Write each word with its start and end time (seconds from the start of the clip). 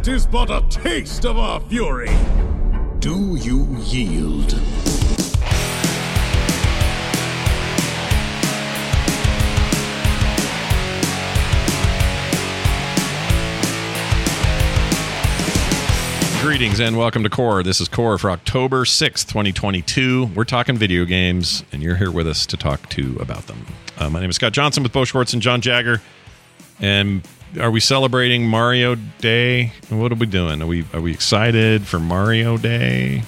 That 0.00 0.08
is 0.08 0.24
but 0.24 0.50
a 0.50 0.64
taste 0.70 1.26
of 1.26 1.36
our 1.36 1.60
fury. 1.60 2.08
Do 3.00 3.36
you 3.36 3.66
yield? 3.80 4.48
Greetings 16.40 16.80
and 16.80 16.96
welcome 16.96 17.22
to 17.22 17.28
Core. 17.28 17.62
This 17.62 17.82
is 17.82 17.86
Core 17.86 18.16
for 18.16 18.30
October 18.30 18.86
6th, 18.86 19.28
2022. 19.28 20.30
We're 20.34 20.44
talking 20.44 20.78
video 20.78 21.04
games, 21.04 21.62
and 21.72 21.82
you're 21.82 21.96
here 21.96 22.10
with 22.10 22.26
us 22.26 22.46
to 22.46 22.56
talk 22.56 22.88
to 22.88 23.18
about 23.20 23.48
them. 23.48 23.66
Uh, 23.98 24.08
my 24.08 24.20
name 24.20 24.30
is 24.30 24.36
Scott 24.36 24.52
Johnson 24.52 24.82
with 24.82 24.92
Bo 24.92 25.04
Schwartz 25.04 25.34
and 25.34 25.42
John 25.42 25.60
Jagger. 25.60 26.00
And 26.80 27.20
are 27.58 27.70
we 27.70 27.80
celebrating 27.80 28.46
Mario 28.46 28.94
Day? 29.20 29.72
What 29.88 30.12
are 30.12 30.16
we 30.16 30.26
doing? 30.26 30.62
Are 30.62 30.66
we 30.66 30.84
are 30.92 31.00
we 31.00 31.12
excited 31.12 31.86
for 31.86 31.98
Mario 31.98 32.56
Day? 32.56 33.22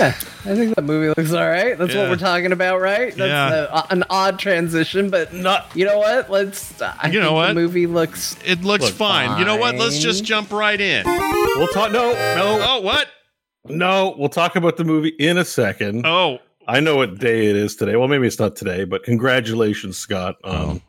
I 0.00 0.12
think 0.54 0.76
that 0.76 0.82
movie 0.84 1.08
looks 1.08 1.32
all 1.32 1.48
right. 1.48 1.76
That's 1.76 1.92
Yeah. 1.92 2.02
what 2.02 2.10
we're 2.10 2.16
talking 2.16 2.52
about, 2.52 2.80
right? 2.80 3.14
That's 3.16 3.28
Yeah. 3.28 3.50
a- 3.50 3.64
uh, 3.64 3.86
an 3.90 4.04
odd 4.08 4.38
transition, 4.38 5.10
but 5.10 5.32
Not- 5.34 5.70
You 5.74 5.84
know 5.86 5.98
what? 5.98 6.30
Let's. 6.30 6.80
I 6.80 7.08
You 7.10 7.20
know 7.20 7.32
what? 7.32 7.48
The 7.48 7.54
movie 7.54 7.86
looks. 7.86 8.36
It 8.46 8.62
looks 8.62 8.84
Look, 8.84 8.94
fine. 8.94 9.38
You 9.38 9.44
know 9.44 9.56
what? 9.56 9.74
Let's 9.76 9.98
just 9.98 10.24
jump 10.24 10.52
right 10.52 10.80
in. 10.80 11.04
We'll 11.04 11.66
talk. 11.68 11.90
No, 11.90 12.12
no, 12.12 12.64
Oh, 12.68 12.80
what? 12.80 13.08
no. 13.68 14.14
We'll 14.16 14.28
talk 14.28 14.54
about 14.56 14.76
the 14.76 14.84
movie 14.84 15.14
in 15.18 15.36
a 15.38 15.44
second. 15.44 16.06
Oh, 16.06 16.38
I 16.68 16.80
know 16.80 16.96
what 16.96 17.18
day 17.18 17.46
it 17.46 17.56
is 17.56 17.74
today. 17.76 17.96
Well, 17.96 18.08
maybe 18.08 18.26
it's 18.26 18.38
not 18.38 18.54
today, 18.54 18.84
but 18.84 19.02
congratulations, 19.02 19.96
Scott, 19.98 20.36
on 20.44 20.54
Oh. 20.54 20.80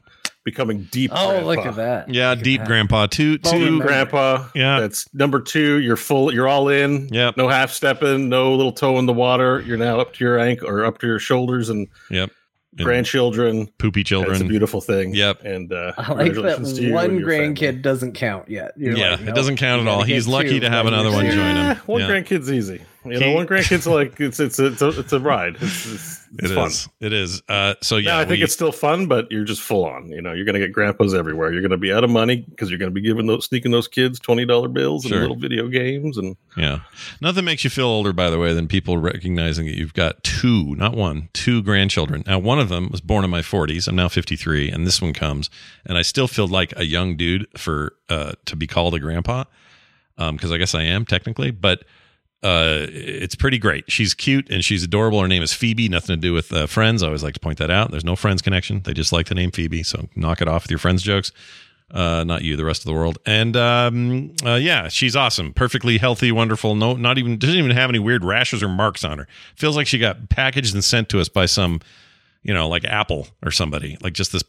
Becoming 0.52 0.88
deep. 0.92 1.12
Oh, 1.14 1.30
grandpa. 1.30 1.48
look 1.48 1.66
at 1.66 1.76
that! 1.76 2.14
yeah, 2.14 2.32
Look 2.32 2.44
Deep 2.44 2.62
that. 2.62 2.68
Grandpa. 2.68 3.06
Two, 3.08 3.38
two. 3.38 3.52
Remember. 3.54 3.86
grandpa. 3.86 4.48
Yeah. 4.56 4.80
that's 4.82 5.12
number 5.14 5.40
two. 5.42 5.80
You're 5.80 5.96
full. 5.96 6.34
You're 6.34 6.48
all 6.48 6.70
in. 6.70 7.08
Yep. 7.12 7.38
No 7.38 7.48
half 7.48 7.72
stepping. 7.72 8.30
No 8.30 8.54
little 8.56 8.72
toe 8.72 8.98
in 9.00 9.06
the 9.06 9.14
water. 9.14 9.62
You're 9.62 9.78
now 9.78 10.00
up 10.00 10.14
to 10.14 10.24
your 10.24 10.40
ankle 10.40 10.68
or 10.70 10.86
up 10.86 10.98
to 11.00 11.08
your 11.08 11.20
shoulders 11.20 11.70
and 11.70 11.88
Yep. 12.10 12.32
And 12.78 12.86
grandchildren. 12.86 13.68
Poopy 13.80 14.04
children. 14.04 14.34
It's 14.34 14.42
a 14.42 14.46
beautiful 14.46 14.80
thing. 14.80 15.14
Yep. 15.16 15.44
And 15.44 15.74
uh, 15.74 15.92
I 15.98 16.14
like 16.14 16.34
that 16.36 16.64
to 16.64 16.82
you 16.82 16.94
one 16.94 17.20
grandkid 17.20 17.60
family. 17.60 17.82
doesn't 17.82 18.14
count 18.14 18.48
yet. 18.48 18.74
You're 18.78 18.96
Yeah, 18.96 19.12
like, 19.12 19.22
it 19.22 19.36
doesn't 19.36 19.58
count 19.58 19.82
at 19.82 19.88
all. 19.88 20.04
He's 20.04 20.28
lucky 20.28 20.50
two 20.50 20.60
to 20.62 20.70
have 20.70 20.86
another 20.86 21.12
one 21.12 21.26
there. 21.26 21.34
join 21.34 21.56
him. 21.56 21.78
One 21.88 22.02
Yeah. 22.02 22.08
grandkid's 22.10 22.52
easy. 22.52 22.82
You 23.12 23.20
know, 23.20 23.34
one 23.34 23.48
grandkid's 23.48 23.88
like 23.88 24.20
it's 24.20 24.40
it's 24.40 24.60
it's 24.60 24.82
a, 24.82 24.90
it's 25.00 25.14
a 25.14 25.20
ride. 25.20 25.56
It's, 25.62 25.86
it's, 25.86 26.28
it's 26.38 26.52
It 26.52 26.56
fun. 26.56 26.68
is. 26.68 26.90
It 27.00 27.12
is. 27.14 27.42
Uh, 27.50 27.74
so 27.82 27.98
yeah, 27.98 28.10
Yeah, 28.12 28.18
I 28.20 28.26
think 28.26 28.38
we- 28.40 28.44
it's 28.44 28.54
still 28.54 28.72
fun, 28.72 29.08
but 29.08 29.32
you're 29.32 29.44
just 29.46 29.62
full 29.62 29.86
on. 29.86 30.10
You 30.12 30.22
know, 30.22 30.32
you're 30.34 30.46
going 30.46 30.54
to 30.54 30.60
get 30.60 30.72
grandpas 30.74 31.14
everywhere. 31.14 31.52
You're 31.52 31.62
going 31.62 31.72
to 31.72 31.78
be 31.78 31.92
out 31.92 32.04
of 32.04 32.10
money 32.12 32.46
because 32.50 32.70
you're 32.70 32.78
going 32.80 32.92
to 32.92 32.94
be 32.94 33.02
giving 33.02 33.26
those 33.28 33.46
sneaking 33.46 33.72
those 33.72 33.88
kids 33.88 34.20
twenty 34.20 34.46
dollar 34.46 34.68
bills 34.68 35.04
Sure. 35.06 35.14
and 35.18 35.22
little 35.22 35.38
video 35.38 35.68
games 35.68 36.18
and 36.18 36.36
Yeah. 36.58 36.80
Nothing 37.22 37.46
makes 37.46 37.64
you 37.64 37.70
feel 37.70 37.88
older, 37.88 38.14
by 38.14 38.30
the 38.30 38.38
way, 38.38 38.54
than 38.54 38.68
people 38.68 38.98
recognizing 38.98 39.66
that 39.66 39.78
you've 39.78 39.94
got 39.94 40.24
two, 40.24 40.76
not 40.76 40.96
one, 40.96 41.30
two 41.34 41.64
grandchildren. 41.64 42.24
Now, 42.28 42.38
one 42.40 42.60
of 42.60 42.70
them 42.70 42.90
was 42.92 43.02
born 43.02 43.24
in 43.24 43.30
my 43.32 43.42
40s. 43.42 43.88
I'm 43.88 43.96
now 43.96 44.10
53, 44.10 44.70
and 44.70 44.86
this 44.86 45.02
one 45.02 45.14
comes, 45.14 45.50
and 45.86 45.98
I 45.98 46.02
still 46.04 46.28
feel 46.28 46.48
like 46.48 46.74
a 46.78 46.86
young 46.86 47.18
dude 47.18 47.48
for 47.58 47.94
uh, 48.10 48.34
to 48.46 48.56
be 48.56 48.68
called 48.68 48.94
a 48.94 49.00
grandpa, 49.00 49.46
because 50.18 50.52
I 50.52 50.58
guess 50.58 50.76
I 50.76 50.84
am 50.84 51.06
technically, 51.06 51.50
but 51.52 51.84
uh, 52.42 52.88
it's 52.90 53.36
pretty 53.36 53.58
great. 53.58 53.92
She's 53.92 54.14
cute 54.14 54.50
and 54.50 54.64
she's 54.64 54.84
adorable. 54.84 55.22
Her 55.22 55.28
name 55.28 55.44
is 55.44 55.54
Phoebe. 55.54 55.90
Nothing 55.90 56.16
to 56.16 56.22
do 56.22 56.34
with 56.34 56.54
uh, 56.54 56.68
Friends. 56.68 57.04
I 57.04 57.08
always 57.08 57.24
like 57.24 57.34
to 57.34 57.40
point 57.40 57.58
that 57.58 57.70
out. 57.70 57.92
There's 57.92 58.06
no 58.06 58.16
Friends 58.16 58.42
connection. 58.42 58.82
They 58.84 58.94
just 58.94 59.12
like 59.12 59.28
the 59.28 59.36
name 59.36 59.52
Phoebe. 59.52 59.84
So 59.84 60.08
knock 60.16 60.42
it 60.42 60.48
off 60.48 60.64
with 60.64 60.72
your 60.72 60.80
Friends 60.80 61.04
jokes. 61.04 61.32
Uh, 61.92 62.24
not 62.24 62.44
you, 62.44 62.56
the 62.56 62.64
rest 62.64 62.82
of 62.82 62.86
the 62.86 62.94
world. 62.94 63.18
And 63.26 63.58
um, 63.58 64.36
uh, 64.46 64.56
yeah, 64.56 64.90
she's 64.90 65.16
awesome, 65.16 65.54
perfectly 65.54 65.98
healthy, 65.98 66.32
wonderful. 66.32 66.76
No, 66.76 66.94
not 66.94 67.18
even 67.18 67.38
doesn't 67.38 67.58
even 67.58 67.72
have 67.72 67.90
any 67.90 68.00
weird 68.00 68.24
rashes 68.24 68.62
or 68.62 68.70
marks 68.70 69.04
on 69.04 69.18
her. 69.18 69.28
Feels 69.56 69.76
like 69.76 69.88
she 69.88 69.98
got 69.98 70.30
packaged 70.30 70.74
and 70.76 70.84
sent 70.84 71.10
to 71.10 71.20
us 71.20 71.30
by 71.30 71.48
some, 71.48 71.82
you 72.44 72.54
know, 72.54 72.70
like 72.70 72.86
Apple 72.86 73.28
or 73.44 73.50
somebody. 73.50 73.98
Like 74.02 74.14
just 74.14 74.32
this 74.32 74.44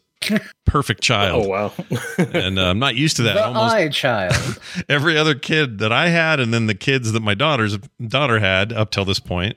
perfect 0.67 1.03
child. 1.03 1.47
oh 1.47 1.49
wow, 1.49 1.73
And 2.19 2.59
uh, 2.59 2.67
I'm 2.67 2.79
not 2.79 2.95
used 2.95 3.17
to 3.17 3.23
that. 3.25 3.35
The 3.35 3.47
Almost 3.47 3.75
eye 3.75 3.89
child. 3.89 4.61
every 4.89 5.17
other 5.17 5.35
kid 5.35 5.79
that 5.79 5.93
I 5.93 6.09
had, 6.09 6.41
and 6.41 6.53
then 6.53 6.67
the 6.67 6.75
kids 6.75 7.13
that 7.13 7.21
my 7.21 7.35
daughter's 7.35 7.79
daughter 8.07 8.39
had 8.39 8.73
up 8.73 8.91
till 8.91 9.05
this 9.05 9.21
point, 9.21 9.57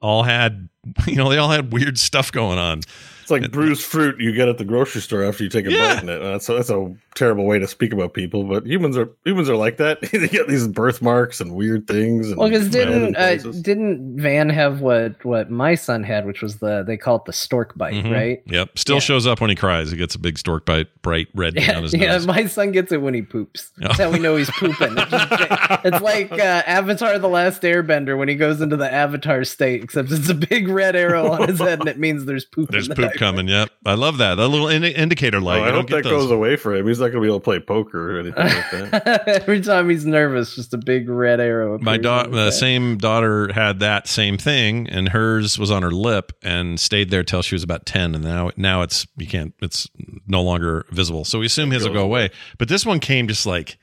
all 0.00 0.22
had, 0.24 0.68
you 1.06 1.16
know, 1.16 1.28
they 1.28 1.38
all 1.38 1.50
had 1.50 1.72
weird 1.72 1.98
stuff 1.98 2.30
going 2.30 2.58
on. 2.58 2.80
It's 3.24 3.30
like 3.30 3.50
bruised 3.50 3.82
fruit 3.82 4.20
you 4.20 4.32
get 4.32 4.48
at 4.48 4.58
the 4.58 4.64
grocery 4.64 5.00
store 5.00 5.24
after 5.24 5.42
you 5.44 5.50
take 5.50 5.66
a 5.66 5.72
Yeah. 5.72 5.94
bite 5.94 6.02
in 6.02 6.08
it. 6.10 6.18
That's 6.20 6.48
a, 6.48 6.54
that's 6.54 6.70
a 6.70 6.94
terrible 7.14 7.44
way 7.46 7.58
to 7.58 7.66
speak 7.66 7.92
about 7.92 8.12
people, 8.12 8.44
but 8.44 8.66
humans 8.66 8.96
are 8.98 9.08
humans 9.24 9.48
are 9.48 9.56
like 9.56 9.78
that. 9.78 10.00
they 10.12 10.28
get 10.28 10.46
these 10.48 10.68
birthmarks 10.68 11.40
and 11.40 11.54
weird 11.54 11.86
things. 11.86 12.28
And 12.28 12.36
Well, 12.38 12.48
because 12.48 12.68
didn't 12.68 13.16
uh, 13.16 13.36
didn't 13.62 14.20
Van 14.20 14.48
have 14.50 14.80
what 14.80 15.24
what 15.24 15.50
my 15.50 15.74
son 15.74 16.02
had, 16.02 16.26
which 16.26 16.42
was 16.42 16.56
the 16.58 16.82
they 16.86 16.96
call 16.96 17.16
it 17.16 17.24
the 17.24 17.32
stork 17.32 17.76
bite, 17.76 17.94
Mhm. 17.94 18.12
right? 18.12 18.42
Yep. 18.46 18.78
Still 18.78 18.96
Yeah. 18.96 19.00
shows 19.00 19.26
up 19.26 19.40
when 19.40 19.50
he 19.50 19.56
cries. 19.56 19.90
He 19.90 19.96
gets 19.96 20.14
a 20.14 20.18
big 20.18 20.38
stork 20.38 20.66
bite, 20.66 20.88
bright 21.02 21.28
red 21.34 21.54
Yeah, 21.54 21.72
down 21.72 21.82
his 21.84 21.94
yeah, 21.94 22.12
nose. 22.12 22.26
my 22.26 22.46
son 22.46 22.72
gets 22.72 22.92
it 22.92 23.00
when 23.00 23.14
he 23.14 23.22
poops. 23.22 23.70
That's 23.78 23.98
how 23.98 24.10
we 24.10 24.18
know 24.18 24.36
he's 24.36 24.50
pooping. 24.50 24.94
It's, 24.98 25.10
just- 25.10 25.32
it's 25.84 26.00
like 26.02 26.30
uh, 26.32 26.62
Avatar: 26.66 27.18
The 27.18 27.28
Last 27.28 27.62
Airbender 27.62 28.18
when 28.18 28.28
he 28.28 28.34
goes 28.34 28.60
into 28.60 28.76
the 28.76 28.92
Avatar 28.92 29.44
state, 29.44 29.82
except 29.82 30.10
it's 30.10 30.28
a 30.28 30.34
big 30.34 30.68
red 30.68 30.94
arrow 30.96 31.30
on 31.32 31.48
his 31.48 31.58
head, 31.60 31.80
and 31.80 31.88
it 31.88 31.98
means 31.98 32.24
there's 32.26 32.44
poop. 32.44 32.70
There's 32.70 32.84
in 32.88 32.90
the 32.90 32.94
poop 32.96 33.04
diaper. 33.12 33.13
Coming. 33.14 33.48
Yep. 33.48 33.70
I 33.86 33.94
love 33.94 34.18
that. 34.18 34.38
A 34.38 34.46
little 34.46 34.68
indi- 34.68 34.90
indicator 34.94 35.40
light. 35.40 35.58
Oh, 35.58 35.62
you 35.62 35.64
I 35.64 35.70
don't 35.72 35.80
hope 35.82 35.90
that 35.90 36.04
those. 36.04 36.24
goes 36.24 36.30
away 36.30 36.56
for 36.56 36.74
him. 36.74 36.86
He's 36.86 36.98
not 37.00 37.06
going 37.06 37.16
to 37.16 37.20
be 37.22 37.26
able 37.26 37.40
to 37.40 37.44
play 37.44 37.60
poker 37.60 38.16
or 38.16 38.20
anything 38.20 38.44
like 38.44 38.70
that. 38.70 39.28
Every 39.42 39.60
time 39.60 39.88
he's 39.90 40.04
nervous, 40.06 40.54
just 40.54 40.74
a 40.74 40.78
big 40.78 41.08
red 41.08 41.40
arrow. 41.40 41.78
my 41.78 41.96
daughter, 41.96 42.30
the 42.30 42.50
same 42.50 42.96
daughter 42.98 43.52
had 43.52 43.80
that 43.80 44.06
same 44.08 44.38
thing, 44.38 44.88
and 44.88 45.08
hers 45.10 45.58
was 45.58 45.70
on 45.70 45.82
her 45.82 45.90
lip 45.90 46.32
and 46.42 46.78
stayed 46.78 47.10
there 47.10 47.22
till 47.24 47.42
she 47.42 47.54
was 47.54 47.62
about 47.62 47.86
ten. 47.86 48.14
And 48.14 48.24
now, 48.24 48.50
now 48.56 48.82
it's 48.82 49.06
you 49.16 49.26
can't. 49.26 49.54
It's 49.62 49.88
no 50.26 50.42
longer 50.42 50.86
visible. 50.90 51.24
So 51.24 51.38
we 51.38 51.46
assume 51.46 51.70
his 51.70 51.82
will 51.84 51.90
goes 51.90 52.00
go 52.00 52.04
away. 52.04 52.30
But 52.58 52.68
this 52.68 52.84
one 52.86 53.00
came 53.00 53.28
just 53.28 53.46
like 53.46 53.78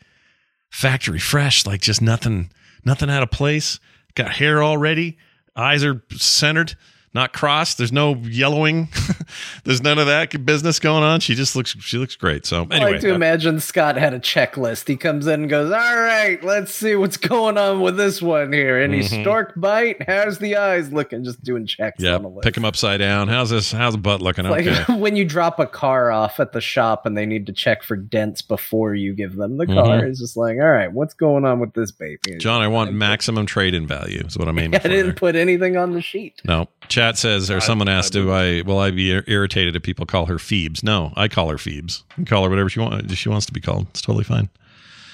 factory 0.70 1.20
fresh, 1.20 1.66
like 1.66 1.82
just 1.82 2.02
nothing, 2.02 2.52
nothing 2.86 3.10
out 3.10 3.24
of 3.24 3.32
place. 3.32 3.80
Got 4.16 4.32
hair 4.32 4.64
already. 4.64 5.18
Eyes 5.56 5.84
are 5.84 6.02
centered, 6.12 6.76
not 7.14 7.34
crossed. 7.34 7.78
There's 7.78 7.92
no 7.92 8.16
yellowing. 8.16 8.88
There's 9.64 9.82
none 9.84 10.00
of 10.00 10.08
that 10.08 10.46
business 10.46 10.80
going 10.80 11.04
on. 11.04 11.20
She 11.20 11.36
just 11.36 11.56
looks. 11.56 11.72
She 11.80 11.98
looks 11.98 12.16
great. 12.16 12.46
So 12.46 12.68
I 12.72 12.76
anyway, 12.76 12.92
like 12.94 13.02
to 13.02 13.14
imagine 13.14 13.60
Scott 13.60 13.98
had 13.98 14.14
a 14.14 14.20
checklist. 14.20 14.88
He 14.88 14.96
comes 14.98 15.28
in 15.28 15.42
and 15.42 15.50
goes, 15.50 15.72
"All 15.72 15.98
right, 15.98 16.42
let's 16.44 16.74
see 16.74 16.96
what's 16.96 17.18
going 17.18 17.58
on 17.58 17.82
with 17.82 17.98
this 17.98 18.22
one 18.22 18.54
here." 18.54 18.78
Any 18.78 19.00
Mhm. 19.02 19.22
stork 19.22 19.54
bite? 19.58 20.04
How's 20.08 20.40
the 20.40 20.56
eyes 20.56 20.92
looking? 20.94 21.24
Just 21.24 21.44
doing 21.44 21.66
checks 21.66 22.02
yeah, 22.02 22.16
on 22.16 22.24
the 22.24 22.30
list. 22.30 22.44
pick 22.44 22.56
him 22.58 22.66
upside 22.66 23.00
down. 23.00 23.28
How's 23.28 23.50
this? 23.50 23.72
How's 23.72 23.94
the 23.94 24.00
butt 24.00 24.22
looking? 24.22 24.46
Like 24.46 24.66
Okay. 24.68 24.94
when 24.98 25.16
you 25.16 25.26
drop 25.26 25.60
a 25.60 25.66
car 25.68 26.12
off 26.12 26.40
at 26.40 26.54
the 26.54 26.62
shop 26.62 27.06
and 27.06 27.18
they 27.18 27.26
need 27.26 27.46
to 27.48 27.54
check 27.54 27.84
for 27.84 27.96
dents 27.96 28.42
before 28.42 28.96
you 28.96 29.14
give 29.14 29.36
them 29.36 29.58
the 29.58 29.66
car. 29.68 30.00
Mhm. 30.02 30.10
It's 30.10 30.20
just 30.20 30.38
like, 30.38 30.58
all 30.60 30.70
right, 30.72 30.92
what's 30.92 31.14
going 31.14 31.46
on 31.46 31.60
with 31.60 31.74
this 31.74 31.92
baby? 31.92 32.38
John, 32.40 32.62
I 32.62 32.68
want 32.68 32.94
maximum 32.94 33.46
trade-in 33.46 33.86
value. 33.88 34.24
Is 34.26 34.38
what 34.38 34.48
I'm 34.48 34.58
aiming 34.60 34.76
I 34.76 34.84
didn't 34.88 35.06
there. 35.08 35.14
put 35.14 35.36
anything 35.36 35.78
on 35.78 35.92
the 35.92 36.02
sheet. 36.02 36.42
No. 36.46 36.68
Chat 36.90 37.18
says, 37.18 37.50
or 37.50 37.58
I- 37.58 37.60
someone 37.60 37.88
asked, 37.88 38.14
do 38.14 38.32
I 38.32 38.62
will 38.64 38.80
I 38.80 38.92
be 38.92 39.12
irritated 39.28 39.76
if 39.76 39.84
people 39.84 40.06
call 40.06 40.26
her 40.26 40.40
Phoebes? 40.40 40.84
No, 40.84 41.14
I 41.16 41.28
call 41.28 41.50
her 41.50 41.58
Phoebes. 41.58 42.04
You 42.18 42.26
call 42.26 42.44
her 42.44 42.50
whatever 42.50 42.70
she 42.70 42.80
wants. 42.80 43.14
She 43.16 43.30
wants 43.30 43.46
to 43.46 43.54
be 43.54 43.62
called. 43.62 43.88
It's 43.92 44.02
totally 44.02 44.24
fine. 44.26 44.50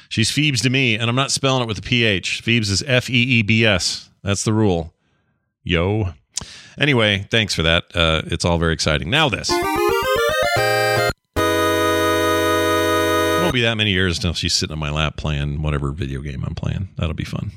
She's 0.09 0.31
Phoebes 0.31 0.61
to 0.61 0.69
me, 0.69 0.95
and 0.95 1.09
I'm 1.09 1.15
not 1.15 1.31
spelling 1.31 1.61
it 1.63 1.67
with 1.67 1.79
a 1.79 1.81
PH. 1.81 2.41
Phoebes 2.41 2.69
is 2.71 2.81
F 2.87 3.09
E 3.09 3.13
E 3.13 3.41
B 3.43 3.65
S. 3.65 4.09
That's 4.23 4.43
the 4.43 4.53
rule. 4.53 4.93
Yo. 5.63 6.13
Anyway, 6.79 7.27
thanks 7.29 7.53
for 7.53 7.63
that. 7.63 7.83
Uh, 7.95 8.21
it's 8.25 8.45
all 8.45 8.57
very 8.57 8.73
exciting. 8.73 9.09
Now 9.09 9.29
this. 9.29 9.49
It 9.49 9.53
won't 13.41 13.53
be 13.53 13.61
that 13.61 13.75
many 13.77 13.91
years 13.91 14.17
until 14.17 14.33
she's 14.33 14.53
sitting 14.53 14.73
on 14.73 14.79
my 14.79 14.89
lap 14.91 15.15
playing 15.17 15.61
whatever 15.61 15.91
video 15.91 16.21
game 16.21 16.43
I'm 16.45 16.55
playing. 16.55 16.89
That'll 16.97 17.13
be 17.13 17.23
fun. 17.23 17.51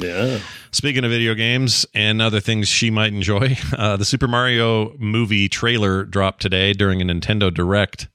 Yeah. 0.00 0.40
Speaking 0.72 1.04
of 1.04 1.10
video 1.10 1.34
games 1.34 1.86
and 1.94 2.20
other 2.20 2.40
things 2.40 2.68
she 2.68 2.90
might 2.90 3.12
enjoy, 3.12 3.56
uh, 3.76 3.96
the 3.96 4.04
Super 4.04 4.28
Mario 4.28 4.96
movie 4.98 5.48
trailer 5.48 6.04
dropped 6.04 6.42
today 6.42 6.72
during 6.72 7.00
a 7.00 7.04
Nintendo 7.04 7.52
Direct, 7.52 8.08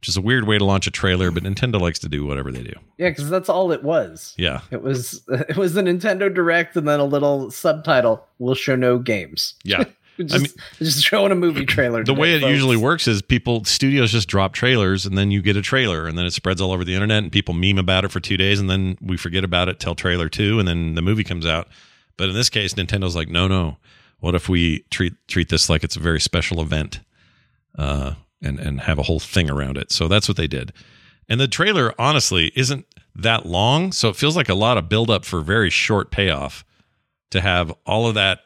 which 0.00 0.08
is 0.08 0.16
a 0.16 0.20
weird 0.20 0.46
way 0.46 0.58
to 0.58 0.64
launch 0.64 0.86
a 0.86 0.90
trailer, 0.90 1.30
but 1.30 1.42
Nintendo 1.42 1.80
likes 1.80 1.98
to 2.00 2.08
do 2.08 2.24
whatever 2.24 2.52
they 2.52 2.62
do. 2.62 2.74
Yeah, 2.98 3.08
because 3.10 3.30
that's 3.30 3.48
all 3.48 3.72
it 3.72 3.82
was. 3.82 4.34
Yeah. 4.36 4.60
It 4.70 4.82
was 4.82 5.22
it 5.28 5.56
was 5.56 5.74
the 5.74 5.82
Nintendo 5.82 6.32
Direct 6.32 6.76
and 6.76 6.86
then 6.86 7.00
a 7.00 7.04
little 7.04 7.50
subtitle. 7.50 8.26
We'll 8.38 8.54
show 8.54 8.76
no 8.76 8.98
games. 8.98 9.54
Yeah. 9.64 9.84
Just, 10.18 10.34
I 10.34 10.38
mean- 10.38 10.52
just 10.78 11.04
showing 11.04 11.32
a 11.32 11.34
movie 11.34 11.66
trailer. 11.66 12.04
The 12.04 12.14
way 12.14 12.34
it 12.34 12.40
folks. 12.40 12.50
usually 12.50 12.76
works 12.76 13.08
is 13.08 13.20
people, 13.22 13.64
studios 13.64 14.12
just 14.12 14.28
drop 14.28 14.52
trailers 14.52 15.06
and 15.06 15.18
then 15.18 15.30
you 15.30 15.42
get 15.42 15.56
a 15.56 15.62
trailer 15.62 16.06
and 16.06 16.16
then 16.16 16.24
it 16.24 16.32
spreads 16.32 16.60
all 16.60 16.72
over 16.72 16.84
the 16.84 16.94
internet 16.94 17.22
and 17.22 17.32
people 17.32 17.54
meme 17.54 17.78
about 17.78 18.04
it 18.04 18.12
for 18.12 18.20
two 18.20 18.36
days 18.36 18.60
and 18.60 18.70
then 18.70 18.96
we 19.00 19.16
forget 19.16 19.42
about 19.44 19.68
it 19.68 19.80
till 19.80 19.94
trailer 19.94 20.28
two 20.28 20.58
and 20.58 20.68
then 20.68 20.94
the 20.94 21.02
movie 21.02 21.24
comes 21.24 21.46
out. 21.46 21.68
But 22.16 22.28
in 22.28 22.34
this 22.34 22.48
case, 22.48 22.74
Nintendo's 22.74 23.16
like, 23.16 23.28
no, 23.28 23.48
no. 23.48 23.78
What 24.20 24.34
if 24.34 24.48
we 24.48 24.84
treat 24.90 25.14
treat 25.28 25.48
this 25.48 25.68
like 25.68 25.84
it's 25.84 25.96
a 25.96 26.00
very 26.00 26.20
special 26.20 26.60
event, 26.62 27.00
uh, 27.76 28.14
and 28.40 28.58
and 28.58 28.80
have 28.82 28.98
a 28.98 29.02
whole 29.02 29.20
thing 29.20 29.50
around 29.50 29.76
it? 29.76 29.92
So 29.92 30.08
that's 30.08 30.28
what 30.28 30.36
they 30.38 30.46
did. 30.46 30.72
And 31.28 31.40
the 31.40 31.48
trailer, 31.48 31.92
honestly, 31.98 32.50
isn't 32.54 32.86
that 33.16 33.44
long, 33.44 33.92
so 33.92 34.08
it 34.08 34.16
feels 34.16 34.36
like 34.36 34.48
a 34.48 34.54
lot 34.54 34.78
of 34.78 34.88
buildup 34.88 35.24
for 35.24 35.40
very 35.40 35.68
short 35.70 36.10
payoff. 36.10 36.64
To 37.32 37.40
have 37.40 37.74
all 37.84 38.06
of 38.06 38.14
that, 38.14 38.40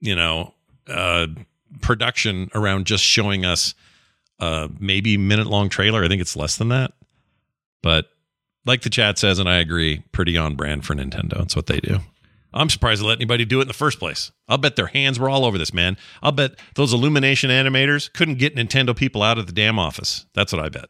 you 0.00 0.14
know, 0.14 0.54
uh, 0.88 1.26
production 1.80 2.50
around 2.54 2.86
just 2.86 3.04
showing 3.04 3.44
us 3.44 3.74
uh 4.40 4.68
maybe 4.78 5.16
minute 5.16 5.46
long 5.46 5.68
trailer. 5.68 6.04
I 6.04 6.08
think 6.08 6.20
it's 6.20 6.36
less 6.36 6.56
than 6.56 6.68
that, 6.68 6.92
but 7.82 8.06
like 8.66 8.82
the 8.82 8.90
chat 8.90 9.18
says, 9.18 9.38
and 9.38 9.48
I 9.48 9.58
agree, 9.58 10.02
pretty 10.12 10.36
on 10.36 10.56
brand 10.56 10.84
for 10.84 10.94
Nintendo. 10.94 11.38
That's 11.38 11.54
what 11.56 11.66
they 11.66 11.80
do. 11.80 12.00
I'm 12.54 12.70
surprised 12.70 13.02
they 13.02 13.06
let 13.06 13.18
anybody 13.18 13.44
do 13.44 13.58
it 13.58 13.62
in 13.62 13.68
the 13.68 13.74
first 13.74 13.98
place. 13.98 14.30
I'll 14.48 14.58
bet 14.58 14.76
their 14.76 14.86
hands 14.86 15.18
were 15.18 15.28
all 15.28 15.44
over 15.44 15.58
this, 15.58 15.74
man. 15.74 15.96
I'll 16.22 16.32
bet 16.32 16.52
those 16.76 16.92
Illumination 16.92 17.50
animators 17.50 18.12
couldn't 18.12 18.36
get 18.38 18.54
Nintendo 18.54 18.96
people 18.96 19.22
out 19.22 19.38
of 19.38 19.46
the 19.46 19.52
damn 19.52 19.78
office. 19.78 20.26
That's 20.34 20.52
what 20.52 20.64
I 20.64 20.68
bet. 20.68 20.86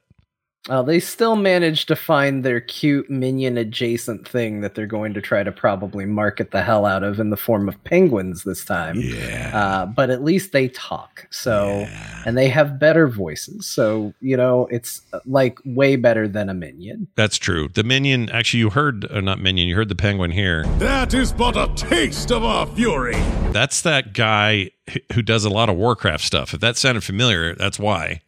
Uh, 0.71 0.83
they 0.83 0.99
still 0.99 1.37
managed 1.37 1.89
to 1.89 1.97
find 1.97 2.43
their 2.43 2.59
cute 2.59 3.11
minion 3.11 3.59
adjacent 3.59 4.27
thing 4.27 4.63
that 4.63 4.75
they're 4.75 4.87
going 4.87 5.13
to 5.13 5.21
try 5.21 5.43
to 5.43 5.53
probably 5.53 6.07
market 6.07 6.53
the 6.53 6.63
hell 6.63 6.87
out 6.87 7.03
of 7.03 7.21
in 7.21 7.29
the 7.29 7.37
form 7.37 7.69
of 7.69 7.85
penguins 7.85 8.45
this 8.45 8.65
time. 8.65 8.97
Yeah. 8.97 9.51
Uh, 9.53 9.87
but 9.87 10.09
at 10.09 10.25
least 10.25 10.53
they 10.53 10.69
talk. 10.69 11.27
So, 11.31 11.87
and 12.25 12.39
they 12.39 12.49
have 12.49 12.79
better 12.79 13.09
voices. 13.09 13.67
So, 13.67 14.15
you 14.21 14.39
know, 14.39 14.67
it's 14.71 15.03
uh, 15.13 15.21
like 15.27 15.59
way 15.67 15.97
better 15.97 16.27
than 16.27 16.49
a 16.49 16.55
minion. 16.55 17.09
That's 17.15 17.37
true. 17.37 17.69
The 17.69 17.85
minion, 17.85 18.31
actually, 18.31 18.61
you 18.61 18.71
heard, 18.71 19.05
uh, 19.11 19.21
not 19.21 19.41
minion, 19.41 19.69
you 19.69 19.77
heard 19.77 19.91
the 19.91 19.95
penguin 19.95 20.31
here. 20.31 20.65
That 20.79 21.13
is 21.13 21.31
but 21.31 21.59
a 21.59 21.71
taste 21.75 22.33
of 22.33 22.43
our 22.43 22.67
fury. 22.69 23.17
That's 23.53 23.83
that 23.83 24.15
guy 24.15 24.71
who 25.13 25.21
does 25.21 25.45
a 25.45 25.51
lot 25.51 25.69
of 25.69 25.77
Warcraft 25.77 26.25
stuff. 26.25 26.55
If 26.55 26.61
that 26.61 26.79
sounded 26.79 27.05
familiar, 27.05 27.55
that's 27.55 27.79
why. 27.79 28.23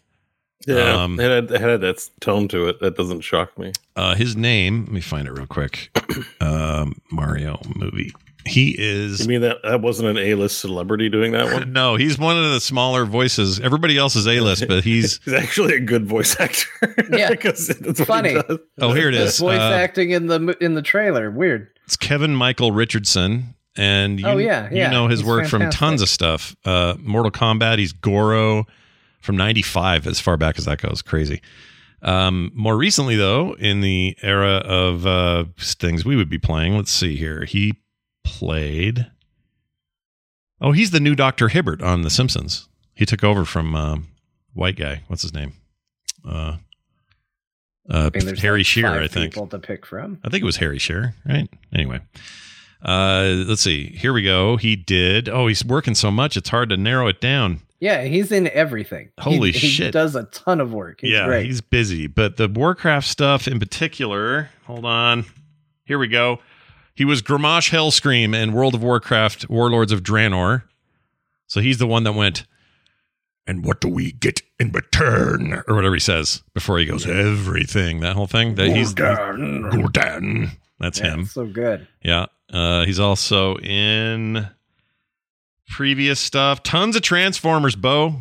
Yeah, 0.66 1.02
Um, 1.04 1.20
it, 1.20 1.30
had, 1.30 1.50
it 1.50 1.60
had 1.60 1.80
that 1.82 2.08
tone 2.20 2.48
to 2.48 2.68
it. 2.68 2.80
That 2.80 2.96
doesn't 2.96 3.20
shock 3.20 3.56
me. 3.58 3.72
Uh, 3.94 4.14
his 4.14 4.36
name, 4.36 4.84
let 4.84 4.92
me 4.92 5.00
find 5.00 5.28
it 5.28 5.32
real 5.32 5.46
quick. 5.46 5.90
um, 6.40 7.00
Mario 7.12 7.60
movie. 7.76 8.12
He 8.46 8.76
is. 8.78 9.20
You 9.20 9.28
mean 9.28 9.40
that 9.40 9.58
that 9.64 9.80
wasn't 9.80 10.08
an 10.08 10.18
A-list 10.18 10.58
celebrity 10.58 11.08
doing 11.08 11.32
that 11.32 11.52
one? 11.52 11.72
No, 11.76 11.96
he's 11.96 12.16
one 12.18 12.38
of 12.38 12.52
the 12.52 12.60
smaller 12.60 13.04
voices. 13.04 13.58
Everybody 13.58 13.98
else 13.98 14.14
is 14.14 14.26
A 14.28 14.38
list, 14.40 14.66
but 14.68 14.84
he's. 14.84 15.18
He's 15.24 15.34
actually 15.34 15.74
a 15.74 15.80
good 15.80 16.06
voice 16.06 16.38
actor. 16.38 16.68
Yeah. 17.10 17.30
because 17.30 17.66
that's 17.66 17.98
what 17.98 18.06
Funny. 18.08 18.34
He. 18.34 18.58
Oh, 18.80 18.92
here 18.92 19.08
it 19.08 19.14
is. 19.14 19.38
Voice 19.38 19.58
Uh, 19.58 19.72
acting 19.74 20.10
in 20.10 20.28
the 20.28 20.56
in 20.60 20.74
the 20.74 20.82
trailer. 20.82 21.28
Weird. 21.30 21.68
It's 21.86 21.96
Kevin 21.96 22.34
Michael 22.36 22.70
Richardson, 22.70 23.54
and 23.76 24.20
you, 24.20 24.26
Oh, 24.26 24.36
yeah, 24.36 24.70
you 24.70 24.88
know 24.90 25.08
his 25.08 25.20
he's 25.20 25.28
work 25.28 25.46
from 25.48 25.68
tons 25.70 26.00
of 26.02 26.08
stuff. 26.08 26.54
Uh, 26.64 26.94
Mortal 27.00 27.32
Kombat. 27.32 27.78
He's 27.78 27.92
Goro 27.92 28.66
from 29.26 29.36
'95, 29.36 30.06
as 30.06 30.20
far 30.20 30.38
back 30.38 30.58
as 30.58 30.64
that 30.64 30.80
goes. 30.80 31.02
Crazy. 31.02 31.42
Um, 32.02 32.52
more 32.54 32.76
recently, 32.76 33.16
though, 33.16 33.54
in 33.58 33.80
the 33.80 34.16
era 34.22 34.58
of 34.58 35.06
uh, 35.06 35.44
things 35.58 36.04
we 36.04 36.16
would 36.16 36.30
be 36.30 36.38
playing, 36.38 36.76
let's 36.76 36.90
see 36.90 37.16
here. 37.16 37.44
He 37.44 37.74
played. 38.24 39.10
Oh, 40.60 40.72
he's 40.72 40.92
the 40.92 41.00
new 41.00 41.14
Doctor 41.14 41.48
Hibbert 41.48 41.82
on 41.82 42.02
The 42.02 42.10
Simpsons. 42.10 42.68
He 42.94 43.04
took 43.04 43.22
over 43.22 43.44
from 43.44 43.74
um, 43.74 44.06
white 44.54 44.76
guy. 44.76 45.02
What's 45.08 45.22
his 45.22 45.34
name? 45.34 45.52
Uh, 46.26 46.56
uh, 47.88 48.10
Harry 48.38 48.60
like 48.60 48.66
Shearer, 48.66 49.00
I 49.00 49.08
think. 49.08 49.34
People 49.34 49.48
to 49.48 49.58
pick 49.58 49.84
from. 49.84 50.18
I 50.24 50.28
think 50.28 50.42
it 50.42 50.46
was 50.46 50.56
Harry 50.56 50.78
Shearer, 50.78 51.14
right? 51.26 51.48
Anyway, 51.72 52.00
uh, 52.82 53.44
let's 53.46 53.62
see. 53.62 53.88
Here 53.96 54.12
we 54.12 54.22
go. 54.22 54.56
He 54.56 54.76
did. 54.76 55.28
Oh, 55.28 55.46
he's 55.46 55.64
working 55.64 55.94
so 55.94 56.10
much; 56.10 56.36
it's 56.36 56.48
hard 56.48 56.68
to 56.70 56.76
narrow 56.76 57.06
it 57.06 57.20
down. 57.20 57.60
Yeah, 57.80 58.04
he's 58.04 58.32
in 58.32 58.48
everything. 58.48 59.10
Holy 59.20 59.52
he, 59.52 59.58
He 59.58 59.68
shit. 59.68 59.92
does 59.92 60.14
a 60.16 60.24
ton 60.24 60.60
of 60.60 60.72
work. 60.72 61.00
He's 61.02 61.12
yeah, 61.12 61.26
great. 61.26 61.46
he's 61.46 61.60
busy. 61.60 62.06
But 62.06 62.36
the 62.38 62.48
Warcraft 62.48 63.06
stuff 63.06 63.46
in 63.46 63.58
particular. 63.58 64.48
Hold 64.64 64.84
on. 64.86 65.24
Here 65.84 65.98
we 65.98 66.08
go. 66.08 66.38
He 66.94 67.04
was 67.04 67.20
Grommash 67.20 67.70
Hellscream 67.70 68.34
in 68.34 68.52
World 68.52 68.74
of 68.74 68.82
Warcraft: 68.82 69.50
Warlords 69.50 69.92
of 69.92 70.02
Draenor. 70.02 70.62
So 71.46 71.60
he's 71.60 71.78
the 71.78 71.86
one 71.86 72.04
that 72.04 72.12
went. 72.14 72.46
And 73.48 73.64
what 73.64 73.80
do 73.80 73.86
we 73.88 74.10
get 74.10 74.42
in 74.58 74.72
return, 74.72 75.62
or 75.68 75.74
whatever 75.76 75.94
he 75.94 76.00
says 76.00 76.42
before 76.54 76.78
he 76.80 76.84
goes 76.86 77.06
everything. 77.06 78.00
That 78.00 78.16
whole 78.16 78.26
thing. 78.26 78.56
That 78.56 78.70
he's 78.74 78.92
Gul'dan. 78.92 80.50
That's 80.80 80.98
Yeah, 80.98 81.14
him. 81.14 81.26
so 81.26 81.46
good. 81.46 81.86
Yeah. 82.02 82.26
Uh, 82.52 82.84
he's 82.84 82.98
also 83.00 83.56
in 83.58 84.48
previous 85.68 86.20
stuff. 86.20 86.62
Tons 86.62 86.96
of 86.96 87.02
Transformers, 87.02 87.76
Bo. 87.76 88.14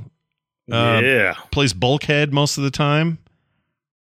Uh, 0.71 1.01
yeah. 1.03 1.36
Plays 1.51 1.74
Bulkhead 1.74 2.33
most 2.33 2.57
of 2.57 2.63
the 2.63 2.71
time. 2.71 3.19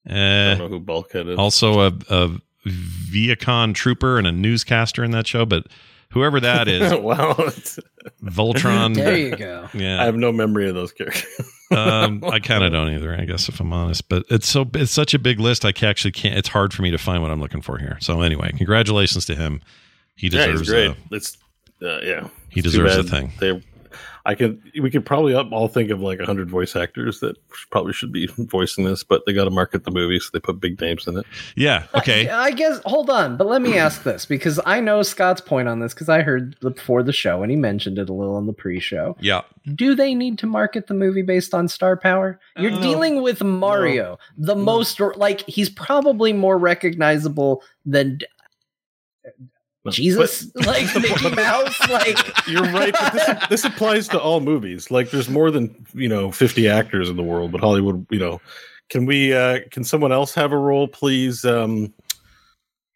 I 0.08 0.10
don't 0.14 0.18
Uh, 0.18 0.56
know 0.56 0.68
who 0.70 0.80
Bulkhead 0.80 1.28
is. 1.28 1.38
also 1.38 1.82
a, 1.88 1.92
a 2.10 2.30
Vehicon 2.68 3.74
trooper 3.74 4.18
and 4.18 4.26
a 4.28 4.32
newscaster 4.32 5.04
in 5.04 5.12
that 5.12 5.28
show, 5.28 5.46
but 5.46 5.68
whoever 6.12 6.40
that 6.40 6.68
is, 6.68 6.94
wow. 7.00 7.34
Voltron. 8.24 8.96
There 8.96 9.18
you 9.18 9.36
go. 9.36 9.68
Yeah. 9.74 10.02
I 10.02 10.06
have 10.06 10.16
no 10.16 10.32
memory 10.32 10.70
of 10.70 10.76
those 10.76 10.92
characters. 10.92 11.26
um, 11.72 12.24
I 12.32 12.40
kind 12.40 12.64
of 12.64 12.72
don't 12.72 12.94
either, 12.94 13.16
I 13.20 13.26
guess, 13.26 13.50
if 13.50 13.60
I'm 13.60 13.74
honest. 13.74 14.08
But 14.10 14.24
it's 14.30 14.48
so 14.48 14.70
it's 14.76 14.92
such 14.92 15.14
a 15.14 15.20
big 15.20 15.40
list. 15.40 15.66
I 15.66 15.74
actually 15.82 16.12
can't. 16.12 16.38
It's 16.38 16.50
hard 16.50 16.74
for 16.74 16.82
me 16.84 16.92
to 16.92 16.98
find 16.98 17.22
what 17.22 17.32
I'm 17.32 17.42
looking 17.42 17.62
for 17.62 17.78
here. 17.78 17.98
So 18.00 18.22
anyway, 18.22 18.52
congratulations 18.56 19.26
to 19.26 19.36
him. 19.36 19.62
He 20.16 20.28
yeah, 20.28 20.46
deserves 20.48 20.60
he's 20.62 20.70
great. 20.70 20.92
a, 20.92 20.96
it's 21.12 21.38
uh, 21.82 22.00
yeah. 22.02 22.28
He 22.56 22.62
It's 22.62 22.72
deserves 22.72 22.98
a 22.98 23.04
thing. 23.04 23.32
They, 23.40 23.62
I 24.28 24.34
can. 24.34 24.60
We 24.82 24.90
could 24.90 25.06
probably 25.06 25.36
all 25.36 25.68
think 25.68 25.92
of 25.92 26.02
like 26.02 26.20
a 26.20 26.26
hundred 26.26 26.50
voice 26.50 26.76
actors 26.76 27.20
that 27.20 27.36
probably 27.70 27.94
should 27.94 28.12
be 28.12 28.26
voicing 28.40 28.84
this, 28.84 29.04
but 29.04 29.22
they 29.28 29.34
got 29.34 29.44
to 29.44 29.52
market 29.52 29.84
the 29.84 29.92
movie, 29.92 30.20
so 30.20 30.30
they 30.34 30.40
put 30.40 30.60
big 30.60 30.82
names 30.82 31.06
in 31.06 31.18
it. 31.20 31.26
Yeah. 31.56 31.86
Okay. 31.94 32.28
I 32.28 32.50
guess 32.50 32.82
hold 32.86 33.12
on, 33.12 33.38
but 33.38 33.46
let 33.46 33.62
me 33.62 33.78
ask 33.78 34.02
this 34.02 34.26
because 34.26 34.60
I 34.66 34.80
know 34.80 35.04
Scott's 35.04 35.42
point 35.42 35.68
on 35.68 35.80
this 35.80 35.94
because 35.94 36.10
I 36.10 36.24
heard 36.24 36.56
the, 36.62 36.72
before 36.72 37.04
the 37.04 37.14
show 37.14 37.44
and 37.44 37.52
he 37.52 37.56
mentioned 37.56 38.00
it 38.00 38.10
a 38.10 38.14
little 38.14 38.40
in 38.40 38.48
the 38.48 38.54
pre-show. 38.54 39.16
Yeah. 39.20 39.42
Do 39.76 39.94
they 39.94 40.16
need 40.16 40.40
to 40.40 40.48
market 40.48 40.88
the 40.88 40.96
movie 40.96 41.22
based 41.22 41.54
on 41.54 41.68
star 41.68 41.96
power? 41.96 42.40
You're 42.58 42.72
Uh, 42.72 42.82
dealing 42.82 43.22
with 43.22 43.44
Mario, 43.44 44.18
the 44.40 44.56
most 44.56 45.00
like 45.18 45.42
he's 45.42 45.70
probably 45.70 46.34
more 46.34 46.58
recognizable 46.58 47.62
than 47.86 48.18
Jesus, 49.94 50.50
like 50.66 50.94
Mickey 50.96 51.30
Mouse, 51.36 51.80
like 51.90 52.18
You're 52.48 52.64
right. 52.64 52.94
But 52.94 53.14
this, 53.14 53.48
this 53.50 53.66
applies 53.66 54.08
to 54.10 54.20
all 54.20 54.40
movies. 54.40 54.90
Like, 54.92 55.12
there's 55.12 55.30
more 55.30 55.52
than 55.52 55.86
you 55.94 56.10
know 56.10 56.32
50 56.32 56.68
actors 56.68 57.10
in 57.10 57.18
the 57.18 57.24
world, 57.24 57.52
but 57.52 57.62
Hollywood, 57.62 58.06
you 58.10 58.20
know, 58.20 58.42
can 58.90 59.06
we? 59.06 59.34
uh 59.34 59.60
Can 59.72 59.84
someone 59.84 60.12
else 60.12 60.34
have 60.36 60.52
a 60.52 60.58
role, 60.58 60.88
please? 60.88 61.46
Um 61.46 61.94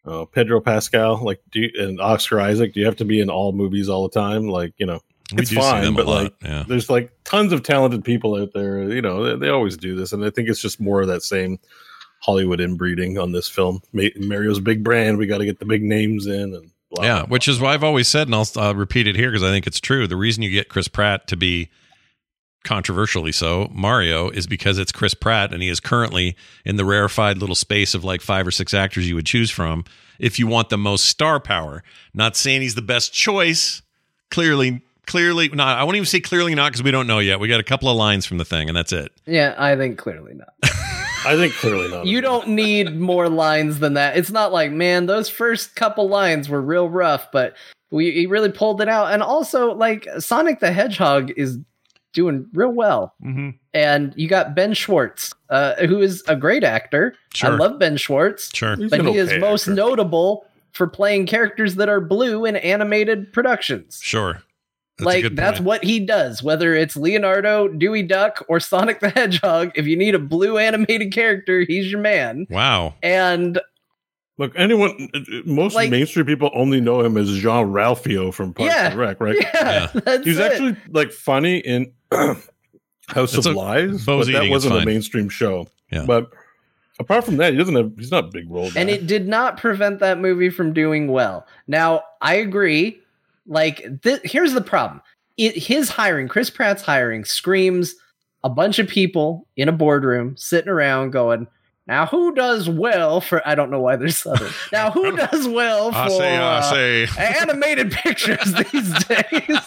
oh, 0.04 0.26
Pedro 0.26 0.60
Pascal, 0.60 1.22
like, 1.22 1.40
do 1.50 1.60
you, 1.60 1.70
and 1.78 2.00
Oscar 2.00 2.40
Isaac. 2.40 2.72
Do 2.74 2.80
you 2.80 2.86
have 2.86 2.96
to 2.96 3.04
be 3.04 3.20
in 3.20 3.30
all 3.30 3.52
movies 3.52 3.88
all 3.88 4.08
the 4.08 4.20
time? 4.20 4.48
Like, 4.48 4.72
you 4.78 4.86
know, 4.86 5.00
We 5.34 5.42
It's 5.42 5.52
fine, 5.52 5.94
but, 5.94 6.06
lot. 6.06 6.22
like, 6.22 6.34
yeah. 6.42 6.64
there's 6.66 6.90
like 6.90 7.12
tons 7.24 7.52
of 7.52 7.62
talented 7.62 8.04
people 8.04 8.36
out 8.36 8.52
there. 8.54 8.82
You 8.90 9.02
know, 9.02 9.24
they, 9.24 9.46
they 9.46 9.48
always 9.50 9.76
do 9.76 9.94
this, 9.96 10.12
and 10.12 10.24
I 10.24 10.30
think 10.30 10.48
it's 10.48 10.62
just 10.62 10.80
more 10.80 11.00
of 11.02 11.08
that 11.08 11.22
same 11.22 11.58
Hollywood 12.20 12.60
inbreeding 12.60 13.18
on 13.18 13.32
this 13.32 13.48
film. 13.48 13.80
Mario's 13.92 14.60
big 14.60 14.82
brand. 14.84 15.18
We 15.18 15.26
got 15.26 15.38
to 15.38 15.46
get 15.46 15.58
the 15.58 15.64
big 15.66 15.82
names 15.82 16.26
in, 16.26 16.54
and 16.54 16.70
blah, 16.90 17.04
Yeah, 17.04 17.18
blah, 17.20 17.26
which 17.26 17.48
is 17.48 17.60
why 17.60 17.74
I've 17.74 17.84
always 17.84 18.08
said, 18.08 18.28
and 18.28 18.34
I'll, 18.34 18.48
I'll 18.56 18.74
repeat 18.74 19.06
it 19.06 19.16
here 19.16 19.30
because 19.30 19.42
I 19.42 19.50
think 19.50 19.66
it's 19.66 19.80
true. 19.80 20.06
The 20.06 20.16
reason 20.16 20.42
you 20.42 20.50
get 20.50 20.68
Chris 20.68 20.88
Pratt 20.88 21.26
to 21.28 21.36
be 21.36 21.70
controversially 22.64 23.32
so 23.32 23.68
Mario 23.72 24.28
is 24.28 24.46
because 24.46 24.78
it's 24.78 24.92
Chris 24.92 25.14
Pratt, 25.14 25.52
and 25.52 25.62
he 25.62 25.68
is 25.68 25.80
currently 25.80 26.36
in 26.64 26.76
the 26.76 26.84
rarefied 26.84 27.38
little 27.38 27.54
space 27.54 27.94
of 27.94 28.04
like 28.04 28.20
five 28.20 28.46
or 28.46 28.50
six 28.50 28.74
actors 28.74 29.08
you 29.08 29.14
would 29.14 29.26
choose 29.26 29.50
from 29.50 29.84
if 30.18 30.38
you 30.38 30.46
want 30.46 30.68
the 30.68 30.76
most 30.78 31.06
star 31.06 31.40
power. 31.40 31.82
Not 32.12 32.36
saying 32.36 32.60
he's 32.60 32.74
the 32.74 32.82
best 32.82 33.12
choice. 33.14 33.80
Clearly, 34.30 34.82
clearly 35.06 35.48
not. 35.48 35.78
I 35.78 35.84
won't 35.84 35.96
even 35.96 36.06
say 36.06 36.20
clearly 36.20 36.54
not 36.54 36.70
because 36.70 36.82
we 36.82 36.90
don't 36.90 37.06
know 37.06 37.18
yet. 37.18 37.40
We 37.40 37.48
got 37.48 37.60
a 37.60 37.64
couple 37.64 37.88
of 37.88 37.96
lines 37.96 38.26
from 38.26 38.38
the 38.38 38.44
thing, 38.44 38.68
and 38.68 38.76
that's 38.76 38.92
it. 38.92 39.10
yeah, 39.26 39.54
I 39.56 39.74
think 39.76 39.98
clearly 39.98 40.34
not. 40.34 40.52
I 41.24 41.36
think 41.36 41.54
clearly 41.54 41.88
not. 41.88 42.06
You 42.06 42.20
don't 42.20 42.48
need 42.48 42.98
more 42.98 43.28
lines 43.28 43.78
than 43.78 43.94
that. 43.94 44.16
It's 44.16 44.30
not 44.30 44.52
like, 44.52 44.72
man, 44.72 45.06
those 45.06 45.28
first 45.28 45.76
couple 45.76 46.08
lines 46.08 46.48
were 46.48 46.62
real 46.62 46.88
rough, 46.88 47.30
but 47.32 47.56
we 47.90 48.10
he 48.12 48.26
really 48.26 48.50
pulled 48.50 48.80
it 48.80 48.88
out. 48.88 49.12
And 49.12 49.22
also, 49.22 49.74
like 49.74 50.08
Sonic 50.18 50.60
the 50.60 50.72
Hedgehog 50.72 51.30
is 51.36 51.58
doing 52.12 52.46
real 52.52 52.72
well. 52.72 53.14
Mm-hmm. 53.24 53.50
And 53.74 54.12
you 54.16 54.28
got 54.28 54.54
Ben 54.54 54.74
Schwartz, 54.74 55.32
uh, 55.48 55.74
who 55.86 56.00
is 56.00 56.24
a 56.26 56.36
great 56.36 56.64
actor. 56.64 57.14
Sure. 57.34 57.52
I 57.52 57.56
love 57.56 57.78
Ben 57.78 57.96
Schwartz, 57.96 58.50
Sure. 58.54 58.76
He's 58.76 58.90
but 58.90 59.04
he 59.04 59.16
is 59.16 59.28
okay 59.28 59.38
most 59.38 59.62
actor. 59.62 59.74
notable 59.74 60.46
for 60.72 60.86
playing 60.86 61.26
characters 61.26 61.76
that 61.76 61.88
are 61.88 62.00
blue 62.00 62.44
in 62.44 62.56
animated 62.56 63.32
productions. 63.32 64.00
Sure. 64.02 64.42
That's 65.00 65.06
like 65.24 65.34
that's 65.34 65.60
what 65.60 65.84
he 65.84 66.00
does, 66.00 66.42
whether 66.42 66.74
it's 66.74 66.96
Leonardo, 66.96 67.68
Dewey 67.68 68.02
Duck, 68.02 68.44
or 68.48 68.60
Sonic 68.60 69.00
the 69.00 69.10
Hedgehog. 69.16 69.72
If 69.74 69.86
you 69.86 69.96
need 69.96 70.14
a 70.14 70.18
blue 70.18 70.58
animated 70.58 71.12
character, 71.12 71.60
he's 71.66 71.90
your 71.90 72.00
man. 72.00 72.46
Wow. 72.50 72.94
And 73.02 73.60
Look, 74.38 74.52
anyone, 74.56 75.10
most 75.44 75.74
Like- 75.74 75.90
mainstream 75.90 76.24
people 76.24 76.50
only 76.54 76.80
know 76.80 77.02
him 77.02 77.18
as 77.18 77.28
Jean 77.36 77.66
Ralphio 77.72 78.32
from 78.32 78.54
Parks 78.54 78.72
Yeah. 78.74 78.90
and 78.90 78.98
Rec, 78.98 79.20
right? 79.20 79.36
yeah, 79.54 79.88
that's 79.92 80.24
He's 80.24 80.38
it. 80.38 80.52
actually 80.52 80.76
like 80.88 81.12
funny 81.12 81.58
in 81.58 81.92
House 83.08 83.34
It's 83.34 83.44
of 83.46 83.54
a- 83.54 83.58
Lies, 83.58 84.04
but 84.06 84.24
that 84.28 84.48
wasn't 84.48 84.76
a 84.82 84.86
mainstream 84.86 85.28
show. 85.28 85.66
Yeah. 85.92 86.04
But 86.06 86.30
Apart 86.98 87.24
from 87.24 87.38
that, 87.38 87.52
he 87.52 87.58
doesn't 87.58 87.74
have. 87.76 87.92
He's 87.96 88.10
not 88.10 88.24
a 88.24 88.28
big 88.28 88.50
role. 88.50 88.70
and 88.76 88.90
it 88.90 89.06
did 89.06 89.26
not 89.26 89.56
prevent 89.56 90.00
that 90.00 90.18
movie 90.18 90.50
from 90.50 90.74
doing 90.74 91.08
well. 91.08 91.46
Now, 91.66 92.02
I 92.20 92.34
agree. 92.34 93.00
Like, 93.46 94.02
th- 94.02 94.20
here's 94.24 94.52
the 94.52 94.60
problem: 94.60 95.00
it, 95.36 95.56
his 95.56 95.88
hiring, 95.90 96.28
Chris 96.28 96.50
Pratt's 96.50 96.82
hiring, 96.82 97.24
screams 97.24 97.94
a 98.44 98.48
bunch 98.48 98.78
of 98.78 98.88
people 98.88 99.46
in 99.56 99.68
a 99.68 99.72
boardroom 99.72 100.36
sitting 100.36 100.70
around 100.70 101.10
going. 101.10 101.46
Now, 101.86 102.06
who 102.06 102.32
does 102.34 102.68
well 102.68 103.20
for? 103.20 103.46
I 103.46 103.54
don't 103.56 103.70
know 103.70 103.80
why 103.80 103.96
they're 103.96 104.10
southern. 104.10 104.52
Now, 104.72 104.90
who 104.92 105.16
does 105.16 105.48
well 105.48 105.90
for 105.90 105.98
I 105.98 106.08
say, 106.60 107.06
I 107.18 107.26
uh, 107.26 107.42
animated 107.42 107.90
pictures 108.04 108.52
these 108.52 109.04
days? 109.06 109.58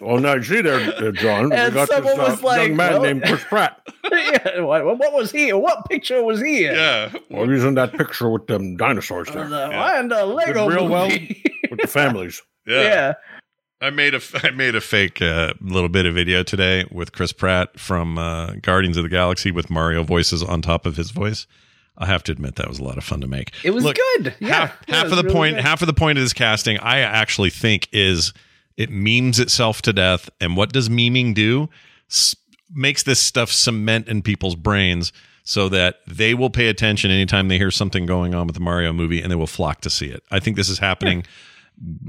Oh, 0.00 0.18
now 0.18 0.34
you 0.34 0.42
see 0.42 0.60
there, 0.60 0.80
uh, 0.80 1.12
John. 1.12 1.50
we 1.50 1.56
And 1.56 1.72
got 1.72 1.88
this 1.88 1.96
someone 1.96 2.20
uh, 2.20 2.30
was 2.30 2.42
like, 2.42 2.68
young 2.68 2.76
man 2.76 2.92
well- 2.94 3.02
named 3.02 3.22
Chris 3.22 3.44
Pratt. 3.44 3.80
yeah, 4.12 4.60
what, 4.60 4.84
what 4.98 5.12
was 5.12 5.30
he? 5.30 5.52
What 5.52 5.88
picture 5.88 6.22
was 6.22 6.40
he 6.42 6.66
in? 6.66 6.74
Yeah. 6.74 7.12
Well, 7.30 7.48
he's 7.48 7.64
in 7.64 7.74
that 7.74 7.92
picture 7.92 8.28
with 8.28 8.46
them 8.46 8.76
dinosaurs 8.76 9.28
there, 9.28 9.48
The, 9.48 9.68
Yeah. 9.70 10.00
And 10.00 10.10
the 10.10 10.26
Lego 10.26 10.68
real 10.68 10.88
well. 10.88 11.08
movie. 11.08 11.42
with 11.70 11.80
the 11.80 11.86
families. 11.86 12.42
Yeah. 12.66 12.82
yeah. 12.82 13.14
I 13.80 13.90
made 13.90 14.14
a 14.14 14.20
I 14.42 14.50
made 14.50 14.74
a 14.74 14.80
fake 14.80 15.20
uh, 15.22 15.54
little 15.60 15.88
bit 15.88 16.06
of 16.06 16.14
video 16.14 16.42
today 16.42 16.84
with 16.90 17.12
Chris 17.12 17.32
Pratt 17.32 17.78
from 17.78 18.18
uh, 18.18 18.52
Guardians 18.62 18.96
of 18.96 19.02
the 19.02 19.08
Galaxy 19.10 19.50
with 19.50 19.70
Mario 19.70 20.02
voices 20.02 20.42
on 20.42 20.62
top 20.62 20.86
of 20.86 20.96
his 20.96 21.10
voice. 21.10 21.46
I 21.98 22.04
have 22.06 22.22
to 22.24 22.32
admit 22.32 22.56
that 22.56 22.68
was 22.68 22.78
a 22.78 22.84
lot 22.84 22.98
of 22.98 23.04
fun 23.04 23.22
to 23.22 23.26
make. 23.26 23.52
It 23.64 23.70
was 23.70 23.82
Look, 23.82 23.96
good. 23.96 24.34
Yeah, 24.38 24.48
half, 24.48 24.76
yeah, 24.86 24.94
half 24.96 25.04
of 25.06 25.10
the 25.16 25.22
really 25.22 25.32
point 25.32 25.56
good. 25.56 25.64
half 25.64 25.80
of 25.80 25.86
the 25.86 25.94
point 25.94 26.18
of 26.18 26.24
this 26.24 26.32
casting 26.34 26.78
i 26.80 26.98
actually 26.98 27.48
think 27.50 27.88
is 27.92 28.32
it 28.76 28.90
memes 28.90 29.38
itself 29.40 29.80
to 29.82 29.92
death 29.94 30.28
and 30.40 30.56
what 30.56 30.72
does 30.72 30.88
memeing 30.90 31.34
do 31.34 31.68
S- 32.10 32.36
makes 32.70 33.02
this 33.04 33.18
stuff 33.20 33.50
cement 33.50 34.08
in 34.08 34.20
people's 34.22 34.56
brains 34.56 35.10
so 35.42 35.68
that 35.70 35.96
they 36.06 36.34
will 36.34 36.50
pay 36.50 36.68
attention 36.68 37.10
anytime 37.10 37.48
they 37.48 37.56
hear 37.56 37.70
something 37.70 38.04
going 38.04 38.34
on 38.34 38.46
with 38.46 38.54
the 38.54 38.60
mario 38.60 38.92
movie 38.92 39.22
and 39.22 39.30
they 39.30 39.36
will 39.36 39.46
flock 39.46 39.80
to 39.80 39.88
see 39.90 40.08
it 40.08 40.22
i 40.30 40.38
think 40.38 40.56
this 40.56 40.68
is 40.68 40.78
happening 40.78 41.24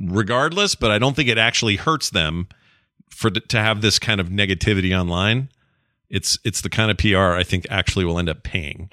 regardless 0.05 0.75
but 0.75 0.91
i 0.91 0.99
don't 0.99 1.15
think 1.15 1.29
it 1.29 1.37
actually 1.37 1.75
hurts 1.75 2.09
them 2.09 2.47
for 3.09 3.29
to 3.29 3.57
have 3.57 3.81
this 3.81 3.99
kind 3.99 4.19
of 4.19 4.29
negativity 4.29 4.97
online 4.97 5.49
it's 6.09 6.37
it's 6.43 6.61
the 6.61 6.69
kind 6.69 6.91
of 6.91 6.97
pr 6.97 7.17
i 7.17 7.43
think 7.43 7.65
actually 7.69 8.05
will 8.05 8.19
end 8.19 8.29
up 8.29 8.43
paying 8.43 8.89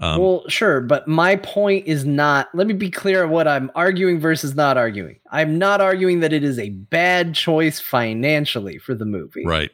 um, 0.00 0.20
well, 0.20 0.44
sure, 0.48 0.80
but 0.80 1.08
my 1.08 1.34
point 1.34 1.88
is 1.88 2.04
not. 2.04 2.48
Let 2.54 2.68
me 2.68 2.74
be 2.74 2.88
clear 2.88 3.24
on 3.24 3.30
what 3.30 3.48
I'm 3.48 3.68
arguing 3.74 4.20
versus 4.20 4.54
not 4.54 4.76
arguing. 4.76 5.18
I'm 5.32 5.58
not 5.58 5.80
arguing 5.80 6.20
that 6.20 6.32
it 6.32 6.44
is 6.44 6.56
a 6.56 6.70
bad 6.70 7.34
choice 7.34 7.80
financially 7.80 8.78
for 8.78 8.94
the 8.94 9.04
movie. 9.04 9.44
right 9.44 9.72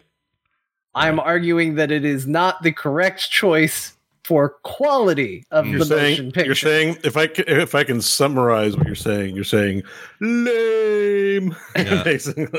I'm 0.94 1.18
arguing 1.18 1.74
that 1.74 1.90
it 1.90 2.04
is 2.04 2.26
not 2.26 2.62
the 2.62 2.72
correct 2.72 3.30
choice 3.30 3.93
for 4.25 4.57
quality 4.62 5.45
of 5.50 5.66
You're 5.66 5.81
the 5.81 5.85
saying, 5.85 6.11
motion 6.12 6.33
picture. 6.33 6.47
you're 6.47 6.54
saying 6.54 6.97
if 7.04 7.16
I 7.16 7.26
ca- 7.26 7.45
if 7.47 7.75
I 7.75 7.85
can 7.85 8.00
summarize 8.00 8.76
what 8.76 8.87
you're 8.87 8.95
saying, 8.97 9.35
you're 9.35 9.45
saying 9.45 9.83
lame. 10.21 11.54
Yeah. 11.76 12.16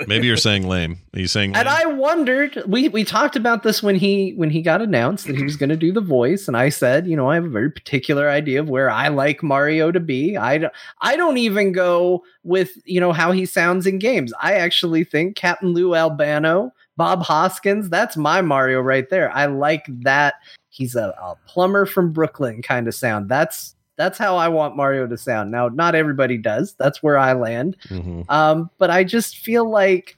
Maybe 0.08 0.28
you're 0.28 0.38
saying 0.38 0.68
lame 0.68 0.98
are 1.14 1.20
you 1.20 1.28
saying 1.28 1.56
and? 1.56 1.68
I 1.68 1.86
wondered. 1.86 2.62
We 2.68 2.90
we 2.90 3.04
talked 3.04 3.36
about 3.36 3.64
this 3.64 3.82
when 3.82 3.96
he 3.96 4.34
when 4.36 4.50
he 4.50 4.62
got 4.62 4.82
announced 4.82 5.28
that 5.28 5.36
he 5.38 5.44
was 5.44 5.56
going 5.56 5.70
to 5.70 5.78
do 5.78 5.92
the 5.92 6.02
voice, 6.02 6.48
and 6.48 6.56
I 6.58 6.70
said, 6.70 7.08
you 7.08 7.16
know, 7.16 7.30
I 7.30 7.36
have 7.36 7.46
a 7.46 7.50
very 7.50 7.72
particular 7.72 8.30
idea 8.30 8.60
of 8.60 8.70
where 8.70 8.90
I 8.90 9.08
like 9.08 9.42
Mario 9.42 9.92
to 9.92 10.00
be. 10.00 10.36
I 10.38 10.58
don't 10.60 10.74
I 11.02 11.16
don't 11.16 11.38
even 11.38 11.72
go 11.72 12.24
with 12.44 12.78
you 12.86 13.00
know 13.00 13.14
how 13.14 13.32
he 13.32 13.46
sounds 13.46 13.88
in 13.88 13.98
games. 14.00 14.34
I 14.42 14.54
actually 14.54 15.04
think 15.06 15.36
Captain 15.36 15.70
Lou 15.70 15.96
Albano, 15.96 16.72
Bob 16.98 17.24
Hoskins, 17.24 17.90
that's 17.90 18.18
my 18.18 18.42
Mario 18.42 18.82
right 18.82 19.10
there. 19.10 19.32
I 19.32 19.46
like 19.48 19.86
that. 20.04 20.36
He's 20.76 20.94
a, 20.96 21.16
a 21.22 21.38
plumber 21.48 21.86
from 21.86 22.12
Brooklyn 22.12 22.62
kind 22.62 22.86
of 22.90 22.94
sound. 22.94 23.30
That's 23.30 23.76
that's 23.96 24.18
how 24.18 24.36
I 24.36 24.50
want 24.50 24.76
Mario 24.76 25.08
to 25.08 25.18
sound. 25.18 25.52
Now, 25.52 25.70
not 25.70 25.96
everybody 25.96 26.38
does. 26.38 26.74
That's 26.74 27.02
where 27.02 27.18
I 27.18 27.32
land. 27.32 27.78
Mhm. 27.88 28.30
Um, 28.30 28.70
but 28.78 28.90
I 28.90 29.06
just 29.06 29.38
feel 29.38 29.70
like 29.70 30.18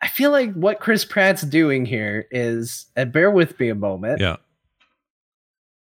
I 0.00 0.08
feel 0.08 0.30
like 0.30 0.54
what 0.54 0.80
Chris 0.80 1.04
Pratt's 1.04 1.42
doing 1.42 1.84
here 1.84 2.26
is, 2.30 2.86
and 2.96 3.12
bear 3.12 3.30
with 3.30 3.60
me 3.60 3.68
a 3.68 3.74
moment. 3.74 4.22
Yeah. 4.22 4.36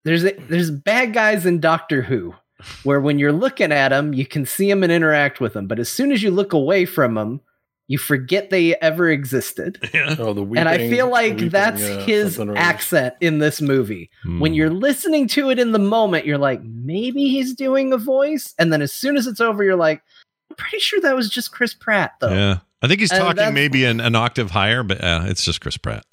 There's 0.04 0.24
a, 0.24 0.32
there's 0.48 0.72
bad 0.72 1.12
guys 1.12 1.46
in 1.46 1.60
Doctor 1.60 2.02
Who, 2.02 2.34
where 2.82 3.00
when 3.00 3.20
you're 3.20 3.30
looking 3.30 3.70
at 3.70 3.90
them, 3.90 4.12
you 4.12 4.26
can 4.26 4.44
see 4.44 4.68
them 4.68 4.82
and 4.82 4.90
interact 4.90 5.40
with 5.40 5.52
them, 5.52 5.68
but 5.68 5.78
as 5.78 5.88
soon 5.88 6.10
as 6.10 6.24
you 6.24 6.32
look 6.32 6.52
away 6.52 6.84
from 6.86 7.14
them, 7.14 7.40
you 7.88 7.98
forget 7.98 8.50
they 8.50 8.76
ever 8.76 9.10
existed. 9.10 9.78
oh, 10.18 10.32
the 10.34 10.42
and 10.56 10.68
I 10.68 10.78
feel 10.88 11.08
like 11.10 11.32
weeping, 11.34 11.48
that's 11.48 11.82
uh, 11.82 11.98
his 12.06 12.38
accent 12.38 13.14
in 13.20 13.38
this 13.38 13.60
movie. 13.60 14.10
When 14.24 14.52
Hmm. 14.52 14.54
you're 14.54 14.70
listening 14.70 15.26
to 15.28 15.50
it 15.50 15.58
in 15.58 15.72
the 15.72 15.78
moment, 15.78 16.26
you're 16.26 16.38
like, 16.38 16.62
maybe 16.62 17.28
he's 17.28 17.54
doing 17.54 17.92
a 17.92 17.98
voice, 17.98 18.54
and 18.58 18.72
then 18.72 18.82
as 18.82 18.92
soon 18.92 19.16
as 19.16 19.26
it's 19.26 19.40
over, 19.40 19.64
you're 19.64 19.74
like, 19.76 20.02
I'm 20.50 20.56
pretty 20.56 20.78
sure 20.78 21.00
that 21.00 21.16
was 21.16 21.28
just 21.28 21.50
Chris 21.50 21.74
Pratt, 21.74 22.12
though. 22.20 22.32
Yeah. 22.32 22.58
I 22.80 22.86
think 22.86 23.00
he's 23.00 23.10
And 23.10 23.20
talking 23.20 23.54
maybe 23.54 23.84
an, 23.84 24.00
an 24.00 24.14
octave 24.14 24.50
higher, 24.52 24.82
but 24.84 25.02
uh, 25.02 25.22
it's 25.24 25.44
just 25.44 25.60
Chris 25.60 25.76
Pratt. 25.76 26.04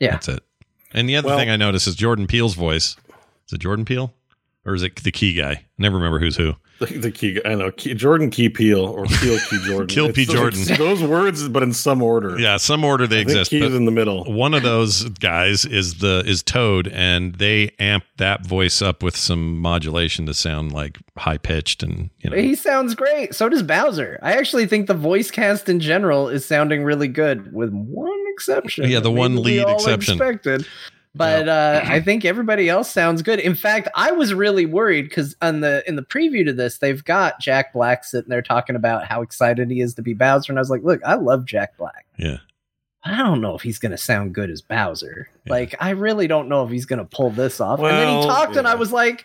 Yeah. 0.00 0.12
That's 0.12 0.28
it. 0.28 0.42
And 0.92 1.08
the 1.08 1.16
other 1.16 1.28
Well- 1.28 1.38
thing 1.38 1.50
I 1.50 1.56
noticed 1.56 1.86
is 1.86 1.94
Jordan 1.94 2.26
Peele's 2.26 2.54
voice. 2.54 2.96
Is 3.46 3.52
it 3.52 3.58
Jordan 3.60 3.84
Peele? 3.84 4.14
Or 4.64 4.74
is 4.74 4.82
it 4.82 4.96
the 4.96 5.12
key 5.12 5.34
guy? 5.34 5.66
Never 5.78 5.96
remember 5.96 6.18
who's 6.18 6.36
who. 6.36 6.54
The, 6.78 6.86
the 6.98 7.10
key, 7.10 7.40
I 7.44 7.54
know 7.54 7.70
Key, 7.70 7.94
Jordan 7.94 8.30
Key 8.30 8.48
Peel 8.50 8.80
or 8.80 9.06
Peel 9.06 9.38
Key 9.38 9.58
Jordan. 9.64 9.86
Kill 9.86 10.12
P. 10.12 10.26
Jordan. 10.26 10.60
it's 10.60 10.76
those 10.78 11.02
words, 11.02 11.48
but 11.48 11.62
in 11.62 11.72
some 11.72 12.02
order. 12.02 12.38
Yeah, 12.38 12.58
some 12.58 12.84
order 12.84 13.06
they 13.06 13.16
I 13.20 13.24
think 13.24 13.30
exist. 13.30 13.50
Key's 13.50 13.74
in 13.74 13.86
the 13.86 13.90
middle. 13.90 14.24
one 14.24 14.52
of 14.52 14.62
those 14.62 15.04
guys 15.04 15.64
is 15.64 15.94
the 15.98 16.22
is 16.26 16.42
Toad, 16.42 16.88
and 16.88 17.36
they 17.36 17.70
amp 17.78 18.04
that 18.18 18.44
voice 18.46 18.82
up 18.82 19.02
with 19.02 19.16
some 19.16 19.58
modulation 19.58 20.26
to 20.26 20.34
sound 20.34 20.72
like 20.72 20.98
high 21.16 21.38
pitched 21.38 21.82
and 21.82 22.10
you 22.20 22.28
know. 22.30 22.36
He 22.36 22.54
sounds 22.54 22.94
great. 22.94 23.34
So 23.34 23.48
does 23.48 23.62
Bowser. 23.62 24.18
I 24.22 24.32
actually 24.32 24.66
think 24.66 24.86
the 24.86 24.94
voice 24.94 25.30
cast 25.30 25.68
in 25.68 25.80
general 25.80 26.28
is 26.28 26.44
sounding 26.44 26.84
really 26.84 27.08
good, 27.08 27.52
with 27.54 27.70
one 27.72 28.12
exception. 28.28 28.90
Yeah, 28.90 29.00
the 29.00 29.10
one 29.10 29.36
lead 29.36 29.66
exception. 29.68 30.14
Expected. 30.14 30.66
But 31.16 31.48
uh, 31.48 31.80
I 31.84 32.00
think 32.00 32.24
everybody 32.24 32.68
else 32.68 32.90
sounds 32.90 33.22
good. 33.22 33.40
In 33.40 33.54
fact, 33.54 33.88
I 33.94 34.12
was 34.12 34.34
really 34.34 34.66
worried 34.66 35.08
because 35.08 35.34
on 35.40 35.60
the 35.60 35.82
in 35.88 35.96
the 35.96 36.02
preview 36.02 36.44
to 36.44 36.52
this, 36.52 36.78
they've 36.78 37.02
got 37.04 37.40
Jack 37.40 37.72
Black 37.72 38.04
sitting 38.04 38.28
there 38.28 38.42
talking 38.42 38.76
about 38.76 39.06
how 39.06 39.22
excited 39.22 39.70
he 39.70 39.80
is 39.80 39.94
to 39.94 40.02
be 40.02 40.12
Bowser, 40.14 40.52
and 40.52 40.58
I 40.58 40.60
was 40.60 40.70
like, 40.70 40.82
"Look, 40.82 41.00
I 41.04 41.14
love 41.14 41.44
Jack 41.44 41.76
Black. 41.78 42.06
Yeah. 42.18 42.38
I 43.04 43.16
don't 43.18 43.40
know 43.40 43.54
if 43.54 43.62
he's 43.62 43.78
going 43.78 43.92
to 43.92 43.98
sound 43.98 44.34
good 44.34 44.50
as 44.50 44.60
Bowser. 44.62 45.28
Yeah. 45.44 45.52
Like, 45.52 45.76
I 45.78 45.90
really 45.90 46.26
don't 46.26 46.48
know 46.48 46.64
if 46.64 46.70
he's 46.70 46.86
going 46.86 46.98
to 46.98 47.04
pull 47.04 47.30
this 47.30 47.60
off." 47.60 47.78
and 47.78 47.88
then 47.88 48.08
he 48.08 48.14
Well, 48.14 48.26
talked, 48.28 48.56
and 48.56 48.66
I 48.66 48.74
was 48.74 48.92
like, 48.92 49.24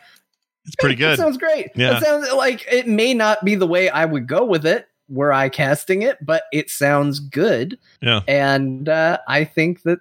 It's 0.65 0.75
pretty 0.75 0.95
That 0.95 1.11
good. 1.11 1.17
sounds 1.17 1.37
great. 1.37 1.69
Yeah. 1.75 1.93
That 1.93 2.03
sounds 2.03 2.31
like 2.33 2.65
it 2.71 2.87
may 2.87 3.13
not 3.13 3.43
be 3.43 3.55
the 3.55 3.65
way 3.67 3.89
I 3.89 4.05
would 4.05 4.27
go 4.27 4.45
with 4.45 4.65
it 4.65 4.87
were 5.09 5.33
I 5.33 5.49
casting 5.49 6.03
it, 6.03 6.23
but 6.23 6.43
it 6.53 6.69
sounds 6.69 7.19
good. 7.19 7.77
Yeah. 8.01 8.21
And 8.27 8.87
uh, 8.87 9.17
I 9.27 9.43
think 9.43 9.81
that 9.81 9.99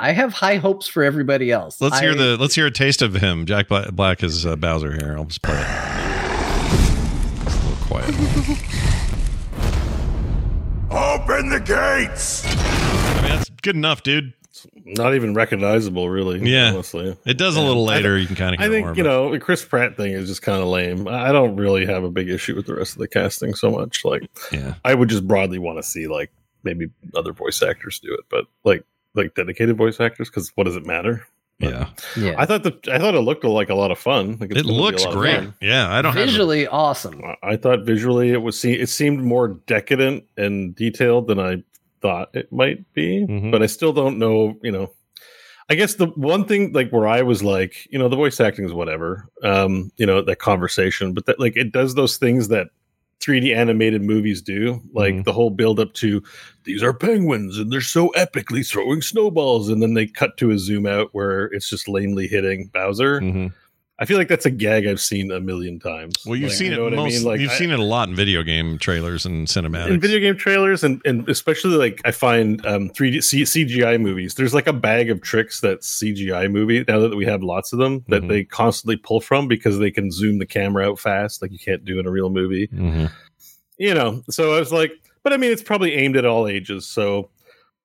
I 0.00 0.12
have 0.12 0.32
high 0.32 0.56
hopes 0.56 0.86
for 0.86 1.02
everybody 1.02 1.50
else. 1.50 1.80
Let's 1.80 1.98
hear 1.98 2.14
the 2.14 2.36
let's 2.36 2.54
hear 2.54 2.66
a 2.66 2.70
taste 2.70 3.02
of 3.02 3.14
him. 3.14 3.46
Jack 3.46 3.66
Black, 3.66 3.90
Black 3.90 4.22
is 4.22 4.46
uh, 4.46 4.54
Bowser 4.54 4.92
here. 4.92 5.16
I'll 5.18 5.24
just 5.24 5.42
play 5.42 5.56
it. 5.58 5.66
A 7.42 7.50
little 7.64 7.84
quiet. 7.86 8.14
Open 10.90 11.50
the 11.50 11.60
gates! 11.60 12.44
I 12.46 13.22
mean, 13.22 13.30
that's 13.32 13.50
good 13.62 13.74
enough, 13.76 14.02
dude. 14.04 14.32
Not 14.84 15.14
even 15.14 15.34
recognizable, 15.34 16.08
really. 16.08 16.38
Yeah. 16.48 16.70
honestly. 16.72 17.16
It 17.26 17.36
does 17.36 17.56
a 17.56 17.60
little 17.60 17.84
later. 17.84 18.16
you 18.16 18.26
can 18.26 18.36
kind 18.36 18.54
of. 18.54 18.60
I 18.60 18.68
think 18.68 18.96
you 18.96 19.02
know 19.02 19.30
the 19.32 19.38
Chris 19.40 19.64
Pratt 19.64 19.96
thing 19.96 20.12
is 20.12 20.28
just 20.28 20.42
kind 20.42 20.62
of 20.62 20.68
lame. 20.68 21.08
I 21.08 21.32
don't 21.32 21.56
really 21.56 21.84
have 21.86 22.04
a 22.04 22.10
big 22.10 22.28
issue 22.30 22.54
with 22.54 22.66
the 22.66 22.74
rest 22.76 22.92
of 22.92 22.98
the 22.98 23.08
casting 23.08 23.54
so 23.54 23.70
much. 23.70 24.04
Like, 24.04 24.22
Yeah. 24.52 24.74
I 24.84 24.94
would 24.94 25.08
just 25.08 25.26
broadly 25.26 25.58
want 25.58 25.78
to 25.78 25.82
see 25.82 26.06
like 26.06 26.30
maybe 26.62 26.88
other 27.14 27.32
voice 27.32 27.62
actors 27.62 27.98
do 27.98 28.14
it, 28.14 28.24
but 28.30 28.46
like 28.64 28.84
like 29.18 29.34
dedicated 29.34 29.76
voice 29.76 30.00
actors 30.00 30.30
because 30.30 30.50
what 30.54 30.64
does 30.64 30.76
it 30.76 30.86
matter? 30.86 31.26
But 31.60 31.70
Yeah. 31.70 31.88
yeah. 32.16 32.34
I 32.38 32.46
thought 32.46 32.62
the 32.62 32.78
I 32.90 32.98
thought 32.98 33.14
it 33.16 33.20
looked 33.20 33.44
like 33.44 33.68
a 33.68 33.74
lot 33.74 33.90
of 33.90 33.98
fun. 33.98 34.38
Like, 34.40 34.50
it's 34.52 34.60
It 34.60 34.62
gonna 34.62 34.68
be 34.68 34.78
a 34.78 34.80
looks 34.80 35.06
great. 35.06 35.48
Yeah. 35.60 35.92
I 35.92 36.00
don't 36.00 36.14
have. 36.14 36.24
visually 36.26 36.66
awesome. 36.68 37.20
I 37.42 37.56
thought 37.56 37.84
visually 37.84 38.30
it 38.30 38.40
was 38.42 38.58
see 38.58 38.72
it 38.74 38.88
seemed 38.88 39.22
more 39.24 39.48
decadent 39.66 40.24
and 40.36 40.74
detailed 40.74 41.26
than 41.26 41.38
I 41.40 41.62
thought 42.00 42.30
it 42.32 42.52
might 42.52 42.90
be, 42.94 43.26
Mhm. 43.28 43.50
but 43.50 43.60
I 43.62 43.66
still 43.66 43.92
don't 43.92 44.18
know. 44.18 44.56
You 44.62 44.70
know, 44.70 44.92
I 45.68 45.74
guess 45.74 45.94
the 45.94 46.06
one 46.06 46.44
thing 46.44 46.72
like 46.72 46.90
where 46.90 47.08
I 47.08 47.22
was 47.22 47.42
like, 47.42 47.88
you 47.90 47.98
know, 47.98 48.08
the 48.08 48.14
voice 48.16 48.38
acting 48.40 48.64
is 48.64 48.72
whatever. 48.72 49.26
Um, 49.42 49.90
you 49.96 50.06
know, 50.06 50.22
that 50.22 50.36
conversation, 50.38 51.12
but 51.12 51.26
that 51.26 51.40
like 51.40 51.56
it 51.56 51.72
does 51.72 51.96
those 51.96 52.18
things 52.18 52.48
that 52.48 52.68
3D 53.20 53.52
animated 53.54 54.02
movies 54.02 54.40
do, 54.42 54.80
like 54.92 55.14
Mhm. 55.14 55.24
the 55.24 55.32
whole 55.32 55.50
build 55.50 55.80
up 55.80 55.92
to 55.94 56.22
these 56.64 56.82
are 56.82 56.94
penguins 56.94 57.58
and 57.58 57.72
they're 57.72 57.80
so 57.80 58.10
epically 58.16 58.66
throwing 58.66 59.02
snowballs, 59.02 59.68
and 59.68 59.82
then 59.82 59.94
they 59.94 60.06
cut 60.06 60.36
to 60.38 60.50
a 60.52 60.58
zoom 60.58 60.86
out 60.86 61.08
where 61.12 61.46
it's 61.46 61.68
just 61.70 61.88
lamely 61.88 62.28
hitting 62.28 62.70
Bowser. 62.72 63.20
Mhm. 63.20 63.52
I 64.00 64.04
feel 64.04 64.16
like 64.16 64.28
that's 64.28 64.46
a 64.46 64.50
gag 64.52 64.86
I've 64.86 65.00
seen 65.00 65.32
a 65.32 65.40
million 65.40 65.80
times. 65.80 66.14
Well, 66.24 66.36
you've 66.36 66.50
Like, 66.50 66.56
seen 66.56 66.66
you 66.68 66.72
it 66.74 66.76
know 66.76 66.84
what 66.84 66.92
I 66.94 67.08
mean? 67.08 67.24
Like, 67.24 67.40
you've 67.40 67.50
I- 67.50 67.54
seen 67.58 67.70
it 67.70 67.80
a 67.80 67.82
lot 67.82 68.08
in 68.08 68.14
video 68.14 68.44
game 68.44 68.78
trailers 68.78 69.26
and 69.26 69.48
cinematics. 69.48 69.88
in 69.90 69.98
video 70.00 70.20
game 70.20 70.36
trailers 70.36 70.84
and, 70.84 71.02
and 71.04 71.28
especially 71.28 71.76
like 71.76 72.00
I 72.04 72.12
find 72.12 72.64
um 72.64 72.90
3D 72.90 73.22
C- 73.24 73.42
CGI 73.42 74.00
movies. 74.00 74.34
There's 74.34 74.54
like 74.54 74.68
a 74.68 74.72
bag 74.72 75.10
of 75.10 75.20
tricks 75.20 75.60
that 75.62 75.80
CGI 75.80 76.48
movie 76.50 76.84
now 76.86 77.00
that 77.00 77.16
we 77.16 77.24
have 77.26 77.42
lots 77.42 77.72
of 77.72 77.80
them 77.80 78.04
that 78.08 78.22
Mhm. 78.22 78.28
they 78.28 78.44
constantly 78.44 78.96
pull 78.96 79.20
from 79.20 79.48
because 79.48 79.78
they 79.80 79.90
can 79.90 80.12
zoom 80.12 80.38
the 80.38 80.46
camera 80.46 80.88
out 80.88 81.00
fast 81.00 81.42
like 81.42 81.50
you 81.50 81.58
can't 81.58 81.84
do 81.84 81.98
in 81.98 82.06
a 82.06 82.10
real 82.10 82.30
movie. 82.30 82.68
Mhm. 82.68 83.10
You 83.78 83.94
know, 83.94 84.22
so 84.30 84.54
I 84.54 84.60
was 84.60 84.72
like, 84.72 84.92
but 85.24 85.32
I 85.32 85.36
mean, 85.36 85.50
it's 85.50 85.62
probably 85.62 85.94
aimed 85.94 86.16
at 86.16 86.24
all 86.24 86.46
ages. 86.46 86.86
So 86.86 87.30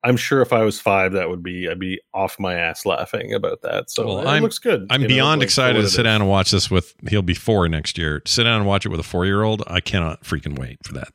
I'm 0.06 0.18
sure 0.18 0.42
if 0.42 0.52
I 0.52 0.64
was 0.64 0.80
five, 0.82 1.14
that 1.14 1.30
would 1.30 1.42
be 1.44 1.70
I'd 1.70 1.80
be 1.80 2.02
off 2.14 2.38
my 2.40 2.56
ass 2.56 2.86
laughing 2.86 3.34
about 3.34 3.62
that. 3.62 3.90
So 3.90 4.06
Well, 4.06 4.20
it 4.20 4.26
I'm- 4.28 4.44
looks 4.44 4.60
good. 4.60 4.86
I'm 4.90 5.02
you 5.02 5.08
know, 5.08 5.14
beyond 5.16 5.40
like, 5.40 5.46
excited 5.48 5.82
to 5.82 5.90
sit 5.90 6.04
down 6.04 6.22
and 6.22 6.30
watch 6.30 6.52
this 6.52 6.70
with. 6.70 6.94
He'll 7.10 7.22
be 7.22 7.34
four 7.34 7.68
next 7.70 7.98
year. 7.98 8.22
Sit 8.26 8.44
down 8.44 8.58
and 8.58 8.68
watch 8.68 8.86
it 8.86 8.90
with 8.90 9.00
a 9.00 9.04
four 9.04 9.26
year 9.26 9.44
old. 9.44 9.64
I 9.68 9.80
cannot 9.80 10.24
freaking 10.24 10.60
wait 10.60 10.78
for 10.84 10.94
that 10.94 11.14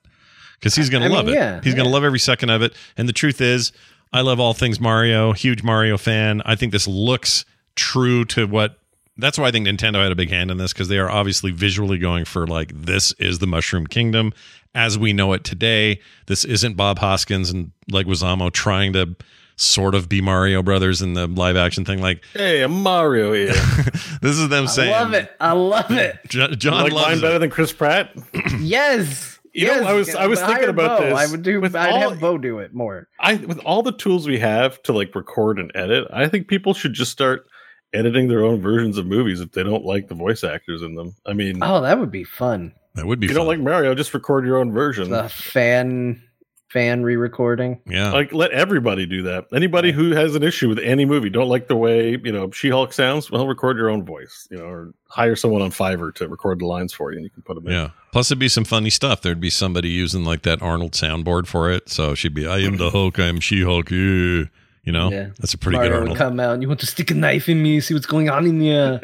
because 0.58 0.74
he's 0.74 0.88
going 0.88 1.02
I 1.02 1.06
to 1.06 1.10
mean, 1.10 1.16
love 1.18 1.28
it. 1.28 1.34
yeah, 1.34 1.60
he's 1.62 1.74
going 1.74 1.86
to 1.86 1.92
love 1.92 2.04
every 2.04 2.18
second 2.18 2.48
of 2.50 2.62
it. 2.62 2.72
And 2.96 3.08
the 3.08 3.12
truth 3.12 3.40
is, 3.42 3.72
I 4.12 4.22
love 4.22 4.40
all 4.40 4.54
things 4.54 4.80
Mario. 4.80 5.32
Huge 5.32 5.62
Mario 5.62 5.98
fan. 5.98 6.40
I 6.46 6.54
think 6.54 6.72
this 6.72 6.88
looks 6.88 7.44
true 7.76 8.24
to 8.26 8.46
what. 8.46 8.78
That's 9.20 9.36
why 9.36 9.48
I 9.48 9.50
think 9.50 9.66
Nintendo 9.66 10.00
had 10.02 10.12
a 10.12 10.14
big 10.14 10.30
hand 10.30 10.50
in 10.50 10.58
this 10.58 10.72
because 10.72 10.86
they 10.86 10.96
are 10.98 11.10
obviously 11.10 11.50
visually 11.50 11.98
going 11.98 12.24
for 12.24 12.46
like 12.46 12.70
this 12.72 13.12
is 13.18 13.40
the 13.40 13.48
Mushroom 13.48 13.86
Kingdom 13.88 14.32
as 14.74 14.98
we 14.98 15.12
know 15.12 15.32
it 15.32 15.44
today. 15.44 16.00
This 16.26 16.44
isn't 16.44 16.74
Bob 16.76 16.98
Hoskins 16.98 17.50
and 17.50 17.72
Leguizamo 17.90 18.52
trying 18.52 18.92
to 18.94 19.16
sort 19.56 19.94
of 19.96 20.08
be 20.08 20.20
Mario 20.20 20.62
Brothers 20.62 21.02
in 21.02 21.14
the 21.14 21.26
live 21.26 21.56
action 21.56 21.84
thing. 21.84 22.00
Like 22.00 22.22
Hey, 22.32 22.62
I'm 22.62 22.82
Mario 22.82 23.32
here. 23.32 23.46
this 24.22 24.38
is 24.38 24.48
them 24.48 24.68
saying, 24.68 24.92
I 24.94 25.00
love 25.00 25.14
it. 25.14 25.32
I 25.40 25.52
love 25.52 25.90
it. 25.90 26.16
Jo- 26.28 26.48
John 26.48 26.84
like 26.84 26.92
mine 26.92 27.20
better 27.20 27.36
it. 27.36 27.38
than 27.40 27.50
Chris 27.50 27.72
Pratt. 27.72 28.12
Yes. 28.60 29.34
You 29.54 29.66
know. 29.66 29.82
I 29.84 29.92
was- 29.94 30.14
I 30.14 30.26
was 30.26 30.40
thinking 30.40 30.68
about 30.68 31.00
Bo. 31.00 31.06
this. 31.06 31.18
I 31.18 31.26
would 31.30 31.42
do. 31.42 31.60
With 31.60 31.74
I'd 31.74 31.90
all- 31.92 32.10
have 32.10 32.20
Bo 32.20 32.38
do 32.38 32.58
it 32.60 32.72
more. 32.74 33.08
I 33.18 33.34
with 33.36 33.58
all 33.60 33.82
the 33.82 33.92
tools 33.92 34.28
we 34.28 34.38
have 34.38 34.80
to 34.84 34.92
like 34.92 35.14
record 35.14 35.58
and 35.58 35.72
edit, 35.74 36.06
I 36.12 36.28
think 36.28 36.46
people 36.48 36.74
should 36.74 36.92
just 36.92 37.10
start 37.10 37.46
editing 37.94 38.28
their 38.28 38.44
own 38.44 38.60
versions 38.60 38.98
of 38.98 39.06
movies 39.06 39.40
if 39.40 39.50
they 39.52 39.62
don't 39.64 39.84
like 39.84 40.08
the 40.08 40.14
voice 40.14 40.44
actors 40.44 40.82
in 40.82 40.94
them. 40.94 41.14
I 41.26 41.32
mean, 41.32 41.60
Oh, 41.62 41.80
that 41.80 41.98
would 41.98 42.10
be 42.12 42.22
fun. 42.24 42.74
That 42.98 43.06
would 43.06 43.20
be 43.20 43.26
if 43.26 43.30
you 43.30 43.36
fun. 43.36 43.46
don't 43.46 43.54
like 43.56 43.60
Mario, 43.64 43.94
just 43.94 44.12
record 44.12 44.44
your 44.44 44.58
own 44.58 44.72
version. 44.72 45.10
The 45.10 45.28
fan 45.28 46.22
fan 46.70 47.02
re-recording. 47.02 47.80
yeah. 47.86 48.12
Like 48.12 48.30
let 48.34 48.50
everybody 48.50 49.06
do 49.06 49.22
that. 49.22 49.46
Anybody 49.54 49.90
who 49.90 50.10
has 50.10 50.34
an 50.34 50.42
issue 50.42 50.68
with 50.68 50.78
any 50.80 51.06
movie, 51.06 51.30
don't 51.30 51.48
like 51.48 51.66
the 51.68 51.76
way 51.76 52.10
you 52.22 52.30
know 52.30 52.50
She-Hulk 52.50 52.92
sounds, 52.92 53.30
well, 53.30 53.46
record 53.46 53.78
your 53.78 53.88
own 53.88 54.04
voice, 54.04 54.46
you 54.50 54.58
know, 54.58 54.64
or 54.66 54.92
hire 55.08 55.34
someone 55.34 55.62
on 55.62 55.70
Fiverr 55.70 56.14
to 56.16 56.28
record 56.28 56.58
the 56.58 56.66
lines 56.66 56.92
for 56.92 57.10
you, 57.10 57.16
and 57.16 57.24
you 57.24 57.30
can 57.30 57.42
put 57.42 57.54
them 57.54 57.66
in. 57.68 57.72
yeah. 57.72 57.90
Plus, 58.12 58.30
it'd 58.30 58.38
be 58.38 58.48
some 58.50 58.64
funny 58.64 58.90
stuff. 58.90 59.22
There'd 59.22 59.40
be 59.40 59.48
somebody 59.48 59.88
using 59.88 60.24
like 60.24 60.42
that 60.42 60.60
Arnold 60.60 60.92
soundboard 60.92 61.46
for 61.46 61.70
it. 61.72 61.88
So 61.88 62.14
she'd 62.14 62.34
be, 62.34 62.46
I 62.46 62.58
am 62.58 62.76
the 62.76 62.90
Hulk, 62.90 63.18
I 63.18 63.28
am 63.28 63.40
She 63.40 63.62
Hulk. 63.62 63.90
Yeah. 63.90 64.44
You 64.84 64.92
know, 64.92 65.10
Yeah. 65.10 65.28
that's 65.38 65.52
a 65.52 65.58
pretty 65.58 65.76
Mario 65.76 65.90
good 65.90 65.94
would 65.96 66.02
Arnold. 66.12 66.18
come 66.18 66.40
out 66.40 66.52
and 66.54 66.62
you 66.62 66.68
want 66.68 66.80
to 66.80 66.86
stick 66.86 67.10
a 67.10 67.14
knife 67.14 67.46
in 67.48 67.62
me, 67.62 67.78
see 67.80 67.92
what's 67.92 68.06
going 68.06 68.30
on 68.30 68.46
in 68.46 68.60
you. 68.62 68.98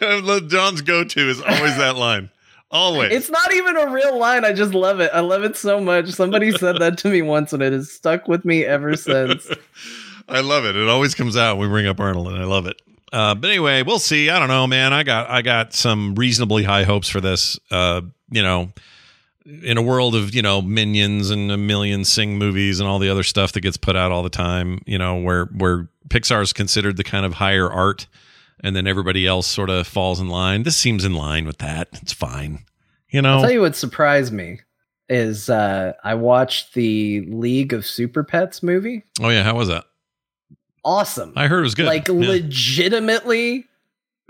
John's 0.48 0.82
go 0.82 1.04
to 1.04 1.28
is 1.30 1.40
always 1.40 1.76
that 1.76 1.94
line. 1.96 2.30
Always. 2.72 3.12
It's 3.12 3.30
not 3.30 3.52
even 3.52 3.76
a 3.76 3.90
real 3.90 4.18
line. 4.18 4.44
I 4.46 4.52
just 4.52 4.72
love 4.72 5.00
it. 5.00 5.10
I 5.12 5.20
love 5.20 5.44
it 5.44 5.56
so 5.56 5.78
much. 5.78 6.08
Somebody 6.08 6.50
said 6.52 6.78
that 6.78 6.96
to 6.98 7.08
me 7.08 7.20
once 7.20 7.52
and 7.52 7.62
it 7.62 7.72
has 7.72 7.90
stuck 7.90 8.26
with 8.26 8.44
me 8.46 8.64
ever 8.64 8.96
since. 8.96 9.46
I 10.28 10.40
love 10.40 10.64
it. 10.64 10.74
It 10.74 10.88
always 10.88 11.14
comes 11.14 11.36
out 11.36 11.58
when 11.58 11.68
we 11.68 11.72
bring 11.72 11.86
up 11.86 12.00
Arnold, 12.00 12.28
and 12.28 12.38
I 12.38 12.44
love 12.44 12.66
it. 12.66 12.80
Uh, 13.12 13.34
but 13.34 13.50
anyway, 13.50 13.82
we'll 13.82 13.98
see. 13.98 14.30
I 14.30 14.38
don't 14.38 14.48
know, 14.48 14.66
man. 14.66 14.94
I 14.94 15.02
got 15.02 15.28
I 15.28 15.42
got 15.42 15.74
some 15.74 16.14
reasonably 16.14 16.62
high 16.62 16.84
hopes 16.84 17.08
for 17.08 17.20
this. 17.20 17.58
Uh, 17.70 18.00
you 18.30 18.42
know, 18.42 18.72
in 19.44 19.76
a 19.76 19.82
world 19.82 20.14
of 20.14 20.34
you 20.34 20.40
know 20.40 20.62
minions 20.62 21.30
and 21.30 21.50
a 21.50 21.58
million 21.58 22.04
sing 22.04 22.38
movies 22.38 22.80
and 22.80 22.88
all 22.88 22.98
the 22.98 23.10
other 23.10 23.22
stuff 23.22 23.52
that 23.52 23.60
gets 23.60 23.76
put 23.76 23.96
out 23.96 24.12
all 24.12 24.22
the 24.22 24.30
time. 24.30 24.80
You 24.86 24.96
know, 24.96 25.16
where 25.16 25.46
where 25.46 25.88
Pixar 26.08 26.42
is 26.42 26.54
considered 26.54 26.96
the 26.96 27.04
kind 27.04 27.26
of 27.26 27.34
higher 27.34 27.70
art, 27.70 28.06
and 28.62 28.74
then 28.76 28.86
everybody 28.86 29.26
else 29.26 29.46
sort 29.46 29.70
of 29.70 29.86
falls 29.86 30.20
in 30.20 30.28
line. 30.28 30.62
This 30.62 30.76
seems 30.76 31.04
in 31.04 31.14
line 31.14 31.44
with 31.46 31.58
that. 31.58 31.88
It's 32.02 32.12
fine. 32.12 32.60
You 33.10 33.20
know, 33.22 33.34
I'll 33.34 33.40
tell 33.42 33.50
you 33.50 33.60
what 33.60 33.76
surprised 33.76 34.32
me 34.32 34.60
is 35.08 35.50
uh, 35.50 35.92
I 36.04 36.14
watched 36.14 36.74
the 36.74 37.26
League 37.28 37.72
of 37.74 37.84
Super 37.84 38.24
Pets 38.24 38.62
movie. 38.62 39.04
oh 39.20 39.28
yeah, 39.28 39.42
how 39.42 39.54
was 39.56 39.68
that? 39.68 39.84
Awesome. 40.84 41.32
I 41.36 41.46
heard 41.48 41.60
it 41.60 41.62
was 41.62 41.74
good. 41.74 41.86
Like 41.86 42.08
Yeah. 42.08 42.14
legitimately 42.14 43.66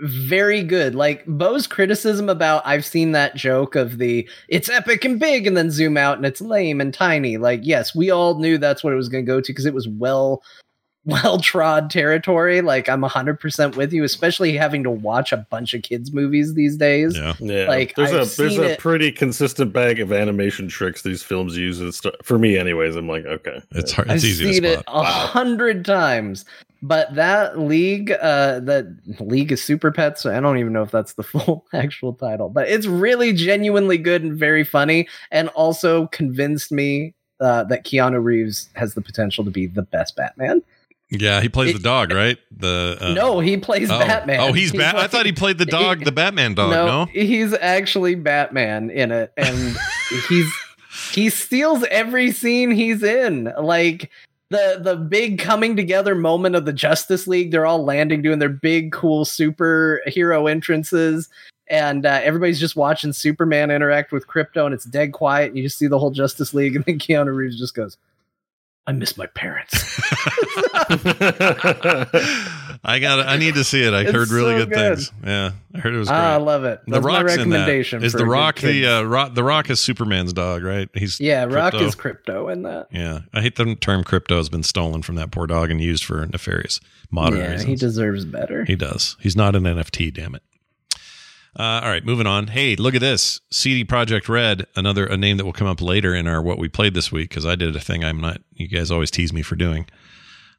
very 0.01 0.63
good. 0.63 0.95
Like 0.95 1.23
Bo's 1.25 1.65
criticism 1.67 2.27
about 2.27 2.63
I've 2.65 2.85
seen 2.85 3.13
that 3.13 3.35
joke 3.35 3.75
of 3.75 3.97
the 3.97 4.27
it's 4.49 4.69
epic 4.69 5.05
and 5.05 5.19
big 5.19 5.47
and 5.47 5.55
then 5.55 5.71
zoom 5.71 5.95
out 5.97 6.17
and 6.17 6.25
it's 6.25 6.41
lame 6.41 6.81
and 6.81 6.93
tiny. 6.93 7.37
Like 7.37 7.61
yes, 7.63 7.95
we 7.95 8.11
all 8.11 8.37
knew 8.39 8.57
that's 8.57 8.83
what 8.83 8.91
it 8.93 8.97
was 8.97 9.07
going 9.09 9.25
to 9.25 9.31
go 9.31 9.39
to 9.39 9.51
because 9.51 9.65
it 9.65 9.73
was 9.73 9.87
well 9.87 10.43
well 11.05 11.39
trod 11.39 11.89
territory. 11.89 12.61
Like 12.61 12.87
I'm 12.87 13.01
100% 13.01 13.75
with 13.75 13.91
you, 13.91 14.03
especially 14.03 14.55
having 14.55 14.83
to 14.83 14.89
watch 14.91 15.31
a 15.33 15.37
bunch 15.37 15.73
of 15.73 15.81
kids 15.83 16.13
movies 16.13 16.53
these 16.53 16.77
days. 16.77 17.17
yeah. 17.17 17.33
Yeah, 17.39 17.67
Like, 17.67 17.95
there's 17.95 18.11
I've 18.13 18.33
a 18.33 18.35
there's 18.37 18.57
a 18.57 18.71
it- 18.71 18.79
pretty 18.79 19.11
consistent 19.11 19.73
bag 19.73 19.99
of 19.99 20.11
animation 20.13 20.67
tricks 20.67 21.01
these 21.01 21.21
films 21.23 21.57
use. 21.57 21.79
and 21.81 21.93
stuff. 21.93 22.15
For 22.23 22.39
me, 22.39 22.57
anyways, 22.57 22.95
I'm 22.95 23.07
like, 23.07 23.25
okay, 23.25 23.61
It's 23.71 23.91
hard. 23.91 24.09
I've 24.09 24.15
It's 24.17 24.25
easy 24.25 24.53
seen 24.53 24.63
to 24.63 24.69
it 24.73 24.79
spot. 24.79 25.05
a 25.05 25.09
hundred 25.09 25.83
times. 25.85 26.45
But 26.85 27.15
that 27.15 27.59
league, 27.59 28.11
uh, 28.11 28.59
that 28.59 28.85
league 29.21 29.53
of 29.53 29.59
super 29.59 29.89
pets. 29.89 30.25
I 30.25 30.41
don't 30.41 30.57
even 30.57 30.73
know 30.73 30.83
if 30.83 30.91
that's 30.91 31.13
the 31.13 31.23
full 31.33 31.65
actual 31.73 32.13
title, 32.13 32.49
but 32.49 32.67
it's 32.67 32.85
really 32.87 33.31
genuinely 33.31 33.97
good 33.97 34.21
and 34.23 34.37
very 34.37 34.65
funny, 34.65 35.07
and 35.31 35.47
also 35.49 36.07
convinced 36.07 36.71
me 36.73 37.13
uh, 37.39 37.63
that 37.65 37.85
Keanu 37.85 38.21
Reeves 38.21 38.69
has 38.73 38.95
the 38.95 39.01
potential 39.01 39.45
to 39.45 39.51
be 39.51 39.65
the 39.65 39.81
best 39.83 40.15
Batman. 40.17 40.61
Yeah, 41.15 41.41
he 41.41 41.49
plays 41.49 41.69
It- 41.69 41.73
the 41.73 41.83
dog, 41.83 42.11
right? 42.11 42.37
The 42.55 42.97
uh, 42.99 43.13
no, 43.13 43.39
he 43.39 43.57
plays 43.57 43.89
oh. 43.91 43.99
Batman. 43.99 44.39
Oh, 44.39 44.51
he's 44.51 44.71
Bat. 44.71 44.95
I 44.95 45.01
like- 45.01 45.11
thought 45.11 45.25
he 45.25 45.31
played 45.31 45.59
the 45.59 45.65
dog, 45.65 45.99
he- 45.99 46.05
the 46.05 46.11
Batman 46.11 46.55
dog. 46.55 46.71
No, 46.71 47.05
he's 47.05 47.53
actually 47.53 48.15
Batman 48.15 48.89
in 48.89 49.11
it, 49.11 49.31
and 49.37 49.77
he's 50.29 50.51
he 51.11 51.29
steals 51.29 51.83
every 51.91 52.31
scene 52.31 52.71
he's 52.71 53.03
in. 53.03 53.53
Like 53.59 54.09
the 54.49 54.79
the 54.81 54.95
big 54.95 55.37
coming 55.39 55.75
together 55.75 56.15
moment 56.15 56.55
of 56.55 56.65
the 56.65 56.73
Justice 56.73 57.27
League, 57.27 57.51
they're 57.51 57.65
all 57.65 57.83
landing, 57.83 58.21
doing 58.23 58.39
their 58.39 58.49
big 58.49 58.91
cool 58.91 59.23
superhero 59.25 60.49
entrances. 60.49 61.29
And 61.69 62.05
uh, 62.05 62.19
everybody's 62.23 62.59
just 62.59 62.75
watching 62.75 63.13
Superman 63.13 63.71
interact 63.71 64.11
with 64.11 64.27
Krypto, 64.27 64.65
and 64.65 64.73
it's 64.73 64.83
dead 64.85 65.13
quiet. 65.13 65.47
And 65.49 65.57
you 65.57 65.63
just 65.63 65.77
see 65.77 65.87
the 65.87 65.97
whole 65.97 66.11
Justice 66.11 66.53
League, 66.53 66.75
and 66.75 66.83
then 66.85 66.99
Keanu 66.99 67.33
Reeves 67.33 67.57
just 67.57 67.73
goes, 67.73 67.97
"I 68.87 68.91
miss 68.91 69.17
my 69.17 69.27
parents." 69.27 69.73
I 72.85 72.99
got. 72.99 73.25
I 73.25 73.37
need 73.37 73.55
to 73.55 73.63
see 73.63 73.83
it. 73.83 73.93
I 73.93 74.01
It's 74.01 74.11
heard 74.11 74.29
really 74.29 74.53
so 74.53 74.65
good, 74.65 74.69
good. 74.69 74.95
things. 74.97 75.11
Yeah, 75.25 75.51
I 75.73 75.77
heard 75.79 75.93
it 75.93 75.97
was 75.97 76.09
great. 76.09 76.17
Ah, 76.17 76.33
I 76.33 76.37
love 76.37 76.65
it. 76.65 76.81
the 76.85 76.91
That's 76.91 77.05
my 77.05 77.21
Rock's 77.21 77.35
in 77.37 77.49
that. 77.51 77.57
recommendation. 77.59 78.03
Is 78.03 78.11
for 78.11 78.17
the 78.19 78.25
Rock 78.25 78.59
the 78.59 78.85
uh, 78.85 79.01
Rock? 79.03 79.33
The 79.35 79.43
Rock 79.43 79.69
is 79.69 79.79
Superman's 79.79 80.33
dog, 80.33 80.63
right? 80.63 80.89
He's 80.93 81.19
yeah, 81.19 81.45
Rock 81.45 81.73
Krypto. 81.73 81.81
is 81.81 81.95
Krypto 81.95 82.51
in 82.51 82.63
that. 82.63 82.87
Yeah, 82.91 83.19
I 83.33 83.41
hate 83.41 83.55
the 83.55 83.75
term 83.75 84.03
crypto 84.03 84.37
has 84.37 84.49
been 84.49 84.63
stolen 84.63 85.01
from 85.01 85.15
that 85.15 85.31
poor 85.31 85.47
dog 85.47 85.71
and 85.71 85.79
used 85.79 86.03
for 86.03 86.25
nefarious 86.25 86.79
modern 87.09 87.39
yeah, 87.39 87.51
reasons. 87.51 87.69
he 87.69 87.75
deserves 87.75 88.25
better. 88.25 88.65
He 88.65 88.75
does. 88.75 89.15
He's 89.21 89.35
not 89.35 89.55
an 89.55 89.63
NFT. 89.63 90.13
Damn 90.13 90.35
it. 90.35 90.43
Uh, 91.57 91.81
all 91.83 91.89
right, 91.89 92.03
moving 92.03 92.25
on. 92.25 92.47
Hey, 92.47 92.75
look 92.75 92.95
at 92.95 93.01
this. 93.01 93.39
CD 93.51 93.85
Projekt 93.85 94.27
Red, 94.27 94.65
another 94.75 95.05
a 95.05 95.15
name 95.15 95.37
that 95.37 95.45
will 95.45 95.53
come 95.53 95.67
up 95.67 95.81
later 95.81 96.15
in 96.15 96.27
our 96.27 96.41
what 96.41 96.57
we 96.57 96.67
played 96.67 96.95
this 96.95 97.11
week 97.11 97.29
because 97.29 97.45
I 97.45 97.55
did 97.55 97.75
a 97.75 97.79
thing 97.79 98.03
I'm 98.03 98.19
not. 98.19 98.41
You 98.53 98.67
guys 98.67 98.89
always 98.89 99.11
tease 99.11 99.31
me 99.31 99.43
for 99.43 99.55
doing. 99.55 99.85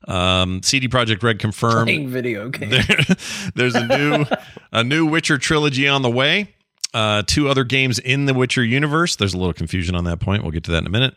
Um, 0.07 0.62
CD 0.62 0.87
Projekt 0.87 1.22
Red 1.22 1.38
confirmed 1.38 1.87
Playing 1.87 2.09
video 2.11 2.48
games. 2.48 2.87
there, 2.87 3.16
there's 3.54 3.74
a 3.74 3.87
new 3.87 4.24
a 4.70 4.85
new 4.85 5.07
Witcher 5.07 5.38
trilogy 5.38 5.88
on 5.88 6.02
the 6.02 6.11
way. 6.11 6.54
Uh, 6.92 7.24
two 7.26 7.48
other 7.48 7.64
games 7.64 7.98
in 7.98 8.26
the 8.26 8.35
Witcher 8.35 8.62
universe. 8.62 9.16
There's 9.16 9.35
a 9.35 9.38
little 9.38 9.52
confusion 9.52 9.96
on 9.96 10.04
that 10.04 10.20
point. 10.20 10.42
We'll 10.42 10.52
get 10.52 10.62
to 10.64 10.70
that 10.72 10.78
in 10.78 10.87
a 10.87 10.90
minute. 10.90 11.14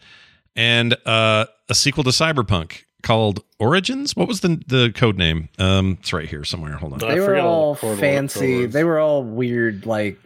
And 0.56 0.96
uh, 1.06 1.46
a 1.70 1.76
sequel 1.76 2.04
to 2.06 2.10
Cyberpunk 2.10 2.86
called 3.08 3.44
Origins. 3.60 4.16
What 4.16 4.28
was 4.28 4.42
the 4.42 4.62
the 4.68 4.92
code 4.94 5.18
name? 5.18 5.48
Um, 5.58 5.98
it's 6.02 6.12
right 6.14 6.28
here 6.28 6.44
somewhere. 6.44 6.74
Hold 6.74 6.94
on. 6.94 7.04
I 7.04 7.16
they 7.16 7.20
were 7.22 7.38
all 7.38 7.48
all 7.48 7.74
the 7.76 7.80
code 7.80 7.90
word- 7.92 8.00
fancy. 8.00 8.66
They 8.66 8.84
were 8.84 9.00
all 9.00 9.24
weird, 9.24 9.86
like 9.86 10.20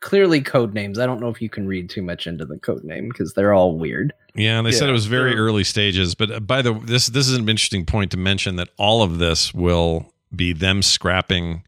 clearly 0.00 0.40
code 0.42 0.74
names. 0.74 0.98
I 0.98 1.06
don't 1.06 1.20
know 1.20 1.28
if 1.30 1.40
you 1.40 1.48
can 1.48 1.66
read 1.66 1.88
too 1.88 2.02
much 2.02 2.26
into 2.26 2.44
the 2.44 2.58
code 2.58 2.84
name 2.84 3.08
because 3.08 3.32
they're 3.32 3.54
all 3.54 3.78
weird. 3.78 4.12
Yeah, 4.34 4.58
and 4.58 4.66
they 4.66 4.72
said 4.72 4.88
it 4.88 4.92
was 4.92 5.06
very 5.06 5.30
they're- 5.34 5.42
early 5.44 5.64
stages. 5.64 6.14
But 6.14 6.30
uh, 6.30 6.40
by 6.40 6.60
the 6.62 6.74
this 6.74 7.06
this 7.06 7.28
is 7.28 7.36
an 7.36 7.48
interesting 7.48 7.86
point 7.86 8.10
to 8.12 8.16
mention 8.16 8.56
that 8.56 8.68
all 8.76 9.02
of 9.02 9.18
this 9.18 9.54
will 9.54 10.12
be 10.34 10.52
them 10.52 10.82
scrapping 10.82 11.62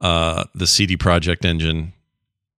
uh 0.00 0.44
the 0.54 0.66
CD 0.66 0.96
Projekt 0.96 1.44
engine. 1.44 1.92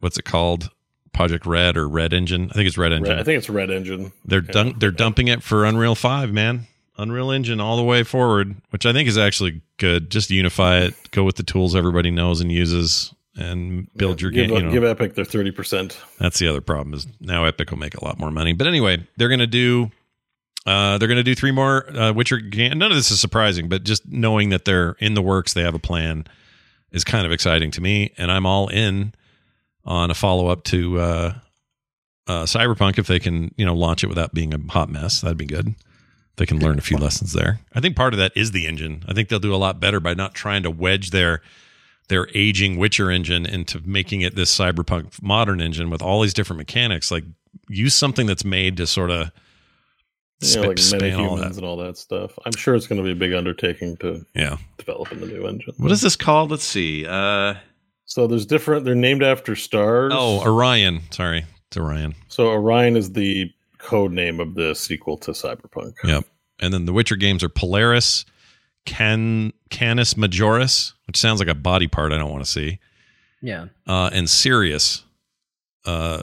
What's 0.00 0.18
it 0.18 0.24
called? 0.24 0.70
Project 1.12 1.44
Red 1.44 1.76
or 1.76 1.88
Red 1.88 2.12
Engine? 2.12 2.48
I 2.50 2.54
think 2.54 2.68
it's 2.68 2.78
Red 2.78 2.92
Engine. 2.92 3.10
Red, 3.10 3.18
I 3.20 3.24
think 3.24 3.38
it's 3.38 3.50
Red 3.50 3.68
Engine. 3.70 4.12
They're 4.24 4.44
Yeah. 4.44 4.52
dun- 4.52 4.74
they're 4.78 4.92
dumping 4.92 5.26
it 5.28 5.42
for 5.42 5.64
Unreal 5.64 5.96
Five, 5.96 6.32
man. 6.32 6.66
Unreal 7.00 7.30
Engine 7.30 7.60
all 7.60 7.76
the 7.76 7.82
way 7.82 8.02
forward, 8.02 8.56
which 8.70 8.86
I 8.86 8.92
think 8.92 9.08
is 9.08 9.18
actually 9.18 9.62
good. 9.78 10.10
Just 10.10 10.30
unify 10.30 10.80
it, 10.80 10.94
go 11.10 11.24
with 11.24 11.36
the 11.36 11.42
tools 11.42 11.74
everybody 11.74 12.10
knows 12.10 12.40
and 12.40 12.52
uses, 12.52 13.14
and 13.36 13.88
build 13.94 14.20
your 14.20 14.30
give, 14.30 14.48
game. 14.48 14.56
You 14.56 14.62
know, 14.64 14.72
give 14.72 14.84
Epic 14.84 15.14
their 15.14 15.24
thirty 15.24 15.50
percent. 15.50 16.00
that's 16.18 16.38
the 16.38 16.48
other 16.48 16.60
problem 16.60 16.94
is 16.94 17.06
now 17.20 17.44
Epic 17.44 17.70
will 17.70 17.78
make 17.78 17.94
a 17.94 18.04
lot 18.04 18.18
more 18.18 18.30
money. 18.30 18.52
But 18.52 18.66
anyway, 18.66 19.06
they're 19.16 19.28
gonna 19.28 19.46
do. 19.46 19.90
Uh, 20.66 20.98
they're 20.98 21.08
going 21.08 21.16
to 21.16 21.24
do 21.24 21.34
three 21.34 21.52
more 21.52 21.90
uh, 21.96 22.12
Witcher 22.12 22.36
games. 22.36 22.76
None 22.76 22.90
of 22.90 22.96
this 22.96 23.10
is 23.10 23.18
surprising, 23.18 23.70
but 23.70 23.82
just 23.82 24.06
knowing 24.06 24.50
that 24.50 24.66
they're 24.66 24.94
in 24.98 25.14
the 25.14 25.22
works, 25.22 25.54
they 25.54 25.62
have 25.62 25.74
a 25.74 25.78
plan, 25.78 26.26
is 26.92 27.02
kind 27.02 27.24
of 27.24 27.32
exciting 27.32 27.70
to 27.70 27.80
me. 27.80 28.12
And 28.18 28.30
I'm 28.30 28.44
all 28.44 28.68
in 28.68 29.14
on 29.86 30.10
a 30.10 30.14
follow 30.14 30.48
up 30.48 30.64
to 30.64 31.00
uh, 31.00 31.34
uh, 32.26 32.42
Cyberpunk 32.44 32.98
if 32.98 33.06
they 33.06 33.18
can, 33.18 33.54
you 33.56 33.64
know, 33.64 33.74
launch 33.74 34.04
it 34.04 34.08
without 34.08 34.34
being 34.34 34.52
a 34.52 34.58
hot 34.70 34.90
mess. 34.90 35.22
That'd 35.22 35.38
be 35.38 35.46
good. 35.46 35.74
They 36.36 36.46
can 36.46 36.58
learn 36.58 36.78
a 36.78 36.82
few 36.82 36.96
lessons 36.96 37.32
there. 37.34 37.60
I 37.74 37.80
think 37.80 37.96
part 37.96 38.14
of 38.14 38.18
that 38.18 38.32
is 38.34 38.52
the 38.52 38.66
engine. 38.66 39.04
I 39.06 39.12
think 39.12 39.28
they'll 39.28 39.38
do 39.38 39.54
a 39.54 39.56
lot 39.56 39.78
better 39.80 40.00
by 40.00 40.14
not 40.14 40.34
trying 40.34 40.62
to 40.62 40.70
wedge 40.70 41.10
their 41.10 41.42
their 42.08 42.28
aging 42.34 42.76
Witcher 42.76 43.10
engine 43.10 43.46
into 43.46 43.80
making 43.86 44.22
it 44.22 44.34
this 44.34 44.56
Cyberpunk 44.56 45.22
modern 45.22 45.60
engine 45.60 45.90
with 45.90 46.02
all 46.02 46.22
these 46.22 46.34
different 46.34 46.58
mechanics. 46.58 47.10
Like 47.10 47.24
use 47.68 47.94
something 47.94 48.26
that's 48.26 48.44
made 48.44 48.76
to 48.78 48.86
sort 48.86 49.10
of 49.10 49.30
You 50.40 50.56
know, 50.56 50.68
like 50.68 50.76
metahumans 50.78 51.56
and 51.56 51.64
all 51.64 51.76
that 51.76 51.98
stuff. 51.98 52.32
I'm 52.46 52.56
sure 52.56 52.74
it's 52.74 52.86
going 52.86 53.00
to 53.00 53.04
be 53.04 53.12
a 53.12 53.14
big 53.14 53.32
undertaking 53.34 53.96
to 53.98 54.24
Yeah. 54.34 54.56
develop 54.78 55.12
in 55.12 55.20
the 55.20 55.26
new 55.26 55.46
engine. 55.46 55.74
What 55.76 55.92
is 55.92 56.00
this 56.00 56.16
called? 56.16 56.50
Let's 56.50 56.64
see. 56.64 57.06
Uh 57.06 57.54
So 58.06 58.26
there's 58.26 58.46
different. 58.46 58.84
They're 58.86 58.94
named 58.96 59.22
after 59.22 59.54
stars. 59.54 60.12
oh, 60.16 60.40
Orion. 60.40 61.02
Sorry. 61.10 61.44
It's 61.68 61.76
Orion. 61.76 62.14
so 62.28 62.48
Orion 62.48 62.96
is 62.96 63.12
the 63.12 63.52
code 63.82 64.12
name 64.12 64.40
of 64.40 64.54
the 64.54 64.74
sequel 64.74 65.16
to 65.18 65.32
Cyberpunk. 65.32 65.94
Yep. 66.04 66.24
And 66.60 66.72
then 66.74 66.84
the 66.84 66.92
Witcher 66.92 67.16
games 67.16 67.42
are 67.42 67.48
Polaris, 67.48 68.24
Can 68.84 69.52
Canis 69.70 70.14
Majoris, 70.14 70.92
which 71.06 71.16
sounds 71.16 71.40
like 71.40 71.48
a 71.48 71.54
body 71.54 71.86
part 71.86 72.12
I 72.12 72.18
don't 72.18 72.30
want 72.30 72.44
to 72.44 72.50
see. 72.50 72.78
Yeah, 73.42 73.66
Uh 73.86 74.10
and 74.12 74.28
Sirius. 74.28 75.04
Uh 75.86 76.22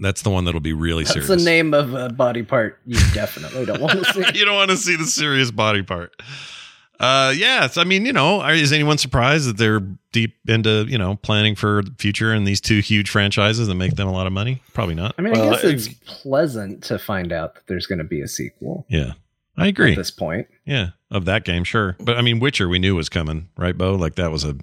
that's 0.00 0.22
the 0.22 0.30
one 0.30 0.44
that'll 0.44 0.60
be 0.60 0.72
really 0.72 1.02
that's 1.02 1.14
serious. 1.14 1.28
the 1.28 1.36
name 1.50 1.74
of 1.74 1.92
a 1.94 2.08
body 2.08 2.44
part 2.44 2.78
you 2.86 2.96
definitely 3.12 3.64
don't 3.66 3.80
want 3.80 3.98
to 4.04 4.04
see. 4.32 4.38
you 4.38 4.44
don't 4.44 4.54
want 4.54 4.70
to 4.70 4.76
see 4.76 4.94
the 4.94 5.04
serious 5.06 5.50
body 5.50 5.82
part. 5.82 6.12
Uh, 7.00 7.32
yeah, 7.36 7.68
I 7.76 7.84
mean, 7.84 8.04
you 8.06 8.12
know, 8.12 8.44
is 8.48 8.72
anyone 8.72 8.98
surprised 8.98 9.48
that 9.48 9.56
they're 9.56 9.80
deep 10.12 10.34
into 10.48 10.84
you 10.88 10.98
know 10.98 11.14
planning 11.16 11.54
for 11.54 11.82
the 11.82 11.92
future 11.98 12.32
and 12.32 12.46
these 12.46 12.60
two 12.60 12.80
huge 12.80 13.08
franchises 13.10 13.68
that 13.68 13.74
make 13.74 13.94
them 13.94 14.08
a 14.08 14.12
lot 14.12 14.26
of 14.26 14.32
money? 14.32 14.60
Probably 14.74 14.94
not. 14.96 15.14
I 15.18 15.22
mean, 15.22 15.32
Well, 15.34 15.48
I 15.48 15.50
guess 15.54 15.64
it's 15.64 15.86
ex- 15.88 15.96
pleasant 16.06 16.82
to 16.84 16.98
find 16.98 17.32
out 17.32 17.54
that 17.54 17.66
there's 17.68 17.86
going 17.86 17.98
to 18.00 18.04
be 18.04 18.20
a 18.20 18.26
sequel 18.28 18.84
Yeah, 18.88 19.12
I 19.56 19.68
agree. 19.68 19.92
at 19.92 19.96
this 19.96 20.10
point. 20.10 20.48
Yeah, 20.64 20.88
of 21.10 21.24
that 21.26 21.44
game, 21.44 21.62
sure. 21.64 21.96
But 22.00 22.16
I 22.16 22.22
mean, 22.22 22.40
Witcher, 22.40 22.68
we 22.68 22.78
knew 22.80 22.96
was 22.96 23.08
coming, 23.08 23.48
right, 23.56 23.76
Bo? 23.78 23.94
Like 23.94 24.16
that 24.16 24.32
was 24.32 24.42
a 24.44 24.56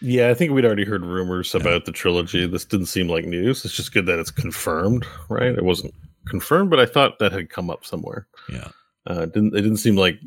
Yeah, 0.00 0.30
I 0.30 0.34
think 0.34 0.52
we'd 0.52 0.64
already 0.64 0.84
heard 0.86 1.04
rumors 1.04 1.54
about 1.54 1.84
the 1.84 1.92
trilogy. 1.92 2.46
This 2.46 2.64
didn't 2.64 2.86
seem 2.86 3.08
like 3.08 3.26
news. 3.26 3.64
It's 3.66 3.74
just 3.76 3.92
good 3.92 4.06
that 4.06 4.18
it's 4.18 4.30
confirmed, 4.30 5.04
right? 5.28 5.52
It 5.54 5.64
wasn't 5.64 5.92
confirmed, 6.26 6.70
but 6.70 6.80
I 6.80 6.86
thought 6.86 7.18
that 7.18 7.32
had 7.32 7.50
come 7.50 7.68
up 7.68 7.84
somewhere. 7.84 8.26
yeah. 8.48 8.68
Uh, 9.10 9.22
it 9.22 9.34
didn't 9.34 9.48
it 9.56 9.62
didn't 9.62 9.78
seem 9.78 9.96
like 9.96 10.18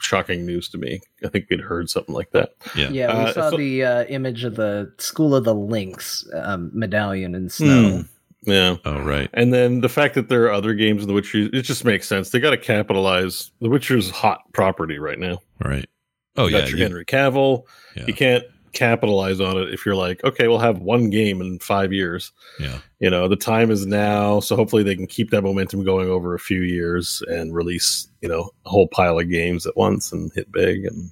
shocking 0.00 0.44
news 0.46 0.68
to 0.70 0.78
me. 0.78 1.00
I 1.24 1.28
think 1.28 1.46
we'd 1.50 1.60
heard 1.60 1.88
something 1.90 2.14
like 2.14 2.30
that. 2.32 2.54
Yeah. 2.76 2.88
Yeah, 2.90 3.18
we 3.18 3.24
Uh, 3.30 3.32
saw 3.32 3.50
so- 3.50 3.56
the 3.56 3.84
uh, 3.84 4.04
image 4.04 4.44
of 4.44 4.56
the 4.56 4.92
School 4.98 5.34
of 5.34 5.44
the 5.44 5.54
Lynx 5.54 6.26
um, 6.34 6.70
medallion 6.74 7.34
in 7.34 7.48
snow. 7.48 8.04
Yeah. 8.42 8.76
Oh, 8.84 9.00
right. 9.00 9.30
And 9.32 9.54
then 9.54 9.80
the 9.80 9.88
fact 9.88 10.14
that 10.16 10.28
there 10.28 10.44
are 10.44 10.52
other 10.52 10.74
games 10.74 11.00
in 11.02 11.08
The 11.08 11.14
Witcher, 11.14 11.48
it 11.52 11.62
just 11.62 11.84
makes 11.84 12.06
sense. 12.06 12.28
They 12.30 12.40
got 12.40 12.50
to 12.50 12.58
capitalize. 12.58 13.50
The 13.62 13.70
Witcher's 13.70 14.10
hot 14.10 14.40
property 14.52 14.98
right 14.98 15.18
now. 15.18 15.38
Right. 15.64 15.88
Oh 16.36 16.46
You 16.48 16.56
yeah. 16.56 16.60
got 16.60 16.68
your 16.70 16.78
you- 16.78 16.84
Henry 16.84 17.04
Cavill. 17.06 17.62
yeah. 17.96 18.04
You 18.06 18.12
can't 18.12 18.44
capitalize 18.74 19.40
on 19.40 19.56
it 19.56 19.72
if 19.72 19.86
you're 19.86 19.94
like, 19.94 20.22
okay, 20.24 20.48
we'll 20.48 20.58
have 20.58 20.78
one 20.80 21.08
game 21.10 21.40
in 21.40 21.58
five 21.60 21.92
years. 21.92 22.32
Yeah. 22.60 22.78
You 23.00 23.10
know, 23.10 23.28
the 23.28 23.36
time 23.36 23.70
is 23.70 23.86
now. 23.86 24.40
So 24.40 24.56
hopefully 24.56 24.82
they 24.82 24.96
can 24.96 25.06
keep 25.06 25.30
that 25.30 25.42
momentum 25.42 25.84
going 25.84 26.08
over 26.08 26.34
a 26.34 26.38
few 26.38 26.60
years 26.62 27.22
and 27.28 27.54
release, 27.54 28.08
you 28.20 28.28
know, 28.28 28.50
a 28.66 28.68
whole 28.68 28.88
pile 28.88 29.18
of 29.18 29.30
games 29.30 29.66
at 29.66 29.76
once 29.76 30.12
and 30.12 30.30
hit 30.34 30.50
big. 30.52 30.84
And 30.84 31.10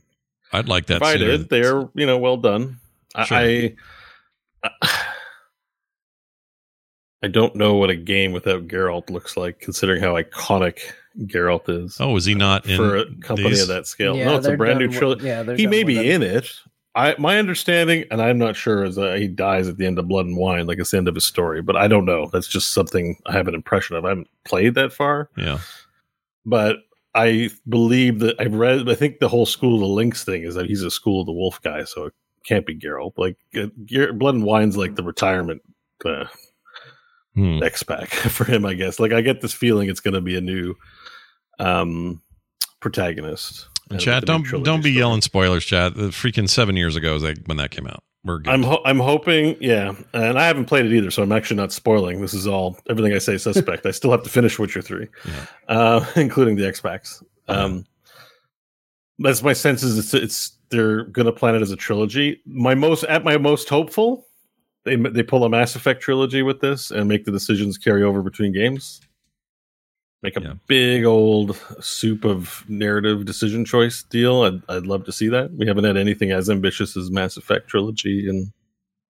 I'd 0.53 0.69
like 0.69 0.87
that. 0.87 0.99
provided 1.01 1.49
sooner. 1.51 1.63
they're, 1.63 1.89
you 1.95 2.07
know, 2.07 2.19
well 2.19 2.37
done. 2.37 2.79
I, 3.15 3.25
Sure. 3.25 3.39
I, 3.39 3.75
I 7.23 7.29
don't 7.29 7.55
know 7.55 7.75
what 7.75 7.89
a 7.91 7.95
game 7.97 8.33
without 8.33 8.67
Geralt 8.67 9.09
looks 9.11 9.37
like, 9.37 9.61
considering 9.61 10.03
how 10.03 10.15
iconic 10.21 10.81
Geralt 11.21 11.69
is 11.69 11.99
Oh, 12.01 12.17
is 12.17 12.25
he 12.25 12.35
not 12.35 12.67
in 12.67 12.77
for 12.77 12.97
a 12.97 13.05
company 13.21 13.51
these? 13.51 13.63
of 13.63 13.69
that 13.69 13.87
scale. 13.87 14.17
Yeah, 14.17 14.25
no, 14.25 14.37
it's 14.39 14.47
a 14.47 14.57
brand 14.57 14.81
new 14.81 14.87
done 14.87 14.91
with- 14.91 14.99
trilogy. 14.99 15.27
Yeah, 15.27 15.55
He 15.57 15.67
may 15.69 15.85
be 15.85 16.11
in 16.11 16.23
it. 16.23 16.53
I 16.95 17.15
my 17.19 17.39
understanding, 17.39 18.05
and 18.11 18.21
I'm 18.21 18.37
not 18.39 18.55
sure, 18.57 18.85
is 18.85 18.97
that 18.97 19.19
he 19.19 19.27
dies 19.29 19.67
at 19.69 19.79
the 19.79 19.87
end 19.87 19.99
of 19.99 20.09
Blood 20.09 20.27
and 20.27 20.37
Wine, 20.37 20.67
like 20.67 20.79
it's 20.79 20.91
the 20.91 20.99
end 20.99 21.09
of 21.09 21.15
his 21.15 21.25
story. 21.25 21.63
But 21.63 21.77
I 21.77 21.89
don't 21.89 22.05
know. 22.05 22.29
That's 22.33 22.49
just 22.49 22.75
something 22.75 23.17
I 23.27 23.33
have 23.33 23.49
an 23.49 23.55
impression 23.55 23.97
of. 23.97 24.05
I 24.05 24.11
haven't 24.11 24.29
played 24.45 24.75
that 24.75 24.93
far, 24.93 25.31
Yeah. 25.37 25.59
but 26.45 26.77
I 27.15 27.51
believe 27.69 28.19
that 28.21 28.37
I've 28.41 28.55
read. 28.55 28.89
I 28.91 28.95
think 28.95 29.19
the 29.21 29.29
whole 29.29 29.47
School 29.47 29.75
of 29.75 29.81
the 29.81 29.87
Lynx 29.87 30.25
thing 30.25 30.43
is 30.43 30.55
that 30.55 30.67
he's 30.67 30.83
a 30.83 30.91
School 30.91 31.21
of 31.21 31.27
the 31.27 31.33
Wolf 31.33 31.61
guy, 31.63 31.85
so 31.85 32.07
it 32.07 32.15
can't 32.47 32.67
be 32.67 32.79
Geralt. 32.79 33.13
Like 33.17 33.37
uh, 33.57 33.67
Ger- 33.87 34.13
Blood 34.13 34.35
and 34.35 34.45
Wine's 34.45 34.77
like 34.77 34.95
the 34.97 35.03
retirement 35.03 35.63
uh, 36.05 36.25
Hmm. 37.35 37.63
X 37.63 37.83
pack 37.83 38.09
for 38.11 38.45
him, 38.45 38.67
I 38.67 38.75
guess. 38.75 39.01
Like 39.01 39.13
I 39.13 39.23
get 39.23 39.41
this 39.41 39.55
feeling 39.55 39.89
it's 39.89 40.01
going 40.01 40.13
to 40.13 40.21
be 40.21 40.37
a 40.37 40.41
new 40.43 40.75
um 41.59 42.21
protagonist. 42.81 43.69
And 43.93 44.01
chat, 44.01 44.25
don't 44.25 44.45
don't 44.65 44.81
be 44.83 44.91
story. 44.91 44.99
yelling 44.99 45.21
spoilers, 45.23 45.65
chat. 45.65 45.95
The 45.95 46.09
freaking 46.09 46.49
seven 46.49 46.77
years 46.77 46.97
ago 46.97 47.15
is 47.15 47.23
like 47.23 47.39
when 47.47 47.57
that 47.59 47.71
came 47.71 47.87
out. 47.87 48.03
We're 48.25 48.39
good. 48.39 48.53
I'm 48.53 48.63
ho- 48.63 48.81
I'm 48.85 49.01
hoping, 49.01 49.57
yeah, 49.61 49.95
and 50.13 50.39
I 50.39 50.47
haven't 50.47 50.67
played 50.67 50.87
it 50.87 50.93
either, 50.97 51.11
so 51.11 51.23
I'm 51.25 51.33
actually 51.33 51.57
not 51.57 51.73
spoiling. 51.73 52.21
This 52.21 52.35
is 52.35 52.47
all 52.47 52.79
everything 52.89 53.13
I 53.13 53.19
say 53.19 53.35
is 53.35 53.43
suspect. 53.43 53.85
I 53.85 53.91
still 53.91 54.13
have 54.13 54.23
to 54.23 54.29
finish 54.31 54.59
Witcher 54.59 54.81
three, 54.83 55.09
Yeah. 55.27 55.47
uh, 55.69 56.07
including 56.17 56.55
the 56.57 56.67
X 56.67 56.81
packs. 56.81 57.23
Um, 57.49 57.85
that's 59.19 59.43
my 59.43 59.53
sense 59.53 59.83
is 59.83 59.99
it's, 59.99 60.15
it's 60.15 60.57
they're 60.71 61.05
going 61.05 61.27
to 61.27 61.33
plan 61.33 61.55
it 61.55 61.63
as 61.63 61.71
a 61.71 61.77
trilogy. 61.77 62.41
My 62.47 62.75
most 62.75 63.03
at 63.05 63.25
my 63.25 63.37
most 63.39 63.69
hopeful, 63.69 64.27
they 64.85 64.95
they 64.97 65.23
pull 65.25 65.45
a 65.45 65.49
Mass 65.49 65.75
Effect 65.75 66.01
trilogy 66.01 66.43
with 66.43 66.61
this 66.61 66.91
and 66.93 67.09
make 67.09 67.25
the 67.25 67.33
decisions 67.33 67.77
carry 67.77 68.03
over 68.05 68.23
between 68.23 68.53
games. 68.53 69.01
Make 70.23 70.37
a 70.37 70.41
Yeah. 70.43 70.53
big 70.69 71.05
old 71.05 71.57
soup 71.81 72.25
of 72.25 72.65
narrative 72.69 73.25
decision 73.25 73.65
choice 73.65 74.05
deal. 74.05 74.43
I'd, 74.43 74.63
I'd 74.69 74.87
love 74.87 75.05
to 75.07 75.13
see 75.13 75.29
that. 75.29 75.53
We 75.53 75.67
haven't 75.67 75.85
had 75.85 75.97
anything 75.97 76.31
as 76.31 76.49
ambitious 76.49 76.97
as 76.97 77.11
Mass 77.11 77.37
Effect 77.37 77.69
trilogy 77.69 78.29
and 78.29 78.53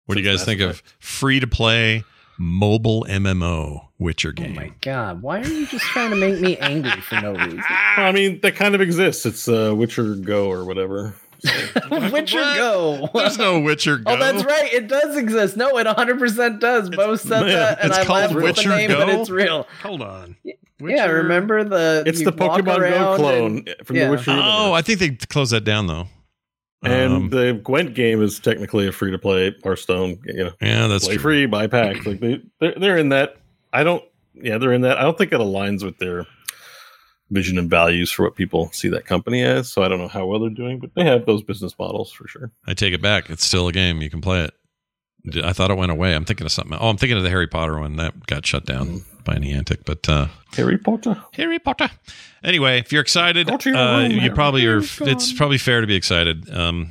what 0.06 0.14
do 0.16 0.20
you 0.22 0.26
guys 0.28 0.40
Mass 0.40 0.46
think 0.46 0.60
of 0.62 0.82
free 0.98 1.38
to 1.40 1.46
play 1.46 2.02
mobile 2.38 3.04
MMO 3.08 3.88
Witcher 3.98 4.32
game? 4.32 4.52
Oh 4.52 4.60
my 4.60 4.72
god! 4.80 5.20
Why 5.22 5.40
are 5.40 5.46
you 5.46 5.66
just 5.66 5.84
trying 5.86 6.10
to 6.10 6.16
make 6.16 6.40
me 6.40 6.56
angry 6.58 6.98
for 7.02 7.20
no 7.20 7.32
reason? 7.34 7.62
I 7.68 8.10
mean, 8.12 8.40
that 8.40 8.54
kind 8.56 8.74
of 8.74 8.80
exists. 8.80 9.26
It's 9.26 9.48
uh, 9.48 9.74
Witcher 9.76 10.14
Go 10.14 10.50
or 10.50 10.64
whatever. 10.64 11.14
Witcher 11.90 12.38
What? 12.40 12.56
Go. 12.56 13.08
There's 13.14 13.36
no 13.38 13.60
Witcher 13.60 13.96
Go. 13.98 14.12
Oh, 14.12 14.16
that's 14.18 14.44
right. 14.44 14.72
It 14.72 14.88
does 14.88 15.16
exist. 15.16 15.56
No, 15.56 15.76
it 15.78 15.86
100% 15.86 16.58
does. 16.60 16.88
Bo 16.90 17.16
said 17.16 17.46
yeah, 17.46 17.54
that, 17.54 17.80
and 17.80 17.90
it's 17.90 17.98
I 17.98 18.04
called 18.04 18.18
laughed 18.20 18.32
at 18.34 18.42
Witcher 18.42 18.68
the 18.70 18.76
name, 18.76 18.90
but 18.90 19.06
Go? 19.06 19.20
it's 19.20 19.30
real. 19.30 19.66
Hold 19.82 20.02
on. 20.02 20.36
Yeah, 20.80 21.06
remember 21.06 21.64
the? 21.64 22.02
It's 22.06 22.22
the 22.24 22.32
Pokemon 22.32 22.90
Go 22.90 23.16
clone 23.16 23.56
and- 23.58 23.74
from 23.84 23.96
yeah. 23.96 24.04
the 24.06 24.10
Witcher 24.12 24.30
Oh, 24.32 24.34
universe. 24.34 24.78
I 24.78 24.82
think 24.82 24.98
they 25.00 25.10
closed 25.26 25.52
that 25.52 25.64
down 25.64 25.86
though. 25.86 26.06
and 26.82 27.12
Um, 27.12 27.30
the 27.30 27.60
Gwent 27.64 27.94
game 27.94 28.22
is 28.22 28.38
technically 28.38 28.86
a 28.86 28.92
free 28.92 29.10
to 29.10 29.18
play 29.18 29.54
Hearthstone. 29.64 30.18
You 30.24 30.44
know, 30.44 30.52
yeah, 30.60 30.86
that's 30.86 31.04
play 31.06 31.14
true. 31.14 31.22
free, 31.22 31.46
buy 31.46 31.66
packs. 31.66 32.06
Like 32.06 32.20
they, 32.20 32.40
they're, 32.60 32.74
they're 32.78 32.98
in 32.98 33.08
that. 33.10 33.36
I 33.72 33.82
don't. 33.84 34.04
Yeah, 34.34 34.58
they're 34.58 34.72
in 34.72 34.82
that. 34.82 34.98
I 34.98 35.02
don't 35.02 35.18
think 35.18 35.32
it 35.32 35.40
aligns 35.40 35.82
with 35.84 35.98
their 35.98 36.26
vision 37.30 37.58
and 37.58 37.68
values 37.68 38.10
for 38.10 38.22
what 38.22 38.36
people 38.36 38.70
see 38.72 38.88
that 38.88 39.04
company 39.04 39.42
as. 39.42 39.70
So 39.70 39.82
I 39.82 39.88
don't 39.88 39.98
know 39.98 40.08
how 40.08 40.24
well 40.26 40.38
they're 40.40 40.48
doing, 40.50 40.78
but 40.78 40.94
they 40.94 41.04
have 41.04 41.26
those 41.26 41.42
business 41.42 41.74
models 41.78 42.10
for 42.12 42.26
sure. 42.28 42.50
I 42.66 42.74
take 42.74 42.94
it 42.94 43.02
back. 43.02 43.28
It's 43.30 43.44
still 43.44 43.68
a 43.68 43.72
game. 43.72 44.00
You 44.00 44.08
can 44.10 44.20
play 44.20 44.44
it. 44.44 44.54
I 45.44 45.52
thought 45.52 45.70
it 45.70 45.76
went 45.76 45.90
away. 45.92 46.14
I'm 46.14 46.24
thinking 46.24 46.46
of 46.46 46.52
something. 46.52 46.78
Oh, 46.80 46.88
I'm 46.88 46.96
thinking 46.96 47.18
of 47.18 47.24
the 47.24 47.28
Harry 47.28 47.48
Potter 47.48 47.78
one 47.78 47.96
that 47.96 48.26
got 48.26 48.46
shut 48.46 48.64
down 48.64 48.86
Mm-hmm. 48.86 49.17
By 49.24 49.36
Niantic. 49.36 49.84
But 49.84 50.08
uh, 50.08 50.28
Harry 50.56 50.78
Potter. 50.78 51.22
Harry 51.32 51.58
Potter. 51.58 51.90
Anyway, 52.42 52.78
if 52.78 52.92
you're 52.92 53.02
excited, 53.02 53.50
uh, 53.50 54.08
you 54.10 54.32
probably 54.32 54.66
are. 54.66 54.78
It's 55.00 55.32
probably 55.32 55.58
fair 55.58 55.80
to 55.80 55.86
be 55.86 55.96
excited. 55.96 56.50
Um, 56.50 56.90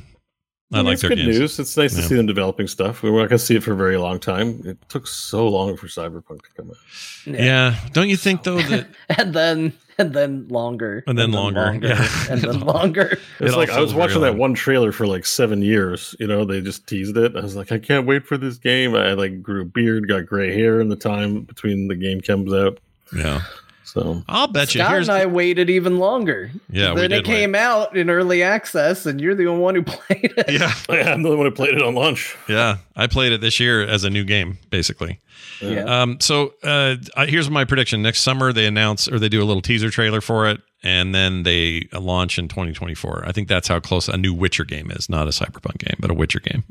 I 0.73 0.77
mean, 0.77 0.85
like 0.85 0.93
it's 0.93 1.01
their 1.01 1.09
good 1.09 1.17
games. 1.19 1.39
news. 1.39 1.59
It's 1.59 1.77
nice 1.77 1.95
to 1.95 2.01
see 2.01 2.15
them 2.15 2.25
developing 2.25 2.67
stuff. 2.67 3.01
We 3.01 3.09
we're 3.09 3.21
not 3.21 3.29
going 3.29 3.39
to 3.39 3.45
see 3.45 3.55
it 3.55 3.63
for 3.63 3.71
a 3.71 3.75
very 3.77 3.97
long 3.97 4.19
time. 4.19 4.61
It 4.65 4.77
took 4.89 5.07
so 5.07 5.47
long 5.47 5.77
for 5.77 5.87
Cyberpunk 5.87 6.41
to 6.41 6.49
come 6.57 6.69
out. 6.71 6.77
Yeah. 7.25 7.75
Don't 7.93 8.09
you 8.09 8.17
think 8.17 8.43
though 8.43 8.57
that 8.61 8.87
and 9.17 9.33
then 9.33 9.73
and 9.97 10.13
then 10.13 10.47
longer, 10.49 11.03
And 11.07 11.17
then 11.17 11.31
longer, 11.31 11.79
yeah. 11.81 12.05
and 12.29 12.41
then 12.41 12.59
longer. 12.59 13.17
It's 13.39 13.53
all 13.53 13.59
like 13.59 13.69
I 13.69 13.79
was 13.79 13.93
watching 13.93 14.19
very 14.19 14.33
that 14.33 14.37
one 14.37 14.53
trailer 14.53 14.91
for 14.91 15.07
like 15.07 15.25
seven 15.25 15.61
years. 15.61 16.15
You 16.19 16.27
know, 16.27 16.43
they 16.43 16.59
just 16.59 16.85
teased 16.85 17.15
it. 17.17 17.35
I 17.35 17.41
was 17.41 17.55
like, 17.55 17.71
I 17.71 17.79
can't 17.79 18.05
wait 18.05 18.27
for 18.27 18.37
this 18.37 18.57
game. 18.57 18.93
I 18.93 19.13
like 19.13 19.41
grew 19.41 19.61
a 19.61 19.65
beard, 19.65 20.07
got 20.09 20.25
gray 20.25 20.53
hair 20.53 20.81
in 20.81 20.89
the 20.89 20.95
time 20.97 21.41
between 21.43 21.87
the 21.87 21.95
game 21.95 22.19
comes 22.19 22.53
out. 22.53 22.79
yeah? 23.15 23.41
So 23.87 24.21
I'll 24.27 24.47
bet 24.47 24.75
you. 24.75 24.81
Scott 24.81 24.91
Here's 24.91 25.07
and 25.09 25.17
I 25.17 25.25
waited 25.25 25.69
even 25.69 25.97
longer. 25.97 26.51
Yeah, 26.69 26.93
we 26.93 27.01
then 27.01 27.09
did 27.11 27.19
it 27.19 27.25
came 27.25 27.55
out 27.55 27.95
in 27.95 28.09
early 28.09 28.43
access, 28.43 29.05
and 29.05 29.21
you're 29.21 29.33
the 29.33 29.47
only 29.47 29.61
one 29.63 29.75
who 29.75 29.83
played 29.87 30.33
it. 30.37 30.49
yeah, 30.51 30.73
I'm 31.13 31.23
the 31.23 31.29
only 31.29 31.37
one 31.37 31.45
who 31.47 31.51
played 31.51 31.73
it 31.73 31.81
on 31.81 31.95
launch. 31.95 32.35
yeah. 32.49 32.77
I 32.97 33.07
played 33.07 33.31
it 33.31 33.39
this 33.41 33.59
year 33.59 33.81
as 33.87 34.03
a 34.03 34.09
new 34.09 34.23
game, 34.25 34.57
basically. 34.71 35.19
Yeah. 35.61 35.83
Um, 35.83 36.19
so 36.19 36.53
uh, 36.63 36.95
I- 37.15 37.27
here's 37.27 37.49
my 37.49 37.63
prediction: 37.63 38.01
next 38.01 38.21
summer 38.21 38.51
they 38.51 38.65
announce 38.67 39.07
or 39.07 39.19
they 39.19 39.29
do 39.29 39.41
a 39.41 39.45
little 39.45 39.61
teaser 39.61 39.89
trailer 39.89 40.19
for 40.19 40.47
it, 40.49 40.59
and 40.83 41.15
then 41.15 41.43
they 41.43 41.87
launch 41.93 42.37
in 42.37 42.47
2024. 42.49 43.23
I 43.25 43.31
think 43.31 43.47
that's 43.47 43.67
how 43.69 43.79
close 43.79 44.07
a 44.09 44.17
new 44.17 44.33
Witcher 44.33 44.65
game 44.65 44.91
is, 44.91 45.09
not 45.09 45.27
a 45.27 45.31
Cyberpunk 45.31 45.77
game, 45.77 45.95
but 45.99 46.11
a 46.11 46.13
Witcher 46.13 46.39
game. 46.41 46.63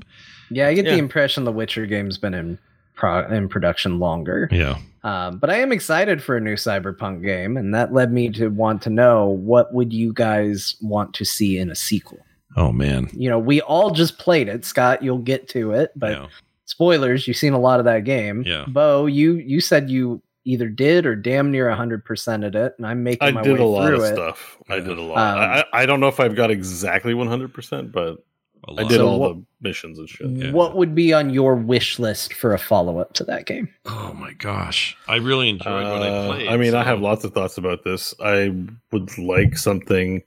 Yeah, 0.51 0.69
I 0.69 0.75
get 0.75 0.85
Yeah. 0.85 0.93
the 0.93 0.99
impression 0.99 1.45
the 1.45 1.53
Witcher 1.53 1.87
game's 1.87 2.19
been 2.19 2.35
in 2.35 2.59
pro- 2.95 3.27
in 3.29 3.49
production 3.49 3.99
longer. 3.99 4.49
Yeah, 4.53 4.77
Um, 5.07 5.39
but 5.39 5.51
I 5.51 5.59
am 5.59 5.71
excited 5.71 6.21
for 6.21 6.37
a 6.37 6.41
new 6.41 6.55
Cyberpunk 6.57 7.23
game, 7.23 7.57
and 7.57 7.73
that 7.73 7.93
led 7.93 8.13
me 8.13 8.29
to 8.31 8.49
want 8.49 8.83
to 8.83 8.91
know 8.91 9.27
what 9.27 9.73
would 9.73 9.93
you 9.93 10.13
guys 10.13 10.75
want 10.83 11.15
to 11.15 11.25
see 11.25 11.59
in 11.59 11.71
a 11.71 11.77
sequel. 11.77 12.19
Oh 12.57 12.73
man, 12.73 13.09
You 13.13 13.31
know, 13.31 13.39
we 13.39 13.61
all 13.61 13.91
just 13.91 14.19
played 14.19 14.49
it. 14.49 14.65
Scott, 14.65 15.03
you'll 15.03 15.19
get 15.19 15.49
to 15.51 15.73
it, 15.73 15.93
but 15.95 16.11
yeah. 16.13 16.27
spoilers, 16.65 17.29
you've 17.29 17.37
seen 17.37 17.53
a 17.53 17.61
lot 17.61 17.79
of 17.79 17.85
that 17.85 18.03
game. 18.05 18.43
Yeah. 18.45 18.65
Bo, 18.67 19.07
you 19.07 19.35
you 19.35 19.61
said 19.61 19.91
you 19.91 20.21
either 20.45 20.69
did 20.69 21.07
or 21.07 21.15
damn 21.15 21.51
near 21.51 21.67
100%ed 21.69 22.55
it, 22.55 22.75
and 22.79 22.87
I'm 22.87 23.03
making 23.05 23.29
I 23.29 23.31
my 23.31 23.43
did 23.43 23.59
way 23.59 23.65
a 23.65 23.67
lot 23.67 23.87
through 23.87 23.97
of 23.97 24.05
it. 24.05 24.15
stuff. 24.15 24.57
I 24.69 24.77
did 24.81 24.99
a 24.99 25.03
lot. 25.03 25.19
Um, 25.19 25.39
I, 25.39 25.61
I 25.61 25.83
I 25.83 25.87
don't 25.87 26.01
know 26.01 26.09
if 26.09 26.19
I've 26.19 26.35
got 26.35 26.51
exactly 26.51 27.15
100, 27.15 27.53
percent 27.55 27.93
but 27.93 28.09
A 28.15 28.19
I 28.69 28.73
lot. 28.73 28.89
did 28.89 28.97
So 28.97 29.09
all 29.09 29.19
what- 29.21 29.37
the 29.37 29.45
missions 29.61 29.99
and 29.99 30.09
shit. 30.09 30.29
Yeah. 30.31 30.51
What 30.53 30.77
would 30.77 30.95
be 30.95 31.13
on 31.13 31.31
your 31.31 31.55
wish 31.55 31.99
list 31.99 32.33
for 32.35 32.53
a 32.55 32.59
follow 32.59 32.99
up 32.99 33.13
to 33.15 33.25
that 33.25 33.47
game? 33.47 33.69
Oh 33.85 34.13
my 34.15 34.33
gosh, 34.35 34.97
I 35.09 35.17
really 35.17 35.49
enjoyed 35.49 35.85
what 35.85 36.03
I 36.03 36.09
Uh, 36.09 36.27
played. 36.29 36.49
I 36.49 36.57
mean, 36.57 36.75
I 36.75 36.83
have 36.85 37.01
lots 37.01 37.25
of 37.25 37.33
thoughts 37.33 37.59
about 37.59 37.85
this. 37.85 38.15
I 38.21 38.55
would 38.93 39.17
like 39.19 39.57
something. 39.59 40.23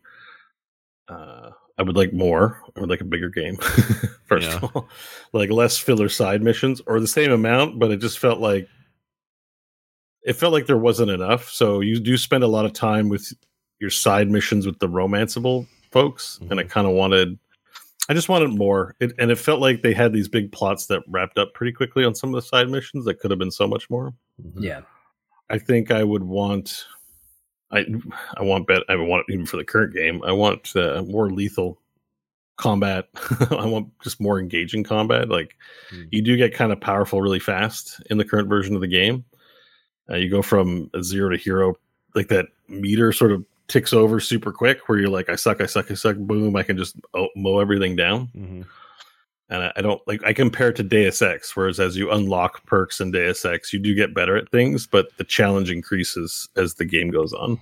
Uh, 1.08 1.52
I 1.78 1.84
would 1.84 1.96
like 1.96 2.14
more. 2.14 2.62
I 2.76 2.80
would 2.82 2.90
like 2.90 3.02
a 3.02 3.06
bigger 3.06 3.30
game. 3.30 3.56
First 4.28 4.48
Yeah. 4.50 4.58
of 4.62 4.76
all, 4.76 4.90
like 5.34 5.50
less 5.50 5.78
filler 5.78 6.10
side 6.10 6.42
missions, 6.44 6.82
or 6.86 7.00
the 7.00 7.08
same 7.08 7.32
amount, 7.32 7.80
but 7.80 7.92
it 7.92 7.98
just 7.98 8.20
felt 8.20 8.40
like 8.40 8.68
it 10.24 10.34
felt 10.34 10.54
like 10.54 10.66
there 10.68 10.78
wasn't 10.78 11.10
enough. 11.12 11.50
So 11.50 11.80
you 11.80 12.00
do 12.00 12.18
spend 12.18 12.44
a 12.44 12.48
lot 12.48 12.66
of 12.66 12.74
time 12.74 13.10
with 13.10 13.32
your 13.80 13.90
side 13.90 14.30
missions 14.30 14.66
with 14.66 14.78
the 14.80 14.90
romanceable 14.90 15.68
folks, 15.92 16.40
and 16.50 16.60
I 16.60 16.64
kind 16.64 16.86
of 16.88 16.94
wanted. 16.94 17.40
I 18.10 18.14
just 18.14 18.28
wanted 18.28 18.50
more, 18.50 18.96
it, 19.00 19.14
and 19.20 19.30
it 19.32 19.38
felt 19.38 19.62
like 19.62 19.84
they 19.84 19.94
had 19.94 20.12
these 20.14 20.28
big 20.28 20.52
plots 20.52 20.88
that 20.88 21.04
wrapped 21.08 21.38
up 21.38 21.54
pretty 21.54 21.72
quickly 21.72 22.04
on 22.04 22.16
some 22.16 22.34
of 22.34 22.36
the 22.42 22.48
side 22.48 22.68
missions 22.68 23.06
that 23.06 23.20
could 23.20 23.30
have 23.32 23.38
been 23.40 23.52
so 23.52 23.68
much 23.68 23.88
more. 23.90 24.14
Yeah. 24.56 24.82
I 25.50 25.60
think 25.60 25.92
I 25.92 26.04
would 26.04 26.24
want. 26.24 26.86
I 27.72 27.86
I 28.36 28.42
want 28.42 28.66
bet 28.68 28.82
I 28.90 28.96
want 28.96 29.26
even 29.30 29.46
for 29.46 29.58
the 29.58 29.64
current 29.64 29.94
game. 29.94 30.24
I 30.24 30.32
want 30.32 30.76
uh, 30.76 31.04
more 31.08 31.30
lethal 31.30 31.80
combat. 32.58 33.08
I 33.52 33.66
want 33.66 33.90
just 34.04 34.20
more 34.20 34.40
engaging 34.40 34.84
combat. 34.84 35.30
Like 35.30 35.56
Hmm. 35.92 36.04
you 36.12 36.22
do 36.24 36.36
get 36.36 36.54
kind 36.54 36.72
of 36.72 36.82
powerful 36.82 37.22
really 37.22 37.40
fast 37.40 38.02
in 38.10 38.18
the 38.18 38.26
current 38.26 38.50
version 38.50 38.74
of 38.76 38.82
the 38.82 38.88
game. 38.88 39.24
Uh, 40.10 40.16
you 40.16 40.30
go 40.30 40.42
from 40.42 40.90
a 40.96 41.04
zero 41.04 41.30
to 41.30 41.38
hero, 41.38 41.76
like 42.16 42.28
that 42.30 42.48
meter 42.68 43.12
sort 43.12 43.32
of 43.32 43.46
ticks 43.70 43.94
over 43.94 44.20
super 44.20 44.52
quick, 44.52 44.90
where 44.90 45.00
you're 45.00 45.10
like, 45.10 45.30
I 45.30 45.36
suck, 45.36 45.62
I 45.62 45.66
suck, 45.68 45.90
I 45.90 45.94
suck. 45.94 46.18
Boom! 46.18 46.56
I 46.58 46.64
can 46.64 46.76
just 46.78 46.98
mow 47.36 47.60
everything 47.60 47.96
down 47.96 48.28
Mhm. 48.38 48.66
and 49.50 49.64
I, 49.64 49.72
I 49.78 49.82
don't 49.82 50.02
like 50.08 50.22
I 50.26 50.34
compare 50.34 50.70
it 50.70 50.76
to 50.78 50.84
Deus 50.84 51.22
Ex, 51.22 51.56
whereas 51.56 51.80
as 51.80 51.96
you 51.96 52.12
unlock 52.12 52.66
perks 52.66 53.00
in 53.00 53.12
Deus 53.12 53.46
Ex, 53.46 53.72
you 53.72 53.80
do 53.80 53.96
get 53.96 54.14
better 54.14 54.36
at 54.36 54.50
things, 54.52 54.86
but 54.88 55.16
the 55.18 55.24
challenge 55.24 55.72
increases 55.72 56.50
as 56.58 56.74
the 56.76 56.86
game 56.86 57.10
goes 57.12 57.32
on. 57.34 57.58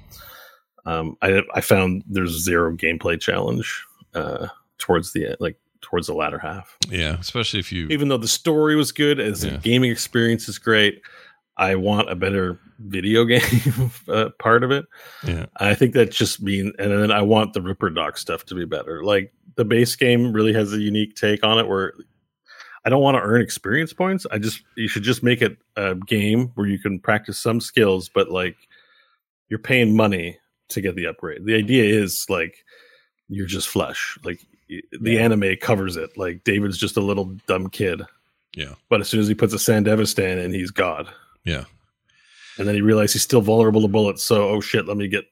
Um, 0.86 1.18
I 1.22 1.44
I 1.54 1.62
found 1.62 2.04
there's 2.08 2.32
zero 2.44 2.74
gameplay 2.76 3.20
challenge 3.20 3.84
uh, 4.16 4.48
towards 4.78 5.12
the 5.14 5.36
like 5.40 5.58
towards 5.82 6.08
the 6.08 6.14
latter 6.14 6.40
half. 6.40 6.78
Yeah, 6.90 7.18
especially 7.20 7.60
if 7.60 7.72
you. 7.72 7.88
Even 7.90 8.08
though 8.08 8.18
the 8.18 8.28
story 8.28 8.76
was 8.76 8.92
good, 8.92 9.20
as 9.20 9.44
Yeah. 9.44 9.52
the 9.52 9.58
gaming 9.60 9.92
experience 9.92 10.48
is 10.50 10.58
great, 10.58 11.02
I 11.58 11.76
want 11.76 12.10
a 12.12 12.16
better 12.16 12.60
video 12.80 13.26
game 13.26 13.92
uh, 14.08 14.30
part 14.40 14.64
of 14.64 14.72
it. 14.72 14.86
Yeah. 15.26 15.48
I 15.58 15.74
think 15.74 15.94
that 15.94 16.12
just 16.12 16.42
mean, 16.42 16.72
and 16.78 16.92
then 16.92 17.12
I 17.12 17.22
want 17.22 17.54
the 17.54 17.62
Ripper 17.62 17.90
Doc 17.90 18.18
stuff 18.18 18.46
to 18.46 18.56
be 18.56 18.66
better. 18.66 19.04
Like 19.04 19.34
the 19.56 19.66
base 19.66 19.96
game 19.96 20.32
really 20.34 20.54
has 20.54 20.74
a 20.74 20.80
unique 20.80 21.16
take 21.16 21.44
on 21.44 21.58
it 21.60 21.68
where 21.68 21.94
I 22.86 22.90
don't 22.90 23.02
want 23.02 23.16
to 23.16 23.22
earn 23.22 23.42
experience 23.42 23.92
points. 23.94 24.26
I 24.32 24.38
just 24.38 24.62
you 24.76 24.88
should 24.88 25.04
just 25.04 25.24
make 25.24 25.42
it 25.42 25.58
a 25.76 25.96
game 25.96 26.52
where 26.56 26.68
you 26.68 26.80
can 26.80 27.00
practice 27.00 27.40
some 27.40 27.60
skills, 27.60 28.08
but 28.10 28.30
like 28.30 28.56
you're 29.50 29.60
paying 29.60 29.96
money 29.96 30.38
to 30.70 30.82
get 30.82 30.96
the 30.96 31.08
upgrade. 31.08 31.44
The 31.46 31.56
idea 31.56 31.84
is 31.86 32.26
like 32.30 32.64
you're 33.30 33.48
just 33.48 33.68
flesh. 33.68 34.18
Like 34.24 34.40
the 34.70 34.84
Yeah. 35.14 35.22
anime 35.22 35.56
covers 35.60 35.96
it. 35.98 36.18
Like 36.18 36.44
David's 36.44 36.78
just 36.78 36.98
a 36.98 37.02
little 37.02 37.36
dumb 37.48 37.70
kid. 37.70 38.04
Yeah. 38.56 38.76
But 38.90 39.02
as 39.02 39.08
soon 39.10 39.22
as 39.22 39.28
he 39.28 39.34
puts 39.34 39.54
a 39.54 39.58
Sandevistan 39.58 40.44
in, 40.44 40.54
he's 40.54 40.72
God. 40.72 41.10
Yeah. 41.48 41.64
And 42.58 42.68
then 42.68 42.76
he 42.76 42.82
realized 42.82 43.14
he's 43.14 43.24
still 43.24 43.42
vulnerable 43.42 43.82
to 43.82 43.88
bullets. 43.88 44.24
So, 44.24 44.50
oh 44.50 44.62
shit, 44.62 44.88
let 44.88 44.98
me 44.98 45.08
get, 45.08 45.26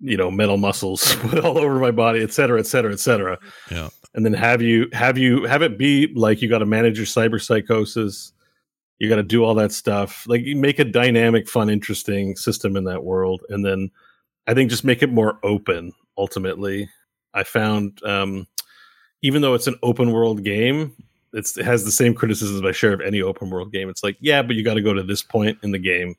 you 0.00 0.16
know, 0.16 0.30
metal 0.30 0.56
muscles 0.56 1.14
put 1.20 1.44
all 1.44 1.58
over 1.58 1.78
my 1.78 1.90
body, 1.90 2.22
et 2.22 2.32
cetera, 2.32 2.58
et 2.58 2.66
cetera, 2.66 2.92
et 2.92 3.00
cetera. 3.00 3.38
Yeah. 3.70 3.88
And 4.14 4.24
then 4.24 4.32
have 4.34 4.62
you 4.62 4.88
have 4.92 5.18
you 5.18 5.44
have 5.44 5.62
it 5.62 5.78
be 5.78 6.12
like 6.14 6.42
you 6.42 6.48
got 6.48 6.58
to 6.58 6.66
manage 6.66 6.98
your 6.98 7.06
cyber 7.06 7.40
psychosis. 7.40 8.32
You 8.98 9.08
got 9.08 9.16
to 9.16 9.22
do 9.22 9.44
all 9.44 9.54
that 9.54 9.72
stuff. 9.72 10.24
Like 10.28 10.42
you 10.42 10.54
make 10.56 10.78
a 10.78 10.84
dynamic, 10.84 11.48
fun, 11.48 11.70
interesting 11.70 12.36
system 12.36 12.76
in 12.76 12.84
that 12.84 13.04
world, 13.04 13.42
and 13.48 13.64
then 13.64 13.90
I 14.46 14.54
think 14.54 14.70
just 14.70 14.84
make 14.84 15.02
it 15.02 15.10
more 15.10 15.38
open. 15.42 15.92
Ultimately, 16.18 16.88
I 17.34 17.42
found 17.42 18.02
um, 18.04 18.46
even 19.22 19.42
though 19.42 19.54
it's 19.54 19.66
an 19.66 19.78
open 19.82 20.12
world 20.12 20.44
game, 20.44 20.94
it's, 21.32 21.56
it 21.56 21.64
has 21.64 21.84
the 21.84 21.90
same 21.90 22.14
criticisms 22.14 22.62
I 22.64 22.72
share 22.72 22.92
of 22.92 23.00
any 23.00 23.22
open 23.22 23.50
world 23.50 23.72
game. 23.72 23.88
It's 23.88 24.02
like, 24.02 24.16
yeah, 24.20 24.42
but 24.42 24.56
you 24.56 24.64
got 24.64 24.74
to 24.74 24.82
go 24.82 24.92
to 24.92 25.02
this 25.02 25.22
point 25.22 25.58
in 25.62 25.72
the 25.72 25.78
game 25.78 26.14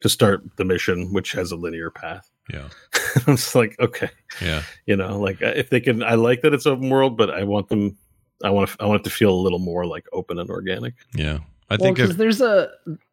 to 0.00 0.08
start 0.08 0.42
the 0.56 0.64
mission, 0.64 1.12
which 1.12 1.32
has 1.32 1.50
a 1.52 1.56
linear 1.56 1.90
path. 1.90 2.30
Yeah. 2.52 2.68
I'm 3.26 3.36
just 3.36 3.54
like, 3.54 3.78
okay, 3.80 4.10
Yeah. 4.40 4.62
you 4.86 4.96
know, 4.96 5.18
like 5.18 5.42
uh, 5.42 5.52
if 5.56 5.70
they 5.70 5.80
can, 5.80 6.02
I 6.02 6.14
like 6.14 6.42
that 6.42 6.54
it's 6.54 6.66
open 6.66 6.88
world, 6.90 7.16
but 7.16 7.30
I 7.30 7.44
want 7.44 7.68
them, 7.68 7.96
I 8.44 8.50
want 8.50 8.70
to, 8.70 8.76
I 8.80 8.86
want 8.86 9.00
it 9.00 9.04
to 9.04 9.10
feel 9.10 9.30
a 9.30 9.40
little 9.40 9.58
more 9.58 9.86
like 9.86 10.06
open 10.12 10.38
and 10.38 10.48
organic. 10.50 10.94
Yeah. 11.14 11.38
I 11.70 11.74
well, 11.74 11.78
think 11.78 11.96
because 11.96 12.10
if, 12.12 12.16
there's 12.16 12.40
a 12.40 12.70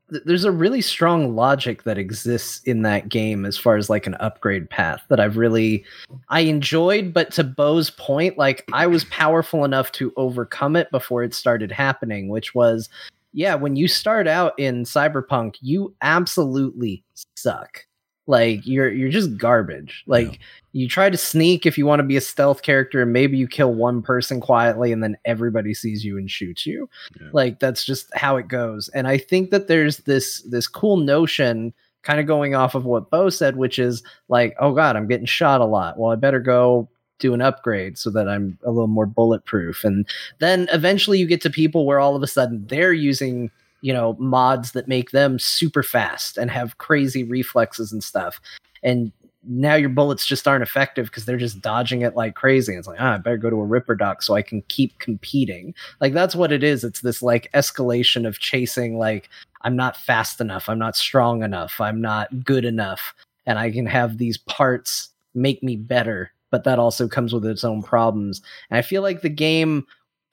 there's 0.09 0.43
a 0.43 0.51
really 0.51 0.81
strong 0.81 1.35
logic 1.35 1.83
that 1.83 1.97
exists 1.97 2.61
in 2.63 2.83
that 2.83 3.09
game 3.09 3.45
as 3.45 3.57
far 3.57 3.75
as 3.75 3.89
like 3.89 4.05
an 4.05 4.15
upgrade 4.15 4.69
path 4.69 5.03
that 5.09 5.19
I've 5.19 5.37
really 5.37 5.83
I 6.29 6.41
enjoyed, 6.41 7.13
but 7.13 7.31
to 7.33 7.43
Bo's 7.43 7.89
point, 7.89 8.37
like 8.37 8.65
I 8.71 8.87
was 8.87 9.05
powerful 9.05 9.65
enough 9.65 9.91
to 9.93 10.13
overcome 10.15 10.75
it 10.75 10.91
before 10.91 11.23
it 11.23 11.33
started 11.33 11.71
happening, 11.71 12.29
which 12.29 12.53
was 12.53 12.89
yeah, 13.33 13.55
when 13.55 13.75
you 13.75 13.89
start 13.89 14.27
out 14.27 14.57
in 14.57 14.83
Cyberpunk, 14.83 15.57
you 15.59 15.93
absolutely 16.01 17.03
suck. 17.35 17.85
Like 18.27 18.65
you're 18.65 18.89
you're 18.91 19.09
just 19.11 19.37
garbage. 19.37 20.03
Like 20.07 20.31
Yeah. 20.33 20.37
you 20.73 20.87
try 20.89 21.09
to 21.09 21.17
sneak 21.17 21.65
if 21.65 21.77
you 21.77 21.85
want 21.85 21.99
to 21.99 22.03
be 22.03 22.17
a 22.17 22.21
stealth 22.21 22.63
character 22.63 23.01
and 23.03 23.13
maybe 23.13 23.37
you 23.37 23.47
kill 23.47 23.73
one 23.73 24.01
person 24.01 24.41
quietly 24.41 24.91
and 24.91 25.03
then 25.03 25.15
everybody 25.25 25.73
sees 25.73 26.03
you 26.03 26.17
and 26.17 26.29
shoots 26.29 26.65
you 26.65 26.89
Yeah. 27.21 27.27
like 27.33 27.59
that's 27.59 27.85
just 27.85 28.13
how 28.15 28.37
it 28.37 28.47
goes 28.47 28.89
and 28.89 29.07
i 29.07 29.17
think 29.17 29.51
that 29.51 29.67
there's 29.67 29.97
this 29.99 30.41
this 30.41 30.67
cool 30.67 30.97
notion 30.97 31.71
kind 32.01 32.19
of 32.19 32.25
going 32.27 32.55
off 32.55 32.75
of 32.75 32.83
what 32.85 33.09
bo 33.11 33.29
said 33.29 33.55
which 33.57 33.77
is 33.79 34.03
like 34.27 34.55
oh 34.59 34.73
god 34.73 34.95
i'm 34.95 35.07
getting 35.07 35.25
shot 35.25 35.61
a 35.61 35.65
lot 35.65 35.97
well 35.99 36.11
i 36.11 36.15
better 36.15 36.39
go 36.41 36.87
do 37.19 37.33
an 37.33 37.41
upgrade 37.41 37.97
so 37.97 38.09
that 38.09 38.27
i'm 38.27 38.57
a 38.65 38.71
little 38.71 38.87
more 38.87 39.05
bulletproof 39.05 39.83
and 39.85 40.05
then 40.39 40.67
eventually 40.73 41.17
you 41.19 41.25
get 41.27 41.41
to 41.41 41.49
people 41.49 41.85
where 41.85 41.99
all 41.99 42.15
of 42.15 42.23
a 42.23 42.27
sudden 42.27 42.65
they're 42.67 42.91
using 42.93 43.49
you 43.85 43.93
know 43.93 44.15
mods 44.17 44.71
that 44.71 44.87
make 44.87 45.11
them 45.11 45.37
super 45.37 45.83
fast 45.83 46.39
and 46.39 46.49
have 46.49 46.79
crazy 46.79 47.23
reflexes 47.23 47.91
and 47.91 48.03
stuff 48.03 48.41
and 48.81 49.11
now 49.47 49.75
your 49.75 49.89
bullets 49.89 50.25
just 50.25 50.47
aren't 50.47 50.63
effective 50.63 51.05
because 51.05 51.25
they're 51.25 51.37
just 51.37 51.61
dodging 51.61 52.01
it 52.01 52.15
like 52.15 52.33
crazy. 52.33 52.73
It's 52.73 52.87
like, 52.87 52.99
ah, 52.99 53.13
I 53.13 53.17
better 53.19 53.37
go 53.37 53.51
to 53.51 53.61
a 53.61 53.63
Ripper 53.63 53.93
Doc 53.93 54.23
so 54.23 54.33
I 54.33 54.41
can 54.41 54.63
keep 54.69 54.97
competing. 54.97 55.75
Like 56.01 56.13
that's 56.13 56.35
what 56.35 56.51
it 56.51 56.63
is. 56.63 56.83
It's 56.83 57.01
this 57.01 57.21
like 57.21 57.51
escalation 57.53 58.27
of 58.27 58.39
chasing 58.39 58.97
like 58.97 59.29
I'm 59.61 59.75
not 59.75 59.97
fast 59.97 60.41
enough, 60.41 60.67
I'm 60.67 60.79
not 60.79 60.95
strong 60.95 61.43
enough, 61.43 61.79
I'm 61.79 62.01
not 62.01 62.43
good 62.43 62.65
enough, 62.65 63.13
and 63.45 63.59
I 63.59 63.69
can 63.69 63.85
have 63.85 64.17
these 64.17 64.39
parts 64.39 65.09
make 65.35 65.61
me 65.61 65.75
better. 65.75 66.31
But 66.49 66.63
that 66.63 66.79
also 66.79 67.07
comes 67.07 67.31
with 67.31 67.45
its 67.45 67.63
own 67.63 67.83
problems. 67.83 68.41
And 68.71 68.79
I 68.79 68.81
feel 68.81 69.03
like 69.03 69.21
the 69.21 69.29
game 69.29 69.85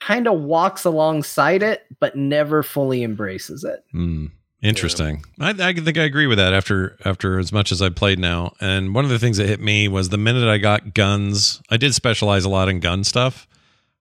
kind 0.06 0.26
of 0.26 0.40
walks 0.40 0.84
alongside 0.84 1.62
it, 1.62 1.86
but 2.00 2.16
never 2.16 2.62
fully 2.62 3.02
embraces 3.02 3.64
it. 3.64 3.84
Hmm. 3.92 4.26
Interesting. 4.62 5.24
I, 5.40 5.50
I 5.50 5.72
think 5.72 5.98
I 5.98 6.04
agree 6.04 6.28
with 6.28 6.38
that 6.38 6.54
after 6.54 6.96
after 7.04 7.40
as 7.40 7.52
much 7.52 7.72
as 7.72 7.82
I 7.82 7.88
played 7.88 8.20
now. 8.20 8.54
And 8.60 8.94
one 8.94 9.04
of 9.04 9.10
the 9.10 9.18
things 9.18 9.36
that 9.38 9.48
hit 9.48 9.60
me 9.60 9.88
was 9.88 10.08
the 10.08 10.18
minute 10.18 10.48
I 10.48 10.58
got 10.58 10.94
guns. 10.94 11.60
I 11.68 11.76
did 11.76 11.94
specialize 11.94 12.44
a 12.44 12.48
lot 12.48 12.68
in 12.68 12.78
gun 12.78 13.02
stuff, 13.02 13.48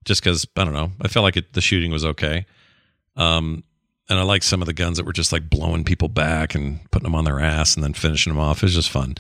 just 0.06 0.22
because 0.22 0.46
I 0.56 0.64
don't 0.64 0.74
know. 0.74 0.92
I 1.02 1.08
felt 1.08 1.24
like 1.24 1.36
it, 1.36 1.54
the 1.54 1.62
shooting 1.62 1.92
was 1.92 2.06
okay. 2.06 2.46
Um, 3.16 3.64
and 4.08 4.20
I 4.20 4.22
like 4.22 4.44
some 4.44 4.62
of 4.62 4.68
the 4.68 4.74
guns 4.74 4.98
that 4.98 5.06
were 5.06 5.14
just 5.14 5.32
like 5.32 5.50
blowing 5.50 5.84
people 5.84 6.10
back 6.10 6.54
and 6.54 6.80
putting 6.92 7.06
them 7.06 7.16
on 7.16 7.26
their 7.26 7.40
ass 7.40 7.74
and 7.74 7.84
then 7.84 7.94
finishing 7.94 8.32
them 8.32 8.40
off. 8.40 8.58
It 8.58 8.64
was 8.64 8.76
just 8.76 8.92
fun. 8.92 9.16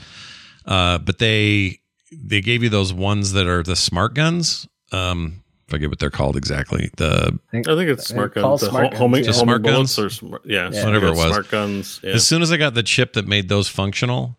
Uh, 0.65 0.99
but 0.99 1.17
they 1.17 1.79
they 2.11 2.41
gave 2.41 2.61
you 2.61 2.69
those 2.69 2.93
ones 2.93 3.31
that 3.31 3.47
are 3.47 3.63
the 3.63 3.75
smart 3.75 4.13
guns. 4.13 4.67
Um, 4.91 5.40
forget 5.71 5.89
what 5.89 5.97
they're 5.99 6.09
called 6.11 6.37
exactly. 6.37 6.91
The 6.97 7.39
I 7.51 7.61
think 7.63 7.67
it's 7.67 8.07
smart 8.07 8.35
guns. 8.35 8.61
The 8.61 8.69
smart 8.69 8.93
ho- 8.93 8.99
homing, 8.99 9.23
guns, 9.23 9.35
yeah. 9.37 9.39
homing 9.39 9.63
Smart 9.63 9.63
guns? 9.63 9.99
or 9.99 10.09
smart, 10.11 10.41
yeah, 10.45 10.69
Yeah. 10.71 10.85
Whatever 10.85 11.07
it 11.07 11.15
was. 11.15 11.29
Smart 11.29 11.49
guns. 11.49 11.99
Yeah. 12.03 12.11
as 12.11 12.27
soon 12.27 12.41
as 12.43 12.51
I 12.51 12.57
got 12.57 12.73
the 12.75 12.83
chip 12.83 13.13
that 13.13 13.27
made 13.27 13.49
those 13.49 13.67
functional, 13.67 14.37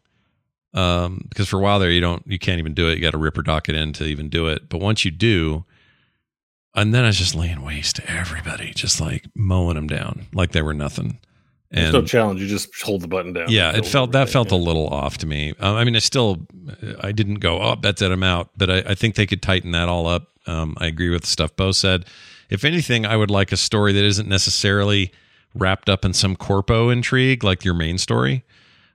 um, 0.74 1.26
because 1.28 1.48
for 1.48 1.58
a 1.58 1.60
while 1.60 1.78
there 1.80 1.90
you 1.90 2.00
don't 2.00 2.22
you 2.26 2.38
can't 2.38 2.58
even 2.60 2.74
do 2.74 2.88
it. 2.88 2.94
You 2.94 3.00
got 3.02 3.10
to 3.10 3.18
ripper 3.18 3.42
dock 3.42 3.68
it 3.68 3.74
in 3.74 3.92
to 3.94 4.04
even 4.04 4.28
do 4.28 4.46
it. 4.48 4.68
But 4.68 4.78
once 4.80 5.04
you 5.04 5.10
do, 5.10 5.64
and 6.74 6.94
then 6.94 7.04
I 7.04 7.08
was 7.08 7.18
just 7.18 7.34
laying 7.34 7.62
waste 7.62 7.96
to 7.96 8.10
everybody, 8.10 8.72
just 8.72 9.00
like 9.00 9.26
mowing 9.34 9.74
them 9.74 9.86
down 9.88 10.26
like 10.32 10.52
they 10.52 10.62
were 10.62 10.74
nothing. 10.74 11.18
There's 11.72 11.92
no 11.92 12.02
challenge. 12.02 12.40
You 12.40 12.48
just 12.48 12.68
hold 12.82 13.00
the 13.00 13.08
button 13.08 13.32
down. 13.32 13.46
yeah, 13.48 13.74
it 13.76 13.86
felt 13.86 14.12
that 14.12 14.28
felt 14.28 14.50
a 14.52 14.56
little 14.56 14.88
off 14.88 15.18
to 15.18 15.26
me. 15.26 15.54
Um, 15.58 15.74
I 15.76 15.84
mean, 15.84 15.96
I 15.96 16.00
still 16.00 16.46
I 17.00 17.12
didn't 17.12 17.36
go, 17.36 17.60
oh, 17.60 17.76
that's 17.80 18.02
it, 18.02 18.10
I'm 18.12 18.22
out. 18.22 18.50
But 18.56 18.70
I, 18.70 18.78
I 18.90 18.94
think 18.94 19.14
they 19.14 19.26
could 19.26 19.40
tighten 19.42 19.70
that 19.72 19.88
all 19.88 20.06
up. 20.06 20.28
Um, 20.46 20.74
I 20.78 20.86
agree 20.86 21.08
with 21.08 21.22
the 21.22 21.28
stuff 21.28 21.54
Bo 21.56 21.72
said. 21.72 22.04
If 22.50 22.64
anything, 22.64 23.06
I 23.06 23.16
would 23.16 23.30
like 23.30 23.52
a 23.52 23.56
story 23.56 23.92
that 23.94 24.04
isn't 24.04 24.28
necessarily 24.28 25.12
wrapped 25.54 25.88
up 25.88 26.04
in 26.04 26.12
some 26.12 26.36
corpo 26.36 26.90
intrigue 26.90 27.42
like 27.44 27.64
your 27.64 27.74
main 27.74 27.96
story. 27.96 28.44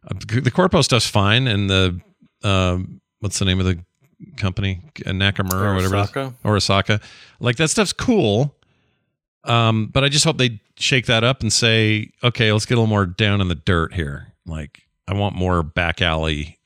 Uh, 0.07 0.13
the 0.41 0.51
corpo 0.51 0.81
stuff's 0.81 1.07
fine, 1.07 1.47
and 1.47 1.69
the 1.69 1.99
um, 2.43 3.01
what's 3.21 3.39
the 3.39 3.45
name 3.45 3.59
of 3.59 3.65
the 3.65 3.79
company, 4.35 4.81
Uh, 5.05 5.09
Nakamura 5.11 5.53
or 5.71 5.75
whatever, 5.75 5.95
it 5.97 6.01
is? 6.01 6.09
Arasaka? 6.11 6.33
or 6.43 6.55
Osaka, 6.55 7.01
like 7.39 7.55
that 7.55 7.69
stuff's 7.69 7.93
cool. 7.93 8.55
Um, 9.47 9.87
but 9.87 10.03
I 10.03 10.09
just 10.09 10.25
hope 10.25 10.37
they 10.37 10.59
shake 10.77 11.05
that 11.07 11.23
up 11.23 11.41
and 11.41 11.51
say, 11.51 12.11
okay, 12.23 12.51
let's 12.51 12.65
get 12.65 12.75
a 12.75 12.77
little 12.81 12.87
more 12.87 13.05
down 13.05 13.41
in 13.41 13.47
the 13.47 13.55
dirt 13.55 13.93
here. 13.93 14.33
Like, 14.45 14.81
I 15.07 15.13
want 15.13 15.35
more 15.35 15.63
back 15.63 16.01
alley 16.01 16.59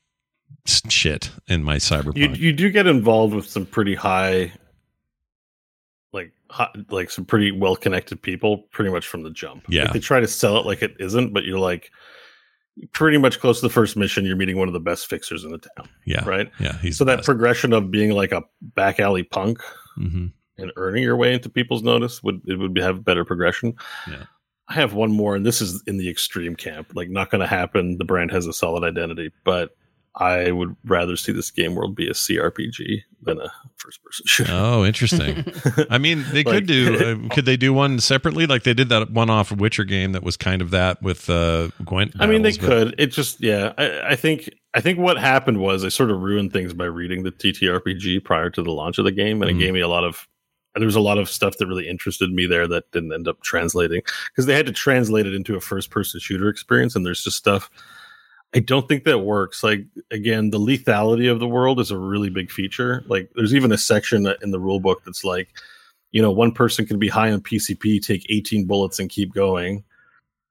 shit 0.66 1.32
in 1.48 1.64
my 1.64 1.78
cyberpunk. 1.78 2.38
you 2.38 2.54
do 2.54 2.70
get 2.70 2.88
involved 2.88 3.34
with 3.34 3.48
some 3.50 3.66
pretty 3.66 3.96
high, 3.96 4.52
like 6.14 6.32
hot, 6.50 6.76
like 6.90 7.10
some 7.10 7.26
pretty 7.26 7.52
well 7.52 7.76
connected 7.76 8.22
people, 8.22 8.60
pretty 8.72 8.92
much 8.92 9.08
from 9.08 9.24
the 9.24 9.32
jump. 9.32 9.64
Yeah. 9.70 9.84
Like, 9.84 9.94
they 9.94 10.00
try 10.00 10.20
to 10.20 10.28
sell 10.28 10.58
it 10.58 10.66
like 10.66 10.82
it 10.82 10.96
isn't, 11.00 11.34
but 11.34 11.46
you're 11.46 11.60
like 11.60 11.92
pretty 12.94 13.18
much 13.18 13.40
close 13.40 13.60
to 13.60 13.68
the 13.68 13.74
first 13.74 13.96
mission. 13.98 14.26
You're 14.26 14.36
meeting 14.36 14.58
one 14.58 14.68
of 14.68 14.74
the 14.74 14.80
best 14.80 15.08
fixers 15.08 15.44
in 15.44 15.52
the 15.52 15.58
town, 15.60 15.90
yeah, 16.06 16.24
right? 16.26 16.50
yeah. 16.60 16.78
So 16.92 17.06
that 17.06 17.18
best. 17.18 17.26
progression 17.26 17.74
of 17.74 17.92
being 17.92 18.12
like 18.12 18.32
a 18.32 18.44
back 18.62 19.00
alley 19.00 19.24
punk 19.24 19.60
Mhm. 20.00 20.32
And 20.58 20.72
earning 20.76 21.04
your 21.04 21.16
way 21.18 21.34
into 21.34 21.50
people's 21.50 21.84
notice 21.84 22.22
would 22.24 22.42
it 22.48 22.56
would 22.58 22.78
have 22.78 23.04
better 23.06 23.26
progression. 23.26 23.74
Yeah. 24.08 24.24
I 24.68 24.74
have 24.76 24.94
one 24.94 25.12
more, 25.12 25.36
and 25.36 25.46
this 25.46 25.60
is 25.62 25.84
in 25.86 25.98
the 25.98 26.10
extreme 26.10 26.56
camp. 26.56 26.92
Like, 26.96 27.10
not 27.10 27.30
going 27.30 27.42
to 27.42 27.48
happen. 27.48 27.98
The 27.98 28.06
brand 28.06 28.32
has 28.32 28.48
a 28.48 28.54
solid 28.54 28.86
identity, 28.86 29.32
but 29.44 29.76
I 30.16 30.52
would 30.52 30.78
rather 30.86 31.18
see 31.18 31.34
this 31.34 31.52
game 31.52 31.76
world 31.76 31.94
be 31.96 32.08
a 32.08 32.14
CRPG 32.14 33.02
than 33.22 33.40
a 33.40 33.52
first-person 33.78 34.26
shooter. 34.28 34.52
Oh, 34.54 34.86
interesting. 34.86 35.44
I 35.90 35.98
mean, 35.98 36.24
they 36.32 36.44
could 36.46 36.68
do. 36.68 36.98
Uh, 37.26 37.34
could 37.34 37.46
they 37.46 37.58
do 37.58 37.74
one 37.74 38.00
separately? 38.00 38.46
Like 38.46 38.64
they 38.64 38.74
did 38.74 38.88
that 38.90 39.12
one-off 39.12 39.52
Witcher 39.52 39.84
game 39.84 40.12
that 40.14 40.24
was 40.24 40.38
kind 40.38 40.62
of 40.62 40.72
that 40.72 41.02
with 41.02 41.30
uh, 41.30 41.70
Gwent. 41.84 42.14
I 42.20 42.26
mean, 42.28 42.42
they 42.44 42.52
but- 42.52 42.60
could. 42.62 42.96
It 42.98 43.08
just, 43.08 43.42
yeah. 43.42 43.74
I, 43.78 44.12
I 44.12 44.16
think, 44.16 44.50
I 44.74 44.80
think 44.80 45.00
what 45.00 45.18
happened 45.18 45.60
was 45.60 45.84
I 45.84 45.90
sort 45.90 46.12
of 46.12 46.20
ruined 46.22 46.54
things 46.54 46.74
by 46.74 46.86
reading 46.86 47.24
the 47.24 47.32
TTRPG 47.32 48.24
prior 48.24 48.50
to 48.52 48.62
the 48.64 48.72
launch 48.72 48.98
of 49.00 49.06
the 49.06 49.12
game, 49.12 49.42
and 49.42 49.52
Mhm. 49.52 49.56
it 49.56 49.60
gave 49.60 49.74
me 49.74 49.82
a 49.82 49.88
lot 49.90 50.06
of. 50.06 50.28
There 50.76 50.86
was 50.86 50.96
a 50.96 51.02
lot 51.02 51.18
of 51.18 51.30
stuff 51.30 51.58
that 51.58 51.68
really 51.68 51.88
interested 51.88 52.32
me 52.32 52.46
there 52.46 52.68
that 52.68 52.90
didn't 52.92 53.14
end 53.14 53.28
up 53.28 53.42
translating 53.42 54.02
because 54.30 54.46
they 54.46 54.56
had 54.56 54.66
to 54.68 54.72
translate 54.72 55.26
it 55.26 55.34
into 55.34 55.56
a 55.56 55.62
first-person 55.62 56.20
shooter 56.20 56.50
experience, 56.50 56.96
and 56.96 57.06
there's 57.06 57.24
just 57.24 57.38
stuff. 57.38 57.70
I 58.54 58.60
don't 58.60 58.88
think 58.88 59.06
that 59.06 59.20
works. 59.20 59.64
Like 59.64 59.86
again, 60.12 60.50
the 60.50 60.60
lethality 60.60 61.32
of 61.32 61.40
the 61.40 61.48
world 61.48 61.80
is 61.80 61.92
a 61.92 61.98
really 61.98 62.30
big 62.30 62.52
feature. 62.52 63.04
Like 63.08 63.30
there's 63.36 63.56
even 63.56 63.72
a 63.72 63.78
section 63.78 64.28
in 64.42 64.52
the 64.52 64.60
rule 64.60 64.80
book 64.80 65.04
that's 65.06 65.24
like, 65.24 65.50
you 66.12 66.22
know, 66.22 66.32
one 66.32 66.52
person 66.52 66.86
can 66.86 67.00
be 67.00 67.08
high 67.08 67.32
on 67.32 67.42
PCP, 67.42 68.06
take 68.06 68.26
18 68.30 68.66
bullets 68.66 69.00
and 69.00 69.10
keep 69.10 69.34
going. 69.34 69.84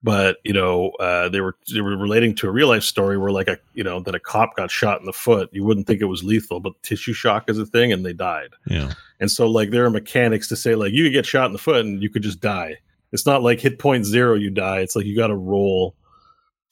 But 0.02 0.38
you 0.44 0.54
know, 0.54 0.90
uh, 0.92 1.28
they 1.28 1.42
were 1.42 1.56
they 1.72 1.82
were 1.82 1.96
relating 1.96 2.34
to 2.36 2.48
a 2.48 2.50
real 2.50 2.68
life 2.68 2.84
story 2.84 3.18
where 3.18 3.30
like 3.30 3.48
a 3.48 3.58
you 3.74 3.84
know 3.84 4.00
that 4.00 4.14
a 4.14 4.20
cop 4.20 4.56
got 4.56 4.70
shot 4.70 5.00
in 5.00 5.06
the 5.06 5.12
foot. 5.12 5.50
You 5.52 5.64
wouldn't 5.64 5.86
think 5.86 6.00
it 6.00 6.06
was 6.06 6.24
lethal, 6.24 6.58
but 6.58 6.82
tissue 6.82 7.12
shock 7.12 7.50
is 7.50 7.58
a 7.58 7.66
thing, 7.66 7.92
and 7.92 8.04
they 8.04 8.14
died. 8.14 8.50
yeah, 8.66 8.94
And 9.20 9.30
so 9.30 9.46
like 9.46 9.70
there 9.70 9.84
are 9.84 9.90
mechanics 9.90 10.48
to 10.48 10.56
say 10.56 10.74
like 10.74 10.92
you 10.92 11.04
could 11.04 11.12
get 11.12 11.26
shot 11.26 11.46
in 11.46 11.52
the 11.52 11.58
foot 11.58 11.84
and 11.84 12.02
you 12.02 12.10
could 12.10 12.22
just 12.22 12.40
die. 12.40 12.76
It's 13.12 13.26
not 13.26 13.42
like 13.42 13.60
hit 13.60 13.78
point 13.78 14.06
zero 14.06 14.34
you 14.34 14.50
die. 14.50 14.80
It's 14.80 14.96
like 14.96 15.04
you 15.06 15.16
got 15.16 15.28
to 15.28 15.36
roll 15.36 15.94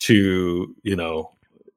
to 0.01 0.75
you 0.83 0.95
know 0.97 1.31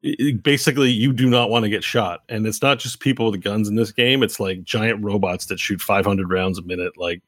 i- 0.05 0.15
i- 0.21 0.31
basically 0.43 0.91
you 0.91 1.11
do 1.13 1.29
not 1.29 1.49
want 1.49 1.63
to 1.63 1.69
get 1.69 1.83
shot 1.83 2.21
and 2.29 2.45
it's 2.45 2.61
not 2.61 2.77
just 2.79 2.99
people 2.99 3.31
with 3.31 3.41
guns 3.43 3.67
in 3.67 3.75
this 3.75 3.91
game 3.91 4.21
it's 4.21 4.39
like 4.39 4.63
giant 4.63 5.03
robots 5.03 5.47
that 5.47 5.59
shoot 5.59 5.81
500 5.81 6.29
rounds 6.29 6.59
a 6.59 6.61
minute 6.61 6.93
like 6.97 7.21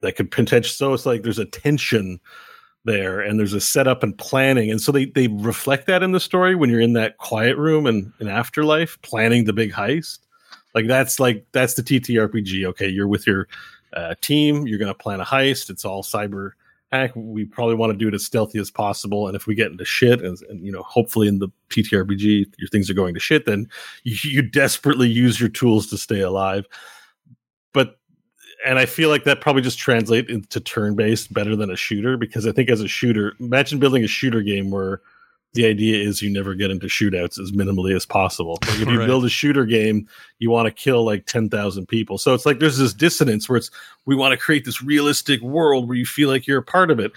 that 0.00 0.16
could 0.16 0.30
potentially 0.30 0.72
so 0.72 0.94
it's 0.94 1.04
like 1.04 1.22
there's 1.22 1.38
a 1.38 1.44
tension 1.44 2.18
there 2.86 3.20
and 3.20 3.38
there's 3.38 3.52
a 3.52 3.60
setup 3.60 4.02
and 4.02 4.16
planning 4.16 4.70
and 4.70 4.80
so 4.80 4.90
they 4.90 5.04
they 5.06 5.28
reflect 5.28 5.86
that 5.86 6.02
in 6.02 6.12
the 6.12 6.20
story 6.20 6.54
when 6.54 6.70
you're 6.70 6.80
in 6.80 6.94
that 6.94 7.18
quiet 7.18 7.58
room 7.58 7.84
and 7.86 8.10
in 8.20 8.28
afterlife 8.28 8.98
planning 9.02 9.44
the 9.44 9.52
big 9.52 9.70
heist 9.72 10.20
like 10.76 10.86
that's 10.86 11.18
like 11.18 11.44
that's 11.50 11.74
the 11.74 11.82
ttrpg 11.82 12.64
okay 12.64 12.86
you're 12.88 13.08
with 13.08 13.26
your 13.26 13.48
uh, 13.94 14.14
team 14.20 14.66
you're 14.66 14.78
going 14.78 14.92
to 14.92 14.94
plan 14.94 15.20
a 15.20 15.24
heist 15.24 15.70
it's 15.70 15.84
all 15.84 16.04
cyber 16.04 16.50
hack 16.92 17.10
we 17.16 17.44
probably 17.44 17.74
want 17.74 17.90
to 17.90 17.98
do 17.98 18.06
it 18.06 18.14
as 18.14 18.24
stealthy 18.24 18.60
as 18.60 18.70
possible 18.70 19.26
and 19.26 19.34
if 19.34 19.48
we 19.48 19.56
get 19.56 19.72
into 19.72 19.84
shit 19.84 20.22
and, 20.22 20.38
and 20.48 20.64
you 20.64 20.70
know 20.70 20.82
hopefully 20.82 21.26
in 21.26 21.40
the 21.40 21.48
ttrpg 21.70 22.46
your 22.58 22.68
things 22.68 22.88
are 22.88 22.94
going 22.94 23.14
to 23.14 23.20
shit 23.20 23.44
then 23.46 23.68
you, 24.04 24.16
you 24.30 24.42
desperately 24.42 25.08
use 25.08 25.40
your 25.40 25.48
tools 25.48 25.86
to 25.88 25.98
stay 25.98 26.20
alive. 26.20 26.66
But 27.72 27.98
and 28.64 28.78
I 28.78 28.86
feel 28.86 29.08
like 29.08 29.24
that 29.24 29.40
probably 29.40 29.62
just 29.62 29.78
translate 29.78 30.28
into 30.28 30.60
turn 30.60 30.94
based 30.96 31.32
better 31.32 31.56
than 31.56 31.70
a 31.70 31.76
shooter 31.76 32.16
because 32.16 32.46
I 32.46 32.52
think 32.52 32.70
as 32.70 32.80
a 32.80 32.88
shooter, 32.88 33.34
imagine 33.40 33.78
building 33.78 34.04
a 34.04 34.08
shooter 34.08 34.42
game 34.42 34.70
where 34.70 35.00
the 35.54 35.66
idea 35.66 36.02
is 36.06 36.20
you 36.20 36.30
never 36.30 36.54
get 36.54 36.70
into 36.70 36.86
shootouts 36.86 37.40
as 37.40 37.50
minimally 37.52 37.94
as 37.96 38.04
possible. 38.04 38.58
Like 38.66 38.80
if 38.80 38.88
you 38.88 38.98
Right. 38.98 39.06
build 39.06 39.24
a 39.24 39.28
shooter 39.30 39.64
game, 39.64 40.06
you 40.38 40.50
want 40.50 40.66
to 40.66 40.70
kill 40.70 41.04
like 41.04 41.24
10,000 41.26 41.86
people. 41.86 42.18
So 42.18 42.34
it's 42.34 42.44
like 42.44 42.58
there's 42.58 42.76
this 42.76 42.92
dissonance 42.92 43.48
where 43.48 43.56
it's 43.56 43.70
we 44.04 44.14
want 44.14 44.32
to 44.32 44.36
create 44.36 44.64
this 44.66 44.82
realistic 44.82 45.40
world 45.40 45.88
where 45.88 45.96
you 45.96 46.04
feel 46.04 46.28
like 46.28 46.46
you're 46.46 46.58
a 46.58 46.62
part 46.62 46.90
of 46.90 47.00
it. 47.00 47.12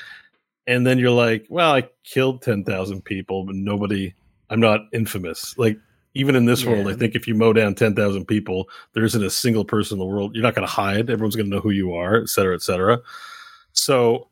And 0.67 0.85
then 0.87 0.99
you're 0.99 1.09
like, 1.11 1.45
well, 1.49 1.73
I 1.73 1.89
killed 2.03 2.41
10,000 2.41 3.03
people, 3.03 3.43
but 3.43 3.55
nobody, 3.55 4.13
I'm 4.49 4.59
not 4.59 4.81
infamous. 4.93 5.57
Like 5.57 5.77
even 6.13 6.35
in 6.35 6.45
this 6.45 6.63
world, 6.65 6.87
I 6.87 6.93
think 6.95 7.15
if 7.15 7.27
you 7.27 7.35
mow 7.35 7.53
down 7.53 7.75
10,000 7.75 8.25
people, 8.25 8.69
there 8.93 9.03
isn't 9.03 9.23
a 9.23 9.29
single 9.29 9.65
person 9.65 9.95
in 9.95 9.99
the 9.99 10.05
world. 10.05 10.33
You're 10.33 10.43
not 10.43 10.55
going 10.55 10.67
to 10.67 10.71
hide. 10.71 11.09
Everyone's 11.09 11.35
going 11.35 11.49
to 11.49 11.55
know 11.55 11.61
who 11.61 11.71
you 11.71 11.93
are, 11.93 12.15
et 12.21 12.29
cetera, 12.29 12.55
et 12.55 12.61
cetera. 12.61 12.99
So 13.73 14.27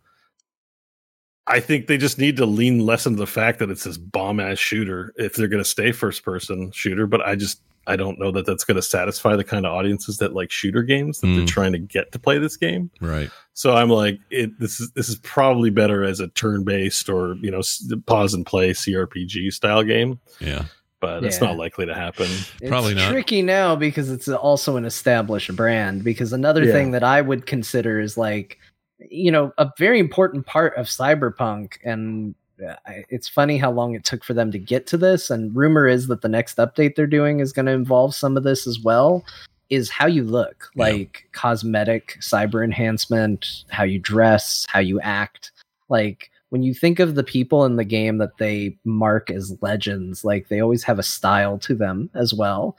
I 1.47 1.59
think 1.61 1.87
they 1.87 1.97
just 1.97 2.19
need 2.19 2.37
to 2.37 2.45
lean 2.45 2.79
less 2.85 3.05
into 3.05 3.19
the 3.19 3.25
fact 3.27 3.59
that 3.59 3.69
it's 3.69 3.85
this 3.85 3.97
bomb 3.97 4.39
ass 4.39 4.57
shooter 4.59 5.13
if 5.15 5.35
they're 5.35 5.47
going 5.47 5.63
to 5.63 5.69
stay 5.69 5.91
first 5.93 6.23
person 6.23 6.71
shooter. 6.71 7.07
But 7.07 7.21
I 7.25 7.35
just, 7.35 7.61
I 7.87 7.95
don't 7.95 8.19
know 8.19 8.31
that 8.31 8.45
that's 8.45 8.65
going 8.65 8.75
to 8.75 8.81
satisfy 8.81 9.37
the 9.37 9.45
kind 9.45 9.65
of 9.65 9.71
audiences 9.73 10.17
that 10.17 10.33
like 10.33 10.51
shooter 10.51 10.83
games 10.83 11.21
that 11.21 11.27
they're 11.27 11.45
Mm. 11.45 11.47
trying 11.47 11.71
to 11.71 11.79
get 11.79 12.11
to 12.11 12.19
play 12.19 12.37
this 12.37 12.57
game. 12.57 12.91
right. 12.99 13.29
So 13.53 13.73
I'm 13.75 13.89
like, 13.89 14.19
it, 14.29 14.59
this 14.59 14.79
is 14.81 14.91
this 14.91 15.07
is 15.09 15.15
probably 15.23 15.69
better 15.71 16.03
as 16.03 16.19
a 16.19 16.27
turn 16.27 16.63
based 16.65 17.07
or 17.09 17.35
you 17.41 17.49
know 17.49 17.61
pause 18.05 18.33
and 18.33 18.45
play 18.45 18.71
CRPG 18.71 19.51
style 19.53 19.83
game, 19.83 20.19
Yeah. 20.41 20.65
but 20.99 21.23
it's 21.23 21.39
Yeah. 21.41 21.47
not 21.47 21.57
likely 21.57 21.85
to 21.85 21.93
happen. 21.95 22.27
It's 22.61 22.67
Probably 22.69 22.93
not. 22.93 23.09
tricky 23.09 23.41
now 23.41 23.75
because 23.77 24.11
it's 24.11 24.27
also 24.27 24.75
an 24.77 24.83
established 24.85 25.55
brand. 25.55 26.03
Because 26.03 26.33
another 26.33 26.65
Yeah. 26.65 26.73
thing 26.73 26.91
that 26.91 27.03
I 27.03 27.21
would 27.21 27.45
consider 27.45 27.99
is 28.01 28.17
like, 28.17 28.59
you 28.99 29.31
know, 29.31 29.53
a 29.57 29.71
very 29.77 29.99
important 29.99 30.45
part 30.45 30.75
of 30.75 30.87
cyberpunk. 30.87 31.73
And 31.83 32.35
uh, 32.67 32.75
it's 33.09 33.27
funny 33.27 33.57
how 33.57 33.71
long 33.71 33.93
it 33.93 34.03
took 34.03 34.23
for 34.23 34.33
them 34.33 34.51
to 34.51 34.59
get 34.59 34.87
to 34.87 34.97
this. 34.97 35.29
And 35.29 35.55
rumor 35.55 35.87
is 35.87 36.07
that 36.07 36.21
the 36.21 36.29
next 36.29 36.57
update 36.57 36.95
they're 36.95 37.05
doing 37.07 37.39
is 37.39 37.53
going 37.53 37.67
to 37.67 37.71
involve 37.71 38.15
some 38.15 38.35
of 38.37 38.43
this 38.43 38.65
as 38.65 38.79
well. 38.79 39.23
Is 39.69 39.89
how 39.89 40.07
you 40.07 40.23
look, 40.23 40.69
Yeah. 40.75 40.85
like 40.85 41.27
cosmetic, 41.33 42.17
cyber 42.21 42.63
enhancement, 42.63 43.65
how 43.69 43.83
you 43.83 43.99
dress, 43.99 44.65
how 44.69 44.79
you 44.79 44.99
act. 45.01 45.51
Like 45.89 46.31
when 46.49 46.63
you 46.63 46.73
think 46.73 46.99
of 46.99 47.15
the 47.15 47.23
people 47.23 47.65
in 47.65 47.75
the 47.75 47.83
game 47.83 48.17
that 48.19 48.37
they 48.37 48.77
mark 48.85 49.29
as 49.29 49.57
legends, 49.61 50.23
like 50.23 50.47
they 50.47 50.61
always 50.61 50.83
have 50.83 50.99
a 50.99 51.03
style 51.03 51.57
to 51.59 51.75
them 51.75 52.09
as 52.13 52.33
well. 52.33 52.77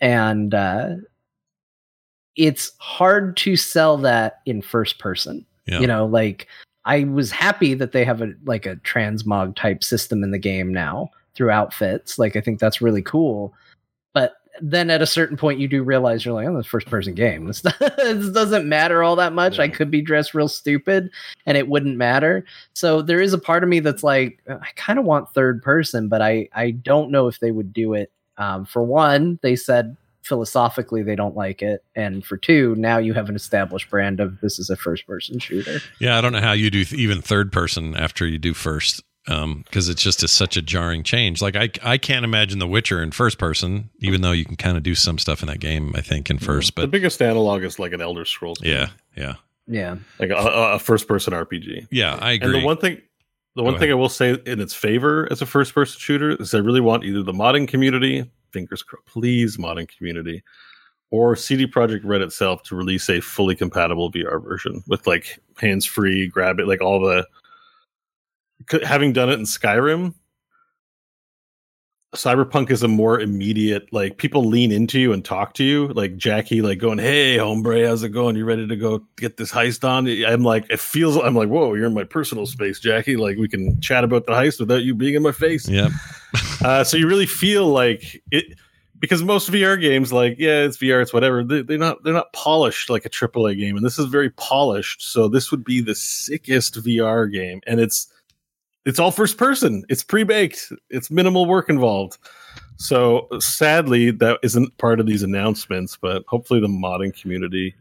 And 0.00 0.54
uh, 0.54 0.94
it's 2.36 2.72
hard 2.78 3.36
to 3.38 3.54
sell 3.56 3.98
that 3.98 4.40
in 4.46 4.62
first 4.62 4.98
person. 4.98 5.44
Yeah. 5.66 5.80
You 5.80 5.86
know, 5.86 6.06
like 6.06 6.48
I 6.84 7.04
was 7.04 7.30
happy 7.30 7.74
that 7.74 7.92
they 7.92 8.04
have 8.04 8.22
a 8.22 8.32
like 8.44 8.66
a 8.66 8.76
transmog 8.76 9.56
type 9.56 9.84
system 9.84 10.22
in 10.22 10.30
the 10.30 10.38
game 10.38 10.72
now 10.72 11.10
through 11.34 11.50
outfits. 11.50 12.18
Like 12.18 12.36
I 12.36 12.40
think 12.40 12.58
that's 12.58 12.80
really 12.80 13.02
cool. 13.02 13.54
But 14.12 14.34
then 14.60 14.90
at 14.90 15.02
a 15.02 15.06
certain 15.06 15.36
point 15.36 15.60
you 15.60 15.68
do 15.68 15.82
realize 15.82 16.24
you're 16.24 16.34
like, 16.34 16.48
oh, 16.48 16.56
this 16.56 16.66
first 16.66 16.88
person 16.88 17.14
game. 17.14 17.46
This, 17.46 17.60
this 17.80 18.30
doesn't 18.30 18.68
matter 18.68 19.02
all 19.02 19.16
that 19.16 19.32
much. 19.32 19.58
I 19.58 19.68
could 19.68 19.90
be 19.90 20.02
dressed 20.02 20.34
real 20.34 20.48
stupid 20.48 21.10
and 21.46 21.56
it 21.56 21.68
wouldn't 21.68 21.96
matter. 21.96 22.44
So 22.74 23.02
there 23.02 23.20
is 23.20 23.32
a 23.32 23.38
part 23.38 23.62
of 23.62 23.68
me 23.68 23.80
that's 23.80 24.02
like, 24.02 24.42
I 24.48 24.68
kind 24.76 24.98
of 24.98 25.04
want 25.04 25.32
third 25.32 25.62
person, 25.62 26.08
but 26.08 26.22
I 26.22 26.48
I 26.54 26.72
don't 26.72 27.10
know 27.10 27.28
if 27.28 27.40
they 27.40 27.52
would 27.52 27.72
do 27.72 27.94
it. 27.94 28.10
Um, 28.38 28.64
for 28.64 28.82
one, 28.82 29.38
they 29.42 29.54
said 29.54 29.96
philosophically 30.30 31.02
they 31.02 31.14
don't 31.16 31.36
like 31.36 31.60
it, 31.60 31.84
and 31.94 32.24
for 32.24 32.38
two, 32.38 32.74
now 32.76 32.96
you 32.96 33.12
have 33.12 33.28
an 33.28 33.36
established 33.36 33.90
brand 33.90 34.20
of 34.20 34.40
this 34.40 34.58
is 34.58 34.70
a 34.70 34.76
first 34.76 35.06
person 35.06 35.38
shooter. 35.38 35.80
Yeah, 35.98 36.16
I 36.16 36.22
don't 36.22 36.32
know 36.32 36.40
how 36.40 36.52
you 36.52 36.70
do 36.70 36.84
th- 36.84 36.98
even 36.98 37.20
third 37.20 37.52
person 37.52 37.94
after 37.94 38.26
you 38.26 38.38
do 38.38 38.54
first, 38.54 39.02
um, 39.28 39.64
because 39.66 39.88
it's 39.90 40.02
just 40.02 40.22
a, 40.22 40.28
such 40.28 40.56
a 40.56 40.62
jarring 40.62 41.02
change. 41.02 41.42
Like 41.42 41.56
I, 41.56 41.68
I 41.82 41.98
can't 41.98 42.24
imagine 42.24 42.60
The 42.60 42.66
Witcher 42.66 43.02
in 43.02 43.10
first 43.10 43.38
person, 43.38 43.90
even 43.98 44.22
though 44.22 44.32
you 44.32 44.46
can 44.46 44.56
kind 44.56 44.78
of 44.78 44.82
do 44.82 44.94
some 44.94 45.18
stuff 45.18 45.42
in 45.42 45.48
that 45.48 45.60
game. 45.60 45.92
I 45.94 46.00
think 46.00 46.30
in 46.30 46.36
mm-hmm. 46.36 46.46
first, 46.46 46.74
the 46.76 46.82
but 46.82 46.90
biggest 46.90 47.20
analog 47.20 47.62
is 47.64 47.78
like 47.78 47.92
an 47.92 48.00
Elder 48.00 48.24
Scrolls. 48.24 48.58
game, 48.60 48.72
yeah, 48.72 48.86
yeah, 49.16 49.34
Yeah, 49.66 49.96
like 50.18 50.30
a, 50.30 50.36
a 50.74 50.78
first 50.78 51.06
person 51.08 51.34
RPG. 51.34 51.88
yeah. 51.90 52.16
I 52.20 52.32
agree 52.32 52.54
And 52.54 52.62
the 52.62 52.66
one 52.66 52.78
thing, 52.78 53.02
the 53.56 53.64
one 53.64 53.74
Go 53.74 53.80
thing 53.80 53.88
ahead. 53.88 53.98
I 53.98 54.00
will 54.00 54.08
say 54.08 54.38
in 54.46 54.60
its 54.60 54.74
favor 54.74 55.26
as 55.30 55.42
a 55.42 55.46
first 55.46 55.74
person 55.74 55.98
shooter 55.98 56.30
is 56.40 56.54
I 56.54 56.58
really 56.58 56.80
want 56.80 57.04
either 57.04 57.22
the 57.24 57.32
modding 57.32 57.66
community, 57.66 58.30
fingers 58.52 58.82
crossed, 58.82 59.06
please 59.06 59.56
modding 59.56 59.88
community, 59.96 60.42
or 61.10 61.34
CD 61.36 61.66
Projekt 61.66 62.02
Red 62.04 62.22
itself 62.22 62.62
to 62.64 62.76
release 62.76 63.08
a 63.08 63.20
fully 63.20 63.56
compatible 63.56 64.12
VR 64.12 64.42
version 64.42 64.82
with 64.86 65.06
like 65.06 65.38
hands 65.58 65.86
free, 65.86 66.28
grab 66.28 66.60
it, 66.60 66.68
like 66.68 66.80
all 66.80 67.00
the. 67.00 67.26
Having 68.84 69.14
done 69.14 69.30
it 69.30 69.38
in 69.38 69.46
Skyrim, 69.46 70.14
Cyberpunk 72.14 72.70
is 72.70 72.82
a 72.82 72.88
more 72.88 73.20
immediate 73.20 73.92
like 73.92 74.16
people 74.16 74.44
lean 74.44 74.72
into 74.72 74.98
you 74.98 75.12
and 75.12 75.24
talk 75.24 75.54
to 75.54 75.62
you 75.64 75.88
like 75.88 76.16
Jackie 76.16 76.60
like 76.60 76.78
going 76.78 76.98
hey 76.98 77.38
hombre 77.38 77.86
how's 77.86 78.02
it 78.02 78.08
going? 78.08 78.34
You 78.34 78.44
ready 78.44 78.66
to 78.66 78.74
go 78.74 79.06
get 79.16 79.36
this 79.36 79.52
heist 79.52 79.88
on? 79.88 80.08
I'm 80.26 80.42
like 80.42 80.68
it 80.70 80.80
feels 80.80 81.16
I'm 81.16 81.36
like 81.36 81.48
whoa 81.48 81.74
you're 81.74 81.86
in 81.86 81.94
my 81.94 82.02
personal 82.02 82.46
space 82.46 82.80
Jackie. 82.80 83.16
Like 83.16 83.38
we 83.38 83.48
can 83.48 83.80
chat 83.80 84.02
about 84.02 84.26
the 84.26 84.32
heist 84.32 84.58
without 84.58 84.82
you 84.82 84.92
being 84.92 85.14
in 85.14 85.22
my 85.22 85.30
face. 85.30 85.68
Yeah 85.68 85.90
uh, 86.64 86.82
so 86.82 86.96
you 86.96 87.06
really 87.06 87.26
feel 87.26 87.68
like 87.68 88.20
it 88.32 88.58
because 88.98 89.22
most 89.22 89.50
VR 89.50 89.80
games 89.80 90.12
like 90.12 90.36
yeah 90.36 90.62
it's 90.62 90.78
VR 90.78 91.02
it's 91.02 91.12
whatever 91.12 91.44
they, 91.44 91.62
they're 91.62 91.78
not 91.78 92.02
they're 92.02 92.12
not 92.12 92.32
polished 92.32 92.90
like 92.90 93.04
a 93.04 93.10
AAA 93.10 93.56
game 93.58 93.76
and 93.76 93.84
this 93.84 94.00
is 94.00 94.06
very 94.06 94.30
polished 94.30 95.00
so 95.00 95.28
this 95.28 95.50
would 95.50 95.64
be 95.64 95.80
the 95.80 95.94
sickest 95.94 96.74
VR 96.82 97.30
game 97.32 97.60
and 97.68 97.78
it's 97.78 98.08
it's 98.86 98.98
all 98.98 99.10
first 99.10 99.36
person. 99.36 99.84
It's 99.88 100.02
pre-baked. 100.02 100.72
It's 100.88 101.10
minimal 101.10 101.46
work 101.46 101.68
involved. 101.68 102.18
So 102.76 103.28
sadly, 103.40 104.10
that 104.12 104.38
isn't 104.42 104.76
part 104.78 105.00
of 105.00 105.06
these 105.06 105.22
announcements. 105.22 105.98
But 106.00 106.24
hopefully, 106.28 106.60
the 106.60 106.66
modding 106.68 107.18
community 107.20 107.74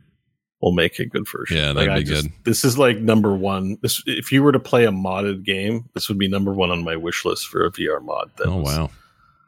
will 0.62 0.74
make 0.74 1.00
a 1.00 1.06
good 1.06 1.26
version. 1.28 1.56
Yeah, 1.56 1.72
that'd 1.74 1.90
I 1.90 2.00
be 2.00 2.04
good. 2.04 2.26
This 2.44 2.66
is 2.66 2.78
like 2.78 2.98
number 2.98 3.34
one. 3.34 3.78
This 3.82 4.04
if 4.06 4.32
you 4.32 4.44
were 4.44 4.52
to 4.52 4.60
play 4.60 4.86
a 4.86 4.92
modded 4.92 5.44
game, 5.46 5.90
this 5.94 6.10
would 6.10 6.18
be 6.18 6.28
number 6.28 6.54
one 6.54 6.70
on 6.70 6.84
my 6.84 6.98
wish 6.98 7.24
list 7.24 7.48
for 7.48 7.66
a 7.66 7.72
VR 7.72 8.04
mod. 8.04 8.30
Oh 8.44 8.58
wow. 8.58 8.90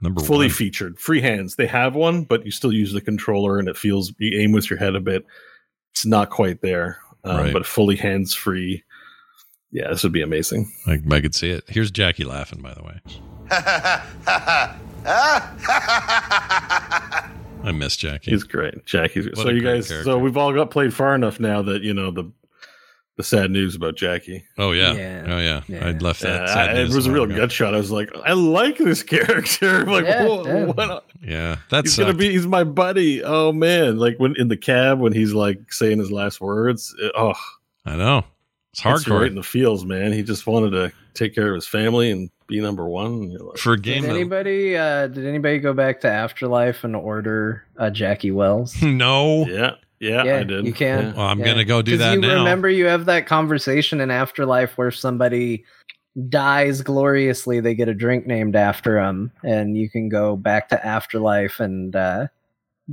Number 0.03 0.21
Fully 0.23 0.47
one. 0.47 0.55
featured, 0.55 0.97
free 0.99 1.21
hands. 1.21 1.57
They 1.57 1.67
have 1.67 1.93
one, 1.95 2.23
but 2.23 2.43
you 2.43 2.49
still 2.51 2.73
use 2.73 2.91
the 2.91 3.01
controller, 3.01 3.59
and 3.59 3.67
it 3.67 3.77
feels 3.77 4.13
you 4.17 4.39
aim 4.39 4.51
with 4.51 4.67
your 4.69 4.79
head 4.79 4.95
a 4.95 4.99
bit. 4.99 5.25
It's 5.91 6.07
not 6.07 6.31
quite 6.31 6.61
there, 6.61 6.97
um, 7.23 7.37
Right. 7.37 7.53
but 7.53 7.67
fully 7.67 7.97
hands 7.97 8.33
free. 8.33 8.83
Yeah, 9.72 9.89
this 9.89 10.03
would 10.03 10.11
be 10.11 10.22
amazing. 10.22 10.72
I, 10.86 11.01
I 11.11 11.22
could 11.22 11.34
see 11.36 11.49
it. 11.49 11.63
Here's 11.67 11.91
Jackie 11.91 12.26
laughing, 12.26 12.61
by 12.61 12.74
the 12.74 12.84
way. 12.84 12.99
I 17.63 17.72
miss 17.74 17.95
Jackie. 17.95 18.32
He's 18.32 18.43
great, 18.43 18.86
Jackie's. 18.86 19.28
What 19.28 19.38
so 19.38 19.49
you 19.49 19.61
great 19.61 19.76
guys, 19.76 19.88
character. 19.88 20.03
so 20.11 20.17
we've 20.17 20.38
all 20.38 20.51
got 20.53 20.72
played 20.72 20.93
far 20.93 21.13
enough 21.15 21.39
now 21.39 21.61
that 21.61 21.84
you 21.84 21.93
know 21.93 22.09
the 22.11 22.32
the 23.17 23.24
sad 23.24 23.51
news 23.51 23.76
about 23.76 23.95
Jackie. 23.97 24.43
oh 24.57 24.72
yeah. 24.72 24.93
Yeah. 24.93 25.26
Oh 25.28 25.38
yeah. 25.38 25.61
Yeah. 25.67 25.88
I'd 25.88 26.01
left 26.01 26.22
that. 26.22 26.41
Yeah, 26.47 26.53
sad 26.53 26.69
I- 26.78 26.82
it 26.82 26.89
was 26.93 27.05
a 27.07 27.11
real 27.11 27.24
ago. 27.24 27.36
gut 27.36 27.51
shot. 27.51 27.76
I 27.76 27.78
was 27.78 27.91
like, 27.91 28.09
I 28.26 28.34
like 28.34 28.78
this 28.78 29.03
character. 29.13 29.86
like, 29.86 30.05
Yeah, 30.05 30.26
whoa, 30.28 30.43
yeah. 30.45 30.65
what? 30.65 31.05
Yeah. 31.22 31.57
That's 31.69 31.91
He's 31.95 31.99
gonna 31.99 32.13
be. 32.15 32.32
He's 32.32 32.47
my 32.47 32.63
buddy. 32.63 33.24
Oh 33.24 33.51
man, 33.51 33.97
like 33.97 34.15
when 34.17 34.36
in 34.38 34.47
the 34.47 34.57
cab 34.57 34.99
when 34.99 35.13
he's 35.13 35.34
like 35.34 35.72
saying 35.72 35.99
his 35.99 36.11
last 36.11 36.41
words. 36.41 36.95
it- 36.99 37.11
oh, 37.15 37.34
I 37.86 37.95
know. 37.95 38.24
It's 38.74 38.82
hits 38.82 39.05
you 39.07 39.13
hardcore 39.13 39.19
right 39.22 39.30
in 39.30 39.36
the 39.36 39.43
fields, 39.43 39.86
man. 39.86 40.13
He 40.13 40.24
just 40.24 40.47
wanted 40.47 40.72
to 40.72 40.91
take 41.13 41.36
care 41.36 41.49
of 41.49 41.55
his 41.55 41.67
family 41.67 42.09
and 42.11 42.30
be 42.47 42.61
number 42.61 42.88
one. 42.88 43.32
Like, 43.38 43.57
for 43.57 43.74
a 43.74 43.76
did 43.76 43.84
game. 43.84 44.03
that- 44.03 44.11
anybody 44.11 44.78
uh, 44.78 45.07
did 45.07 45.26
anybody 45.26 45.59
go 45.59 45.74
back 45.74 45.99
to 46.01 46.07
Afterlife 46.09 46.84
and 46.84 46.95
order 46.95 47.65
uh, 47.78 47.89
Jackie 47.89 48.32
Wells? 48.32 48.82
no. 48.82 49.45
yeah, 49.47 49.72
yeah, 49.99 50.24
Yeah, 50.24 50.38
I 50.38 50.43
did. 50.43 50.65
you 50.65 50.74
can. 50.74 51.07
Yeah. 51.07 51.13
Well, 51.13 51.26
I'm 51.28 51.39
Yeah. 51.39 51.45
gonna 51.47 51.65
go 51.65 51.82
do 51.82 51.91
'Cause 51.91 51.99
that 51.99 52.13
you 52.15 52.22
now. 52.22 52.36
remember 52.36 52.69
you 52.69 52.86
have 52.86 53.05
that 53.05 53.26
conversation 53.28 53.99
in 53.99 54.09
Afterlife 54.09 54.78
where 54.78 54.91
somebody 54.91 55.65
dies 56.30 56.82
gloriously, 56.82 57.59
they 57.59 57.74
get 57.76 57.88
a 57.89 57.93
drink 57.93 58.26
named 58.28 58.55
after 58.55 58.95
them, 58.95 59.32
and 59.43 59.78
you 59.78 59.89
can 59.89 60.09
go 60.09 60.36
back 60.36 60.67
to 60.69 60.86
Afterlife 60.86 61.59
and 61.59 61.95
uh, 61.95 62.28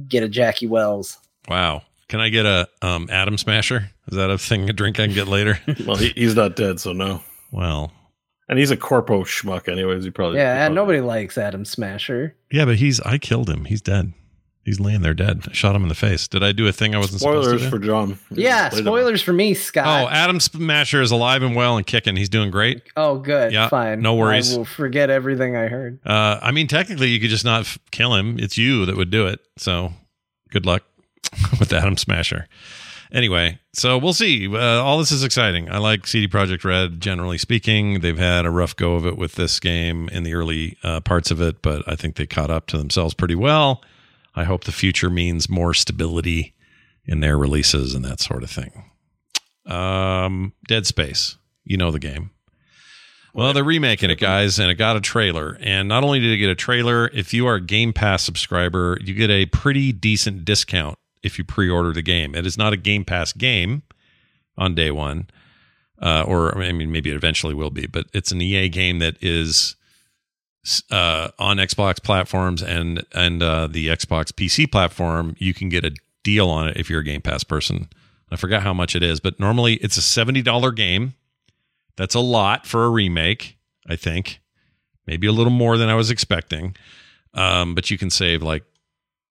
get 0.09 0.22
a 0.22 0.29
Jackie 0.29 0.66
Wells. 0.68 1.18
Wow. 1.49 1.83
Can 2.09 2.20
I 2.20 2.28
get 2.30 2.46
a 2.46 2.68
um 2.82 3.09
Adam 3.11 3.36
Smasher? 3.38 3.90
Is 4.11 4.16
that 4.16 4.30
a 4.30 4.38
thing 4.38 4.68
a 4.70 4.72
drink 4.72 4.98
I 4.98 5.06
can 5.06 5.14
get 5.14 5.28
later? 5.28 5.59
Well, 5.86 5.96
he, 5.96 6.09
he's 6.11 6.34
not 6.34 6.56
dead, 6.56 6.80
so 6.80 6.92
no. 6.92 7.20
well, 7.52 7.92
And 8.48 8.59
he's 8.59 8.70
a 8.70 8.76
corpo 8.76 9.24
schmuck, 9.24 9.68
anyways. 9.68 10.04
He 10.04 10.11
probably 10.11 10.38
Yeah, 10.38 10.54
he 10.54 10.59
probably- 10.61 10.74
nobody 10.74 11.00
likes 11.00 11.36
Adam 11.38 11.64
Smasher. 11.64 12.36
yeah, 12.50 12.64
but 12.64 12.76
he's 12.76 13.00
I 13.00 13.18
killed 13.18 13.48
him. 13.50 13.66
He's 13.66 13.82
dead. 13.82 14.12
He's 14.64 14.78
laying 14.80 15.00
there 15.00 15.14
dead. 15.14 15.44
I 15.48 15.52
shot 15.54 15.74
him 15.74 15.82
in 15.82 15.88
the 15.88 15.94
face. 15.94 16.28
Did 16.28 16.42
I 16.42 16.52
do 16.52 16.66
a 16.68 16.72
thing 16.72 16.94
I 16.94 16.98
wasn't 16.98 17.20
supposed 17.20 17.44
Spoilers 17.46 17.62
to 17.62 17.70
do? 17.70 17.70
for 17.70 17.78
John. 17.82 18.18
Yeah, 18.30 18.68
Played 18.68 18.80
him. 18.80 18.84
spoilers 18.86 19.22
for 19.22 19.32
me, 19.32 19.54
Scott. 19.54 19.86
Oh, 19.86 20.04
Scott. 20.06 20.12
Adam 20.12 20.40
Smasher 20.40 21.00
is 21.00 21.11
alive 21.11 21.42
and 21.42 21.56
well 21.56 21.78
and 21.78 21.86
kicking. 21.86 22.16
He's 22.16 22.28
doing 22.28 22.50
great. 22.50 22.82
Oh, 22.94 23.16
good. 23.18 23.50
Yeah, 23.52 23.68
fine. 23.68 24.02
no 24.02 24.14
worries. 24.14 24.52
I 24.52 24.59
will 24.59 24.64
forget 24.66 25.09
everything 25.09 25.56
I 25.56 25.68
heard. 25.68 26.00
Uh, 26.04 26.38
I 26.42 26.50
mean, 26.52 26.66
technically, 26.66 27.09
you 27.09 27.18
could 27.18 27.30
just 27.30 27.46
not 27.46 27.61
f- 27.62 27.78
kill 27.92 28.14
him. 28.14 28.38
It's 28.38 28.59
you 28.59 28.84
that 28.84 28.94
would 28.96 29.11
do 29.11 29.26
it. 29.26 29.40
So, 29.56 29.94
good 30.50 30.66
luck 30.66 30.82
with 31.59 31.73
Adam 31.73 31.97
Smasher. 31.97 32.49
Anyway, 33.11 33.59
so 33.73 33.97
we'll 33.97 34.12
see. 34.12 34.55
Uh, 34.55 34.83
all 34.83 34.99
this 34.99 35.11
is 35.12 35.25
exciting. 35.25 35.71
I 35.71 35.79
like 35.79 36.07
CD 36.07 36.29
Projekt 36.29 36.64
Red. 36.64 37.01
Generally 37.01 37.39
speaking, 37.39 38.01
they've 38.01 38.19
had 38.19 38.45
a 38.45 38.51
rough 38.51 38.77
go 38.77 38.95
of 38.95 39.07
it 39.07 39.16
with 39.16 39.35
this 39.37 39.59
game 39.61 40.09
in 40.11 40.25
the 40.25 40.35
early 40.35 40.77
uh, 40.83 41.01
parts 41.01 41.31
of 41.31 41.41
it, 41.41 41.62
but 41.62 41.83
I 41.89 41.97
think 41.97 42.16
they 42.16 42.27
caught 42.27 42.51
up 42.51 42.66
to 42.66 42.79
themselves 42.79 43.14
pretty 43.14 43.35
well. 43.35 43.83
I 44.35 44.45
hope 44.45 44.64
the 44.64 44.73
future 44.73 45.09
means 45.09 45.49
more 45.49 45.73
stability 45.73 46.55
in 47.07 47.21
their 47.21 47.39
releases 47.39 47.95
and 47.95 48.05
that 48.05 48.21
sort 48.21 48.43
of 48.43 48.51
thing. 48.51 48.91
Um, 49.64 50.53
Dead 50.66 50.87
Space, 50.87 51.39
you 51.64 51.79
know 51.79 51.91
the 51.91 51.99
game. 51.99 52.31
Well, 53.35 53.53
they're 53.53 53.64
remaking 53.64 54.11
it, 54.11 54.19
guys, 54.19 54.59
and 54.59 54.71
it 54.71 54.75
got 54.75 54.97
a 54.97 55.01
trailer. 55.01 55.57
And 55.61 55.89
not 55.89 56.03
only 56.03 56.19
did 56.19 56.33
it 56.33 56.39
get 56.39 56.51
a 56.51 56.55
trailer, 56.55 57.09
if 57.09 57.33
you 57.33 57.47
are 57.47 57.57
a 57.57 57.61
Game 57.61 57.93
Pass 57.93 58.23
subscriber, 58.23 58.99
you 59.03 59.14
get 59.14 59.31
a 59.31 59.47
pretty 59.47 59.93
decent 59.93 60.45
discount 60.45 60.99
if 61.23 61.39
you 61.39 61.45
pre-order 61.45 61.93
the 61.93 62.03
game. 62.03 62.35
It 62.35 62.47
is 62.47 62.59
not 62.59 62.73
a 62.73 62.77
Game 62.77 63.05
Pass 63.05 63.33
game 63.33 63.83
on 64.57 64.75
day 64.75 64.91
one, 64.91 65.29
uh, 66.01 66.25
or 66.27 66.57
I 66.57 66.73
mean, 66.73 66.93
maybe 66.93 67.11
it 67.11 67.16
eventually 67.16 67.55
will 67.55 67.71
be, 67.71 67.87
but 67.87 68.07
it's 68.12 68.33
an 68.33 68.41
EA 68.41 68.69
game 68.69 68.99
that 68.99 69.16
is 69.21 69.77
uh, 70.91 71.29
on 71.39 71.57
Xbox 71.59 72.03
platforms 72.03 72.62
and 72.62 73.05
and 73.12 73.43
uh, 73.43 73.66
the 73.66 73.89
Xbox 73.89 74.33
PC 74.33 74.71
platform. 74.71 75.35
You 75.39 75.55
can 75.55 75.69
get 75.69 75.85
a 75.85 75.95
deal 76.23 76.49
on 76.49 76.69
it 76.69 76.77
if 76.77 76.91
you're 76.91 77.01
a 77.01 77.05
Game 77.05 77.23
Pass 77.23 77.45
person. 77.45 77.89
I 78.31 78.37
forgot 78.37 78.62
how 78.62 78.75
much 78.75 78.95
it 78.95 79.03
is, 79.03 79.21
but 79.21 79.41
normally 79.41 79.75
it's 79.75 79.97
a 79.97 80.03
seventy 80.03 80.43
dollar 80.43 80.73
game. 80.73 81.14
That's 81.97 82.14
a 82.14 82.21
lot 82.21 82.66
for 82.66 82.85
a 82.85 82.91
remake, 82.91 83.57
I 83.89 83.97
think. 83.97 84.41
Maybe 85.07 85.27
a 85.27 85.33
little 85.33 85.53
more 85.53 85.79
than 85.79 85.89
I 85.89 85.95
was 85.95 86.11
expecting. 86.11 86.77
Um, 87.35 87.75
but 87.75 87.91
you 87.91 87.99
can 87.99 88.11
save 88.11 88.43
like 88.43 88.64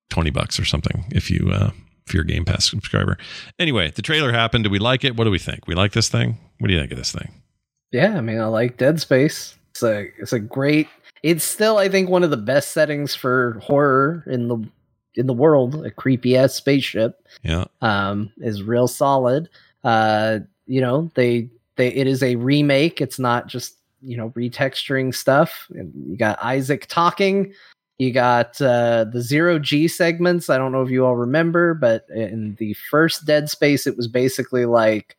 20 0.10 0.30
bucks 0.32 0.60
or 0.60 0.66
something 0.66 1.05
if 1.12 1.30
you 1.30 1.49
uh 1.51 1.72
if 2.05 2.14
you're 2.14 2.24
a 2.24 2.28
Game 2.28 2.45
Pass 2.45 2.70
subscriber. 2.70 3.18
Anyway, 3.60 3.91
the 3.93 4.01
trailer 4.01 4.32
happened. 4.32 4.64
Do 4.64 4.70
we 4.70 4.80
like 4.80 5.03
it? 5.03 5.18
What 5.18 5.26
do 5.26 5.32
we 5.32 5.39
think? 5.39 5.68
We 5.68 5.76
like 5.76 5.91
this 5.91 6.08
thing? 6.08 6.38
What 6.60 6.68
do 6.70 6.74
you 6.74 6.80
think 6.80 6.91
of 6.91 6.97
this 6.97 7.12
thing? 7.12 7.30
Yeah, 7.91 8.18
I 8.18 8.22
mean, 8.22 8.39
I 8.39 8.45
like 8.45 8.78
Dead 8.78 9.01
Space. 9.01 9.55
It's 9.72 9.84
a 9.84 10.08
it's 10.18 10.32
a 10.34 10.39
great. 10.39 10.88
It's 11.24 11.43
still, 11.43 11.78
I 11.78 11.89
think, 11.89 12.10
one 12.10 12.24
of 12.24 12.30
the 12.30 12.38
best 12.38 12.72
settings 12.72 13.14
for 13.14 13.60
horror 13.62 14.24
in 14.28 14.47
the 14.47 14.58
in 15.16 15.28
the 15.28 15.34
world. 15.34 15.86
A 15.86 15.91
creepy 15.91 16.38
ass 16.38 16.53
spaceship 16.53 17.20
Yeah. 17.43 17.66
um, 17.82 18.32
is 18.38 18.64
real 18.64 18.88
solid. 18.88 19.49
Uh, 19.84 20.39
you 20.66 20.80
know, 20.80 21.12
they 21.16 21.49
they 21.76 21.89
it 21.89 22.08
is 22.08 22.24
a 22.24 22.36
remake. 22.38 23.01
It's 23.01 23.20
not 23.20 23.47
just 23.47 23.76
you 24.01 24.16
know 24.16 24.30
retexturing 24.30 25.14
stuff. 25.14 25.68
And 25.72 25.91
you 26.10 26.16
got 26.18 26.41
Isaac 26.41 26.86
talking. 26.88 27.53
You 28.00 28.12
got 28.12 28.62
uh, 28.62 29.06
the 29.06 29.22
zero 29.22 29.58
G 29.58 29.88
segments. 29.88 30.50
I 30.50 30.58
don't 30.58 30.72
know 30.72 30.84
if 30.84 30.91
you 30.91 31.06
all 31.06 31.16
remember, 31.16 31.74
but 31.74 32.06
in 32.14 32.56
the 32.60 32.74
first 32.91 33.26
Dead 33.26 33.50
Space, 33.50 33.88
it 33.88 33.98
was 33.98 34.08
basically 34.08 34.66
like 34.66 35.18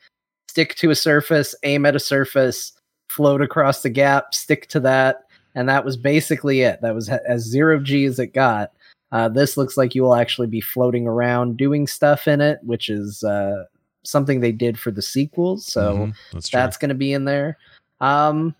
stick 0.48 0.76
to 0.76 0.90
a 0.90 0.94
surface, 0.94 1.54
aim 1.64 1.84
at 1.86 1.96
a 1.96 2.00
surface, 2.00 2.72
float 3.08 3.42
across 3.42 3.82
the 3.82 3.90
gap, 3.90 4.32
stick 4.32 4.68
to 4.68 4.80
that, 4.80 5.24
and 5.56 5.68
that 5.68 5.84
was 5.84 5.96
basically 5.96 6.60
it. 6.60 6.80
That 6.80 6.94
was 6.94 7.08
as 7.08 7.42
zero 7.42 7.80
G 7.80 8.04
as 8.04 8.18
it 8.20 8.32
got. 8.32 8.72
Uh, 9.10 9.28
this 9.28 9.56
looks 9.56 9.76
like 9.76 9.94
you 9.94 10.02
will 10.02 10.14
actually 10.14 10.48
be 10.48 10.60
floating 10.60 11.06
around 11.06 11.56
doing 11.56 11.86
stuff 11.86 12.28
in 12.28 12.40
it, 12.40 12.60
which 12.62 12.88
is 12.90 13.24
uh, 13.24 13.64
something 14.04 14.40
they 14.40 14.52
did 14.52 14.78
for 14.78 14.90
the 14.90 15.02
sequels. 15.02 15.66
So 15.66 15.94
Mhm, 15.94 16.14
that's 16.32 16.50
that's 16.50 16.76
going 16.76 16.90
to 16.90 16.94
be 16.94 17.12
in 17.12 17.24
there. 17.24 17.58
Um, 18.00 18.54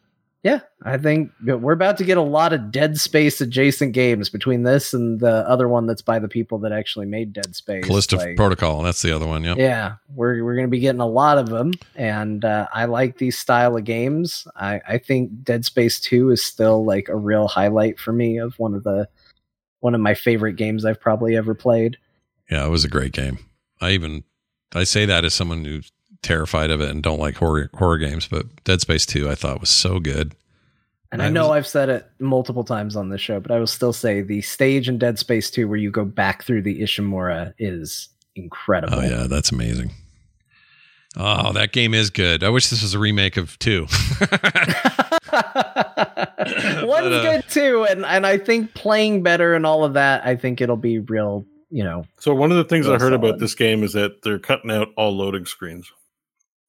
yeah, 0.49 0.61
I 0.83 0.97
think 0.97 1.31
we're 1.45 1.73
about 1.73 1.99
to 1.99 2.05
get 2.05 2.17
a 2.17 2.23
lot 2.23 2.53
of 2.53 2.71
Dead 2.71 2.99
Space 2.99 3.41
adjacent 3.41 3.93
games 3.93 4.29
between 4.29 4.63
this 4.63 4.95
and 4.95 5.21
the 5.21 5.49
other 5.49 5.69
one 5.69 5.87
that's 5.87 6.03
by 6.03 6.19
the 6.19 6.29
people 6.29 6.59
that 6.61 6.73
actually 6.73 7.07
made 7.07 7.33
Dead 7.33 7.55
Space. 7.55 7.85
Callisto 7.85 8.17
Like, 8.17 8.37
Protocol. 8.37 8.83
That's 8.83 9.03
the 9.03 9.13
other 9.13 9.27
one. 9.27 9.45
Yeah, 9.45 9.55
yeah, 9.57 9.95
we're 10.15 10.43
we're 10.45 10.55
going 10.55 10.67
to 10.67 10.71
be 10.71 10.79
getting 10.79 11.01
a 11.01 11.07
lot 11.07 11.39
of 11.39 11.49
them, 11.49 11.73
and 11.97 12.45
uh, 12.45 12.67
I 12.73 12.87
like 12.87 13.19
these 13.19 13.39
style 13.39 13.77
of 13.77 13.85
games. 13.85 14.47
I 14.57 14.81
I 14.89 14.99
think 14.99 15.43
Dead 15.43 15.65
Space 15.65 16.01
Two 16.01 16.31
is 16.31 16.45
still 16.45 16.85
like 16.85 17.09
a 17.09 17.17
real 17.17 17.49
highlight 17.49 17.99
for 17.99 18.13
me 18.13 18.39
of 18.39 18.59
one 18.59 18.75
of 18.75 18.85
the 18.85 19.09
one 19.81 19.95
of 19.95 20.01
my 20.01 20.15
favorite 20.15 20.55
games 20.55 20.85
I've 20.85 21.01
probably 21.01 21.37
ever 21.37 21.55
played. 21.55 21.99
Yeah, 22.51 22.65
it 22.65 22.71
was 22.71 22.85
a 22.85 22.89
great 22.89 23.13
game. 23.13 23.39
I 23.81 23.91
even 23.91 24.25
I 24.75 24.85
say 24.85 25.05
that 25.05 25.25
as 25.25 25.35
someone 25.35 25.65
who's 25.65 25.93
terrified 26.23 26.71
of 26.71 26.81
it 26.81 26.91
and 26.91 27.03
don't 27.03 27.21
like 27.21 27.37
horror 27.37 27.71
horror 27.75 27.99
games, 27.99 28.27
but 28.29 28.47
Dead 28.65 28.81
Space 28.81 29.07
2 29.07 29.29
I 29.29 29.35
thought 29.35 29.61
was 29.61 29.71
so 29.71 29.99
good. 30.01 30.35
And 31.11 31.23
I 31.23 31.31
know 31.31 31.49
was- 31.49 31.57
I've 31.57 31.67
said 31.67 31.89
it 31.89 32.07
multiple 32.19 32.65
times 32.65 32.95
on 32.97 33.09
this 33.09 33.21
show, 33.21 33.41
but 33.41 33.51
I 33.51 33.59
will 33.59 33.67
still 33.67 33.93
say 33.95 34.21
the 34.21 34.43
stage 34.43 34.89
in 34.89 34.99
Dead 34.99 35.19
Space 35.19 35.51
2 35.51 35.67
where 35.69 35.79
you 35.79 35.91
go 35.91 36.05
back 36.05 36.45
through 36.45 36.63
the 36.63 36.81
Ishimura 36.83 37.55
is 37.59 38.09
incredible. 38.37 38.99
Oh 38.99 39.03
yeah, 39.03 39.27
that's 39.27 39.51
amazing. 39.51 39.91
Oh, 41.17 41.53
that 41.55 41.73
game 41.73 41.95
is 41.95 42.11
good. 42.11 42.45
I 42.45 42.51
wish 42.51 42.69
this 42.69 42.83
was 42.83 42.93
a 42.95 42.99
remake 42.99 43.37
of 43.39 43.59
2. 43.59 43.87
One's 46.87 47.07
uh, 47.15 47.23
good 47.23 47.45
too, 47.49 47.87
and 47.89 48.05
and 48.05 48.27
I 48.27 48.39
think 48.39 48.75
playing 48.75 49.23
better 49.23 49.55
and 49.55 49.65
all 49.67 49.85
of 49.85 49.95
that, 49.95 50.25
I 50.27 50.37
think 50.37 50.61
it'll 50.61 50.77
be 50.77 50.99
real. 50.99 51.47
You 51.71 51.85
know, 51.85 52.07
So 52.19 52.35
one 52.35 52.51
of 52.51 52.57
the 52.57 52.65
things 52.65 52.87
I 52.87 52.93
Real 52.93 53.01
heard 53.01 53.13
about 53.13 53.39
this 53.41 53.55
game 53.55 53.83
is 53.85 53.93
that 53.93 54.23
they're 54.23 54.39
cutting 54.39 54.71
out 54.71 54.89
all 54.97 55.15
loading 55.15 55.45
screens. 55.45 55.93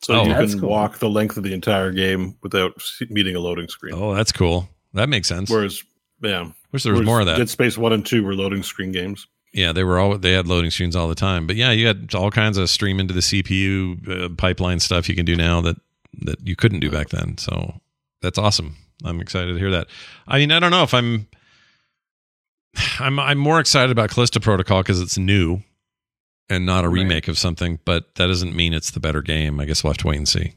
So 0.01 0.13
Oh. 0.15 0.23
you 0.25 0.33
can 0.33 0.59
cool. 0.59 0.69
walk 0.69 0.99
the 0.99 1.09
length 1.09 1.35
of 1.37 1.43
the 1.43 1.53
entire 1.53 1.91
game 1.91 2.35
without 2.41 2.81
meeting 3.09 3.35
a 3.35 3.39
loading 3.39 3.67
screen. 3.67 3.93
oh, 3.95 4.13
that's 4.15 4.31
cool. 4.31 4.69
That 4.93 5.09
makes 5.09 5.27
sense. 5.27 5.49
Whereas, 5.49 5.83
yeah, 6.21 6.49
wish 6.71 6.83
there 6.83 6.93
was 6.93 7.01
more 7.03 7.19
of 7.19 7.25
that. 7.25 7.37
Dead 7.37 7.49
Space 7.49 7.77
One 7.77 7.93
and 7.93 8.05
Two 8.05 8.23
were 8.23 8.33
loading 8.33 8.63
screen 8.63 8.91
games. 8.91 9.27
Yeah, 9.53 9.71
they 9.73 9.83
were 9.83 9.99
all 9.99 10.17
they 10.17 10.31
had 10.33 10.47
loading 10.47 10.71
screens 10.71 10.95
all 10.95 11.07
the 11.07 11.15
time. 11.15 11.47
But 11.47 11.55
yeah, 11.55 11.71
you 11.71 11.87
had 11.87 12.13
all 12.15 12.31
kinds 12.31 12.57
of 12.57 12.69
stream 12.69 12.99
into 12.99 13.13
the 13.13 13.19
CPU 13.21 14.25
uh, 14.25 14.29
pipeline 14.37 14.79
stuff 14.79 15.09
you 15.09 15.15
can 15.15 15.25
do 15.25 15.35
now 15.35 15.59
that 15.61 15.75
that 16.21 16.45
you 16.47 16.55
couldn't 16.55 16.79
do 16.81 16.89
back 16.91 17.09
then. 17.09 17.37
So 17.37 17.79
that's 18.21 18.37
awesome. 18.37 18.75
I'm 19.03 19.19
excited 19.21 19.53
to 19.53 19.59
hear 19.59 19.71
that. 19.71 19.87
I 20.27 20.37
mean, 20.39 20.51
I 20.51 20.59
don't 20.59 20.71
know 20.71 20.83
if 20.83 20.93
I'm 20.93 21.27
I'm 22.99 23.19
I'm 23.19 23.37
more 23.37 23.59
excited 23.59 23.91
about 23.91 24.09
Callisto 24.11 24.39
Protocol 24.39 24.81
because 24.81 25.01
it's 25.01 25.17
new 25.17 25.61
and 26.49 26.65
not 26.65 26.83
a 26.85 26.89
Right. 26.89 27.01
remake 27.01 27.27
of 27.27 27.37
something. 27.37 27.79
But 27.85 28.15
that 28.15 28.27
doesn't 28.27 28.55
mean 28.55 28.73
it's 28.73 28.91
the 28.91 28.99
better 28.99 29.21
game. 29.21 29.59
I 29.59 29.65
guess 29.65 29.83
we'll 29.83 29.91
have 29.91 29.97
to 29.99 30.07
wait 30.07 30.17
and 30.17 30.27
see. 30.27 30.53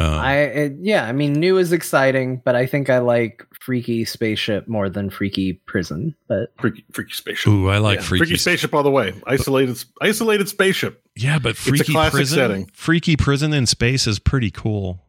Uh, 0.00 0.16
I 0.16 0.34
it, 0.38 0.72
yeah, 0.80 1.04
I 1.06 1.12
mean, 1.12 1.34
new 1.34 1.58
is 1.58 1.72
exciting, 1.72 2.40
but 2.44 2.56
I 2.56 2.66
think 2.66 2.90
I 2.90 2.98
like 2.98 3.46
Freaky 3.60 4.04
Spaceship 4.04 4.66
more 4.66 4.88
than 4.88 5.08
Freaky 5.10 5.52
Prison. 5.66 6.16
But 6.26 6.52
Freaky, 6.58 6.84
freaky 6.90 7.12
spaceship. 7.12 7.52
ooh, 7.52 7.68
I 7.68 7.78
like 7.78 7.98
Yeah, 8.00 8.04
freaky. 8.06 8.36
spaceship 8.38 8.74
all 8.74 8.82
the 8.82 8.90
way. 8.90 9.12
Isolated, 9.26 9.84
isolated 10.00 10.48
spaceship. 10.48 11.00
yeah, 11.16 11.38
but 11.38 11.52
a 11.52 11.54
freaky 11.54 11.92
classic 11.92 12.12
prison. 12.14 12.36
setting. 12.38 12.70
Freaky 12.72 13.16
prison 13.16 13.52
in 13.52 13.66
space 13.66 14.06
is 14.08 14.18
pretty 14.18 14.50
cool. 14.50 15.04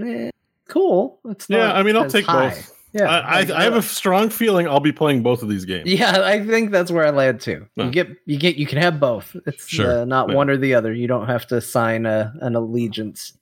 eh, 0.00 0.30
cool. 0.68 1.18
It's 1.30 1.46
Yeah, 1.48 1.72
I 1.72 1.82
mean, 1.82 1.96
I'll 1.96 2.08
take 2.08 2.26
high. 2.26 2.50
both. 2.50 2.78
Yeah, 2.94 3.04
I, 3.04 3.18
I, 3.18 3.40
like, 3.40 3.50
I 3.50 3.62
have 3.64 3.74
a 3.76 3.82
strong 3.82 4.28
feeling 4.28 4.68
I'll 4.68 4.78
be 4.80 4.92
playing 4.92 5.22
both 5.22 5.42
of 5.42 5.48
these 5.48 5.64
games. 5.64 5.88
Yeah, 5.88 6.22
I 6.22 6.44
think 6.44 6.70
that's 6.70 6.90
where 6.90 7.06
I 7.06 7.10
land 7.10 7.40
too. 7.40 7.66
You 7.76 7.90
get 7.90 8.08
you 8.26 8.38
get 8.38 8.56
you 8.56 8.66
can 8.66 8.78
have 8.78 9.00
both. 9.00 9.34
It's 9.46 9.66
Sure. 9.68 10.02
uh, 10.02 10.04
not 10.04 10.28
Yeah. 10.28 10.34
one 10.34 10.50
or 10.50 10.56
the 10.58 10.74
other. 10.74 10.92
You 10.92 11.06
don't 11.06 11.26
have 11.26 11.46
to 11.48 11.60
sign 11.60 12.04
a, 12.06 12.32
an 12.40 12.54
allegiance. 12.54 13.36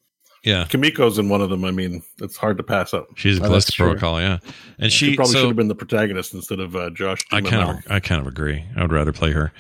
Yeah, 0.45 0.65
Kimiko's 0.65 1.19
in 1.19 1.29
one 1.29 1.43
of 1.43 1.51
them. 1.51 1.65
I 1.67 1.71
mean, 1.71 2.03
it's 2.23 2.37
hard 2.37 2.57
to 2.59 2.63
pass 2.63 2.95
up. 2.95 3.09
she's 3.17 3.39
a 3.39 3.43
Oh, 3.43 3.47
Callisto. 3.49 3.77
Protocol. 3.77 4.21
Yeah, 4.21 4.39
and 4.79 4.91
She, 4.91 5.11
she, 5.11 5.17
probably 5.17 5.33
so 5.35 5.41
should 5.41 5.49
have 5.49 5.57
been 5.57 5.69
the 5.69 5.75
protagonist 5.75 6.33
instead 6.33 6.61
of 6.61 6.75
uh, 6.77 6.89
Josh. 6.91 7.27
I 7.31 7.41
kind 7.43 7.71
of 7.79 7.93
I 7.93 8.01
kind 8.01 8.21
of 8.23 8.27
agree. 8.27 8.65
I 8.77 8.83
would 8.83 8.93
rather 8.93 9.13
play 9.13 9.33
her. 9.33 9.53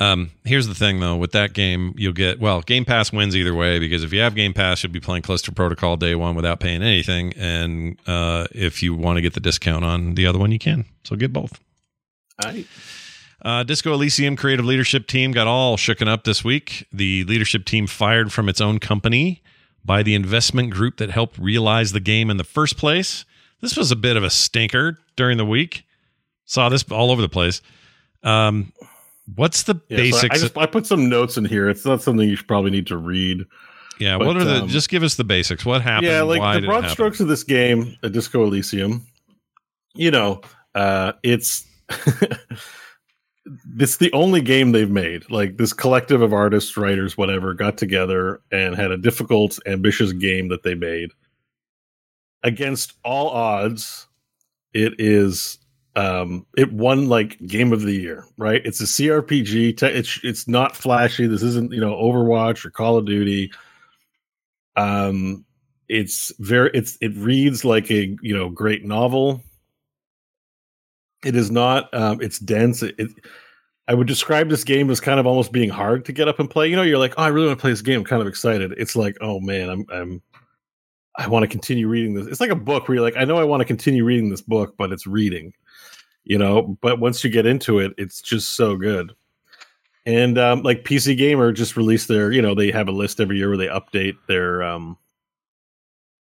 Um, 0.00 0.30
here's 0.44 0.66
the 0.66 0.74
thing 0.74 0.98
though, 0.98 1.16
with 1.16 1.32
that 1.32 1.52
game, 1.52 1.94
you'll 1.96 2.14
get 2.14 2.40
well, 2.40 2.62
Game 2.62 2.86
Pass 2.86 3.12
wins 3.12 3.36
either 3.36 3.54
way 3.54 3.78
because 3.78 4.02
if 4.02 4.14
you 4.14 4.20
have 4.20 4.34
Game 4.34 4.54
Pass, 4.54 4.82
you'll 4.82 4.92
be 4.92 4.98
playing 4.98 5.22
Callisto 5.22 5.52
Protocol 5.52 5.98
day 5.98 6.14
one 6.14 6.34
without 6.34 6.58
paying 6.58 6.82
anything, 6.82 7.34
and 7.36 7.98
uh, 8.06 8.46
if 8.52 8.82
you 8.82 8.94
want 8.94 9.18
to 9.18 9.20
get 9.20 9.34
the 9.34 9.40
discount 9.40 9.84
on 9.84 10.14
the 10.14 10.26
other 10.26 10.38
one, 10.38 10.50
you 10.50 10.58
can. 10.58 10.86
So 11.04 11.16
get 11.16 11.34
both. 11.34 11.60
Aye. 12.42 12.64
Uh, 13.42 13.62
Disco 13.62 13.92
Elysium 13.92 14.36
creative 14.36 14.64
leadership 14.64 15.06
team 15.06 15.32
got 15.32 15.46
all 15.46 15.76
shooken 15.76 16.08
up 16.08 16.24
this 16.24 16.42
week. 16.42 16.86
The 16.92 17.24
leadership 17.24 17.64
team 17.66 17.86
fired 17.86 18.32
from 18.32 18.48
its 18.48 18.60
own 18.60 18.78
company 18.78 19.42
by 19.84 20.02
the 20.02 20.14
investment 20.14 20.70
group 20.70 20.96
that 20.98 21.10
helped 21.10 21.38
realize 21.38 21.92
the 21.92 22.00
game 22.00 22.30
in 22.30 22.36
the 22.36 22.44
first 22.44 22.76
place. 22.76 23.24
This 23.60 23.76
was 23.76 23.90
a 23.90 23.96
bit 23.96 24.16
of 24.16 24.24
a 24.24 24.30
stinker 24.30 24.98
during 25.16 25.36
the 25.36 25.44
week. 25.44 25.84
Saw 26.44 26.68
this 26.68 26.84
all 26.90 27.10
over 27.10 27.22
the 27.22 27.28
place. 27.28 27.62
Um, 28.22 28.72
what's 29.36 29.64
the 29.64 29.74
Yeah, 29.88 29.96
so 29.96 30.02
I- 30.02 30.02
basics? 30.02 30.36
I, 30.36 30.38
just, 30.38 30.58
I 30.58 30.66
put 30.66 30.86
some 30.86 31.08
notes 31.08 31.36
in 31.36 31.44
here. 31.44 31.68
It's 31.68 31.84
not 31.84 32.02
something 32.02 32.28
you 32.28 32.36
should 32.36 32.48
probably 32.48 32.70
need 32.70 32.86
to 32.88 32.96
read. 32.96 33.44
yeah, 33.98 34.18
but, 34.18 34.26
what 34.26 34.36
are 34.36 34.44
the? 34.44 34.62
um, 34.62 34.68
just 34.68 34.88
give 34.88 35.02
us 35.02 35.14
the 35.16 35.24
basics. 35.24 35.64
What 35.64 35.82
happened? 35.82 36.06
yeah, 36.10 36.22
like 36.22 36.60
the 36.60 36.66
broad 36.66 36.88
strokes 36.90 37.20
of 37.20 37.28
this 37.28 37.44
game, 37.44 37.96
a 38.02 38.08
Disco 38.10 38.42
Elysium. 38.44 39.06
You 39.94 40.10
know, 40.10 40.40
uh, 40.74 41.12
it's 41.22 41.66
it's 43.78 43.96
the 43.96 44.12
only 44.12 44.40
game 44.40 44.72
they've 44.72 44.90
made. 44.90 45.30
Like 45.30 45.56
this 45.56 45.72
collective 45.72 46.22
of 46.22 46.32
artists, 46.32 46.76
writers, 46.76 47.16
whatever, 47.16 47.54
got 47.54 47.76
together 47.76 48.40
and 48.52 48.76
had 48.76 48.90
a 48.90 48.96
difficult, 48.96 49.58
ambitious 49.66 50.12
game 50.12 50.48
that 50.48 50.62
they 50.62 50.74
made. 50.74 51.10
Against 52.42 52.94
all 53.04 53.28
odds, 53.28 54.06
it 54.72 54.94
is 54.98 55.58
um 55.96 56.46
it 56.56 56.72
won 56.72 57.08
like 57.08 57.38
game 57.46 57.72
of 57.72 57.82
the 57.82 57.92
year 57.92 58.24
right? 58.36 58.62
It's 58.64 58.80
a 58.80 58.84
crpg 58.84 59.76
te- 59.76 59.86
it's 59.86 60.20
it's 60.22 60.46
not 60.46 60.76
flashy. 60.76 61.26
This 61.26 61.42
isn't 61.42 61.72
you 61.72 61.80
know 61.80 61.94
overwatch 61.94 62.64
or 62.64 62.70
call 62.70 62.96
of 62.96 63.06
duty. 63.06 63.52
Um 64.76 65.44
it's 65.88 66.32
very 66.38 66.70
it's 66.72 66.96
it 67.00 67.12
reads 67.16 67.64
like 67.64 67.90
a 67.90 68.16
you 68.22 68.36
know 68.36 68.48
great 68.48 68.84
novel. 68.84 69.42
It 71.24 71.34
is 71.34 71.50
not 71.50 71.92
um 71.92 72.20
it's 72.20 72.38
dense. 72.38 72.82
It, 72.82 72.94
it 72.98 73.10
i 73.88 73.94
would 73.94 74.06
describe 74.06 74.48
this 74.48 74.62
game 74.62 74.88
as 74.90 75.00
kind 75.00 75.18
of 75.18 75.26
almost 75.26 75.50
being 75.50 75.68
hard 75.68 76.04
to 76.04 76.12
get 76.12 76.28
up 76.28 76.38
and 76.38 76.48
play. 76.48 76.68
You 76.68 76.76
know 76.76 76.82
you're 76.82 76.98
like 76.98 77.14
oh 77.18 77.24
i 77.24 77.28
really 77.28 77.48
want 77.48 77.58
to 77.58 77.62
play 77.62 77.72
this 77.72 77.82
game. 77.82 77.98
I'm 77.98 78.04
kind 78.04 78.22
of 78.22 78.28
excited. 78.28 78.72
It's 78.76 78.94
like 78.94 79.16
oh 79.20 79.40
man 79.40 79.68
i'm 79.68 79.84
i'm 79.92 80.22
i 81.16 81.26
want 81.26 81.42
to 81.42 81.48
continue 81.48 81.88
reading 81.88 82.14
this. 82.14 82.28
It's 82.28 82.40
like 82.40 82.50
a 82.50 82.54
book 82.54 82.86
where 82.86 82.94
you're 82.94 83.04
like 83.04 83.16
i 83.16 83.24
know 83.24 83.38
i 83.38 83.44
want 83.44 83.60
to 83.60 83.64
continue 83.64 84.04
reading 84.04 84.30
this 84.30 84.40
book 84.40 84.76
but 84.78 84.92
it's 84.92 85.08
reading 85.08 85.52
you 86.24 86.38
know 86.38 86.78
but 86.80 87.00
once 87.00 87.24
you 87.24 87.30
get 87.30 87.46
into 87.46 87.78
it 87.78 87.92
it's 87.98 88.20
just 88.20 88.54
so 88.56 88.76
good. 88.76 89.12
And 90.06 90.38
um, 90.38 90.62
like 90.62 90.84
pc 90.84 91.16
gamer 91.16 91.52
just 91.52 91.76
released 91.76 92.08
their 92.08 92.32
you 92.32 92.42
know 92.42 92.54
they 92.54 92.70
have 92.70 92.88
a 92.88 92.92
list 92.92 93.20
every 93.20 93.36
year 93.36 93.48
where 93.48 93.58
they 93.58 93.68
update 93.68 94.16
their 94.28 94.62
um 94.62 94.96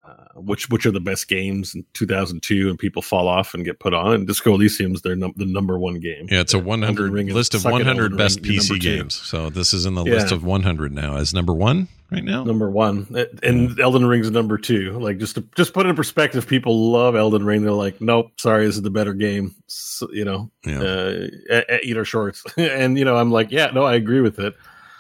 uh, 0.08 0.40
which 0.40 0.70
which 0.70 0.86
are 0.86 0.92
the 0.92 1.00
best 1.02 1.28
games 1.28 1.76
in 1.76 1.84
2002 1.94 2.70
and 2.70 2.80
people 2.80 3.02
fall 3.02 3.28
off 3.28 3.54
and 3.54 3.66
get 3.66 3.80
put 3.80 3.94
on 3.94 4.14
and 4.14 4.26
disco 4.28 4.54
elysium's 4.54 5.02
their 5.02 5.16
num- 5.16 5.34
the 5.36 5.46
number 5.46 5.78
one 5.78 6.00
game 6.00 6.28
Yeah, 6.32 6.40
it's 6.40 6.54
a 6.54 6.60
100 6.60 7.12
Ring 7.12 7.28
list 7.28 7.54
of 7.54 7.66
100 7.66 8.16
best 8.18 8.40
Ring, 8.42 8.54
PC 8.60 8.80
games. 8.80 9.16
So 9.16 9.50
this 9.50 9.74
is 9.74 9.86
in 9.86 9.96
the 9.96 10.04
Yeah. 10.06 10.14
list 10.14 10.32
of 10.32 10.44
100 10.44 10.94
now 10.94 11.18
as 11.18 11.34
number 11.34 11.54
one 11.54 11.88
right 12.10 12.24
now. 12.24 12.44
number 12.46 12.70
one 12.72 13.06
and 13.44 13.78
elden 13.82 14.06
ring's 14.06 14.28
is 14.28 14.32
number 14.32 14.58
two 14.58 14.98
like 15.00 15.18
just 15.18 15.36
to 15.36 15.44
just 15.58 15.74
put 15.74 15.86
it 15.86 15.90
in 15.90 15.96
perspective 15.96 16.48
people 16.48 16.90
love 16.92 17.18
elden 17.18 17.44
ring 17.46 17.64
they're 17.64 17.72
like 17.74 18.00
nope 18.00 18.32
sorry 18.40 18.66
this 18.66 18.76
is 18.76 18.82
the 18.82 18.90
better 18.90 19.14
game 19.14 19.54
so, 19.68 20.08
you 20.14 20.24
know 20.24 20.50
Yeah. 20.66 20.80
uh, 20.80 21.64
eat 21.84 21.98
our 21.98 22.06
shorts. 22.06 22.44
and 22.58 22.98
you 22.98 23.04
know, 23.04 23.18
I'm 23.18 23.32
like, 23.32 23.52
yeah, 23.52 23.72
no, 23.74 23.84
I 23.84 23.96
agree 23.96 24.22
with 24.22 24.40
it. 24.40 24.56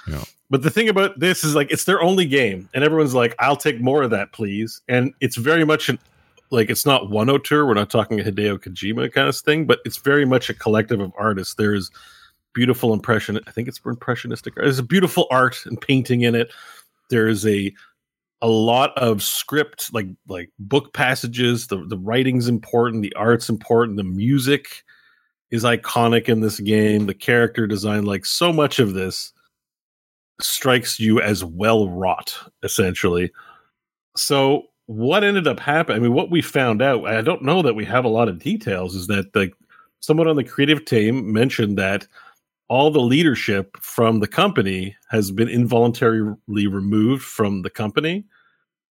Yeah. 0.07 0.23
But 0.49 0.61
the 0.61 0.69
thing 0.69 0.87
about 0.87 1.19
this 1.19 1.43
is 1.43 1.55
like 1.55 1.71
it's 1.71 1.83
their 1.83 2.01
only 2.01 2.25
game, 2.25 2.69
and 2.73 2.83
everyone's 2.83 3.13
like, 3.13 3.35
I'll 3.39 3.57
take 3.57 3.81
more 3.81 4.03
of 4.03 4.11
that, 4.11 4.31
please. 4.31 4.81
And 4.87 5.13
it's 5.19 5.35
very 5.35 5.65
much 5.65 5.89
an 5.89 5.99
like 6.49 6.69
it's 6.69 6.85
not 6.85 7.09
one 7.09 7.29
auteur. 7.29 7.65
We're 7.65 7.73
not 7.73 7.89
talking 7.89 8.19
a 8.19 8.23
Hideo 8.23 8.57
Kojima 8.57 9.11
kind 9.11 9.27
of 9.27 9.35
thing, 9.35 9.65
but 9.65 9.79
it's 9.85 9.97
very 9.97 10.25
much 10.25 10.49
a 10.49 10.53
collective 10.53 10.99
of 10.99 11.11
artists. 11.17 11.55
There's 11.55 11.91
beautiful 12.53 12.93
impression. 12.93 13.39
I 13.45 13.51
think 13.51 13.67
it's 13.67 13.81
impressionistic. 13.85 14.55
art. 14.57 14.65
There's 14.65 14.79
a 14.79 14.83
beautiful 14.83 15.27
art 15.29 15.65
and 15.65 15.79
painting 15.79 16.21
in 16.21 16.35
it. 16.35 16.51
There's 17.09 17.45
a 17.45 17.73
a 18.41 18.47
lot 18.47 18.97
of 18.97 19.23
script, 19.23 19.93
like 19.93 20.07
like 20.27 20.49
book 20.59 20.93
passages. 20.93 21.67
The 21.67 21.83
the 21.85 21.97
writing's 21.97 22.47
important. 22.47 23.03
The 23.03 23.13
art's 23.15 23.49
important. 23.49 23.97
The 23.97 24.03
music 24.03 24.83
is 25.51 25.63
iconic 25.63 26.29
in 26.29 26.41
this 26.41 26.59
game. 26.59 27.05
The 27.05 27.13
character 27.13 27.67
design, 27.67 28.05
like 28.05 28.25
so 28.25 28.53
much 28.53 28.79
of 28.79 28.93
this, 28.93 29.33
strikes 30.41 30.99
you 30.99 31.19
as 31.21 31.43
well 31.43 31.89
wrought, 31.89 32.37
essentially. 32.63 33.31
So 34.15 34.63
what 34.85 35.23
ended 35.23 35.47
up 35.47 35.59
happening? 35.59 35.97
I 35.97 36.03
mean, 36.03 36.13
what 36.13 36.31
we 36.31 36.41
found 36.41 36.81
out, 36.81 37.05
I 37.05 37.21
don't 37.21 37.43
know 37.43 37.61
that 37.61 37.75
we 37.75 37.85
have 37.85 38.05
a 38.05 38.09
lot 38.09 38.29
of 38.29 38.39
details, 38.39 38.95
is 38.95 39.07
that 39.07 39.33
the 39.33 39.51
someone 39.99 40.27
on 40.27 40.35
the 40.35 40.43
creative 40.43 40.85
team 40.85 41.33
mentioned 41.33 41.77
that 41.77 42.07
all 42.69 42.91
the 42.91 42.99
leadership 42.99 43.77
from 43.77 44.19
the 44.19 44.27
company 44.27 44.95
has 45.09 45.31
been 45.31 45.47
involuntarily 45.47 46.67
removed 46.67 47.23
from 47.23 47.61
the 47.61 47.69
company 47.69 48.25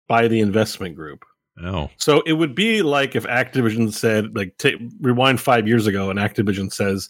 by 0.08 0.28
the 0.28 0.40
investment 0.40 0.96
group. 0.96 1.26
Oh, 1.64 1.90
So 1.98 2.22
it 2.26 2.34
would 2.34 2.56
be 2.56 2.82
like 2.82 3.16
if 3.16 3.26
Activision 3.26 3.94
said, 3.94 4.36
like, 4.36 4.58
ta 4.58 4.70
rewind 5.02 5.40
five 5.40 5.68
years 5.68 5.88
ago, 5.88 6.10
and 6.10 6.20
Activision 6.20 6.72
says, 6.72 7.10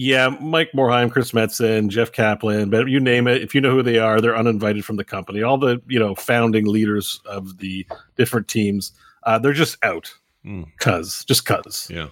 "Yeah, 0.00 0.28
Mike 0.40 0.70
Morhaime, 0.76 1.10
Chris 1.10 1.32
Metzen, 1.32 1.88
Jeff 1.88 2.12
Kaplan, 2.12 2.70
but 2.70 2.88
you 2.88 3.00
name 3.00 3.26
it. 3.26 3.42
If 3.42 3.52
you 3.52 3.60
know 3.60 3.72
who 3.72 3.82
they 3.82 3.98
are, 3.98 4.20
they're 4.20 4.36
uninvited 4.36 4.84
from 4.84 4.94
the 4.94 5.02
company. 5.04 5.42
All 5.42 5.58
the 5.58 5.82
you 5.88 5.98
know 5.98 6.14
founding 6.14 6.66
leaders 6.66 7.20
of 7.24 7.58
the 7.58 7.84
different 8.16 8.46
teams, 8.46 8.92
uh, 9.24 9.38
they're 9.40 9.52
just 9.52 9.76
out, 9.82 10.14
Hmm. 10.44 10.62
cause 10.78 11.24
just 11.24 11.44
cause." 11.46 11.88
yeah. 11.90 12.08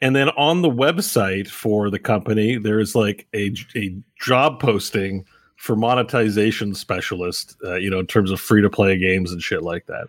And 0.00 0.14
then 0.14 0.28
on 0.30 0.62
the 0.62 0.70
website 0.70 1.48
for 1.48 1.90
the 1.90 1.98
company, 1.98 2.56
there's 2.56 2.94
like 2.94 3.26
a, 3.34 3.52
a 3.74 3.96
job 4.20 4.60
posting 4.60 5.24
for 5.56 5.74
monetization 5.74 6.72
specialist, 6.72 7.56
uh, 7.64 7.74
you 7.74 7.90
know, 7.90 7.98
in 7.98 8.06
terms 8.06 8.30
of 8.30 8.40
free 8.40 8.62
to 8.62 8.70
play 8.70 8.96
games 8.96 9.32
and 9.32 9.42
shit 9.42 9.64
like 9.64 9.86
that. 9.86 10.06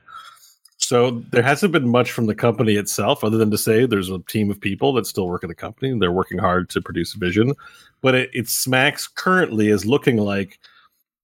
So 0.89 1.23
there 1.29 1.43
hasn't 1.43 1.71
been 1.71 1.87
much 1.87 2.11
from 2.11 2.25
the 2.25 2.33
company 2.33 2.73
itself, 2.73 3.23
other 3.23 3.37
than 3.37 3.51
to 3.51 3.59
say 3.59 3.85
there's 3.85 4.09
a 4.09 4.17
team 4.27 4.49
of 4.49 4.59
people 4.59 4.91
that 4.93 5.05
still 5.05 5.27
work 5.27 5.43
at 5.43 5.47
the 5.47 5.53
company 5.53 5.91
and 5.91 6.01
they're 6.01 6.11
working 6.11 6.39
hard 6.39 6.67
to 6.71 6.81
produce 6.81 7.13
Vision. 7.13 7.53
But 8.01 8.15
it, 8.15 8.31
it 8.33 8.49
smacks 8.49 9.07
currently 9.07 9.69
as 9.69 9.85
looking 9.85 10.17
like 10.17 10.57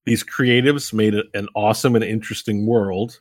these 0.05 0.23
creatives 0.23 0.93
made 0.93 1.15
an 1.33 1.47
awesome 1.55 1.95
and 1.95 2.05
interesting 2.05 2.67
world 2.67 3.19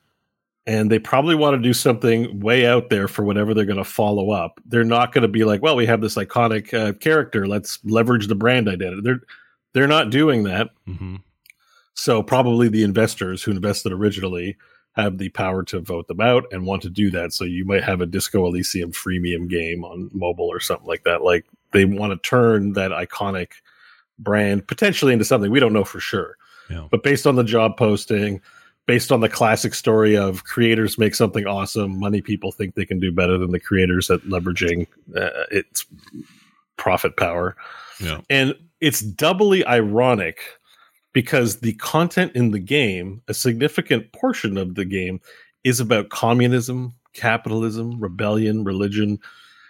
and 0.67 0.93
they 0.93 0.99
probably 0.99 1.35
want 1.35 1.55
to 1.57 1.67
do 1.67 1.73
something 1.73 2.41
way 2.41 2.67
out 2.67 2.91
there 2.91 3.09
for 3.09 3.25
whatever 3.25 3.55
they're 3.55 3.65
going 3.65 3.79
to 3.79 3.83
follow 3.83 4.31
up. 4.31 4.61
They're 4.67 4.85
not 4.85 5.15
going 5.15 5.23
to 5.23 5.29
be 5.29 5.45
like, 5.45 5.63
well, 5.63 5.77
we 5.77 5.87
have 5.87 6.03
this 6.03 6.17
iconic 6.17 6.75
uh, 6.75 6.93
character, 6.93 7.47
let's 7.47 7.79
leverage 7.85 8.27
the 8.27 8.35
brand 8.35 8.69
identity. 8.69 9.01
They're 9.03 9.21
they're 9.73 9.87
not 9.87 10.11
doing 10.11 10.43
that. 10.43 10.73
hmm 10.85 11.17
So 11.95 12.23
probably 12.23 12.69
the 12.69 12.85
investors 12.85 13.43
who 13.43 13.51
invested 13.51 13.93
originally 13.93 14.59
have 14.95 15.19
the 15.19 15.29
power 15.31 15.63
to 15.65 15.81
vote 15.81 16.07
them 16.09 16.21
out 16.21 16.45
and 16.53 16.67
want 16.67 16.83
to 16.83 16.91
do 16.91 17.11
that. 17.11 17.33
So 17.33 17.45
you 17.45 17.65
might 17.65 17.83
have 17.83 18.01
a 18.01 18.07
Disco 18.07 18.47
Elysium 18.47 18.93
freemium 18.93 19.49
game 19.49 19.85
on 19.85 20.11
mobile 20.13 20.47
or 20.47 20.61
something 20.61 20.87
like 20.87 21.05
that. 21.05 21.23
Like 21.23 21.45
they 21.73 21.85
want 21.85 22.13
to 22.13 22.29
turn 22.29 22.75
that 22.75 22.93
iconic 22.93 23.49
brand 24.19 24.67
potentially 24.69 25.13
into 25.13 25.25
something 25.25 25.51
we 25.51 25.61
don't 25.61 25.73
know 25.73 25.85
for 25.85 26.01
sure. 26.01 26.37
Yeah. 26.71 26.87
But 26.91 27.03
based 27.03 27.27
on 27.27 27.35
the 27.35 27.45
job 27.45 27.77
posting, 27.77 28.41
based 28.87 29.11
on 29.11 29.21
the 29.21 29.29
classic 29.29 29.75
story 29.75 30.17
of 30.17 30.45
creators 30.45 30.97
make 30.97 31.17
something 31.17 31.47
awesome, 31.47 31.99
money 31.99 32.21
people 32.21 32.53
think 32.53 32.75
they 32.75 32.87
can 32.87 33.01
do 33.01 33.11
better 33.11 33.37
than 33.37 33.51
the 33.51 33.61
creators 33.61 34.11
at 34.11 34.21
leveraging 34.21 34.87
uh, 35.17 35.45
its 35.51 35.85
profit 36.77 37.17
power. 37.17 37.57
Yeah. 38.01 38.21
And 38.31 38.55
it's 38.81 39.01
doubly 39.01 39.67
ironic 39.67 40.39
because 41.15 41.61
the 41.61 41.73
content 41.75 42.33
in 42.35 42.51
the 42.51 42.59
game, 42.59 43.23
a 43.29 43.35
significant 43.35 44.13
portion 44.13 44.59
of 44.59 44.75
the 44.75 44.85
game, 44.85 45.21
is 45.63 45.81
about 45.81 46.11
communism, 46.11 46.93
capitalism, 47.15 47.99
rebellion, 47.99 48.65
religion. 48.65 49.19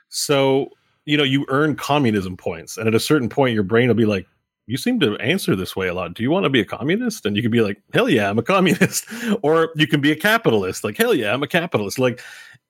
So, 0.09 0.71
you 1.05 1.17
know, 1.17 1.23
you 1.23 1.47
earn 1.49 1.77
communism 1.77 2.37
points. 2.37 2.77
And 2.77 2.89
at 2.89 2.95
a 2.95 3.01
certain 3.01 3.29
point, 3.29 3.55
your 3.55 3.63
brain 3.63 3.87
will 3.87 3.95
be 3.95 4.07
like, 4.07 4.27
you 4.67 4.79
seem 4.79 4.99
to 5.01 5.17
answer 5.19 5.55
this 5.55 5.77
way 5.77 5.89
a 5.89 5.95
lot. 5.95 6.15
Do 6.15 6.23
you 6.23 6.31
want 6.31 6.45
to 6.45 6.51
be 6.51 6.61
a 6.61 6.65
communist? 6.65 7.27
And 7.27 7.37
you 7.37 7.43
can 7.43 7.51
be 7.51 7.61
like, 7.61 7.81
hell 7.93 8.09
yeah, 8.09 8.31
I'm 8.31 8.39
a 8.39 8.43
communist. 8.43 9.05
or 9.43 9.71
you 9.77 9.87
can 9.87 10.01
be 10.01 10.11
a 10.11 10.17
capitalist. 10.17 10.83
Like, 10.83 10.97
hell 10.97 11.15
yeah, 11.15 11.35
I'm 11.35 11.43
a 11.43 11.47
capitalist. 11.47 11.99
Like, 11.99 12.23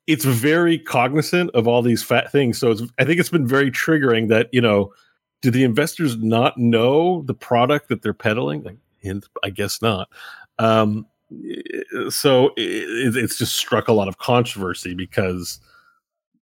it's 0.09 0.25
very 0.25 0.79
cognizant 0.79 1.51
of 1.55 1.68
all 1.68 1.81
these 1.81 2.03
fat 2.03 2.33
things. 2.33 2.59
So 2.59 2.75
I 2.99 3.05
think 3.05 3.20
it's 3.20 3.31
been 3.31 3.47
very 3.47 3.70
triggering 3.70 4.29
that, 4.29 4.49
you 4.53 4.61
know, 4.61 4.93
do 5.45 5.51
the 5.51 5.63
investors 5.63 6.17
not 6.17 6.57
know 6.57 7.21
the 7.27 7.35
product 7.35 7.91
that 7.91 8.01
they're 8.01 8.15
peddling? 8.15 8.63
Like, 8.63 8.79
I 9.43 9.51
guess 9.51 9.83
not. 9.83 10.09
Um, 10.59 11.07
so 12.09 12.47
it, 12.57 13.15
it's 13.15 13.37
just 13.37 13.55
struck 13.55 13.89
a 13.89 13.93
lot 13.93 14.09
of 14.09 14.17
controversy 14.17 14.95
because 14.95 15.61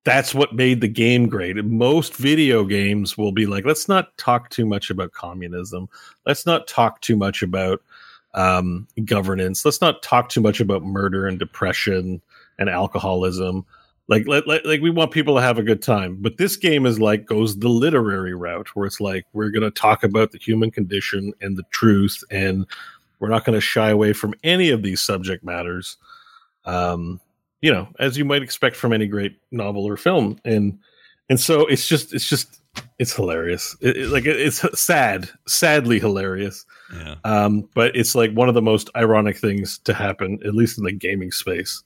that's 0.04 0.36
what 0.36 0.54
made 0.54 0.80
the 0.80 0.86
game 0.86 1.28
great. 1.28 1.56
Most 1.64 2.14
video 2.14 2.62
games 2.62 3.18
will 3.18 3.32
be 3.32 3.44
like, 3.44 3.64
let's 3.64 3.88
not 3.88 4.16
talk 4.18 4.50
too 4.50 4.66
much 4.66 4.88
about 4.88 5.10
communism. 5.10 5.88
Let's 6.24 6.46
not 6.46 6.68
talk 6.68 7.00
too 7.00 7.16
much 7.16 7.42
about 7.42 7.82
um, 8.34 8.86
governance. 9.04 9.64
Let's 9.64 9.80
not 9.80 10.00
talk 10.04 10.28
too 10.28 10.40
much 10.40 10.60
about 10.60 10.84
murder 10.84 11.26
and 11.26 11.40
depression 11.40 12.22
and 12.56 12.70
alcoholism. 12.70 13.66
Like, 14.12 14.28
let, 14.28 14.46
like 14.66 14.82
we 14.82 14.90
want 14.90 15.10
people 15.10 15.34
to 15.36 15.40
have 15.40 15.58
a 15.58 15.62
good 15.62 15.80
time, 15.80 16.18
but 16.20 16.36
this 16.36 16.56
game 16.56 16.84
is 16.84 17.00
like 17.00 17.24
goes 17.24 17.58
the 17.58 17.68
literary 17.70 18.34
route, 18.34 18.68
where 18.76 18.84
it's 18.86 19.00
like 19.00 19.24
we're 19.32 19.48
going 19.48 19.62
to 19.62 19.70
talk 19.70 20.04
about 20.04 20.32
the 20.32 20.38
human 20.38 20.70
condition 20.70 21.32
and 21.40 21.56
the 21.56 21.62
truth, 21.70 22.22
and 22.30 22.66
we're 23.20 23.30
not 23.30 23.46
going 23.46 23.54
to 23.54 23.60
shy 23.62 23.88
away 23.88 24.12
from 24.12 24.34
any 24.44 24.68
of 24.68 24.82
these 24.82 25.00
subject 25.00 25.42
matters. 25.42 25.96
Um, 26.66 27.20
you 27.62 27.72
know, 27.72 27.88
as 28.00 28.18
you 28.18 28.26
might 28.26 28.42
expect 28.42 28.76
from 28.76 28.92
any 28.92 29.06
great 29.06 29.38
novel 29.50 29.84
or 29.86 29.96
film, 29.96 30.38
and 30.44 30.78
and 31.30 31.40
so 31.40 31.64
it's 31.66 31.88
just 31.88 32.12
it's 32.12 32.28
just 32.28 32.60
it's 32.98 33.14
hilarious. 33.14 33.74
It, 33.80 33.96
it- 33.96 34.08
like 34.10 34.26
it, 34.26 34.38
it's 34.38 34.62
sad, 34.78 35.30
sadly 35.46 35.98
hilarious. 35.98 36.66
Yeah. 36.94 37.14
Um, 37.24 37.66
but 37.74 37.96
it's 37.96 38.14
like 38.14 38.32
one 38.32 38.48
of 38.50 38.54
the 38.54 38.60
most 38.60 38.90
ironic 38.94 39.38
things 39.38 39.78
to 39.84 39.94
happen, 39.94 40.38
at 40.44 40.54
least 40.54 40.76
in 40.76 40.84
the 40.84 40.92
gaming 40.92 41.30
space 41.32 41.82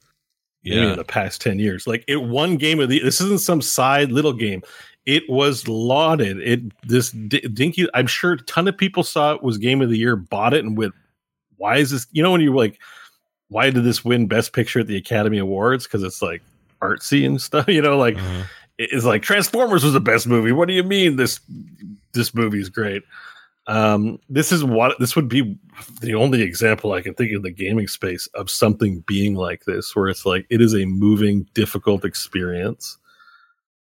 Yeah. 0.75 0.91
in 0.93 0.97
the 0.97 1.05
past 1.05 1.41
10 1.41 1.59
years. 1.59 1.87
Like 1.87 2.05
it 2.09 2.17
won 2.23 2.57
game 2.57 2.81
of 2.81 2.89
the 2.89 2.99
this 3.01 3.21
isn't 3.21 3.41
some 3.41 3.63
side 3.63 4.11
little 4.13 4.33
game. 4.33 4.63
It 5.05 5.23
was 5.29 5.69
lauded. 5.69 6.39
It 6.41 6.61
this 6.87 7.11
D- 7.13 7.41
Dinky 7.41 7.87
I'm 7.95 8.07
sure 8.09 8.33
a 8.33 8.39
ton 8.43 8.67
of 8.69 8.77
people 8.77 9.03
saw 9.05 9.33
it 9.35 9.43
was 9.43 9.59
game 9.59 9.81
of 9.83 9.89
the 9.91 9.97
year, 9.99 10.17
bought 10.17 10.53
it 10.55 10.65
and 10.65 10.77
went, 10.77 10.95
why 11.57 11.77
is 11.77 11.91
this 11.93 12.07
you 12.13 12.23
know 12.23 12.33
when 12.33 12.41
you're 12.41 12.55
like 12.55 12.79
why 13.49 13.71
did 13.71 13.85
this 13.85 14.05
win 14.05 14.27
best 14.27 14.53
picture 14.53 14.81
at 14.81 14.89
the 14.89 14.97
Academy 14.97 15.39
Awards 15.39 15.87
cuz 15.87 16.03
it's 16.03 16.21
like 16.21 16.43
artsy 16.83 17.25
and 17.25 17.41
stuff, 17.41 17.69
you 17.77 17.81
know, 17.81 17.97
like 17.97 18.17
Uh-huh. 18.17 18.43
it's 18.79 19.05
like 19.05 19.23
Transformers 19.23 19.85
was 19.85 19.93
the 19.93 20.01
best 20.01 20.27
movie. 20.27 20.51
What 20.53 20.67
do 20.69 20.75
you 20.75 20.83
mean 20.83 21.15
this 21.17 21.39
this 22.13 22.35
movie's 22.35 22.69
great? 22.69 23.03
Um, 23.69 24.21
this 24.29 24.53
is 24.53 24.63
what 24.63 24.99
this 25.01 25.17
would 25.17 25.29
be 25.29 25.59
the 26.01 26.15
only 26.15 26.43
example 26.43 26.93
I 26.93 27.03
can 27.03 27.15
think 27.15 27.33
of 27.33 27.37
in 27.37 27.43
the 27.43 27.51
gaming 27.51 27.89
space 27.89 28.29
of 28.35 28.49
something 28.51 29.01
being 29.07 29.35
like 29.35 29.65
this, 29.65 29.95
where 29.97 30.09
it's 30.09 30.25
like 30.25 30.47
it 30.51 30.61
is 30.61 30.75
a 30.75 30.85
moving, 30.85 31.49
difficult 31.53 32.05
experience, 32.05 32.97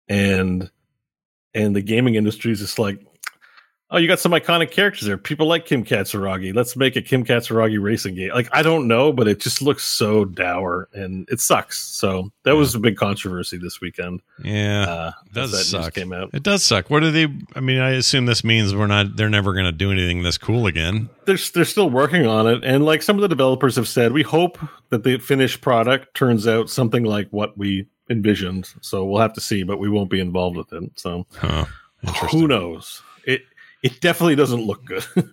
and 0.09 0.71
and 1.55 1.75
the 1.75 1.83
gaming 1.83 2.15
industry 2.15 2.53
is 2.53 2.61
just 2.61 2.79
like, 2.79 3.05
oh, 3.93 3.99
you 3.99 4.09
got 4.09 4.19
some 4.19 4.33
iconic 4.33 4.71
characters 4.71 5.07
there. 5.07 5.19
People 5.19 5.47
like 5.47 5.67
Kim 5.67 5.85
Kitsuragi. 5.85 6.55
Let's 6.55 6.77
make 6.77 6.97
a 6.97 7.03
Kim 7.03 7.25
Kitsuragi 7.25 7.81
racing 7.81 8.15
game. 8.15 8.31
Like 8.31 8.49
I 8.53 8.63
don't 8.63 8.89
know, 8.89 9.13
but 9.13 9.29
it 9.29 9.39
just 9.39 9.63
looks 9.63 9.85
so 9.85 10.25
dour 10.25 10.89
and 10.95 11.29
it 11.31 11.41
sucks. 11.41 11.79
So 11.79 12.31
that 12.43 12.57
was 12.57 12.75
a 12.75 12.81
big 12.81 12.97
controversy 12.97 13.59
this 13.59 13.81
weekend. 13.81 14.23
Yeah. 14.43 14.83
Uh, 14.83 15.13
it 15.27 15.35
does 15.35 15.53
that 15.53 15.65
suck. 15.65 15.95
came 15.95 16.13
out. 16.13 16.31
It 16.33 16.43
does 16.43 16.65
suck. 16.65 16.91
What 16.91 17.01
do 17.01 17.11
they? 17.11 17.29
I 17.55 17.61
mean, 17.61 17.79
I 17.79 17.91
assume 17.91 18.27
this 18.27 18.43
means 18.43 18.75
we're 18.75 18.87
not. 18.87 19.17
They're 19.17 19.31
never 19.31 19.53
going 19.53 19.67
to 19.67 19.73
do 19.73 19.93
anything 19.93 20.23
this 20.23 20.39
cool 20.39 20.67
again. 20.67 21.09
they're 21.27 21.39
they're 21.55 21.65
still 21.65 21.91
working 21.91 22.27
on 22.27 22.47
it, 22.47 22.65
and 22.65 22.85
like 22.85 23.03
some 23.03 23.17
of 23.17 23.23
the 23.23 23.29
developers 23.29 23.77
have 23.77 23.89
said, 23.89 24.13
we 24.13 24.23
hope 24.23 24.59
that 24.89 25.05
the 25.05 25.19
finished 25.19 25.61
product 25.61 26.15
turns 26.15 26.49
out 26.49 26.71
something 26.71 27.05
like 27.05 27.29
what 27.31 27.57
we 27.57 27.87
envisioned. 28.11 28.73
So 28.81 29.05
we'll 29.05 29.21
have 29.21 29.35
to 29.35 29.41
see, 29.41 29.63
but 29.63 29.79
we 29.79 29.89
won't 29.89 30.11
be 30.11 30.21
involved 30.21 30.57
with 30.57 30.73
it. 30.73 30.91
So 30.97 31.27
Huh. 31.37 31.67
Who 32.31 32.49
knows? 32.49 33.01
It 33.83 33.93
it 33.95 34.01
definitely 34.01 34.37
doesn't 34.37 34.61
look 34.65 34.85
good. 34.85 35.05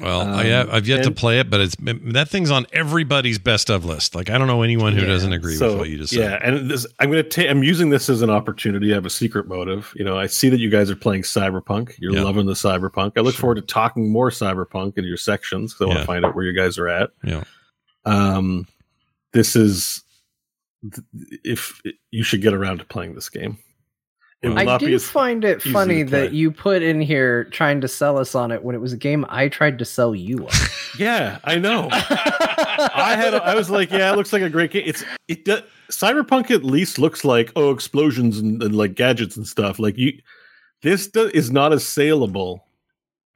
Well, 0.00 0.20
Um, 0.22 0.30
I 0.32 0.44
have, 0.44 0.70
I've 0.70 0.86
yet 0.88 1.02
to 1.04 1.10
play 1.10 1.40
it, 1.40 1.50
but 1.50 1.60
it's 1.60 1.76
that 1.80 2.28
thing's 2.28 2.50
on 2.50 2.64
everybody's 2.72 3.38
best 3.38 3.68
of 3.70 3.84
list. 3.84 4.14
Like 4.14 4.30
I 4.30 4.38
don't 4.38 4.46
know 4.46 4.62
anyone 4.62 4.94
who 4.94 5.02
Yeah, 5.02 5.08
doesn't 5.08 5.32
agree 5.32 5.56
so, 5.56 5.70
with 5.72 5.78
what 5.78 5.88
you 5.90 5.98
just 5.98 6.12
Yeah, 6.12 6.22
said. 6.22 6.40
Yeah, 6.42 6.48
and 6.60 6.70
this, 6.70 6.86
I'm 7.00 7.10
going 7.10 7.22
to 7.22 7.28
take. 7.28 7.50
I'm 7.50 7.62
using 7.62 7.90
this 7.90 8.08
as 8.08 8.22
an 8.22 8.30
opportunity. 8.30 8.92
I 8.92 8.94
have 8.94 9.04
a 9.04 9.10
secret 9.10 9.48
motive. 9.48 9.92
You 9.96 10.04
know, 10.04 10.16
I 10.16 10.26
see 10.26 10.48
that 10.48 10.60
you 10.60 10.70
guys 10.70 10.90
are 10.90 10.96
playing 10.96 11.22
Cyberpunk. 11.22 11.94
You're 11.98 12.14
Yeah. 12.14 12.22
loving 12.22 12.46
the 12.46 12.54
Cyberpunk. 12.54 13.12
I 13.16 13.20
look 13.20 13.34
forward 13.34 13.56
to 13.56 13.62
talking 13.62 14.10
more 14.10 14.30
Cyberpunk 14.30 14.96
in 14.96 15.04
your 15.04 15.16
sections 15.18 15.74
because 15.74 15.84
I 15.84 15.88
want 15.88 15.96
Yeah. 15.98 16.02
to 16.02 16.06
find 16.06 16.24
out 16.24 16.34
where 16.36 16.44
you 16.46 16.54
guys 16.56 16.78
are 16.78 16.88
at. 16.88 17.10
Yeah. 17.24 17.44
Um, 18.06 18.66
this 19.32 19.56
is 19.56 20.02
th- 20.82 21.04
if 21.44 21.82
you 22.10 22.22
should 22.22 22.40
get 22.40 22.54
around 22.54 22.78
to 22.78 22.84
playing 22.84 23.14
this 23.16 23.28
game. 23.28 23.58
I 24.42 24.78
do 24.78 24.98
find 24.98 25.44
it 25.44 25.60
funny 25.60 26.02
that 26.02 26.32
you 26.32 26.50
put 26.50 26.82
in 26.82 27.00
here 27.00 27.44
trying 27.44 27.82
to 27.82 27.88
sell 27.88 28.18
us 28.18 28.34
on 28.34 28.50
it 28.50 28.64
when 28.64 28.74
it 28.74 28.78
was 28.78 28.92
a 28.92 28.96
game 28.96 29.26
I 29.28 29.48
tried 29.48 29.78
to 29.80 29.84
sell 29.84 30.14
you 30.14 30.46
on. 30.46 30.52
yeah. 30.98 31.38
I 31.44 31.56
know. 31.56 31.88
I 31.92 33.16
had. 33.16 33.34
I 33.34 33.54
was 33.54 33.68
like, 33.68 33.90
yeah, 33.90 34.12
it 34.12 34.16
looks 34.16 34.32
like 34.32 34.42
a 34.42 34.48
great 34.48 34.70
game. 34.70 34.84
It's 34.86 35.04
it. 35.28 35.44
does 35.44 35.62
Cyberpunk 35.90 36.50
at 36.50 36.64
least 36.64 36.98
looks 36.98 37.24
like 37.24 37.52
oh 37.56 37.70
explosions 37.70 38.38
and, 38.38 38.62
and 38.62 38.74
like 38.74 38.94
gadgets 38.94 39.36
and 39.36 39.46
stuff. 39.46 39.78
Like 39.78 39.98
you, 39.98 40.18
this 40.82 41.06
do, 41.06 41.30
is 41.34 41.50
not 41.50 41.72
as 41.72 41.86
saleable 41.86 42.64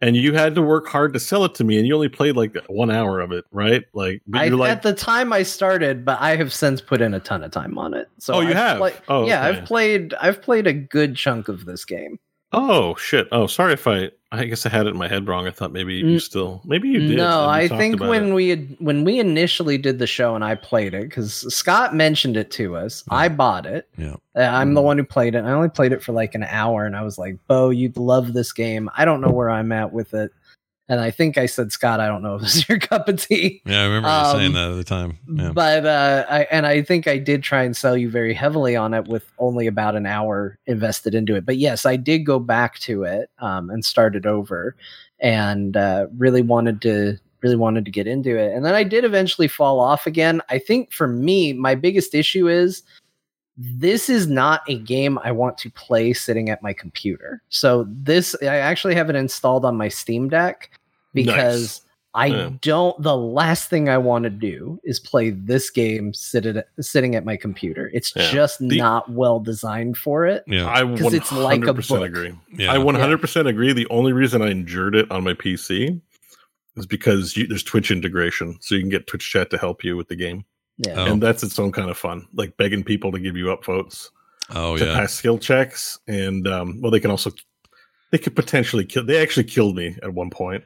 and 0.06 0.16
you 0.16 0.34
had 0.34 0.54
to 0.54 0.60
work 0.62 0.86
hard 0.86 1.14
to 1.14 1.18
sell 1.20 1.44
it 1.46 1.54
to 1.54 1.64
me, 1.64 1.78
and 1.78 1.86
you 1.86 1.94
only 1.94 2.10
played 2.10 2.36
like 2.36 2.54
one 2.68 2.90
hour 2.90 3.20
of 3.20 3.32
it, 3.32 3.44
right? 3.52 3.84
Like, 3.94 4.20
I, 4.34 4.48
like, 4.48 4.70
at 4.70 4.82
the 4.82 4.92
time 4.92 5.32
I 5.32 5.42
started, 5.44 6.04
but 6.04 6.20
I 6.20 6.36
have 6.36 6.52
since 6.52 6.82
put 6.82 7.00
in 7.00 7.14
a 7.14 7.20
ton 7.20 7.42
of 7.42 7.50
time 7.52 7.78
on 7.78 7.94
it. 7.94 8.08
So 8.18 8.34
Oh, 8.34 8.40
you 8.40 8.50
I've 8.50 8.56
have? 8.56 8.78
play- 8.78 8.94
Oh, 9.08 9.26
yeah, 9.26 9.46
okay. 9.48 9.58
I've 9.60 9.64
played. 9.64 10.14
I've 10.20 10.42
played 10.42 10.66
a 10.66 10.74
good 10.74 11.16
chunk 11.16 11.48
of 11.48 11.64
this 11.64 11.84
game. 11.86 12.18
Oh 12.54 12.94
shit, 12.96 13.28
oh 13.32 13.46
sorry 13.46 13.72
if 13.74 13.86
I, 13.86 14.10
I 14.32 14.44
guess 14.46 14.66
I 14.66 14.68
had 14.68 14.86
it 14.86 14.90
in 14.90 14.96
my 14.96 15.08
head 15.08 15.28
wrong. 15.28 15.46
I 15.46 15.50
thought 15.50 15.72
maybe 15.72 15.94
you 15.94 16.04
Mm. 16.16 16.20
still, 16.20 16.60
maybe 16.64 16.88
you 16.88 16.98
did. 17.00 17.16
No, 17.16 17.48
I 17.48 17.68
think 17.68 18.00
when 18.00 18.28
it. 18.30 18.32
we 18.34 18.48
had 18.48 18.76
when 18.80 19.04
we 19.04 19.18
initially 19.20 19.78
did 19.78 19.98
the 19.98 20.06
show 20.06 20.34
and 20.34 20.44
I 20.44 20.54
played 20.54 20.94
it 20.94 21.08
because 21.08 21.52
Scott 21.54 21.94
mentioned 21.94 22.36
it 22.36 22.50
to 22.52 22.76
us. 22.76 23.04
I 23.10 23.28
bought 23.28 23.66
it. 23.66 23.88
Yeah. 23.96 24.16
Uh, 24.36 24.40
I'm 24.40 24.74
the 24.74 24.80
Mm. 24.80 24.84
one 24.84 24.98
who 24.98 25.04
played 25.04 25.34
it. 25.34 25.44
I 25.44 25.52
only 25.52 25.68
played 25.68 25.92
it 25.92 26.02
for 26.02 26.12
like 26.12 26.34
an 26.34 26.42
hour, 26.44 26.84
and 26.84 26.96
I 26.96 27.02
was 27.02 27.18
like, 27.18 27.36
"Bo, 27.46 27.70
you'd 27.70 27.96
love 27.96 28.32
this 28.32 28.52
game." 28.52 28.90
I 28.96 29.04
don't 29.04 29.20
know 29.20 29.30
where 29.30 29.50
I'm 29.50 29.70
at 29.72 29.92
with 29.92 30.14
it, 30.14 30.32
and 30.88 31.00
I 31.00 31.10
think 31.10 31.38
I 31.38 31.46
said, 31.46 31.72
"Scott, 31.72 32.00
I 32.00 32.06
don't 32.06 32.22
know 32.22 32.34
if 32.36 32.42
this 32.42 32.56
is 32.56 32.68
your 32.68 32.78
cup 32.90 33.08
of 33.08 33.20
tea." 33.20 33.62
Yeah, 33.64 33.82
I 33.82 33.84
remember 33.84 34.08
you 34.08 34.32
saying 34.32 34.46
Um, 34.48 34.52
that 34.54 34.70
at 34.70 34.76
the 34.76 34.84
time. 34.84 35.18
Yeah. 35.32 35.52
But 35.52 35.86
uh, 35.86 36.26
I 36.28 36.42
and 36.50 36.66
I 36.66 36.82
think 36.82 37.08
I 37.08 37.18
did 37.18 37.42
try 37.42 37.62
and 37.62 37.76
sell 37.76 37.96
you 37.96 38.10
very 38.10 38.34
heavily 38.34 38.76
on 38.76 38.94
it 38.94 39.06
with 39.06 39.30
only 39.38 39.66
about 39.66 39.96
an 39.96 40.06
hour 40.06 40.58
invested 40.66 41.14
into 41.14 41.34
it. 41.34 41.46
But 41.46 41.56
yes, 41.56 41.86
I 41.86 41.96
did 41.96 42.20
go 42.20 42.38
back 42.38 42.78
to 42.80 43.04
it 43.04 43.30
um, 43.38 43.70
and 43.70 43.84
start 43.84 44.14
it 44.14 44.26
over, 44.26 44.76
and 45.20 45.76
uh, 45.76 46.06
really 46.16 46.42
wanted 46.42 46.82
to 46.82 47.18
really 47.42 47.56
wanted 47.56 47.84
to 47.84 47.90
get 47.90 48.06
into 48.06 48.36
it. 48.38 48.54
And 48.54 48.64
then 48.64 48.74
I 48.74 48.84
did 48.84 49.04
eventually 49.04 49.48
fall 49.48 49.78
off 49.78 50.06
again. 50.06 50.40
I 50.48 50.58
think 50.58 50.92
for 50.92 51.06
me, 51.06 51.52
my 51.52 51.74
biggest 51.74 52.14
issue 52.14 52.48
is 52.48 52.82
this 53.56 54.08
is 54.10 54.26
not 54.26 54.62
a 54.68 54.78
game 54.78 55.18
I 55.22 55.30
want 55.32 55.58
to 55.58 55.70
play 55.70 56.12
sitting 56.12 56.50
at 56.50 56.62
my 56.62 56.72
computer. 56.72 57.42
So 57.50 57.86
this 57.88 58.34
I 58.42 58.56
actually 58.56 58.94
have 58.96 59.08
it 59.10 59.16
installed 59.16 59.64
on 59.64 59.76
my 59.76 59.88
Steam 59.88 60.28
Deck 60.28 60.70
because 61.12 61.60
Nice. 61.62 61.80
I 62.16 62.26
Yeah. 62.26 62.50
don't. 62.60 63.02
The 63.02 63.16
last 63.16 63.68
thing 63.70 63.88
I 63.88 63.98
want 63.98 64.22
to 64.22 64.30
do 64.30 64.80
is 64.84 65.00
play 65.00 65.30
this 65.30 65.68
game 65.68 66.14
sitting 66.14 66.56
at, 66.58 66.68
sitting 66.80 67.16
at 67.16 67.24
my 67.24 67.36
computer. 67.36 67.90
It's 67.92 68.12
Yeah. 68.14 68.30
just 68.30 68.60
The- 68.60 68.76
not 68.78 69.10
well 69.10 69.40
designed 69.40 69.96
for 69.98 70.24
it. 70.24 70.44
yeah. 70.46 70.68
I 70.68 70.82
'Cause 70.96 71.12
it's 71.12 71.32
like 71.32 71.58
a 71.64 71.72
100% 71.72 71.88
book. 72.00 72.08
agree. 72.08 72.32
yeah. 72.56 72.72
I 72.72 72.78
100% 72.78 73.48
agree. 73.48 73.72
The 73.72 73.88
only 73.88 74.12
reason 74.12 74.42
I 74.42 74.50
endured 74.50 74.94
it 74.94 75.10
on 75.10 75.24
my 75.24 75.34
PC 75.34 76.00
is 76.76 76.86
because 76.86 77.36
you, 77.36 77.48
there's 77.48 77.64
Twitch 77.64 77.90
integration, 77.90 78.58
so 78.60 78.76
you 78.76 78.80
can 78.82 78.90
get 78.90 79.06
Twitch 79.08 79.28
chat 79.28 79.50
to 79.50 79.58
help 79.58 79.82
you 79.82 79.96
with 79.96 80.06
the 80.08 80.16
game, 80.16 80.44
Yeah, 80.78 80.94
Oh. 80.98 81.12
and 81.12 81.22
that's 81.22 81.42
its 81.42 81.58
own 81.58 81.72
kind 81.72 81.90
of 81.90 81.96
fun. 81.96 82.26
Like 82.34 82.56
begging 82.56 82.82
people 82.84 83.12
to 83.12 83.18
give 83.20 83.36
you 83.36 83.46
upvotes 83.46 84.10
oh 84.54 84.76
to 84.76 84.84
yeah. 84.84 84.94
pass 84.94 85.14
skill 85.14 85.38
checks, 85.38 85.98
and 86.08 86.46
um, 86.48 86.80
well, 86.80 86.90
they 86.90 87.00
can 87.00 87.10
also 87.10 87.30
they 88.10 88.18
could 88.18 88.34
potentially 88.36 88.84
kill. 88.84 89.04
They 89.04 89.22
actually 89.22 89.44
killed 89.44 89.76
me 89.76 89.96
at 90.02 90.12
one 90.14 90.30
point 90.30 90.64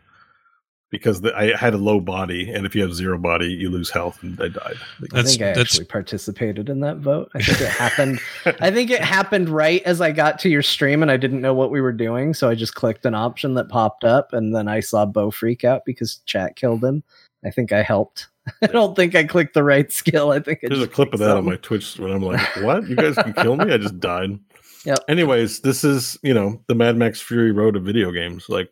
because 0.91 1.21
the, 1.21 1.37
I 1.37 1.55
had 1.55 1.75
a 1.75 1.79
low 1.79 2.01
body, 2.01 2.51
and 2.51 2.65
if 2.65 2.75
you 2.75 2.81
have 2.81 2.95
zero 2.95 3.19
body, 3.19 3.49
you 3.53 3.69
lose 3.69 3.91
health, 3.91 4.23
and 4.23 4.41
I 4.41 4.49
died. 4.49 4.77
I 4.77 5.07
That's- 5.13 5.31
think 5.33 5.43
I 5.43 5.47
that's- 5.49 5.59
actually 5.67 5.85
participated 5.85 6.71
in 6.71 6.81
that 6.81 6.97
vote. 6.99 7.31
I 7.35 7.43
think 7.43 7.61
it 7.61 7.69
happened. 7.69 8.21
I 8.61 8.71
think 8.71 8.91
it 8.91 9.03
happened 9.03 9.51
right 9.51 9.83
as 9.83 10.01
I 10.01 10.13
got 10.13 10.39
to 10.41 10.49
your 10.49 10.63
stream, 10.63 11.03
and 11.03 11.11
I 11.11 11.19
didn't 11.19 11.43
know 11.43 11.53
what 11.53 11.71
we 11.71 11.83
were 11.83 11.93
doing, 11.93 12.33
so 12.33 12.49
I 12.49 12.55
just 12.55 12.75
clicked 12.75 13.05
an 13.05 13.15
option 13.15 13.53
that 13.55 13.69
popped 13.69 14.05
up, 14.05 14.33
and 14.33 14.55
then 14.57 14.69
I 14.69 14.81
saw 14.81 15.05
Bo 15.05 15.31
freak 15.31 15.65
out 15.65 15.85
because 15.85 16.23
chat 16.25 16.57
killed 16.57 16.83
him. 16.83 17.03
I 17.45 17.51
think 17.51 17.73
I 17.73 17.83
helped. 17.83 18.29
I 18.63 18.67
don't 18.69 18.95
think 18.95 19.15
I 19.15 19.25
clicked 19.25 19.55
the 19.55 19.63
right 19.65 19.91
skill. 19.93 20.31
I 20.33 20.41
think 20.41 20.61
I 20.65 20.69
There's 20.69 20.83
a 20.83 20.89
clip 20.89 21.13
of 21.13 21.19
clicked 21.19 21.29
that 21.29 21.37
on 21.37 21.45
my. 21.45 21.57
Twitch 21.57 21.99
when 21.99 22.11
I'm 22.13 22.23
like, 22.23 22.41
"What? 22.63 22.89
You 22.89 22.97
guys 22.97 23.15
can 23.15 23.33
kill 23.35 23.57
me? 23.57 23.73
I 23.73 23.79
just 23.79 23.99
died." 24.01 24.39
Yep. 24.85 24.99
Anyways, 25.09 25.61
this 25.61 25.85
is 25.85 26.19
you 26.23 26.33
know 26.35 26.63
the 26.67 26.75
Mad 26.75 26.97
Max 26.97 27.21
Fury 27.21 27.53
Road 27.53 27.77
of 27.77 27.85
video 27.85 28.11
games. 28.13 28.47
Like, 28.49 28.71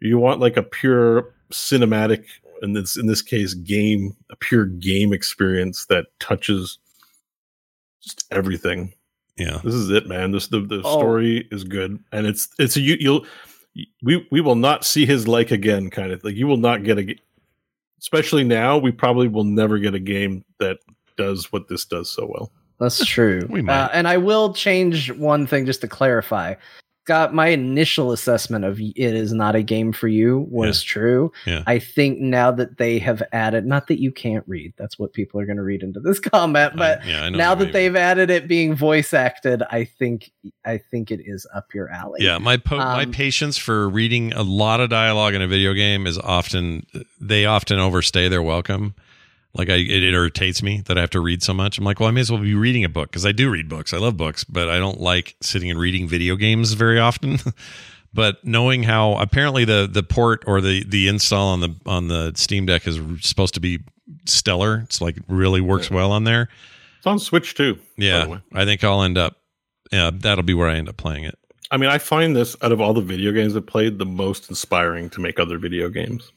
you 0.00 0.18
want 0.18 0.40
like 0.40 0.56
a 0.56 0.62
pure 0.62 1.34
cinematic, 1.52 2.24
in 2.62 2.72
this 2.74 2.96
in 2.96 3.06
this 3.06 3.22
case, 3.22 3.54
game, 3.54 4.14
a 4.30 4.36
pure 4.36 4.66
game 4.66 5.12
experience 5.12 5.86
that 5.86 6.06
touches 6.20 6.78
just 8.02 8.24
everything. 8.30 8.92
Yeah. 9.38 9.60
This 9.64 9.74
is 9.74 9.90
it, 9.90 10.06
man. 10.06 10.30
This 10.32 10.48
the 10.48 10.60
the 10.60 10.82
Oh. 10.84 10.98
story 10.98 11.48
is 11.50 11.64
good, 11.64 11.98
and 12.12 12.26
it's 12.26 12.48
it's 12.58 12.76
a 12.76 12.80
you 12.80 12.96
you'll 13.00 13.26
we 14.02 14.26
we 14.30 14.40
will 14.42 14.56
not 14.56 14.84
see 14.84 15.06
his 15.06 15.26
like 15.26 15.50
again, 15.50 15.88
kind 15.88 16.12
of 16.12 16.22
like 16.22 16.36
you 16.36 16.46
will 16.46 16.58
not 16.58 16.84
get 16.84 16.98
a. 16.98 17.16
g- 18.02 18.06
Especially 18.06 18.44
now, 18.44 18.78
we 18.78 18.90
probably 18.92 19.28
will 19.28 19.44
never 19.44 19.78
get 19.78 19.94
a 19.94 20.00
game 20.00 20.44
that 20.58 20.78
does 21.16 21.52
what 21.52 21.68
this 21.68 21.84
does 21.84 22.10
so 22.10 22.26
well. 22.26 22.52
That's 22.78 23.04
true. 23.04 23.46
We 23.50 23.62
might. 23.62 23.84
Uh, 23.84 23.88
and 23.92 24.08
I 24.08 24.16
will 24.18 24.52
change 24.54 25.10
one 25.12 25.46
thing 25.46 25.66
just 25.66 25.80
to 25.82 25.88
clarify. 25.88 26.54
Got 27.04 27.34
my 27.34 27.48
initial 27.48 28.12
assessment 28.12 28.64
of 28.64 28.78
it 28.78 28.94
is 28.96 29.32
not 29.32 29.56
a 29.56 29.62
game 29.62 29.92
for 29.92 30.06
you 30.06 30.46
was 30.48 30.84
true. 30.84 31.32
Yeah. 31.46 31.64
I 31.66 31.80
think 31.80 32.20
now 32.20 32.52
that 32.52 32.78
they 32.78 33.00
have 33.00 33.24
added, 33.32 33.66
not 33.66 33.88
that 33.88 34.00
you 34.00 34.12
can't 34.12 34.44
read, 34.46 34.72
that's 34.76 35.00
what 35.00 35.12
people 35.12 35.40
are 35.40 35.44
going 35.44 35.56
to 35.56 35.64
read 35.64 35.82
into 35.82 35.98
this 35.98 36.20
comment, 36.20 36.74
but 36.76 37.02
I, 37.02 37.06
yeah, 37.06 37.24
I 37.24 37.30
now 37.30 37.56
that 37.56 37.72
they've 37.72 37.96
added 37.96 38.30
it 38.30 38.46
being 38.46 38.76
voice 38.76 39.12
acted, 39.12 39.64
I 39.68 39.82
think 39.84 40.30
I 40.64 40.78
think 40.78 41.10
it 41.10 41.20
is 41.24 41.44
up 41.52 41.74
your 41.74 41.88
alley. 41.90 42.20
Yeah, 42.22 42.38
my 42.38 42.56
po- 42.56 42.76
my 42.76 43.02
Um, 43.02 43.10
patience 43.10 43.58
for 43.58 43.88
reading 43.88 44.32
a 44.34 44.42
lot 44.42 44.78
of 44.80 44.88
dialogue 44.88 45.34
in 45.34 45.42
a 45.42 45.48
video 45.48 45.74
game 45.74 46.06
is 46.06 46.18
often 46.18 46.86
they 47.20 47.46
often 47.46 47.80
overstay 47.80 48.28
their 48.28 48.42
welcome. 48.42 48.94
Like 49.54 49.68
I, 49.68 49.74
it 49.74 50.02
irritates 50.02 50.62
me 50.62 50.80
that 50.86 50.96
I 50.96 51.02
have 51.02 51.10
to 51.10 51.20
read 51.20 51.42
so 51.42 51.52
much. 51.52 51.76
I'm 51.78 51.84
like, 51.84 52.00
well, 52.00 52.08
I 52.08 52.12
may 52.12 52.22
as 52.22 52.30
well 52.30 52.40
be 52.40 52.54
reading 52.54 52.84
a 52.84 52.88
book 52.88 53.10
because 53.10 53.26
I 53.26 53.32
do 53.32 53.50
read 53.50 53.68
books. 53.68 53.92
I 53.92 53.98
love 53.98 54.16
books, 54.16 54.44
but 54.44 54.68
I 54.68 54.78
don't 54.78 55.00
like 55.00 55.36
sitting 55.42 55.70
and 55.70 55.78
reading 55.78 56.08
video 56.08 56.36
games 56.36 56.72
very 56.72 56.98
often. 56.98 57.38
but 58.14 58.42
knowing 58.44 58.82
how 58.82 59.14
apparently 59.14 59.64
the 59.64 59.88
the 59.90 60.02
port 60.02 60.42
or 60.46 60.60
the 60.60 60.84
the 60.84 61.06
install 61.08 61.48
on 61.48 61.60
the 61.60 61.74
on 61.84 62.08
the 62.08 62.32
Steam 62.34 62.64
Deck 62.66 62.86
is 62.86 62.98
supposed 63.20 63.54
to 63.54 63.60
be 63.60 63.80
stellar. 64.26 64.80
It's 64.84 65.00
like 65.00 65.16
really 65.28 65.60
works 65.60 65.90
well 65.90 66.12
on 66.12 66.24
there. 66.24 66.48
It's 66.98 67.06
on 67.06 67.18
Switch 67.18 67.54
too. 67.54 67.74
by 67.74 67.80
the 67.98 68.04
Yeah, 68.06 68.26
way. 68.26 68.38
I 68.54 68.64
think 68.64 68.82
I'll 68.84 69.02
end 69.02 69.18
up. 69.18 69.36
Yeah, 69.90 70.10
that'll 70.14 70.44
be 70.44 70.54
where 70.54 70.68
I 70.68 70.76
end 70.76 70.88
up 70.88 70.96
playing 70.96 71.24
it. 71.24 71.38
I 71.70 71.76
mean, 71.76 71.90
I 71.90 71.98
find 71.98 72.34
this 72.36 72.54
out 72.62 72.72
of 72.72 72.80
all 72.80 72.94
the 72.94 73.00
video 73.02 73.32
games 73.32 73.56
I've 73.56 73.66
played 73.66 73.98
the 73.98 74.06
most 74.06 74.48
inspiring 74.48 75.10
to 75.10 75.20
make 75.20 75.38
other 75.38 75.58
video 75.58 75.88
games. 75.88 76.32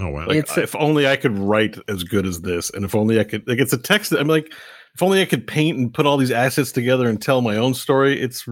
Oh 0.00 0.08
wow! 0.08 0.26
Like, 0.26 0.38
It's- 0.38 0.58
if 0.58 0.74
only 0.76 1.06
I 1.06 1.16
could 1.16 1.38
write 1.38 1.76
as 1.88 2.02
good 2.04 2.26
as 2.26 2.40
this, 2.40 2.70
and 2.70 2.84
if 2.84 2.94
only 2.94 3.20
I 3.20 3.24
could, 3.24 3.46
like, 3.46 3.58
it's 3.58 3.72
a 3.72 3.78
text. 3.78 4.12
I'm 4.12 4.26
like, 4.28 4.52
if 4.94 5.02
only 5.02 5.20
I 5.22 5.24
could 5.24 5.46
paint 5.46 5.78
and 5.78 5.92
put 5.94 6.06
all 6.06 6.16
these 6.16 6.30
assets 6.32 6.72
together 6.72 7.08
and 7.08 7.20
tell 7.20 7.40
my 7.42 7.56
own 7.56 7.74
story. 7.74 8.20
It's, 8.20 8.46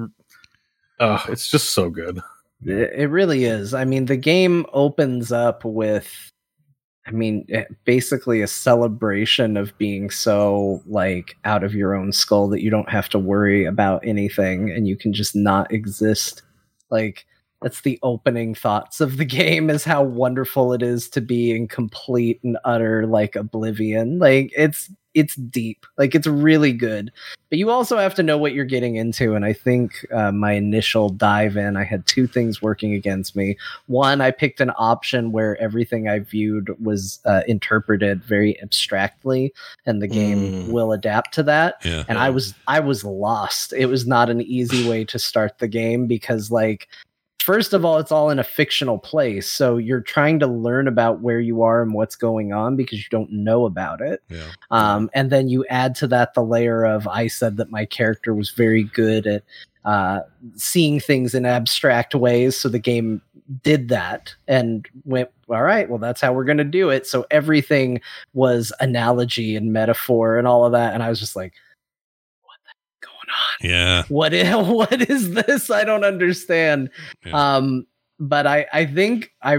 uh, 1.00 1.20
it's 1.28 1.50
just 1.50 1.70
so 1.72 1.90
good. 1.90 2.20
It, 2.64 2.92
it 2.94 3.06
really 3.08 3.44
is. 3.44 3.74
I 3.74 3.84
mean, 3.84 4.06
the 4.06 4.16
game 4.16 4.66
opens 4.72 5.32
up 5.32 5.64
with, 5.64 6.32
I 7.06 7.10
mean, 7.10 7.44
eh, 7.48 7.64
basically 7.84 8.40
a 8.42 8.46
celebration 8.46 9.56
of 9.56 9.76
being 9.78 10.10
so 10.10 10.80
like 10.86 11.36
out 11.44 11.64
of 11.64 11.74
your 11.74 11.94
own 11.94 12.12
skull 12.12 12.48
that 12.48 12.62
you 12.62 12.70
don't 12.70 12.88
have 12.88 13.08
to 13.10 13.18
worry 13.18 13.64
about 13.64 14.06
anything 14.06 14.70
and 14.70 14.86
you 14.86 14.96
can 14.96 15.12
just 15.12 15.34
not 15.34 15.72
exist. 15.72 16.42
Like, 16.90 17.26
that's 17.62 17.82
the 17.82 17.98
opening 18.02 18.54
thoughts 18.54 19.00
of 19.00 19.16
the 19.16 19.24
game 19.40 19.70
is 19.70 19.84
how 19.84 20.02
wonderful 20.02 20.72
it 20.72 20.82
is 20.82 21.08
to 21.10 21.20
be 21.20 21.50
in 21.54 21.68
complete 21.68 22.40
and 22.42 22.58
utter 22.64 23.06
like 23.06 23.36
oblivion. 23.36 24.18
Like, 24.18 24.52
it's 24.56 24.90
it's 25.14 25.34
deep. 25.36 25.84
Like 25.98 26.14
it's 26.14 26.26
really 26.26 26.72
good. 26.72 27.12
But 27.50 27.58
you 27.58 27.68
also 27.68 27.98
have 27.98 28.14
to 28.14 28.22
know 28.22 28.38
what 28.38 28.54
you're 28.54 28.64
getting 28.64 28.96
into. 28.96 29.34
And 29.34 29.44
I 29.44 29.52
think 29.52 30.06
uh, 30.10 30.32
my 30.32 30.52
initial 30.52 31.10
dive 31.10 31.58
in, 31.58 31.76
I 31.76 31.84
had 31.84 32.06
two 32.06 32.26
things 32.26 32.62
working 32.62 32.94
against 32.94 33.36
me. 33.36 33.58
One, 33.88 34.22
I 34.22 34.30
picked 34.30 34.58
an 34.62 34.72
option 34.78 35.30
where 35.30 35.60
everything 35.60 36.08
I 36.08 36.20
viewed 36.20 36.74
was 36.82 37.20
uh, 37.26 37.42
interpreted 37.46 38.24
very 38.24 38.58
abstractly, 38.62 39.52
and 39.84 40.00
the 40.00 40.08
game 40.08 40.22
Mm. 40.32 40.68
will 40.68 40.92
adapt 40.92 41.34
to 41.34 41.42
that. 41.42 41.74
yeah, 41.84 42.04
And 42.08 42.16
I 42.16 42.30
was 42.30 42.54
I 42.66 42.80
was 42.80 43.04
lost. 43.04 43.74
It 43.74 43.86
was 43.86 44.06
not 44.06 44.30
an 44.30 44.40
easy 44.40 44.88
way 44.88 45.04
to 45.04 45.18
start 45.18 45.58
the 45.58 45.68
game 45.68 46.06
because 46.06 46.50
like 46.50 46.88
first 47.42 47.72
of 47.72 47.84
all 47.84 47.98
it's 47.98 48.12
all 48.12 48.30
in 48.30 48.38
a 48.38 48.44
fictional 48.44 48.98
place 48.98 49.50
so 49.50 49.76
you're 49.76 50.00
trying 50.00 50.38
to 50.38 50.46
learn 50.46 50.88
about 50.88 51.20
where 51.20 51.40
you 51.40 51.62
are 51.62 51.82
and 51.82 51.94
what's 51.94 52.16
going 52.16 52.52
on 52.52 52.76
because 52.76 52.98
you 52.98 53.10
don't 53.10 53.30
know 53.32 53.66
about 53.66 54.00
it 54.00 54.22
yeah. 54.28 54.50
um, 54.70 55.10
and 55.14 55.30
then 55.30 55.48
you 55.48 55.64
add 55.68 55.94
to 55.94 56.06
that 56.06 56.34
the 56.34 56.42
layer 56.42 56.84
of 56.84 57.06
I 57.08 57.26
said 57.26 57.56
that 57.56 57.70
my 57.70 57.84
character 57.84 58.34
was 58.34 58.50
very 58.50 58.84
good 58.84 59.26
at 59.26 59.42
uh, 59.84 60.20
seeing 60.54 61.00
things 61.00 61.34
in 61.34 61.44
abstract 61.44 62.14
ways. 62.14 62.56
So 62.56 62.68
the 62.68 62.78
game 62.78 63.20
did 63.62 63.88
that 63.88 64.34
and 64.46 64.86
went, 65.04 65.30
all 65.48 65.62
right, 65.62 65.88
well, 65.88 65.98
that's 65.98 66.20
how 66.20 66.32
we're 66.32 66.44
going 66.44 66.58
to 66.58 66.64
do 66.64 66.90
it. 66.90 67.06
So 67.06 67.26
everything 67.30 68.00
was 68.32 68.72
analogy 68.80 69.56
and 69.56 69.72
metaphor 69.72 70.38
and 70.38 70.46
all 70.46 70.64
of 70.64 70.72
that. 70.72 70.94
And 70.94 71.02
I 71.02 71.08
was 71.08 71.18
just 71.18 71.36
like, 71.36 71.52
what 72.44 72.56
the 72.64 72.68
heck 72.68 73.10
going 73.10 73.21
on? 73.32 73.68
Yeah. 73.68 74.02
What 74.08 74.32
is, 74.32 74.48
what 74.66 75.10
is 75.10 75.30
this? 75.32 75.70
I 75.70 75.84
don't 75.84 76.04
understand. 76.04 76.90
Yeah. 77.24 77.56
Um, 77.56 77.86
but 78.18 78.46
I, 78.46 78.66
I 78.72 78.86
think 78.86 79.32
I, 79.42 79.58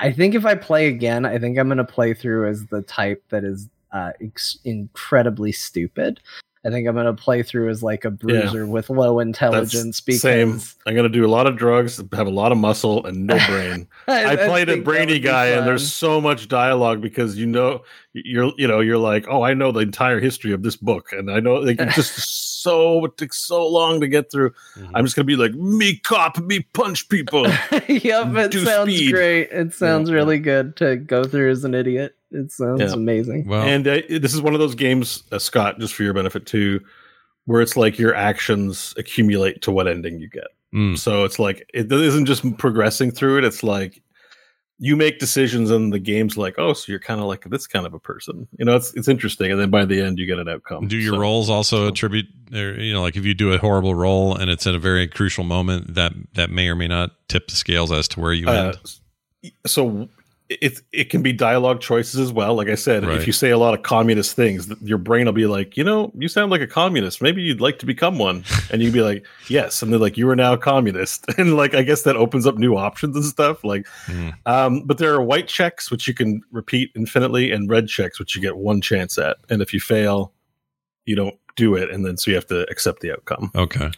I 0.00 0.12
think 0.12 0.34
if 0.34 0.44
I 0.44 0.54
play 0.54 0.88
again, 0.88 1.24
I 1.24 1.38
think 1.38 1.58
I'm 1.58 1.68
going 1.68 1.78
to 1.78 1.84
play 1.84 2.14
through 2.14 2.48
as 2.48 2.66
the 2.66 2.82
type 2.82 3.22
that 3.28 3.44
is 3.44 3.68
uh, 3.92 4.12
ex- 4.20 4.58
incredibly 4.64 5.52
stupid. 5.52 6.20
I 6.66 6.70
think 6.70 6.88
I'm 6.88 6.94
gonna 6.94 7.12
play 7.12 7.42
through 7.42 7.68
as 7.68 7.82
like 7.82 8.04
a 8.06 8.10
bruiser 8.10 8.66
with 8.66 8.88
low 8.88 9.20
intelligence 9.20 10.00
because 10.00 10.22
same. 10.22 10.60
I'm 10.86 10.94
gonna 10.96 11.08
do 11.10 11.24
a 11.24 11.28
lot 11.28 11.46
of 11.46 11.56
drugs, 11.56 12.02
have 12.14 12.26
a 12.26 12.30
lot 12.30 12.52
of 12.52 12.58
muscle, 12.58 13.04
and 13.04 13.26
no 13.26 13.38
brain. 13.48 13.86
I, 14.08 14.36
played 14.36 14.68
a 14.70 14.80
brainy 14.80 15.18
guy, 15.18 15.46
and 15.48 15.66
there's 15.66 15.92
so 15.92 16.20
much 16.20 16.48
dialogue 16.48 17.02
because 17.02 17.36
you 17.36 17.46
know 17.46 17.82
you're 18.14 18.52
you 18.56 18.66
know 18.66 18.80
you're 18.80 18.98
like, 18.98 19.26
oh, 19.28 19.42
I 19.42 19.52
know 19.54 19.72
the 19.72 19.80
entire 19.80 20.20
history 20.20 20.52
of 20.52 20.62
this 20.62 20.76
book, 20.76 21.12
and 21.12 21.30
I 21.30 21.40
know 21.40 21.56
like 21.56 21.78
just 21.94 22.14
so 22.62 23.04
it 23.04 23.18
takes 23.18 23.38
so 23.38 23.66
long 23.68 24.00
to 24.00 24.08
get 24.08 24.32
through. 24.32 24.50
Mhm. 24.78 24.90
I'm 24.94 25.04
just 25.04 25.16
gonna 25.16 25.26
be 25.26 25.36
like, 25.36 25.52
me 25.52 25.96
cop, 25.98 26.38
me 26.38 26.60
punch 26.72 27.08
people. 27.10 27.42
yep, 27.88 28.34
it 28.36 28.54
sounds 28.64 28.94
speed. 28.94 29.12
great. 29.12 29.50
It 29.50 29.74
sounds 29.74 30.08
Yeah. 30.08 30.14
really 30.16 30.38
good 30.38 30.76
to 30.76 30.96
go 30.96 31.24
through 31.24 31.50
as 31.50 31.64
an 31.64 31.74
idiot. 31.74 32.16
It 32.34 32.52
sounds 32.52 32.80
Yeah. 32.80 32.92
amazing. 32.92 33.46
well, 33.46 33.62
and 33.62 33.86
uh, 33.86 34.00
this 34.10 34.34
is 34.34 34.42
one 34.42 34.54
of 34.54 34.60
those 34.60 34.74
games, 34.74 35.22
uh, 35.32 35.38
Scott, 35.38 35.78
just 35.80 35.94
for 35.94 36.02
your 36.02 36.12
benefit 36.14 36.46
too, 36.46 36.80
where 37.46 37.60
it's 37.62 37.76
like 37.76 37.98
your 37.98 38.14
actions 38.14 38.92
accumulate 38.98 39.62
to 39.62 39.70
what 39.70 39.86
ending 39.88 40.18
you 40.18 40.28
get. 40.28 40.48
mm, 40.74 40.98
So 40.98 41.24
it's 41.24 41.38
like 41.38 41.68
it 41.72 41.90
isn't 41.90 42.26
just 42.26 42.44
progressing 42.58 43.10
through 43.12 43.38
it. 43.38 43.44
It's 43.44 43.62
like 43.62 44.02
you 44.80 44.96
make 44.96 45.20
decisions, 45.20 45.70
and 45.70 45.92
the 45.92 46.00
game's 46.00 46.36
like, 46.36 46.56
oh, 46.58 46.72
so 46.72 46.90
you're 46.90 46.98
kind 46.98 47.20
of 47.20 47.26
like 47.26 47.44
this 47.48 47.64
kind 47.68 47.86
of 47.86 47.94
a 47.94 48.00
person. 48.00 48.48
You 48.58 48.64
know, 48.64 48.74
it's 48.74 48.92
it's 48.94 49.06
interesting, 49.06 49.52
and 49.52 49.60
then 49.60 49.70
by 49.70 49.84
the 49.84 50.00
end, 50.00 50.18
you 50.18 50.26
get 50.26 50.40
an 50.40 50.48
outcome. 50.48 50.88
do 50.88 50.96
your 50.96 51.14
So- 51.14 51.20
roles 51.20 51.48
also 51.48 51.76
so- 51.84 51.88
attribute, 51.88 52.26
or, 52.52 52.72
you 52.80 52.92
know, 52.92 53.00
like 53.02 53.14
if 53.16 53.24
you 53.24 53.34
do 53.34 53.52
a 53.52 53.58
horrible 53.58 53.94
role 53.94 54.34
and 54.34 54.50
it's 54.50 54.66
at 54.66 54.74
a 54.74 54.80
very 54.80 55.06
crucial 55.06 55.44
moment, 55.44 55.94
that 55.94 56.12
that 56.34 56.50
may 56.50 56.68
or 56.68 56.74
may 56.74 56.88
not 56.88 57.12
tip 57.28 57.46
the 57.46 57.54
scales 57.54 57.92
as 57.92 58.08
to 58.08 58.20
where 58.20 58.32
you 58.32 58.48
Uh, 58.48 58.72
end. 59.44 59.52
so 59.64 60.08
it 60.60 60.80
it 60.92 61.10
can 61.10 61.22
be 61.22 61.32
dialogue 61.32 61.80
choices 61.80 62.20
as 62.20 62.32
well. 62.32 62.54
Like 62.54 62.68
I 62.68 62.74
said, 62.74 63.04
Right. 63.04 63.16
if 63.18 63.26
you 63.26 63.32
say 63.32 63.50
a 63.50 63.58
lot 63.58 63.74
of 63.74 63.82
communist 63.82 64.34
things, 64.36 64.70
your 64.82 64.98
brain 64.98 65.26
will 65.26 65.32
be 65.32 65.46
like, 65.46 65.76
you 65.76 65.84
know, 65.84 66.12
you 66.16 66.28
sound 66.28 66.50
like 66.50 66.60
a 66.60 66.66
communist. 66.66 67.22
Maybe 67.22 67.42
you'd 67.42 67.60
like 67.60 67.78
to 67.80 67.86
become 67.86 68.18
one, 68.18 68.44
and 68.70 68.82
you'd 68.82 68.92
be 68.92 69.02
like, 69.02 69.26
yes, 69.48 69.82
and 69.82 69.92
they're 69.92 70.00
like, 70.00 70.16
you 70.16 70.28
are 70.28 70.36
now 70.36 70.52
a 70.52 70.58
communist, 70.58 71.24
and 71.38 71.56
like 71.56 71.74
I 71.74 71.82
guess 71.82 72.02
that 72.02 72.16
opens 72.16 72.46
up 72.46 72.56
new 72.58 72.76
options 72.76 73.16
and 73.16 73.24
stuff. 73.24 73.64
Like, 73.64 73.86
Mm. 74.06 74.34
um, 74.46 74.82
but 74.84 74.98
there 74.98 75.14
are 75.14 75.22
white 75.22 75.48
checks 75.48 75.90
which 75.90 76.06
you 76.08 76.14
can 76.14 76.42
repeat 76.52 76.90
infinitely, 76.94 77.50
and 77.52 77.68
red 77.70 77.88
checks 77.88 78.18
which 78.18 78.34
you 78.36 78.42
get 78.42 78.56
one 78.56 78.80
chance 78.80 79.18
at, 79.18 79.38
and 79.50 79.62
if 79.62 79.72
you 79.72 79.80
fail, 79.80 80.32
you 81.06 81.16
don't 81.16 81.34
do 81.56 81.74
it, 81.76 81.90
and 81.90 82.04
then 82.04 82.16
so 82.16 82.30
you 82.30 82.34
have 82.36 82.46
to 82.46 82.68
accept 82.70 83.00
the 83.00 83.12
outcome. 83.12 83.50
Okay. 83.54 83.90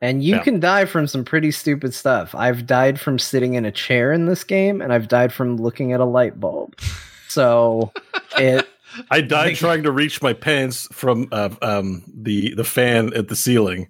And 0.00 0.22
you 0.22 0.36
Yeah. 0.36 0.42
can 0.42 0.60
die 0.60 0.84
from 0.84 1.06
some 1.06 1.24
pretty 1.24 1.50
stupid 1.50 1.92
stuff. 1.94 2.34
I've 2.34 2.66
died 2.66 2.98
from 3.00 3.18
sitting 3.18 3.54
in 3.54 3.64
a 3.64 3.72
chair 3.72 4.12
in 4.12 4.26
this 4.26 4.44
game, 4.44 4.80
and 4.80 4.92
I've 4.92 5.08
died 5.08 5.32
from 5.32 5.56
looking 5.56 5.92
at 5.92 6.00
a 6.00 6.04
light 6.04 6.38
bulb. 6.40 6.74
So 7.28 7.92
it 8.38 8.66
I 9.10 9.20
died 9.20 9.46
Like- 9.48 9.56
trying 9.58 9.82
to 9.82 9.90
reach 9.92 10.22
my 10.22 10.32
pants 10.32 10.88
from 10.92 11.28
uh, 11.32 11.50
um, 11.62 12.02
the 12.14 12.54
the 12.54 12.64
fan 12.64 13.12
at 13.14 13.28
the 13.28 13.36
ceiling. 13.36 13.88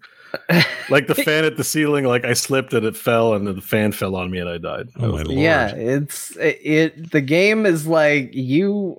like 0.90 1.06
the 1.06 1.14
fan 1.26 1.44
at 1.44 1.56
the 1.56 1.64
ceiling, 1.64 2.04
like 2.04 2.24
I 2.24 2.32
slipped 2.34 2.74
and 2.74 2.84
it 2.84 2.96
fell, 2.96 3.32
and 3.34 3.46
the 3.46 3.60
fan 3.60 3.92
fell 3.92 4.16
on 4.16 4.30
me 4.30 4.38
and 4.38 4.48
I 4.48 4.58
died. 4.58 4.88
Oh, 4.96 5.12
my 5.12 5.22
Lord. 5.22 5.30
yeah, 5.38 5.68
it's 5.74 6.36
it, 6.36 6.58
it. 6.62 7.10
The 7.12 7.20
game 7.22 7.64
is 7.64 7.86
like 7.86 8.34
you. 8.34 8.96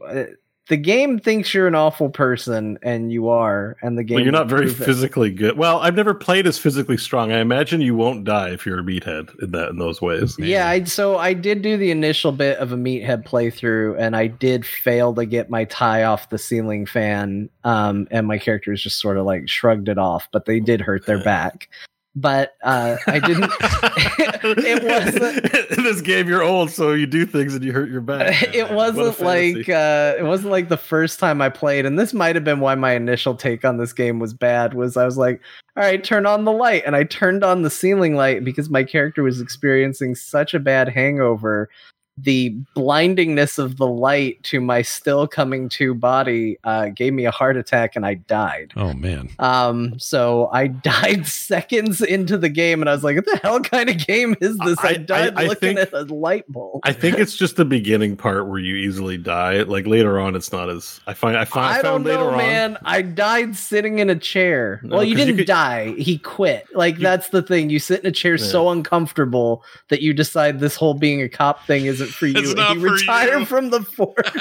The 0.70 0.78
game 0.78 1.18
thinks 1.18 1.54
you're 1.54 1.68
an 1.68 1.76
awful 1.76 2.10
person, 2.10 2.78
and 2.82 3.12
you 3.12 3.30
are. 3.30 3.78
And 3.82 3.98
the 3.98 4.04
game. 4.04 4.18
But 4.18 4.24
you're 4.24 4.34
not 4.34 4.48
very 4.48 4.66
prove 4.66 4.82
it. 4.82 4.86
physically 4.86 5.32
good. 5.32 5.58
Well, 5.58 5.80
I've 5.80 5.96
never 5.96 6.14
played 6.14 6.46
as 6.46 6.58
physically 6.58 6.98
strong. 6.98 7.32
I 7.32 7.40
imagine 7.40 7.80
you 7.80 7.96
won't 7.96 8.26
die 8.26 8.50
if 8.50 8.66
you're 8.66 8.80
a 8.80 8.84
meathead 8.84 9.32
in 9.42 9.52
that 9.52 9.70
in 9.70 9.78
those 9.78 10.02
ways. 10.02 10.38
Man. 10.38 10.50
Yeah, 10.50 10.68
I, 10.68 10.84
so 10.84 11.18
I 11.18 11.34
did 11.34 11.62
do 11.62 11.78
the 11.78 11.92
initial 11.92 12.32
bit 12.32 12.58
of 12.58 12.74
a 12.74 12.76
meathead 12.76 13.26
playthrough, 13.26 13.98
and 13.98 14.16
I 14.16 14.28
did 14.28 14.66
fail 14.66 15.14
to 15.16 15.26
get 15.26 15.50
my 15.50 15.64
tie 15.66 16.04
off 16.04 16.30
the 16.30 16.38
ceiling 16.38 16.86
fan. 16.86 17.50
Um, 17.64 18.08
and 18.12 18.28
my 18.28 18.38
characters 18.38 18.84
just 18.84 19.00
sort 19.00 19.18
of 19.18 19.26
like 19.26 19.48
shrugged 19.48 19.88
it 19.88 19.98
off, 19.98 20.28
but 20.32 20.46
they 20.46 20.60
did 20.60 20.82
hurt 20.82 21.06
their 21.06 21.24
back. 21.24 21.70
But 22.16 22.54
uh, 22.64 22.98
I 23.06 23.20
didn't. 23.20 23.52
it 24.44 24.84
wasn't. 24.84 25.78
in 25.78 25.84
this 25.84 26.02
game. 26.02 26.28
You're 26.28 26.42
old, 26.42 26.72
so 26.72 26.94
you 26.94 27.06
do 27.06 27.28
things 27.28 27.54
and 27.54 27.64
you 27.64 27.72
hurt 27.72 27.92
your 27.92 28.02
back. 28.02 28.42
it 28.56 28.72
wasn't 28.72 29.20
like 29.20 29.70
uh, 29.70 30.16
it 30.18 30.24
wasn't 30.24 30.52
like 30.52 30.70
the 30.70 30.78
first 30.78 31.20
time 31.20 31.42
I 31.42 31.50
played, 31.50 31.86
and 31.86 32.00
this 32.00 32.14
might 32.14 32.36
have 32.36 32.44
been 32.44 32.60
why 32.60 32.74
my 32.74 32.94
initial 32.94 33.36
take 33.36 33.64
on 33.64 33.78
this 33.78 33.94
game 33.94 34.18
was 34.18 34.34
bad. 34.34 34.74
Was 34.74 34.98
I 34.98 35.06
was 35.06 35.18
like, 35.18 35.42
all 35.76 35.84
right, 35.84 36.04
turn 36.04 36.26
on 36.26 36.46
the 36.46 36.52
light, 36.52 36.84
and 36.88 36.96
I 36.96 37.04
turned 37.04 37.44
on 37.44 37.62
the 37.62 37.70
ceiling 37.70 38.16
light 38.16 38.44
because 38.44 38.70
my 38.70 38.84
character 38.84 39.22
was 39.22 39.40
experiencing 39.40 40.16
such 40.16 40.56
a 40.56 40.60
bad 40.60 40.90
hangover. 40.90 41.70
The 42.20 42.56
blindingness 42.76 43.60
of 43.60 43.78
the 43.78 43.86
light 43.88 44.42
to 44.44 44.60
my 44.60 44.82
still 44.82 45.28
coming 45.28 45.70
to 45.70 45.94
body 45.94 46.58
uh, 46.64 46.90
gave 46.90 47.14
me 47.14 47.26
a 47.26 47.32
heart 47.32 47.58
attack, 47.58 47.96
and 47.96 48.06
I 48.06 48.16
died. 48.16 48.74
Oh 48.76 48.94
man. 48.94 49.30
Um, 49.40 50.00
so 50.00 50.50
I 50.52 50.68
died 50.68 51.28
seconds 51.28 52.02
into 52.02 52.38
the 52.38 52.50
game, 52.50 52.82
and 52.82 52.90
I 52.90 52.94
was 52.94 53.04
like, 53.04 53.16
"What 53.18 53.26
the 53.26 53.38
hell 53.44 53.60
kind 53.60 53.90
of 53.90 54.06
game 54.06 54.36
is 54.42 54.58
this?" 54.58 54.80
I, 54.80 54.88
I- 54.88 54.90
I- 54.92 54.98
died 54.98 55.34
I 55.36 55.44
looking 55.46 55.76
think- 55.76 55.80
at 55.80 55.94
a 55.94 56.04
light 56.14 56.52
bulb. 56.52 56.82
I 56.84 56.92
think 56.94 57.20
it's 57.20 57.36
just 57.36 57.56
the 57.56 57.66
beginning 57.66 58.18
part 58.18 58.48
where 58.48 58.60
you 58.60 58.76
easily 58.76 59.18
die. 59.18 59.62
Like 59.64 59.86
later 59.86 60.20
on, 60.20 60.36
it's 60.36 60.52
not 60.52 60.70
as 60.70 61.00
I 61.08 61.14
find. 61.14 61.38
I 61.38 61.46
find. 61.46 61.68
I 61.76 61.82
don't 61.82 62.04
found 62.04 62.06
later 62.06 62.18
know, 62.20 62.30
on. 62.32 62.38
man. 62.38 62.78
I 62.84 63.02
died 63.04 63.56
sitting 63.56 64.00
in 64.00 64.10
a 64.10 64.16
chair. 64.16 64.82
No, 64.84 64.96
well, 64.98 65.04
you 65.04 65.14
'cause 65.16 65.20
you 65.20 65.26
didn't 65.28 65.38
could- 65.38 65.48
die. 65.48 65.94
He 65.98 66.18
quit. 66.18 66.66
Like 66.74 66.96
You- 66.96 67.02
that's 67.04 67.30
the 67.30 67.42
thing. 67.44 67.70
You 67.70 67.78
sit 67.80 68.00
in 68.02 68.08
a 68.08 68.12
chair 68.12 68.38
so 68.40 68.70
uncomfortable 68.70 69.64
that 69.90 70.02
you 70.02 70.14
decide 70.14 70.60
this 70.60 70.76
whole 70.76 70.94
being 70.96 71.22
a 71.22 71.30
cop 71.30 71.66
thing 71.68 71.86
isn't 71.86 72.07
for 72.08 72.28
you. 72.28 72.34
It's 72.38 72.54
not 72.54 72.76
you 72.76 72.82
for 72.82 72.94
retire 72.94 73.40
you. 73.40 73.46
from 73.46 73.70
the 73.70 73.82
force. 73.82 74.16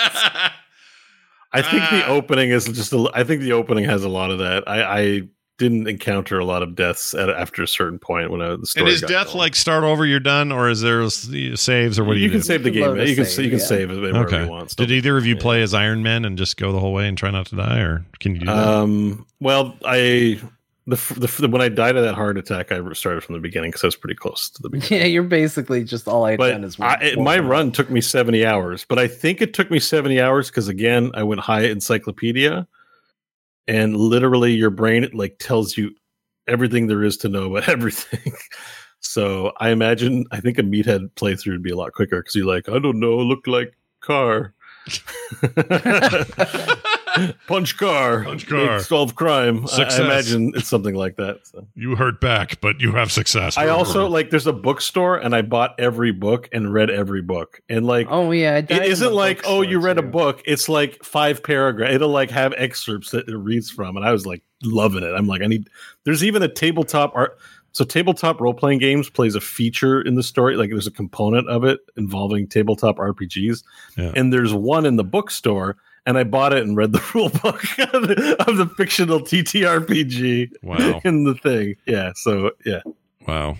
I 1.52 1.62
think 1.62 1.82
the 1.90 2.04
Ah. 2.04 2.08
opening 2.08 2.50
is 2.50 2.66
just. 2.66 2.92
A, 2.92 3.08
I 3.14 3.24
think 3.24 3.40
the 3.42 3.52
opening 3.52 3.84
has 3.84 4.04
a 4.04 4.08
lot 4.08 4.30
of 4.30 4.38
that. 4.40 4.64
I, 4.68 4.82
I 5.00 5.22
didn't 5.58 5.88
encounter 5.88 6.38
a 6.38 6.44
lot 6.44 6.62
of 6.62 6.74
deaths 6.74 7.14
at, 7.14 7.30
after 7.30 7.62
a 7.62 7.68
certain 7.68 7.98
point 7.98 8.30
when 8.30 8.42
I, 8.42 8.56
the 8.56 8.66
story. 8.66 8.84
and 8.84 8.92
is 8.94 9.00
got 9.00 9.08
death 9.08 9.26
going. 9.28 9.38
like 9.38 9.54
start 9.54 9.84
over? 9.84 10.04
You're 10.04 10.20
done, 10.20 10.52
or 10.52 10.68
is 10.68 10.82
there 10.82 11.08
saves, 11.08 11.98
or 11.98 12.04
what 12.04 12.14
do 12.14 12.18
you, 12.18 12.24
you 12.26 12.30
can 12.30 12.40
do? 12.40 12.44
save 12.44 12.62
the 12.62 12.70
game. 12.70 12.96
You 12.98 13.14
can 13.14 13.24
save, 13.24 13.44
you 13.46 13.50
can 13.52 13.58
yeah. 13.60 13.64
save 13.64 13.90
it 13.90 13.98
wherever 14.00 14.26
Okay. 14.26 14.44
you 14.44 14.50
want. 14.50 14.76
Did 14.76 14.90
either 14.90 15.16
of 15.16 15.24
you 15.24 15.34
Yeah. 15.36 15.40
play 15.40 15.62
as 15.62 15.72
Iron 15.72 16.02
Man 16.02 16.26
and 16.26 16.36
just 16.36 16.58
go 16.58 16.72
the 16.72 16.80
whole 16.80 16.92
way 16.92 17.08
and 17.08 17.16
try 17.16 17.30
not 17.30 17.46
to 17.46 17.56
die, 17.56 17.78
or 17.78 18.04
can 18.20 18.34
you 18.34 18.40
do 18.40 18.46
that? 18.46 18.54
Um. 18.68 19.24
Well, 19.40 19.76
I 19.82 20.40
the, 20.88 20.96
the 21.38 21.48
when 21.48 21.60
I 21.60 21.68
died 21.68 21.96
of 21.96 22.04
that 22.04 22.14
heart 22.14 22.38
attack, 22.38 22.70
I 22.70 22.80
started 22.92 23.22
from 23.24 23.34
the 23.34 23.40
beginning 23.40 23.70
because 23.70 23.82
I 23.82 23.88
was 23.88 23.96
pretty 23.96 24.14
close 24.14 24.48
to 24.50 24.62
the 24.62 24.68
beginning. 24.70 25.00
yeah, 25.02 25.06
you're 25.06 25.22
basically 25.24 25.82
just 25.82 26.06
all 26.06 26.24
I've 26.24 26.38
done 26.38 26.62
is 26.64 26.78
I, 26.78 26.94
it- 27.02 27.18
my 27.18 27.38
run 27.38 27.72
took 27.72 27.90
me 27.90 28.00
70 28.00 28.46
hours 28.46 28.84
but 28.88 28.98
i 28.98 29.08
think 29.08 29.40
it 29.40 29.52
took 29.54 29.70
me 29.70 29.80
70 29.80 30.20
hours 30.20 30.48
because 30.48 30.68
again 30.68 31.10
i 31.14 31.22
went 31.22 31.40
high 31.40 31.62
encyclopedia 31.64 32.66
and 33.66 33.96
literally 33.96 34.52
your 34.52 34.70
brain 34.70 35.08
like 35.12 35.38
tells 35.38 35.76
you 35.76 35.90
everything 36.46 36.86
there 36.86 37.02
is 37.02 37.16
to 37.18 37.28
know 37.28 37.56
about 37.56 37.68
everything. 37.76 38.32
So 39.00 39.52
i 39.58 39.70
imagine 39.70 40.24
i 40.30 40.40
think 40.40 40.58
a 40.58 40.62
meathead 40.62 41.10
playthrough 41.16 41.52
would 41.52 41.62
be 41.62 41.72
a 41.72 41.76
lot 41.76 41.92
quicker 41.94 42.20
because 42.20 42.34
you're 42.36 42.46
like 42.46 42.68
i 42.68 42.78
don't 42.78 43.00
know 43.00 43.16
look 43.16 43.46
like 43.46 43.76
car 44.00 44.54
punch 47.46 47.76
car 47.76 48.24
Punch 48.24 48.46
car. 48.46 48.80
solve 48.80 49.14
crime 49.14 49.64
I- 49.64 49.66
Success. 49.66 50.00
I, 50.00 50.04
imagine 50.04 50.52
it's 50.54 50.68
something 50.68 50.94
like 50.94 51.16
that 51.16 51.46
so. 51.46 51.66
you 51.74 51.96
hurt 51.96 52.20
back, 52.20 52.60
but 52.60 52.80
you 52.80 52.92
have 52.92 53.12
success. 53.12 53.56
I 53.56 53.68
also 53.68 54.08
like 54.08 54.30
there's 54.30 54.46
a 54.46 54.52
bookstore 54.52 55.16
and 55.16 55.34
I 55.34 55.42
bought 55.42 55.78
every 55.78 56.12
book 56.12 56.48
and 56.52 56.72
read 56.72 56.90
every 56.90 57.22
book. 57.22 57.60
And 57.68 57.86
like 57.86 58.06
Oh 58.10 58.30
yeah, 58.30 58.56
I 58.56 58.60
died 58.60 58.78
it 58.78 58.86
in 58.86 58.92
isn't 58.92 59.12
like 59.12 59.42
oh 59.44 59.62
you 59.62 59.78
bookstore, 59.78 59.86
read 59.86 59.98
a 59.98 60.02
book. 60.02 60.42
It's 60.44 60.68
like 60.68 61.02
five 61.04 61.42
paragraphs. 61.42 61.94
It'll 61.94 62.08
like 62.10 62.30
have 62.30 62.52
excerpts 62.56 63.10
that 63.10 63.28
it 63.28 63.36
reads 63.36 63.70
from 63.70 63.96
and 63.96 64.06
I 64.06 64.12
was 64.12 64.26
like 64.26 64.42
loving 64.62 65.02
it. 65.02 65.12
I'm 65.12 65.26
like 65.26 65.42
I 65.42 65.46
need 65.46 65.68
there's 66.04 66.24
even 66.24 66.42
a 66.42 66.48
tabletop 66.48 67.12
art 67.14 67.38
so 67.76 67.84
tabletop 67.84 68.40
role 68.40 68.54
playing 68.54 68.78
games 68.78 69.10
plays 69.10 69.34
a 69.34 69.40
feature 69.40 70.00
in 70.00 70.14
the 70.14 70.22
story 70.22 70.56
like 70.56 70.70
there's 70.70 70.86
a 70.86 70.90
component 70.90 71.46
of 71.46 71.62
it 71.62 71.80
involving 71.94 72.46
tabletop 72.48 72.96
RPGs. 72.96 73.62
Yeah. 73.98 74.12
And 74.16 74.32
there's 74.32 74.54
one 74.54 74.86
in 74.86 74.96
the 74.96 75.04
bookstore 75.04 75.76
and 76.06 76.16
I 76.16 76.24
bought 76.24 76.52
it 76.52 76.62
and 76.62 76.76
read 76.76 76.92
the 76.92 77.02
rule 77.14 77.28
book 77.28 77.62
of 77.92 78.08
the, 78.08 78.36
of 78.48 78.56
the 78.56 78.66
fictional 78.76 79.20
TTRPG 79.20 80.50
Wow. 80.62 81.00
in 81.04 81.24
the 81.24 81.34
thing. 81.34 81.74
Yeah, 81.86 82.12
so 82.14 82.52
yeah. 82.64 82.80
Wow. 83.26 83.56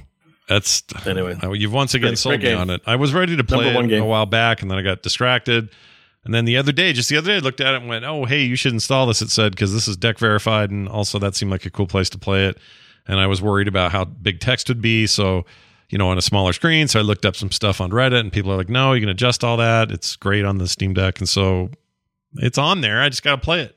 That's 0.49 0.85
Anyway. 1.07 1.37
Uh, 1.43 1.51
You've 1.53 1.73
once 1.73 1.95
again 1.95 2.11
Great- 2.11 2.19
sold 2.19 2.41
great 2.41 2.53
me 2.53 2.55
on 2.55 2.71
it. 2.71 2.81
I 2.87 2.95
was 2.97 3.13
ready 3.13 3.37
to 3.37 3.43
play 3.45 3.75
one 3.75 3.87
it 3.87 3.89
game. 3.89 4.03
a 4.03 4.07
while 4.07 4.27
back, 4.27 4.63
and 4.63 4.71
then 4.71 4.79
I 4.79 4.83
got 4.83 5.03
distracted. 5.03 5.71
And 6.25 6.33
then 6.35 6.45
the 6.45 6.57
other 6.57 6.73
day, 6.73 6.93
just 6.93 7.09
the 7.09 7.17
other 7.17 7.29
day, 7.29 7.37
I 7.37 7.39
looked 7.39 7.61
at 7.61 7.75
it 7.75 7.79
and 7.81 7.89
went, 7.89 8.05
"Oh, 8.05 8.25
hey, 8.27 8.43
you 8.45 8.55
should 8.57 8.73
install 8.73 9.07
this." 9.07 9.23
It 9.23 9.31
said 9.31 9.53
because 9.53 9.73
this 9.73 9.89
is 9.89 9.97
deck 9.97 10.19
verified, 10.19 10.71
and 10.71 10.89
also 10.89 11.19
that 11.19 11.35
seemed 11.35 11.51
like 11.51 11.67
a 11.67 11.71
cool 11.71 11.87
place 11.89 12.09
to 12.11 12.19
play 12.19 12.47
it. 12.47 12.59
And 13.09 13.19
I 13.21 13.27
was 13.27 13.43
worried 13.43 13.67
about 13.69 13.91
how 13.93 14.05
big 14.05 14.39
text 14.41 14.69
would 14.69 14.81
be, 14.81 15.07
so 15.09 15.45
you 15.89 15.99
know, 15.99 16.09
on 16.09 16.19
a 16.19 16.23
smaller 16.23 16.53
screen. 16.53 16.89
So 16.89 16.99
I 16.99 17.03
looked 17.03 17.25
up 17.25 17.35
some 17.37 17.51
stuff 17.53 17.81
on 17.81 17.91
Reddit, 17.91 18.19
and 18.21 18.33
people 18.33 18.53
are 18.53 18.57
like, 18.57 18.69
"No, 18.69 18.93
you 18.93 19.01
can 19.01 19.09
adjust 19.09 19.43
all 19.43 19.57
that. 19.57 19.91
It's 19.91 20.15
great 20.17 20.45
on 20.45 20.59
the 20.59 20.69
Steam 20.69 20.95
Deck." 20.95 21.19
And 21.19 21.29
so 21.29 21.71
it's 22.39 22.59
on 22.59 22.81
there. 22.81 23.01
I 23.01 23.09
just 23.09 23.23
got 23.23 23.37
to 23.37 23.41
play 23.43 23.63
it. 23.63 23.77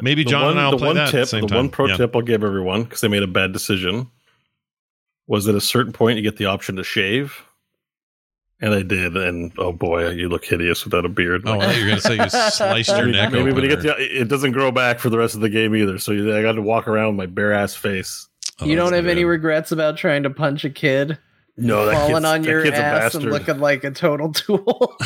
Maybe 0.00 0.22
The 0.22 0.30
John 0.30 0.42
one, 0.42 0.50
and 0.52 0.60
I 0.60 0.64
will 0.66 0.70
the 0.72 0.76
play 0.78 0.86
one 0.88 0.96
that 0.96 1.08
at 1.08 1.10
tip, 1.10 1.20
the 1.22 1.26
same 1.26 1.40
the 1.42 1.46
time. 1.48 1.56
one 1.56 1.68
pro 1.70 1.86
Yeah. 1.86 1.96
tip 1.96 2.14
I'll 2.14 2.22
give 2.22 2.44
everyone 2.44 2.84
because 2.84 3.00
they 3.00 3.08
made 3.08 3.22
a 3.22 3.26
bad 3.28 3.52
decision 3.52 4.08
was 5.26 5.46
at 5.48 5.54
a 5.54 5.60
certain 5.60 5.92
point 5.92 6.16
you 6.16 6.22
get 6.22 6.36
the 6.36 6.46
option 6.46 6.76
to 6.76 6.84
shave. 6.84 7.42
And 8.60 8.74
I 8.74 8.82
did, 8.82 9.16
and 9.16 9.52
oh 9.58 9.72
boy, 9.72 10.08
you 10.10 10.28
look 10.28 10.44
hideous 10.44 10.84
without 10.84 11.04
a 11.04 11.08
beard. 11.08 11.42
Oh, 11.46 11.60
I 11.60 11.66
thought 11.66 11.76
you 11.76 11.82
were 11.84 11.88
gonna 11.90 12.00
say 12.00 12.16
you 12.16 12.28
sliced 12.50 12.88
your 12.90 13.06
neck 13.06 13.30
maybe 13.32 13.42
open. 13.50 13.54
when 13.54 13.64
you 13.64 13.70
get 13.70 13.78
or- 13.86 13.94
to, 13.94 14.20
it 14.20 14.28
doesn't 14.28 14.50
grow 14.52 14.72
back 14.72 14.98
for 14.98 15.10
the 15.10 15.18
rest 15.18 15.36
of 15.36 15.40
the 15.42 15.48
game 15.48 15.76
either. 15.76 15.98
So 15.98 16.10
you, 16.12 16.36
I 16.36 16.42
got 16.42 16.52
to 16.52 16.62
walk 16.62 16.88
around 16.88 17.08
with 17.08 17.16
my 17.16 17.26
bare 17.26 17.52
ass 17.52 17.74
face. 17.76 18.26
Oh, 18.60 18.66
you 18.66 18.74
don't 18.74 18.86
that's 18.90 18.96
have 18.96 19.06
any 19.06 19.24
regrets 19.24 19.70
about 19.70 19.96
trying 19.96 20.24
to 20.24 20.30
punch 20.30 20.64
a 20.64 20.70
kid, 20.70 21.18
No, 21.56 21.86
that 21.86 21.92
falling 21.94 22.14
kid's, 22.14 22.24
on 22.24 22.42
that 22.42 22.48
your 22.48 22.62
kid's 22.64 22.76
ass 22.78 23.14
and 23.14 23.26
looking 23.26 23.58
like 23.60 23.84
a 23.84 23.92
total 23.92 24.32
tool. 24.32 24.96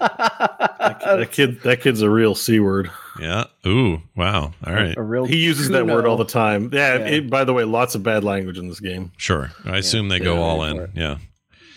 that 0.78 1.30
kid, 1.32 1.60
that 1.62 1.80
kid's 1.80 2.02
a 2.02 2.10
real 2.10 2.34
c 2.34 2.60
word. 2.60 2.90
Yeah. 3.20 3.44
Ooh. 3.66 4.00
Wow. 4.16 4.52
All 4.64 4.72
right. 4.72 4.96
a 4.96 5.02
real 5.02 5.24
He 5.24 5.36
uses 5.38 5.68
that 5.70 5.80
Cuno. 5.82 5.94
word 5.94 6.06
all 6.06 6.16
the 6.16 6.24
time. 6.24 6.70
Yeah. 6.72 6.98
Yeah. 6.98 7.06
It, 7.06 7.30
by 7.30 7.44
the 7.44 7.52
way, 7.52 7.64
lots 7.64 7.94
of 7.94 8.02
bad 8.02 8.22
language 8.24 8.58
in 8.58 8.68
this 8.68 8.80
game, 8.80 9.10
Sure. 9.16 9.50
I 9.64 9.78
assume 9.78 10.08
they 10.08 10.20
go 10.20 10.34
Yeah, 10.34 10.40
all 10.40 10.62
in. 10.64 10.88
Yeah. 10.94 11.16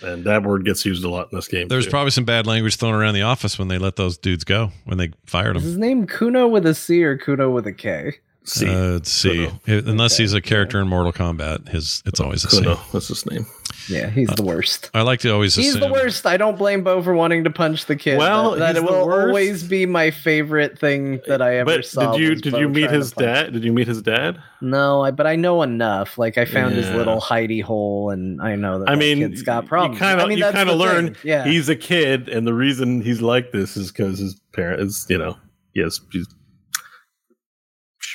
and 0.03 0.23
that 0.25 0.43
word 0.43 0.65
gets 0.65 0.85
used 0.85 1.03
a 1.03 1.09
lot 1.09 1.29
in 1.31 1.37
this 1.37 1.47
game. 1.47 1.67
There's 1.67 1.85
too. 1.85 1.91
probably 1.91 2.11
some 2.11 2.25
bad 2.25 2.45
language 2.47 2.75
thrown 2.77 2.93
around 2.93 3.15
the 3.15 3.23
office 3.23 3.57
when 3.57 3.67
they 3.69 3.77
let 3.79 3.95
those 3.95 4.17
dudes 4.17 4.43
go 4.43 4.71
when 4.85 4.97
they 4.99 5.11
fired 5.25 5.57
Is 5.57 5.63
them. 5.63 5.69
his 5.71 5.77
name 5.79 6.05
Cuno 6.07 6.47
with 6.47 6.65
a 6.67 6.75
C 6.75 7.03
or 7.03 7.17
Kuno 7.17 7.49
with 7.49 7.65
a 7.67 7.73
K? 7.73 8.13
C. 8.43 8.67
Uh, 8.67 8.73
let's. 8.93 9.21
Cuno. 9.21 9.59
Unless 9.67 10.13
Okay. 10.15 10.23
he's 10.23 10.33
a 10.33 10.41
character 10.41 10.79
in 10.81 10.87
Mortal 10.87 11.13
Kombat, 11.13 11.69
his 11.69 12.01
it's 12.07 12.19
always 12.19 12.41
the 12.41 12.47
Kuno, 12.49 12.75
same. 12.75 12.83
that's 12.93 13.07
his 13.07 13.25
name. 13.27 13.45
Yeah, 13.89 14.09
he's 14.09 14.29
uh, 14.29 14.35
the 14.35 14.43
worst. 14.43 14.89
I 14.93 15.01
like 15.01 15.19
to 15.21 15.31
always 15.33 15.55
He's 15.55 15.75
assume. 15.75 15.81
the 15.81 15.91
worst. 15.91 16.25
I 16.25 16.37
don't 16.37 16.57
blame 16.57 16.83
Bo 16.83 17.01
for 17.01 17.13
wanting 17.13 17.43
to 17.45 17.49
punch 17.49 17.85
the 17.85 17.95
kid. 17.95 18.17
Well, 18.17 18.51
that, 18.51 18.59
that 18.59 18.75
he's 18.75 18.83
will 18.83 19.05
worst. 19.07 19.27
always 19.27 19.63
be 19.63 19.85
my 19.85 20.11
favorite 20.11 20.77
thing 20.79 21.19
that 21.27 21.41
I 21.41 21.57
ever 21.57 21.77
But 21.77 21.85
saw. 21.85 22.11
did 22.11 22.21
you 22.21 22.35
did 22.35 22.53
Bo 22.53 22.59
you 22.59 22.69
meet 22.69 22.91
his 22.91 23.13
punch- 23.13 23.25
dad? 23.25 23.53
Did 23.53 23.63
you 23.63 23.71
meet 23.73 23.87
his 23.87 24.01
dad? 24.01 24.41
No, 24.61 25.01
I, 25.03 25.11
but 25.11 25.25
I 25.27 25.35
know 25.35 25.61
enough. 25.63 26.17
Like 26.17 26.37
I 26.37 26.45
found 26.45 26.75
his 26.75 26.89
little 26.91 27.19
hidey 27.19 27.63
hole, 27.63 28.11
and 28.11 28.41
I 28.41 28.55
know 28.55 28.79
that 28.79 28.89
I 28.89 28.93
that 28.93 28.99
mean, 28.99 29.17
kid's 29.19 29.41
got 29.41 29.65
problems. 29.65 29.95
You 29.95 29.99
kind 30.05 30.19
of 30.19 30.25
I 30.25 30.29
mean, 30.29 30.37
you 30.37 30.43
kind 30.51 30.69
of 30.69 30.77
learn. 30.77 31.13
thing. 31.15 31.15
Yeah, 31.23 31.43
he's 31.45 31.67
a 31.69 31.75
kid, 31.75 32.29
and 32.29 32.45
the 32.45 32.53
reason 32.53 33.01
he's 33.01 33.21
like 33.21 33.51
this 33.51 33.75
is 33.77 33.91
because 33.91 34.19
his 34.19 34.39
parents, 34.53 35.07
you 35.09 35.17
know, 35.17 35.37
yes, 35.73 35.99
he's 36.11 36.27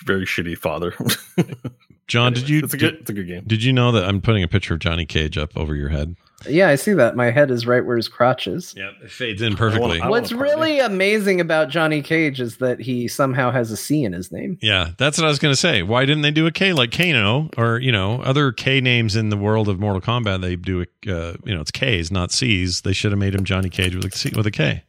very 0.04 0.24
shitty 0.26 0.56
father. 0.56 0.94
John, 2.08 2.32
did 2.32 2.48
you 2.48 2.60
It's 2.62 2.74
a 2.74 2.76
good. 2.76 2.94
It's 3.00 3.10
a 3.10 3.12
good 3.12 3.26
game. 3.26 3.44
did 3.46 3.62
you 3.64 3.72
know 3.72 3.92
that 3.92 4.04
I'm 4.04 4.20
putting 4.20 4.42
a 4.42 4.48
picture 4.48 4.74
of 4.74 4.80
Johnny 4.80 5.06
Cage 5.06 5.36
up 5.36 5.56
over 5.56 5.74
your 5.74 5.88
head? 5.88 6.16
yeah. 6.48 6.68
I 6.68 6.76
see 6.76 6.92
that. 6.92 7.16
My 7.16 7.30
head 7.30 7.50
is 7.50 7.66
right 7.66 7.84
where 7.84 7.96
his 7.96 8.08
crotch 8.08 8.46
is. 8.46 8.74
Yeah, 8.76 8.90
it 9.02 9.10
fades 9.10 9.42
in 9.42 9.56
perfectly. 9.56 10.00
What's 10.00 10.30
wanna 10.32 10.44
party. 10.44 10.60
really 10.60 10.78
amazing 10.78 11.40
about 11.40 11.68
Johnny 11.68 12.02
Cage 12.02 12.40
is 12.40 12.58
that 12.58 12.78
he 12.78 13.08
somehow 13.08 13.50
has 13.50 13.72
a 13.72 13.76
C 13.76 14.04
in 14.04 14.12
his 14.12 14.30
name. 14.30 14.58
Yeah, 14.62 14.90
that's 14.98 15.18
what 15.18 15.24
I 15.24 15.28
was 15.28 15.38
going 15.40 15.52
to 15.52 15.60
say. 15.60 15.82
Why 15.82 16.04
didn't 16.04 16.22
they 16.22 16.30
do 16.30 16.46
a 16.46 16.52
K 16.52 16.72
like 16.72 16.92
Kano 16.92 17.50
or 17.56 17.80
you 17.80 17.90
know 17.90 18.20
other 18.22 18.52
K 18.52 18.80
names 18.80 19.16
in 19.16 19.30
the 19.30 19.36
world 19.36 19.68
of 19.68 19.80
Mortal 19.80 20.00
Kombat? 20.00 20.42
They 20.42 20.54
do 20.56 20.82
a 20.82 21.12
uh, 21.12 21.34
you 21.44 21.54
know 21.54 21.60
it's 21.60 21.72
K's 21.72 22.12
not 22.12 22.30
C's. 22.30 22.82
They 22.82 22.92
should 22.92 23.10
have 23.10 23.18
made 23.18 23.34
him 23.34 23.44
Johnny 23.44 23.70
Cage 23.70 23.96
with 23.96 24.04
a 24.04 24.10
C, 24.16 24.30
with 24.36 24.46
a 24.46 24.52
K. 24.52 24.84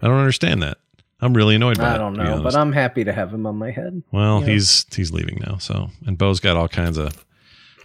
I 0.00 0.08
don't 0.08 0.18
understand 0.18 0.62
that. 0.62 0.78
I'm 1.22 1.34
really 1.34 1.54
annoyed 1.54 1.78
by 1.78 1.92
it. 1.92 1.94
I 1.94 1.98
don't 1.98 2.14
to 2.14 2.20
be 2.20 2.28
know, 2.28 2.42
but 2.42 2.56
I'm 2.56 2.72
happy 2.72 3.04
to 3.04 3.12
have 3.12 3.32
him 3.32 3.46
on 3.46 3.56
my 3.56 3.70
head. 3.70 4.02
well, 4.10 4.40
yeah. 4.40 4.48
he's 4.48 4.84
he's 4.94 5.12
leaving 5.12 5.40
now. 5.46 5.56
So 5.58 5.88
and 6.04 6.18
Bo's 6.18 6.40
got 6.40 6.56
all 6.56 6.68
kinds 6.68 6.98
of. 6.98 7.24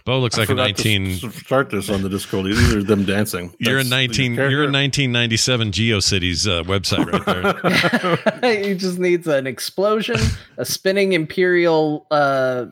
Bo 0.04 0.20
looks 0.20 0.36
I 0.36 0.40
like 0.40 0.48
a 0.48 0.52
forgot 0.52 0.76
to 0.76 0.98
19. 0.98 1.30
start 1.32 1.70
this 1.70 1.90
on 1.90 2.00
the 2.02 2.08
Discord. 2.08 2.46
These 2.46 2.74
are 2.74 2.82
them 2.82 3.04
dancing. 3.04 3.54
You're 3.58 3.78
a 3.78 3.84
19. 3.84 4.34
your 4.34 4.50
You're 4.50 4.62
a 4.62 4.72
1997 4.72 5.70
GeoCities 5.70 6.48
uh, 6.48 6.62
website 6.64 7.12
right 7.12 8.40
there. 8.40 8.62
he 8.64 8.74
just 8.74 8.98
needs 8.98 9.26
an 9.26 9.46
explosion, 9.46 10.18
a 10.56 10.64
spinning 10.64 11.12
imperial 11.12 12.06
uh, 12.10 12.66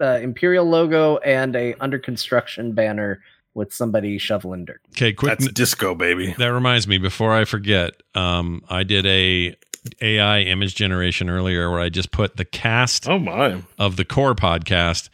uh, 0.00 0.18
imperial 0.22 0.64
logo, 0.64 1.16
and 1.18 1.56
a 1.56 1.74
under 1.80 1.98
construction 1.98 2.72
banner 2.72 3.20
with 3.56 3.72
somebody 3.72 4.18
shoveling 4.18 4.64
dirt. 4.66 4.80
Okay, 4.90 5.12
quick. 5.12 5.38
That's 5.38 5.50
disco, 5.52 5.94
baby. 5.94 6.34
That 6.38 6.52
reminds 6.52 6.86
me. 6.86 6.98
Before 6.98 7.32
I 7.32 7.44
forget, 7.44 7.94
um, 8.14 8.62
I 8.68 8.84
did 8.84 9.06
a 9.06 9.56
AI 10.00 10.40
image 10.42 10.74
generation 10.74 11.28
earlier 11.30 11.70
where 11.70 11.80
I 11.80 11.88
just 11.88 12.10
put 12.12 12.36
the 12.36 12.44
cast 12.44 13.08
Oh 13.08 13.18
my! 13.18 13.62
of 13.78 13.96
the 13.96 14.04
core 14.04 14.34
podcast, 14.34 15.08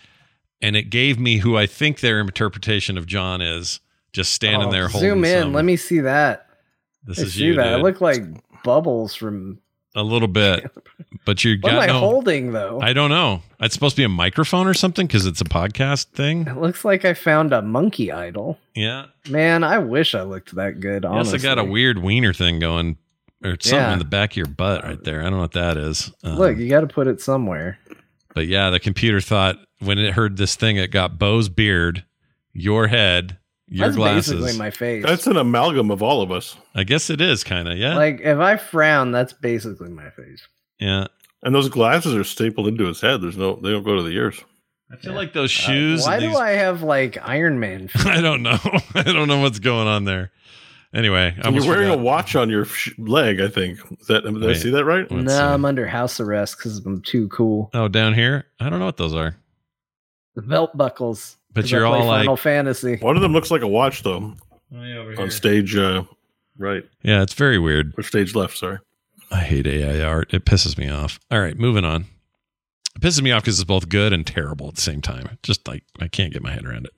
and 0.60 0.76
it 0.76 0.84
gave 0.90 1.18
me 1.18 1.38
who 1.38 1.56
I 1.56 1.66
think 1.66 2.00
their 2.00 2.20
interpretation 2.20 2.98
of 2.98 3.06
John 3.06 3.40
is. 3.40 3.80
Just 4.12 4.34
standing 4.34 4.68
Oh, 4.68 4.70
there 4.72 4.88
holding. 4.88 5.08
zoom 5.08 5.24
in. 5.24 5.42
some- 5.44 5.52
Let 5.54 5.64
me 5.64 5.74
see 5.76 6.00
that. 6.00 6.46
This 7.04 7.18
I 7.18 7.22
is 7.22 7.32
see 7.32 7.44
you, 7.44 7.54
that. 7.54 7.66
It 7.66 7.76
dude. 7.76 7.82
look 7.82 8.00
like 8.02 8.22
bubbles 8.62 9.14
from. 9.14 9.58
A 9.94 10.02
little 10.02 10.28
bit, 10.28 10.70
but 11.24 11.44
you 11.44 11.58
What 11.60 11.72
am 11.72 11.78
got 11.78 11.82
I 11.84 11.86
no. 11.92 11.98
holding 12.00 12.52
though? 12.52 12.80
I 12.80 12.92
don't 12.92 13.10
know. 13.10 13.42
It's 13.60 13.74
supposed 13.74 13.96
to 13.96 14.00
be 14.00 14.04
a 14.04 14.08
microphone 14.08 14.66
or 14.66 14.74
something 14.74 15.06
because 15.06 15.26
it's 15.26 15.40
a 15.40 15.44
podcast 15.44 16.06
thing. 16.08 16.46
it 16.46 16.56
looks 16.56 16.84
like 16.84 17.04
I 17.04 17.14
found 17.14 17.52
a 17.52 17.62
monkey 17.62 18.10
idol. 18.10 18.58
Yeah. 18.74 19.06
Man, 19.28 19.62
I 19.64 19.78
wish 19.78 20.14
I 20.14 20.22
looked 20.22 20.54
that 20.56 20.80
good. 20.80 21.04
You 21.04 21.10
also 21.10 21.38
got 21.38 21.58
a 21.58 21.64
weird 21.64 21.98
wiener 21.98 22.32
thing 22.32 22.58
going, 22.58 22.96
or 23.44 23.56
something 23.60 23.78
Yeah. 23.78 23.92
in 23.92 23.98
the 23.98 24.04
back 24.04 24.32
of 24.32 24.36
your 24.36 24.46
butt 24.46 24.82
right 24.84 25.02
there. 25.04 25.20
I 25.20 25.24
don't 25.24 25.32
know 25.34 25.38
what 25.40 25.52
that 25.52 25.76
is. 25.76 26.12
Um, 26.24 26.36
Look, 26.38 26.56
you 26.58 26.68
got 26.68 26.80
to 26.80 26.86
put 26.86 27.06
it 27.06 27.20
somewhere. 27.20 27.78
but 28.34 28.46
yeah, 28.46 28.70
the 28.70 28.80
computer 28.80 29.20
thought 29.20 29.56
when 29.80 29.98
it 29.98 30.14
heard 30.14 30.36
this 30.38 30.54
thing, 30.56 30.76
it 30.76 30.90
got 30.90 31.18
Bo's 31.18 31.48
beard, 31.48 32.04
your 32.52 32.86
head, 32.88 33.36
your 33.72 33.86
That's 33.88 33.96
glasses. 33.96 34.32
basically 34.40 34.58
my 34.58 34.70
face. 34.70 35.04
That's 35.04 35.26
an 35.26 35.36
amalgam 35.36 35.90
of 35.90 36.02
all 36.02 36.22
of 36.22 36.30
us. 36.30 36.56
I 36.74 36.84
guess 36.84 37.10
it 37.10 37.20
is 37.20 37.42
kind 37.44 37.68
of 37.68 37.76
yeah, 37.78 37.96
like 37.96 38.20
if 38.20 38.38
I 38.38 38.56
frown, 38.56 39.12
that's 39.12 39.32
basically 39.32 39.90
my 39.90 40.10
face. 40.10 40.46
yeah. 40.78 41.06
And 41.44 41.52
those 41.52 41.68
glasses 41.68 42.14
are 42.14 42.22
stapled 42.22 42.68
into 42.68 42.84
his 42.86 43.00
head. 43.00 43.20
There's 43.20 43.36
no, 43.36 43.56
they 43.56 43.70
don't 43.70 43.82
go 43.82 43.96
to 43.96 44.02
the 44.04 44.10
ears. 44.10 44.40
I 44.92 44.96
feel 44.96 45.14
like 45.14 45.32
those 45.32 45.50
shoes. 45.50 46.06
Uh, 46.06 46.10
why 46.10 46.16
and 46.18 46.32
do 46.32 46.36
I 46.38 46.50
have 46.50 46.82
like 46.84 47.18
Iron 47.26 47.58
Man? 47.58 47.90
I 48.04 48.20
don't 48.20 48.42
know. 48.44 48.58
I 48.94 49.02
don't 49.02 49.26
know 49.26 49.40
what's 49.40 49.58
going 49.58 49.88
on 49.88 50.04
there. 50.04 50.30
Anyway, 50.94 51.18
I 51.18 51.26
And 51.28 51.46
almost 51.46 51.64
you're 51.66 51.74
wearing 51.74 51.88
forgot. 51.90 52.00
a 52.00 52.04
watch 52.04 52.36
on 52.36 52.48
your 52.50 52.66
sh- 52.66 52.92
leg. 52.98 53.40
I 53.40 53.48
think. 53.48 53.80
Is 54.00 54.06
that 54.06 54.22
did 54.22 54.44
I 54.48 54.52
see 54.52 54.70
that 54.70 54.84
right? 54.84 55.10
No, 55.10 55.26
see. 55.26 55.34
I'm 55.36 55.64
under 55.64 55.84
house 55.86 56.20
arrest 56.20 56.58
because 56.58 56.78
I'm 56.84 57.00
too 57.02 57.26
cool. 57.28 57.70
Oh, 57.74 57.88
down 57.88 58.14
here. 58.14 58.44
I 58.60 58.68
don't 58.70 58.78
know 58.78 58.84
what 58.84 58.98
those 58.98 59.14
are. 59.14 59.34
The 60.36 60.42
belt 60.42 60.76
buckles. 60.76 61.38
But 61.54 61.62
'cause 61.62 61.72
I 61.72 61.76
you're 61.76 61.86
play 61.86 61.98
all 62.00 62.06
like- 62.06 62.20
Final 62.20 62.36
Fantasy. 62.36 62.96
One 62.96 63.16
of 63.16 63.22
them 63.22 63.32
looks 63.32 63.50
like 63.50 63.62
a 63.62 63.68
watch 63.68 64.02
though. 64.02 64.34
On 64.74 65.30
stage, 65.30 65.76
uh, 65.76 66.04
right 66.58 66.84
Yeah, 67.02 67.22
it's 67.22 67.34
very 67.34 67.58
weird. 67.58 67.92
or 67.98 68.02
stage 68.02 68.34
left. 68.34 68.56
Sorry. 68.56 68.78
I 69.30 69.40
hate 69.40 69.66
AI 69.66 70.02
art. 70.02 70.32
It 70.32 70.44
pisses 70.44 70.76
me 70.78 70.88
off. 70.88 71.18
All 71.30 71.40
right, 71.40 71.56
moving 71.58 71.84
on. 71.84 72.06
It 72.96 73.00
pisses 73.02 73.22
me 73.22 73.32
off 73.32 73.42
because 73.42 73.58
it's 73.58 73.66
both 73.66 73.88
good 73.88 74.12
and 74.12 74.26
terrible 74.26 74.68
at 74.68 74.74
the 74.76 74.80
same 74.80 75.00
time. 75.02 75.38
Just 75.42 75.66
like 75.68 75.84
I 76.00 76.08
can't 76.08 76.32
get 76.32 76.42
my 76.42 76.52
head 76.52 76.64
around 76.64 76.86
it. 76.86 76.92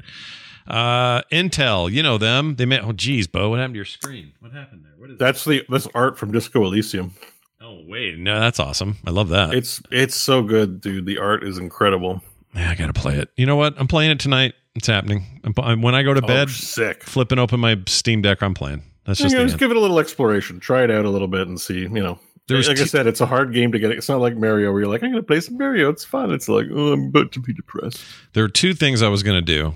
Uh, 0.66 1.22
Intel, 1.32 1.90
you 1.92 2.02
know 2.02 2.16
them. 2.16 2.54
They 2.56 2.64
made. 2.64 2.80
Oh, 2.80 2.92
geez, 2.92 3.26
Bo, 3.26 3.50
what 3.50 3.58
happened 3.58 3.74
to 3.74 3.78
your 3.78 3.84
screen? 3.84 4.32
What 4.40 4.52
happened 4.52 4.84
there? 4.84 4.92
What 4.96 5.10
is 5.10 5.18
That's 5.18 5.44
the 5.44 5.62
that's 5.68 5.86
art 5.94 6.16
from 6.18 6.32
Disco 6.32 6.64
Elysium. 6.64 7.14
Oh, 7.60 7.82
wait, 7.86 8.18
no, 8.18 8.40
that's 8.40 8.58
awesome. 8.60 8.96
I 9.06 9.10
love 9.10 9.28
that. 9.30 9.52
It's 9.54 9.82
it's 9.90 10.14
so 10.16 10.42
good, 10.42 10.80
dude. 10.80 11.06
The 11.06 11.18
art 11.18 11.44
is 11.44 11.58
incredible. 11.58 12.22
Yeah, 12.54 12.70
I 12.70 12.74
gotta 12.74 12.92
play 12.92 13.16
it. 13.16 13.30
You 13.36 13.46
know 13.46 13.56
what? 13.56 13.74
I'm 13.78 13.88
playing 13.88 14.10
it 14.10 14.20
tonight. 14.20 14.54
It's 14.74 14.86
happening. 14.86 15.40
I'm, 15.56 15.82
when 15.82 15.94
I 15.94 16.02
go 16.02 16.14
to 16.14 16.22
bed, 16.22 16.48
oh, 16.48 16.52
sick. 16.52 17.04
flipping 17.04 17.38
open 17.38 17.60
my 17.60 17.80
Steam 17.86 18.22
Deck, 18.22 18.42
I'm 18.42 18.54
playing. 18.54 18.82
That's 19.04 19.20
just 19.20 19.34
just 19.34 19.58
give 19.58 19.70
it 19.70 19.76
a 19.76 19.80
little 19.80 19.98
exploration. 19.98 20.60
Try 20.60 20.82
it 20.82 20.90
out 20.90 21.04
a 21.04 21.10
little 21.10 21.28
bit 21.28 21.46
and 21.46 21.60
see. 21.60 21.80
You 21.80 21.88
know, 21.88 22.18
There's 22.48 22.68
like 22.68 22.80
I 22.80 22.84
said, 22.84 23.06
it's 23.06 23.20
a 23.20 23.26
hard 23.26 23.52
game 23.52 23.70
to 23.72 23.78
get. 23.78 23.90
It's 23.90 24.08
not 24.08 24.20
like 24.20 24.36
Mario 24.36 24.72
where 24.72 24.80
you're 24.80 24.90
like, 24.90 25.02
I'm 25.02 25.10
going 25.10 25.22
to 25.22 25.26
play 25.26 25.40
some 25.40 25.58
Mario. 25.58 25.90
It's 25.90 26.04
fun. 26.04 26.32
It's 26.32 26.48
like, 26.48 26.66
oh, 26.72 26.92
I'm 26.92 27.08
about 27.08 27.32
to 27.32 27.40
be 27.40 27.52
depressed. 27.52 28.02
there 28.32 28.44
are 28.44 28.48
two 28.48 28.72
things 28.74 29.02
I 29.02 29.08
was 29.08 29.22
going 29.22 29.44
to 29.44 29.52
do 29.52 29.74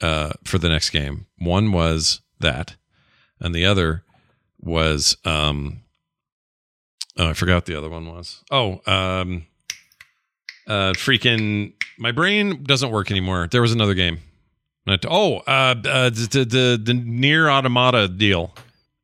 uh, 0.00 0.32
for 0.44 0.58
the 0.58 0.68
next 0.68 0.90
game. 0.90 1.26
One 1.38 1.72
was 1.72 2.22
that, 2.40 2.76
and 3.38 3.54
the 3.54 3.66
other 3.66 4.02
was 4.60 5.16
um, 5.24 5.82
oh, 7.18 7.28
I 7.28 7.32
forgot 7.34 7.56
what 7.56 7.66
the 7.66 7.76
other 7.76 7.90
one 7.90 8.06
was. 8.06 8.42
Oh, 8.50 8.80
um, 8.86 9.46
uh, 10.66 10.92
freaking 10.92 11.72
my 11.98 12.12
brain 12.12 12.62
doesn't 12.64 12.90
work 12.90 13.10
anymore. 13.10 13.48
There 13.50 13.62
was 13.62 13.72
another 13.72 13.94
game. 13.94 14.18
Not- 14.86 15.04
Oh, 15.06 15.38
uh, 15.38 15.74
uh, 15.84 16.10
the 16.10 16.46
the 16.48 16.80
the 16.82 16.94
Nier 16.94 17.50
Automata 17.50 18.08
deal. 18.08 18.54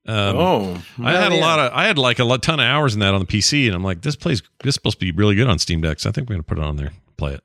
Um, 0.07 0.37
oh, 0.37 0.83
I 1.03 1.13
had 1.13 1.33
a 1.33 1.37
yeah. 1.37 1.41
lot 1.41 1.59
of, 1.59 1.73
I 1.73 1.87
had 1.87 1.97
like 1.97 2.19
a 2.19 2.25
lot, 2.25 2.43
ton 2.43 2.61
of 2.61 2.67
hours 2.67 2.93
in 2.93 3.01
that 3.01 3.15
on 3.15 3.21
the 3.21 3.27
PC, 3.27 3.67
and 3.67 3.75
I'm 3.75 3.83
like, 3.83 4.03
this 4.03 4.17
plays, 4.17 4.43
this 4.63 4.71
is 4.71 4.75
supposed 4.75 5.01
to 5.01 5.07
be 5.07 5.13
really 5.13 5.35
good 5.35 5.47
on 5.47 5.59
Steam 5.59 5.81
Deck. 5.81 5.99
So 5.99 6.11
I 6.11 6.13
think 6.13 6.29
we're 6.29 6.35
gonna 6.35 6.43
put 6.43 6.59
it 6.59 6.65
on 6.65 6.77
there, 6.77 6.93
play 7.17 7.33
it. 7.35 7.43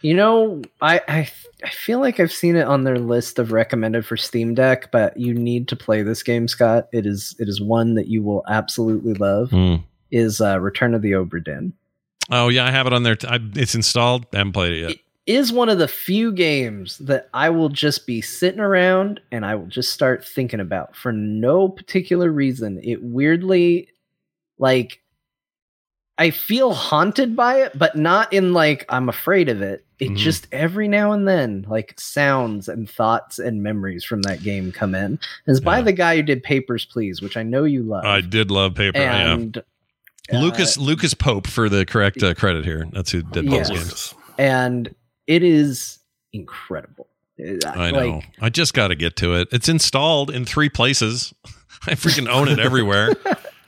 You 0.00 0.14
know, 0.14 0.62
I, 0.80 1.02
I 1.08 1.30
I 1.62 1.68
feel 1.68 2.00
like 2.00 2.18
I've 2.18 2.32
seen 2.32 2.56
it 2.56 2.66
on 2.66 2.84
their 2.84 2.98
list 2.98 3.38
of 3.38 3.52
recommended 3.52 4.06
for 4.06 4.16
Steam 4.16 4.54
Deck, 4.54 4.90
but 4.90 5.14
you 5.18 5.34
need 5.34 5.68
to 5.68 5.76
play 5.76 6.02
this 6.02 6.22
game, 6.22 6.48
Scott. 6.48 6.88
It 6.92 7.04
is 7.04 7.36
it 7.38 7.48
is 7.48 7.60
one 7.60 7.94
that 7.96 8.08
you 8.08 8.22
will 8.22 8.44
absolutely 8.48 9.14
love. 9.14 9.50
Hmm. 9.50 9.76
Is 10.10 10.40
uh, 10.40 10.58
Return 10.58 10.94
of 10.94 11.02
the 11.02 11.12
Obra 11.12 11.44
Dinn. 11.44 11.72
Oh 12.30 12.48
yeah, 12.48 12.64
I 12.66 12.70
have 12.70 12.86
it 12.86 12.92
on 12.92 13.02
there. 13.02 13.16
I, 13.28 13.38
it's 13.54 13.74
installed. 13.74 14.26
I 14.32 14.38
haven't 14.38 14.52
played 14.52 14.72
it 14.74 14.80
yet. 14.80 14.90
It 14.92 15.00
is 15.26 15.52
one 15.52 15.68
of 15.68 15.78
the 15.78 15.88
few 15.88 16.32
games 16.32 16.98
that 16.98 17.28
I 17.34 17.50
will 17.50 17.68
just 17.68 18.06
be 18.06 18.20
sitting 18.20 18.60
around 18.60 19.20
and 19.30 19.44
I 19.46 19.54
will 19.54 19.66
just 19.66 19.92
start 19.92 20.24
thinking 20.26 20.60
about 20.60 20.96
for 20.96 21.12
no 21.12 21.68
particular 21.68 22.30
reason. 22.32 22.80
It 22.82 23.02
weirdly, 23.02 23.88
like, 24.58 25.00
I 26.18 26.30
feel 26.30 26.72
haunted 26.74 27.34
by 27.34 27.62
it, 27.62 27.78
but 27.78 27.96
not 27.96 28.32
in 28.32 28.52
like 28.52 28.84
I'm 28.88 29.08
afraid 29.08 29.48
of 29.48 29.62
it. 29.62 29.84
It 29.98 30.10
Mhm. 30.10 30.16
just 30.16 30.46
every 30.52 30.88
now 30.88 31.12
and 31.12 31.26
then, 31.28 31.64
like 31.68 31.98
sounds 32.00 32.68
and 32.68 32.88
thoughts 32.88 33.38
and 33.38 33.62
memories 33.62 34.04
from 34.04 34.22
that 34.22 34.42
game 34.42 34.72
come 34.72 34.94
in. 34.94 35.18
It's 35.46 35.60
by 35.60 35.80
the 35.82 35.92
guy 35.92 36.16
who 36.16 36.22
did 36.22 36.42
Papers, 36.42 36.84
Please, 36.86 37.20
which 37.22 37.36
I 37.36 37.42
know 37.42 37.64
you 37.64 37.82
love. 37.82 38.04
I 38.04 38.20
did 38.20 38.50
love 38.50 38.74
paper. 38.74 38.98
yeah. 38.98 39.36
And 40.28 40.38
uh, 40.38 40.40
Lucas 40.42 40.76
Lucas 40.78 41.14
Pope 41.14 41.46
for 41.46 41.68
the 41.68 41.84
correct 41.86 42.22
uh, 42.22 42.34
credit 42.34 42.64
here. 42.64 42.86
That's 42.92 43.10
who 43.10 43.22
did 43.22 43.46
Yes. 43.46 43.68
those 43.68 43.78
games. 43.78 44.14
and 44.38 44.94
it 45.26 45.42
is 45.42 45.98
incredible. 46.32 47.08
Uh, 47.38 47.68
I 47.68 47.90
know. 47.90 48.08
Like, 48.16 48.24
I 48.40 48.48
just 48.50 48.74
got 48.74 48.88
to 48.88 48.94
get 48.94 49.16
to 49.16 49.34
it. 49.34 49.48
It's 49.52 49.68
installed 49.68 50.30
in 50.30 50.44
three 50.44 50.68
places. 50.68 51.32
I 51.86 51.92
freaking 51.92 52.28
own 52.28 52.48
it 52.48 52.58
everywhere. 52.58 53.12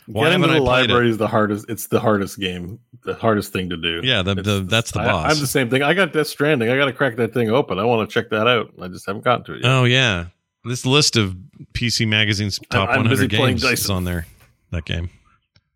Why 0.07 0.25
Getting 0.31 0.41
haven't 0.43 0.49
to 0.49 0.55
I 0.57 0.59
the 0.59 0.65
played 0.65 0.91
library 0.91 1.11
is 1.11 1.17
the 1.17 1.29
hardest. 1.29 1.67
It's 1.69 1.87
the 1.87 2.01
hardest 2.01 2.39
game. 2.39 2.81
The 3.05 3.15
hardest 3.15 3.53
thing 3.53 3.71
to 3.71 3.77
do. 3.77 4.01
Yeah, 4.03 4.23
the, 4.23 4.35
the, 4.35 4.61
that's 4.69 4.91
the 4.91 5.01
I- 5.01 5.07
boss. 5.07 5.33
I'm 5.33 5.41
the 5.41 5.47
same 5.47 5.71
thing. 5.71 5.83
I 5.83 5.95
got 5.95 6.13
Death 6.13 6.27
Stranding. 6.27 6.69
I 6.69 6.77
got 6.77 6.87
to 6.87 6.93
crack 6.93 7.17
that 7.17 7.33
thing 7.33 7.51
open. 7.51 7.79
I 7.79 7.85
want 7.85 8.09
to 8.09 8.13
check 8.13 8.29
that 8.31 8.47
out. 8.49 8.73
I 8.83 8.89
just 8.89 9.07
haven't 9.07 9.23
gotten 9.25 9.45
to 9.47 9.53
it 9.55 9.63
yet. 9.63 9.71
Oh 9.71 9.85
yeah, 9.85 10.27
this 10.65 10.85
list 10.85 11.17
of 11.17 11.37
PC 11.73 12.07
Magazine's 12.09 12.59
top 12.71 12.91
I'm 12.91 12.99
100 12.99 13.31
games 13.31 13.63
is 13.65 13.89
on 13.89 14.05
there. 14.05 14.27
That 14.73 14.85
game. 14.85 15.09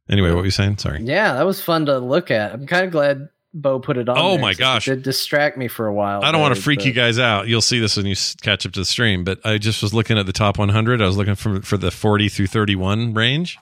Anyway, 0.08 0.28
what 0.30 0.38
were 0.38 0.44
you 0.44 0.50
saying? 0.50 0.78
Sorry. 0.78 1.02
yeah, 1.02 1.32
that 1.34 1.44
was 1.46 1.60
fun 1.60 1.86
to 1.86 1.98
look 1.98 2.30
at. 2.30 2.52
I'm 2.52 2.66
kind 2.66 2.84
of 2.84 2.92
glad 2.92 3.28
Bo 3.54 3.80
put 3.80 3.96
it 3.96 4.08
on. 4.08 4.16
Oh 4.18 4.32
there, 4.32 4.40
my 4.40 4.50
'cause 4.52 4.58
gosh. 4.58 4.88
it 4.88 4.96
did 4.96 5.02
distract 5.04 5.56
me 5.58 5.66
for 5.68 5.86
a 5.86 5.92
while. 5.94 6.22
I 6.22 6.30
don't 6.30 6.40
want 6.40 6.54
to 6.54 6.60
there, 6.60 6.64
freak 6.64 6.84
you 6.84 6.92
guys 6.92 7.18
out. 7.18 7.48
You'll 7.48 7.60
see 7.62 7.80
this 7.80 7.96
when 7.96 8.06
you 8.06 8.14
catch 8.42 8.64
up 8.66 8.72
to 8.72 8.80
the 8.80 8.84
stream. 8.84 9.24
But 9.24 9.44
I 9.44 9.58
just 9.58 9.82
was 9.82 9.92
looking 9.94 10.18
at 10.18 10.26
the 10.26 10.32
top 10.32 10.58
100. 10.58 11.00
I 11.02 11.06
was 11.06 11.16
looking 11.16 11.34
for 11.34 11.60
for 11.62 11.76
the 11.76 11.90
40 11.90 12.28
through 12.28 12.46
31 12.48 13.14
range. 13.14 13.58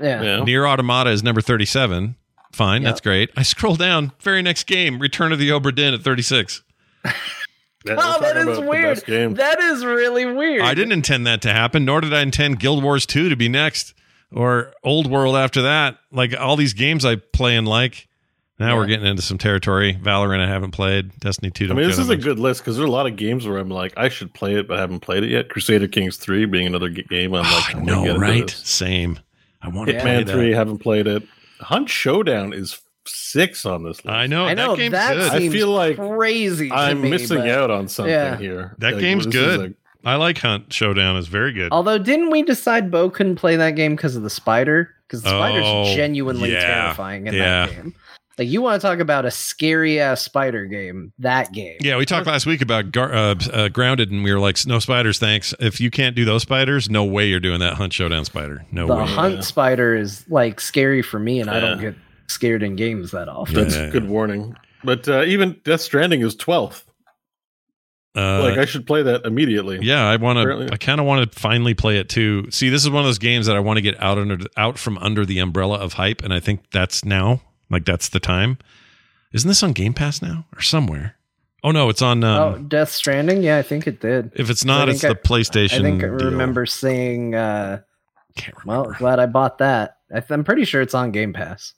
Yeah. 0.00 0.22
Yeah. 0.22 0.44
Nier 0.44 0.66
Automata 0.66 1.10
is 1.10 1.22
number 1.24 1.40
37. 1.40 2.14
Fine, 2.52 2.82
Yep. 2.82 2.88
that's 2.88 3.00
great. 3.00 3.30
I 3.36 3.42
scroll 3.42 3.74
down. 3.76 4.12
Very 4.20 4.40
next 4.42 4.64
game, 4.66 4.98
Return 5.00 5.32
of 5.32 5.38
the 5.38 5.48
Obra 5.50 5.74
Dinn 5.74 5.92
at 5.94 6.02
36. 6.02 6.62
Yeah, 7.04 7.12
Oh, 7.92 7.94
that 8.20 8.34
talking 8.34 8.36
is 8.36 8.58
about 8.58 8.64
the 8.64 8.68
weird. 8.68 9.36
That 9.36 9.60
is 9.60 9.84
really 9.84 10.24
weird. 10.26 10.62
I 10.62 10.74
didn't 10.74 10.92
intend 10.92 11.26
that 11.26 11.40
to 11.42 11.52
happen, 11.52 11.84
nor 11.84 12.00
did 12.00 12.12
I 12.12 12.20
intend 12.22 12.58
Guild 12.58 12.82
Wars 12.82 13.06
2 13.06 13.28
to 13.28 13.36
be 13.36 13.48
next 13.48 13.94
or 14.32 14.72
Old 14.84 15.10
World 15.10 15.36
after 15.36 15.62
that. 15.62 15.98
Like 16.12 16.34
all 16.38 16.56
these 16.56 16.74
games 16.74 17.04
I 17.04 17.16
play 17.16 17.56
and 17.56 17.66
like. 17.66 18.06
Now 18.60 18.74
we're 18.76 18.86
getting 18.86 19.06
into 19.06 19.22
some 19.22 19.38
territory. 19.38 19.94
Valorant 19.94 20.40
I 20.40 20.48
haven't 20.48 20.72
played. 20.72 21.16
Destiny 21.20 21.48
2 21.52 21.66
I 21.66 21.74
mean, 21.74 21.86
this 21.86 21.96
is 21.96 22.08
a 22.10 22.14
much. 22.16 22.24
good 22.24 22.40
list 22.40 22.60
because 22.60 22.74
there 22.76 22.84
are 22.84 22.88
a 22.88 22.90
lot 22.90 23.06
of 23.06 23.14
games 23.14 23.46
where 23.46 23.56
I'm 23.56 23.68
like, 23.70 23.92
I 23.96 24.08
should 24.08 24.34
play 24.34 24.54
it, 24.56 24.66
but 24.66 24.78
I 24.78 24.80
haven't 24.80 24.98
played 24.98 25.22
it 25.22 25.30
yet. 25.30 25.48
Crusader 25.48 25.86
Kings 25.86 26.16
3 26.16 26.44
being 26.46 26.66
another 26.66 26.88
game. 26.88 27.34
I'm 27.34 27.44
like, 27.44 27.52
ah, 27.52 27.68
I 27.68 27.78
I'm 27.78 27.86
gonna 27.86 28.00
know, 28.02 28.08
into 28.08 28.20
right? 28.20 28.46
this. 28.48 28.56
Same. 28.56 29.20
I 29.62 29.68
want 29.68 29.90
to 29.90 30.00
play 30.00 30.22
Hitman 30.22 30.26
that. 30.26 30.32
3, 30.32 30.50
haven't 30.52 30.78
played 30.78 31.06
it. 31.06 31.22
Hunt 31.60 31.88
Showdown 31.88 32.52
is 32.52 32.80
six 33.06 33.64
on 33.64 33.84
this 33.84 34.04
list. 34.04 34.08
I 34.08 34.26
know. 34.26 34.46
I 34.46 34.54
know 34.54 34.72
that 34.74 34.76
game's 34.78 34.92
that 34.92 35.14
good. 35.14 35.32
I 35.32 35.48
feel 35.50 35.68
like 35.68 35.96
crazy. 35.96 36.72
I'm 36.72 37.00
me, 37.00 37.10
missing 37.10 37.38
but- 37.38 37.48
out 37.50 37.70
on 37.70 37.86
something 37.86 38.12
Yeah. 38.12 38.36
here. 38.38 38.74
That 38.78 38.94
Like, 38.94 39.00
game's 39.00 39.24
this 39.26 39.34
is 39.36 39.40
good. 39.40 39.74
A- 40.04 40.08
I 40.08 40.14
like 40.16 40.38
Hunt 40.38 40.72
Showdown. 40.72 41.16
is 41.16 41.28
very 41.28 41.52
good. 41.52 41.70
Although, 41.72 41.98
didn't 41.98 42.30
we 42.30 42.42
decide 42.42 42.90
Bo 42.90 43.10
couldn't 43.10 43.36
play 43.36 43.56
that 43.56 43.72
game 43.72 43.96
because 43.96 44.16
of 44.16 44.22
the 44.22 44.30
spider? 44.30 44.90
Because 45.06 45.22
the 45.22 45.30
spider's 45.30 45.64
Oh, 45.66 45.94
genuinely 45.94 46.52
yeah. 46.52 46.60
terrifying 46.84 47.26
in 47.26 47.34
Yeah. 47.34 47.66
that 47.66 47.70
game. 47.74 47.94
Like, 48.38 48.46
you 48.48 48.62
want 48.62 48.80
to 48.80 48.86
talk 48.86 49.00
about 49.00 49.24
a 49.24 49.32
scary 49.32 49.98
ass 49.98 50.20
spider 50.22 50.64
game? 50.66 51.12
That 51.18 51.50
game. 51.52 51.76
Yeah, 51.80 51.96
we 51.96 52.04
talked 52.06 52.28
last 52.28 52.46
week 52.46 52.62
about 52.62 52.92
gar- 52.92 53.12
uh, 53.12 53.34
uh, 53.52 53.68
Grounded, 53.68 54.12
and 54.12 54.22
we 54.22 54.32
were 54.32 54.38
like, 54.38 54.64
"No 54.64 54.78
spiders, 54.78 55.18
thanks." 55.18 55.54
If 55.58 55.80
you 55.80 55.90
can't 55.90 56.14
do 56.14 56.24
those 56.24 56.42
spiders, 56.42 56.88
no 56.88 57.04
way 57.04 57.26
you're 57.26 57.40
doing 57.40 57.58
that 57.58 57.74
Hunt 57.74 57.92
Showdown 57.92 58.24
spider. 58.24 58.64
No 58.70 58.86
the 58.86 58.94
way. 58.94 59.00
The 59.00 59.06
Hunt 59.06 59.34
Yeah. 59.36 59.40
spider 59.40 59.96
is 59.96 60.24
like 60.28 60.60
scary 60.60 61.02
for 61.02 61.18
me, 61.18 61.40
and 61.40 61.50
I 61.50 61.58
don't 61.58 61.80
get 61.80 61.96
scared 62.28 62.62
in 62.62 62.76
games 62.76 63.10
that 63.10 63.28
often. 63.28 63.56
Yeah. 63.56 63.64
That's 63.64 63.92
good 63.92 64.08
warning. 64.08 64.54
But 64.84 65.08
uh, 65.08 65.24
even 65.24 65.56
Death 65.64 65.80
Stranding 65.80 66.20
is 66.20 66.36
12th. 66.36 66.84
Uh, 68.16 68.42
like, 68.42 68.58
I 68.58 68.64
should 68.64 68.86
play 68.86 69.02
that 69.02 69.24
immediately. 69.24 69.78
yeah, 69.82 70.04
I 70.04 70.16
want 70.16 70.38
to. 70.38 70.72
I 70.72 70.76
kind 70.76 70.98
of 71.00 71.06
want 71.06 71.30
to 71.30 71.38
finally 71.38 71.74
play 71.74 71.98
it 71.98 72.08
too. 72.08 72.50
See, 72.50 72.68
this 72.68 72.82
is 72.82 72.90
one 72.90 73.00
of 73.00 73.06
those 73.06 73.18
games 73.18 73.46
that 73.46 73.56
I 73.56 73.60
want 73.60 73.76
to 73.76 73.82
get 73.82 74.00
out 74.02 74.18
under 74.18 74.38
out 74.56 74.78
from 74.78 74.98
under 74.98 75.24
the 75.24 75.38
umbrella 75.38 75.78
of 75.78 75.94
hype, 75.94 76.22
and 76.22 76.32
I 76.32 76.40
think 76.40 76.70
that's 76.70 77.04
now. 77.04 77.42
Like 77.70 77.84
that's 77.84 78.08
the 78.08 78.20
time. 78.20 78.58
Isn't 79.32 79.46
this 79.46 79.62
on 79.62 79.72
Game 79.72 79.92
Pass 79.92 80.22
now 80.22 80.46
or 80.56 80.62
somewhere? 80.62 81.16
Oh 81.62 81.70
no, 81.70 81.88
it's 81.88 82.02
on. 82.02 82.24
Um, 82.24 82.42
oh, 82.42 82.58
Death 82.58 82.90
Stranding? 82.90 83.42
Yeah, 83.42 83.58
I 83.58 83.62
think 83.62 83.86
it 83.86 84.00
did. 84.00 84.32
if 84.34 84.48
it's 84.48 84.64
not, 84.64 84.88
it's 84.88 85.02
think 85.02 85.20
the 85.22 85.28
PlayStation. 85.28 85.80
I 85.80 85.82
think 85.82 86.02
I 86.02 86.06
deal. 86.06 86.30
remember 86.30 86.66
seeing. 86.66 87.34
Uh, 87.34 87.82
Can't 88.36 88.64
well, 88.64 88.84
glad 88.98 89.18
I 89.18 89.26
bought 89.26 89.58
that. 89.58 89.96
I 90.10 90.20
th- 90.20 90.30
I'm 90.30 90.44
pretty 90.44 90.64
sure 90.64 90.80
it's 90.80 90.94
on 90.94 91.10
Game 91.10 91.32
Pass. 91.32 91.74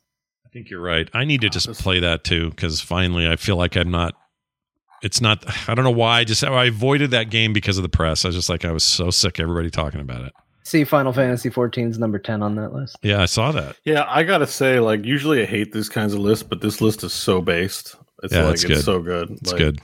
I 0.47 0.49
think 0.51 0.69
you're 0.71 0.81
right. 0.83 1.09
I 1.15 1.25
need 1.25 1.41
to 1.43 1.49
just 1.49 1.73
play 1.81 2.01
that 2.01 2.25
too 2.25 2.51
because 2.51 2.81
finally 2.81 3.27
I 3.27 3.37
feel 3.37 3.57
like 3.57 3.77
I'm 3.77 3.91
not. 3.91 4.15
It's 5.03 5.21
not. 5.21 5.45
I 5.69 5.75
don't 5.75 5.85
know 5.85 5.91
why. 5.91 6.21
I 6.21 6.25
just 6.25 6.45
I 6.45 6.67
avoided 6.67 7.11
that 7.13 7.31
game 7.31 7.53
because 7.53 7.79
of 7.79 7.83
the 7.83 7.89
press. 7.89 8.25
I 8.25 8.29
was 8.29 8.35
just 8.37 8.49
like 8.49 8.65
I 8.65 8.73
was 8.73 8.85
so 8.85 9.11
sick. 9.11 9.39
of 9.39 9.45
Everybody 9.45 9.71
talking 9.71 10.01
about 10.01 10.23
it. 10.25 10.33
See, 10.63 10.85
Final 10.85 11.13
Fantasy 11.13 11.51
14 11.51 11.89
is 11.89 11.99
number 11.99 12.19
10 12.19 12.43
on 12.43 12.55
that 12.57 12.73
list. 12.73 12.97
Yeah, 13.03 13.21
I 13.23 13.25
saw 13.27 13.51
that. 13.53 13.77
Yeah, 13.85 14.05
I 14.07 14.23
gotta 14.23 14.47
say, 14.47 14.79
like, 14.79 15.05
usually 15.05 15.43
I 15.43 15.47
hate 15.47 15.73
these 15.73 15.89
kinds 15.89 16.13
of 16.13 16.21
lists, 16.21 16.45
but 16.45 16.61
this 16.61 16.81
list 16.81 17.03
is 17.03 17.13
so 17.13 17.41
based. 17.41 17.97
It's 18.23 18.33
Yeah, 18.33 18.45
like 18.45 18.55
it's 18.55 18.65
it's, 18.65 18.75
good. 18.75 18.85
so 18.85 19.01
good. 19.01 19.31
It's 19.31 19.51
Like, 19.51 19.59
good. 19.59 19.81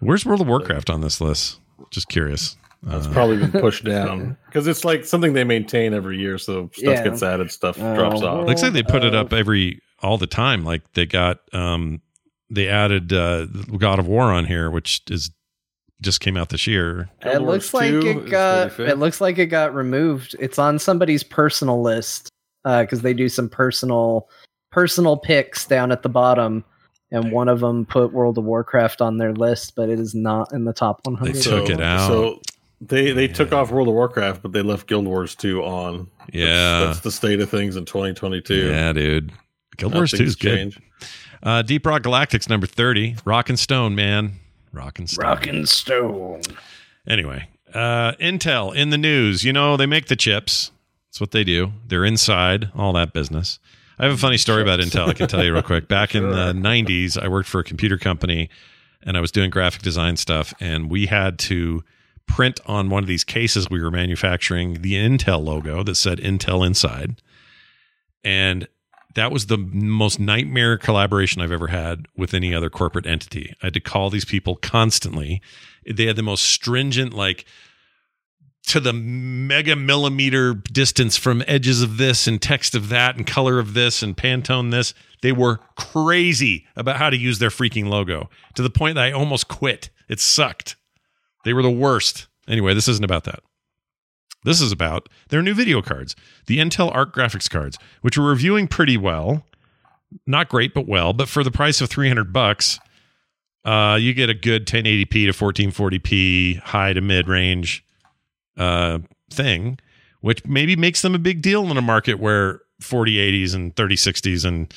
Where's 0.00 0.26
World 0.26 0.40
of 0.42 0.48
Warcraft 0.48 0.90
on 0.90 1.00
this 1.00 1.20
list? 1.20 1.60
Just 1.90 2.08
curious. 2.08 2.56
It's 2.88 3.06
Uh, 3.06 3.12
probably 3.12 3.38
been 3.38 3.52
pushed 3.52 3.84
down 3.86 4.36
because 4.46 4.66
it's 4.66 4.84
like 4.84 5.04
something 5.04 5.32
they 5.34 5.44
maintain 5.44 5.94
every 5.94 6.18
year. 6.18 6.36
So 6.36 6.68
stuff 6.74 6.82
Yeah. 6.96 7.04
gets 7.04 7.22
added, 7.22 7.50
stuff 7.52 7.78
Oh, 7.80 7.94
drops 7.94 8.20
off. 8.22 8.46
looks 8.46 8.62
like 8.62 8.72
they 8.72 8.82
put 8.82 9.04
it 9.04 9.14
Uh, 9.14 9.20
up 9.20 9.32
every 9.32 9.80
all 10.02 10.18
the 10.18 10.26
time. 10.26 10.64
Like 10.64 10.82
they 10.94 11.06
got 11.06 11.38
um 11.54 12.00
they 12.52 12.68
added 12.68 13.12
uh 13.12 13.46
God 13.46 13.98
of 13.98 14.06
War 14.06 14.24
on 14.24 14.44
here, 14.44 14.70
which 14.70 15.02
is 15.10 15.30
just 16.00 16.20
came 16.20 16.36
out 16.36 16.50
this 16.50 16.66
year. 16.66 17.08
Guild 17.22 17.34
it 17.34 17.42
Wars 17.42 17.52
looks 17.52 17.74
like 17.74 17.92
it 17.92 18.30
got 18.30 18.78
it 18.80 18.98
looks 18.98 19.20
like 19.20 19.38
it 19.38 19.46
got 19.46 19.74
removed. 19.74 20.36
It's 20.38 20.58
on 20.58 20.78
somebody's 20.78 21.22
personal 21.22 21.80
list 21.80 22.28
because 22.64 23.02
they 23.02 23.14
do 23.14 23.28
some 23.28 23.48
personal 23.48 24.28
personal 24.70 25.16
picks 25.16 25.66
down 25.66 25.92
at 25.92 26.02
the 26.02 26.08
bottom, 26.08 26.64
and 27.10 27.32
one 27.32 27.48
of 27.48 27.60
them 27.60 27.86
put 27.86 28.12
World 28.12 28.38
of 28.38 28.44
Warcraft 28.44 29.00
on 29.00 29.18
their 29.18 29.32
list, 29.32 29.74
but 29.76 29.88
it 29.88 29.98
is 29.98 30.14
not 30.14 30.52
in 30.52 30.64
the 30.64 30.72
top 30.72 31.00
100. 31.06 31.34
They 31.34 31.40
took 31.40 31.70
it 31.70 31.80
out. 31.80 32.08
So 32.08 32.40
they 32.80 33.12
they 33.12 33.28
took 33.28 33.52
off 33.52 33.70
World 33.70 33.88
of 33.88 33.94
Warcraft, 33.94 34.42
but 34.42 34.52
they 34.52 34.62
left 34.62 34.88
Guild 34.88 35.06
Wars 35.06 35.34
2 35.36 35.62
on. 35.62 36.10
Yeah. 36.32 36.86
that's, 36.86 37.00
the 37.00 37.12
state 37.12 37.40
of 37.40 37.48
things 37.48 37.76
in 37.76 37.84
2022. 37.84 38.70
Yeah, 38.70 38.92
dude. 38.92 39.32
Guild 39.76 39.94
Wars 39.94 40.10
2 40.10 40.22
is 40.24 40.36
good. 40.36 40.56
change. 40.56 40.80
Uh, 41.42 41.62
Deep 41.62 41.84
Rock 41.84 42.02
Galactic's 42.02 42.48
number 42.48 42.66
30. 42.66 43.16
Rock 43.24 43.48
and 43.48 43.58
Stone, 43.58 43.94
man. 43.94 44.34
Rock 44.72 44.98
and 44.98 45.10
Stone. 45.10 45.24
Rock 45.24 45.46
and 45.46 45.68
Stone. 45.68 46.42
Anyway, 47.06 47.48
uh, 47.74 48.12
Intel 48.12 48.74
in 48.74 48.90
the 48.90 48.98
news. 48.98 49.44
You 49.44 49.52
know, 49.52 49.76
they 49.76 49.86
make 49.86 50.06
the 50.06 50.16
chips. 50.16 50.70
That's 51.10 51.20
what 51.20 51.32
they 51.32 51.44
do. 51.44 51.72
They're 51.86 52.04
inside, 52.04 52.70
all 52.74 52.92
that 52.94 53.12
business. 53.12 53.58
I 53.98 54.04
have 54.04 54.14
a 54.14 54.18
funny 54.18 54.38
story 54.38 54.62
about 54.62 54.80
Intel 54.80 55.08
I 55.08 55.12
can 55.12 55.28
tell 55.28 55.44
you 55.44 55.52
real 55.52 55.62
quick. 55.62 55.88
Back 55.88 56.14
in 56.14 56.30
the 56.30 56.52
90s, 56.52 57.22
I 57.22 57.28
worked 57.28 57.48
for 57.48 57.60
a 57.60 57.64
computer 57.64 57.98
company 57.98 58.48
and 59.02 59.16
I 59.16 59.20
was 59.20 59.32
doing 59.32 59.50
graphic 59.50 59.82
design 59.82 60.16
stuff, 60.16 60.54
and 60.60 60.88
we 60.88 61.06
had 61.06 61.38
to 61.40 61.82
print 62.26 62.60
on 62.66 62.88
one 62.88 63.02
of 63.02 63.08
these 63.08 63.24
cases 63.24 63.68
we 63.68 63.82
were 63.82 63.90
manufacturing 63.90 64.80
the 64.82 64.94
Intel 64.94 65.44
logo 65.44 65.82
that 65.82 65.96
said 65.96 66.18
Intel 66.18 66.64
inside. 66.64 67.20
And 68.22 68.68
that 69.14 69.32
was 69.32 69.46
the 69.46 69.58
most 69.58 70.18
nightmare 70.18 70.78
collaboration 70.78 71.42
I've 71.42 71.52
ever 71.52 71.68
had 71.68 72.06
with 72.16 72.34
any 72.34 72.54
other 72.54 72.70
corporate 72.70 73.06
entity. 73.06 73.54
I 73.62 73.66
had 73.66 73.74
to 73.74 73.80
call 73.80 74.10
these 74.10 74.24
people 74.24 74.56
constantly. 74.56 75.42
They 75.88 76.06
had 76.06 76.16
the 76.16 76.22
most 76.22 76.44
stringent, 76.44 77.12
like 77.12 77.44
to 78.68 78.80
the 78.80 78.92
mega 78.92 79.74
millimeter 79.74 80.54
distance 80.54 81.16
from 81.16 81.42
edges 81.46 81.82
of 81.82 81.96
this 81.98 82.26
and 82.26 82.40
text 82.40 82.74
of 82.74 82.88
that 82.90 83.16
and 83.16 83.26
color 83.26 83.58
of 83.58 83.74
this 83.74 84.02
and 84.02 84.16
Pantone 84.16 84.70
this. 84.70 84.94
They 85.20 85.32
were 85.32 85.60
crazy 85.76 86.66
about 86.76 86.96
how 86.96 87.10
to 87.10 87.16
use 87.16 87.38
their 87.38 87.50
freaking 87.50 87.88
logo 87.88 88.30
to 88.54 88.62
the 88.62 88.70
point 88.70 88.94
that 88.94 89.04
I 89.04 89.12
almost 89.12 89.48
quit. 89.48 89.90
It 90.08 90.20
sucked. 90.20 90.76
They 91.44 91.52
were 91.52 91.62
the 91.62 91.70
worst. 91.70 92.28
Anyway, 92.48 92.74
this 92.74 92.88
isn't 92.88 93.04
about 93.04 93.24
that. 93.24 93.40
This 94.44 94.60
is 94.60 94.72
about 94.72 95.08
their 95.28 95.42
new 95.42 95.54
video 95.54 95.82
cards, 95.82 96.16
the 96.46 96.58
Intel 96.58 96.94
Arc 96.94 97.14
graphics 97.14 97.48
cards, 97.48 97.78
which 98.00 98.18
we're 98.18 98.28
reviewing 98.30 98.66
pretty 98.66 98.96
well. 98.96 99.46
Not 100.26 100.48
great, 100.48 100.74
but 100.74 100.86
well. 100.86 101.12
But 101.12 101.28
for 101.28 101.42
the 101.44 101.50
price 101.50 101.80
of 101.80 101.88
300 101.88 102.32
bucks, 102.32 102.78
uh, 103.64 103.96
you 104.00 104.12
get 104.14 104.28
a 104.28 104.34
good 104.34 104.66
1080p 104.66 105.10
to 105.10 105.32
1440p 105.32 106.58
high 106.58 106.92
to 106.92 107.00
mid 107.00 107.28
range 107.28 107.84
uh, 108.56 108.98
thing, 109.30 109.78
which 110.20 110.44
maybe 110.44 110.76
makes 110.76 111.02
them 111.02 111.14
a 111.14 111.18
big 111.18 111.40
deal 111.40 111.70
in 111.70 111.76
a 111.76 111.82
market 111.82 112.18
where 112.18 112.60
4080s 112.82 113.54
and 113.54 113.74
3060s 113.76 114.44
and 114.44 114.74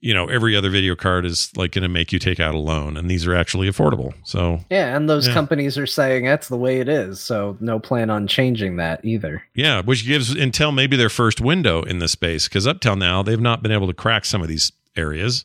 you 0.00 0.14
know, 0.14 0.26
every 0.26 0.54
other 0.54 0.70
video 0.70 0.94
card 0.94 1.24
is 1.26 1.50
like 1.56 1.72
going 1.72 1.82
to 1.82 1.88
make 1.88 2.12
you 2.12 2.18
take 2.20 2.38
out 2.38 2.54
a 2.54 2.58
loan, 2.58 2.96
and 2.96 3.10
these 3.10 3.26
are 3.26 3.34
actually 3.34 3.68
affordable. 3.68 4.12
So 4.24 4.60
Yeah, 4.70 4.96
and 4.96 5.08
those 5.08 5.26
Yeah. 5.26 5.34
companies 5.34 5.76
are 5.76 5.86
saying 5.86 6.24
that's 6.24 6.48
the 6.48 6.56
way 6.56 6.78
it 6.80 6.88
is, 6.88 7.18
so 7.20 7.56
no 7.60 7.78
plan 7.80 8.08
on 8.08 8.26
changing 8.28 8.76
that 8.76 9.04
either. 9.04 9.42
yeah, 9.54 9.82
which 9.82 10.06
gives 10.06 10.34
Intel 10.34 10.72
maybe 10.72 10.96
their 10.96 11.08
first 11.08 11.40
window 11.40 11.82
in 11.82 11.98
this 11.98 12.12
space 12.12 12.46
because 12.48 12.66
up 12.66 12.80
till 12.80 12.94
now 12.96 13.22
they've 13.22 13.40
not 13.40 13.62
been 13.62 13.72
able 13.72 13.88
to 13.88 13.92
crack 13.94 14.24
some 14.24 14.40
of 14.40 14.46
these 14.48 14.70
areas 14.96 15.44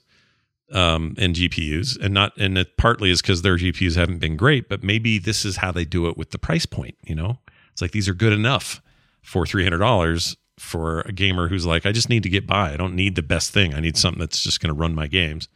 um, 0.72 1.14
in 1.18 1.34
GPUs, 1.34 2.00
and 2.00 2.14
not 2.14 2.36
and 2.38 2.58
it 2.58 2.78
partly 2.78 3.10
is 3.12 3.22
because 3.22 3.42
their 3.42 3.58
GPUs 3.58 3.96
haven't 3.96 4.20
been 4.20 4.36
great, 4.38 4.70
but 4.70 4.84
maybe 4.84 5.20
this 5.20 5.46
is 5.46 5.58
how 5.58 5.72
they 5.72 5.86
do 5.86 6.08
it 6.08 6.18
with 6.18 6.32
the 6.32 6.40
price 6.40 6.66
point. 6.66 6.96
You 7.04 7.16
know, 7.16 7.40
it's 7.72 7.82
like 7.82 7.92
these 7.92 8.08
are 8.10 8.14
good 8.14 8.34
enough 8.34 8.82
for 9.22 9.46
three 9.46 9.64
hundred 9.64 9.80
dollars 9.80 10.36
for 10.60 11.02
a 11.02 11.12
gamer 11.12 11.48
who's 11.48 11.66
like, 11.66 11.86
I 11.86 11.92
just 11.92 12.10
need 12.10 12.24
to 12.24 12.30
get 12.30 12.46
by. 12.48 12.74
I 12.74 12.78
don't 12.78 12.96
need 12.96 13.16
the 13.16 13.24
best 13.24 13.52
thing. 13.52 13.74
I 13.74 13.80
need 13.80 13.98
something 13.98 14.20
that's 14.20 14.42
just 14.42 14.60
going 14.62 14.74
to 14.74 14.80
run 14.80 14.94
my 14.94 15.08
games. 15.08 15.48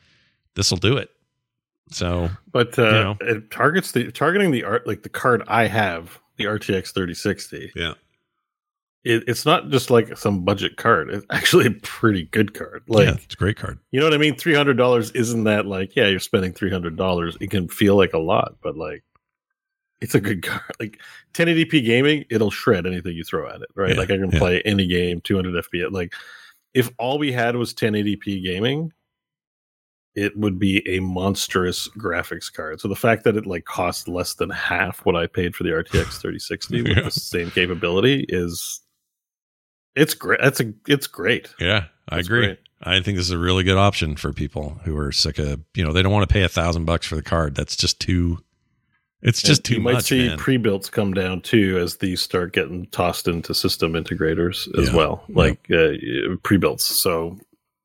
This 0.56 0.72
will 0.72 0.78
do 0.80 0.98
it. 0.98 1.10
So 1.92 2.30
But 2.52 2.78
uh, 2.78 2.84
You 2.86 2.92
know. 2.92 3.18
it 3.22 3.52
targets 3.52 3.92
the 3.94 4.12
targeting 4.12 4.52
the 4.52 4.64
art 4.64 4.86
like 4.88 5.04
the 5.04 5.10
card 5.10 5.44
I 5.48 5.68
have, 5.68 6.20
the 6.38 6.46
RTX 6.46 6.94
3060. 6.94 7.72
yeah, 7.76 7.94
It, 9.06 9.24
it's 9.28 9.46
not 9.46 9.70
just 9.70 9.90
like 9.90 10.18
some 10.18 10.44
budget 10.44 10.76
card. 10.78 11.10
It's 11.10 11.26
actually 11.30 11.68
a 11.68 11.72
pretty 11.72 12.26
good 12.26 12.54
card. 12.54 12.84
Like 12.90 13.06
yeah, 13.08 13.14
it's 13.14 13.36
a 13.36 13.38
great 13.38 13.56
card. 13.56 13.80
you 13.92 14.00
know 14.02 14.06
what 14.06 14.14
I 14.14 14.18
mean? 14.18 14.36
Three 14.36 14.56
hundred 14.56 14.76
dollars 14.78 15.12
isn't 15.12 15.46
that 15.46 15.66
like 15.66 15.96
yeah 15.96 16.08
you're 16.08 16.20
spending 16.20 16.52
three 16.54 16.72
hundred 16.72 16.98
dollars. 16.98 17.38
It 17.40 17.52
can 17.52 17.70
feel 17.70 17.96
like 17.96 18.14
a 18.14 18.20
lot, 18.20 18.56
but 18.62 18.76
like 18.76 19.04
it's 20.02 20.16
a 20.16 20.20
good 20.22 20.44
card. 20.44 20.62
Like 20.80 21.00
1080p 21.34 21.84
gaming, 21.86 22.26
it'll 22.30 22.52
shred 22.52 22.86
anything 22.86 23.16
you 23.16 23.24
throw 23.24 23.50
at 23.50 23.62
it. 23.62 23.70
Right? 23.76 23.94
Yeah, 23.94 24.00
like 24.00 24.12
I 24.12 24.18
can 24.18 24.32
yeah. 24.32 24.40
play 24.40 24.62
any 24.64 24.88
game 24.88 25.22
200 25.22 25.64
FPS. 25.66 25.92
Like 25.92 26.14
if 26.74 26.90
all 27.00 27.18
we 27.18 27.32
had 27.32 27.56
was 27.56 27.74
1080p 27.74 28.44
gaming, 28.44 28.94
it 30.16 30.36
would 30.38 30.58
be 30.58 30.88
a 30.88 31.00
monstrous 31.00 31.88
graphics 31.90 32.52
card. 32.52 32.82
So 32.82 32.88
the 32.88 32.96
fact 32.96 33.24
that 33.24 33.38
it 33.38 33.46
like 33.46 33.66
costs 33.66 34.08
less 34.08 34.34
than 34.34 34.50
half 34.50 35.06
what 35.06 35.16
I 35.16 35.28
paid 35.28 35.56
for 35.56 35.64
the 35.64 35.70
RTX 35.70 36.20
3060 36.22 36.82
with 36.82 36.98
Yeah. 36.98 37.04
the 37.04 37.12
same 37.12 37.52
capability 37.52 38.26
is 38.30 38.82
it's 39.96 40.14
great. 40.14 40.40
That's 40.42 40.60
a 40.60 40.74
it's 40.88 41.08
great. 41.08 41.54
Yeah, 41.60 41.86
I 42.10 42.18
That's 42.18 42.28
agree. 42.28 42.46
great. 42.48 42.60
I 42.84 43.00
think 43.02 43.18
this 43.18 43.26
is 43.26 43.32
a 43.32 43.38
really 43.40 43.64
good 43.64 43.78
option 43.78 44.16
for 44.16 44.32
people 44.34 44.80
who 44.86 44.96
are 44.98 45.12
sick 45.12 45.40
of, 45.40 45.62
you 45.74 45.84
know, 45.84 45.92
they 45.92 46.04
don't 46.04 46.12
want 46.12 46.30
to 46.30 46.32
pay 46.34 46.44
a 46.44 46.50
thousand 46.50 46.86
bucks 46.86 47.08
for 47.08 47.16
the 47.16 47.24
card. 47.24 47.56
That's 47.56 47.76
just 47.76 48.00
too, 48.00 48.38
it's 49.22 49.42
just 49.42 49.60
And 49.60 49.66
too 49.66 49.74
you 49.76 49.82
might 49.82 49.94
much, 49.94 50.04
see 50.06 50.28
man. 50.28 50.38
pre-builts 50.38 50.90
come 50.90 51.14
down 51.14 51.42
too 51.42 51.78
as 51.80 51.98
these 51.98 52.22
start 52.22 52.54
getting 52.54 52.86
tossed 52.88 53.28
into 53.28 53.54
system 53.54 53.94
integrators 53.94 54.68
as 54.80 54.90
Yeah. 54.90 54.96
well 54.96 55.24
like 55.30 55.60
uh, 55.72 55.94
pre-builts 56.44 56.84
so 56.86 57.38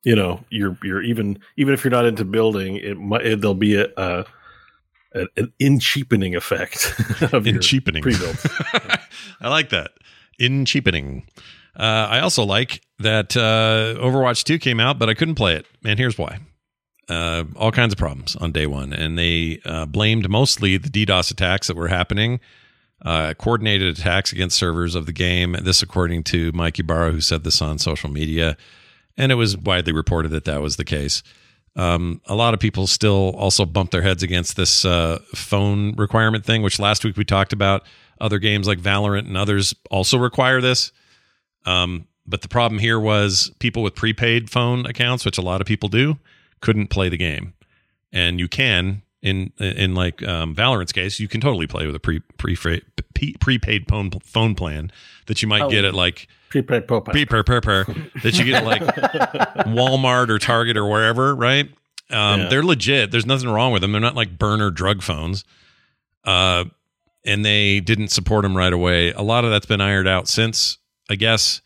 you 0.04 0.14
know 0.16 0.44
you're 0.50 0.76
you're 0.82 1.02
even 1.02 1.38
even 1.56 1.72
if 1.74 1.84
you're 1.84 1.90
not 1.92 2.04
into 2.06 2.24
building 2.24 2.76
it 2.76 2.98
might 2.98 3.24
it, 3.24 3.40
there'll 3.40 3.54
be 3.54 3.76
a, 3.76 3.86
a 3.96 4.24
an, 5.14 5.26
an 5.36 5.52
in 5.58 5.78
cheapening 5.80 6.34
effect 6.36 6.94
of 7.32 7.46
in 7.46 7.60
cheapening 7.60 8.02
pre-builts 8.02 8.46
I 9.40 9.48
like 9.48 9.70
that. 9.70 9.92
In 10.38 10.64
cheapening. 10.64 11.26
Uh, 11.76 11.82
I 12.10 12.20
also 12.20 12.44
like 12.44 12.82
that 13.00 13.36
uh, 13.36 13.98
Overwatch 14.00 14.44
2 14.44 14.58
came 14.58 14.78
out, 14.80 14.98
but 14.98 15.08
I 15.08 15.14
couldn't 15.14 15.34
play 15.34 15.54
it. 15.54 15.66
And 15.84 15.98
here's 15.98 16.16
why. 16.16 16.38
Uh, 17.08 17.44
all 17.56 17.72
kinds 17.72 17.92
of 17.92 17.98
problems 17.98 18.36
on 18.36 18.52
day 18.52 18.66
one. 18.66 18.92
And 18.92 19.18
they 19.18 19.60
uh, 19.64 19.86
blamed 19.86 20.30
mostly 20.30 20.76
the 20.76 20.88
DDoS 20.88 21.30
attacks 21.30 21.66
that 21.66 21.76
were 21.76 21.88
happening, 21.88 22.40
uh, 23.04 23.34
coordinated 23.34 23.98
attacks 23.98 24.32
against 24.32 24.56
servers 24.56 24.94
of 24.94 25.06
the 25.06 25.12
game. 25.12 25.56
This, 25.60 25.82
according 25.82 26.22
to 26.24 26.52
Mike 26.52 26.78
Ibarra, 26.78 27.10
who 27.10 27.20
said 27.20 27.44
this 27.44 27.60
on 27.60 27.78
social 27.78 28.08
media. 28.08 28.56
And 29.16 29.32
it 29.32 29.34
was 29.34 29.56
widely 29.56 29.92
reported 29.92 30.30
that 30.30 30.44
that 30.44 30.62
was 30.62 30.76
the 30.76 30.84
case. 30.84 31.22
Um, 31.74 32.20
a 32.26 32.34
lot 32.34 32.54
of 32.54 32.60
people 32.60 32.86
still 32.86 33.30
also 33.36 33.64
bump 33.64 33.90
their 33.90 34.02
heads 34.02 34.22
against 34.22 34.56
this 34.56 34.84
uh, 34.84 35.18
phone 35.34 35.94
requirement 35.96 36.44
thing, 36.44 36.62
which 36.62 36.78
last 36.78 37.04
week 37.04 37.16
we 37.16 37.24
talked 37.24 37.52
about. 37.52 37.84
Other 38.20 38.38
games 38.38 38.68
like 38.68 38.78
Valorant 38.78 39.26
and 39.26 39.36
others 39.36 39.74
also 39.90 40.18
require 40.18 40.60
this. 40.60 40.92
Um, 41.64 42.06
but 42.26 42.42
the 42.42 42.48
problem 42.48 42.78
here 42.78 43.00
was 43.00 43.50
people 43.58 43.82
with 43.82 43.94
prepaid 43.94 44.50
phone 44.50 44.86
accounts, 44.86 45.24
which 45.24 45.38
a 45.38 45.42
lot 45.42 45.60
of 45.60 45.66
people 45.66 45.88
do, 45.88 46.18
couldn't 46.62 46.86
play 46.88 47.10
the 47.10 47.18
game. 47.18 47.52
And 48.12 48.40
you 48.40 48.48
can 48.48 49.02
in 49.20 49.52
in 49.58 49.94
like 49.94 50.22
um, 50.26 50.54
Valorant's 50.54 50.92
case, 50.92 51.20
you 51.20 51.28
can 51.28 51.40
totally 51.40 51.66
play 51.66 51.86
with 51.86 51.94
a 51.94 52.00
pre 52.00 52.20
pre 52.38 52.56
pre 52.56 53.34
prepaid 53.40 53.86
phone 53.88 54.10
phone 54.24 54.54
plan 54.54 54.90
that 55.26 55.42
you 55.42 55.48
might 55.48 55.62
Oh. 55.62 55.70
get 55.70 55.84
at 55.84 55.94
like 55.94 56.26
prepaid 56.48 56.88
pop 56.88 57.04
pre 57.06 57.24
per 57.26 57.42
per 57.42 57.60
per 57.60 57.84
that 58.22 58.38
you 58.38 58.44
get 58.44 58.62
at 58.62 58.64
like 58.64 58.82
Walmart 59.66 60.28
or 60.28 60.38
Target 60.38 60.76
or 60.76 60.86
wherever, 60.88 61.34
right? 61.34 61.66
Um, 62.10 62.40
Yeah. 62.40 62.48
They're 62.48 62.62
legit. 62.64 63.10
There's 63.10 63.26
nothing 63.26 63.48
wrong 63.48 63.72
with 63.72 63.82
them. 63.82 63.92
They're 63.92 64.00
not 64.00 64.14
like 64.16 64.38
burner 64.38 64.70
drug 64.70 65.02
phones. 65.02 65.44
Uh, 66.24 66.64
and 67.24 67.44
they 67.44 67.80
didn't 67.80 68.08
support 68.08 68.42
them 68.42 68.56
right 68.56 68.72
away. 68.72 69.12
A 69.12 69.22
lot 69.22 69.44
of 69.44 69.50
that's 69.50 69.66
been 69.66 69.80
ironed 69.80 70.08
out 70.08 70.28
since. 70.28 70.78
I 71.08 71.14
guess. 71.14 71.60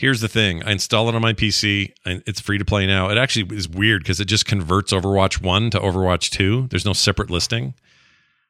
Here's 0.00 0.22
the 0.22 0.28
thing: 0.28 0.62
I 0.62 0.72
install 0.72 1.10
it 1.10 1.14
on 1.14 1.20
my 1.20 1.34
PC. 1.34 1.92
and 2.06 2.22
It's 2.26 2.40
free 2.40 2.56
to 2.56 2.64
play 2.64 2.86
now. 2.86 3.10
It 3.10 3.18
actually 3.18 3.54
is 3.54 3.68
weird 3.68 4.02
because 4.02 4.18
it 4.18 4.24
just 4.24 4.46
converts 4.46 4.94
Overwatch 4.94 5.42
One 5.42 5.68
to 5.72 5.78
Overwatch 5.78 6.30
Two. 6.30 6.68
There's 6.70 6.86
no 6.86 6.94
separate 6.94 7.28
listing. 7.28 7.74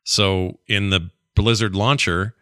So 0.04 0.60
in 0.68 0.90
the 0.90 1.10
Blizzard 1.34 1.74
launcher, 1.74 2.36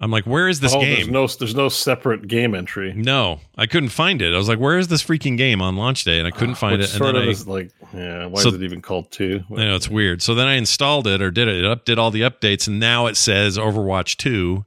I'm 0.00 0.10
like, 0.10 0.24
where 0.24 0.48
is 0.48 0.58
this 0.58 0.74
oh, 0.74 0.80
game? 0.80 0.96
there's 0.96 1.08
no 1.08 1.26
there's 1.28 1.54
no 1.54 1.68
separate 1.68 2.26
game 2.26 2.56
entry 2.56 2.92
No, 2.94 3.38
I 3.56 3.66
couldn't 3.66 3.90
find 3.90 4.20
it. 4.20 4.34
I 4.34 4.36
was 4.36 4.48
like, 4.48 4.58
"Where 4.58 4.76
is 4.76 4.88
this 4.88 5.04
freaking 5.04 5.38
game 5.38 5.62
on 5.62 5.76
launch 5.76 6.02
day?" 6.02 6.18
And 6.18 6.26
I 6.26 6.32
couldn't 6.32 6.56
ah, 6.56 6.58
find 6.58 6.80
Which 6.80 6.88
it. 6.88 6.94
And 6.94 6.98
sort 6.98 7.14
then 7.14 7.22
of 7.22 7.28
I, 7.28 7.30
is 7.30 7.46
like 7.46 7.70
yeah 7.94 8.26
why 8.26 8.42
So- 8.42 8.48
is 8.48 8.56
it 8.56 8.62
even 8.64 8.82
called 8.82 9.12
two 9.12 9.44
I 9.52 9.66
know 9.66 9.76
it's 9.76 9.88
weird. 9.88 10.20
So 10.20 10.34
then 10.34 10.48
I 10.48 10.54
installed 10.54 11.06
it 11.06 11.22
or 11.22 11.30
did 11.30 11.46
it. 11.46 11.64
It 11.64 11.84
updid 11.84 11.98
all 11.98 12.10
the 12.10 12.22
updates, 12.22 12.66
and 12.66 12.80
now 12.80 13.06
it 13.06 13.16
says 13.16 13.56
Overwatch 13.56 14.16
Two, 14.16 14.64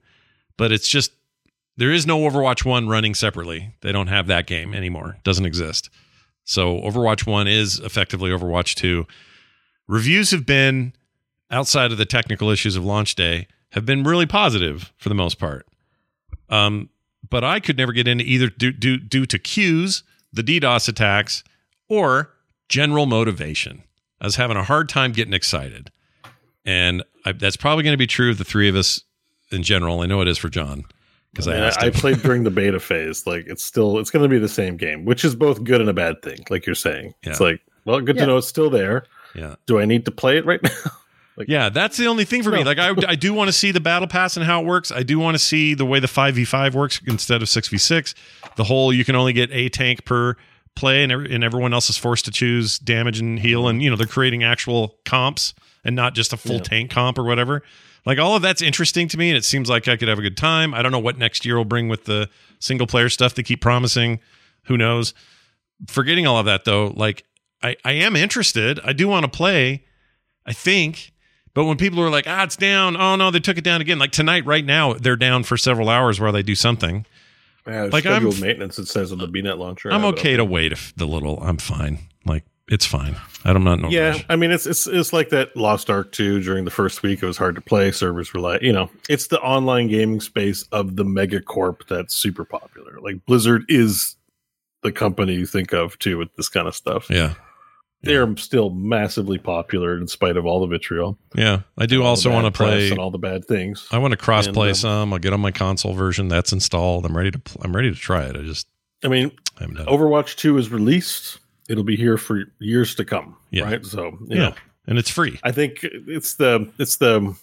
but 0.55 0.71
it's 0.71 0.87
just 0.87 1.11
there 1.77 1.91
is 1.91 2.07
no 2.07 2.19
Overwatch 2.19 2.65
One 2.65 2.87
running 2.87 3.13
separately. 3.13 3.73
They 3.81 3.91
don't 3.91 4.07
have 4.07 4.27
that 4.27 4.47
game 4.47 4.73
anymore. 4.73 5.17
Doesn't 5.23 5.45
exist. 5.45 5.89
So 6.43 6.79
Overwatch 6.79 7.27
One 7.27 7.47
is 7.47 7.79
effectively 7.79 8.29
Overwatch 8.29 8.75
Two. 8.75 9.05
Reviews 9.87 10.31
have 10.31 10.45
been 10.45 10.93
outside 11.51 11.91
of 11.91 11.97
the 11.97 12.05
technical 12.05 12.49
issues 12.49 12.75
of 12.75 12.85
launch 12.85 13.15
day 13.15 13.47
have 13.71 13.85
been 13.85 14.03
really 14.03 14.25
positive 14.25 14.93
for 14.97 15.09
the 15.09 15.15
most 15.15 15.37
part. 15.37 15.67
Um, 16.49 16.89
but 17.29 17.43
I 17.43 17.59
could 17.59 17.77
never 17.77 17.91
get 17.91 18.07
into 18.07 18.23
either 18.23 18.47
due, 18.47 18.71
due, 18.71 18.97
due 18.97 19.25
to 19.25 19.37
queues, 19.37 20.03
the 20.31 20.43
DDoS 20.43 20.87
attacks, 20.87 21.43
or 21.89 22.31
general 22.69 23.05
motivation. 23.05 23.83
I 24.21 24.25
was 24.25 24.37
having 24.37 24.57
a 24.57 24.63
hard 24.63 24.89
time 24.89 25.11
getting 25.11 25.33
excited. 25.33 25.91
And 26.63 27.03
I, 27.25 27.33
that's 27.33 27.57
probably 27.57 27.83
going 27.83 27.93
to 27.93 27.97
be 27.97 28.07
true 28.07 28.31
of 28.31 28.37
the 28.37 28.43
three 28.43 28.69
of 28.69 28.75
us 28.75 29.01
in 29.51 29.61
general. 29.61 30.01
I 30.01 30.05
know 30.05 30.21
it 30.21 30.27
is 30.27 30.37
for 30.37 30.49
John 30.49 30.85
because 31.35 31.47
I 31.47 31.67
I, 31.67 31.87
I 31.87 31.89
played 31.89 32.21
during 32.21 32.43
the 32.43 32.51
beta 32.51 32.79
phase. 32.79 33.27
Like 33.27 33.45
it's 33.47 33.63
still 33.63 33.99
it's 33.99 34.09
going 34.09 34.23
to 34.23 34.29
be 34.29 34.39
the 34.39 34.47
same 34.49 34.77
game, 34.77 35.03
which 35.05 35.25
is 35.25 35.35
both 35.35 35.63
good 35.63 35.81
and 35.81 35.89
a 35.89 35.93
bad 35.93 36.21
thing. 36.21 36.45
Like 36.49 36.65
you're 36.65 36.75
saying, 36.75 37.13
it's 37.23 37.39
like 37.39 37.61
well, 37.83 37.99
good 38.01 38.15
Yeah. 38.15 38.21
to 38.23 38.27
know 38.27 38.37
it's 38.37 38.47
still 38.47 38.69
there. 38.69 39.05
yeah. 39.35 39.55
Do 39.67 39.79
I 39.79 39.85
need 39.85 40.05
to 40.05 40.11
play 40.11 40.37
it 40.37 40.45
right 40.45 40.61
now? 40.63 40.69
Like, 41.37 41.49
yeah, 41.49 41.67
that's 41.67 41.97
the 41.97 42.07
only 42.07 42.23
thing 42.23 42.43
for 42.43 42.49
me. 42.49 42.63
Like, 42.63 42.77
I, 42.79 42.93
I 43.09 43.15
do 43.15 43.33
want 43.33 43.49
to 43.49 43.51
see 43.51 43.71
the 43.71 43.81
battle 43.81 44.07
pass 44.07 44.37
and 44.37 44.45
how 44.45 44.61
it 44.61 44.65
works. 44.65 44.89
I 44.89 45.03
do 45.03 45.19
want 45.19 45.35
to 45.35 45.39
see 45.39 45.73
the 45.73 45.83
way 45.85 45.99
the 45.99 46.07
5v5 46.07 46.73
works 46.73 47.01
instead 47.07 47.41
of 47.41 47.49
6v6. 47.49 48.15
The 48.55 48.63
whole 48.63 48.93
you 48.93 49.03
can 49.03 49.17
only 49.17 49.33
get 49.33 49.51
a 49.51 49.67
tank 49.67 50.05
per 50.05 50.37
play 50.75 51.03
and, 51.03 51.11
every, 51.11 51.35
and 51.35 51.43
everyone 51.43 51.73
else 51.73 51.89
is 51.89 51.97
forced 51.97 52.23
to 52.25 52.31
choose 52.31 52.79
damage 52.79 53.19
and 53.19 53.37
heal. 53.37 53.67
And, 53.67 53.83
you 53.83 53.89
know, 53.89 53.97
they're 53.97 54.07
creating 54.07 54.43
actual 54.45 54.95
comps 55.03 55.53
and 55.83 55.93
not 55.93 56.15
just 56.15 56.31
a 56.31 56.37
full 56.37 56.55
Yeah. 56.55 56.61
tank 56.61 56.91
comp 56.91 57.19
or 57.19 57.23
whatever. 57.25 57.63
Like, 58.05 58.19
all 58.19 58.35
of 58.35 58.41
that's 58.41 58.61
interesting 58.61 59.07
to 59.09 59.17
me. 59.17 59.29
And 59.29 59.37
it 59.37 59.45
seems 59.45 59.69
like 59.69 59.87
I 59.87 59.97
could 59.97 60.07
have 60.07 60.19
a 60.19 60.21
good 60.21 60.37
time. 60.37 60.73
I 60.73 60.81
don't 60.81 60.91
know 60.91 60.99
what 60.99 61.17
next 61.17 61.45
year 61.45 61.57
will 61.57 61.65
bring 61.65 61.87
with 61.87 62.05
the 62.05 62.29
single 62.59 62.87
player 62.87 63.09
stuff 63.09 63.33
they 63.35 63.43
keep 63.43 63.61
promising. 63.61 64.19
Who 64.65 64.77
knows? 64.77 65.13
Forgetting 65.87 66.25
all 66.27 66.37
of 66.37 66.45
that, 66.45 66.65
though, 66.65 66.93
like, 66.95 67.23
I, 67.63 67.75
I 67.83 67.93
am 67.93 68.15
interested. 68.15 68.79
I 68.83 68.93
do 68.93 69.07
want 69.07 69.23
to 69.25 69.31
play. 69.31 69.85
I 70.45 70.53
think. 70.53 71.11
But 71.53 71.65
when 71.65 71.77
people 71.77 72.01
are 72.01 72.09
like, 72.09 72.27
ah, 72.27 72.43
it's 72.43 72.55
down. 72.55 72.97
Oh 72.97 73.15
no, 73.15 73.31
they 73.31 73.39
took 73.39 73.57
it 73.57 73.63
down 73.63 73.81
again. 73.81 73.97
Like 73.97 74.11
tonight, 74.11 74.45
right 74.45 74.65
now, 74.65 74.93
they're 74.93 75.15
down 75.15 75.43
for 75.43 75.57
several 75.57 75.89
hours 75.89 76.19
while 76.19 76.31
they 76.31 76.43
do 76.43 76.55
something. 76.55 77.05
Yeah, 77.65 77.83
Like, 77.83 78.05
like 78.05 78.05
I'm 78.05 78.25
maintenance. 78.39 78.77
It 78.77 78.87
says 78.87 79.11
on 79.11 79.17
the 79.17 79.27
BNet 79.27 79.57
launcher. 79.57 79.89
I'm 79.89 80.01
I 80.01 80.05
have 80.05 80.13
it 80.15 80.19
okay 80.19 80.37
to 80.37 80.45
wait 80.45 80.71
if 80.71 80.93
the 80.95 81.07
little. 81.07 81.41
I'm 81.41 81.57
fine. 81.57 81.99
Like 82.25 82.43
it's 82.67 82.85
fine. 82.85 83.15
I'm 83.43 83.63
not 83.63 83.79
no 83.79 83.89
Yeah, 83.89 84.09
rush. 84.09 84.25
I 84.27 84.35
mean 84.35 84.51
it's 84.51 84.65
it's 84.65 84.87
it's 84.87 85.13
like 85.13 85.29
that 85.29 85.55
Lost 85.55 85.89
Ark 85.89 86.11
2 86.11 86.41
during 86.41 86.65
the 86.65 86.71
first 86.71 87.03
week 87.03 87.21
it 87.21 87.25
was 87.27 87.37
hard 87.37 87.53
to 87.55 87.61
play, 87.61 87.91
servers 87.91 88.33
were 88.33 88.39
like, 88.39 88.61
you 88.63 88.73
know, 88.73 88.89
it's 89.07 89.27
the 89.27 89.39
online 89.41 89.87
gaming 89.87 90.19
space 90.19 90.63
of 90.71 90.95
the 90.95 91.05
mega 91.05 91.41
corp 91.41 91.87
that's 91.87 92.15
super 92.15 92.43
popular. 92.43 92.99
Like 92.99 93.23
Blizzard 93.25 93.65
is 93.69 94.15
the 94.81 94.91
company 94.91 95.33
you 95.35 95.45
think 95.45 95.73
of 95.73 95.97
too 95.99 96.17
with 96.17 96.33
this 96.35 96.49
kind 96.49 96.67
of 96.67 96.75
stuff. 96.75 97.07
Yeah, 97.09 97.33
They're 98.01 98.35
still 98.37 98.69
massively 98.71 99.37
popular 99.39 99.97
in 99.97 100.07
spite 100.07 100.37
of 100.37 100.45
all 100.47 100.59
the 100.59 100.67
vitriol. 100.67 101.17
yeah. 101.35 101.61
I 101.77 101.85
do 101.87 102.03
also 102.03 102.31
want 102.31 102.45
to 102.45 102.51
play. 102.51 102.89
and 102.89 102.99
all 102.99 103.11
the 103.11 103.17
bad 103.19 103.45
things. 103.45 103.87
I 103.91 103.97
want 103.99 104.11
to 104.11 104.17
cross 104.17 104.47
play 104.47 104.69
um, 104.69 104.75
some. 104.75 105.13
I'll 105.13 105.19
get 105.19 105.33
on 105.33 105.39
my 105.39 105.51
console 105.51 105.93
version. 105.93 106.27
That's 106.29 106.51
installed. 106.51 107.05
I'm 107.05 107.15
ready 107.17 107.29
to. 107.31 107.39
Pl- 107.39 107.61
I'm 107.63 107.75
ready 107.75 107.91
to 107.91 107.95
try 107.97 108.23
it. 108.25 108.35
I 108.35 108.41
just 108.41 108.67
I 109.03 109.07
mean, 109.07 109.31
I 109.57 109.61
haven't 109.61 109.75
done. 109.77 109.87
it. 109.87 109.91
Overwatch 109.91 110.35
2 110.35 110.57
is 110.57 110.69
released. 110.71 111.39
It'll 111.69 111.83
be 111.83 111.95
here 111.95 112.17
for 112.17 112.43
years 112.59 112.95
to 112.95 113.05
come. 113.05 113.35
Yeah. 113.51 113.63
Right. 113.63 113.85
So 113.85 114.17
Yeah. 114.27 114.35
know, 114.49 114.55
And 114.87 114.97
it's 114.97 115.09
free. 115.09 115.39
I 115.43 115.51
think 115.51 115.79
it's 115.83 116.35
the 116.35 116.71
it's 116.79 116.97
the 116.97 117.35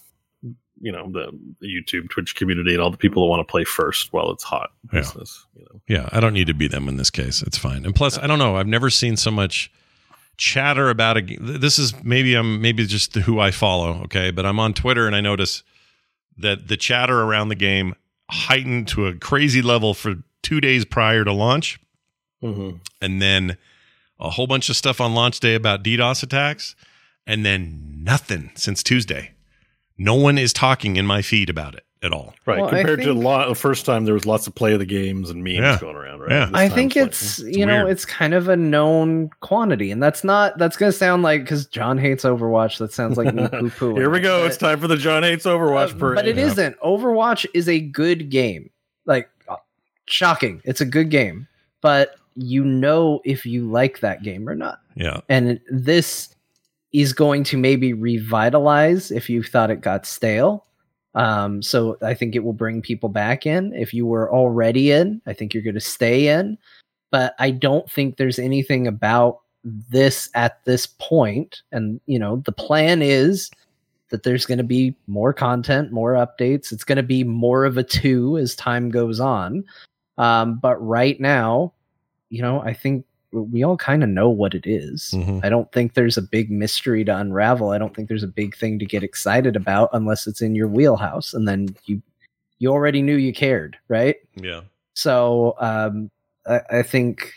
you 0.81 0.91
know 0.91 1.09
the, 1.11 1.31
the 1.61 1.67
YouTube 1.67 2.09
Twitch 2.09 2.35
community 2.35 2.73
and 2.73 2.81
all 2.81 2.91
the 2.91 2.97
people 2.97 3.23
that 3.23 3.29
want 3.29 3.39
to 3.45 3.49
play 3.51 3.63
first 3.63 4.11
while 4.11 4.31
it's 4.31 4.43
hot 4.43 4.71
Yeah. 4.91 4.99
business. 5.01 5.45
You 5.55 5.65
know. 5.71 5.81
Yeah, 5.87 6.09
I 6.11 6.19
don't 6.19 6.33
need 6.33 6.47
to 6.47 6.53
be 6.53 6.67
them 6.67 6.87
in 6.89 6.97
this 6.97 7.09
case. 7.09 7.41
It's 7.41 7.57
fine. 7.57 7.85
And 7.85 7.95
plus, 7.95 8.17
I 8.17 8.27
don't 8.27 8.39
know. 8.39 8.55
I've 8.57 8.67
never 8.67 8.89
seen 8.89 9.15
so 9.17 9.31
much 9.31 9.71
chatter 10.37 10.89
about 10.89 11.17
a. 11.17 11.21
This 11.39 11.77
is 11.79 11.93
maybe 12.03 12.33
I'm 12.35 12.61
maybe 12.61 12.85
just 12.85 13.15
who 13.15 13.39
I 13.39 13.51
follow. 13.51 14.01
Okay, 14.05 14.31
but 14.31 14.45
I'm 14.45 14.59
on 14.59 14.73
Twitter 14.73 15.05
and 15.07 15.15
I 15.15 15.21
notice 15.21 15.63
that 16.37 16.67
the 16.67 16.75
chatter 16.77 17.21
around 17.21 17.49
the 17.49 17.55
game 17.55 17.93
heightened 18.31 18.87
to 18.89 19.05
a 19.05 19.13
crazy 19.15 19.61
level 19.61 19.93
for 19.93 20.15
two 20.41 20.59
days 20.59 20.83
prior 20.85 21.23
to 21.23 21.31
launch, 21.31 21.79
Mhm. 22.41 22.79
and 23.01 23.21
then 23.21 23.57
a 24.19 24.29
whole 24.29 24.47
bunch 24.47 24.69
of 24.69 24.75
stuff 24.75 25.01
on 25.01 25.13
launch 25.13 25.39
day 25.39 25.55
about 25.55 25.83
DDoS 25.83 26.23
attacks, 26.23 26.75
and 27.27 27.45
then 27.45 27.99
nothing 28.03 28.51
since 28.55 28.83
Tuesday. 28.83 29.31
No 29.97 30.15
one 30.15 30.37
is 30.37 30.53
talking 30.53 30.95
in 30.95 31.05
my 31.05 31.21
feed 31.21 31.49
about 31.49 31.75
it 31.75 31.85
at 32.01 32.11
all. 32.11 32.33
Right. 32.45 32.57
Well, 32.57 32.67
I 32.67 32.71
Compared 32.71 33.01
to 33.03 33.11
a 33.11 33.13
lot 33.13 33.47
the 33.47 33.55
first 33.55 33.85
time 33.85 34.03
there 34.05 34.13
was 34.13 34.25
lots 34.25 34.45
of 34.47 34.53
play 34.55 34.73
of 34.73 34.79
the 34.79 34.85
games 34.85 35.29
and 35.29 35.41
memes 35.43 35.59
Yeah. 35.59 35.77
going 35.79 35.95
around, 35.95 36.19
right? 36.21 36.31
Yeah. 36.31 36.45
This 36.47 36.53
I 36.55 36.67
time 36.67 36.75
think 36.75 36.95
like, 36.95 37.05
it's, 37.07 37.39
it's 37.39 37.57
you 37.57 37.65
know 37.65 37.83
weird. 37.85 37.91
it's 37.91 38.03
kind 38.05 38.33
of 38.33 38.49
a 38.49 38.57
known 38.57 39.29
quantity, 39.39 39.89
and 39.91 40.01
that's 40.03 40.23
not 40.23 40.57
that's 40.57 40.75
gonna 40.75 40.91
sound 40.91 41.21
like 41.23 41.41
because 41.43 41.65
John 41.67 41.97
hates 41.97 42.23
Overwatch. 42.25 42.79
That 42.79 42.91
sounds 42.91 43.17
like 43.17 43.33
poo 43.51 43.69
poo. 43.69 43.95
Here 43.95 44.09
we 44.09 44.19
go. 44.19 44.45
It's 44.45 44.57
time 44.57 44.79
for 44.79 44.87
the 44.87 44.97
John 44.97 45.23
hates 45.23 45.45
Overwatch 45.45 45.97
parade. 45.97 46.15
but 46.15 46.27
it 46.27 46.35
Yeah. 46.35 46.45
not 46.47 46.75
Overwatch 46.83 47.45
is 47.53 47.69
a 47.69 47.79
good 47.79 48.29
game. 48.29 48.69
Like 49.05 49.29
uh, 49.47 49.55
shocking, 50.07 50.61
it's 50.65 50.81
a 50.81 50.85
good 50.85 51.09
game, 51.09 51.47
but 51.81 52.15
you 52.35 52.63
know 52.63 53.21
if 53.25 53.45
you 53.45 53.69
like 53.69 53.99
that 53.99 54.23
game 54.23 54.47
or 54.47 54.55
not. 54.55 54.79
Yeah, 54.95 55.21
And 55.29 55.59
this 55.69 56.33
is 56.91 57.11
going 57.13 57.43
to 57.43 57.57
maybe 57.57 57.93
revitalize 57.93 59.11
if 59.11 59.29
you 59.29 59.43
thought 59.43 59.71
it 59.71 59.81
got 59.81 60.05
stale. 60.05 60.65
Um, 61.15 61.61
so 61.61 61.97
I 62.01 62.13
think 62.13 62.35
it 62.35 62.43
will 62.43 62.53
bring 62.53 62.81
people 62.81 63.09
back 63.09 63.45
in. 63.45 63.73
If 63.73 63.93
you 63.93 64.05
were 64.05 64.31
already 64.31 64.91
in, 64.91 65.21
I 65.25 65.33
think 65.33 65.53
you're 65.53 65.63
going 65.63 65.73
to 65.75 65.79
stay 65.79 66.27
in. 66.27 66.57
But 67.11 67.35
I 67.39 67.51
don't 67.51 67.89
think 67.89 68.17
there's 68.17 68.39
anything 68.39 68.87
about 68.87 69.39
this 69.63 70.29
at 70.33 70.63
this 70.65 70.87
point. 70.87 71.61
And, 71.71 71.99
you 72.05 72.17
know, 72.17 72.37
the 72.37 72.51
plan 72.51 73.01
is 73.01 73.51
that 74.09 74.23
there's 74.23 74.45
going 74.45 74.57
to 74.59 74.63
be 74.63 74.95
more 75.07 75.33
content, 75.33 75.91
more 75.91 76.13
updates. 76.13 76.71
It's 76.71 76.83
going 76.83 76.97
to 76.97 77.03
be 77.03 77.23
more 77.23 77.65
of 77.65 77.77
a 77.77 77.83
two 77.83 78.37
as 78.37 78.55
time 78.55 78.89
goes 78.89 79.19
on. 79.19 79.63
Um, 80.17 80.59
but 80.59 80.75
right 80.77 81.19
now, 81.19 81.73
you 82.33 82.41
know, 82.41 82.61
I 82.61 82.73
think 82.73 83.05
we 83.31 83.63
all 83.63 83.77
kind 83.77 84.03
of 84.03 84.09
know 84.09 84.27
what 84.27 84.55
it 84.55 84.65
is. 84.65 85.13
Mhm. 85.15 85.45
I 85.45 85.49
don't 85.49 85.71
think 85.71 85.93
there's 85.93 86.17
a 86.17 86.21
big 86.21 86.49
mystery 86.49 87.03
to 87.05 87.15
unravel. 87.15 87.69
I 87.69 87.77
don't 87.77 87.95
think 87.95 88.07
there's 88.07 88.23
a 88.23 88.27
big 88.41 88.55
thing 88.55 88.79
to 88.79 88.85
get 88.85 89.03
excited 89.03 89.55
about 89.55 89.89
unless 89.93 90.25
it's 90.25 90.41
in 90.41 90.55
your 90.55 90.67
wheelhouse, 90.67 91.33
and 91.35 91.47
then 91.47 91.75
you 91.85 92.01
you 92.57 92.71
already 92.71 93.01
knew 93.01 93.15
you 93.15 93.33
cared, 93.33 93.77
right? 93.87 94.15
yeah. 94.35 94.61
So 94.95 95.55
um, 95.59 96.09
I, 96.47 96.61
I 96.79 96.81
think 96.81 97.33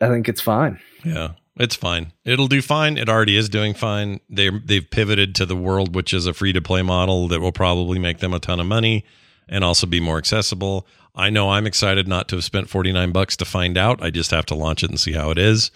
I 0.00 0.08
think 0.08 0.28
it's 0.28 0.40
fine. 0.40 0.78
Yeah, 1.04 1.32
it's 1.56 1.76
fine. 1.76 2.12
It'll 2.24 2.48
do 2.48 2.62
fine. 2.62 2.98
It 2.98 3.08
already 3.08 3.36
is 3.36 3.48
doing 3.48 3.74
fine. 3.74 4.20
They 4.30 4.50
they've 4.50 4.88
pivoted 4.88 5.34
to 5.36 5.46
the 5.46 5.56
world, 5.56 5.96
which 5.96 6.14
is 6.14 6.26
a 6.26 6.32
free 6.34 6.52
to 6.52 6.62
play 6.62 6.82
model 6.82 7.26
that 7.28 7.40
will 7.40 7.52
probably 7.52 7.98
make 7.98 8.18
them 8.18 8.32
a 8.32 8.38
ton 8.38 8.60
of 8.60 8.66
money 8.66 9.04
and 9.48 9.64
also 9.64 9.86
be 9.86 10.00
more 10.00 10.18
accessible. 10.18 10.86
I 11.16 11.30
know 11.30 11.50
I'm 11.50 11.66
excited 11.66 12.06
not 12.06 12.28
to 12.28 12.36
have 12.36 12.44
spent 12.44 12.68
49 12.68 13.10
bucks 13.12 13.36
to 13.38 13.44
find 13.44 13.78
out. 13.78 14.02
I 14.02 14.10
just 14.10 14.30
have 14.32 14.46
to 14.46 14.54
launch 14.54 14.82
it 14.82 14.90
and 14.90 15.00
see 15.00 15.12
how 15.12 15.30
it 15.30 15.38
is. 15.38 15.70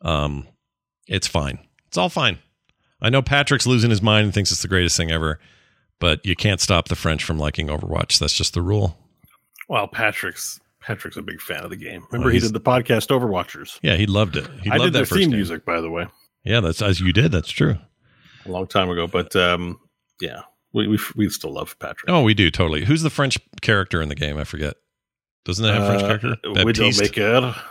Um, 0.00 0.48
it's 1.06 1.26
fine. 1.26 1.58
It's 1.88 1.98
all 1.98 2.08
fine. 2.08 2.38
I 3.00 3.10
know 3.10 3.20
Patrick's 3.22 3.66
losing 3.66 3.90
his 3.90 4.00
mind 4.00 4.24
and 4.24 4.34
thinks 4.34 4.50
it's 4.50 4.62
the 4.62 4.68
greatest 4.68 4.96
thing 4.96 5.10
ever, 5.10 5.38
but 6.00 6.24
you 6.24 6.34
can't 6.36 6.60
stop 6.60 6.88
the 6.88 6.96
French 6.96 7.22
from 7.24 7.38
liking 7.38 7.66
Overwatch. 7.66 8.18
That's 8.18 8.32
just 8.34 8.54
the 8.54 8.62
rule. 8.62 8.96
Well, 9.68 9.88
Patrick's 9.88 10.58
Patrick's 10.80 11.16
a 11.16 11.22
big 11.22 11.40
fan 11.40 11.62
of 11.64 11.70
the 11.70 11.76
game. 11.76 12.00
Well, 12.00 12.08
Remember, 12.12 12.30
he 12.30 12.40
did 12.40 12.52
the 12.52 12.60
podcast 12.60 13.08
Overwatchers. 13.08 13.78
Yeah, 13.82 13.96
he 13.96 14.06
loved 14.06 14.36
it. 14.36 14.48
He 14.62 14.70
I 14.70 14.76
loved 14.76 14.86
did 14.88 14.92
their 14.94 15.04
that 15.04 15.14
theme 15.14 15.30
game. 15.30 15.38
music, 15.38 15.64
by 15.64 15.80
the 15.80 15.90
way, 15.90 16.06
Yeah, 16.44 16.60
that's 16.60 16.80
as 16.82 17.00
you 17.00 17.12
did. 17.12 17.30
That's 17.30 17.50
true. 17.50 17.76
a 18.46 18.50
long 18.50 18.66
time 18.66 18.88
ago. 18.90 19.06
But 19.06 19.34
um, 19.36 19.78
yeah, 20.20 20.40
we, 20.72 20.88
we 20.88 20.98
we 21.16 21.28
still 21.28 21.52
love 21.52 21.78
Patrick. 21.78 22.08
Oh, 22.08 22.22
we 22.22 22.34
do 22.34 22.50
totally. 22.50 22.84
Who's 22.84 23.02
the 23.02 23.10
French 23.10 23.38
character 23.60 24.00
in 24.02 24.08
the 24.08 24.14
game? 24.14 24.38
I 24.38 24.44
forget. 24.44 24.76
Doesn't 25.44 25.64
that 25.64 25.74
have 25.74 25.82
a 25.82 25.86
French 25.86 26.22
character? 26.22 26.48
Uh, 26.48 26.54
Baptiste. 26.54 27.02
Widowmaker. 27.02 27.62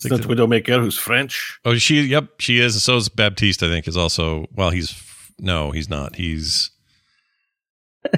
It's 0.00 0.10
not. 0.10 0.20
Widowmaker 0.20 0.80
who's 0.80 0.96
French. 0.98 1.58
Oh, 1.64 1.74
she. 1.76 2.02
Yep, 2.02 2.40
she 2.40 2.60
is. 2.60 2.82
So 2.82 2.96
is 2.96 3.08
Baptiste. 3.08 3.62
I 3.62 3.68
think 3.68 3.88
is 3.88 3.96
also. 3.96 4.46
Well, 4.54 4.70
he's 4.70 4.94
no, 5.38 5.70
he's 5.70 5.88
not. 5.88 6.16
He's 6.16 6.70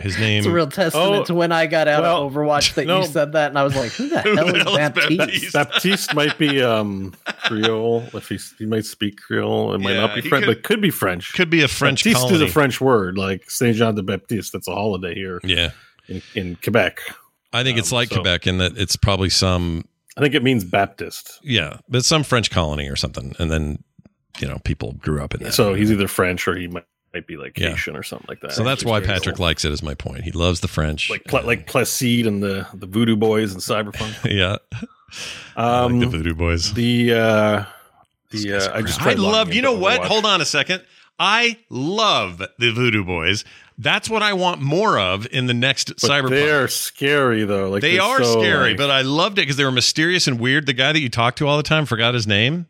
his 0.00 0.18
name. 0.18 0.38
It's 0.38 0.46
a 0.46 0.50
real 0.52 0.66
testament 0.66 1.22
Oh, 1.22 1.24
to 1.24 1.34
when 1.34 1.52
I 1.52 1.66
got 1.66 1.88
out 1.88 2.02
well, 2.02 2.26
of 2.26 2.32
Overwatch 2.32 2.74
that 2.74 2.86
no. 2.86 3.00
you 3.00 3.06
said 3.06 3.32
that, 3.32 3.48
and 3.50 3.58
I 3.58 3.62
was 3.64 3.74
like, 3.76 3.92
"Who 3.92 4.08
the 4.08 4.20
Who 4.22 4.36
hell 4.36 4.46
the 4.46 4.56
is 4.56 4.62
hell 4.62 4.72
is 4.76 4.78
Baptiste?" 4.78 5.18
Baptiste? 5.18 5.52
Baptiste 5.52 6.14
might 6.14 6.38
be 6.38 6.62
um, 6.62 7.14
Creole 7.44 8.04
if 8.14 8.28
he's, 8.28 8.54
he 8.58 8.66
might 8.66 8.84
speak 8.84 9.20
Creole. 9.20 9.74
It 9.74 9.78
might 9.78 9.94
Yeah, 9.94 10.00
not 10.06 10.14
be 10.14 10.20
French, 10.22 10.44
could- 10.46 10.54
but 10.56 10.62
could 10.64 10.80
be 10.80 10.90
French. 10.90 11.32
could 11.32 11.50
be 11.50 11.62
a 11.62 11.68
French 11.68 12.04
Baptiste 12.04 12.20
colony. 12.28 12.36
is 12.36 12.42
a 12.42 12.52
French 12.52 12.80
word, 12.80 13.18
like 13.18 13.50
Saint 13.50 13.76
Jean 13.76 13.94
de 13.94 14.02
Baptiste. 14.02 14.52
That's 14.52 14.68
a 14.68 14.74
holiday 14.74 15.14
here 15.14 15.40
yeah, 15.44 15.70
in, 16.08 16.22
in 16.34 16.56
Quebec. 16.56 17.00
I 17.52 17.62
think 17.64 17.78
it's 17.78 17.92
Um, 17.92 17.96
like 17.96 18.08
so- 18.08 18.16
Quebec 18.16 18.46
in 18.46 18.58
that 18.58 18.76
it's 18.78 18.96
probably 18.96 19.30
some. 19.30 19.84
I 20.16 20.20
think 20.20 20.34
it 20.34 20.42
means 20.42 20.64
Baptist. 20.64 21.38
Yeah, 21.42 21.78
but 21.88 22.04
some 22.04 22.24
French 22.24 22.50
colony 22.50 22.88
or 22.88 22.96
something, 22.96 23.34
and 23.38 23.50
then 23.50 23.82
you 24.38 24.46
know 24.48 24.58
people 24.64 24.92
grew 24.94 25.22
up 25.22 25.34
in 25.34 25.42
that. 25.44 25.54
So 25.54 25.74
he's 25.74 25.90
either 25.90 26.08
French 26.08 26.46
or 26.48 26.56
he 26.56 26.66
might, 26.66 26.84
might 27.14 27.26
be 27.26 27.36
like 27.36 27.58
Yeah. 27.58 27.70
Haitian 27.70 27.96
or 27.96 28.02
something 28.02 28.26
like 28.28 28.40
that. 28.40 28.52
So 28.52 28.62
that's 28.64 28.84
why 28.84 29.00
Creole. 29.00 29.14
Patrick 29.14 29.38
likes 29.38 29.64
it. 29.64 29.72
Is 29.72 29.82
my 29.82 29.94
point. 29.94 30.22
He 30.24 30.32
loves 30.32 30.60
the 30.60 30.68
French. 30.68 31.10
like 31.10 31.24
Pla- 31.24 31.40
like 31.40 31.66
Placide 31.66 32.26
and 32.26 32.42
the 32.42 32.66
the 32.74 32.86
Voodoo 32.86 33.16
Boys 33.16 33.52
and 33.52 33.60
Cyberpunk. 33.60 34.24
yeah, 34.32 34.56
I 35.56 35.80
Um, 35.84 36.00
like 36.00 36.10
the 36.10 36.16
Voodoo 36.18 36.34
Boys. 36.34 36.72
the 36.74 37.12
uh, 37.14 37.64
the 38.30 38.52
uh, 38.54 38.76
I 38.76 38.82
just 38.82 39.00
great. 39.00 39.18
I 39.18 39.20
love. 39.20 39.52
You 39.52 39.62
know 39.62 39.72
what? 39.78 40.00
Overwatch. 40.02 40.06
Hold 40.06 40.24
on 40.26 40.40
a 40.40 40.44
second. 40.44 40.82
I 41.18 41.58
love 41.68 42.38
the 42.58 42.72
Voodoo 42.72 43.04
Boys. 43.04 43.44
That's 43.76 44.08
what 44.10 44.22
I 44.22 44.34
want 44.34 44.60
more 44.60 44.98
of 44.98 45.26
in 45.32 45.46
the 45.46 45.54
next 45.54 45.88
But 46.00 46.10
Cyberpunk. 46.10 46.30
they're 46.30 46.68
scary 46.68 47.44
though. 47.44 47.70
Like 47.70 47.82
they 47.82 47.96
they're 47.96 48.22
so, 48.24 48.40
scary, 48.40 48.68
like- 48.70 48.76
but 48.76 48.90
I 48.90 49.02
loved 49.02 49.38
it 49.38 49.42
because 49.42 49.56
they 49.56 49.64
were 49.64 49.72
mysterious 49.72 50.26
and 50.26 50.38
weird. 50.38 50.66
The 50.66 50.72
guy 50.74 50.92
that 50.92 51.00
you 51.00 51.08
talk 51.08 51.36
to 51.36 51.46
all 51.48 51.56
the 51.56 51.62
time 51.62 51.86
forgot 51.86 52.14
his 52.14 52.26
name. 52.26 52.66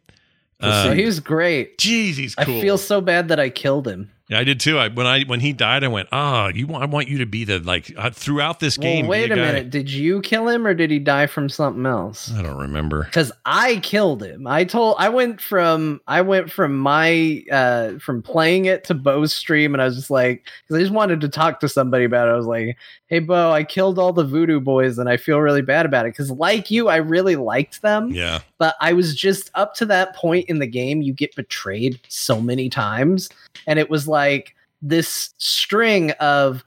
So 0.60 0.68
Uh, 0.68 0.92
he 0.92 1.04
was 1.06 1.20
great. 1.20 1.78
Jeez, 1.78 2.14
he's 2.14 2.34
cool. 2.34 2.58
I 2.58 2.60
feel 2.60 2.78
so 2.78 3.00
bad 3.00 3.28
that 3.28 3.40
I 3.40 3.48
killed 3.50 3.88
him. 3.88 4.10
Yeah, 4.31 4.39
I 4.39 4.44
did 4.44 4.61
too. 4.61 4.78
I 4.78 4.86
when 4.86 5.09
I 5.09 5.24
when 5.24 5.40
he 5.40 5.52
died, 5.52 5.82
I 5.82 5.89
went, 5.89 6.09
"Ah, 6.12 6.48
you 6.55 6.69
want? 6.69 6.85
I 6.85 6.86
want 6.86 7.09
you 7.09 7.19
to 7.19 7.27
be 7.27 7.43
the 7.43 7.59
like 7.59 7.93
uh, 7.97 8.11
throughout 8.11 8.61
this 8.61 8.77
game." 8.77 9.07
well, 9.07 9.19
wait 9.19 9.32
a 9.32 9.35
guy." 9.35 9.40
minute. 9.40 9.70
Did 9.70 9.90
you 9.90 10.20
kill 10.20 10.48
him 10.48 10.69
or 10.69 10.73
did 10.73 10.89
he 10.89 11.01
die 11.01 11.27
from 11.27 11.48
something 11.48 11.85
else? 11.85 12.32
I 12.32 12.43
don't 12.43 12.57
remember. 12.57 13.02
Because 13.02 13.32
I 13.44 13.78
killed 13.78 14.23
him. 14.23 14.47
I 14.47 14.62
told 14.62 14.94
I 15.01 15.09
went 15.09 15.40
from 15.40 16.01
I 16.07 16.20
went 16.20 16.52
from 16.52 16.78
my 16.78 17.43
uh 17.51 17.98
from 17.98 18.23
playing 18.23 18.66
it 18.66 18.85
to 18.85 18.94
Bo's 18.94 19.35
stream, 19.35 19.74
and 19.74 19.82
I 19.82 19.86
was 19.86 19.97
just 19.97 20.11
like, 20.11 20.47
because 20.62 20.77
I 20.77 20.81
just 20.81 20.93
wanted 20.93 21.20
to 21.23 21.28
talk 21.28 21.59
to 21.61 21.69
somebody 21.69 22.05
about 22.05 22.28
it. 22.28 22.31
I 22.31 22.36
was 22.36 22.47
like, 22.47 22.77
"Hey, 23.11 23.19
Bo, 23.19 23.53
I 23.53 23.65
killed 23.65 23.99
all 23.99 24.15
the 24.15 24.24
Voodoo 24.24 24.61
Boys, 24.61 24.99
and 24.99 25.09
I 25.09 25.19
feel 25.19 25.41
really 25.41 25.62
bad 25.62 25.85
about 25.85 26.07
it." 26.07 26.15
Because 26.15 26.31
like 26.31 26.70
you, 26.70 26.89
I 26.89 26.97
really 26.97 27.37
liked 27.37 27.82
them, 27.82 28.11
Yeah, 28.11 28.41
but 28.57 28.74
I 28.81 28.95
was 28.95 29.15
just 29.15 29.51
up 29.55 29.74
to 29.74 29.87
that 29.87 30.16
point 30.16 30.49
in 30.49 30.59
the 30.59 30.66
game. 30.66 31.03
You 31.03 31.12
get 31.12 31.37
betrayed 31.37 32.01
so 32.09 32.41
many 32.41 32.70
times, 32.70 33.28
and 33.66 33.78
it 33.78 33.91
was 33.91 34.09
like 34.09 34.57
this 34.81 35.35
string 35.37 36.12
of 36.12 36.65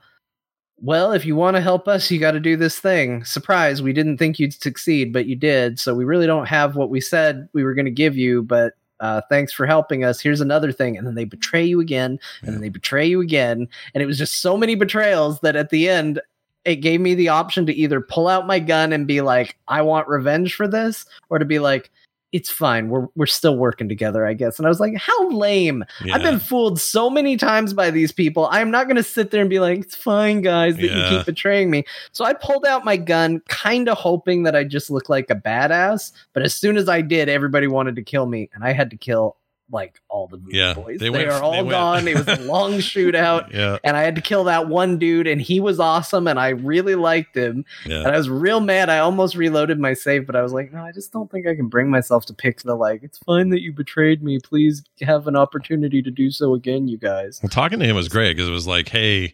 well, 0.83 1.13
if 1.13 1.25
you 1.25 1.37
want 1.37 1.55
to 1.55 1.61
help 1.61 1.87
us, 1.87 2.11
you 2.11 2.19
got 2.19 2.31
to 2.31 2.41
do 2.41 2.57
this 2.57 2.77
thing. 2.77 3.23
Surprise, 3.23 3.81
we 3.81 3.93
didn't 3.93 4.17
think 4.17 4.37
you'd 4.37 4.53
succeed, 4.53 5.13
but 5.13 5.27
you 5.27 5.35
did. 5.35 5.79
So 5.79 5.95
we 5.95 6.03
really 6.03 6.27
don't 6.27 6.45
have 6.45 6.75
what 6.75 6.89
we 6.89 6.99
said 6.99 7.47
we 7.53 7.63
were 7.63 7.73
going 7.73 7.85
to 7.85 7.91
give 7.91 8.17
you, 8.17 8.43
but 8.43 8.73
uh, 8.99 9.21
thanks 9.29 9.53
for 9.53 9.65
helping 9.65 10.03
us. 10.03 10.19
Here's 10.19 10.41
another 10.41 10.73
thing. 10.73 10.97
And 10.97 11.07
then 11.07 11.15
they 11.15 11.23
betray 11.23 11.63
you 11.63 11.79
again, 11.79 12.19
and 12.41 12.53
then 12.53 12.59
they 12.59 12.67
betray 12.67 13.05
you 13.05 13.21
again. 13.21 13.67
And 13.93 14.03
it 14.03 14.05
was 14.05 14.17
just 14.17 14.41
so 14.41 14.57
many 14.57 14.75
betrayals 14.75 15.39
that 15.39 15.55
at 15.55 15.69
the 15.69 15.87
end, 15.87 16.21
it 16.65 16.77
gave 16.77 17.01
me 17.01 17.15
the 17.15 17.29
option 17.29 17.65
to 17.65 17.73
either 17.73 17.99
pull 18.01 18.27
out 18.27 18.47
my 18.47 18.59
gun 18.59 18.93
and 18.93 19.05
be 19.07 19.21
like, 19.21 19.57
I 19.67 19.81
want 19.81 20.07
revenge 20.07 20.55
for 20.55 20.67
this, 20.67 21.05
or 21.29 21.39
to 21.39 21.45
be 21.45 21.59
like, 21.59 21.91
it's 22.31 22.49
fine. 22.49 22.89
We're 22.89 23.07
we're 23.15 23.27
still 23.27 23.57
working 23.57 23.87
together, 23.87 24.25
I 24.25 24.33
guess. 24.33 24.57
And 24.57 24.65
I 24.65 24.69
was 24.69 24.79
like, 24.79 24.95
how 24.95 25.29
lame. 25.29 25.83
yeah. 26.03 26.15
I've 26.15 26.23
been 26.23 26.39
fooled 26.39 26.79
so 26.81 27.07
many 27.07 27.37
times 27.37 27.73
by 27.73 27.91
these 27.91 28.11
people. 28.11 28.47
I'm 28.51 28.71
not 28.71 28.87
going 28.87 28.95
to 28.95 29.03
sit 29.03 29.29
there 29.29 29.41
and 29.41 29.51
be 29.51 29.59
like, 29.59 29.77
it's 29.81 29.95
fine, 29.95 30.41
guys, 30.41 30.75
that 30.77 30.83
Yeah. 30.83 31.11
you 31.11 31.17
keep 31.17 31.27
betraying 31.27 31.69
me. 31.69 31.85
So 32.11 32.25
I 32.25 32.33
pulled 32.33 32.65
out 32.65 32.83
my 32.85 32.97
gun, 32.97 33.39
kind 33.49 33.87
of 33.87 33.99
hoping 33.99 34.41
that 34.43 34.55
I 34.55 34.63
just 34.63 34.89
look 34.89 35.09
like 35.09 35.29
a 35.29 35.35
badass. 35.35 36.11
But 36.33 36.41
as 36.41 36.55
soon 36.55 36.75
as 36.75 36.89
I 36.89 37.01
did, 37.01 37.29
everybody 37.29 37.67
wanted 37.67 37.95
to 37.97 38.01
kill 38.03 38.25
me, 38.25 38.49
and 38.55 38.63
I 38.63 38.73
had 38.73 38.89
to 38.89 38.97
kill 38.97 39.35
like 39.71 40.01
all 40.09 40.27
the 40.27 40.39
Yeah, 40.49 40.73
boys. 40.73 40.99
they 40.99 41.05
They, 41.05 41.09
went- 41.09 41.29
are 41.29 41.41
all 41.41 41.63
they 41.63 41.69
gone. 41.69 42.07
it 42.07 42.15
was 42.15 42.27
a 42.27 42.41
long 42.43 42.73
shootout. 42.79 43.51
Yeah, 43.53 43.77
And 43.83 43.97
I 43.97 44.03
had 44.03 44.15
to 44.15 44.21
kill 44.21 44.43
that 44.43 44.67
one 44.67 44.99
dude, 44.99 45.25
and 45.25 45.41
he 45.41 45.59
was 45.59 45.79
awesome, 45.79 46.27
and 46.27 46.39
I 46.39 46.49
really 46.49 46.95
liked 46.95 47.35
him. 47.35 47.65
yeah. 47.85 47.99
And 47.99 48.07
I 48.09 48.17
was 48.17 48.29
real 48.29 48.59
mad. 48.59 48.89
I 48.89 48.99
almost 48.99 49.35
reloaded 49.35 49.79
my 49.79 49.93
save, 49.93 50.27
but 50.27 50.35
I 50.35 50.41
was 50.41 50.53
like, 50.53 50.71
no, 50.73 50.83
I 50.83 50.91
just 50.91 51.11
don't 51.11 51.31
think 51.31 51.47
I 51.47 51.55
can 51.55 51.67
bring 51.69 51.89
myself 51.89 52.25
to 52.27 52.33
pick 52.33 52.61
the 52.61 52.75
like. 52.75 53.01
It's 53.03 53.17
fine 53.19 53.49
that 53.49 53.61
you 53.61 53.71
betrayed 53.73 54.21
me. 54.21 54.39
Please 54.39 54.83
have 55.01 55.27
an 55.27 55.35
opportunity 55.35 56.01
to 56.03 56.11
do 56.11 56.29
so 56.29 56.53
again, 56.53 56.87
you 56.87 56.97
guys. 56.97 57.39
Well, 57.41 57.49
talking 57.49 57.79
to 57.79 57.85
him 57.85 57.95
was 57.95 58.09
great 58.09 58.35
because 58.35 58.49
it 58.49 58.53
was 58.53 58.67
like, 58.67 58.89
hey, 58.89 59.33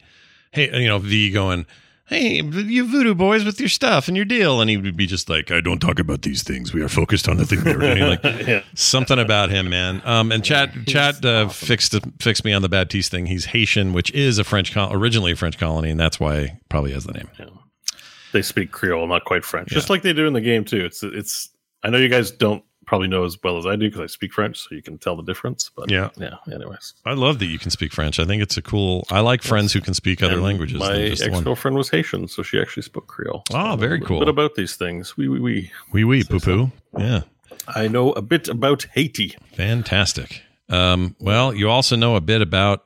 hey, 0.52 0.82
you 0.82 0.88
know, 0.88 1.00
V 1.00 1.32
going, 1.32 1.66
hey, 2.10 2.42
you 2.42 2.88
voodoo 2.88 3.14
boys 3.16 3.46
with 3.46 3.60
your 3.60 3.70
stuff 3.70 4.08
and 4.08 4.18
your 4.18 4.26
deal, 4.26 4.60
and 4.62 4.70
he 4.70 4.78
would 4.78 4.98
be 4.98 5.06
just 5.06 5.30
like, 5.30 5.52
I 5.52 5.62
don't 5.62 5.80
talk 5.80 6.00
about 6.00 6.24
these 6.24 6.44
things. 6.44 6.74
We 6.74 6.82
are 6.82 6.90
focused 6.90 7.30
on 7.30 7.38
the 7.38 7.46
thing 7.46 7.64
we're 7.64 7.78
doing. 7.78 8.02
Like 8.02 8.24
yeah. 8.48 8.64
something 8.76 9.20
about 9.20 9.50
him, 9.52 9.70
man. 9.70 10.02
Um, 10.06 10.32
and 10.32 10.44
chat, 10.44 10.72
chat 10.88 11.24
uh, 11.24 11.50
fixed 11.50 11.96
fixed 12.20 12.44
me 12.44 12.54
on 12.54 12.62
the 12.62 12.70
Baptiste 12.70 13.12
thing. 13.12 13.28
He's 13.28 13.46
Haitian, 13.46 13.94
which 13.94 14.12
is 14.12 14.40
a 14.40 14.44
French, 14.44 14.74
col- 14.74 14.92
originally 14.94 15.32
a 15.34 15.36
French 15.36 15.58
colony, 15.58 15.90
and 15.92 16.00
that's 16.00 16.20
why 16.20 16.42
he 16.48 16.52
probably 16.70 16.92
has 16.94 17.06
the 17.06 17.14
name. 17.14 17.30
They 18.32 18.42
speak 18.42 18.72
Creole, 18.72 19.08
not 19.08 19.26
quite 19.26 19.44
French, 19.46 19.72
Yeah. 19.72 19.76
just 19.78 19.90
like 19.90 20.02
they 20.04 20.14
do 20.14 20.28
in 20.28 20.34
the 20.34 20.42
game 20.42 20.66
too. 20.66 20.84
It's 20.86 21.02
it's. 21.04 21.50
I 21.84 21.90
know 21.90 21.98
you 21.98 22.10
guys 22.10 22.32
don't 22.32 22.64
probably 22.90 23.08
know 23.08 23.24
as 23.24 23.38
well 23.44 23.58
as 23.60 23.68
I 23.68 23.76
do 23.76 23.88
because 23.88 24.02
I 24.02 24.08
speak 24.08 24.34
French, 24.34 24.58
so 24.58 24.74
you 24.74 24.82
can 24.82 24.98
tell 24.98 25.16
the 25.16 25.22
difference. 25.24 25.70
But 25.76 25.92
Yeah. 25.92 26.10
yeah. 26.18 26.38
Anyways, 26.52 26.96
I 27.06 27.14
love 27.14 27.38
that 27.40 27.46
you 27.46 27.60
can 27.60 27.70
speak 27.70 27.94
French. 27.94 28.20
I 28.20 28.26
think 28.26 28.42
it's 28.42 28.58
a 28.58 28.62
cool. 28.64 29.06
I 29.12 29.20
like 29.20 29.44
friends 29.44 29.72
who 29.74 29.80
can 29.80 29.94
speak 29.94 30.24
other 30.24 30.34
And 30.34 30.42
languages. 30.44 30.80
My 30.80 30.94
than 30.94 31.08
just 31.10 31.24
the 31.24 31.32
ex 31.32 31.42
girlfriend 31.42 31.78
was 31.78 31.90
Haitian, 31.92 32.28
so 32.28 32.42
she 32.42 32.60
actually 32.60 32.84
spoke 32.84 33.06
Creole. 33.08 33.44
So 33.52 33.58
Oh, 33.58 33.76
very 33.76 34.00
a 34.00 34.02
cool. 34.02 34.20
Bit 34.20 34.28
about 34.28 34.56
these 34.56 34.76
things. 34.76 35.16
We 35.16 35.30
we 35.30 35.40
we. 35.40 35.72
Wee 35.94 36.04
wee 36.04 36.24
poo 36.24 36.40
poo. 36.40 36.72
Yeah. 36.98 37.22
I 37.68 37.88
know 37.88 38.12
a 38.14 38.22
bit 38.24 38.48
about 38.48 38.88
Haiti. 38.96 39.36
Fantastic. 39.56 40.42
Um, 40.70 41.16
well, 41.20 41.54
you 41.54 41.70
also 41.70 41.96
know 41.96 42.16
a 42.16 42.22
bit 42.22 42.42
about 42.42 42.86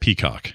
Peacock, 0.00 0.54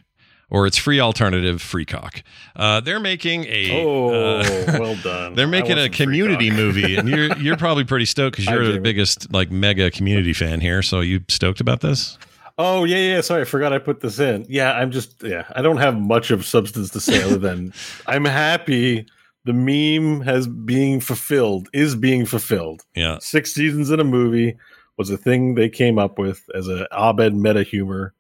or 0.54 0.68
its 0.68 0.78
free 0.78 1.00
alternative, 1.00 1.62
Freecock. 1.62 2.22
Uh, 2.56 2.80
they're 2.80 3.00
making 3.00 3.46
a. 3.46 3.84
Oh, 3.84 4.10
uh, 4.10 4.78
well 4.80 4.96
done. 4.98 5.34
They're 5.36 5.48
making 5.48 5.80
a 5.80 5.90
community 5.90 6.52
movie, 6.52 6.96
and 6.96 7.10
you're 7.10 7.36
you're 7.38 7.58
probably 7.58 7.84
pretty 7.84 8.06
stoked 8.06 8.38
because 8.38 8.54
you're 8.54 8.72
the 8.72 8.80
biggest 8.80 9.34
like 9.34 9.50
mega 9.50 9.90
community 9.90 10.32
fan 10.32 10.62
here. 10.62 10.84
So 10.84 11.02
you 11.02 11.22
stoked 11.28 11.60
about 11.60 11.82
this? 11.82 12.20
Oh 12.60 12.84
yeah, 12.84 12.98
yeah. 12.98 13.22
Sorry, 13.22 13.42
I 13.42 13.46
forgot 13.46 13.74
I 13.74 13.80
put 13.80 14.02
this 14.02 14.20
in. 14.20 14.46
Yeah, 14.48 14.74
I'm 14.74 14.92
just 14.92 15.24
yeah. 15.24 15.46
I 15.56 15.64
don't 15.64 15.78
have 15.78 16.00
much 16.00 16.30
of 16.30 16.46
substance 16.46 16.92
to 16.92 17.00
say 17.00 17.24
other 17.24 17.38
than 17.38 17.74
I'm 18.08 18.26
happy 18.26 19.08
the 19.46 19.54
meme 19.54 20.22
has 20.22 20.48
being 20.48 21.00
fulfilled 21.00 21.68
is 21.74 21.96
being 21.96 22.26
fulfilled. 22.26 22.84
Yeah, 22.96 23.18
Six 23.20 23.54
seasons 23.54 23.90
in 23.90 24.00
a 24.00 24.06
movie 24.06 24.56
was 24.98 25.10
a 25.10 25.18
thing 25.18 25.56
they 25.56 25.68
came 25.68 25.98
up 25.98 26.20
with 26.20 26.44
as 26.54 26.68
a 26.68 26.88
Abed 26.92 27.36
meta 27.36 27.64
humor 27.64 28.14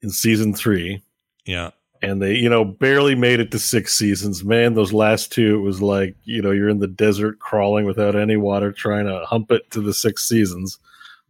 in 0.00 0.10
season 0.10 0.54
three, 0.54 1.02
yeah, 1.44 1.70
and 2.02 2.20
they 2.22 2.34
you 2.34 2.48
know 2.48 2.64
barely 2.64 3.14
made 3.14 3.40
it 3.40 3.50
to 3.52 3.58
six 3.58 3.94
seasons. 3.94 4.44
Man, 4.44 4.74
those 4.74 4.92
last 4.92 5.32
two 5.32 5.56
it 5.56 5.60
was 5.60 5.82
like 5.82 6.16
you 6.24 6.42
know 6.42 6.50
you're 6.50 6.68
in 6.68 6.80
the 6.80 6.86
desert 6.86 7.38
crawling 7.38 7.84
without 7.84 8.16
any 8.16 8.36
water, 8.36 8.72
trying 8.72 9.06
to 9.06 9.24
hump 9.24 9.50
it 9.50 9.70
to 9.72 9.80
the 9.80 9.94
six 9.94 10.28
seasons, 10.28 10.78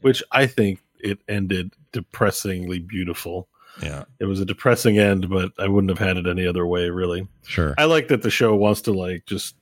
which 0.00 0.22
I 0.32 0.46
think 0.46 0.80
it 0.98 1.18
ended 1.28 1.72
depressingly 1.92 2.78
beautiful. 2.78 3.48
yeah. 3.82 4.04
It 4.18 4.26
was 4.26 4.40
a 4.40 4.44
depressing 4.44 4.98
end, 4.98 5.28
but 5.30 5.52
I 5.58 5.66
wouldn't 5.66 5.90
have 5.90 6.06
had 6.06 6.16
it 6.16 6.26
any 6.28 6.46
other 6.46 6.66
way, 6.66 6.90
really. 6.90 7.26
Sure. 7.42 7.74
I 7.78 7.84
like 7.84 8.08
that 8.08 8.22
the 8.22 8.30
show 8.30 8.54
wants 8.54 8.82
to 8.82 8.92
like 8.92 9.26
just 9.26 9.56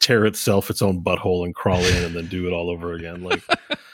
tear 0.00 0.24
itself 0.24 0.70
its 0.70 0.82
own 0.82 1.02
butthole 1.02 1.44
and 1.44 1.54
crawl 1.54 1.80
in 1.80 2.04
and 2.04 2.14
then 2.14 2.26
do 2.28 2.46
it 2.46 2.52
all 2.52 2.70
over 2.70 2.92
again. 2.92 3.22
Like, 3.22 3.42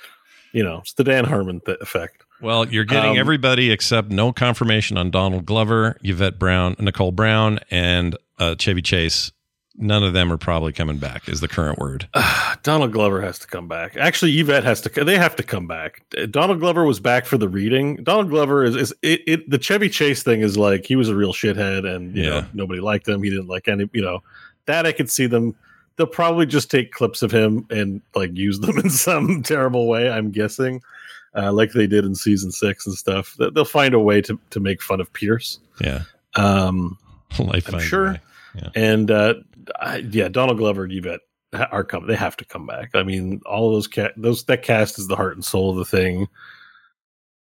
you 0.53 0.63
know, 0.63 0.79
it's 0.79 0.93
the 0.95 1.05
Dan 1.05 1.25
Harmon 1.25 1.61
th- 1.61 1.79
effect. 1.81 2.22
Well, 2.43 2.69
you're 2.69 2.85
getting 2.85 3.13
Um, 3.13 3.17
everybody 3.19 3.71
except 3.71 4.11
no 4.11 4.33
confirmation 4.33 4.97
on 4.99 5.11
Donald 5.11 5.47
Glover, 5.47 5.97
Yvette 6.03 6.39
Brown, 6.39 6.77
Nicole 6.79 7.13
Brown, 7.13 7.61
and 7.71 8.17
uh, 8.39 8.57
Chevy 8.57 8.83
Chase. 8.83 9.33
None 9.77 10.03
of 10.05 10.13
them 10.13 10.31
are 10.31 10.37
probably 10.37 10.73
coming 10.73 10.99
back. 10.99 11.29
Is 11.31 11.41
the 11.41 11.49
current 11.49 11.79
word? 11.79 12.07
Donald 12.63 12.93
Glover 12.93 13.23
has 13.23 13.39
to 13.39 13.47
come 13.47 13.69
back. 13.69 13.97
Actually, 13.97 14.39
Yvette 14.39 14.65
has 14.65 14.83
to. 14.83 15.05
They 15.05 15.17
have 15.17 15.35
to 15.37 15.43
come 15.43 15.67
back. 15.67 16.03
Donald 16.31 16.61
Glover 16.61 16.85
was 16.85 17.01
back 17.01 17.25
for 17.25 17.39
the 17.39 17.49
reading. 17.49 17.97
Donald 18.05 18.29
Glover 18.29 18.65
is, 18.65 18.77
is 18.77 18.95
it, 19.01 19.23
it. 19.27 19.51
The 19.51 19.59
Chevy 19.59 19.89
Chase 19.89 20.23
thing 20.23 20.43
is 20.43 20.59
like 20.59 20.85
he 20.85 20.95
was 20.95 21.09
a 21.09 21.17
real 21.17 21.33
shithead, 21.33 21.87
and 21.87 22.15
you 22.15 22.25
Yeah. 22.25 22.29
know 22.41 22.47
nobody 22.53 22.81
liked 22.81 23.09
him. 23.09 23.23
He 23.23 23.31
didn't 23.31 23.49
like 23.49 23.67
any. 23.67 23.89
You 23.95 24.03
know 24.03 24.23
that 24.67 24.85
I 24.85 24.93
could 24.93 25.11
see 25.11 25.27
them. 25.27 25.55
They'll 25.97 26.07
probably 26.07 26.45
just 26.47 26.71
take 26.71 26.93
clips 26.93 27.23
of 27.23 27.31
him 27.33 27.67
and 27.71 28.03
like 28.15 28.37
use 28.37 28.61
them 28.61 28.77
in 28.85 28.91
some 28.91 29.43
terrible 29.43 29.89
way. 29.89 30.11
I'm 30.11 30.31
guessing, 30.33 30.83
uh, 31.37 31.53
like 31.53 31.73
they 31.73 31.87
did 31.87 32.05
in 32.05 32.15
season 32.15 32.51
six 32.53 32.87
and 32.87 32.95
stuff. 32.97 33.35
They- 33.39 33.51
They'll 33.51 33.65
find 33.65 33.95
a 33.95 33.99
way 34.01 34.21
to 34.23 34.39
to 34.51 34.61
make 34.61 34.83
fun 34.83 35.01
of 35.01 35.13
Pierce. 35.13 35.59
Yeah. 35.81 36.03
Um, 36.37 36.99
I'm 37.39 37.81
sure. 37.81 38.13
way. 38.13 38.21
and 38.75 39.11
uh, 39.11 39.35
I, 39.81 39.99
yeah, 39.99 40.29
Donald 40.29 40.59
Glover 40.59 40.87
Yvette, 40.91 41.21
are 41.71 41.85
coming. 41.85 42.09
They 42.09 42.17
have 42.17 42.37
to 42.39 42.45
come 42.45 42.67
back. 42.67 42.91
I 42.95 43.03
mean, 43.03 43.41
all 43.47 43.69
of 43.69 43.75
those 43.75 43.87
ca- 43.89 44.13
those 44.17 44.45
that 44.45 44.63
cast 44.63 44.99
is 44.99 45.07
the 45.09 45.17
heart 45.17 45.35
and 45.37 45.45
soul 45.45 45.71
of 45.71 45.77
the 45.77 45.85
thing. 45.85 46.29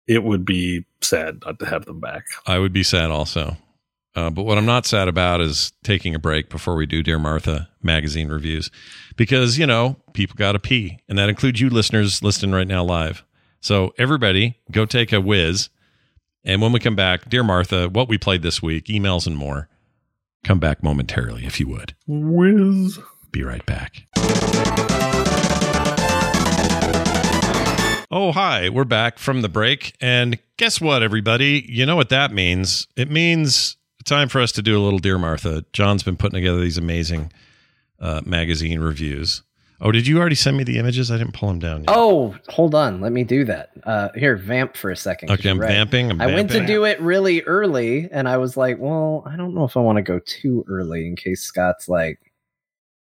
It 0.06 0.22
would 0.22 0.44
be 0.44 0.84
sad 1.00 1.40
not 1.44 1.58
to 1.58 1.66
have 1.66 1.84
them 1.84 1.98
back. 2.00 2.24
I 2.46 2.58
would 2.58 2.72
be 2.72 2.82
sad 2.84 3.10
also. 3.10 3.56
Uh, 4.14 4.30
but 4.30 4.44
what 4.44 4.56
I'm 4.56 4.64
not 4.66 4.86
sad 4.86 5.08
about 5.08 5.40
is 5.40 5.72
taking 5.84 6.14
a 6.14 6.18
break 6.18 6.48
before 6.48 6.74
we 6.76 6.86
do 6.86 7.02
Dear 7.02 7.18
Martha 7.18 7.68
magazine 7.82 8.28
reviews 8.28 8.70
because, 9.16 9.58
you 9.58 9.66
know, 9.66 9.96
people 10.14 10.36
got 10.36 10.52
to 10.52 10.58
pee. 10.58 10.98
And 11.08 11.18
that 11.18 11.28
includes 11.28 11.60
you 11.60 11.68
listeners 11.68 12.22
listening 12.22 12.52
right 12.54 12.66
now 12.66 12.82
live. 12.82 13.24
So, 13.66 13.92
everybody, 13.98 14.60
go 14.70 14.86
take 14.86 15.12
a 15.12 15.20
whiz. 15.20 15.70
And 16.44 16.62
when 16.62 16.70
we 16.70 16.78
come 16.78 16.94
back, 16.94 17.28
Dear 17.28 17.42
Martha, 17.42 17.88
what 17.88 18.08
we 18.08 18.16
played 18.16 18.42
this 18.42 18.62
week, 18.62 18.84
emails 18.84 19.26
and 19.26 19.36
more. 19.36 19.68
Come 20.44 20.60
back 20.60 20.84
momentarily 20.84 21.46
if 21.46 21.58
you 21.58 21.66
would. 21.70 21.96
Whiz. 22.06 23.00
Be 23.32 23.42
right 23.42 23.66
back. 23.66 24.06
Oh, 28.08 28.30
hi. 28.32 28.68
We're 28.68 28.84
back 28.84 29.18
from 29.18 29.42
the 29.42 29.48
break. 29.48 29.96
And 30.00 30.38
guess 30.58 30.80
what, 30.80 31.02
everybody? 31.02 31.66
You 31.68 31.86
know 31.86 31.96
what 31.96 32.10
that 32.10 32.30
means? 32.32 32.86
It 32.94 33.10
means 33.10 33.76
time 34.04 34.28
for 34.28 34.40
us 34.40 34.52
to 34.52 34.62
do 34.62 34.80
a 34.80 34.82
little 34.82 35.00
Dear 35.00 35.18
Martha. 35.18 35.64
John's 35.72 36.04
been 36.04 36.16
putting 36.16 36.36
together 36.36 36.60
these 36.60 36.78
amazing 36.78 37.32
uh, 37.98 38.20
magazine 38.24 38.78
reviews. 38.78 39.42
Oh, 39.80 39.92
did 39.92 40.06
you 40.06 40.18
already 40.18 40.34
send 40.34 40.56
me 40.56 40.64
the 40.64 40.78
images? 40.78 41.10
I 41.10 41.18
didn't 41.18 41.34
pull 41.34 41.48
them 41.48 41.58
down 41.58 41.80
yet. 41.80 41.90
Oh, 41.90 42.34
hold 42.48 42.74
on. 42.74 43.00
Let 43.00 43.12
me 43.12 43.24
do 43.24 43.44
that. 43.44 43.70
Uh, 43.84 44.08
here, 44.14 44.36
vamp 44.36 44.74
for 44.76 44.90
a 44.90 44.96
second. 44.96 45.30
okay. 45.30 45.50
I'm 45.50 45.60
right. 45.60 45.68
vamping. 45.68 46.10
I'm 46.10 46.20
I 46.20 46.26
went 46.26 46.50
to 46.52 46.64
do 46.66 46.84
it 46.84 47.00
really 47.00 47.42
early, 47.42 48.08
and 48.10 48.28
I 48.28 48.38
was 48.38 48.56
like, 48.56 48.78
well, 48.78 49.22
I 49.26 49.36
don't 49.36 49.54
know 49.54 49.64
if 49.64 49.76
I 49.76 49.80
want 49.80 49.96
to 49.96 50.02
go 50.02 50.18
too 50.24 50.64
early 50.68 51.06
in 51.06 51.14
case 51.14 51.42
Scott's 51.42 51.88
like, 51.88 52.18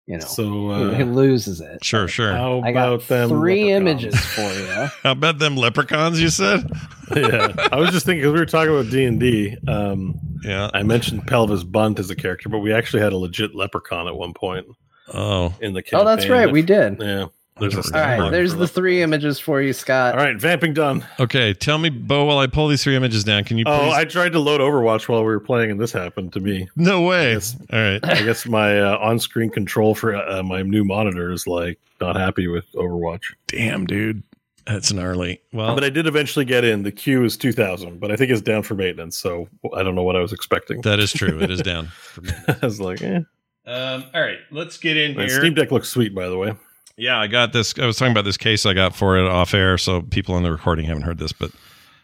you 0.06 0.16
know, 0.18 0.24
So 0.24 0.90
he 0.94 1.02
uh, 1.02 1.06
loses 1.06 1.60
it. 1.60 1.84
Sure, 1.84 2.08
sure. 2.08 2.32
how 2.32 2.60
I 2.62 2.72
got 2.72 2.88
about 2.92 3.08
them? 3.08 3.28
three 3.28 3.74
leprechauns? 3.74 4.04
images 4.04 4.24
for 4.26 4.40
you. 4.40 4.66
How 5.02 5.12
about 5.12 5.38
them 5.38 5.56
leprechauns 5.56 6.18
you 6.20 6.30
said? 6.30 6.70
yeah, 7.16 7.52
I 7.70 7.76
was 7.76 7.90
just 7.90 8.06
thinking 8.06 8.22
because 8.22 8.32
we 8.32 8.40
were 8.40 8.46
talking 8.46 8.72
about 8.74 8.90
D 8.90 9.04
and 9.04 9.20
D. 9.20 9.54
Um, 9.66 10.18
Yeah. 10.44 10.70
I 10.72 10.82
mentioned 10.82 11.26
Pelvis 11.26 11.62
Bunt 11.62 11.98
as 11.98 12.08
a 12.08 12.16
character, 12.16 12.48
but 12.48 12.60
we 12.60 12.72
actually 12.72 13.02
had 13.02 13.12
a 13.12 13.18
legit 13.18 13.54
leprechaun 13.54 14.08
at 14.08 14.16
one 14.16 14.32
point 14.32 14.66
Oh, 15.12 15.54
in 15.60 15.72
the 15.74 15.82
campaign. 15.82 16.00
oh, 16.00 16.04
that's 16.16 16.28
right. 16.28 16.50
We 16.50 16.62
did. 16.62 17.00
Yeah. 17.00 17.26
There's 17.60 17.74
a 17.74 17.78
All 17.78 17.82
All 17.82 17.88
stand 17.88 18.22
right, 18.22 18.30
there's 18.30 18.54
the 18.54 18.68
three 18.68 19.00
leprechauns. 19.00 19.02
images 19.24 19.40
for 19.40 19.60
you, 19.60 19.72
Scott. 19.72 20.14
All 20.16 20.20
right, 20.24 20.40
vamping 20.40 20.74
done. 20.74 21.04
okay. 21.18 21.52
Tell 21.54 21.76
me, 21.78 21.88
Bo, 21.90 22.24
while 22.24 22.38
I 22.38 22.46
pull 22.46 22.68
these 22.68 22.84
three 22.84 22.94
images 22.94 23.24
down, 23.24 23.42
can 23.42 23.58
you 23.58 23.64
please? 23.64 23.72
Oh, 23.72 23.90
I 23.90 24.04
tried 24.04 24.30
to 24.34 24.38
load 24.38 24.60
Overwatch 24.60 25.08
while 25.08 25.20
we 25.22 25.26
were 25.26 25.40
playing, 25.40 25.72
and 25.72 25.80
this 25.80 25.90
happened 25.90 26.32
to 26.34 26.40
me. 26.40 26.68
no 26.76 27.02
way. 27.02 27.32
Yes. 27.32 27.56
All 27.72 27.80
right. 27.80 27.98
I 28.04 28.22
guess 28.22 28.46
my 28.46 28.78
uh, 28.80 28.98
on-screen 28.98 29.50
control 29.50 29.96
for 29.96 30.14
uh, 30.14 30.40
my 30.44 30.62
new 30.62 30.84
monitor 30.84 31.32
is 31.32 31.48
like 31.48 31.80
not 32.00 32.14
happy 32.14 32.46
with 32.46 32.70
Overwatch. 32.74 33.22
Damn, 33.48 33.86
dude. 33.86 34.22
That's 34.64 34.92
gnarly. 34.92 35.40
Well, 35.52 35.74
But 35.74 35.82
I 35.82 35.90
did 35.90 36.06
eventually 36.06 36.44
get 36.44 36.62
in. 36.62 36.84
The 36.84 36.92
queue 36.92 37.24
is 37.24 37.36
2,000, 37.38 37.98
but 37.98 38.12
I 38.12 38.16
think 38.16 38.30
it's 38.30 38.42
down 38.42 38.62
for 38.62 38.74
maintenance, 38.74 39.18
so 39.18 39.48
I 39.74 39.82
don't 39.82 39.96
know 39.96 40.02
what 40.04 40.14
I 40.14 40.20
was 40.20 40.32
expecting. 40.32 40.82
that 40.82 41.00
is 41.00 41.12
true. 41.12 41.40
It 41.40 41.50
is 41.50 41.62
down. 41.62 41.86
For 41.86 42.20
me. 42.20 42.30
I 42.46 42.66
was 42.66 42.80
like, 42.80 43.02
eh. 43.02 43.20
Um, 43.68 44.04
all 44.14 44.20
right, 44.22 44.38
let's 44.50 44.78
get 44.78 44.96
in 44.96 45.14
My 45.14 45.26
here. 45.26 45.38
Steam 45.40 45.52
Deck 45.54 45.70
looks 45.70 45.88
sweet, 45.88 46.14
by 46.14 46.28
the 46.28 46.38
way. 46.38 46.54
Yeah, 46.96 47.18
I 47.20 47.26
got 47.26 47.52
this. 47.52 47.78
I 47.78 47.86
was 47.86 47.96
talking 47.98 48.12
about 48.12 48.24
this 48.24 48.36
case 48.38 48.64
I 48.66 48.72
got 48.74 48.96
for 48.96 49.18
it 49.18 49.26
off 49.28 49.52
air, 49.54 49.76
so 49.78 50.02
people 50.02 50.36
in 50.36 50.42
the 50.42 50.50
recording 50.50 50.86
haven't 50.86 51.02
heard 51.02 51.18
this, 51.18 51.32
but 51.32 51.50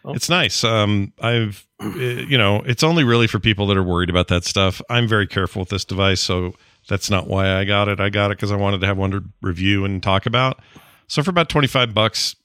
Oh. 0.05 0.13
it's 0.13 0.29
nice. 0.29 0.63
Um, 0.63 1.11
I've, 1.19 1.65
uh, 1.81 1.87
you 1.97 2.37
know, 2.37 2.57
it's 2.67 2.83
only 2.83 3.03
really 3.03 3.25
for 3.25 3.39
people 3.39 3.65
that 3.67 3.77
are 3.77 3.83
worried 3.83 4.11
about 4.11 4.27
that 4.27 4.43
stuff. 4.45 4.79
I'm 4.87 5.07
very 5.07 5.25
careful 5.25 5.61
with 5.61 5.69
this 5.69 5.83
device, 5.83 6.21
so 6.21 6.53
that's 6.87 7.09
not 7.09 7.25
why 7.27 7.55
I 7.57 7.63
got 7.65 7.87
it. 7.89 7.99
I 7.99 8.09
got 8.09 8.29
it 8.29 8.37
because 8.37 8.51
I 8.51 8.55
wanted 8.55 8.81
to 8.81 8.85
have 8.87 8.97
one 8.99 9.09
to 9.11 9.23
review 9.41 9.83
and 9.83 10.03
talk 10.03 10.27
about. 10.27 10.59
So 11.07 11.23
for 11.23 11.31
about 11.31 11.49
25 11.49 11.95
bucks, 11.95 12.35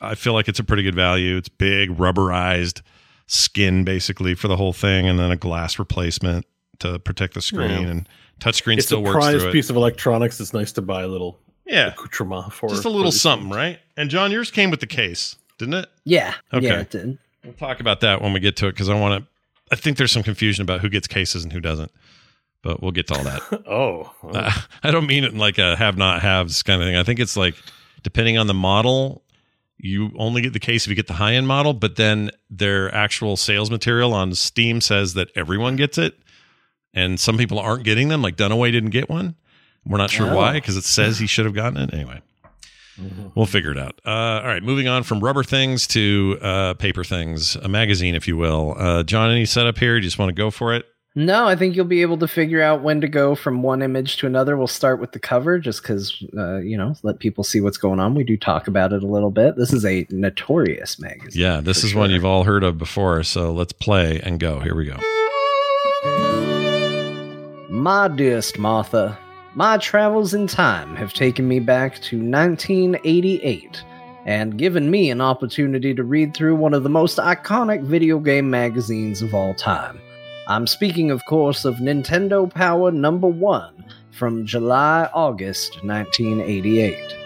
I 0.00 0.14
feel 0.14 0.32
like 0.32 0.46
it's 0.48 0.60
a 0.60 0.64
pretty 0.64 0.84
good 0.84 0.94
value. 0.94 1.36
It's 1.36 1.48
big, 1.48 1.90
rubberized 1.96 2.82
skin 3.26 3.82
basically 3.82 4.34
for 4.36 4.46
the 4.46 4.56
whole 4.56 4.72
thing, 4.72 5.08
and 5.08 5.18
then 5.18 5.32
a 5.32 5.36
glass 5.36 5.78
replacement 5.80 6.46
to 6.80 6.98
protect 6.98 7.34
the 7.34 7.42
screen 7.42 7.70
Yeah. 7.82 7.88
and 7.88 8.08
touchscreen 8.40 8.76
It's 8.78 8.86
still 8.86 8.98
a 8.98 9.02
works 9.02 9.14
prized 9.16 9.40
through 9.40 9.48
it. 9.50 9.52
piece 9.52 9.70
of 9.70 9.76
electronics. 9.76 10.40
It's 10.40 10.52
nice 10.52 10.72
to 10.72 10.82
buy 10.82 11.02
a 11.02 11.08
little, 11.08 11.38
Yeah, 11.66 11.88
accoutrement 11.88 12.52
for 12.52 12.68
just 12.68 12.84
a 12.84 12.88
little 12.90 13.12
something, 13.12 13.48
things. 13.48 13.56
right? 13.56 13.78
And 13.96 14.10
John, 14.10 14.30
yours 14.32 14.50
came 14.50 14.70
with 14.70 14.80
the 14.80 14.86
case, 14.86 15.36
didn't 15.58 15.74
it? 15.74 15.88
Yeah. 16.04 16.34
Okay. 16.52 16.66
Yeah, 16.66 16.80
it 16.80 16.90
did. 16.90 17.18
We'll 17.44 17.52
talk 17.54 17.80
about 17.80 18.00
that 18.00 18.20
when 18.22 18.32
we 18.32 18.40
get 18.40 18.56
to 18.56 18.66
it 18.68 18.72
because 18.72 18.88
I 18.88 18.94
want 18.98 19.22
to. 19.24 19.28
I 19.72 19.76
think 19.76 19.96
there's 19.98 20.12
some 20.12 20.22
confusion 20.22 20.62
about 20.62 20.80
who 20.80 20.88
gets 20.88 21.06
cases 21.06 21.44
and 21.44 21.52
who 21.52 21.60
doesn't, 21.60 21.90
but 22.62 22.82
we'll 22.82 22.90
get 22.92 23.06
to 23.08 23.14
all 23.16 23.24
that. 23.24 23.42
Oh, 23.66 24.10
oh. 24.22 24.28
Uh, 24.30 24.50
I 24.82 24.90
don't 24.90 25.06
mean 25.06 25.24
it 25.24 25.32
in 25.32 25.38
like 25.38 25.58
a 25.58 25.76
have 25.76 25.96
not 25.98 26.22
haves 26.22 26.62
kind 26.62 26.80
of 26.82 26.86
thing. 26.88 26.96
I 26.96 27.02
think 27.02 27.20
it's 27.20 27.36
like 27.36 27.54
depending 28.02 28.38
on 28.38 28.46
the 28.46 28.54
model, 28.54 29.22
you 29.76 30.10
only 30.16 30.40
get 30.42 30.52
the 30.54 30.58
case 30.60 30.84
if 30.84 30.88
you 30.90 30.94
get 30.96 31.06
the 31.06 31.12
high 31.14 31.34
end 31.34 31.46
model, 31.46 31.74
but 31.74 31.96
then 31.96 32.30
their 32.50 32.92
actual 32.94 33.36
sales 33.36 33.70
material 33.70 34.14
on 34.14 34.34
Steam 34.34 34.80
says 34.80 35.14
that 35.14 35.28
everyone 35.36 35.76
gets 35.76 35.98
it, 35.98 36.18
and 36.94 37.18
some 37.20 37.36
people 37.38 37.58
aren't 37.58 37.84
getting 37.84 38.08
them. 38.08 38.22
Like 38.22 38.36
Dunaway 38.36 38.72
didn't 38.72 38.90
get 38.90 39.08
one. 39.08 39.34
We're 39.86 39.98
not 39.98 40.10
sure 40.10 40.30
Oh. 40.30 40.36
why 40.36 40.52
because 40.54 40.76
it 40.76 40.84
says 40.84 41.18
he 41.18 41.26
should 41.26 41.44
have 41.46 41.54
gotten 41.54 41.78
it 41.78 41.94
anyway. 41.94 42.20
Mhm. 43.00 43.30
We'll 43.36 43.46
figure 43.46 43.70
it 43.70 43.78
out. 43.78 44.00
Uh, 44.04 44.10
all 44.10 44.44
right, 44.46 44.62
moving 44.62 44.88
on 44.88 45.04
from 45.04 45.20
rubber 45.20 45.44
things 45.44 45.86
to 45.88 46.36
uh, 46.42 46.74
paper 46.74 47.04
things, 47.04 47.54
a 47.56 47.68
magazine, 47.68 48.14
if 48.16 48.26
you 48.26 48.36
will. 48.36 48.74
Uh, 48.76 49.02
John, 49.04 49.30
any 49.30 49.44
setup 49.44 49.78
here? 49.78 49.94
Do 49.94 49.98
you 49.98 50.08
just 50.08 50.18
want 50.18 50.30
to 50.30 50.34
go 50.34 50.50
for 50.50 50.74
it? 50.74 50.84
No, 51.14 51.46
I 51.46 51.56
think 51.56 51.74
you'll 51.74 51.84
be 51.84 52.02
able 52.02 52.18
to 52.18 52.28
figure 52.28 52.60
out 52.60 52.82
when 52.82 53.00
to 53.00 53.08
go 53.08 53.34
from 53.34 53.62
one 53.62 53.82
image 53.82 54.18
to 54.18 54.26
another. 54.26 54.56
We'll 54.56 54.66
start 54.66 55.00
with 55.00 55.12
the 55.12 55.18
cover 55.18 55.58
just 55.58 55.82
because, 55.82 56.22
uh, 56.36 56.58
you 56.58 56.76
know, 56.76 56.94
let 57.02 57.18
people 57.18 57.42
see 57.44 57.60
what's 57.60 57.78
going 57.78 57.98
on. 57.98 58.14
We 58.14 58.24
do 58.24 58.36
talk 58.36 58.68
about 58.68 58.92
it 58.92 59.02
a 59.02 59.06
little 59.06 59.30
bit. 59.30 59.56
This 59.56 59.72
is 59.72 59.84
a 59.84 60.06
notorious 60.10 60.98
magazine. 61.00 61.40
Yeah, 61.40 61.60
this 61.60 61.82
is 61.82 61.94
one 61.94 62.10
you've 62.10 62.24
all 62.26 62.44
heard 62.44 62.62
of 62.62 62.78
before. 62.78 63.22
So 63.22 63.52
let's 63.52 63.72
play 63.72 64.20
and 64.20 64.38
go. 64.38 64.60
Here 64.60 64.76
we 64.76 64.84
go. 64.84 64.96
My 67.88 68.06
dearest 68.06 68.58
Martha, 68.58 69.18
my 69.54 69.78
travels 69.78 70.34
in 70.34 70.46
time 70.46 70.94
have 70.96 71.14
taken 71.14 71.48
me 71.48 71.58
back 71.58 71.94
to 72.02 72.18
1988 72.18 73.82
and 74.26 74.58
given 74.58 74.90
me 74.90 75.10
an 75.10 75.22
opportunity 75.22 75.94
to 75.94 76.04
read 76.04 76.34
through 76.34 76.56
one 76.56 76.74
of 76.74 76.82
the 76.82 76.90
most 76.90 77.16
iconic 77.16 77.82
video 77.82 78.18
game 78.18 78.50
magazines 78.50 79.22
of 79.22 79.32
all 79.32 79.54
time. 79.54 79.98
I'm 80.48 80.66
speaking, 80.66 81.10
of 81.10 81.24
course, 81.24 81.64
of 81.64 81.76
Nintendo 81.76 82.52
Power 82.52 82.90
Number 82.90 83.26
1 83.26 83.86
from 84.10 84.44
July 84.44 85.08
August 85.14 85.82
1988. 85.82 87.16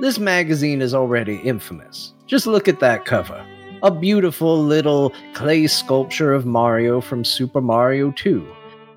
This 0.00 0.18
magazine 0.18 0.82
is 0.82 0.92
already 0.92 1.36
infamous. 1.36 2.12
Just 2.26 2.46
look 2.46 2.68
at 2.68 2.80
that 2.80 3.06
cover. 3.06 3.42
A 3.82 3.90
beautiful 3.90 4.62
little 4.62 5.14
clay 5.32 5.66
sculpture 5.66 6.34
of 6.34 6.44
Mario 6.44 7.00
from 7.00 7.24
Super 7.24 7.62
Mario 7.62 8.10
2. 8.10 8.46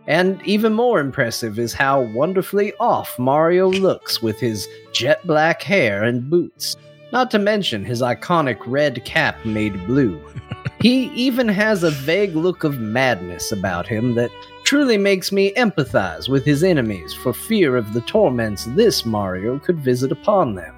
And 0.08 0.42
even 0.46 0.74
more 0.74 1.00
impressive 1.00 1.60
is 1.60 1.74
how 1.74 2.02
wonderfully 2.02 2.74
off 2.80 3.20
Mario 3.20 3.70
looks 3.70 4.22
with 4.22 4.40
his 4.40 4.68
jet 4.94 5.26
black 5.28 5.62
hair 5.62 6.04
and 6.04 6.30
boots. 6.30 6.78
Not 7.12 7.30
to 7.32 7.40
mention 7.40 7.84
his 7.84 8.02
iconic 8.02 8.58
red 8.66 9.04
cap 9.04 9.44
made 9.46 9.86
blue. 9.86 10.22
he 10.82 11.06
even 11.14 11.50
has 11.50 11.84
a 11.84 11.92
vague 11.92 12.36
look 12.36 12.64
of 12.64 12.80
madness 12.80 13.52
about 13.52 13.86
him 13.86 14.16
that 14.16 14.32
truly 14.64 14.98
makes 14.98 15.32
me 15.32 15.54
empathize 15.54 16.30
with 16.30 16.46
his 16.46 16.64
enemies 16.64 17.14
for 17.14 17.34
fear 17.34 17.76
of 17.76 17.94
the 17.94 18.02
torments 18.02 18.66
this 18.76 19.06
Mario 19.06 19.60
could 19.60 19.80
visit 19.80 20.12
upon 20.12 20.56
them. 20.56 20.74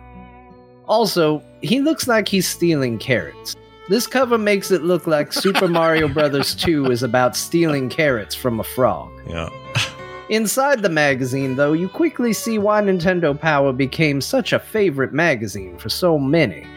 Also, 0.88 1.44
he 1.62 1.82
looks 1.82 2.08
like 2.08 2.28
he's 2.28 2.48
stealing 2.48 2.98
carrots. 2.98 3.56
This 3.90 4.06
cover 4.06 4.38
makes 4.38 4.70
it 4.70 4.84
look 4.84 5.08
like 5.08 5.34
Super 5.34 5.68
Mario 5.68 6.08
Bros. 6.08 6.54
2 6.54 6.92
is 6.92 7.02
about 7.02 7.36
stealing 7.36 7.90
carrots 7.90 8.36
from 8.36 8.60
a 8.60 8.64
frog. 8.64 9.12
Yeah. 9.28 9.50
Inside 10.30 10.84
the 10.84 10.90
magazine, 10.90 11.56
though, 11.56 11.74
you 11.74 11.90
quickly 11.90 12.32
see 12.32 12.60
why 12.60 12.84
Nintendo 12.84 13.38
Power 13.38 13.74
became 13.74 14.22
such 14.22 14.54
a 14.54 14.60
favorite 14.60 15.12
magazine 15.12 15.76
for 15.80 15.90
so 15.90 16.20
many. 16.20 16.68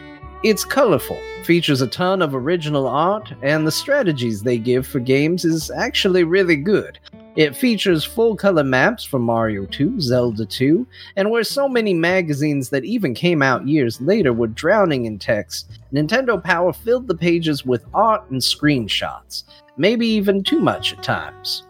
It's 0.41 0.65
colorful, 0.65 1.19
features 1.43 1.81
a 1.81 1.87
ton 1.87 2.23
of 2.23 2.33
original 2.33 2.87
art, 2.87 3.31
and 3.43 3.67
the 3.67 3.71
strategies 3.71 4.41
they 4.41 4.57
give 4.57 4.87
for 4.87 4.99
games 4.99 5.45
is 5.45 5.69
actually 5.69 6.23
really 6.23 6.55
good. 6.55 6.97
It 7.35 7.55
features 7.55 8.05
full 8.05 8.35
color 8.35 8.63
maps 8.63 9.03
from 9.03 9.23
Mario 9.23 9.65
2, 9.65 9.99
Zelda 9.99 10.45
2, 10.45 10.85
and 11.15 11.31
where 11.31 11.43
so 11.43 11.67
many 11.67 11.91
magazines 11.91 12.69
that 12.69 12.85
even 12.85 13.15
came 13.15 13.41
out 13.41 13.67
years 13.67 13.99
later 13.99 14.31
were 14.31 14.45
drowning 14.45 15.05
in 15.05 15.17
text, 15.17 15.79
Nintendo 15.91 16.41
Power 16.41 16.71
filled 16.71 17.07
the 17.07 17.15
pages 17.15 17.65
with 17.65 17.85
art 17.91 18.29
and 18.29 18.39
screenshots, 18.39 19.45
maybe 19.77 20.05
even 20.05 20.43
too 20.43 20.59
much 20.59 20.93
at 20.93 21.01
times. 21.01 21.63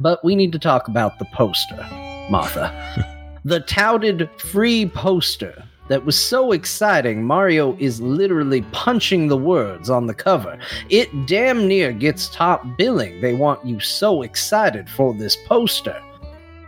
But 0.00 0.24
we 0.24 0.34
need 0.34 0.50
to 0.50 0.58
talk 0.58 0.88
about 0.88 1.16
the 1.20 1.26
poster, 1.26 1.86
Martha. 2.28 3.38
the 3.44 3.60
touted 3.60 4.28
free 4.40 4.86
poster 4.86 5.62
that 5.92 6.06
was 6.06 6.18
so 6.18 6.52
exciting, 6.52 7.22
Mario 7.22 7.76
is 7.78 8.00
literally 8.00 8.62
punching 8.72 9.28
the 9.28 9.36
words 9.36 9.90
on 9.90 10.06
the 10.06 10.14
cover. 10.14 10.58
It 10.88 11.26
damn 11.26 11.68
near 11.68 11.92
gets 11.92 12.30
top 12.30 12.64
billing. 12.78 13.20
They 13.20 13.34
want 13.34 13.66
you 13.66 13.78
so 13.78 14.22
excited 14.22 14.88
for 14.88 15.12
this 15.12 15.36
poster. 15.46 16.02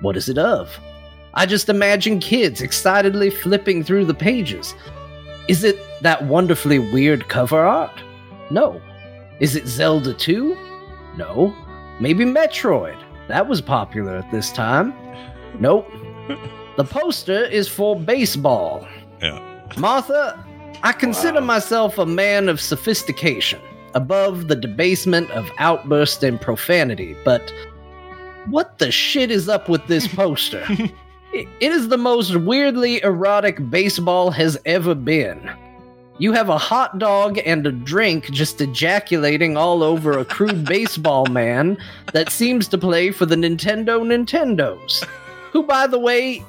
What 0.03 0.19
is 0.19 0.29
it 0.29 0.37
of? 0.37 0.79
I 1.33 1.47
just 1.47 1.71
imagine 1.71 2.21
kids 2.21 2.61
excitedly 2.61 3.31
flipping 3.31 3.83
through 3.83 4.05
the 4.05 4.13
pages. 4.13 4.75
Is 5.49 5.65
it 5.65 5.79
that 6.03 6.27
wonderfully 6.27 6.79
weird 6.79 7.27
cover 7.31 7.65
art? 7.65 7.99
No. 8.51 8.79
Is 9.41 9.57
it 9.57 9.67
Zelda 9.67 10.13
2? 10.13 10.55
No. 11.17 11.57
Maybe 11.99 12.27
Metroid. 12.27 13.03
That 13.29 13.49
was 13.49 13.63
popular 13.63 14.17
at 14.17 14.31
this 14.31 14.53
time. 14.53 14.93
Nope. 15.59 15.91
The 16.77 16.85
poster 16.85 17.45
is 17.45 17.69
for 17.69 17.95
baseball. 17.95 18.85
Yeah. 19.25 19.41
Martha, 19.79 20.39
I 20.83 20.93
consider 20.93 21.41
Wow. 21.41 21.47
myself 21.47 21.99
a 21.99 22.07
man 22.07 22.49
of 22.49 22.61
sophistication, 22.61 23.61
above 23.95 24.49
the 24.49 24.57
debasement 24.57 25.31
of 25.31 25.51
outburst 25.59 26.23
and 26.23 26.41
profanity, 26.41 27.17
but 27.25 27.53
what 28.51 28.79
the 28.79 28.91
shit 28.93 29.31
is 29.31 29.49
up 29.49 29.69
with 29.69 29.87
this 29.87 30.07
poster? 30.15 30.65
It 31.33 31.49
is 31.61 31.89
the 31.89 31.97
most 31.99 32.37
weirdly 32.37 33.03
erotic 33.03 33.71
baseball 33.71 34.31
has 34.33 34.59
ever 34.67 34.95
been. 34.95 35.51
You 36.19 36.33
have 36.33 36.49
a 36.49 36.59
hot 36.59 37.01
dog 37.01 37.41
and 37.45 37.67
a 37.67 37.73
drink 37.73 38.31
just 38.31 38.61
ejaculating 38.61 39.57
all 39.57 39.83
over 39.83 40.17
a 40.17 40.25
crude 40.25 40.65
baseball 40.69 41.27
man 41.27 41.77
that 42.13 42.31
seems 42.31 42.69
to 42.69 42.79
play 42.79 43.11
for 43.11 43.27
the 43.27 43.35
Nintendo 43.35 44.01
Nintendos, 44.05 45.03
who, 45.51 45.65
by 45.65 45.89
the 45.89 45.99
way, 45.99 46.45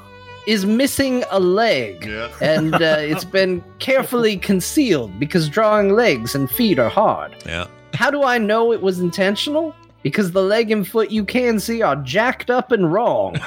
is 0.48 0.66
missing 0.66 1.24
a 1.32 1.40
leg 1.40 2.06
Yeah. 2.06 2.30
and 2.42 2.76
uh, 2.76 2.98
it's 3.00 3.24
been 3.40 3.64
carefully 3.80 4.38
concealed 4.38 5.20
because 5.20 5.50
drawing 5.50 5.94
legs 5.94 6.36
and 6.36 6.50
feet 6.50 6.80
are 6.80 6.90
hard. 6.90 7.36
Yeah. 7.46 7.68
How 7.94 8.12
do 8.12 8.24
I 8.24 8.38
know 8.38 8.72
it 8.74 8.82
was 8.82 9.00
intentional? 9.00 9.74
Because 10.04 10.32
the 10.32 10.44
leg 10.44 10.70
and 10.72 10.88
foot 10.88 11.10
you 11.12 11.26
can 11.26 11.60
see 11.60 11.82
are 11.82 11.96
jacked 11.98 12.50
up 12.52 12.72
and 12.72 12.92
wrong. 12.94 13.38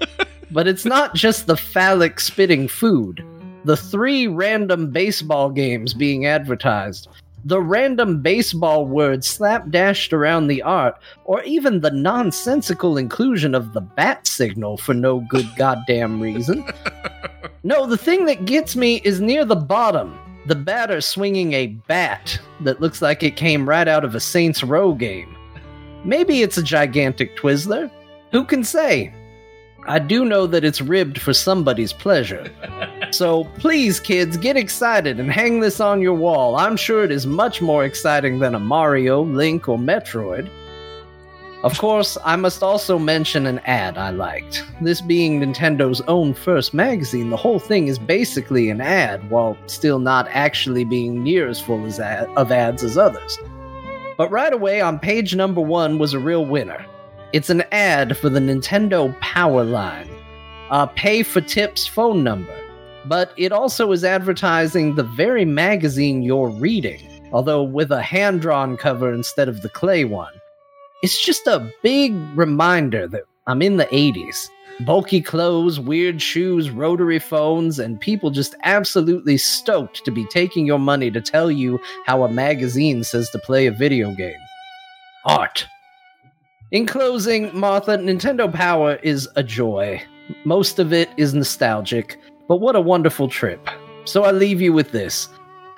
but 0.50 0.66
it's 0.66 0.84
not 0.84 1.14
just 1.14 1.46
the 1.46 1.56
phallic 1.56 2.18
spitting 2.20 2.66
food. 2.68 3.24
The 3.64 3.76
three 3.76 4.26
random 4.26 4.90
baseball 4.90 5.50
games 5.50 5.92
being 5.94 6.26
advertised, 6.26 7.08
the 7.48 7.62
random 7.62 8.20
baseball 8.20 8.84
words 8.86 9.26
slapdashed 9.26 10.12
around 10.12 10.48
the 10.48 10.60
art, 10.60 11.00
or 11.24 11.42
even 11.44 11.80
the 11.80 11.90
nonsensical 11.90 12.98
inclusion 12.98 13.54
of 13.54 13.72
the 13.72 13.80
bat 13.80 14.26
signal 14.26 14.76
for 14.76 14.92
no 14.92 15.20
good 15.28 15.48
goddamn 15.56 16.20
reason. 16.20 16.64
No, 17.64 17.86
the 17.86 17.98
thing 17.98 18.26
that 18.26 18.44
gets 18.44 18.76
me 18.76 19.02
is 19.04 19.20
near 19.20 19.44
the 19.44 19.56
bottom. 19.56 20.16
The 20.46 20.54
batter 20.54 21.00
swinging 21.00 21.52
a 21.52 21.66
bat 21.66 22.38
that 22.60 22.80
looks 22.80 23.02
like 23.02 23.22
it 23.22 23.36
came 23.36 23.68
right 23.68 23.88
out 23.88 24.04
of 24.04 24.14
a 24.14 24.20
Saints 24.20 24.62
Row 24.62 24.94
game. 24.94 25.36
Maybe 26.04 26.40
it's 26.42 26.56
a 26.56 26.62
gigantic 26.62 27.36
Twizzler. 27.36 27.90
Who 28.30 28.44
can 28.44 28.62
say? 28.62 29.12
I 29.86 29.98
do 29.98 30.24
know 30.24 30.46
that 30.46 30.64
it's 30.64 30.80
ribbed 30.80 31.20
for 31.20 31.34
somebody's 31.34 31.92
pleasure. 31.92 32.50
So 33.10 33.44
please, 33.58 34.00
kids, 34.00 34.36
get 34.36 34.56
excited 34.56 35.18
and 35.18 35.30
hang 35.30 35.60
this 35.60 35.80
on 35.80 36.02
your 36.02 36.14
wall. 36.14 36.56
I'm 36.56 36.76
sure 36.76 37.04
it 37.04 37.10
is 37.10 37.26
much 37.26 37.62
more 37.62 37.84
exciting 37.84 38.38
than 38.38 38.54
a 38.54 38.60
Mario, 38.60 39.22
Link, 39.22 39.68
or 39.68 39.78
Metroid. 39.78 40.50
Of 41.64 41.76
course, 41.78 42.16
I 42.24 42.36
must 42.36 42.62
also 42.62 43.00
mention 43.00 43.44
an 43.44 43.58
ad 43.60 43.98
I 43.98 44.10
liked. 44.10 44.62
This 44.80 45.00
being 45.00 45.40
Nintendo's 45.40 46.00
own 46.02 46.32
first 46.32 46.72
magazine, 46.72 47.30
the 47.30 47.36
whole 47.36 47.58
thing 47.58 47.88
is 47.88 47.98
basically 47.98 48.70
an 48.70 48.80
ad, 48.80 49.28
while 49.28 49.56
still 49.66 49.98
not 49.98 50.28
actually 50.30 50.84
being 50.84 51.24
near 51.24 51.48
as 51.48 51.60
full 51.60 51.84
as 51.84 51.98
ad- 51.98 52.28
of 52.36 52.52
ads 52.52 52.84
as 52.84 52.96
others. 52.96 53.38
But 54.16 54.30
right 54.30 54.52
away 54.52 54.80
on 54.80 55.00
page 55.00 55.34
number 55.34 55.60
one 55.60 55.98
was 55.98 56.12
a 56.12 56.20
real 56.20 56.46
winner. 56.46 56.86
It's 57.32 57.50
an 57.50 57.64
ad 57.72 58.16
for 58.16 58.28
the 58.28 58.40
Nintendo 58.40 59.18
Power 59.20 59.64
Line, 59.64 60.08
a 60.70 60.86
pay 60.86 61.24
for 61.24 61.40
tips 61.40 61.88
phone 61.88 62.22
number. 62.22 62.54
But 63.06 63.32
it 63.36 63.52
also 63.52 63.92
is 63.92 64.04
advertising 64.04 64.94
the 64.94 65.04
very 65.04 65.44
magazine 65.44 66.22
you're 66.22 66.48
reading, 66.48 67.00
although 67.32 67.62
with 67.62 67.90
a 67.90 68.02
hand 68.02 68.40
drawn 68.40 68.76
cover 68.76 69.12
instead 69.12 69.48
of 69.48 69.62
the 69.62 69.68
clay 69.68 70.04
one. 70.04 70.34
It's 71.02 71.24
just 71.24 71.46
a 71.46 71.70
big 71.82 72.12
reminder 72.34 73.06
that 73.08 73.22
I'm 73.46 73.62
in 73.62 73.76
the 73.76 73.86
80s. 73.86 74.50
Bulky 74.80 75.20
clothes, 75.20 75.80
weird 75.80 76.22
shoes, 76.22 76.70
rotary 76.70 77.18
phones, 77.18 77.78
and 77.78 78.00
people 78.00 78.30
just 78.30 78.54
absolutely 78.62 79.36
stoked 79.36 80.04
to 80.04 80.10
be 80.10 80.24
taking 80.26 80.66
your 80.66 80.78
money 80.78 81.10
to 81.10 81.20
tell 81.20 81.50
you 81.50 81.80
how 82.06 82.22
a 82.22 82.30
magazine 82.30 83.02
says 83.02 83.30
to 83.30 83.38
play 83.40 83.66
a 83.66 83.72
video 83.72 84.12
game. 84.14 84.38
Art. 85.24 85.66
In 86.70 86.86
closing, 86.86 87.50
Martha, 87.58 87.96
Nintendo 87.96 88.52
Power 88.52 88.96
is 89.02 89.28
a 89.36 89.42
joy. 89.42 90.02
Most 90.44 90.78
of 90.78 90.92
it 90.92 91.08
is 91.16 91.34
nostalgic, 91.34 92.18
but 92.48 92.56
what 92.56 92.74
a 92.74 92.80
wonderful 92.80 93.28
trip. 93.28 93.68
So 94.04 94.24
I 94.24 94.32
leave 94.32 94.60
you 94.60 94.72
with 94.72 94.90
this. 94.90 95.28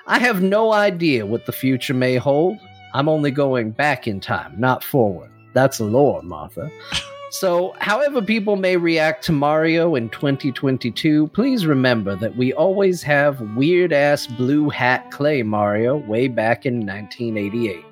I 0.07 0.17
have 0.19 0.41
no 0.41 0.73
idea 0.73 1.25
what 1.25 1.45
the 1.45 1.51
future 1.51 1.93
may 1.93 2.15
hold. 2.15 2.57
I'm 2.93 3.07
only 3.07 3.31
going 3.31 3.71
back 3.71 4.07
in 4.07 4.19
time, 4.19 4.53
not 4.57 4.83
forward. 4.83 5.29
That's 5.53 5.79
a 5.79 5.85
lore, 5.85 6.23
Martha. 6.23 6.71
So, 7.33 7.73
however 7.79 8.21
people 8.21 8.57
may 8.57 8.75
react 8.75 9.23
to 9.23 9.31
Mario 9.31 9.95
in 9.95 10.09
2022, 10.09 11.27
please 11.27 11.65
remember 11.65 12.13
that 12.17 12.35
we 12.35 12.51
always 12.51 13.01
have 13.03 13.39
weird 13.55 13.93
ass 13.93 14.27
blue 14.27 14.69
hat 14.69 15.11
clay 15.11 15.41
Mario 15.41 15.95
way 15.95 16.27
back 16.27 16.65
in 16.65 16.85
1988. 16.85 17.85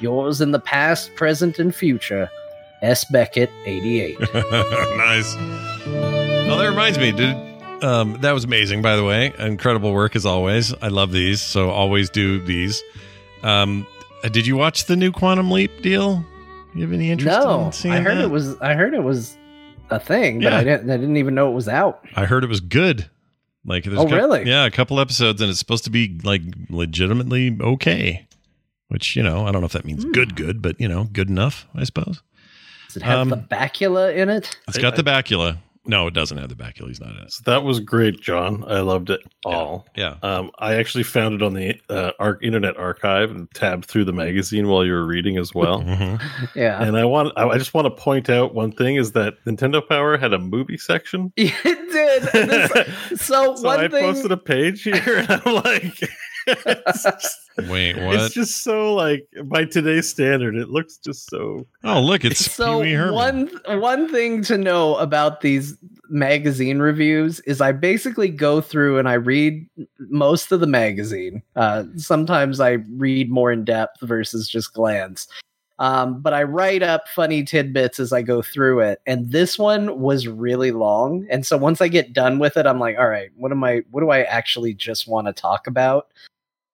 Yours 0.00 0.42
in 0.42 0.50
the 0.50 0.60
past, 0.60 1.14
present, 1.14 1.58
and 1.58 1.74
future, 1.74 2.28
S. 2.82 3.06
Beckett 3.06 3.50
88. 3.64 4.20
nice. 4.34 5.34
Well, 5.86 6.58
that 6.58 6.68
reminds 6.68 6.98
me, 6.98 7.10
did 7.10 7.47
um, 7.82 8.18
that 8.20 8.32
was 8.32 8.44
amazing, 8.44 8.82
by 8.82 8.96
the 8.96 9.04
way. 9.04 9.32
Incredible 9.38 9.92
work 9.92 10.16
as 10.16 10.26
always. 10.26 10.74
I 10.82 10.88
love 10.88 11.12
these, 11.12 11.40
so 11.40 11.70
always 11.70 12.10
do 12.10 12.40
these. 12.44 12.82
Um, 13.42 13.86
uh, 14.24 14.28
did 14.28 14.46
you 14.46 14.56
watch 14.56 14.86
the 14.86 14.96
new 14.96 15.12
Quantum 15.12 15.50
Leap 15.50 15.82
deal? 15.82 16.24
You 16.74 16.82
have 16.82 16.92
any 16.92 17.10
interest 17.10 17.38
no, 17.38 17.66
in 17.66 17.72
seeing 17.72 17.94
I 17.94 18.00
heard 18.00 18.18
that? 18.18 18.24
it 18.24 18.30
was 18.30 18.60
I 18.60 18.74
heard 18.74 18.94
it 18.94 19.02
was 19.02 19.36
a 19.90 19.98
thing, 20.00 20.40
but 20.40 20.52
Yeah. 20.52 20.58
I 20.58 20.64
didn't 20.64 20.90
I 20.90 20.96
didn't 20.96 21.16
even 21.16 21.34
know 21.34 21.50
it 21.50 21.54
was 21.54 21.68
out. 21.68 22.04
I 22.14 22.24
heard 22.24 22.44
it 22.44 22.48
was 22.48 22.60
good. 22.60 23.08
Like, 23.64 23.84
there's 23.84 23.98
Oh, 23.98 24.06
a 24.06 24.08
cou- 24.08 24.14
really? 24.16 24.44
Yeah, 24.48 24.64
a 24.64 24.70
couple 24.70 24.98
episodes, 25.00 25.40
and 25.40 25.50
it's 25.50 25.58
supposed 25.58 25.84
to 25.84 25.90
be 25.90 26.18
like 26.24 26.42
legitimately 26.70 27.56
okay. 27.60 28.26
Which 28.88 29.16
you 29.16 29.22
know, 29.22 29.46
I 29.46 29.52
don't 29.52 29.60
know 29.60 29.66
if 29.66 29.72
that 29.72 29.84
means 29.84 30.04
Hmm. 30.04 30.12
good, 30.12 30.34
good, 30.36 30.62
but 30.62 30.80
you 30.80 30.88
know, 30.88 31.04
good 31.04 31.28
enough, 31.28 31.66
I 31.74 31.84
suppose. 31.84 32.22
Does 32.88 32.96
it 32.96 33.02
have 33.02 33.20
Um, 33.20 33.28
the 33.28 33.36
Bakula 33.36 34.14
in 34.16 34.30
it? 34.30 34.56
It's 34.66 34.78
got 34.78 34.96
the 34.96 35.02
Bakula. 35.04 35.58
No, 35.88 36.06
it 36.06 36.12
doesn't 36.14 36.36
have 36.38 36.50
the 36.50 36.54
Bakula. 36.54 36.86
He's 36.88 37.00
not 37.00 37.10
in 37.12 37.16
it. 37.16 37.32
So 37.32 37.42
that 37.46 37.64
was 37.64 37.80
great, 37.80 38.20
John. 38.20 38.62
I 38.68 38.80
loved 38.80 39.08
it 39.08 39.20
all. 39.44 39.86
Yeah. 39.96 40.16
Um, 40.22 40.50
I 40.58 40.74
actually 40.74 41.02
found 41.04 41.34
it 41.34 41.42
on 41.42 41.54
the 41.54 41.80
uh, 41.88 42.12
Arc 42.20 42.44
Internet 42.44 42.76
Archive 42.76 43.30
and 43.30 43.50
tabbed 43.54 43.86
through 43.86 44.04
the 44.04 44.12
magazine 44.12 44.68
while 44.68 44.84
you 44.84 44.92
were 44.92 45.06
reading 45.06 45.38
as 45.38 45.54
well. 45.54 45.82
Mhm. 45.88 46.20
Yeah. 46.54 46.82
and 46.82 46.96
I 46.98 47.04
want, 47.06 47.32
I 47.36 47.48
I 47.48 47.56
just 47.58 47.72
want 47.72 47.86
to 47.86 47.90
point 47.90 48.28
out 48.28 48.54
one 48.54 48.70
thing 48.70 48.96
is 48.96 49.12
that 49.12 49.42
Nintendo 49.46 49.86
Power 49.88 50.18
had 50.18 50.32
a 50.34 50.38
movie 50.38 50.76
section. 50.76 51.32
it 51.36 51.52
did. 51.64 52.22
This- 52.48 52.70
so, 53.26 53.56
so 53.56 53.62
one 53.66 53.80
I 53.80 53.88
thing 53.88 54.02
posted 54.04 54.30
a 54.30 54.36
page 54.36 54.82
here, 54.82 55.24
and 55.26 55.30
I'm 55.46 55.54
like, 55.54 56.02
it's, 56.02 56.12
just, 56.56 57.38
Wait, 57.68 57.96
what? 57.96 58.16
it's 58.16 58.34
just 58.34 58.62
so 58.62 58.94
like 58.94 59.26
by 59.44 59.64
today's 59.64 60.08
standard, 60.08 60.54
it 60.54 60.68
looks 60.68 60.98
just 60.98 61.28
so. 61.30 61.66
oh, 61.84 62.00
look, 62.00 62.24
it's 62.24 62.52
so 62.52 62.82
Pee 62.82 62.96
Wee 62.96 63.10
one 63.10 63.50
one 63.66 64.10
thing 64.10 64.42
to 64.44 64.58
know 64.58 64.96
about 64.96 65.40
these 65.40 65.76
magazine 66.10 66.78
reviews 66.78 67.40
is 67.40 67.60
I 67.60 67.72
basically 67.72 68.28
go 68.28 68.60
through 68.60 68.98
and 68.98 69.08
I 69.08 69.14
read 69.14 69.68
most 69.98 70.52
of 70.52 70.60
the 70.60 70.66
magazine. 70.66 71.42
Uh, 71.56 71.84
sometimes 71.96 72.60
I 72.60 72.78
read 72.96 73.30
more 73.30 73.52
in 73.52 73.64
depth 73.64 74.00
versus 74.02 74.48
just 74.48 74.72
glance. 74.72 75.28
Um, 75.80 76.20
but 76.20 76.34
I 76.34 76.42
write 76.42 76.82
up 76.82 77.06
funny 77.08 77.44
tidbits 77.44 78.00
as 78.00 78.12
I 78.12 78.22
go 78.22 78.42
through 78.42 78.80
it, 78.80 79.00
and 79.06 79.30
this 79.30 79.58
one 79.58 80.00
was 80.00 80.26
really 80.26 80.72
long. 80.72 81.26
And 81.30 81.46
so 81.46 81.56
once 81.56 81.80
I 81.80 81.86
get 81.86 82.12
done 82.12 82.40
with 82.40 82.56
it, 82.56 82.66
I'm 82.66 82.80
like, 82.80 82.98
all 82.98 83.08
right, 83.08 83.30
what 83.36 83.52
am 83.52 83.62
I? 83.62 83.82
What 83.90 84.00
do 84.00 84.10
I 84.10 84.22
actually 84.22 84.74
just 84.74 85.06
want 85.06 85.28
to 85.28 85.32
talk 85.32 85.68
about? 85.68 86.08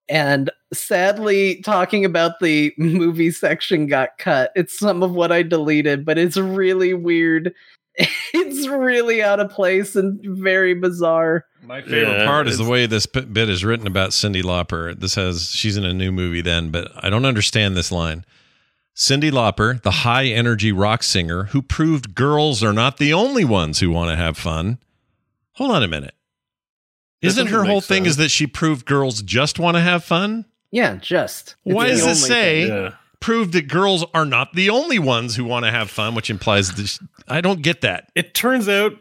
And 0.09 0.51
sadly, 0.73 1.63
talking 1.63 2.05
about 2.05 2.41
the 2.41 2.75
movie 2.77 3.31
section 3.31 3.87
got 3.87 4.19
cut. 4.19 4.53
It's 4.55 4.79
some 4.79 5.03
of 5.03 5.13
what 5.13 5.33
I 5.33 5.43
deleted, 5.43 6.05
but 6.05 6.19
it's 6.19 6.37
really 6.37 6.95
weird. 6.95 7.55
It's 8.37 8.67
really 8.67 9.23
out 9.23 9.39
of 9.39 9.51
place 9.51 9.95
and 9.95 10.19
very 10.25 10.75
bizarre. 10.75 11.45
My 11.63 11.81
favorite 11.81 12.19
Yeah, 12.19 12.27
part 12.27 12.49
is 12.49 12.59
the 12.59 12.65
way 12.65 12.87
this 12.87 13.07
p- 13.07 13.21
bit 13.21 13.49
is 13.49 13.65
written 13.65 13.87
about 13.87 14.11
Cyndi 14.11 14.43
Lauper. 14.43 14.99
This 14.99 15.15
has 15.15 15.51
she's 15.51 15.77
in 15.77 15.85
a 15.85 15.95
new 15.95 16.11
movie 16.11 16.41
then, 16.41 16.71
but 16.71 16.91
I 16.97 17.09
don't 17.11 17.25
understand 17.25 17.77
this 17.77 17.93
line. 17.93 18.25
Cyndi 18.97 19.31
Lauper, 19.31 19.81
the 19.83 19.91
high 19.93 20.27
energy 20.27 20.73
rock 20.73 21.05
singer 21.05 21.45
who 21.45 21.63
proved 21.63 22.15
girls 22.17 22.63
are 22.65 22.73
not 22.73 22.97
the 22.97 23.13
only 23.13 23.45
ones 23.45 23.79
who 23.79 23.91
want 23.91 24.11
to 24.11 24.17
have 24.17 24.37
fun. 24.37 24.79
Hold 25.53 25.71
on 25.71 25.83
a 25.85 25.89
minute. 25.89 26.15
That 27.25 27.29
Isn't 27.31 27.47
her 27.49 27.65
whole 27.65 27.81
thing 27.81 28.05
sense. 28.05 28.13
is 28.13 28.17
that 28.19 28.29
she 28.31 28.47
proved 28.47 28.87
girls 28.87 29.23
just 29.23 29.59
want 29.59 29.77
to 29.77 29.81
have 29.81 30.05
fun? 30.05 30.45
Yeah, 30.71 30.97
just. 30.97 31.57
It's 31.65 31.75
Why 31.75 31.89
does 31.89 32.05
it 32.07 32.15
say- 32.17 32.69
thing. 32.69 32.77
Yeah. 32.77 32.91
Proved 33.21 33.55
that 33.55 33.69
girls 33.69 34.05
are 34.13 34.27
not 34.27 34.53
the 34.53 34.69
only 34.69 34.99
ones 34.99 35.35
who 35.35 35.45
want 35.47 35.65
to 35.65 35.71
have 35.71 35.89
fun, 35.89 36.15
which 36.15 36.29
implies 36.29 36.75
this. 36.75 36.99
I 37.27 37.41
don't 37.41 37.63
get 37.63 37.81
that. 37.81 38.11
It 38.15 38.35
turns 38.35 38.69
out 38.69 38.93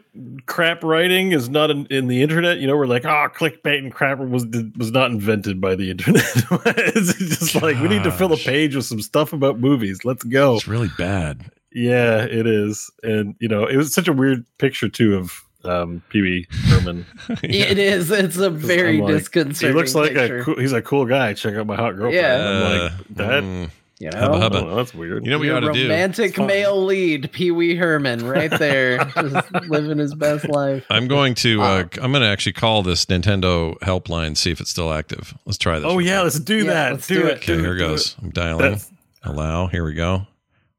crap 0.46 0.82
writing 0.82 1.32
is 1.32 1.50
not 1.50 1.70
in, 1.70 1.84
in 1.90 2.06
the 2.08 2.22
internet. 2.22 2.56
You 2.56 2.66
know, 2.66 2.74
we're 2.74 2.86
like, 2.86 3.04
oh, 3.04 3.28
clickbait 3.36 3.80
and 3.80 3.92
crap 3.92 4.18
was 4.20 4.46
was 4.78 4.90
not 4.92 5.10
invented 5.10 5.60
by 5.60 5.74
the 5.74 5.90
internet. 5.90 6.24
it's 6.64 7.18
just 7.18 7.54
like 7.56 7.78
we 7.80 7.88
need 7.88 8.04
to 8.04 8.10
fill 8.12 8.32
a 8.32 8.38
page 8.38 8.74
with 8.74 8.86
some 8.86 9.02
stuff 9.02 9.34
about 9.34 9.58
movies. 9.60 10.06
Let's 10.06 10.24
go. 10.24 10.54
It's 10.54 10.66
really 10.66 10.90
bad. 10.96 11.50
Yeah, 11.70 12.22
it 12.24 12.46
is, 12.46 12.90
and 13.02 13.34
you 13.40 13.48
know, 13.48 13.66
it 13.66 13.76
was 13.76 13.92
such 13.92 14.08
a 14.08 14.12
weird 14.14 14.46
picture 14.56 14.88
too 14.88 15.16
of 15.16 15.43
um, 15.66 16.02
Pee 16.10 16.22
Wee 16.22 16.46
Herman. 16.50 17.06
It 17.42 17.78
is. 17.78 18.10
It's 18.10 18.36
a 18.36 18.50
very 18.50 18.98
I'm 18.98 19.04
like, 19.04 19.14
disconcerting. 19.18 19.74
he 19.76 19.80
looks 19.80 19.94
like 19.94 20.14
picture, 20.14 20.38
a 20.38 20.44
cool, 20.44 20.58
he's 20.58 20.72
a 20.72 20.82
cool 20.82 21.04
guy. 21.06 21.32
Check 21.34 21.54
out 21.54 21.66
my 21.66 21.76
hot 21.76 21.92
girlfriend. 21.96 22.14
Yeah. 22.14 22.36
I'm 22.48 22.62
Uh, 22.62 22.82
like 22.84 22.92
that. 23.16 23.42
mm, 23.42 23.70
you 24.00 24.10
know, 24.10 24.18
hubba 24.18 24.38
hubba. 24.40 24.58
oh, 24.66 24.74
that's 24.76 24.92
weird. 24.92 25.24
You 25.24 25.30
know 25.30 25.36
what 25.38 25.42
we 25.42 25.46
Your 25.46 25.56
ought 25.56 25.60
to 25.60 25.72
do? 25.72 25.82
romantic 25.84 26.36
male 26.36 26.84
lead, 26.84 27.30
Pee 27.32 27.50
Wee 27.52 27.76
Herman, 27.76 28.26
right 28.26 28.50
there, 28.50 28.98
just 29.14 29.52
living 29.68 29.98
his 29.98 30.14
best 30.14 30.48
life. 30.48 30.84
I'm 30.90 31.06
going 31.08 31.34
to. 31.36 31.62
Uh, 31.62 31.64
Wow. 31.64 31.88
I'm 32.02 32.10
going 32.12 32.22
to 32.22 32.28
actually 32.28 32.54
call 32.54 32.82
this 32.82 33.04
Nintendo 33.06 33.78
helpline. 33.78 34.36
See 34.36 34.50
if 34.50 34.60
it's 34.60 34.70
still 34.70 34.92
active. 34.92 35.32
Let's 35.46 35.58
try 35.58 35.78
this. 35.78 35.86
oh 35.88 36.00
yeah, 36.00 36.22
let's 36.22 36.40
do 36.40 36.58
Yeah, 36.64 36.72
that. 36.72 36.92
let's 36.94 37.06
do, 37.06 37.14
do 37.14 37.26
it. 37.26 37.30
it. 37.30 37.36
Okay, 37.36 37.54
do 37.56 37.60
here 37.62 37.74
it, 37.76 37.78
do 37.78 37.86
goes. 37.86 38.16
I'm 38.22 38.30
dialing. 38.30 38.58
That's- 38.62 38.90
Allow. 39.22 39.68
Here 39.68 39.84
we 39.84 39.94
go. 39.94 40.26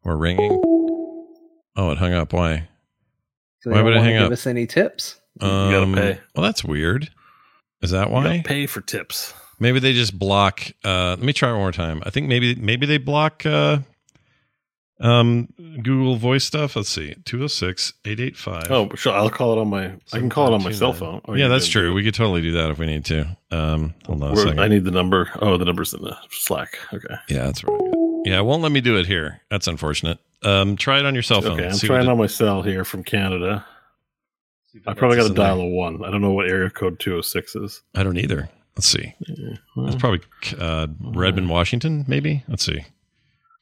We're 0.04 0.18
ringing. 0.18 0.52
Oh, 1.78 1.90
it 1.92 1.98
hung 1.98 2.14
up. 2.14 2.32
Why? 2.32 2.68
So 3.66 3.72
Why 3.72 3.82
would 3.82 3.90
don't 3.90 3.94
it 3.94 3.96
wanna 4.02 4.10
hang 4.12 4.20
give 4.20 4.26
up? 4.28 4.32
us 4.32 4.46
any 4.48 4.68
tips? 4.68 5.20
You 5.42 5.48
gotta 5.48 5.78
Um, 5.82 5.94
pay. 5.96 6.20
Well, 6.36 6.44
that's 6.44 6.64
weird. 6.64 7.10
Is 7.82 7.90
that 7.92 8.12
why? 8.12 8.24
gotta 8.38 8.44
pay 8.48 8.68
for 8.68 8.80
tips. 8.82 9.34
Maybe 9.60 9.80
they 9.80 9.94
just 9.94 10.18
block. 10.18 10.62
Uh, 10.84 11.10
let 11.18 11.20
me 11.20 11.34
try 11.34 11.50
one 11.52 11.60
more 11.62 11.72
time. 11.72 12.04
I 12.06 12.12
think 12.12 12.28
maybe 12.28 12.54
maybe 12.56 12.86
they 12.86 13.00
block 13.00 13.44
uh, 13.46 13.80
um, 15.00 15.50
Google 15.82 16.16
Voice 16.18 16.46
stuff. 16.46 16.76
Let's 16.76 16.90
see. 16.90 17.16
206 17.26 17.94
885. 18.06 18.64
Oh, 18.72 18.96
sure. 18.96 19.14
I'll 19.14 19.30
call 19.30 19.54
it 19.54 19.60
on 19.62 19.70
my. 19.70 19.86
I 20.14 20.20
can 20.20 20.30
call 20.30 20.48
it 20.48 20.54
on 20.54 20.64
my 20.64 20.72
cell 20.72 20.94
phone. 20.94 21.22
Oh, 21.26 21.34
yeah, 21.34 21.48
that's 21.48 21.68
true. 21.68 21.94
We 21.94 22.04
could 22.04 22.14
totally 22.14 22.42
do 22.42 22.52
that 22.54 22.70
if 22.70 22.78
we 22.78 22.86
need 22.86 23.04
to. 23.06 23.36
Um, 23.52 23.94
hold 24.06 24.24
on 24.24 24.34
a 24.34 24.38
second. 24.38 24.60
I 24.60 24.68
need 24.68 24.84
the 24.86 24.92
number. 24.92 25.30
Oh, 25.42 25.58
the 25.58 25.66
number's 25.66 25.94
in 25.94 26.02
the 26.04 26.16
Slack. 26.30 26.78
Okay. 26.94 27.16
yeah, 27.30 27.46
that's 27.46 27.64
right. 27.64 27.82
Yeah, 28.26 28.40
it 28.40 28.46
won't 28.46 28.62
let 28.64 28.72
me 28.72 28.82
do 28.82 28.98
it 28.98 29.06
here. 29.08 29.42
That's 29.50 29.68
unfortunate. 29.68 30.20
Um, 30.46 30.76
try 30.78 31.00
it 31.00 31.06
on 31.06 31.14
your 31.14 31.24
cell 31.24 31.42
phone. 31.42 31.54
Okay, 31.60 31.68
I'm 31.68 31.78
trying 31.78 32.04
it- 32.04 32.10
on 32.10 32.18
my 32.18 32.28
cell 32.28 32.62
here 32.62 32.86
from 32.86 33.04
Canada. 33.04 33.66
see 34.72 34.78
if 34.78 34.84
it 34.88 34.90
I 34.90 34.94
probably 34.94 35.18
got 35.18 35.24
us 35.24 35.30
to 35.30 35.36
dial 35.36 35.58
there. 35.58 35.66
a 35.66 35.70
one. 35.70 36.04
I 36.06 36.12
don't 36.12 36.22
know 36.22 36.32
what 36.32 36.48
area 36.50 36.70
code 36.70 37.00
206 37.00 37.56
is. 37.56 37.82
I 37.96 38.04
don't 38.04 38.18
either. 38.18 38.50
Let's 38.78 38.88
see. 38.88 39.14
Yeah. 39.22 39.56
It's 39.78 39.96
probably 39.96 40.22
uh, 40.60 40.88
Redmond, 41.02 41.50
Washington, 41.50 42.06
maybe. 42.08 42.44
Let's 42.48 42.64
see. 42.66 42.74
Okay, 42.74 42.86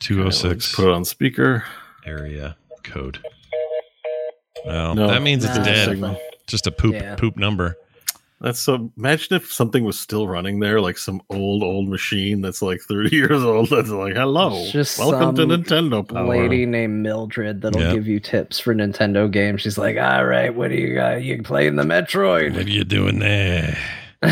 206 0.01 0.43
let's 0.43 0.75
Put 0.75 0.87
it 0.89 0.93
on 0.93 1.05
speaker. 1.05 1.63
area 2.05 2.57
code. 2.83 3.19
Well, 4.65 4.95
No, 4.95 5.07
that 5.07 5.21
means 5.21 5.45
it's 5.45 5.55
Nah, 5.55 5.63
dead. 5.63 6.19
Just 6.47 6.67
a 6.67 6.71
poop 6.71 6.93
Yeah. 6.95 7.15
poop 7.15 7.37
number. 7.37 7.77
That's 8.43 8.59
so. 8.59 8.91
Imagine 8.97 9.37
if 9.37 9.51
something 9.53 9.85
was 9.85 9.97
still 9.97 10.27
running 10.27 10.59
there, 10.59 10.81
like 10.81 10.97
some 10.97 11.21
old 11.29 11.63
old 11.63 11.87
machine 11.87 12.41
that's 12.41 12.61
like 12.61 12.81
30 12.81 13.15
years 13.15 13.41
old. 13.41 13.69
That's 13.69 13.87
like, 13.89 14.13
hello, 14.15 14.67
just 14.69 14.99
welcome 14.99 15.33
to 15.37 15.43
Nintendo 15.45 16.05
Power. 16.07 16.27
Lady 16.27 16.65
named 16.65 17.01
Mildred 17.01 17.61
that'll 17.61 17.79
Yeah. 17.81 17.93
give 17.93 18.05
you 18.05 18.19
tips 18.19 18.59
for 18.59 18.75
Nintendo 18.75 19.31
games. 19.31 19.61
She's 19.61 19.77
like, 19.77 19.95
"All 19.97 20.25
right, 20.25 20.53
what 20.53 20.67
do 20.71 20.75
you 20.75 20.93
got? 20.95 21.23
You 21.23 21.41
playing 21.41 21.77
the 21.77 21.83
Metroid?" 21.83 22.53
What 22.57 22.65
are 22.65 22.69
you 22.69 22.83
doing 22.83 23.19
there? 23.19 23.77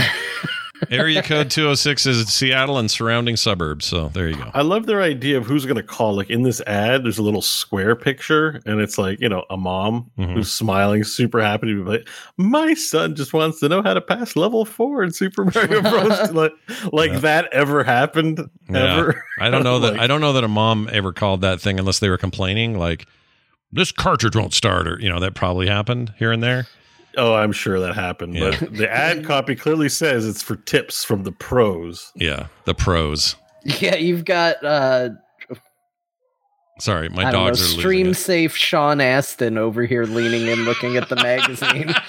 Area 0.89 1.21
code 1.21 1.51
206 1.51 2.05
is 2.05 2.27
Seattle 2.33 2.77
and 2.77 2.89
surrounding 2.89 3.35
suburbs. 3.37 3.85
So 3.85 4.09
there 4.09 4.27
you 4.29 4.35
go. 4.35 4.49
I 4.53 4.61
love 4.61 4.85
their 4.87 5.01
idea 5.01 5.37
of 5.37 5.45
who's 5.45 5.65
going 5.65 5.75
to 5.77 5.83
call. 5.83 6.15
Like 6.15 6.29
in 6.29 6.43
this 6.43 6.61
ad, 6.67 7.03
there's 7.03 7.17
a 7.17 7.23
little 7.23 7.41
square 7.41 7.95
picture, 7.95 8.61
and 8.65 8.81
it's 8.81 8.97
like 8.97 9.19
you 9.21 9.29
know 9.29 9.43
a 9.49 9.57
mom 9.57 10.09
Mhm. 10.17 10.33
who's 10.33 10.51
smiling, 10.51 11.03
super 11.03 11.41
happy 11.41 11.67
to 11.67 11.83
be 11.83 11.89
like, 11.89 12.07
my 12.37 12.73
son 12.73 13.15
just 13.15 13.33
wants 13.33 13.59
to 13.59 13.69
know 13.69 13.81
how 13.81 13.93
to 13.93 14.01
pass 14.01 14.35
level 14.35 14.65
four 14.65 15.03
in 15.03 15.11
Super 15.11 15.45
Mario 15.45 15.81
Bros. 15.89 16.31
like, 16.33 16.53
like 16.91 17.11
Yeah. 17.11 17.19
that 17.19 17.49
ever 17.53 17.83
happened 17.83 18.49
Yeah. 18.69 18.97
ever? 18.97 19.23
I 19.39 19.49
don't 19.49 19.63
know 19.63 19.79
that 19.81 19.93
Like- 19.93 20.01
I 20.01 20.07
don't 20.07 20.21
know 20.21 20.33
that 20.33 20.43
a 20.43 20.47
mom 20.47 20.89
ever 20.91 21.13
called 21.13 21.41
that 21.41 21.61
thing 21.61 21.79
unless 21.79 21.99
they 21.99 22.09
were 22.09 22.17
complaining 22.17 22.77
like 22.77 23.05
this 23.71 23.91
cartridge 23.91 24.35
won't 24.35 24.53
start, 24.53 24.87
or 24.87 24.99
you 24.99 25.07
know 25.09 25.19
that 25.19 25.33
probably 25.35 25.67
happened 25.67 26.13
here 26.17 26.31
and 26.31 26.43
there. 26.43 26.67
Oh, 27.17 27.33
I'm 27.33 27.51
sure 27.51 27.79
that 27.79 27.95
happened. 27.95 28.35
Yeah. 28.35 28.55
But 28.59 28.73
the 28.73 28.89
ad 28.89 29.25
copy 29.25 29.55
clearly 29.55 29.89
says 29.89 30.27
it's 30.27 30.41
for 30.41 30.55
tips 30.55 31.03
from 31.03 31.23
the 31.23 31.31
pros. 31.31 32.11
Yeah, 32.15 32.47
the 32.65 32.73
pros. 32.73 33.35
Yeah, 33.63 33.95
you've 33.95 34.25
got 34.25 34.63
uh 34.63 35.09
Sorry, 36.79 37.09
my 37.09 37.25
I 37.25 37.31
don't 37.31 37.41
know, 37.41 37.47
dogs 37.49 37.61
are 37.61 37.79
stream 37.79 38.07
losing 38.07 38.13
safe 38.23 38.55
Sean 38.55 39.01
Astin 39.01 39.57
over 39.57 39.85
here 39.85 40.05
leaning 40.05 40.47
in 40.47 40.65
looking 40.65 40.97
at 40.97 41.09
the 41.09 41.15
magazine. 41.17 41.93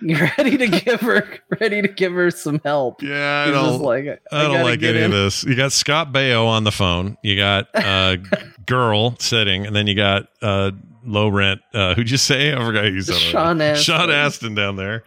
You're 0.00 0.30
ready 0.38 0.56
to 0.58 0.68
give 0.68 1.00
her 1.00 1.28
ready 1.60 1.82
to 1.82 1.88
give 1.88 2.12
her 2.12 2.30
some 2.30 2.60
help. 2.64 3.02
yeah, 3.02 3.42
I 3.42 3.46
He's 3.46 3.54
don't. 3.54 3.82
like 3.82 4.22
I 4.32 4.42
don't 4.44 4.62
like 4.62 4.80
get 4.80 4.94
any 4.96 5.04
of 5.04 5.10
this. 5.12 5.44
You 5.44 5.56
got 5.56 5.72
Scott 5.72 6.12
Baio 6.12 6.46
on 6.46 6.64
the 6.64 6.70
phone. 6.72 7.16
You 7.22 7.36
got 7.36 7.68
uh, 7.74 8.16
girl 8.66 9.16
sitting, 9.18 9.66
and 9.66 9.74
then 9.74 9.86
you 9.88 9.94
got 9.96 10.28
uh, 10.40 10.70
low 11.08 11.28
rent. 11.28 11.60
Uh, 11.74 11.94
who'd 11.94 12.10
you 12.10 12.16
say? 12.16 12.52
I 12.52 12.56
forgot 12.64 12.84
you 12.84 13.00
said 13.02 13.16
it. 13.16 13.18
Sean 13.20 13.60
Astin. 13.60 13.82
Sean 13.84 14.10
Astin 14.10 14.54
down 14.54 14.76
there. 14.76 15.02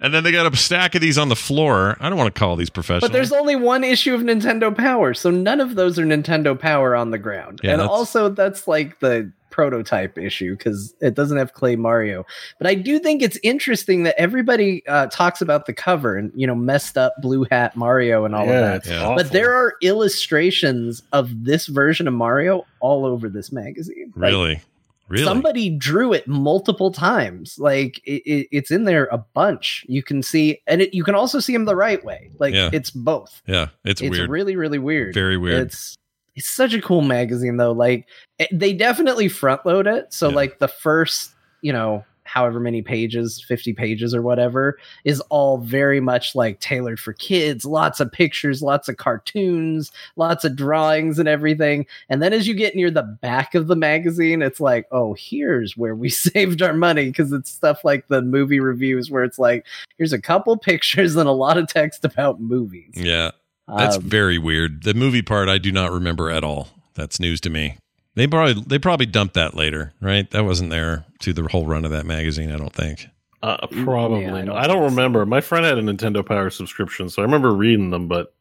And 0.00 0.14
then 0.14 0.22
they 0.22 0.30
got 0.30 0.52
a 0.52 0.56
stack 0.56 0.94
of 0.94 1.00
these 1.00 1.18
on 1.18 1.28
the 1.28 1.34
floor. 1.36 1.96
I 1.98 2.08
don't 2.08 2.16
want 2.18 2.32
to 2.32 2.38
call 2.38 2.54
these 2.54 2.70
professional. 2.70 3.08
But 3.08 3.12
there's 3.12 3.32
only 3.32 3.56
one 3.56 3.82
issue 3.82 4.14
of 4.14 4.20
Nintendo 4.20 4.72
Power, 4.76 5.12
so 5.12 5.28
none 5.30 5.60
of 5.60 5.74
those 5.74 5.98
are 5.98 6.04
Nintendo 6.04 6.56
Power 6.58 6.94
on 6.94 7.10
the 7.10 7.18
ground. 7.18 7.60
Yeah, 7.64 7.72
and 7.72 7.80
that's- 7.80 7.90
also 7.90 8.28
that's 8.28 8.68
like 8.68 9.00
the 9.00 9.32
prototype 9.50 10.16
issue 10.16 10.56
because 10.56 10.94
it 11.00 11.14
doesn't 11.14 11.36
have 11.36 11.52
Clay 11.52 11.74
Mario. 11.74 12.24
But 12.58 12.68
I 12.68 12.76
do 12.76 13.00
think 13.00 13.22
it's 13.22 13.38
interesting 13.42 14.04
that 14.04 14.14
everybody 14.20 14.86
uh, 14.86 15.06
talks 15.08 15.40
about 15.40 15.66
the 15.66 15.72
cover 15.72 16.16
and 16.16 16.30
you 16.36 16.46
know 16.46 16.54
messed 16.54 16.96
up 16.96 17.14
blue 17.20 17.44
hat 17.50 17.74
Mario 17.74 18.24
and 18.24 18.36
all 18.36 18.46
yeah, 18.46 18.52
of 18.52 18.60
that. 18.60 18.76
it's 18.76 18.88
Yeah. 18.88 19.02
awful. 19.02 19.16
But 19.16 19.32
there 19.32 19.52
are 19.52 19.74
illustrations 19.82 21.02
of 21.12 21.44
this 21.44 21.66
version 21.66 22.06
of 22.06 22.14
Mario 22.14 22.64
all 22.78 23.04
over 23.04 23.28
this 23.28 23.50
magazine. 23.50 24.12
Like, 24.14 24.60
really. 25.08 25.24
Somebody 25.24 25.70
drew 25.70 26.12
it 26.12 26.26
multiple 26.28 26.90
times. 26.92 27.58
Like 27.58 28.00
it, 28.04 28.22
it, 28.24 28.48
it's 28.52 28.70
in 28.70 28.84
there 28.84 29.06
a 29.10 29.18
bunch. 29.18 29.84
You 29.88 30.02
can 30.02 30.22
see, 30.22 30.60
and 30.66 30.82
it, 30.82 30.94
you 30.94 31.04
can 31.04 31.14
also 31.14 31.40
see 31.40 31.54
him 31.54 31.64
the 31.64 31.76
right 31.76 32.04
way. 32.04 32.30
Like 32.38 32.54
Yeah. 32.54 32.70
it's 32.72 32.90
both. 32.90 33.42
yeah, 33.46 33.68
it's, 33.84 34.00
It's 34.00 34.10
weird. 34.10 34.30
really, 34.30 34.56
really 34.56 34.78
weird. 34.78 35.14
Very 35.14 35.36
weird. 35.36 35.66
It's 35.66 35.96
it's 36.36 36.48
such 36.48 36.72
a 36.74 36.80
cool 36.80 37.02
magazine 37.02 37.56
though. 37.56 37.72
Like 37.72 38.06
it, 38.38 38.48
they 38.52 38.72
definitely 38.72 39.28
front 39.28 39.66
load 39.66 39.86
it. 39.86 40.12
So 40.12 40.28
Yeah. 40.28 40.36
like 40.36 40.58
the 40.60 40.68
first, 40.68 41.32
you 41.62 41.72
know, 41.72 42.04
however 42.28 42.60
many 42.60 42.82
pages, 42.82 43.42
50 43.48 43.72
pages 43.72 44.14
or 44.14 44.22
whatever, 44.22 44.78
is 45.04 45.20
all 45.30 45.58
very 45.58 45.98
much 46.00 46.34
like 46.34 46.60
tailored 46.60 47.00
for 47.00 47.12
kids. 47.14 47.64
Lots 47.64 48.00
of 48.00 48.12
pictures, 48.12 48.62
lots 48.62 48.88
of 48.88 48.96
cartoons, 48.98 49.90
lots 50.16 50.44
of 50.44 50.54
drawings 50.54 51.18
and 51.18 51.28
everything. 51.28 51.86
And 52.08 52.22
then 52.22 52.32
as 52.32 52.46
you 52.46 52.54
get 52.54 52.76
near 52.76 52.90
the 52.90 53.02
back 53.02 53.54
of 53.54 53.66
the 53.66 53.76
magazine, 53.76 54.42
it's 54.42 54.60
like, 54.60 54.86
oh, 54.92 55.14
here's 55.18 55.76
where 55.76 55.94
we 55.94 56.08
saved 56.10 56.62
our 56.62 56.74
money 56.74 57.06
because 57.06 57.32
it's 57.32 57.50
stuff 57.50 57.84
like 57.84 58.08
the 58.08 58.22
movie 58.22 58.60
reviews 58.60 59.10
where 59.10 59.24
it's 59.24 59.38
like, 59.38 59.66
here's 59.96 60.12
a 60.12 60.20
couple 60.20 60.56
pictures 60.56 61.16
and 61.16 61.28
a 61.28 61.32
lot 61.32 61.56
of 61.58 61.66
text 61.68 62.04
about 62.04 62.40
movies. 62.40 62.92
yeah, 62.94 63.30
that's 63.76 63.96
Um, 63.96 64.02
very 64.02 64.38
weird. 64.38 64.82
The 64.84 64.94
movie 64.94 65.22
part 65.22 65.48
I 65.48 65.58
do 65.58 65.72
not 65.72 65.90
remember 65.92 66.30
at 66.30 66.44
all. 66.44 66.68
That's 66.94 67.18
news 67.20 67.40
to 67.42 67.50
me. 67.50 67.76
They 68.18 68.26
probably 68.26 68.62
they 68.66 68.78
probably 68.78 69.06
dumped 69.06 69.34
that 69.34 69.54
later, 69.54 69.92
right? 70.00 70.28
That 70.32 70.44
wasn't 70.44 70.70
there 70.70 71.04
to 71.20 71.32
the 71.32 71.44
whole 71.48 71.66
run 71.66 71.84
of 71.84 71.92
that 71.92 72.04
magazine. 72.04 72.50
I 72.52 72.56
don't 72.56 72.72
think. 72.72 73.06
Uh, 73.42 73.66
probably. 73.84 74.22
Yeah, 74.22 74.34
I 74.34 74.38
I 74.38 74.44
don't 74.44 74.46
don't, 74.46 74.56
I 74.56 74.66
don't 74.66 74.76
think 74.80 74.90
so. 74.90 74.96
remember. 74.96 75.24
My 75.26 75.40
friend 75.40 75.64
had 75.64 75.78
a 75.78 75.82
Nintendo 75.82 76.26
Power 76.26 76.50
subscription, 76.50 77.08
so 77.08 77.22
I 77.22 77.24
remember 77.24 77.54
reading 77.54 77.90
them. 77.90 78.08
But 78.08 78.34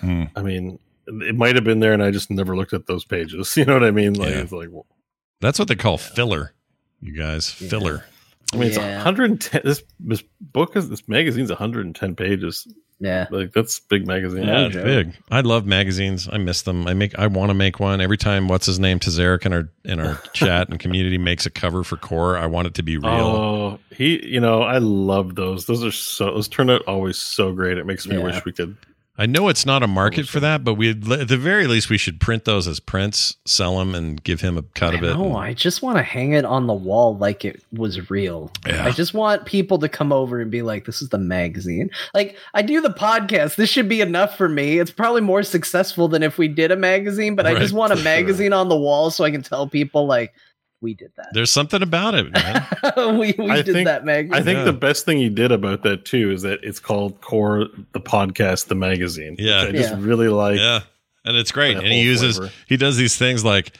Hmm. 0.00 0.24
I 0.36 0.42
mean, 0.42 0.78
it 1.06 1.34
might 1.34 1.56
have 1.56 1.64
been 1.64 1.80
there, 1.80 1.92
and 1.92 2.02
I 2.02 2.10
just 2.12 2.30
never 2.30 2.56
looked 2.56 2.72
at 2.72 2.86
those 2.86 3.04
pages. 3.04 3.56
You 3.56 3.64
know 3.64 3.74
what 3.74 3.84
I 3.84 3.90
mean? 3.90 4.14
Like, 4.14 4.30
Yeah. 4.30 4.40
it's 4.42 4.52
like, 4.52 4.68
well, 4.70 4.86
That's 5.40 5.58
what 5.58 5.66
they 5.68 5.74
call 5.76 5.98
filler. 5.98 6.52
You 7.00 7.12
guys, 7.18 7.60
Yeah. 7.60 7.68
filler. 7.70 8.04
I 8.52 8.56
mean, 8.56 8.68
it's 8.68 8.78
110. 8.78 9.62
This 9.64 9.82
this 9.98 10.22
book 10.40 10.76
is 10.76 10.88
this 10.88 11.08
magazine's 11.08 11.50
110 11.50 12.14
pages. 12.14 12.68
Yeah. 13.00 13.26
Like 13.30 13.52
that's 13.52 13.80
big 13.80 14.06
magazine. 14.06 14.44
Yeah, 14.44 14.52
No 14.52 14.66
it's 14.66 14.76
big. 14.76 15.14
I 15.30 15.40
love 15.40 15.66
magazines. 15.66 16.28
I 16.30 16.38
miss 16.38 16.62
them. 16.62 16.86
I 16.86 16.94
make. 16.94 17.18
I 17.18 17.26
want 17.26 17.50
to 17.50 17.54
make 17.54 17.80
one 17.80 18.00
every 18.00 18.16
time. 18.16 18.48
What's 18.48 18.66
his 18.66 18.78
name? 18.78 18.98
Tazaric 19.00 19.44
in 19.44 19.52
our 19.52 19.68
in 19.84 20.00
our 20.00 20.20
chat 20.32 20.68
and 20.68 20.78
community 20.78 21.18
makes 21.18 21.44
a 21.44 21.50
cover 21.50 21.84
for 21.84 21.96
Core. 21.96 22.38
I 22.38 22.46
want 22.46 22.66
it 22.68 22.74
to 22.74 22.82
be 22.82 22.96
real. 22.96 23.10
Oh, 23.10 23.78
he, 23.90 24.24
you 24.26 24.40
know, 24.40 24.62
I 24.62 24.78
love 24.78 25.34
those. 25.34 25.66
Those 25.66 25.84
are 25.84 25.90
so, 25.92 26.26
those 26.26 26.48
turn 26.48 26.70
out 26.70 26.82
always 26.86 27.16
so 27.18 27.52
great. 27.52 27.78
It 27.78 27.84
makes 27.86 28.06
me 28.06 28.16
Yeah. 28.16 28.22
wish 28.24 28.44
we 28.44 28.52
could. 28.52 28.76
I 29.16 29.26
know 29.26 29.48
it's 29.48 29.64
not 29.64 29.84
a 29.84 29.86
market 29.86 30.26
for 30.26 30.40
that, 30.40 30.64
but 30.64 30.74
we 30.74 30.90
at 30.90 31.28
the 31.28 31.36
very 31.36 31.68
least 31.68 31.88
we 31.88 31.98
should 31.98 32.20
print 32.20 32.44
those 32.44 32.66
as 32.66 32.80
prints, 32.80 33.36
sell 33.44 33.78
them, 33.78 33.94
and 33.94 34.20
give 34.22 34.40
him 34.40 34.58
a 34.58 34.62
cut 34.62 34.94
I 34.94 34.96
of 34.96 35.04
it. 35.04 35.14
know. 35.14 35.36
I 35.36 35.54
just 35.54 35.82
want 35.82 35.98
to 35.98 36.02
hang 36.02 36.32
it 36.32 36.44
on 36.44 36.66
the 36.66 36.74
wall 36.74 37.16
like 37.16 37.44
it 37.44 37.62
was 37.72 38.10
real. 38.10 38.50
Yeah. 38.66 38.84
I 38.84 38.90
just 38.90 39.14
want 39.14 39.46
people 39.46 39.78
to 39.78 39.88
come 39.88 40.12
over 40.12 40.40
and 40.40 40.50
be 40.50 40.62
like, 40.62 40.84
"This 40.84 41.00
is 41.00 41.10
the 41.10 41.18
magazine." 41.18 41.90
Like 42.12 42.36
I 42.54 42.62
do 42.62 42.80
the 42.80 42.90
podcast. 42.90 43.54
This 43.54 43.70
should 43.70 43.88
be 43.88 44.00
enough 44.00 44.36
for 44.36 44.48
me. 44.48 44.80
It's 44.80 44.90
probably 44.90 45.20
more 45.20 45.44
successful 45.44 46.08
than 46.08 46.24
if 46.24 46.36
we 46.36 46.48
did 46.48 46.72
a 46.72 46.76
magazine. 46.76 47.36
But 47.36 47.46
I 47.46 47.54
just 47.54 47.72
want 47.72 47.92
a 47.92 47.96
magazine 48.02 48.52
on 48.52 48.68
the 48.68 48.76
wall 48.76 49.10
so 49.12 49.22
I 49.22 49.30
can 49.30 49.42
tell 49.42 49.68
people 49.68 50.06
like 50.08 50.34
we 50.84 50.94
did 50.94 51.10
that. 51.16 51.30
There's 51.32 51.50
something 51.50 51.82
about 51.82 52.14
it, 52.14 52.30
man. 52.32 52.64
we 53.18 53.34
we 53.36 53.50
I 53.50 53.62
did 53.62 53.72
think- 53.74 53.86
that 53.86 54.04
magazine. 54.04 54.34
I 54.34 54.42
think 54.44 54.58
Yeah. 54.58 54.64
the 54.64 54.72
best 54.72 55.04
thing 55.04 55.16
he 55.18 55.28
did 55.28 55.50
about 55.50 55.82
that 55.82 56.04
too 56.04 56.30
is 56.30 56.42
that 56.42 56.60
it's 56.62 56.78
called 56.78 57.20
Core 57.20 57.66
the 57.92 58.00
podcast, 58.00 58.66
the 58.68 58.76
magazine. 58.76 59.32
which 59.32 59.40
Yeah. 59.40 59.62
I 59.62 59.72
just 59.72 59.90
Yeah. 59.90 59.98
really 59.98 60.28
like. 60.28 60.58
yeah, 60.60 60.82
and 61.24 61.36
it's 61.36 61.50
great. 61.50 61.76
And 61.76 61.86
he 61.86 62.02
uses 62.02 62.36
flavor. 62.36 62.52
he 62.68 62.76
does 62.76 62.96
these 62.96 63.16
things 63.16 63.44
like, 63.44 63.72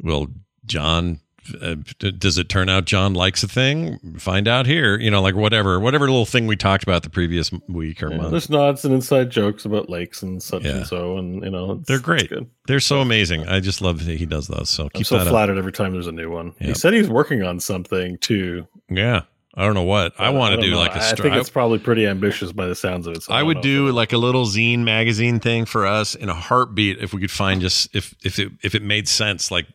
well, 0.00 0.28
John. 0.66 1.18
Uh, 1.60 1.74
does 2.18 2.38
it 2.38 2.48
turn 2.48 2.68
out 2.68 2.84
John 2.84 3.14
likes 3.14 3.42
a 3.42 3.48
thing? 3.48 3.98
Find 4.18 4.46
out 4.46 4.66
here. 4.66 4.96
You 4.98 5.10
know, 5.10 5.20
like 5.20 5.34
whatever, 5.34 5.80
whatever 5.80 6.06
little 6.06 6.24
thing 6.26 6.46
we 6.46 6.56
talked 6.56 6.82
about 6.84 7.02
the 7.02 7.10
previous 7.10 7.50
week 7.68 8.02
or 8.02 8.10
Yeah, 8.10 8.16
month. 8.18 8.30
there's 8.30 8.48
nods 8.50 8.84
and 8.84 8.94
inside 8.94 9.30
jokes 9.30 9.64
about 9.64 9.90
lakes 9.90 10.22
and 10.22 10.42
such 10.42 10.64
Yeah. 10.64 10.76
and 10.78 10.86
so, 10.86 11.18
and 11.18 11.42
you 11.42 11.50
know 11.50 11.72
it's- 11.72 11.86
They're 11.86 11.98
great. 11.98 12.30
They're 12.66 12.80
so 12.80 13.00
amazing. 13.00 13.48
I 13.48 13.60
just 13.60 13.80
love 13.82 14.04
that 14.06 14.18
he 14.18 14.26
does 14.26 14.46
those. 14.46 14.70
So 14.70 14.84
I'm 14.84 14.90
keep 14.90 15.06
so 15.06 15.16
that 15.18 15.26
up. 15.26 15.30
flattered 15.32 15.58
every 15.58 15.72
time 15.72 15.92
there's 15.92 16.06
a 16.06 16.12
new 16.12 16.30
one. 16.30 16.52
He 16.60 16.68
Yep. 16.68 16.76
said 16.76 16.94
he's 16.94 17.08
working 17.08 17.42
on 17.42 17.58
something 17.60 18.18
too. 18.18 18.66
Yeah, 18.88 19.22
I 19.54 19.64
don't 19.64 19.74
know 19.74 19.82
what 19.82 20.12
I 20.20 20.30
want 20.30 20.54
to 20.54 20.60
don't 20.60 20.70
know. 20.70 20.78
Like 20.78 20.92
a 20.94 20.98
I 20.98 21.12
stri- 21.12 21.22
think 21.22 21.34
it's 21.36 21.50
probably 21.50 21.78
pretty 21.80 22.06
ambitious 22.06 22.52
by 22.52 22.66
the 22.68 22.74
sounds 22.76 23.06
of 23.06 23.16
it. 23.16 23.22
so 23.24 23.32
I 23.34 23.38
don't 23.38 23.48
would 23.48 23.60
do 23.62 23.90
like 23.90 24.12
a 24.12 24.18
little 24.18 24.46
zine 24.46 24.80
magazine 24.80 25.40
thing 25.40 25.64
for 25.64 25.86
us 25.86 26.14
in 26.14 26.28
a 26.28 26.34
heartbeat 26.34 26.98
if 27.00 27.12
we 27.12 27.20
could 27.20 27.30
find 27.32 27.60
just 27.60 27.94
if 27.94 28.14
if 28.24 28.38
it 28.38 28.52
if 28.62 28.74
it 28.76 28.82
made 28.82 29.08
sense. 29.08 29.50
Like 29.50 29.66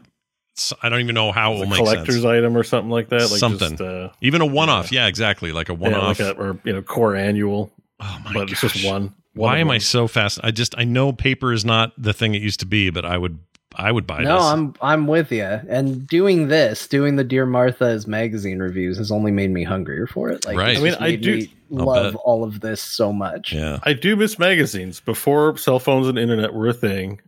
I 0.82 0.90
don't 0.90 1.00
even 1.02 1.16
know 1.16 1.32
how 1.32 1.54
it 1.54 1.56
will 1.56 1.64
a 1.64 1.68
make 1.68 1.78
collector's 1.78 2.16
sense. 2.16 2.26
item 2.26 2.58
or 2.58 2.64
something 2.64 2.90
like 2.90 3.10
that. 3.10 3.22
Like 3.30 3.40
Something. 3.40 3.72
just, 3.78 3.82
uh, 3.82 4.10
Even 4.22 4.42
a 4.42 4.46
one 4.46 4.70
off. 4.70 4.92
Yeah. 4.92 5.08
exactly. 5.08 5.52
Like 5.52 5.70
a 5.70 5.74
one 5.74 5.92
yeah, 5.92 6.00
off. 6.00 6.20
like 6.20 6.36
a, 6.36 6.40
or 6.40 6.60
you 6.64 6.74
know, 6.74 6.82
core 6.82 7.16
annual, 7.16 7.72
oh 8.00 8.20
my 8.26 8.34
but 8.34 8.40
gosh. 8.48 8.64
it's 8.64 8.74
just 8.74 8.86
one. 8.86 9.04
one 9.04 9.14
Why 9.34 9.56
of 9.58 9.62
am 9.62 9.72
I 9.72 9.78
so 9.78 10.08
fast? 10.08 10.40
I 10.44 10.52
just 10.52 10.76
I 10.78 10.84
know 10.84 11.14
paper 11.14 11.54
is 11.54 11.64
not 11.66 11.92
the 11.98 12.14
thing 12.14 12.34
it 12.36 12.42
used 12.42 12.60
to 12.62 12.66
be, 12.66 12.90
but 12.90 13.06
I 13.06 13.18
would 13.18 13.40
I 13.76 13.92
would 13.92 14.08
buy 14.08 14.24
no, 14.24 14.36
this. 14.38 14.44
I'm 14.46 14.74
I'm 14.82 15.06
with 15.08 15.32
you. 15.32 15.44
And 15.44 16.08
doing 16.08 16.48
this, 16.48 16.88
doing 16.88 17.16
the 17.18 17.24
Dear 17.24 17.46
Martha's 17.46 18.08
magazine 18.08 18.58
reviews, 18.60 18.98
has 18.98 19.12
only 19.12 19.32
made 19.32 19.52
me 19.52 19.64
hungrier 19.64 20.08
for 20.08 20.30
it. 20.30 20.46
Like, 20.46 20.58
Right. 20.58 20.78
I 20.78 20.82
mean, 20.82 20.96
I 21.00 21.16
do- 21.16 21.36
me 21.38 21.52
love 21.70 22.16
all 22.16 22.44
of 22.44 22.62
this 22.62 22.82
so 22.82 23.12
much. 23.14 23.52
yeah. 23.54 23.78
I 23.84 23.94
do 23.94 24.16
miss 24.16 24.40
magazines. 24.40 25.00
Before 25.02 25.56
cell 25.58 25.80
phones 25.80 26.08
and 26.08 26.18
internet 26.18 26.54
were 26.54 26.68
a 26.70 26.74
thing, 26.74 27.20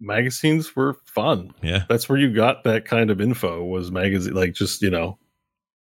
magazines 0.00 0.74
were 0.76 0.96
fun. 1.04 1.52
Yeah. 1.62 1.84
That's 1.88 2.08
where 2.08 2.18
you 2.18 2.32
got 2.32 2.64
that 2.64 2.84
kind 2.84 3.10
of 3.10 3.20
info 3.20 3.64
was 3.64 3.90
magazine 3.90 4.34
like 4.34 4.52
just, 4.54 4.82
you 4.82 4.90
know, 4.90 5.18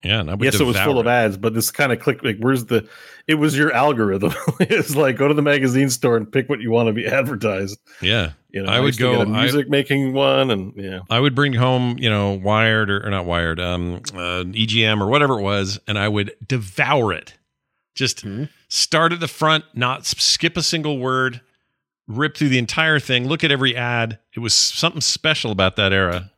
Yeah. 0.04 0.20
And 0.20 0.30
I 0.30 0.34
would 0.34 0.44
yes, 0.44 0.60
it 0.60 0.64
was 0.64 0.76
devour 0.76 0.86
full 0.92 0.98
of 1.00 1.06
ads, 1.06 1.36
but 1.36 1.54
this 1.54 1.70
kind 1.70 1.92
of 1.92 2.00
click 2.00 2.22
like 2.22 2.36
where's 2.40 2.66
the 2.66 2.88
it 3.26 3.36
was 3.36 3.56
your 3.56 3.72
algorithm. 3.72 4.32
it's 4.60 4.94
like 4.96 5.16
go 5.16 5.28
to 5.28 5.34
the 5.34 5.42
magazine 5.42 5.88
store 5.90 6.16
and 6.16 6.30
pick 6.30 6.48
what 6.48 6.60
you 6.60 6.70
want 6.70 6.88
to 6.88 6.92
be 6.92 7.06
advertised. 7.06 7.78
Yeah. 8.00 8.32
You 8.50 8.62
know, 8.62 8.70
I 8.70 8.80
would 8.80 8.88
used 8.88 8.98
to 8.98 9.04
go- 9.04 9.18
get 9.24 9.28
a 9.28 9.30
I- 9.30 9.40
music 9.42 9.68
making 9.70 10.12
one 10.12 10.50
and 10.50 10.72
yeah. 10.76 11.00
I 11.08 11.18
would 11.20 11.34
bring 11.34 11.54
home, 11.54 11.96
you 11.98 12.10
know, 12.10 12.32
Wired 12.34 12.90
or, 12.90 13.06
or 13.06 13.10
not 13.10 13.24
Wired, 13.24 13.58
um, 13.60 14.02
uh, 14.12 14.44
EGM 14.44 15.00
or 15.00 15.06
whatever 15.08 15.38
it 15.38 15.42
was, 15.42 15.78
and 15.88 15.98
I 15.98 16.08
would 16.08 16.32
devour 16.46 17.12
it. 17.14 17.34
Just 17.94 18.22
Hmm. 18.22 18.44
start 18.68 19.12
at 19.12 19.20
the 19.20 19.28
front, 19.28 19.64
not 19.74 20.04
skip 20.06 20.56
a 20.56 20.62
single 20.62 20.98
word, 20.98 21.40
rip 22.08 22.36
through 22.36 22.48
the 22.50 22.58
entire 22.58 22.98
thing, 23.00 23.26
look 23.28 23.44
at 23.44 23.50
every 23.50 23.76
ad. 23.76 24.18
It 24.34 24.40
was 24.40 24.54
something 24.54 25.00
special 25.00 25.50
about 25.52 25.76
that 25.76 25.92
era. 25.92 26.30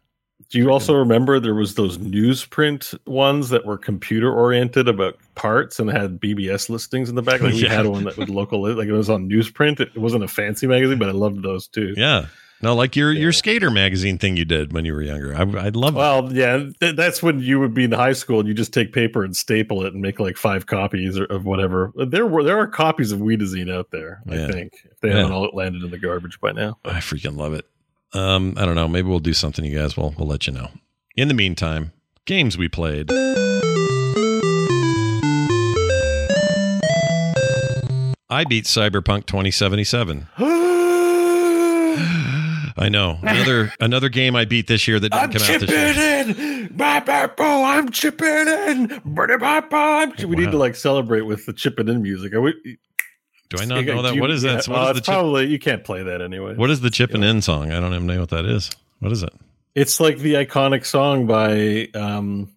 Do 0.51 0.59
you 0.59 0.71
also 0.71 0.95
remember 0.95 1.41
there 1.41 1.55
was 1.55 1.75
those 1.75 1.99
newsprint 1.99 2.97
ones 3.07 3.49
that 3.49 3.65
were 3.65 3.79
computer 3.79 4.33
oriented 4.33 4.89
about 4.89 5.17
parts 5.35 5.81
and 5.81 5.91
had 5.91 6.21
BBS 6.21 6.69
listings 6.69 7.09
in 7.09 7.15
the 7.15 7.23
back? 7.23 7.41
Like 7.41 7.53
oh, 7.55 7.57
we 7.57 7.63
Yeah. 7.63 7.73
had 7.75 7.87
one 7.87 8.05
that 8.05 8.17
would 8.17 8.29
local 8.29 8.63
like 8.63 8.87
it 8.89 8.93
was 8.93 9.09
on 9.11 9.29
newsprint. 9.29 9.81
It 9.81 9.97
wasn't 9.97 10.23
a 10.23 10.29
fancy 10.29 10.67
magazine, 10.67 10.99
but 10.99 11.09
I 11.09 11.13
loved 11.13 11.43
those 11.43 11.67
too. 11.67 11.95
Yeah. 11.97 12.27
No, 12.65 12.75
like 12.75 12.97
your 12.97 13.13
your 13.13 13.31
skater 13.31 13.71
magazine 13.71 14.17
thing 14.17 14.39
you 14.39 14.47
did 14.47 14.73
when 14.73 14.87
you 14.87 14.95
were 14.95 15.03
younger. 15.03 15.35
I 15.37 15.41
I 15.43 15.69
love 15.69 15.95
it. 15.95 15.99
Well, 15.99 16.33
yeah, 16.33 16.65
th- 16.81 16.97
that's 16.97 17.23
when 17.23 17.41
you 17.41 17.61
would 17.61 17.75
be 17.75 17.85
in 17.85 17.93
high 17.93 18.15
school 18.15 18.41
and 18.41 18.49
you 18.49 18.55
just 18.55 18.73
take 18.73 18.91
paper 18.91 19.23
and 19.23 19.37
staple 19.37 19.85
it 19.85 19.93
and 19.93 20.01
make 20.01 20.19
like 20.19 20.39
five 20.39 20.65
copies 20.65 21.19
or, 21.19 21.25
of 21.27 21.45
whatever. 21.45 21.93
There 21.95 22.27
were 22.27 22.43
there 22.43 22.59
are 22.59 22.67
copies 22.67 23.13
of 23.13 23.19
Weedazine 23.21 23.71
out 23.71 23.91
there. 23.91 24.23
Yeah. 24.27 24.47
I 24.47 24.51
think 24.51 24.73
if 24.91 24.99
they 25.01 25.11
Yeah. 25.11 25.17
haven't 25.17 25.33
all 25.33 25.51
landed 25.53 25.83
in 25.83 25.91
the 25.91 25.99
garbage 25.99 26.41
by 26.41 26.53
now. 26.53 26.79
I 26.87 27.01
freaking 27.01 27.37
love 27.37 27.53
it. 27.53 27.67
Um, 28.15 28.55
I 28.57 28.65
don't 28.65 28.77
know. 28.77 28.89
Maybe 28.89 29.09
we'll 29.09 29.19
do 29.19 29.35
something, 29.35 29.63
you 29.63 29.77
guys. 29.79 29.95
We'll 29.95 30.15
we'll 30.17 30.27
let 30.29 30.47
you 30.47 30.55
know. 30.55 30.71
In 31.17 31.29
the 31.29 31.35
meantime, 31.35 31.93
games 32.25 32.57
we 32.57 32.71
played. 32.71 33.11
I 38.31 38.45
beat 38.49 38.65
Cyberpunk 38.65 39.27
2077. 39.27 40.29
I 42.77 42.89
know 42.89 43.19
another 43.23 43.73
another 43.81 44.09
game 44.09 44.35
I 44.37 44.45
beat 44.45 44.67
this 44.67 44.89
year 44.89 44.99
that 45.01 45.11
didn't 45.11 45.23
I'm 45.25 45.31
come 45.33 45.43
out 45.43 45.61
this 45.61 45.71
year. 45.71 45.95
chipping 45.95 46.45
in. 46.69 46.77
Bah, 46.77 47.01
bah, 47.07 47.29
bah, 47.37 47.65
I'm 47.79 47.91
chipping 47.91 48.27
in. 48.27 49.01
Bah, 49.05 49.27
bah, 49.39 49.61
bah. 49.71 50.07
We 50.27 50.37
need 50.37 50.51
to 50.51 50.59
like 50.59 50.75
celebrate 50.75 51.23
with 51.23 51.47
the 51.47 51.53
chipping 51.53 51.89
in 51.89 52.03
music. 52.03 52.33
Are 52.35 52.41
we? 52.41 52.79
Do 53.51 53.63
I 53.63 53.67
not 53.67 53.85
know 53.85 54.03
that? 54.03 54.15
you- 54.17 54.21
What 54.21 54.31
is 54.31 54.43
yeah, 54.43 54.55
that? 54.55 54.65
So 54.65 54.73
well, 54.73 54.89
the 54.93 55.01
chip, 55.01 55.05
probably 55.05 55.47
you 55.47 55.59
can't 55.59 55.85
play 55.85 56.03
that 56.03 56.21
anyway. 56.21 56.55
what 56.57 56.71
is 56.71 56.81
the 56.81 56.91
chipping 56.91 57.23
and 57.23 57.37
in 57.37 57.43
song? 57.43 57.71
I 57.71 57.79
don't 57.79 57.93
even 57.95 58.07
know 58.07 58.19
what 58.21 58.31
that 58.31 58.47
is. 58.47 58.71
What 59.01 59.13
is 59.13 59.23
it? 59.23 59.33
It's 59.75 60.01
like 60.01 60.19
the 60.19 60.35
iconic 60.35 60.85
song 60.87 61.27
by 61.27 61.89
um, 61.95 62.51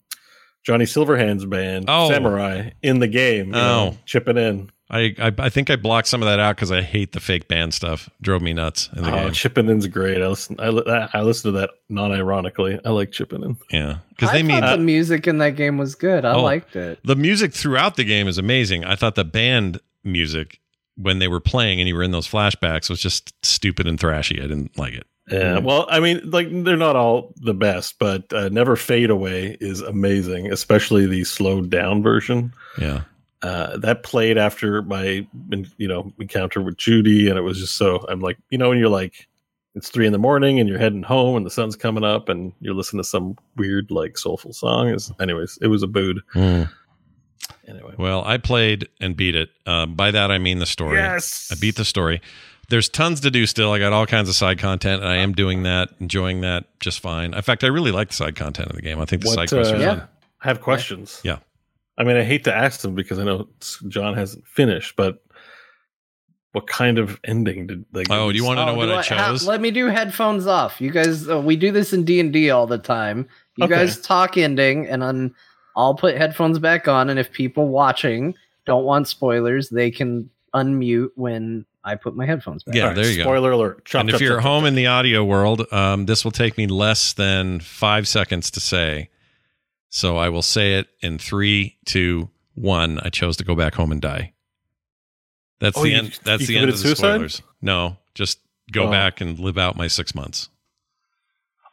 Johnny 0.64 0.86
Silverhand's 0.86 1.46
band, 1.46 1.86
Oh. 1.88 2.10
Samurai, 2.10 2.72
in 2.82 3.00
the 3.00 3.08
game. 3.08 3.54
Oh. 3.54 3.58
know, 3.58 3.98
chipping 4.06 4.38
in. 4.38 4.72
I, 4.90 5.14
I 5.20 5.34
I 5.38 5.50
think 5.50 5.70
I 5.70 5.76
blocked 5.76 6.08
some 6.08 6.22
of 6.22 6.28
that 6.28 6.40
out 6.40 6.56
because 6.56 6.72
I 6.72 6.82
hate 6.82 7.12
the 7.12 7.20
fake 7.20 7.48
band 7.50 7.74
stuff. 7.74 8.10
Drove 8.22 8.42
me 8.42 8.54
nuts 8.54 8.90
in 8.96 9.04
the 9.04 9.12
Oh, 9.12 9.24
game. 9.26 9.34
chipping 9.34 9.70
in's 9.70 9.86
great. 9.88 10.22
I 10.22 10.28
listen. 10.28 10.56
I, 10.60 10.70
li- 10.70 11.08
I 11.14 11.22
listen 11.22 11.52
to 11.54 11.60
that 11.60 11.72
non-ironically. 11.90 12.80
I 12.86 12.90
like 12.92 13.12
chipping 13.12 13.44
in. 13.44 13.58
Yeah, 13.70 13.98
because 14.10 14.30
I 14.30 14.34
they 14.38 14.44
mean 14.44 14.62
thought 14.62 14.78
the 14.78 14.84
music 14.84 15.28
in 15.28 15.40
that 15.40 15.56
game 15.58 15.78
was 15.78 15.96
good. 15.96 16.24
I 16.26 16.34
Oh. 16.34 16.44
liked 16.44 16.76
it. 16.76 17.00
the 17.04 17.16
music 17.16 17.54
throughout 17.54 17.96
the 17.98 18.06
game 18.06 18.28
is 18.28 18.38
amazing. 18.38 18.86
I 18.86 18.96
thought 18.96 19.16
the 19.16 19.26
band 19.26 19.80
music 20.04 20.60
when 20.96 21.20
they 21.20 21.28
were 21.28 21.42
playing 21.42 21.80
and 21.80 21.88
you 21.88 21.94
were 21.96 22.02
in 22.04 22.12
those 22.12 22.28
flashbacks 22.28 22.90
was 22.90 23.00
just 23.02 23.34
stupid 23.46 23.88
and 23.88 24.00
thrashy. 24.00 24.40
I 24.40 24.48
didn't 24.48 24.78
like 24.78 24.94
it. 24.94 25.06
Yeah, 25.30 25.60
well, 25.60 25.86
I 25.90 26.00
mean, 26.00 26.22
like 26.32 26.48
they're 26.64 26.78
not 26.78 26.96
all 26.96 27.34
the 27.36 27.54
best, 27.54 28.00
but 28.00 28.32
uh, 28.32 28.48
"Never 28.48 28.78
Fade 28.78 29.10
Away" 29.10 29.58
is 29.60 29.82
amazing, 29.82 30.50
especially 30.54 31.06
the 31.06 31.26
slowed 31.26 31.70
down 31.70 32.02
version. 32.02 32.54
Yeah, 32.80 33.02
Uh, 33.44 33.78
that 33.78 34.02
played 34.04 34.38
after 34.38 34.82
my, 34.82 35.28
you 35.78 35.88
know, 35.88 36.12
encounter 36.20 36.60
with 36.62 36.78
Judy, 36.78 37.30
and 37.30 37.38
it 37.38 37.42
was 37.44 37.60
just 37.60 37.76
so. 37.76 38.04
I'm 38.10 38.20
like, 38.22 38.38
you 38.50 38.58
know, 38.58 38.70
when 38.70 38.80
you're 38.80 38.90
like, 38.90 39.28
it's 39.76 39.90
three 39.90 40.08
in 40.08 40.12
the 40.12 40.18
morning 40.18 40.60
and 40.60 40.68
you're 40.68 40.80
heading 40.80 41.04
home 41.04 41.36
and 41.38 41.46
the 41.46 41.52
sun's 41.52 41.76
coming 41.76 42.04
up 42.04 42.30
and 42.30 42.52
you're 42.62 42.74
listening 42.74 43.04
to 43.04 43.08
some 43.08 43.38
weird 43.58 43.92
like 43.92 44.18
soulful 44.18 44.52
song. 44.54 44.88
Is 44.90 45.12
anyways, 45.20 45.60
it 45.62 45.68
was 45.68 45.84
a 45.84 45.88
boot. 45.88 46.18
Anyway, 46.36 47.94
Well, 47.98 48.24
I 48.26 48.38
played 48.38 48.88
and 49.00 49.16
beat 49.16 49.36
it. 49.36 49.50
Uh, 49.66 49.86
by 49.86 50.10
that 50.12 50.32
I 50.32 50.38
mean 50.40 50.60
the 50.60 50.66
story. 50.66 50.98
yes, 50.98 51.50
I 51.52 51.56
beat 51.60 51.76
the 51.76 51.86
story. 51.86 52.22
There's 52.70 52.90
tons 52.90 53.20
to 53.22 53.32
do 53.32 53.46
still. 53.46 53.72
I 53.72 53.80
got 53.80 53.94
all 53.94 54.06
kinds 54.06 54.30
of 54.30 54.36
side 54.36 54.58
content, 54.60 55.02
and 55.02 55.10
I 55.10 55.18
am 55.18 55.32
doing 55.34 55.64
that, 55.64 55.90
enjoying 56.00 56.42
that 56.42 56.66
just 56.80 57.00
fine. 57.00 57.34
In 57.34 57.42
fact, 57.42 57.64
I 57.64 57.68
really 57.68 57.92
like 57.92 58.08
the 58.10 58.14
side 58.16 58.36
content 58.36 58.70
of 58.70 58.76
the 58.76 58.82
game. 58.82 59.00
I 59.00 59.06
think 59.06 59.22
the 59.22 59.28
What, 59.30 59.36
side 59.36 59.50
quests 59.50 59.72
are 59.74 59.78
uh, 59.78 59.80
Yeah. 59.80 59.96
fun. 60.00 60.08
I 60.44 60.48
have 60.48 60.62
questions. 60.62 61.22
Yeah. 61.24 61.38
I 61.98 62.04
mean, 62.04 62.16
I 62.18 62.24
hate 62.24 62.44
to 62.44 62.54
ask 62.56 62.82
them 62.82 62.94
because 62.96 63.18
I 63.20 63.24
know 63.24 63.48
John 63.88 64.14
hasn't 64.16 64.46
finished, 64.48 64.96
but 64.96 65.22
what 66.52 66.68
kind 66.68 66.98
of 66.98 67.20
ending 67.24 67.68
did 67.68 67.86
like? 67.94 68.08
Oh, 68.10 68.32
do 68.32 68.38
you 68.38 68.44
want 68.46 68.60
to 68.60 68.66
know 68.66 68.72
Oh, 68.74 68.76
what 68.76 68.86
do 68.86 68.92
I 68.94 68.96
ha- 69.04 69.30
chose? 69.32 69.46
let 69.48 69.62
me 69.62 69.72
do 69.72 69.88
headphones 69.88 70.48
off. 70.48 70.80
You 70.82 70.92
guys, 70.92 71.30
uh, 71.30 71.40
we 71.40 71.56
do 71.56 71.72
this 71.72 71.94
in 71.94 72.04
D 72.04 72.20
and 72.20 72.32
D 72.34 72.50
all 72.50 72.68
the 72.68 72.78
time. 72.78 73.28
You 73.58 73.66
Okay. 73.66 73.76
guys 73.76 74.00
talk 74.00 74.38
ending, 74.38 74.88
and 74.88 75.02
then 75.02 75.34
I'll 75.76 75.96
put 75.96 76.16
headphones 76.18 76.60
back 76.60 76.88
on. 76.88 77.10
And 77.10 77.20
if 77.20 77.32
people 77.32 77.68
watching 77.68 78.36
don't 78.66 78.84
want 78.86 79.08
spoilers, 79.08 79.70
they 79.70 79.92
can 79.92 80.30
unmute 80.56 81.10
when 81.16 81.66
I 81.84 81.96
put 81.96 82.16
my 82.16 82.26
headphones 82.26 82.64
back. 82.64 82.74
On. 82.74 82.78
Yeah, 82.78 82.84
All 82.84 82.88
right, 82.90 82.96
there 82.96 83.10
you 83.12 83.18
go. 83.18 83.24
Spoiler 83.24 83.52
alert. 83.52 83.86
Chop, 83.86 84.02
and 84.02 84.10
if 84.10 84.20
you're 84.22 84.36
chop, 84.38 84.44
home 84.44 84.62
chop. 84.64 84.68
in 84.70 84.76
the 84.76 84.88
audio 84.88 85.24
world, 85.24 85.72
um, 85.72 86.06
this 86.06 86.24
will 86.24 86.32
take 86.32 86.58
me 86.58 86.68
less 86.68 87.14
than 87.14 87.60
five 87.60 88.08
seconds 88.08 88.50
to 88.52 88.60
say. 88.60 89.10
So 89.90 90.18
I 90.18 90.30
will 90.30 90.42
say 90.42 90.76
it 90.80 90.88
in 91.02 91.18
three, 91.18 91.78
two, 91.86 92.30
one. 92.56 93.00
I 93.00 93.10
chose 93.10 93.38
to 93.38 93.44
go 93.44 93.56
back 93.56 93.76
home 93.76 93.92
and 93.92 94.02
die. 94.02 94.34
That's 95.60 95.78
Oh, 95.78 95.84
the 95.84 95.90
you- 95.90 95.98
end. 95.98 96.20
That's 96.24 96.46
the 96.46 96.58
end 96.58 96.70
of 96.70 96.76
the 96.76 96.82
suicide? 96.82 97.14
spoilers. 97.16 97.42
No, 97.62 97.98
just 98.14 98.40
go 98.72 98.88
Oh. 98.88 98.92
back 98.92 99.22
and 99.22 99.40
live 99.40 99.58
out 99.58 99.76
my 99.78 99.88
six 99.88 100.14
months. 100.14 100.50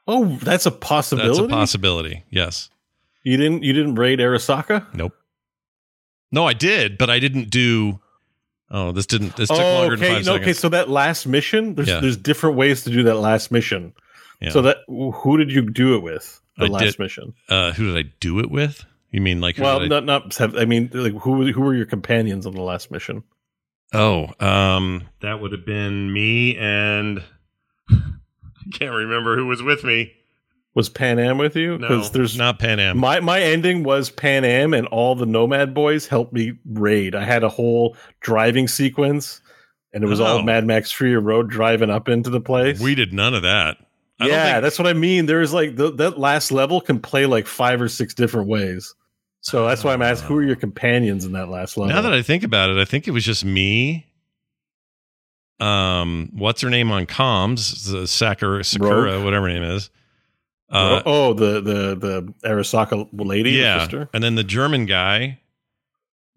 oh, 0.06 0.36
that's 0.42 0.66
a 0.66 0.70
possibility. 0.70 1.28
That's 1.28 1.38
a 1.40 1.48
possibility. 1.48 2.22
Yes. 2.30 2.68
You 3.24 3.36
didn't. 3.38 3.62
You 3.62 3.72
didn't 3.72 3.94
raid 3.94 4.18
Arasaka. 4.18 4.86
Nope. 4.94 5.14
No, 6.30 6.46
I 6.46 6.52
did, 6.52 6.98
but 6.98 7.08
I 7.10 7.18
didn't 7.18 7.48
do. 7.50 8.00
Oh, 8.70 8.92
this 8.92 9.06
didn't. 9.06 9.36
This 9.36 9.48
took 9.48 9.58
Oh, 9.58 9.74
longer 9.80 9.96
than 9.96 10.04
okay. 10.04 10.14
five 10.16 10.26
no, 10.26 10.32
seconds. 10.34 10.42
okay. 10.44 10.52
So 10.52 10.68
that 10.70 10.88
last 10.90 11.26
mission, 11.26 11.74
there's 11.74 11.88
Yeah. 11.88 12.00
there's 12.00 12.16
different 12.18 12.56
ways 12.56 12.82
to 12.84 12.90
do 12.90 13.02
that 13.04 13.16
last 13.16 13.50
mission. 13.50 13.94
Yeah. 14.40 14.50
So 14.50 14.62
that 14.62 14.78
who 14.88 15.36
did 15.38 15.50
you 15.50 15.62
do 15.62 15.94
it 15.94 16.02
with? 16.02 16.40
The 16.56 16.66
I 16.66 16.68
last 16.68 16.82
did- 16.84 16.98
mission. 16.98 17.34
uh, 17.48 17.72
who 17.72 17.92
did 17.94 18.06
I 18.06 18.10
do 18.20 18.38
it 18.38 18.50
with? 18.50 18.84
You 19.10 19.20
mean 19.20 19.40
like? 19.40 19.56
Who 19.56 19.62
Well, 19.62 19.80
did 19.80 19.92
I- 19.92 20.00
not 20.00 20.04
not. 20.06 20.34
have- 20.36 20.56
I 20.56 20.64
mean, 20.64 20.90
like 20.92 21.14
who 21.14 21.50
who 21.52 21.60
were 21.60 21.74
your 21.74 21.86
companions 21.86 22.46
on 22.46 22.54
the 22.54 22.62
last 22.62 22.90
mission? 22.90 23.22
Oh, 23.92 24.28
um, 24.40 25.04
that 25.20 25.40
would 25.40 25.52
have 25.52 25.64
been 25.66 26.12
me 26.12 26.56
and 26.56 27.22
I 27.90 27.96
can't 28.72 28.94
remember 28.94 29.36
who 29.36 29.46
was 29.46 29.62
with 29.62 29.84
me. 29.84 30.12
Was 30.74 30.90
Panam 30.90 31.38
with 31.38 31.54
you? 31.54 31.78
No, 31.78 32.02
there's 32.02 32.36
not 32.36 32.58
Panam. 32.58 32.96
My 32.96 33.20
my 33.20 33.40
ending 33.40 33.84
was 33.84 34.10
Panam, 34.10 34.76
and 34.76 34.88
all 34.88 35.14
the 35.14 35.26
Nomad 35.26 35.72
boys 35.74 36.08
helped 36.08 36.32
me 36.32 36.54
raid. 36.68 37.14
I 37.14 37.22
had 37.24 37.44
a 37.44 37.48
whole 37.48 37.96
driving 38.20 38.66
sequence, 38.66 39.40
and 39.92 40.02
it 40.02 40.08
was 40.08 40.20
Oh. 40.20 40.24
all 40.24 40.42
Mad 40.42 40.66
Max 40.66 40.90
Fury 40.90 41.16
Road 41.16 41.48
driving 41.48 41.90
up 41.90 42.08
into 42.08 42.28
the 42.30 42.40
place. 42.40 42.80
we 42.80 42.96
did 42.96 43.12
none 43.12 43.34
of 43.34 43.42
that. 43.42 43.76
I 44.20 44.28
yeah, 44.28 44.52
think- 44.52 44.62
that's 44.62 44.78
what 44.78 44.86
I 44.86 44.92
mean. 44.92 45.26
There's 45.26 45.52
like 45.52 45.76
the, 45.76 45.90
that 45.92 46.18
last 46.18 46.52
level 46.52 46.80
can 46.80 47.00
play 47.00 47.26
like 47.26 47.46
five 47.46 47.80
or 47.80 47.88
six 47.88 48.14
different 48.14 48.48
ways. 48.48 48.94
So 49.40 49.66
that's 49.68 49.84
why 49.84 49.92
I'm 49.92 50.00
asking 50.00 50.28
who 50.28 50.38
are 50.38 50.42
your 50.42 50.56
companions 50.56 51.26
in 51.26 51.32
that 51.32 51.50
last 51.50 51.76
level? 51.76 51.94
now 51.94 52.00
that 52.00 52.14
I 52.14 52.22
think 52.22 52.44
about 52.44 52.70
it, 52.70 52.78
I 52.78 52.86
think 52.86 53.06
it 53.06 53.10
was 53.10 53.24
just 53.24 53.44
me. 53.44 54.06
Um, 55.60 56.30
what's 56.32 56.62
her 56.62 56.70
name 56.70 56.90
on 56.90 57.04
comms? 57.06 57.90
The 57.90 58.06
Sakura, 58.06 58.64
Sakura, 58.64 59.02
Rogue? 59.02 59.24
whatever 59.24 59.46
her 59.46 59.52
name 59.52 59.62
is. 59.62 59.90
Uh, 60.70 61.02
oh, 61.04 61.34
the 61.34 61.60
the 61.60 61.94
the 61.94 62.34
Arasaka 62.48 63.08
lady, 63.12 63.50
yeah, 63.50 63.80
sister. 63.80 64.08
and 64.14 64.24
then 64.24 64.34
the 64.34 64.44
German 64.44 64.86
guy. 64.86 65.40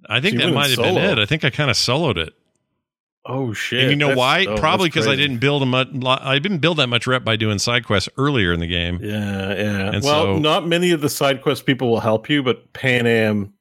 I 0.10 0.20
think 0.20 0.34
you 0.34 0.40
that 0.40 0.54
might 0.54 0.70
have 0.70 0.78
been 0.78 0.98
it. 0.98 1.18
I 1.18 1.26
think 1.26 1.44
I 1.46 1.50
kind 1.50 1.70
of 1.72 1.78
soloed 1.78 2.18
it. 2.18 2.34
Oh 3.28 3.54
shit! 3.54 3.82
and 3.82 3.90
you 3.92 3.96
know 3.96 4.08
That's- 4.10 4.18
why? 4.18 4.46
oh, 4.48 4.58
Probably 4.58 4.88
because 4.90 5.08
I 5.08 5.16
didn't 5.16 5.38
build 5.40 5.62
a 5.64 5.66
much. 5.66 5.90
I 6.06 6.40
didn't 6.40 6.60
build 6.60 6.78
that 6.78 6.88
much 6.88 7.08
rep 7.08 7.24
by 7.24 7.36
doing 7.36 7.60
side 7.60 7.86
quests 7.86 8.10
earlier 8.18 8.54
in 8.54 8.60
the 8.60 8.68
game. 8.68 9.00
Yeah, 9.02 9.54
yeah. 9.54 9.92
And 9.94 10.04
well, 10.04 10.24
so- 10.24 10.40
not 10.40 10.68
many 10.68 10.92
of 10.92 11.02
the 11.02 11.10
side 11.10 11.42
quest 11.42 11.66
people 11.66 11.90
will 11.90 12.00
help 12.00 12.30
you, 12.30 12.42
but 12.44 12.72
Panam 12.74 13.52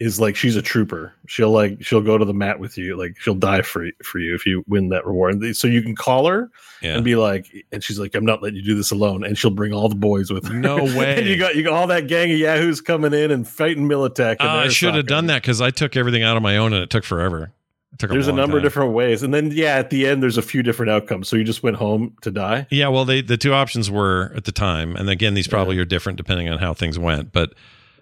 is 0.00 0.18
like 0.18 0.34
she's 0.34 0.56
a 0.56 0.62
trooper. 0.62 1.12
She'll 1.28 1.52
like 1.52 1.78
she'll 1.84 2.00
go 2.00 2.18
to 2.18 2.24
the 2.24 2.34
mat 2.34 2.58
with 2.58 2.76
you. 2.76 2.96
Like 2.96 3.16
she'll 3.20 3.36
die 3.36 3.62
for 3.62 3.84
you, 3.84 3.92
for 4.02 4.18
you 4.18 4.34
if 4.34 4.44
you 4.46 4.64
win 4.66 4.88
that 4.88 5.06
reward. 5.06 5.34
And 5.34 5.56
So 5.56 5.68
you 5.68 5.80
can 5.80 5.94
call 5.94 6.26
her 6.26 6.50
Yeah. 6.80 6.96
and 6.96 7.04
be 7.04 7.14
like, 7.14 7.46
and 7.70 7.84
she's 7.84 8.00
like, 8.00 8.14
I'm 8.16 8.24
not 8.24 8.42
letting 8.42 8.56
you 8.56 8.64
do 8.64 8.74
this 8.74 8.90
alone. 8.90 9.24
And 9.24 9.38
she'll 9.38 9.50
bring 9.52 9.72
all 9.72 9.88
the 9.88 9.94
boys 9.94 10.32
with 10.32 10.48
her. 10.48 10.54
No 10.54 10.76
way. 10.98 11.18
and 11.18 11.26
you 11.28 11.36
got 11.36 11.54
you 11.54 11.62
got 11.62 11.74
all 11.74 11.86
that 11.86 12.08
gang 12.08 12.32
of 12.32 12.38
yahoos 12.38 12.80
coming 12.80 13.12
in 13.12 13.30
and 13.30 13.46
fighting 13.46 13.88
Militech. 13.88 14.38
And 14.40 14.48
ah, 14.48 14.60
I 14.62 14.68
should 14.68 14.96
have 14.96 15.06
done 15.06 15.26
that 15.26 15.42
because 15.42 15.60
I 15.60 15.70
took 15.70 15.94
everything 15.96 16.24
out 16.24 16.36
of 16.36 16.42
my 16.42 16.56
own 16.56 16.72
and 16.72 16.82
it 16.82 16.90
took 16.90 17.04
forever. 17.04 17.52
There's 17.98 18.26
a 18.26 18.30
long 18.30 18.36
number 18.38 18.56
of 18.56 18.62
different 18.62 18.92
ways, 18.92 19.22
and 19.22 19.32
then 19.32 19.50
yeah, 19.52 19.76
at 19.76 19.90
the 19.90 20.06
end, 20.06 20.22
there's 20.22 20.38
a 20.38 20.42
few 20.42 20.62
different 20.62 20.90
outcomes. 20.90 21.28
So 21.28 21.36
you 21.36 21.44
just 21.44 21.62
went 21.62 21.76
home 21.76 22.16
to 22.22 22.30
die. 22.30 22.66
Yeah, 22.70 22.88
well, 22.88 23.04
they 23.04 23.20
the 23.20 23.36
two 23.36 23.52
options 23.54 23.90
were 23.90 24.32
at 24.34 24.44
the 24.44 24.52
time, 24.52 24.96
and 24.96 25.08
again, 25.10 25.34
these 25.34 25.46
probably 25.46 25.78
are 25.78 25.84
different 25.84 26.16
depending 26.16 26.48
on 26.48 26.58
how 26.58 26.74
things 26.74 26.98
went. 26.98 27.32
But 27.32 27.52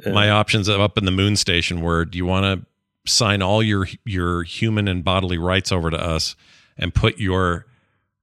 Yeah. 0.06 0.12
my 0.12 0.30
options 0.30 0.68
up 0.68 0.96
in 0.96 1.04
the 1.04 1.10
moon 1.10 1.36
station 1.36 1.80
were: 1.82 2.04
Do 2.04 2.16
you 2.16 2.24
want 2.24 2.44
to 2.44 3.10
sign 3.10 3.42
all 3.42 3.62
your 3.62 3.86
your 4.04 4.44
human 4.44 4.86
and 4.88 5.04
bodily 5.04 5.38
rights 5.38 5.72
over 5.72 5.90
to 5.90 6.00
us, 6.00 6.36
and 6.78 6.94
put 6.94 7.18
your 7.18 7.66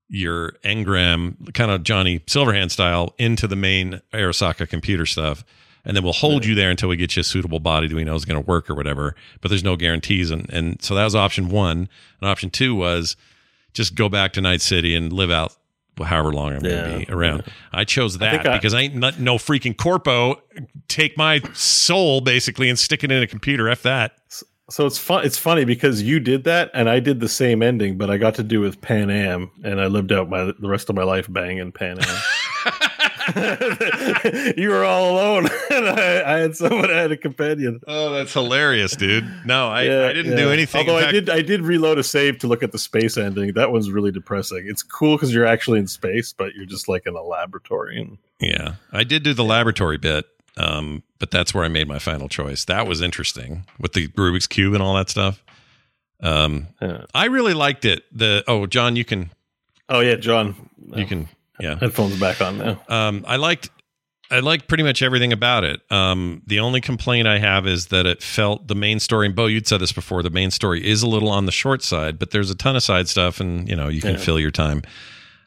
your 0.09 0.53
engram, 0.63 1.53
kind 1.53 1.69
of 1.69 1.83
Johnny 1.83 2.19
Silverhand 2.19 2.71
style, 2.71 3.13
into 3.17 3.45
the 3.45 3.57
main 3.57 3.99
Arasaka 4.13 4.67
computer 4.69 5.05
stuff, 5.05 5.43
and 5.87 5.95
then 5.97 6.03
we'll 6.03 6.13
hold 6.13 6.45
you 6.45 6.53
there 6.53 6.69
until 6.69 6.89
we 6.89 6.97
get 6.97 7.15
you 7.15 7.21
a 7.21 7.23
suitable 7.23 7.59
body 7.59 7.87
that 7.87 7.95
we 7.95 8.03
know 8.03 8.13
is 8.13 8.25
going 8.25 8.39
to 8.43 8.47
work 8.47 8.69
or 8.69 8.75
whatever. 8.75 9.15
But 9.41 9.49
there's 9.49 9.63
no 9.63 9.75
guarantees, 9.75 10.29
and 10.29 10.47
and 10.51 10.79
so 10.83 10.93
that 10.93 11.03
was 11.05 11.15
option 11.15 11.49
one. 11.49 11.89
And 12.21 12.29
option 12.29 12.51
two 12.51 12.75
was 12.75 13.15
just 13.73 13.95
go 13.95 14.09
back 14.09 14.33
to 14.33 14.41
Night 14.41 14.61
City 14.61 14.95
and 14.95 15.11
live 15.11 15.31
out 15.31 15.55
however 16.03 16.31
long 16.31 16.53
I'm 16.53 16.59
going 16.61 16.99
to 17.01 17.05
be 17.07 17.11
around. 17.11 17.43
I 17.73 17.83
chose 17.83 18.19
that 18.19 18.31
think 18.43 18.45
I- 18.45 18.57
because 18.57 18.73
I 18.75 18.81
ain't 18.81 18.95
not, 18.95 19.19
no 19.19 19.37
freaking 19.37 19.75
corpo 19.75 20.39
take 20.87 21.17
my 21.17 21.39
soul 21.53 22.21
basically 22.21 22.69
and 22.69 22.77
stick 22.77 23.03
it 23.03 23.11
in 23.11 23.23
a 23.23 23.27
computer. 23.27 23.67
F 23.69 23.81
that. 23.83 24.11
So 24.69 24.85
it's 24.85 24.97
fun. 24.97 25.25
It's 25.25 25.37
funny 25.37 25.63
because 25.63 26.01
you 26.01 26.19
did 26.19 26.43
that, 26.43 26.69
and 26.73 26.89
I 26.89 26.99
did 26.99 27.21
the 27.21 27.29
same 27.29 27.63
ending, 27.63 27.97
but 27.97 28.09
I 28.09 28.17
got 28.17 28.35
to 28.35 28.43
do 28.43 28.59
with 28.59 28.81
Panam, 28.81 29.49
and 29.63 29.79
I 29.79 29.87
lived 29.87 30.11
out 30.11 30.29
my 30.29 30.43
the 30.59 30.67
rest 30.67 30.89
of 30.89 30.95
my 30.95 31.03
life 31.03 31.31
banging 31.31 31.71
Panam. 31.71 32.05
you 34.57 34.69
were 34.69 34.85
all 34.85 35.11
alone, 35.11 35.47
and 35.71 35.87
I, 35.87 36.35
I 36.35 36.37
had 36.39 36.55
someone. 36.55 36.89
I 36.89 36.97
had 36.97 37.11
a 37.11 37.17
companion. 37.17 37.81
Oh, 37.87 38.11
that's 38.11 38.33
hilarious, 38.33 38.95
dude. 38.95 39.27
No, 39.45 39.67
I, 39.67 39.83
Yeah, 39.83 40.07
I 40.07 40.13
didn't 40.13 40.31
yeah. 40.31 40.37
do 40.37 40.51
anything. 40.51 40.81
In 40.81 40.89
Although 40.89 41.07
I 41.07 41.11
did, 41.11 41.29
I 41.29 41.41
did 41.41 41.61
reload 41.61 41.97
a 41.97 42.03
save 42.03 42.39
to 42.39 42.47
look 42.47 42.63
at 42.63 42.71
the 42.71 42.77
space 42.77 43.17
ending. 43.17 43.53
That 43.53 43.71
one's 43.71 43.91
really 43.91 44.11
depressing. 44.11 44.65
It's 44.67 44.83
cool 44.83 45.15
because 45.15 45.33
you're 45.33 45.45
actually 45.45 45.79
in 45.79 45.87
space, 45.87 46.33
but 46.33 46.55
you're 46.55 46.65
just 46.65 46.87
like 46.87 47.05
in 47.05 47.15
a 47.15 47.21
laboratory. 47.21 47.99
And 47.99 48.17
Yeah, 48.39 48.75
I 48.91 49.03
did 49.03 49.23
do 49.23 49.33
the 49.33 49.43
laboratory 49.43 49.97
bit, 49.97 50.25
um, 50.55 51.03
but 51.19 51.31
that's 51.31 51.53
where 51.53 51.63
I 51.63 51.67
made 51.69 51.87
my 51.87 51.99
final 51.99 52.29
choice. 52.29 52.65
That 52.65 52.87
was 52.87 53.01
interesting 53.01 53.65
with 53.79 53.93
the 53.93 54.07
Rubik's 54.09 54.47
cube 54.47 54.73
and 54.73 54.81
all 54.81 54.95
that 54.95 55.09
stuff. 55.09 55.43
Um, 56.21 56.67
yeah. 56.81 57.05
I 57.13 57.25
really 57.25 57.53
liked 57.53 57.85
it. 57.85 58.03
The 58.11 58.43
oh, 58.47 58.65
John, 58.65 58.95
you 58.95 59.05
can 59.05 59.31
oh 59.89 59.99
yeah, 59.99 60.15
John, 60.15 60.55
you 60.95 61.05
can 61.05 61.29
yeah. 61.59 61.77
headphones 61.79 62.19
back 62.19 62.41
on 62.41 62.57
now. 62.57 62.81
Um, 62.89 63.23
I 63.27 63.35
liked 63.37 63.69
I 64.29 64.39
liked 64.39 64.67
pretty 64.67 64.83
much 64.83 65.01
everything 65.01 65.31
about 65.31 65.63
it. 65.63 65.79
Um, 65.89 66.41
the 66.45 66.59
only 66.59 66.81
complaint 66.81 67.27
I 67.29 67.37
have 67.39 67.65
is 67.65 67.87
that 67.87 68.05
it 68.05 68.21
felt 68.21 68.67
the 68.67 68.75
main 68.75 68.99
story. 68.99 69.25
And 69.25 69.35
Bo, 69.35 69.45
you'd 69.45 69.67
said 69.67 69.79
this 69.79 69.93
before. 69.93 70.21
The 70.21 70.29
main 70.29 70.51
story 70.51 70.85
is 70.85 71.01
a 71.01 71.07
little 71.07 71.29
on 71.29 71.45
the 71.45 71.51
short 71.53 71.81
side, 71.81 72.19
but 72.19 72.31
there's 72.31 72.51
a 72.51 72.55
ton 72.55 72.75
of 72.75 72.83
side 72.83 73.07
stuff, 73.07 73.39
and 73.39 73.69
you 73.69 73.75
know 73.75 73.87
you 73.87 74.01
can 74.01 74.11
Yeah. 74.15 74.17
fill 74.17 74.39
your 74.39 74.51
time. 74.51 74.81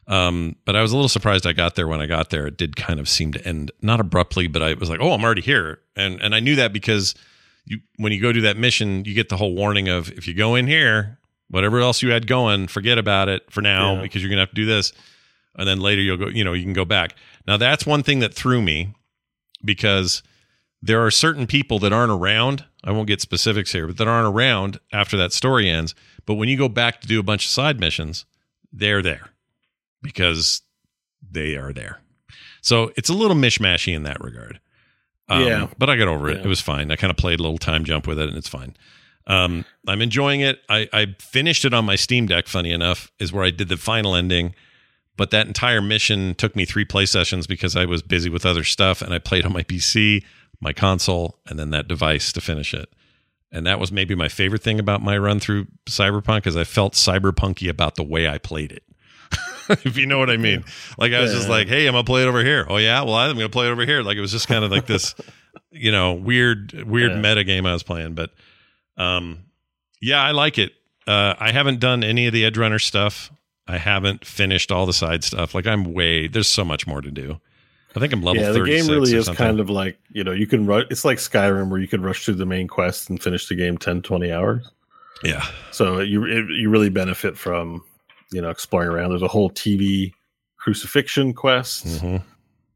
Um, 0.07 0.55
but 0.65 0.75
I 0.75 0.81
was 0.81 0.91
a 0.91 0.95
little 0.95 1.07
surprised 1.09 1.45
I 1.45 1.53
got 1.53 1.75
there 1.75 1.87
when 1.87 2.01
I 2.01 2.05
got 2.07 2.31
there. 2.31 2.47
It 2.47 2.57
did 2.57 2.75
kind 2.75 2.99
of 2.99 3.07
seem 3.07 3.31
to 3.33 3.47
end 3.47 3.71
not 3.81 3.99
abruptly, 3.99 4.47
but 4.47 4.61
I 4.63 4.73
was 4.73 4.89
like, 4.89 4.99
oh, 4.99 5.11
I'm 5.13 5.23
already 5.23 5.41
here, 5.41 5.79
and 5.95 6.19
and 6.21 6.33
I 6.33 6.39
knew 6.39 6.55
that 6.55 6.73
because 6.73 7.13
you 7.65 7.79
when 7.97 8.11
you 8.11 8.19
go 8.19 8.31
do 8.33 8.41
that 8.41 8.57
mission, 8.57 9.05
you 9.05 9.13
get 9.13 9.29
the 9.29 9.37
whole 9.37 9.53
warning 9.55 9.89
of 9.89 10.11
if 10.13 10.27
you 10.27 10.33
go 10.33 10.55
in 10.55 10.65
here, 10.65 11.19
whatever 11.49 11.79
else 11.81 12.01
you 12.01 12.09
had 12.09 12.25
going, 12.25 12.67
forget 12.67 12.97
about 12.97 13.29
it 13.29 13.43
for 13.51 13.61
now 13.61 13.95
Yeah. 13.97 14.01
because 14.01 14.23
you're 14.23 14.29
gonna 14.31 14.41
have 14.41 14.49
to 14.49 14.55
do 14.55 14.65
this, 14.65 14.91
and 15.57 15.67
then 15.67 15.79
later 15.79 16.01
you'll 16.01 16.17
go, 16.17 16.27
you 16.27 16.43
know, 16.43 16.53
you 16.53 16.63
can 16.63 16.73
go 16.73 16.85
back. 16.85 17.15
Now 17.47 17.57
that's 17.57 17.85
one 17.85 18.03
thing 18.03 18.19
that 18.19 18.33
threw 18.33 18.61
me 18.61 18.93
because 19.63 20.23
there 20.81 21.05
are 21.05 21.11
certain 21.11 21.47
people 21.47 21.79
that 21.79 21.93
aren't 21.93 22.11
around. 22.11 22.65
I 22.83 22.91
won't 22.91 23.07
get 23.07 23.21
specifics 23.21 23.71
here, 23.71 23.85
but 23.87 23.97
that 23.97 24.07
aren't 24.07 24.33
around 24.35 24.79
after 24.91 25.17
that 25.17 25.33
story 25.33 25.69
ends. 25.69 25.93
But 26.25 26.35
when 26.35 26.49
you 26.49 26.57
go 26.57 26.69
back 26.69 27.01
to 27.01 27.07
do 27.07 27.19
a 27.19 27.23
bunch 27.23 27.45
of 27.45 27.51
side 27.51 27.79
missions, 27.79 28.25
they're 28.71 29.01
there 29.01 29.29
because 30.01 30.61
they 31.29 31.55
are 31.55 31.73
there. 31.73 31.99
So 32.61 32.91
it's 32.95 33.09
a 33.09 33.13
little 33.13 33.35
mishmashy 33.35 33.93
in 33.95 34.03
that 34.03 34.21
regard. 34.21 34.59
Um, 35.29 35.43
Yeah. 35.43 35.67
But 35.77 35.89
I 35.89 35.95
got 35.95 36.07
over 36.07 36.29
it. 36.29 36.37
Yeah. 36.37 36.43
It 36.43 36.47
was 36.47 36.61
fine. 36.61 36.91
I 36.91 36.95
kind 36.95 37.11
of 37.11 37.17
played 37.17 37.39
a 37.39 37.43
little 37.43 37.57
time 37.57 37.83
jump 37.83 38.07
with 38.07 38.19
it 38.19 38.29
and 38.29 38.37
it's 38.37 38.49
fine. 38.49 38.75
Um, 39.27 39.65
I'm 39.87 40.01
enjoying 40.01 40.41
it. 40.41 40.59
I, 40.67 40.89
I 40.91 41.15
finished 41.19 41.63
it 41.63 41.73
on 41.73 41.85
my 41.85 41.95
Steam 41.95 42.25
Deck, 42.25 42.47
funny 42.47 42.71
enough, 42.71 43.11
is 43.19 43.31
where 43.31 43.43
I 43.43 43.51
did 43.51 43.69
the 43.69 43.77
final 43.77 44.15
ending. 44.15 44.55
But 45.17 45.31
that 45.31 45.47
entire 45.47 45.81
mission 45.81 46.35
took 46.35 46.55
me 46.55 46.65
three 46.65 46.85
play 46.85 47.05
sessions 47.05 47.45
because 47.47 47.75
I 47.75 47.85
was 47.85 48.01
busy 48.01 48.29
with 48.29 48.45
other 48.45 48.63
stuff 48.63 49.01
and 49.01 49.13
I 49.13 49.19
played 49.19 49.45
on 49.45 49.53
my 49.53 49.63
PC, 49.63 50.23
my 50.59 50.73
console, 50.73 51.39
and 51.47 51.59
then 51.59 51.69
that 51.71 51.87
device 51.87 52.31
to 52.33 52.41
finish 52.41 52.73
it. 52.73 52.89
And 53.51 53.65
that 53.67 53.79
was 53.79 53.91
maybe 53.91 54.15
my 54.15 54.29
favorite 54.29 54.63
thing 54.63 54.79
about 54.79 55.01
my 55.03 55.17
run 55.17 55.39
through 55.39 55.67
Cyberpunk 55.85 56.37
because 56.37 56.55
I 56.55 56.63
felt 56.63 56.93
cyberpunky 56.93 57.69
about 57.69 57.95
the 57.95 58.03
way 58.03 58.27
I 58.27 58.37
played 58.37 58.71
it. 58.71 58.83
if 59.85 59.97
you 59.97 60.05
know 60.05 60.17
what 60.17 60.29
I 60.29 60.37
mean. 60.37 60.63
Like 60.97 61.11
I 61.13 61.19
was 61.21 61.33
just 61.33 61.49
like, 61.49 61.67
hey, 61.67 61.85
I'm 61.87 61.93
gonna 61.93 62.03
play 62.05 62.23
it 62.23 62.27
over 62.27 62.43
here. 62.43 62.65
Oh 62.69 62.77
yeah, 62.77 63.01
well 63.03 63.15
I'm 63.15 63.35
gonna 63.35 63.49
play 63.49 63.67
it 63.67 63.71
over 63.71 63.85
here. 63.85 64.01
Like 64.03 64.17
it 64.17 64.21
was 64.21 64.31
just 64.31 64.47
kind 64.47 64.63
of 64.63 64.71
like 64.71 64.85
this, 64.87 65.13
you 65.71 65.91
know, 65.91 66.13
weird, 66.13 66.73
weird 66.87 67.11
Yeah. 67.11 67.19
meta 67.21 67.43
game 67.43 67.65
I 67.65 67.73
was 67.73 67.83
playing. 67.83 68.13
But 68.15 68.31
um 68.97 69.43
yeah, 70.01 70.21
I 70.23 70.31
like 70.31 70.57
it. 70.57 70.71
Uh 71.05 71.35
I 71.39 71.51
haven't 71.51 71.79
done 71.79 72.03
any 72.03 72.27
of 72.27 72.33
the 72.33 72.45
Edge 72.45 72.57
Runner 72.57 72.79
stuff. 72.79 73.31
I 73.71 73.77
haven't 73.77 74.25
finished 74.25 74.71
all 74.71 74.85
the 74.85 74.93
side 74.93 75.23
stuff. 75.23 75.55
Like 75.55 75.65
I'm 75.67 75.93
way 75.93 76.27
there's 76.27 76.47
so 76.47 76.65
much 76.65 76.85
more 76.87 77.01
to 77.01 77.11
do. 77.11 77.39
I 77.95 77.99
think 77.99 78.13
I'm 78.13 78.21
level 78.23 78.41
yeah, 78.41 78.51
the 78.51 78.63
game 78.63 78.87
really 78.87 79.13
is 79.15 79.25
something. 79.25 79.45
kind 79.45 79.59
of 79.59 79.69
like 79.69 79.97
you 80.11 80.23
know 80.23 80.31
you 80.31 80.47
can 80.47 80.65
rush. 80.65 80.85
It's 80.89 81.03
like 81.05 81.17
Skyrim 81.17 81.69
where 81.69 81.79
you 81.79 81.87
could 81.87 82.01
rush 82.03 82.23
through 82.25 82.35
the 82.35 82.45
main 82.45 82.67
quest 82.67 83.09
and 83.09 83.21
finish 83.21 83.47
the 83.47 83.55
game 83.55 83.77
10, 83.77 84.01
20 84.01 84.31
hours. 84.31 84.69
yeah. 85.23 85.45
So 85.71 85.99
you 85.99 86.23
it, 86.25 86.45
you 86.57 86.69
really 86.69 86.89
benefit 86.89 87.37
from 87.37 87.83
you 88.31 88.41
know 88.41 88.49
exploring 88.49 88.89
around. 88.89 89.09
There's 89.09 89.21
a 89.21 89.27
whole 89.27 89.49
TV 89.49 90.13
crucifixion 90.57 91.33
quest. 91.33 91.85
Mhm. 91.85 92.23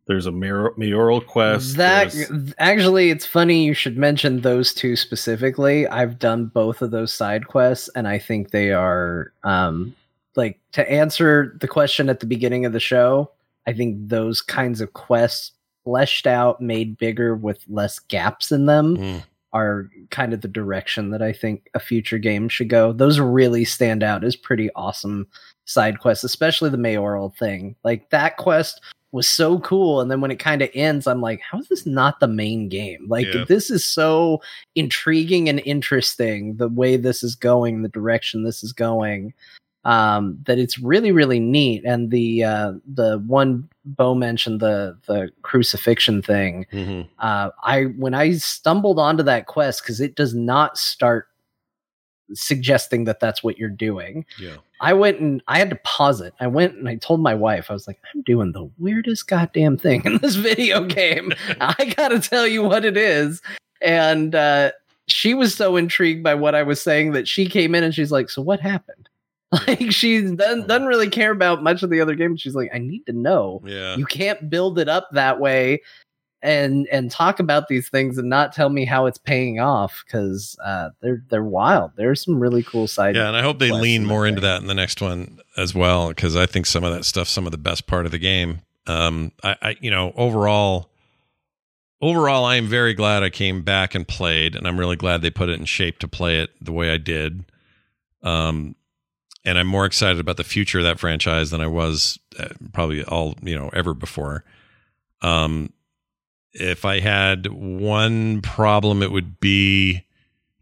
There's 0.08 0.28
a 0.28 0.32
mayor, 0.32 0.72
mayoral 0.78 1.20
quest. 1.22 1.78
That 1.78 2.12
There's- 2.12 2.54
actually, 2.60 3.10
it's 3.10 3.26
funny 3.26 3.66
you 3.66 3.74
should 3.74 3.98
mention 3.98 4.42
those 4.42 4.72
two 4.74 4.96
specifically. 4.96 5.88
I've 5.88 6.20
done 6.20 6.46
both 6.48 6.84
of 6.84 6.92
those 6.92 7.12
side 7.12 7.48
quests, 7.48 7.90
and 7.96 8.08
I 8.08 8.20
think 8.20 8.52
they 8.52 8.72
are 8.72 9.32
um, 9.44 9.96
like 10.36 10.60
to 10.74 10.90
answer 10.92 11.58
the 11.62 11.68
question 11.68 12.10
at 12.10 12.20
the 12.20 12.26
beginning 12.26 12.66
of 12.66 12.74
the 12.74 12.80
show. 12.80 13.32
I 13.68 13.74
think 13.74 13.98
those 14.10 14.42
kinds 14.42 14.82
of 14.82 14.94
quests, 14.94 15.52
fleshed 15.84 16.26
out, 16.28 16.62
made 16.62 16.98
bigger 16.98 17.36
with 17.36 17.64
less 17.68 18.00
gaps 18.00 18.52
in 18.52 18.66
them, 18.66 18.98
Mm. 18.98 19.24
are 19.54 19.90
kind 20.10 20.34
of 20.34 20.42
the 20.42 20.48
direction 20.48 21.12
that 21.12 21.22
I 21.22 21.32
think 21.32 21.70
a 21.74 21.80
future 21.80 22.18
game 22.18 22.50
should 22.50 22.70
go. 22.70 22.92
Those 22.92 23.20
really 23.20 23.64
stand 23.66 24.04
out 24.04 24.24
as 24.24 24.36
pretty 24.36 24.70
awesome 24.76 25.28
side 25.66 26.00
quests, 26.00 26.24
especially 26.24 26.70
the 26.70 26.78
mayoral 26.78 27.30
thing. 27.40 27.76
Like 27.84 28.10
that 28.10 28.38
quest 28.38 28.82
was 29.12 29.30
so 29.30 29.60
cool, 29.60 30.02
and 30.02 30.12
then 30.12 30.20
when 30.20 30.30
it 30.32 30.40
kind 30.40 30.62
of 30.62 30.70
ends, 30.74 31.08
I'm 31.08 31.22
like, 31.22 31.40
how 31.40 31.58
is 31.60 31.70
this 31.70 31.86
not 31.86 32.20
the 32.20 32.28
main 32.28 32.68
game? 32.68 33.06
Like 33.08 33.28
Yeah. 33.34 33.46
this 33.48 33.72
is 33.72 33.86
so 33.86 34.42
intriguing 34.76 35.48
and 35.48 35.62
interesting 35.66 36.58
the 36.58 36.68
way 36.68 36.98
this 36.98 37.24
is 37.24 37.34
going, 37.36 37.82
the 37.82 37.88
direction 37.90 38.44
this 38.44 38.62
is 38.64 38.74
going. 38.74 39.34
Um, 39.86 40.40
that 40.48 40.58
it's 40.58 40.80
really 40.80 41.12
really 41.12 41.40
neat, 41.40 41.84
and 41.86 42.10
the 42.10 42.44
uh, 42.44 42.74
the 42.92 43.20
one 43.28 43.70
Bo 43.86 44.16
mentioned 44.16 44.60
the 44.60 44.98
the 45.08 45.30
crucifixion 45.44 46.24
thing 46.24 46.66
Mhm. 46.74 47.08
uh, 47.20 47.52
I 47.64 47.84
when 47.84 48.16
I 48.16 48.32
stumbled 48.34 48.98
onto 48.98 49.22
that 49.24 49.46
quest 49.46 49.84
because 49.84 50.02
it 50.02 50.16
does 50.16 50.34
not 50.34 50.78
start 50.80 51.28
suggesting 52.34 53.04
that 53.04 53.20
that's 53.20 53.44
what 53.44 53.58
you're 53.60 53.70
doing. 53.70 54.26
Yeah. 54.40 54.56
I 54.82 54.94
went 54.94 55.20
and 55.20 55.44
I 55.48 55.60
had 55.60 55.70
to 55.70 55.76
pause 55.84 56.20
it. 56.22 56.34
I 56.40 56.48
went 56.48 56.76
and 56.76 56.90
I 56.90 56.96
told 56.96 57.22
my 57.22 57.36
wife 57.36 57.68
I 57.70 57.74
was 57.74 57.86
like, 57.88 58.00
I'm 58.14 58.24
doing 58.24 58.52
the 58.52 58.70
weirdest 58.80 59.28
goddamn 59.28 59.78
thing 59.78 60.02
in 60.06 60.18
this 60.18 60.36
video 60.36 60.84
game. 60.88 61.32
I 61.62 61.94
gotta 61.96 62.20
tell 62.20 62.48
you 62.48 62.64
what 62.64 62.84
it 62.86 62.98
is, 62.98 63.42
and 63.82 64.34
uh, 64.34 64.72
she 65.08 65.36
was 65.36 65.54
so 65.54 65.76
intrigued 65.76 66.24
by 66.24 66.34
what 66.34 66.56
I 66.56 66.64
was 66.64 66.82
saying 66.82 67.12
that 67.12 67.28
she 67.28 67.46
came 67.48 67.76
in 67.76 67.84
and 67.84 67.94
she's 67.94 68.12
like, 68.12 68.32
so 68.32 68.42
what 68.42 68.60
happened? 68.60 69.08
Like 69.68 69.92
she 69.92 70.22
doesn't, 70.22 70.68
doesn't 70.68 70.88
really 70.88 71.10
care 71.10 71.32
about 71.32 71.64
much 71.64 71.84
of 71.84 71.90
the 71.90 72.02
other 72.02 72.16
game. 72.16 72.36
She's 72.38 72.56
like, 72.56 72.70
I 72.74 72.78
need 72.80 73.06
to 73.06 73.14
know 73.14 73.62
Yeah. 73.66 73.96
you 73.96 74.06
can't 74.06 74.50
build 74.50 74.80
it 74.80 74.90
up 74.90 75.10
that 75.12 75.40
way 75.40 75.82
and 76.42 76.88
and 76.92 77.10
talk 77.10 77.40
about 77.40 77.68
these 77.68 77.90
things 77.90 78.18
and 78.20 78.30
not 78.30 78.54
tell 78.54 78.70
me 78.70 78.86
how 78.86 79.08
it's 79.08 79.18
paying 79.18 79.60
off 79.60 80.04
because 80.06 80.56
uh, 80.64 80.90
they're 81.02 81.24
they're 81.30 81.44
wild. 81.44 81.92
There's 81.96 82.24
some 82.24 82.40
really 82.40 82.62
cool 82.62 82.88
side. 82.88 83.16
Yeah, 83.16 83.28
and 83.28 83.36
I 83.36 83.42
hope 83.42 83.58
they 83.58 83.72
lean 83.72 84.06
more 84.06 84.28
into 84.28 84.42
that 84.42 84.62
in 84.62 84.68
the 84.68 84.76
next 84.76 85.02
one 85.02 85.40
as 85.58 85.74
well, 85.74 86.10
because 86.10 86.36
I 86.36 86.46
think 86.46 86.68
some 86.68 86.84
of 86.84 86.94
that 86.94 87.04
stuff's 87.04 87.32
some 87.32 87.48
of 87.48 87.52
the 87.52 87.58
best 87.58 87.88
part 87.88 88.06
of 88.06 88.12
the 88.12 88.20
game. 88.20 88.62
Um, 88.86 89.32
I, 89.44 89.56
I, 89.62 89.78
you 89.80 89.90
know, 89.90 90.14
overall, 90.16 90.92
overall, 92.00 92.46
I 92.46 92.58
am 92.58 92.68
very 92.68 92.94
glad 92.94 93.24
I 93.24 93.32
came 93.32 93.64
back 93.64 93.96
and 93.96 94.08
played, 94.08 94.56
and 94.56 94.68
I'm 94.68 94.80
really 94.80 94.98
glad 94.98 95.24
they 95.24 95.32
put 95.32 95.50
it 95.50 95.60
in 95.60 95.66
shape 95.66 95.98
to 96.00 96.08
play 96.08 96.40
it 96.40 96.52
the 96.62 96.72
way 96.74 96.92
I 96.92 96.98
did. 96.98 97.46
Um, 98.22 98.76
and 99.46 99.58
I'm 99.60 99.68
more 99.68 99.86
excited 99.86 100.20
about 100.20 100.38
the 100.38 100.44
future 100.44 100.80
of 100.80 100.86
that 100.86 101.00
franchise 101.00 101.52
than 101.52 101.62
I 101.62 101.68
was 101.68 102.20
uh, 102.40 102.50
probably 102.74 103.04
all 103.04 103.36
you 103.42 103.58
know 103.58 103.70
ever 103.74 103.94
before. 103.94 104.44
Um, 105.22 105.72
if 106.54 106.86
I 106.86 107.00
had 107.00 107.48
one 107.48 108.42
problem, 108.42 109.04
it 109.04 109.12
would 109.12 109.40
be 109.40 110.04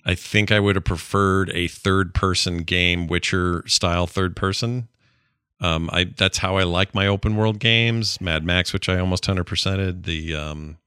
I 0.06 0.16
think 0.16 0.52
I 0.52 0.60
would 0.60 0.76
have 0.76 0.86
preferred 0.86 1.50
a 1.54 1.68
third 1.68 2.14
person 2.14 2.60
game, 2.60 3.08
Witcher 3.08 3.64
style 3.68 4.06
third 4.06 4.36
person. 4.36 4.90
Um, 5.62 5.90
I 5.94 6.04
that's 6.04 6.40
how 6.40 6.58
I 6.58 6.64
like 6.64 6.94
my 6.94 7.08
open 7.08 7.38
world 7.38 7.60
games. 7.60 8.20
Mad 8.20 8.44
Max, 8.44 8.74
which 8.74 8.90
I 8.90 9.00
almost 9.00 9.26
hundred 9.26 9.46
percented. 9.46 10.04
The 10.04 10.36
um, 10.36 10.78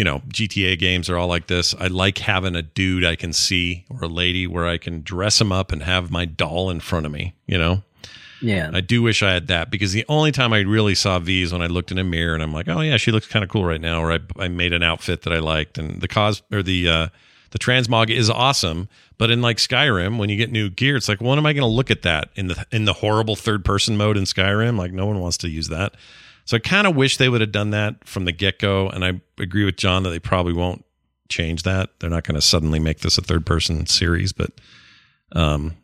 you 0.00 0.04
know 0.04 0.20
GTA 0.28 0.78
games 0.78 1.10
are 1.10 1.18
all 1.18 1.28
like 1.28 1.46
this. 1.46 1.74
I 1.78 1.88
like 1.88 2.16
having 2.16 2.56
a 2.56 2.62
dude 2.62 3.04
I 3.04 3.16
can 3.16 3.34
see 3.34 3.84
or 3.90 4.04
a 4.04 4.08
lady 4.08 4.46
where 4.46 4.66
I 4.66 4.78
can 4.78 5.02
dress 5.02 5.38
him 5.38 5.52
up 5.52 5.72
and 5.72 5.82
have 5.82 6.10
my 6.10 6.24
doll 6.24 6.70
in 6.70 6.80
front 6.80 7.04
of 7.04 7.12
me. 7.12 7.34
You 7.46 7.58
know. 7.58 7.82
yeah. 8.40 8.70
I 8.72 8.80
do 8.80 9.02
wish 9.02 9.22
I 9.22 9.30
had 9.30 9.48
that 9.48 9.70
because 9.70 9.92
the 9.92 10.06
only 10.08 10.32
time 10.32 10.54
I 10.54 10.60
really 10.60 10.94
saw 10.94 11.18
V 11.18 11.42
is 11.42 11.52
when 11.52 11.60
I 11.60 11.66
looked 11.66 11.90
in 11.90 11.98
a 11.98 12.04
mirror 12.04 12.32
and 12.32 12.42
I'm 12.42 12.54
like, 12.54 12.66
oh 12.66 12.80
yeah, 12.80 12.96
she 12.96 13.12
looks 13.12 13.26
kind 13.26 13.42
of 13.42 13.50
cool 13.50 13.66
right 13.66 13.80
now. 13.80 14.02
Or 14.02 14.10
I, 14.10 14.20
I 14.38 14.48
made 14.48 14.72
an 14.72 14.82
outfit 14.82 15.20
that 15.24 15.34
I 15.34 15.38
liked, 15.38 15.76
and 15.76 16.00
the 16.00 16.08
cos 16.08 16.40
or 16.50 16.62
the 16.62 16.88
uh, 16.88 17.08
the 17.50 17.58
transmog 17.58 18.08
is 18.08 18.30
awesome. 18.30 18.88
But 19.18 19.30
in 19.30 19.42
like 19.42 19.58
Skyrim, 19.58 20.16
when 20.16 20.30
you 20.30 20.36
get 20.36 20.50
new 20.50 20.70
gear, 20.70 20.96
it's 20.96 21.10
like, 21.10 21.20
when 21.20 21.36
am 21.36 21.44
I 21.44 21.52
going 21.52 21.60
to 21.60 21.66
look 21.66 21.90
at 21.90 22.00
that 22.02 22.30
in 22.36 22.46
the 22.46 22.64
in 22.72 22.86
the 22.86 22.94
horrible 22.94 23.36
third 23.36 23.66
person 23.66 23.98
mode 23.98 24.16
in 24.16 24.24
Skyrim? 24.24 24.78
Like, 24.78 24.92
no 24.92 25.04
one 25.04 25.20
wants 25.20 25.36
to 25.38 25.50
use 25.50 25.68
that. 25.68 25.94
So 26.50 26.56
I 26.56 26.58
kind 26.58 26.88
of 26.88 26.96
wish 26.96 27.16
they 27.16 27.28
would 27.28 27.42
have 27.42 27.52
done 27.52 27.70
that 27.70 28.08
from 28.08 28.24
the 28.24 28.32
get 28.32 28.58
go. 28.58 28.88
And 28.88 29.04
I 29.04 29.20
agree 29.38 29.64
with 29.64 29.76
John 29.76 30.02
that 30.02 30.10
they 30.10 30.18
probably 30.18 30.52
won't 30.52 30.84
change 31.28 31.62
that. 31.62 31.90
They're 32.00 32.10
not 32.10 32.24
going 32.24 32.34
to 32.34 32.40
suddenly 32.40 32.80
make 32.80 32.98
this 32.98 33.16
a 33.16 33.22
third 33.22 33.46
person 33.46 33.86
series, 33.86 34.32
but 34.32 34.50
um, 35.30 35.76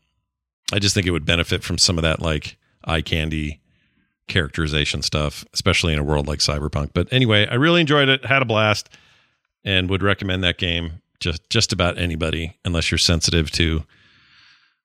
I 0.72 0.80
just 0.80 0.93
think 0.93 1.06
it 1.06 1.12
would 1.12 1.24
benefit 1.24 1.62
from 1.62 1.78
some 1.78 1.98
of 1.98 2.02
that 2.02 2.20
like 2.20 2.56
eye 2.84 3.01
candy 3.01 3.60
characterization 4.26 5.02
stuff, 5.02 5.44
especially 5.55 5.93
in 5.93 6.01
a 6.01 6.02
world 6.02 6.26
like 6.26 6.40
Cyberpunk. 6.40 6.90
But 6.93 7.12
anyway, 7.12 7.47
I 7.47 7.55
really 7.55 7.80
enjoyed 7.80 8.09
it, 8.09 8.26
had 8.26 8.43
a 8.43 8.44
blast, 8.44 8.88
and 9.64 9.88
would 9.88 10.02
recommend 10.02 10.43
that 10.43 10.59
game 10.59 11.01
just 11.20 11.48
just 11.48 11.72
about 11.72 11.97
anybody, 11.97 12.59
unless 12.64 12.90
you're 12.90 12.98
sensitive 12.98 13.52
to, 13.52 13.84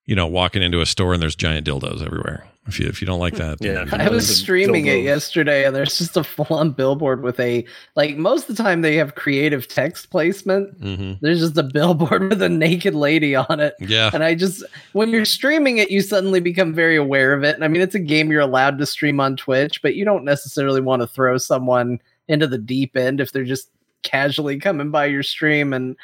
you 0.05 0.15
know, 0.15 0.27
walking 0.27 0.61
into 0.61 0.79
a 0.79 0.85
store 0.85 1.13
and 1.13 1.23
there's 1.23 1.35
giant 1.35 1.65
dildos 1.65 2.05
everywhere. 2.05 2.50
If 2.67 2.79
you 2.79 2.87
if 2.87 3.01
you 3.01 3.07
don't 3.07 3.19
like 3.19 3.33
that, 3.35 3.57
Yeah. 3.59 3.85
I 3.91 4.07
was 4.09 4.27
The 4.27 4.35
streaming 4.35 4.85
it 4.85 5.03
yesterday, 5.03 5.65
and 5.65 5.75
there's 5.75 5.97
just 5.97 6.15
a 6.15 6.23
full-on 6.23 6.71
billboard 6.71 7.23
with 7.23 7.39
a 7.39 7.65
like. 7.95 8.17
Most 8.17 8.47
of 8.47 8.55
the 8.55 8.61
time, 8.63 8.81
they 8.81 8.95
have 8.97 9.15
creative 9.15 9.67
text 9.67 10.11
placement. 10.11 10.77
hmm 10.79 11.13
There's 11.21 11.39
just 11.39 11.57
a 11.57 11.63
billboard 11.63 12.21
with 12.29 12.41
a 12.41 12.49
naked 12.49 12.93
lady 12.93 13.35
on 13.35 13.59
it, 13.59 13.73
yeah, 13.79 14.11
and 14.13 14.23
I 14.23 14.35
just 14.35 14.63
when 14.93 15.09
you're 15.09 15.25
streaming 15.25 15.79
it, 15.79 15.89
you 15.89 16.01
suddenly 16.01 16.39
become 16.39 16.71
very 16.71 16.97
aware 16.97 17.33
of 17.33 17.43
it. 17.43 17.55
And 17.55 17.63
I 17.63 17.67
mean, 17.67 17.81
it's 17.81 17.95
a 17.95 17.99
game 17.99 18.31
you're 18.31 18.41
allowed 18.41 18.77
to 18.77 18.85
stream 18.85 19.19
on 19.19 19.37
Twitch, 19.37 19.81
but 19.81 19.95
you 19.95 20.05
don't 20.05 20.23
necessarily 20.23 20.81
want 20.81 21.01
to 21.01 21.07
throw 21.07 21.39
someone 21.39 21.99
into 22.27 22.45
the 22.45 22.59
deep 22.59 22.95
end 22.95 23.19
if 23.19 23.31
they're 23.31 23.43
just 23.43 23.71
casually 24.03 24.59
coming 24.59 24.91
by 24.91 25.05
your 25.07 25.23
stream 25.23 25.73
and. 25.73 25.95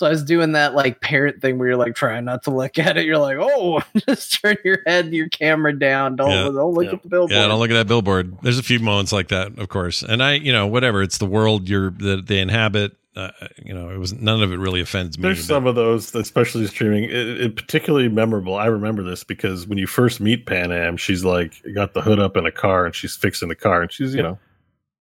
So 0.00 0.06
I 0.06 0.08
was 0.08 0.24
doing 0.24 0.52
that 0.52 0.74
like 0.74 1.02
parent 1.02 1.42
thing 1.42 1.58
where 1.58 1.68
you're 1.68 1.76
like 1.76 1.94
trying 1.94 2.24
not 2.24 2.44
to 2.44 2.50
look 2.50 2.78
at 2.78 2.96
it. 2.96 3.04
You're 3.04 3.18
like, 3.18 3.36
oh, 3.38 3.82
just 4.08 4.40
turn 4.40 4.56
your 4.64 4.78
head 4.86 5.04
and 5.04 5.14
your 5.14 5.28
camera 5.28 5.78
down. 5.78 6.16
Don't 6.16 6.30
Yeah. 6.30 6.44
don't 6.44 6.72
look 6.72 6.86
Yeah. 6.86 6.92
at 6.92 7.02
the 7.02 7.08
billboard. 7.10 7.32
Yeah, 7.32 7.46
don't 7.46 7.58
look 7.58 7.68
at 7.68 7.74
that 7.74 7.86
billboard. 7.86 8.34
There's 8.40 8.58
a 8.58 8.62
few 8.62 8.78
moments 8.80 9.12
like 9.12 9.28
that, 9.28 9.58
of 9.58 9.68
course. 9.68 10.02
And 10.02 10.22
I, 10.22 10.36
you 10.36 10.54
know, 10.54 10.66
whatever. 10.66 11.02
It's 11.02 11.18
the 11.18 11.26
world 11.26 11.68
you're 11.68 11.90
that 11.90 12.28
they 12.28 12.38
inhabit. 12.40 12.96
Uh, 13.14 13.28
you 13.62 13.74
know, 13.74 13.90
it 13.90 13.98
was 13.98 14.14
none 14.14 14.42
of 14.42 14.52
it 14.52 14.56
really 14.56 14.80
offends 14.80 15.18
me. 15.18 15.22
There's 15.24 15.44
some 15.44 15.66
of 15.66 15.74
those, 15.74 16.14
especially 16.14 16.66
streaming, 16.68 17.04
it, 17.04 17.12
it 17.12 17.56
particularly 17.56 18.08
memorable. 18.08 18.54
I 18.54 18.66
remember 18.66 19.02
this 19.02 19.22
because 19.22 19.66
when 19.66 19.76
you 19.76 19.86
first 19.86 20.18
meet 20.18 20.46
Panam, 20.46 20.98
she's 20.98 21.26
like 21.26 21.60
got 21.74 21.92
the 21.92 22.00
hood 22.00 22.18
up 22.20 22.38
in 22.38 22.46
a 22.46 22.52
car 22.52 22.86
and 22.86 22.94
she's 22.94 23.16
fixing 23.16 23.50
the 23.50 23.54
car 23.54 23.82
and 23.82 23.92
she's 23.92 24.14
you 24.14 24.22
know 24.22 24.38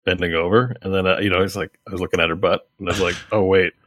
bending 0.06 0.32
over, 0.32 0.74
and 0.80 0.94
then 0.94 1.06
uh, 1.06 1.18
you 1.18 1.28
know 1.28 1.42
it's 1.42 1.56
like 1.56 1.78
I 1.86 1.92
was 1.92 2.00
looking 2.00 2.20
at 2.20 2.30
her 2.30 2.34
butt 2.36 2.66
and 2.78 2.88
I 2.88 2.92
was 2.92 3.00
like, 3.02 3.16
oh 3.32 3.42
wait, 3.44 3.74
you 3.74 3.79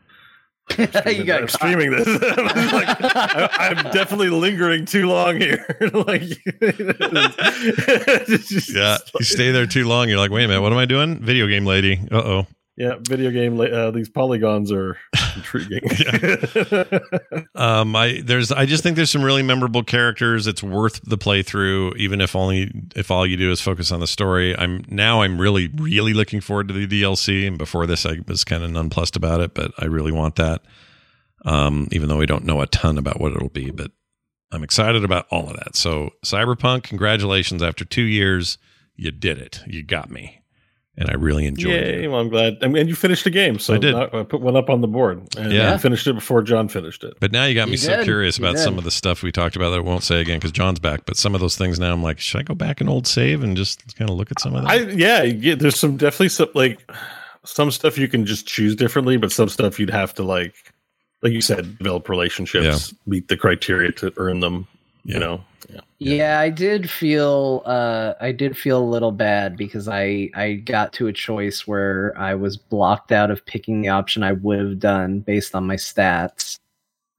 I'm 0.69 1.25
got 1.25 1.41
caught. 1.41 1.49
streaming 1.51 1.91
this. 1.91 2.07
I'm, 2.37 2.71
like, 2.71 2.87
I, 3.01 3.49
I'm 3.59 3.91
definitely 3.91 4.29
lingering 4.29 4.85
too 4.85 5.07
long 5.07 5.39
here. 5.39 5.65
like, 5.93 6.21
just- 8.27 8.73
yeah, 8.73 8.97
you 9.19 9.25
stay 9.25 9.51
there 9.51 9.67
too 9.67 9.87
long. 9.87 10.09
You're 10.09 10.17
like, 10.17 10.31
wait 10.31 10.45
a 10.45 10.47
minute, 10.47 10.61
what 10.61 10.71
am 10.71 10.79
I 10.79 10.85
doing? 10.85 11.19
Video 11.19 11.47
game 11.47 11.65
lady. 11.65 11.99
Uh 12.11 12.17
oh. 12.17 12.47
Yeah. 12.75 12.95
Video 13.07 13.29
game. 13.31 13.59
Uh, 13.59 13.91
these 13.91 14.09
polygons 14.09 14.71
are 14.71 14.97
intriguing. 15.35 15.81
Um, 17.55 17.95
I 17.95 18.21
there's 18.25 18.51
I 18.51 18.65
just 18.65 18.81
think 18.81 18.95
there's 18.95 19.11
some 19.11 19.23
really 19.23 19.43
memorable 19.43 19.83
characters. 19.83 20.47
It's 20.47 20.63
worth 20.63 20.99
the 21.03 21.19
playthrough, 21.19 21.95
even 21.97 22.19
if 22.19 22.35
only 22.35 22.71
if 22.95 23.11
all 23.11 23.27
you 23.27 23.37
do 23.37 23.51
is 23.51 23.61
focus 23.61 23.91
on 23.91 23.99
the 23.99 24.07
story. 24.07 24.57
I'm 24.57 24.83
now 24.87 25.21
I'm 25.21 25.39
really 25.39 25.67
really 25.67 26.13
looking 26.13 26.41
forward 26.41 26.67
to 26.69 26.73
the 26.73 26.87
DLC. 26.87 27.47
And 27.47 27.57
before 27.57 27.85
this, 27.85 28.05
I 28.07 28.19
was 28.27 28.43
kind 28.43 28.63
of 28.63 28.71
nonplussed 28.71 29.15
about 29.15 29.39
it, 29.39 29.53
but 29.53 29.71
I 29.77 29.85
really 29.85 30.11
want 30.11 30.35
that. 30.37 30.63
Um, 31.45 31.87
even 31.91 32.09
though 32.09 32.17
we 32.17 32.25
don't 32.25 32.45
know 32.45 32.61
a 32.61 32.67
ton 32.67 32.97
about 32.97 33.19
what 33.19 33.33
it'll 33.33 33.49
be, 33.49 33.69
but 33.69 33.91
I'm 34.51 34.63
excited 34.63 35.03
about 35.03 35.27
all 35.29 35.49
of 35.49 35.57
that. 35.57 35.75
So 35.75 36.09
Cyberpunk, 36.25 36.83
congratulations! 36.83 37.61
After 37.61 37.85
two 37.85 38.03
years, 38.03 38.57
you 38.95 39.11
did 39.11 39.37
it. 39.37 39.61
You 39.67 39.83
got 39.83 40.09
me, 40.09 40.41
and 40.97 41.09
I 41.09 41.13
really 41.13 41.45
enjoyed 41.47 41.71
Yay! 41.73 42.03
it. 42.03 42.07
Well, 42.07 42.19
I'm 42.19 42.29
glad. 42.29 42.57
I 42.61 42.67
mean, 42.67 42.87
you 42.87 42.95
finished 42.95 43.23
the 43.23 43.29
game, 43.29 43.57
so 43.59 43.73
I 43.73 43.77
did. 43.77 43.95
I 43.95 44.23
put 44.23 44.41
one 44.41 44.55
up 44.55 44.69
on 44.69 44.81
the 44.81 44.87
board, 44.87 45.23
and 45.37 45.51
Yeah. 45.51 45.73
I 45.73 45.77
finished 45.77 46.05
it 46.07 46.13
before 46.13 46.41
John 46.43 46.67
finished 46.67 47.03
it. 47.03 47.15
But 47.19 47.31
now 47.31 47.45
you 47.45 47.55
got 47.55 47.65
me 47.67 47.71
You 47.71 47.77
so 47.77 47.95
did. 47.97 48.03
curious 48.03 48.37
You 48.37 48.45
about 48.45 48.59
some 48.59 48.77
of 48.77 48.83
the 48.83 48.91
stuff 48.91 49.23
we 49.23 49.31
talked 49.31 49.55
about 49.55 49.71
that 49.71 49.77
I 49.77 49.81
won't 49.81 50.03
say 50.03 50.21
again 50.21 50.37
because 50.37 50.51
John's 50.51 50.79
back. 50.79 51.05
But 51.05 51.17
some 51.17 51.33
of 51.33 51.41
those 51.41 51.57
things 51.57 51.79
now 51.79 51.93
I'm 51.93 52.03
like, 52.03 52.19
should 52.19 52.39
I 52.39 52.43
go 52.43 52.53
back 52.55 52.79
and 52.79 52.89
old 52.89 53.07
save 53.07 53.43
and 53.43 53.57
just 53.57 53.95
kind 53.97 54.09
of 54.09 54.17
look 54.17 54.31
at 54.31 54.39
some 54.39 54.55
of 54.55 54.63
that? 54.63 54.69
I 54.71 54.75
yeah, 54.91 55.23
yeah, 55.23 55.55
there's 55.55 55.79
some 55.79 55.97
definitely 55.97 56.29
some 56.29 56.49
like 56.53 56.79
some 57.43 57.71
stuff 57.71 57.97
you 57.97 58.07
can 58.07 58.25
just 58.25 58.47
choose 58.47 58.75
differently, 58.75 59.17
but 59.17 59.31
some 59.31 59.49
stuff 59.49 59.79
you'd 59.79 59.89
have 59.89 60.13
to 60.13 60.23
like, 60.23 60.53
like 61.23 61.33
you 61.33 61.41
said, 61.41 61.77
develop 61.77 62.07
relationships, 62.07 62.93
meet 63.07 63.27
the 63.29 63.35
criteria 63.37 63.91
to 63.93 64.13
earn 64.17 64.39
them. 64.41 64.67
Yeah. 65.05 65.13
You 65.13 65.19
know, 65.19 65.43
yeah. 65.69 65.81
Yeah, 65.99 66.39
I 66.39 66.49
did 66.49 66.89
feel 66.89 67.61
uh 67.65 68.13
I 68.21 68.31
did 68.31 68.57
feel 68.57 68.79
a 68.79 68.83
little 68.83 69.11
bad 69.11 69.57
because 69.57 69.87
I 69.87 70.29
I 70.35 70.53
got 70.53 70.93
to 70.93 71.07
a 71.07 71.13
choice 71.13 71.67
where 71.67 72.13
I 72.17 72.35
was 72.35 72.57
blocked 72.57 73.11
out 73.11 73.31
of 73.31 73.45
picking 73.45 73.81
the 73.81 73.89
option 73.89 74.23
I 74.23 74.33
would 74.33 74.59
have 74.59 74.79
done 74.79 75.19
based 75.19 75.55
on 75.55 75.67
my 75.67 75.75
stats. 75.75 76.59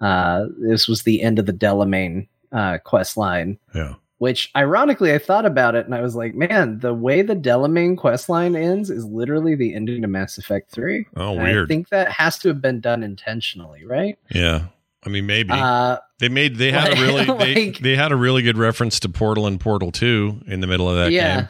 Uh 0.01 0.47
this 0.59 0.89
was 0.89 1.03
the 1.03 1.23
end 1.23 1.39
of 1.39 1.47
the 1.47 1.53
Delamain 1.53 2.27
uh 2.53 2.79
quest 2.85 3.17
line, 3.17 3.59
yeah. 3.75 3.95
which 4.19 4.51
ironically 4.57 5.13
I 5.13 5.19
thought 5.19 5.47
about 5.47 5.75
it 5.75 5.87
and 5.87 5.95
I 5.95 6.01
was 6.01 6.15
like, 6.15 6.35
man, 6.35 6.79
the 6.81 6.95
way 6.95 7.23
the 7.23 7.37
Delamain 7.37 7.97
quest 7.99 8.29
line 8.29 8.55
ends 8.57 8.91
is 8.91 9.05
literally 9.05 9.55
the 9.55 9.75
ending 9.75 10.03
to 10.03 10.09
Mass 10.09 10.39
Effect 10.39 10.71
3. 10.71 11.07
Oh, 11.17 11.33
And 11.35 11.43
weird. 11.43 11.67
I 11.67 11.69
think 11.69 11.89
that 11.89 12.11
has 12.11 12.39
to 12.41 12.49
have 12.49 12.61
been 12.61 12.81
done 12.81 13.03
intentionally, 13.03 13.85
right? 13.85 14.19
yeah. 14.31 14.67
I 15.07 15.09
mean, 15.09 15.27
maybe 15.27 15.51
Uh 15.53 15.99
they 16.19 16.29
made 16.29 16.57
they 16.57 16.73
had 16.73 16.97
a 16.97 17.01
really 17.03 17.25
they, 17.39 17.67
like- 17.67 17.79
they 17.79 17.97
had 17.97 18.13
a 18.13 18.17
really 18.17 18.43
good 18.43 18.57
reference 18.59 19.01
to 19.01 19.09
Portal 19.09 19.47
and 19.47 19.61
Portal 19.61 19.91
Two 19.93 20.41
in 20.47 20.61
the 20.61 20.67
middle 20.67 20.89
of 20.89 20.97
that 20.97 21.13
yeah. 21.13 21.37
game. 21.43 21.49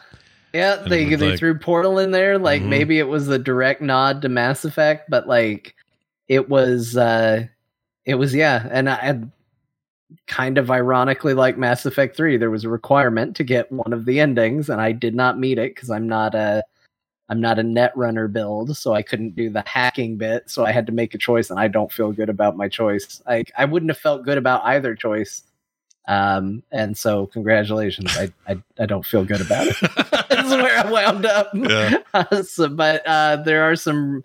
Yeah, 0.53 0.83
And 0.83 0.91
they 0.93 1.05
they 1.15 1.31
like- 1.31 1.39
threw 1.39 1.59
Portal 1.59 1.99
in 1.99 2.11
there. 2.13 2.39
Like 2.39 2.63
Mhm. 2.63 2.69
maybe 2.69 2.99
it 2.99 3.09
was 3.09 3.29
a 3.29 3.39
direct 3.39 3.81
nod 3.81 4.23
to 4.23 4.29
Mass 4.29 4.65
Effect, 4.65 5.09
but 5.11 5.27
like 5.29 5.75
it 6.29 6.49
was 6.49 6.97
uh 6.97 7.47
it 8.05 8.15
was 8.17 8.35
yeah, 8.35 8.69
and 8.71 8.89
I 8.89 8.95
and 8.97 9.31
kind 10.27 10.59
of 10.59 10.71
ironically 10.71 11.35
like 11.35 11.59
Mass 11.59 11.85
Effect 11.87 12.17
3, 12.17 12.37
there 12.37 12.51
was 12.51 12.65
a 12.65 12.69
requirement 12.69 13.35
to 13.37 13.45
get 13.45 13.71
one 13.73 13.93
of 13.93 14.05
the 14.05 14.21
endings, 14.21 14.69
and 14.69 14.81
I 14.81 14.93
did 14.93 15.15
not 15.15 15.39
meet 15.39 15.59
it 15.59 15.75
because 15.75 15.91
I'm 15.91 16.07
not 16.09 16.35
a 16.35 16.63
I'm 17.31 17.41
not 17.41 17.59
a 17.59 17.63
net 17.63 17.97
runner 17.97 18.29
build, 18.29 18.77
so 18.77 18.93
I 18.93 19.03
couldn't 19.03 19.35
do 19.35 19.49
the 19.51 19.63
hacking 19.67 20.17
bit. 20.19 20.51
So 20.51 20.65
I 20.67 20.73
had 20.73 20.85
to 20.87 20.93
make 20.93 21.15
a 21.15 21.19
choice, 21.19 21.49
and 21.51 21.59
I 21.59 21.69
don't 21.69 21.91
feel 21.91 22.13
good 22.13 22.29
about 22.29 22.57
my 22.57 22.69
choice. 22.69 23.23
I 23.27 23.45
I 23.57 23.65
wouldn't 23.65 23.91
have 23.91 23.99
felt 23.99 24.25
good 24.25 24.37
about 24.39 24.63
either 24.65 24.95
choice. 24.95 25.43
Um, 26.07 26.63
and 26.71 26.97
so 26.99 27.27
congratulations. 27.29 28.15
I, 28.19 28.31
I, 28.47 28.63
I 28.79 28.85
don't 28.85 29.07
feel 29.07 29.25
good 29.25 29.41
about 29.41 29.67
it. 29.69 29.77
That's 30.29 30.51
where 30.51 30.79
I 30.87 30.91
wound 30.91 31.25
up. 31.25 31.49
Yeah. 31.55 31.99
so, 32.43 32.69
but 32.69 33.03
uh, 33.07 33.37
there 33.37 33.63
are 33.63 33.75
some 33.77 34.23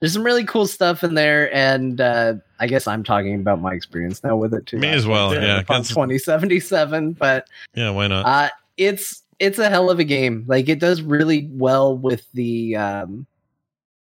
there's 0.00 0.12
some 0.14 0.24
really 0.24 0.44
cool 0.44 0.66
stuff 0.66 1.04
in 1.04 1.14
there, 1.14 1.54
and 1.54 2.00
uh, 2.00 2.34
I 2.58 2.66
guess 2.66 2.88
I'm 2.88 3.04
talking 3.04 3.34
about 3.36 3.60
my 3.60 3.74
experience 3.74 4.24
now 4.24 4.34
with 4.34 4.54
it 4.54 4.66
too. 4.66 4.78
Me 4.78 4.88
as 4.88 5.06
well. 5.06 5.32
Yeah, 5.34 5.40
Yeah. 5.42 5.56
on 5.58 5.64
'cause- 5.66 5.88
2077, 5.90 7.12
but 7.12 7.46
yeah. 7.74 7.90
Why 7.90 8.08
not? 8.08 8.26
uh, 8.26 8.48
it's 8.76 9.22
it's 9.40 9.58
a 9.58 9.68
hell 9.68 9.90
of 9.90 9.98
a 9.98 10.04
game. 10.04 10.44
Like 10.46 10.68
it 10.68 10.78
does 10.78 11.02
really 11.02 11.48
well 11.50 11.96
with 11.96 12.30
the. 12.32 12.76
Um, 12.76 13.26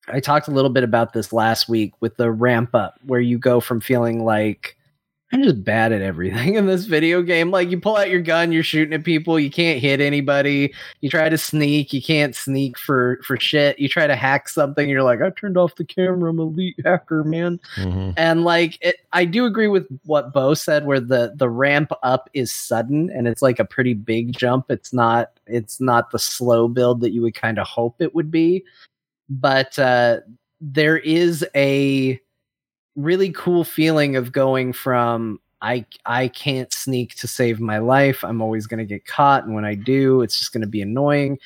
I 0.07 0.19
talked 0.19 0.47
a 0.47 0.51
little 0.51 0.69
bit 0.69 0.83
about 0.83 1.13
this 1.13 1.31
last 1.31 1.69
week 1.69 1.93
with 2.01 2.17
the 2.17 2.31
ramp 2.31 2.75
up, 2.75 2.95
where 3.05 3.21
you 3.21 3.39
go 3.39 3.59
from 3.59 3.79
feeling 3.79 4.25
like 4.25 4.77
I'm 5.33 5.43
just 5.43 5.63
bad 5.63 5.91
at 5.93 6.01
everything 6.01 6.55
in 6.55 6.65
this 6.65 6.85
video 6.85 7.21
game. 7.21 7.51
Like 7.51 7.69
you 7.69 7.79
pull 7.79 7.95
out 7.95 8.09
your 8.09 8.21
gun, 8.21 8.51
you're 8.51 8.63
shooting 8.63 8.93
at 8.93 9.03
people, 9.05 9.39
you 9.39 9.49
can't 9.49 9.79
hit 9.79 10.01
anybody. 10.01 10.73
You 10.99 11.09
try 11.09 11.29
to 11.29 11.37
sneak, 11.37 11.93
you 11.93 12.01
can't 12.01 12.35
sneak 12.35 12.77
for 12.77 13.19
for 13.25 13.37
shit. 13.37 13.79
You 13.79 13.87
try 13.87 14.07
to 14.07 14.15
hack 14.15 14.49
something, 14.49 14.89
you're 14.89 15.03
like, 15.03 15.21
I 15.21 15.29
turned 15.29 15.57
off 15.57 15.75
the 15.75 15.85
camera. 15.85 16.29
I'm 16.31 16.39
elite 16.39 16.79
hacker, 16.83 17.23
man 17.23 17.59
Mhm. 17.77 18.13
and 18.17 18.43
like 18.43 18.77
it, 18.81 18.97
i 19.13 19.25
do 19.25 19.45
agree 19.45 19.67
with 19.67 19.87
what 20.05 20.33
bo 20.33 20.53
said 20.53 20.85
where 20.85 20.99
the 20.99 21.33
the 21.35 21.49
ramp 21.49 21.91
up 22.03 22.29
is 22.33 22.51
sudden 22.51 23.09
and 23.09 23.27
it's 23.27 23.41
like 23.41 23.59
a 23.59 23.65
pretty 23.65 23.93
big 23.93 24.37
jump 24.37 24.69
it's 24.69 24.91
not 24.93 25.31
it's 25.47 25.79
not 25.81 26.11
the 26.11 26.19
slow 26.19 26.67
build 26.67 27.01
that 27.01 27.11
you 27.11 27.21
would 27.21 27.35
kind 27.35 27.57
of 27.59 27.67
hope 27.67 27.95
it 28.01 28.13
would 28.15 28.31
be 28.31 28.63
but 29.29 29.77
uh 29.79 30.17
there 30.59 30.97
is 30.97 31.45
a 31.55 32.19
really 32.95 33.31
cool 33.31 33.63
feeling 33.63 34.15
of 34.15 34.31
going 34.31 34.73
from 34.73 35.39
I 35.61 35.85
I 36.05 36.27
can't 36.29 36.73
sneak 36.73 37.15
to 37.15 37.27
save 37.27 37.59
my 37.59 37.77
life. 37.77 38.23
I'm 38.23 38.41
always 38.41 38.67
going 38.67 38.79
to 38.79 38.85
get 38.85 39.05
caught 39.05 39.45
and 39.45 39.53
when 39.55 39.65
I 39.65 39.75
do, 39.75 40.21
it's 40.21 40.37
just 40.39 40.53
going 40.53 40.61
to 40.61 40.67
be 40.67 40.81
annoying. 40.81 41.39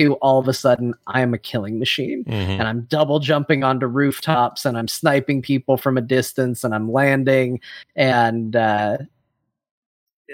To 0.00 0.14
all 0.14 0.38
of 0.38 0.46
a 0.46 0.52
sudden 0.54 0.94
I 1.08 1.22
am 1.22 1.34
a 1.34 1.38
killing 1.38 1.78
machine 1.80 2.22
Mhm. 2.24 2.32
and 2.32 2.62
I'm 2.62 2.82
double 2.82 3.18
jumping 3.18 3.64
onto 3.64 3.86
rooftops 3.86 4.64
and 4.64 4.78
I'm 4.78 4.86
sniping 4.86 5.42
people 5.42 5.76
from 5.76 5.98
a 5.98 6.00
distance 6.00 6.62
and 6.62 6.72
I'm 6.74 6.92
landing 6.92 7.60
and 7.96 8.54
uh 8.54 8.98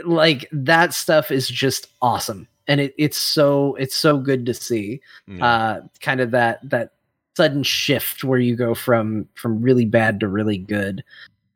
like 0.05 0.49
that 0.53 0.93
stuff 0.93 1.31
is 1.31 1.49
just 1.49 1.87
awesome 2.03 2.49
and 2.67 2.81
it, 2.81 2.95
it's 2.99 3.17
so 3.17 3.75
it's 3.77 3.95
so 3.95 4.19
good 4.19 4.45
to 4.47 4.53
see 4.53 5.01
uh 5.41 5.81
kind 6.01 6.21
of 6.21 6.31
that 6.33 6.59
that 6.69 6.94
sudden 7.37 7.63
shift 7.63 8.25
where 8.25 8.39
you 8.39 8.57
go 8.57 8.75
from 8.75 9.29
from 9.35 9.61
really 9.61 9.85
bad 9.85 10.21
to 10.21 10.29
really 10.29 10.59
good 10.59 11.03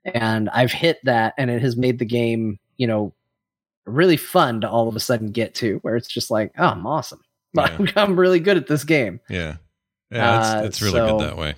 and 0.04 0.48
I've 0.50 0.72
hit 0.72 0.98
that 1.04 1.34
and 1.38 1.50
it 1.50 1.62
has 1.62 1.76
made 1.76 1.98
the 1.98 2.04
game 2.04 2.58
you 2.76 2.86
know 2.86 3.12
really 3.86 4.16
fun 4.16 4.60
to 4.60 4.68
all 4.68 4.88
of 4.88 4.96
a 4.96 5.00
sudden 5.00 5.30
get 5.30 5.54
to 5.56 5.78
where 5.82 5.96
it's 5.96 6.08
just 6.08 6.30
like 6.30 6.52
oh 6.58 6.66
I'm 6.66 6.86
awesome 6.86 7.22
Yeah. 7.54 7.78
I'm 7.96 8.18
really 8.18 8.40
good 8.40 8.56
at 8.56 8.66
this 8.66 8.84
game 8.84 9.20
yeah. 9.28 9.56
Yeah. 10.10 10.38
It's, 10.38 10.48
uh, 10.48 10.62
it's 10.66 10.82
really 10.82 10.98
so- 10.98 11.18
good 11.18 11.28
that 11.28 11.36
way. 11.36 11.54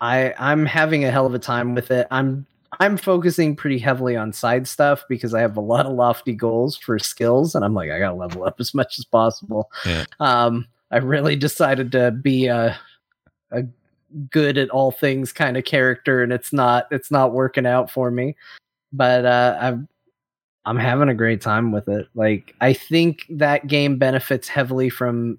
I 0.00 0.34
I'm 0.38 0.66
having 0.66 1.04
a 1.04 1.10
hell 1.10 1.26
of 1.26 1.34
a 1.34 1.38
time 1.38 1.74
with 1.74 1.90
it. 1.90 2.06
I'm 2.10 2.46
I'm 2.80 2.96
focusing 2.96 3.54
pretty 3.56 3.78
heavily 3.78 4.16
on 4.16 4.32
side 4.32 4.66
stuff 4.66 5.04
because 5.08 5.32
I 5.32 5.40
have 5.40 5.56
a 5.56 5.60
lot 5.60 5.86
of 5.86 5.92
lofty 5.92 6.34
goals 6.34 6.76
for 6.76 6.98
skills, 6.98 7.54
and 7.54 7.64
I'm 7.64 7.74
like, 7.74 7.90
I 7.90 7.98
gotta 7.98 8.14
level 8.16 8.44
up 8.44 8.60
as 8.60 8.74
much 8.74 8.98
as 8.98 9.04
possible. 9.04 9.70
Yeah. 9.86 10.04
Um, 10.20 10.66
I 10.90 10.98
really 10.98 11.36
decided 11.36 11.92
to 11.92 12.10
be 12.10 12.46
a 12.46 12.78
a 13.54 13.64
good 14.30 14.58
at 14.58 14.70
all 14.70 14.90
things 14.90 15.32
kind 15.32 15.56
of 15.56 15.64
character, 15.64 16.22
and 16.22 16.32
it's 16.32 16.52
not 16.52 16.86
it's 16.90 17.10
not 17.10 17.32
working 17.32 17.66
out 17.66 17.90
for 17.90 18.10
me. 18.10 18.36
But 18.92 19.24
uh, 19.24 19.58
I'm 19.60 19.88
I'm 20.64 20.78
having 20.78 21.08
a 21.08 21.14
great 21.14 21.40
time 21.40 21.72
with 21.72 21.88
it. 21.88 22.08
Like 22.14 22.54
I 22.60 22.72
think 22.72 23.26
that 23.30 23.66
game 23.66 23.98
benefits 23.98 24.48
heavily 24.48 24.88
from 24.88 25.38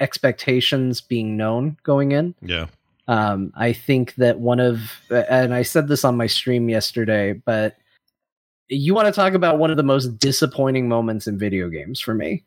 expectations 0.00 1.00
being 1.00 1.36
known 1.36 1.76
going 1.84 2.12
in. 2.12 2.34
Yeah. 2.42 2.66
Um, 3.08 3.52
I 3.56 3.72
think 3.72 4.14
that 4.16 4.38
one 4.38 4.60
of, 4.60 4.80
and 5.10 5.54
I 5.54 5.62
said 5.62 5.88
this 5.88 6.04
on 6.04 6.16
my 6.16 6.26
stream 6.26 6.68
yesterday, 6.68 7.32
but 7.32 7.76
you 8.68 8.94
want 8.94 9.06
to 9.06 9.12
talk 9.12 9.34
about 9.34 9.58
one 9.58 9.70
of 9.70 9.76
the 9.76 9.82
most 9.82 10.18
disappointing 10.18 10.88
moments 10.88 11.26
in 11.26 11.38
video 11.38 11.68
games 11.68 12.00
for 12.00 12.14
me 12.14 12.44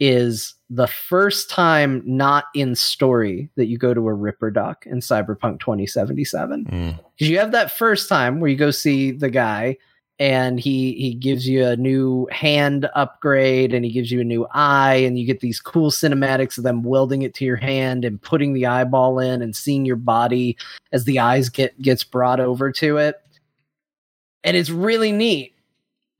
is 0.00 0.54
the 0.70 0.86
first 0.86 1.50
time 1.50 2.02
not 2.04 2.44
in 2.54 2.74
story 2.74 3.50
that 3.56 3.66
you 3.66 3.78
go 3.78 3.94
to 3.94 4.08
a 4.08 4.12
Ripperdoc 4.12 4.86
in 4.86 5.00
Cyberpunk 5.00 5.60
2077. 5.60 6.64
Mm. 6.66 6.98
Because 7.16 7.28
you 7.30 7.38
have 7.38 7.52
that 7.52 7.72
first 7.72 8.08
time 8.08 8.40
where 8.40 8.50
you 8.50 8.56
go 8.56 8.70
see 8.70 9.10
the 9.10 9.30
guy 9.30 9.76
and 10.18 10.58
he 10.58 10.94
he 10.94 11.14
gives 11.14 11.48
you 11.48 11.64
a 11.64 11.76
new 11.76 12.26
hand 12.32 12.88
upgrade 12.94 13.72
and 13.72 13.84
he 13.84 13.90
gives 13.90 14.10
you 14.10 14.20
a 14.20 14.24
new 14.24 14.46
eye 14.52 14.94
and 14.94 15.18
you 15.18 15.24
get 15.24 15.40
these 15.40 15.60
cool 15.60 15.90
cinematics 15.90 16.58
of 16.58 16.64
them 16.64 16.82
welding 16.82 17.22
it 17.22 17.34
to 17.34 17.44
your 17.44 17.56
hand 17.56 18.04
and 18.04 18.20
putting 18.20 18.52
the 18.52 18.66
eyeball 18.66 19.18
in 19.20 19.42
and 19.42 19.54
seeing 19.54 19.84
your 19.84 19.96
body 19.96 20.56
as 20.92 21.04
the 21.04 21.18
eyes 21.18 21.48
get 21.48 21.80
gets 21.80 22.02
brought 22.02 22.40
over 22.40 22.72
to 22.72 22.96
it 22.96 23.20
and 24.42 24.56
it's 24.56 24.70
really 24.70 25.12
neat 25.12 25.54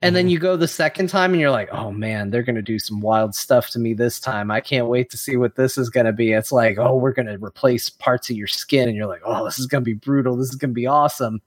and 0.02 0.14
then 0.14 0.26
Mhm. 0.28 0.30
you 0.30 0.38
go 0.38 0.56
the 0.56 0.68
second 0.68 1.08
time 1.08 1.32
and 1.32 1.40
you're 1.40 1.50
like 1.50 1.68
oh 1.72 1.90
man 1.90 2.30
they're 2.30 2.42
going 2.44 2.54
to 2.56 2.62
do 2.62 2.78
some 2.78 3.00
wild 3.00 3.34
stuff 3.34 3.68
to 3.70 3.78
me 3.78 3.94
this 3.94 4.20
time. 4.20 4.50
I 4.50 4.60
can't 4.60 4.86
wait 4.86 5.10
to 5.10 5.16
see 5.16 5.36
what 5.36 5.56
this 5.56 5.76
is 5.78 5.90
going 5.90 6.06
to 6.06 6.12
be. 6.12 6.32
It's 6.32 6.52
like 6.52 6.78
oh 6.78 6.96
we're 6.96 7.12
going 7.12 7.26
to 7.26 7.38
replace 7.44 7.88
parts 7.90 8.30
of 8.30 8.36
your 8.36 8.46
skin. 8.46 8.88
And 8.88 8.96
you're 8.96 9.06
like 9.06 9.22
oh 9.24 9.44
this 9.44 9.58
is 9.58 9.66
going 9.66 9.82
to 9.82 9.84
be 9.84 9.94
brutal. 9.94 10.36
This 10.36 10.48
is 10.50 10.56
going 10.56 10.70
to 10.70 10.74
be 10.74 10.86
awesome. 10.86 11.40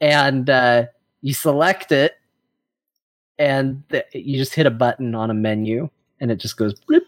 And 0.00 0.48
uh 0.50 0.84
you 1.22 1.32
select 1.34 1.90
it 1.92 2.14
and 3.38 3.82
th- 3.90 4.04
you 4.12 4.36
just 4.36 4.54
hit 4.54 4.66
a 4.66 4.70
button 4.70 5.14
on 5.14 5.30
a 5.30 5.34
menu 5.34 5.88
and 6.20 6.30
it 6.30 6.36
just 6.36 6.56
goes 6.56 6.74
bloop, 6.80 7.02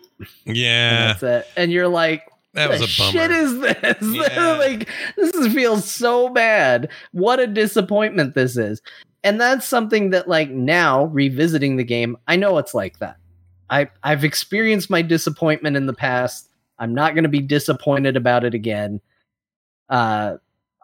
and 0.46 0.56
Yeah. 0.56 1.06
that's 1.18 1.22
it. 1.22 1.46
And 1.56 1.72
you're 1.72 1.88
like 1.88 2.30
That 2.54 2.70
was 2.70 2.78
the 2.80 2.86
a 2.86 2.88
bummer. 2.98 3.12
shit 3.12 3.30
is 3.32 3.58
this? 3.60 4.02
Yeah. 4.32 4.52
like 4.56 4.88
this 5.16 5.34
is, 5.34 5.52
feels 5.52 5.84
so 5.90 6.28
bad. 6.28 6.88
What 7.12 7.40
a 7.40 7.46
disappointment 7.48 8.34
this 8.34 8.56
is 8.56 8.80
and 9.24 9.40
that's 9.40 9.66
something 9.66 10.10
that 10.10 10.28
like 10.28 10.50
now 10.50 11.04
revisiting 11.04 11.76
the 11.76 11.84
game 11.84 12.16
i 12.28 12.36
know 12.36 12.58
it's 12.58 12.74
like 12.74 12.98
that. 12.98 13.16
I 13.68 13.88
i've 14.02 14.24
experienced 14.24 14.90
my 14.90 15.02
disappointment 15.02 15.76
in 15.76 15.86
the 15.86 15.92
past. 15.92 16.48
I'm 16.78 16.94
not 16.94 17.14
going 17.14 17.24
to 17.24 17.28
be 17.30 17.40
disappointed 17.40 18.16
about 18.16 18.44
it 18.44 18.54
again. 18.54 19.00
Uh 19.88 20.36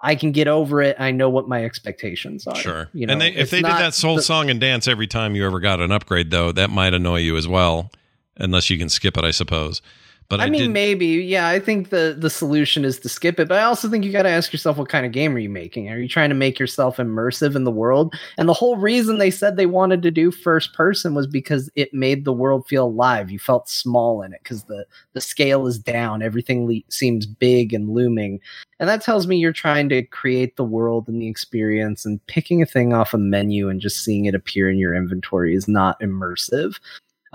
i 0.02 0.14
can 0.14 0.30
get 0.30 0.46
over 0.46 0.82
it. 0.82 0.94
I 1.00 1.10
know 1.10 1.30
what 1.30 1.48
my 1.48 1.64
expectations 1.64 2.46
are 2.46 2.54
Sure. 2.54 2.88
you 2.92 3.06
know? 3.06 3.12
and 3.12 3.20
they, 3.20 3.32
if 3.34 3.50
they 3.50 3.62
did 3.62 3.64
that 3.72 3.94
soul 3.94 4.16
the- 4.16 4.22
song 4.22 4.50
and 4.50 4.60
dance 4.60 4.86
every 4.86 5.06
time 5.06 5.34
you 5.34 5.46
ever 5.46 5.58
got 5.58 5.80
an 5.80 5.90
upgrade, 5.90 6.30
though, 6.30 6.52
that 6.52 6.68
might 6.70 6.92
annoy 6.94 7.20
you 7.20 7.36
as 7.38 7.48
well, 7.48 7.90
unless 8.36 8.68
you 8.68 8.76
can 8.78 8.90
skip 8.90 9.16
it, 9.16 9.24
I 9.24 9.30
suppose. 9.30 9.80
But 10.28 10.40
I, 10.40 10.44
I 10.44 10.50
mean, 10.50 10.62
did, 10.62 10.70
maybe, 10.72 11.06
yeah. 11.06 11.48
I 11.48 11.60
think 11.60 11.90
the 11.90 12.16
the 12.18 12.30
solution 12.30 12.84
is 12.84 12.98
to 13.00 13.08
skip 13.08 13.38
it, 13.38 13.46
but 13.46 13.58
I 13.58 13.62
also 13.62 13.88
think 13.88 14.04
you 14.04 14.10
got 14.10 14.22
to 14.22 14.28
ask 14.28 14.52
yourself, 14.52 14.76
what 14.76 14.88
kind 14.88 15.06
of 15.06 15.12
game 15.12 15.34
are 15.36 15.40
you 15.40 15.48
making? 15.48 15.88
Are 15.88 15.98
you 15.98 16.08
trying 16.08 16.30
to 16.30 16.34
make 16.34 16.58
yourself 16.58 16.96
immersive 16.96 17.54
in 17.54 17.62
the 17.62 17.70
world? 17.70 18.12
And 18.36 18.48
the 18.48 18.52
whole 18.52 18.76
reason 18.76 19.18
they 19.18 19.30
said 19.30 19.56
they 19.56 19.66
wanted 19.66 20.02
to 20.02 20.10
do 20.10 20.32
first 20.32 20.74
person 20.74 21.14
was 21.14 21.28
because 21.28 21.70
it 21.76 21.94
made 21.94 22.24
the 22.24 22.32
world 22.32 22.66
feel 22.66 22.86
alive. 22.86 23.30
You 23.30 23.38
felt 23.38 23.68
small 23.68 24.22
in 24.22 24.32
it 24.32 24.40
because 24.42 24.64
the 24.64 24.84
the 25.12 25.20
scale 25.20 25.66
is 25.68 25.78
down. 25.78 26.22
Everything 26.22 26.66
le- 26.66 26.80
seems 26.88 27.24
big 27.24 27.72
and 27.72 27.90
looming, 27.90 28.40
and 28.80 28.88
that 28.88 29.02
tells 29.02 29.28
me 29.28 29.36
you're 29.36 29.52
trying 29.52 29.88
to 29.90 30.02
create 30.02 30.56
the 30.56 30.64
world 30.64 31.06
and 31.06 31.22
the 31.22 31.28
experience. 31.28 32.04
And 32.04 32.24
picking 32.26 32.62
a 32.62 32.66
thing 32.66 32.92
off 32.92 33.14
a 33.14 33.18
menu 33.18 33.68
and 33.68 33.80
just 33.80 34.02
seeing 34.02 34.24
it 34.24 34.34
appear 34.34 34.68
in 34.68 34.78
your 34.78 34.94
inventory 34.94 35.54
is 35.54 35.68
not 35.68 36.00
immersive 36.00 36.80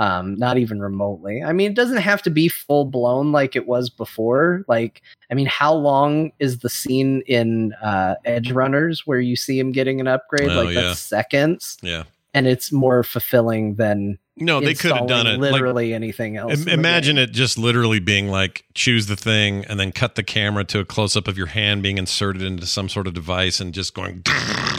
um 0.02 0.36
not 0.36 0.58
even 0.58 0.82
remotely 0.82 1.44
i 1.44 1.54
mean 1.54 1.70
it 1.70 1.76
doesn't 1.76 1.98
have 1.98 2.22
to 2.22 2.30
be 2.30 2.48
full 2.48 2.86
blown 2.86 3.32
like 3.32 3.56
it 3.56 3.68
was 3.68 3.90
before 3.90 4.66
like 4.68 5.02
i 5.30 5.34
mean 5.34 5.46
how 5.46 5.72
long 5.74 6.32
is 6.40 6.60
the 6.60 6.70
scene 6.70 7.22
in 7.28 7.72
uh 7.84 8.16
edge 8.26 8.52
runners 8.52 9.06
where 9.06 9.20
you 9.20 9.36
see 9.36 9.60
him 9.60 9.72
getting 9.72 10.00
an 10.02 10.08
upgrade 10.08 10.50
Oh, 10.50 10.64
like 10.64 10.74
yeah. 10.74 10.82
that's 10.82 11.00
seconds 11.00 11.78
yeah. 11.82 12.04
and 12.34 12.48
it's 12.48 12.72
more 12.72 13.04
fulfilling 13.04 13.76
than 13.76 14.18
No, 14.38 14.60
they 14.60 14.74
could 14.74 14.92
have 14.92 15.08
done 15.08 15.28
it. 15.28 15.40
Like, 15.40 15.52
literally 15.52 15.94
anything 15.94 16.36
else 16.38 16.62
Im- 16.62 16.70
imagine 16.80 17.18
it 17.20 17.32
just 17.32 17.58
literally 17.60 18.00
being 18.00 18.28
like 18.30 18.64
choose 18.74 19.06
the 19.06 19.16
thing 19.18 19.66
and 19.66 19.80
then 19.80 19.92
cut 19.92 20.16
the 20.16 20.24
camera 20.24 20.64
to 20.66 20.80
a 20.80 20.86
close 20.86 21.16
up 21.16 21.28
of 21.28 21.38
your 21.38 21.48
hand 21.48 21.84
being 21.84 21.98
inserted 22.00 22.42
into 22.42 22.66
some 22.66 22.90
sort 22.90 23.06
of 23.06 23.14
device 23.14 23.60
and 23.60 23.74
just 23.74 23.94
going 23.94 24.24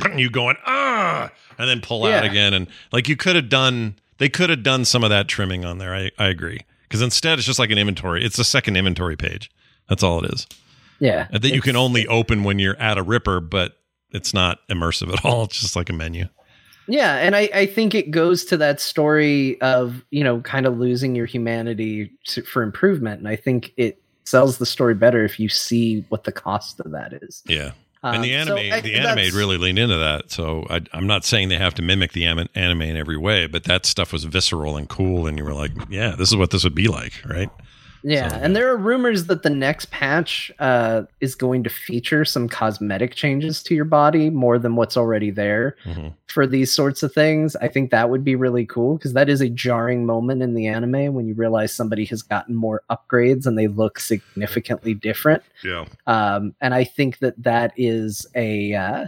and 0.04 0.18
you 0.24 0.28
going 0.30 0.56
ah 0.66 1.30
and 1.58 1.68
then 1.68 1.80
pull 1.80 2.04
out 2.06 2.24
again 2.24 2.52
and 2.54 2.66
like 2.90 3.08
you 3.08 3.14
could 3.16 3.36
have 3.36 3.48
done 3.48 3.94
they 4.22 4.28
could 4.28 4.50
have 4.50 4.62
done 4.62 4.84
some 4.84 5.02
of 5.02 5.10
that 5.10 5.26
trimming 5.26 5.64
on 5.64 5.78
there. 5.78 5.92
I 5.92 6.12
I 6.16 6.28
agree 6.28 6.60
because 6.84 7.02
instead 7.02 7.38
it's 7.38 7.46
just 7.46 7.58
like 7.58 7.72
an 7.72 7.78
inventory. 7.78 8.24
It's 8.24 8.38
a 8.38 8.44
second 8.44 8.76
inventory 8.76 9.16
page. 9.16 9.50
That's 9.88 10.04
all 10.04 10.24
it 10.24 10.32
is. 10.32 10.46
yeah 11.00 11.26
that 11.32 11.52
you 11.52 11.60
can 11.60 11.74
only 11.74 12.06
open 12.06 12.44
when 12.44 12.60
you're 12.60 12.78
at 12.78 12.98
a 12.98 13.02
ripper, 13.02 13.40
but 13.40 13.78
it's 14.12 14.32
not 14.32 14.60
immersive 14.68 15.12
at 15.12 15.24
all. 15.24 15.42
It's 15.46 15.60
just 15.60 15.74
like 15.74 15.90
a 15.90 15.92
menu. 15.92 16.26
Yeah, 16.86 17.16
and 17.16 17.34
I, 17.34 17.48
I 17.54 17.66
think 17.66 17.94
it 17.96 18.10
goes 18.10 18.44
to 18.46 18.56
that 18.58 18.80
story 18.80 19.60
of 19.60 20.04
you 20.10 20.22
know 20.22 20.40
kind 20.42 20.66
of 20.66 20.78
losing 20.78 21.16
your 21.16 21.26
humanity 21.26 22.12
to, 22.26 22.42
for 22.42 22.62
improvement, 22.62 23.18
and 23.18 23.26
I 23.26 23.34
think 23.34 23.72
it 23.76 24.00
sells 24.24 24.58
the 24.58 24.66
story 24.66 24.94
better 24.94 25.24
if 25.24 25.40
you 25.40 25.48
see 25.48 26.04
what 26.10 26.22
the 26.22 26.32
cost 26.32 26.78
of 26.78 26.92
that 26.92 27.12
is. 27.12 27.42
Yeah. 27.46 27.72
Um, 28.04 28.16
and 28.16 28.24
the 28.24 28.30
so 28.44 28.56
anime, 28.56 28.72
I- 28.72 28.80
the 28.80 28.94
anime 28.94 29.36
really 29.36 29.58
leaned 29.58 29.78
into 29.78 29.96
that. 29.96 30.30
So 30.30 30.66
I, 30.68 30.80
I'm 30.92 31.06
not 31.06 31.24
saying 31.24 31.48
they 31.50 31.56
have 31.58 31.74
to 31.74 31.82
mimic 31.82 32.12
the 32.12 32.24
anime 32.26 32.82
in 32.82 32.96
every 32.96 33.16
way, 33.16 33.46
but 33.46 33.64
that 33.64 33.86
stuff 33.86 34.12
was 34.12 34.24
visceral 34.24 34.76
and 34.76 34.88
cool, 34.88 35.26
and 35.26 35.38
you 35.38 35.44
were 35.44 35.54
like, 35.54 35.70
"Yeah, 35.88 36.16
this 36.16 36.28
is 36.28 36.36
what 36.36 36.50
this 36.50 36.64
would 36.64 36.74
be 36.74 36.88
like," 36.88 37.12
right? 37.24 37.48
Yeah, 38.04 38.28
So- 38.28 38.36
and 38.36 38.56
there 38.56 38.68
are 38.68 38.76
rumors 38.76 39.26
that 39.26 39.42
the 39.42 39.50
next 39.50 39.90
patch 39.90 40.50
uh, 40.58 41.02
is 41.20 41.34
going 41.34 41.62
to 41.64 41.70
feature 41.70 42.24
some 42.24 42.48
cosmetic 42.48 43.14
changes 43.14 43.62
to 43.64 43.74
your 43.74 43.84
body 43.84 44.28
more 44.28 44.58
than 44.58 44.74
what's 44.74 44.96
already 44.96 45.30
there 45.30 45.76
Mhm. 45.84 46.12
for 46.26 46.46
these 46.46 46.72
sorts 46.72 47.02
of 47.02 47.12
things. 47.12 47.54
I 47.56 47.68
think 47.68 47.90
that 47.90 48.10
would 48.10 48.24
be 48.24 48.34
really 48.34 48.66
cool 48.66 48.96
because 48.96 49.12
that 49.12 49.28
is 49.28 49.40
a 49.40 49.48
jarring 49.48 50.04
moment 50.04 50.42
in 50.42 50.54
the 50.54 50.66
anime 50.66 51.14
when 51.14 51.26
you 51.26 51.34
realize 51.34 51.72
somebody 51.72 52.04
has 52.06 52.22
gotten 52.22 52.54
more 52.56 52.82
upgrades 52.90 53.46
and 53.46 53.56
they 53.56 53.68
look 53.68 54.00
significantly 54.00 54.94
different. 54.94 55.42
Yeah, 55.62 55.84
um, 56.06 56.54
and 56.60 56.74
I 56.74 56.84
think 56.84 57.18
that 57.18 57.40
that 57.42 57.72
is 57.76 58.26
a, 58.34 58.74
uh, 58.74 59.06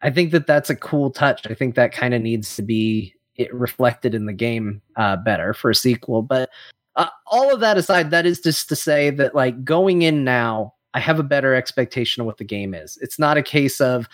I 0.00 0.10
think 0.10 0.32
that 0.32 0.48
that's 0.48 0.70
a 0.70 0.74
cool 0.76 1.10
touch. 1.10 1.46
I 1.48 1.54
think 1.54 1.76
that 1.76 1.92
kind 1.92 2.14
of 2.14 2.22
needs 2.22 2.56
to 2.56 2.62
be 2.62 3.14
it 3.36 3.52
reflected 3.54 4.14
in 4.14 4.26
the 4.26 4.32
game 4.32 4.82
uh, 4.96 5.16
better 5.16 5.54
for 5.54 5.70
a 5.70 5.74
sequel. 5.74 6.20
But 6.22 6.50
uh, 6.96 7.08
all 7.26 7.52
of 7.52 7.60
that 7.60 7.78
aside, 7.78 8.10
that 8.10 8.26
is 8.26 8.40
just 8.40 8.68
to 8.68 8.76
say 8.76 9.10
that 9.10 9.34
like 9.34 9.64
going 9.64 10.02
in 10.02 10.24
now, 10.24 10.74
I 10.94 11.00
have 11.00 11.18
a 11.18 11.24
better 11.24 11.54
expectation 11.54 12.20
of 12.20 12.26
what 12.26 12.38
the 12.38 12.44
game 12.44 12.74
is. 12.74 12.98
It's 13.00 13.18
not 13.18 13.38
a 13.38 13.42
case 13.42 13.80
of 13.80 14.08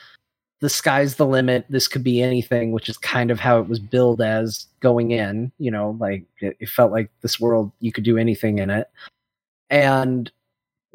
the 0.60 0.68
sky's 0.68 1.16
the 1.16 1.26
limit. 1.26 1.66
This 1.68 1.88
could 1.88 2.04
be 2.04 2.22
anything, 2.22 2.72
which 2.72 2.88
is 2.88 2.98
kind 2.98 3.30
of 3.30 3.40
how 3.40 3.60
it 3.60 3.68
was 3.68 3.78
billed 3.78 4.20
as 4.20 4.66
going 4.80 5.10
in. 5.10 5.52
You 5.58 5.70
know, 5.70 5.96
like 5.98 6.24
it, 6.40 6.56
it 6.60 6.68
felt 6.68 6.92
like 6.92 7.10
this 7.20 7.40
world 7.40 7.72
you 7.80 7.92
could 7.92 8.04
do 8.04 8.18
anything 8.18 8.58
in 8.58 8.70
it, 8.70 8.88
and 9.70 10.30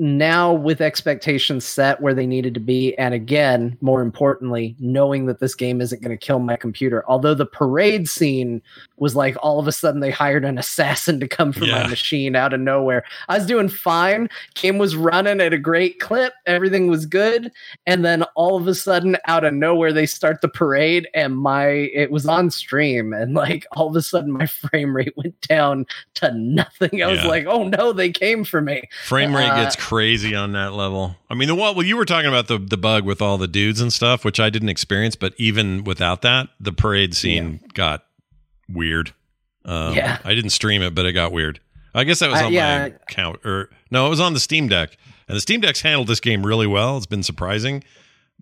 now 0.04 0.52
with 0.52 0.82
expectations 0.82 1.64
set 1.64 2.02
where 2.02 2.14
they 2.14 2.28
needed 2.28 2.54
to 2.54 2.60
be 2.60 2.94
and 2.98 3.14
again 3.14 3.78
more 3.80 4.02
importantly 4.02 4.76
knowing 4.78 5.28
that 5.28 5.40
this 5.40 5.56
game 5.56 5.80
isn't 5.80 6.02
going 6.02 6.16
to 6.16 6.18
kill 6.26 6.40
my 6.40 6.58
computer. 6.58 7.06
Although 7.08 7.34
the 7.34 7.46
parade 7.46 8.10
scene 8.10 8.62
was 8.98 9.16
like 9.16 9.38
all 9.42 9.60
of 9.60 9.68
a 9.68 9.72
sudden 9.72 10.02
they 10.02 10.12
hired 10.12 10.44
an 10.44 10.58
assassin 10.58 11.22
to 11.22 11.28
come 11.28 11.54
for 11.54 11.64
Yeah. 11.64 11.84
my 11.84 11.88
machine 11.88 12.36
out 12.36 12.52
of 12.54 12.60
nowhere. 12.60 13.06
I 13.30 13.38
was 13.38 13.48
doing 13.48 13.70
fine. 13.70 14.30
Game 14.56 14.78
was 14.78 14.98
running 14.98 15.40
at 15.40 15.54
a 15.54 15.58
great 15.58 16.02
clip. 16.02 16.34
Everything 16.46 16.88
was 16.88 17.06
good. 17.06 17.50
And 17.88 18.04
then 18.04 18.24
all 18.36 18.58
of 18.58 18.68
a 18.68 18.76
sudden 18.76 19.16
out 19.28 19.46
of 19.46 19.54
nowhere 19.54 19.94
they 19.94 20.06
start 20.06 20.42
the 20.42 20.50
parade 20.50 21.08
and 21.14 21.38
my 21.38 21.66
it 21.66 22.12
was 22.12 22.26
on 22.26 22.52
stream. 22.52 23.14
And 23.14 23.36
like 23.36 23.66
all 23.72 23.88
of 23.88 23.96
a 23.96 24.02
sudden 24.02 24.34
my 24.34 24.48
frame 24.48 24.94
rate 24.94 25.14
went 25.16 25.40
down 25.48 25.86
to 26.16 26.34
nothing. 26.34 27.02
I 27.02 27.08
was 27.08 27.24
like 27.24 27.46
oh 27.48 27.64
no 27.70 27.94
they 27.94 28.12
came 28.12 28.44
for 28.44 28.60
me. 28.60 28.84
Frame 29.06 29.34
rate 29.34 29.48
Uh, 29.48 29.64
gets 29.64 29.78
crazy 29.78 29.93
on 30.36 30.52
that 30.54 30.74
level. 30.74 31.16
I 31.30 31.36
mean, 31.36 31.48
the 31.48 31.56
what? 31.56 31.76
Well, 31.76 31.86
you 31.86 31.98
were 31.98 32.06
talking 32.06 32.28
about 32.28 32.48
the 32.48 32.58
the 32.58 32.78
bug 32.78 33.06
with 33.06 33.22
all 33.22 33.38
the 33.38 33.48
dudes 33.48 33.80
and 33.82 33.92
stuff, 33.92 34.24
which 34.26 34.40
I 34.40 34.50
didn't 34.50 34.70
experience, 34.70 35.16
but 35.16 35.34
even 35.38 35.84
without 35.84 36.22
that, 36.24 36.50
the 36.60 36.72
parade 36.74 37.16
scene 37.16 37.60
got 37.74 38.04
weird. 38.70 39.14
Um, 39.66 39.94
Yeah. 39.96 40.18
I 40.24 40.34
didn't 40.36 40.50
stream 40.52 40.82
it, 40.82 40.94
but 40.96 41.06
it 41.06 41.14
got 41.14 41.32
weird. 41.32 41.60
I 41.96 42.04
guess 42.06 42.20
that 42.20 42.32
was 42.32 42.42
Uh, 42.42 42.46
on 42.48 42.54
yeah. 42.54 42.80
my 42.80 42.86
account, 42.88 43.40
or 43.46 43.70
no, 43.92 44.08
it 44.08 44.10
was 44.10 44.20
on 44.20 44.34
the 44.34 44.40
Steam 44.40 44.68
Deck, 44.68 44.98
and 45.28 45.38
the 45.38 45.42
Steam 45.42 45.62
Deck's 45.62 45.82
handled 45.82 46.08
this 46.08 46.20
game 46.20 46.46
really 46.46 46.68
well. 46.68 46.98
It's 46.98 47.06
been 47.06 47.22
surprising, 47.24 47.84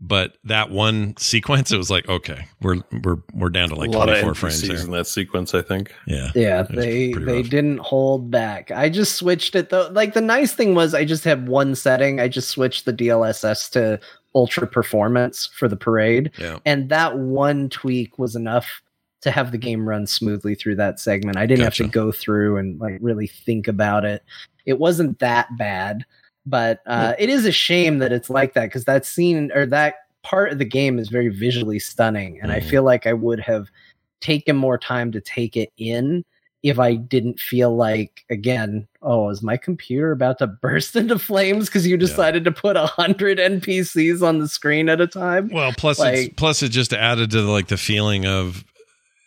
But 0.04 0.38
that 0.46 0.72
one 0.72 1.16
sequence, 1.18 1.72
it 1.72 1.78
was 1.78 1.92
like, 1.92 2.10
okay, 2.10 2.48
we're 2.62 2.78
we're 3.04 3.18
we're 3.34 3.50
down 3.50 3.70
to 3.70 3.76
like 3.76 3.90
a 3.90 3.92
lot 3.92 4.06
twenty 4.06 4.20
of 4.20 4.26
four 4.26 4.34
frames 4.34 4.64
NPCs 4.64 4.68
here. 4.68 4.80
in 4.86 4.92
that 4.92 5.06
sequence, 5.06 5.54
I 5.54 5.62
think. 5.62 5.94
Yeah, 6.08 6.32
Yeah, 6.34 6.64
they 6.64 7.14
they 7.14 7.38
rough. 7.42 7.50
didn't 7.50 7.78
hold 7.78 8.32
back. 8.32 8.72
I 8.72 8.90
just 8.90 9.16
switched 9.18 9.56
it 9.56 9.70
though. 9.70 9.90
Like 9.92 10.16
the 10.16 10.22
nice 10.22 10.54
thing 10.56 10.74
was 10.74 10.96
I 10.96 11.06
just 11.06 11.24
had 11.24 11.48
one 11.48 11.76
setting. 11.76 12.20
I 12.20 12.28
just 12.28 12.50
switched 12.50 12.86
the 12.86 12.94
DLSS 12.94 13.70
to 13.74 14.00
ultra 14.34 14.66
performance 14.66 15.46
for 15.54 15.68
the 15.68 15.78
parade. 15.78 16.32
yeah. 16.40 16.58
And 16.66 16.90
that 16.90 17.20
one 17.20 17.70
tweak 17.70 18.18
was 18.18 18.36
enough 18.36 18.82
to 19.22 19.30
have 19.30 19.52
the 19.52 19.58
game 19.60 19.88
run 19.88 20.08
smoothly 20.08 20.56
through 20.56 20.78
that 20.78 21.00
segment. 21.00 21.38
I 21.38 21.46
didn't 21.46 21.64
have 21.66 21.76
to 21.76 21.88
go 21.88 22.12
through 22.12 22.58
and 22.58 22.80
like 22.80 22.98
really 23.02 23.28
think 23.28 23.68
about 23.68 24.04
it. 24.04 24.24
It 24.66 24.80
wasn't 24.80 25.20
that 25.20 25.48
bad, 25.60 26.06
but 26.46 26.82
uh, 26.86 27.14
it 27.20 27.30
is 27.30 27.46
a 27.46 27.52
shame 27.52 28.00
that 28.00 28.12
it's 28.12 28.30
like 28.30 28.54
that 28.54 28.66
because 28.66 28.86
that 28.86 29.06
scene 29.06 29.52
or 29.54 29.66
that 29.68 29.96
part 30.24 30.52
of 30.52 30.58
the 30.60 30.66
game 30.66 31.00
is 31.00 31.10
very 31.10 31.30
visually 31.30 31.80
stunning, 31.80 32.40
and 32.42 32.52
I 32.52 32.60
Mhm. 32.60 32.70
feel 32.70 32.84
like 32.84 33.08
I 33.08 33.14
would 33.14 33.40
have 33.40 33.68
taken 34.20 34.56
more 34.56 34.78
time 34.78 35.12
to 35.12 35.22
take 35.22 35.58
it 35.58 35.72
in 35.78 36.24
if 36.64 36.78
I 36.78 36.94
didn't 36.94 37.40
feel 37.40 37.76
like 37.76 38.24
again, 38.30 38.88
oh, 39.02 39.30
is 39.30 39.42
my 39.42 39.58
computer 39.58 40.12
about 40.12 40.38
to 40.40 40.48
burst 40.62 40.96
into 40.96 41.18
flames 41.18 41.66
because 41.66 41.88
you 41.88 41.98
decided 41.98 42.44
to 42.46 42.52
put 42.52 42.76
a 42.78 42.86
hundred 42.86 43.40
NPCs 43.40 44.22
on 44.22 44.38
the 44.38 44.48
screen 44.48 44.88
at 44.90 45.02
a 45.02 45.08
time? 45.08 45.50
Well, 45.52 45.72
plus 45.74 46.00
it's, 46.00 46.34
plus 46.36 46.62
it 46.62 46.70
just 46.70 46.94
added 46.94 47.32
to 47.32 47.42
like 47.42 47.68
the 47.68 47.78
feeling 47.78 48.28
of 48.28 48.64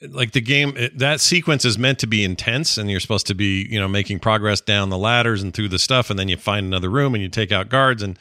like 0.02 0.32
the 0.32 0.40
game 0.40 0.74
it, 0.76 0.98
that 0.98 1.20
sequence 1.20 1.64
is 1.64 1.78
meant 1.78 1.98
to 2.00 2.06
be 2.06 2.24
intense 2.24 2.76
and 2.76 2.90
you're 2.90 3.00
supposed 3.00 3.26
to 3.26 3.34
be 3.34 3.66
you 3.70 3.78
know 3.80 3.88
making 3.88 4.18
progress 4.18 4.60
down 4.60 4.90
the 4.90 4.98
ladders 4.98 5.42
and 5.42 5.54
through 5.54 5.68
the 5.68 5.78
stuff 5.78 6.10
and 6.10 6.18
then 6.18 6.28
you 6.28 6.36
find 6.36 6.66
another 6.66 6.90
room 6.90 7.14
and 7.14 7.22
you 7.22 7.28
take 7.28 7.52
out 7.52 7.68
guards 7.68 8.02
and 8.02 8.18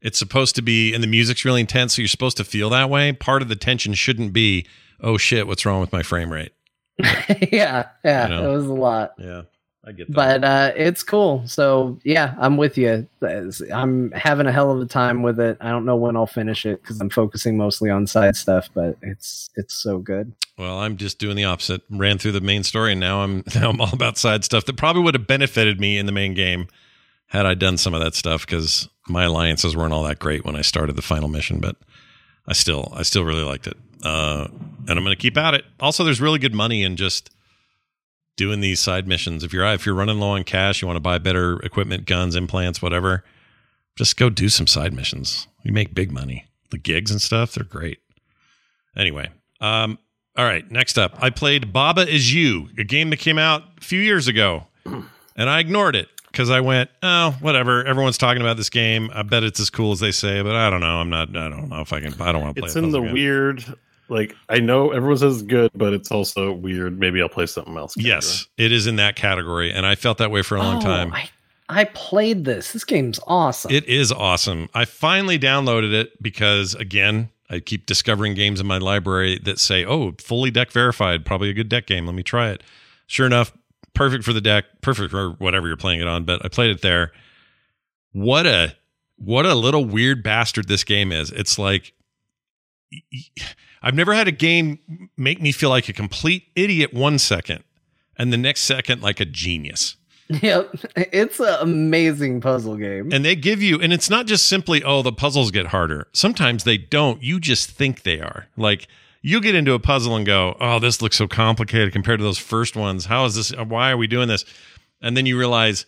it's 0.00 0.18
supposed 0.18 0.54
to 0.54 0.62
be 0.62 0.94
and 0.94 1.02
the 1.02 1.08
music's 1.08 1.44
really 1.44 1.60
intense 1.60 1.94
so 1.96 2.02
you're 2.02 2.08
supposed 2.08 2.36
to 2.36 2.44
feel 2.44 2.70
that 2.70 2.88
way 2.88 3.12
part 3.12 3.42
of 3.42 3.48
the 3.48 3.56
tension 3.56 3.92
shouldn't 3.92 4.32
be 4.32 4.66
oh 5.00 5.16
shit 5.18 5.46
what's 5.46 5.66
wrong 5.66 5.80
with 5.80 5.92
my 5.92 6.02
frame 6.02 6.32
rate 6.32 6.52
yeah, 7.52 7.88
yeah, 8.04 8.28
You 8.28 8.34
know? 8.34 8.50
it 8.52 8.56
was 8.56 8.66
a 8.66 8.72
lot. 8.72 9.12
yeah 9.18 9.42
i 9.86 9.92
get 9.92 10.08
that 10.08 10.14
but 10.14 10.44
uh 10.44 10.72
it's 10.76 11.02
cool 11.02 11.42
so 11.46 11.98
yeah 12.04 12.34
i'm 12.38 12.56
with 12.56 12.76
you 12.76 13.06
i'm 13.72 14.10
having 14.12 14.46
a 14.46 14.52
hell 14.52 14.70
of 14.70 14.80
a 14.80 14.86
time 14.86 15.22
with 15.22 15.38
it 15.38 15.56
i 15.60 15.70
don't 15.70 15.84
know 15.84 15.96
when 15.96 16.16
i'll 16.16 16.26
finish 16.26 16.66
it 16.66 16.82
because 16.82 17.00
i'm 17.00 17.10
focusing 17.10 17.56
mostly 17.56 17.88
on 17.88 18.06
side 18.06 18.36
stuff 18.36 18.68
but 18.74 18.96
it's 19.02 19.48
it's 19.56 19.74
so 19.74 19.98
good 19.98 20.32
Well, 20.58 20.78
I'm 20.78 20.96
just 20.96 21.18
doing 21.18 21.36
the 21.36 21.44
opposite. 21.44 21.82
Ran 21.90 22.16
through 22.18 22.32
the 22.32 22.40
main 22.40 22.62
story, 22.62 22.92
and 22.92 23.00
now 23.00 23.20
I'm 23.20 23.44
now 23.54 23.68
I'm 23.70 23.80
all 23.80 23.92
about 23.92 24.16
side 24.16 24.42
stuff 24.44 24.64
that 24.64 24.76
probably 24.76 25.02
would 25.02 25.14
have 25.14 25.26
benefited 25.26 25.78
me 25.78 25.98
in 25.98 26.06
the 26.06 26.12
main 26.12 26.32
game 26.34 26.68
had 27.26 27.44
I 27.44 27.54
done 27.54 27.76
some 27.76 27.92
of 27.92 28.00
that 28.00 28.14
stuff 28.14 28.46
because 28.46 28.88
my 29.06 29.24
alliances 29.24 29.76
weren't 29.76 29.92
all 29.92 30.04
that 30.04 30.18
great 30.18 30.44
when 30.46 30.56
I 30.56 30.62
started 30.62 30.96
the 30.96 31.02
final 31.02 31.28
mission. 31.28 31.60
But 31.60 31.76
I 32.48 32.54
still 32.54 32.90
I 32.96 33.02
still 33.02 33.24
really 33.24 33.42
liked 33.42 33.66
it, 33.66 33.76
uh, 34.02 34.48
and 34.88 34.90
I'm 34.90 35.04
going 35.04 35.14
to 35.14 35.16
keep 35.16 35.36
at 35.36 35.52
it. 35.52 35.64
Also, 35.78 36.04
there's 36.04 36.22
really 36.22 36.38
good 36.38 36.54
money 36.54 36.82
in 36.82 36.96
just 36.96 37.30
doing 38.36 38.60
these 38.60 38.80
side 38.80 39.08
missions. 39.08 39.42
If 39.42 39.52
you're 39.52 39.64
if 39.66 39.86
you're 39.86 39.94
running 39.94 40.20
low 40.20 40.30
on 40.30 40.44
cash, 40.44 40.80
you 40.80 40.86
want 40.86 40.96
to 40.96 41.00
buy 41.00 41.18
better 41.18 41.58
equipment, 41.60 42.06
guns, 42.06 42.36
implants, 42.36 42.80
whatever. 42.80 43.24
Just 43.96 44.16
go 44.16 44.28
do 44.28 44.48
some 44.48 44.66
side 44.66 44.92
missions. 44.92 45.48
You 45.62 45.72
make 45.72 45.94
big 45.94 46.12
money. 46.12 46.46
The 46.70 46.78
gigs 46.78 47.10
and 47.10 47.22
stuff, 47.22 47.54
they're 47.54 47.64
great. 47.64 47.98
Anyway, 48.96 49.30
um, 49.60 49.98
all 50.36 50.44
right, 50.44 50.70
next 50.70 50.98
up, 50.98 51.16
I 51.22 51.30
played 51.30 51.72
Baba 51.72 52.06
Is 52.06 52.34
You, 52.34 52.68
a 52.78 52.84
game 52.84 53.10
that 53.10 53.18
came 53.18 53.38
out 53.38 53.62
a 53.78 53.80
few 53.84 54.00
years 54.00 54.28
ago, 54.28 54.66
and 54.84 55.48
I 55.50 55.60
ignored 55.60 55.96
it 55.96 56.08
because 56.30 56.50
I 56.50 56.60
went, 56.60 56.90
oh, 57.02 57.34
whatever. 57.40 57.84
Everyone's 57.84 58.18
talking 58.18 58.42
about 58.42 58.58
this 58.58 58.68
game. 58.68 59.10
I 59.14 59.22
bet 59.22 59.42
it's 59.42 59.60
as 59.60 59.70
cool 59.70 59.92
as 59.92 60.00
they 60.00 60.12
say, 60.12 60.42
but 60.42 60.54
I 60.54 60.68
don't 60.68 60.80
know. 60.80 60.98
I'm 60.98 61.08
not. 61.08 61.34
I 61.34 61.48
don't 61.48 61.70
know 61.70 61.80
if 61.80 61.92
I 61.92 62.00
can. 62.00 62.20
I 62.20 62.32
don't 62.32 62.42
want 62.42 62.56
to 62.56 62.60
play. 62.60 62.66
It's 62.66 62.76
in 62.76 62.90
the 62.90 63.00
game. 63.00 63.14
weird. 63.14 63.64
Like 64.08 64.36
I 64.48 64.58
know 64.60 64.92
everyone 64.92 65.18
says 65.18 65.34
it's 65.34 65.42
good, 65.42 65.70
but 65.74 65.92
it's 65.92 66.10
also 66.10 66.52
weird. 66.52 66.98
Maybe 66.98 67.20
I'll 67.20 67.28
play 67.28 67.46
something 67.46 67.76
else. 67.76 67.94
category. 67.94 68.14
Yes, 68.14 68.46
it 68.56 68.70
is 68.72 68.86
in 68.86 68.96
that 68.96 69.16
category, 69.16 69.72
and 69.72 69.84
I 69.84 69.94
felt 69.96 70.18
that 70.18 70.30
way 70.30 70.42
for 70.42 70.56
a 70.56 70.60
long 70.62 70.76
Oh, 70.78 70.80
time. 70.80 71.12
I, 71.12 71.28
I 71.68 71.84
played 71.84 72.44
this 72.44 72.72
this 72.72 72.84
game's 72.84 73.18
awesome 73.26 73.72
It 73.72 73.84
is 73.86 74.12
awesome. 74.12 74.68
I 74.74 74.84
finally 74.84 75.38
downloaded 75.38 75.92
it 75.92 76.22
because 76.22 76.74
again, 76.76 77.30
I 77.50 77.58
keep 77.58 77.86
discovering 77.86 78.34
games 78.34 78.60
in 78.60 78.66
my 78.66 78.78
library 78.78 79.40
that 79.44 79.58
say, 79.58 79.84
"Oh, 79.84 80.12
fully 80.18 80.50
deck 80.52 80.70
verified, 80.70 81.24
probably 81.24 81.50
a 81.50 81.54
good 81.54 81.68
deck 81.68 81.86
game. 81.86 82.06
Let 82.06 82.14
me 82.14 82.22
try 82.22 82.50
it." 82.50 82.62
Sure 83.08 83.26
enough, 83.26 83.52
perfect 83.94 84.22
for 84.24 84.32
the 84.32 84.40
deck, 84.40 84.64
perfect 84.82 85.10
for 85.10 85.30
whatever 85.38 85.66
you're 85.66 85.76
playing 85.76 86.00
it 86.00 86.06
on, 86.06 86.24
but 86.24 86.44
I 86.44 86.48
played 86.48 86.70
it 86.70 86.82
there. 86.82 87.10
What 88.12 88.46
a 88.46 88.76
what 89.16 89.46
a 89.46 89.54
little 89.54 89.84
weird 89.84 90.22
bastard 90.22 90.68
this 90.68 90.84
game 90.84 91.10
is. 91.10 91.32
It's 91.32 91.58
like 91.58 91.92
I've 93.82 93.94
never 93.94 94.14
had 94.14 94.28
a 94.28 94.32
game 94.32 95.10
make 95.16 95.40
me 95.40 95.52
feel 95.52 95.70
like 95.70 95.88
a 95.88 95.92
complete 95.92 96.44
idiot 96.54 96.92
one 96.92 97.18
second 97.18 97.64
and 98.16 98.32
the 98.32 98.36
next 98.36 98.62
second 98.62 99.02
like 99.02 99.20
a 99.20 99.24
genius. 99.24 99.96
yep 100.42 100.74
it's 100.96 101.38
an 101.38 101.56
amazing 101.60 102.40
puzzle 102.40 102.76
game 102.76 103.12
And 103.12 103.24
they 103.24 103.36
give 103.36 103.62
you, 103.62 103.80
and 103.80 103.92
it's 103.92 104.10
not 104.10 104.26
just 104.26 104.46
simply, 104.46 104.82
oh, 104.82 105.02
the 105.02 105.12
puzzles 105.12 105.52
get 105.52 105.66
harder. 105.66 106.08
Sometimes 106.12 106.64
they 106.64 106.76
don't. 106.76 107.22
You 107.22 107.38
just 107.38 107.70
think 107.70 108.02
they 108.02 108.18
are. 108.18 108.48
Like 108.56 108.88
you 109.22 109.40
get 109.40 109.54
into 109.56 109.72
a 109.72 109.80
puzzle 109.80 110.14
and 110.14 110.24
go, 110.24 110.56
oh, 110.60 110.78
this 110.78 111.02
looks 111.02 111.16
so 111.16 111.26
complicated 111.26 111.92
compared 111.92 112.20
to 112.20 112.24
those 112.24 112.38
first 112.38 112.76
ones. 112.76 113.06
How 113.06 113.24
is 113.24 113.34
this? 113.34 113.50
Why 113.50 113.90
are 113.90 113.96
we 113.96 114.06
doing 114.06 114.28
this? 114.28 114.44
And 115.00 115.16
then 115.16 115.26
you 115.26 115.38
realize, 115.38 115.84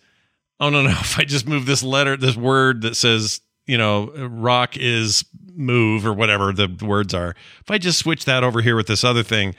oh, 0.59 0.69
no, 0.69 0.81
no. 0.81 0.89
If 0.99 1.17
I 1.17 1.23
just 1.23 1.47
move 1.47 1.65
this 1.65 1.81
letter, 1.81 2.17
this 2.17 2.35
word 2.35 2.81
that 2.81 2.95
says, 2.95 3.39
you 3.65 3.77
know, 3.77 4.11
rock 4.27 4.75
is 4.75 5.23
move 5.59 6.05
or 6.05 6.13
whatever 6.13 6.51
the 6.51 6.67
words 6.83 7.13
are, 7.13 7.35
if 7.61 7.69
I 7.69 7.77
just 7.77 7.99
switch 7.99 8.25
that 8.25 8.43
over 8.43 8.61
here 8.61 8.75
with 8.75 8.87
this 8.87 9.03
other 9.03 9.21
thing, 9.23 9.53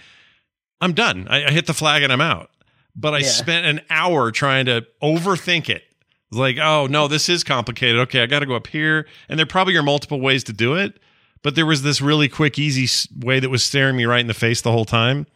I'm 0.80 0.92
done. 0.94 1.26
I, 1.28 1.46
I 1.46 1.50
hit 1.50 1.66
the 1.66 1.74
flag 1.74 2.02
and 2.02 2.12
I'm 2.12 2.20
out. 2.20 2.50
But 2.96 3.14
I 3.14 3.18
Yeah. 3.18 3.28
spent 3.28 3.66
an 3.66 3.80
hour 3.90 4.32
trying 4.32 4.66
to 4.66 4.84
overthink 5.02 5.68
it. 5.68 5.84
Like, 6.32 6.58
oh 6.58 6.86
no, 6.86 7.06
this 7.08 7.28
is 7.28 7.44
complicated. 7.44 8.00
Okay, 8.02 8.22
I 8.22 8.26
got 8.26 8.40
to 8.40 8.46
go 8.46 8.54
up 8.56 8.66
here, 8.68 9.06
and 9.28 9.38
there 9.38 9.46
probably 9.46 9.76
are 9.76 9.82
multiple 9.82 10.20
ways 10.20 10.42
to 10.44 10.52
do 10.52 10.74
it. 10.74 10.98
But 11.42 11.54
there 11.54 11.66
was 11.66 11.82
this 11.82 12.00
really 12.00 12.28
quick, 12.28 12.58
easy 12.58 12.86
way 13.24 13.40
that 13.40 13.48
was 13.48 13.64
staring 13.64 13.96
me 13.96 14.04
right 14.04 14.20
in 14.20 14.26
the 14.26 14.34
face 14.34 14.60
the 14.60 14.70
whole 14.72 14.84
time. 14.84 15.26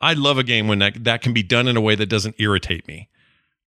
I 0.00 0.12
love 0.14 0.38
a 0.38 0.42
game 0.44 0.68
when 0.68 0.78
that 0.80 1.04
that 1.04 1.22
can 1.22 1.32
be 1.32 1.42
done 1.42 1.66
in 1.68 1.76
a 1.76 1.80
way 1.80 1.94
that 1.94 2.06
doesn't 2.06 2.36
irritate 2.38 2.86
me. 2.88 3.08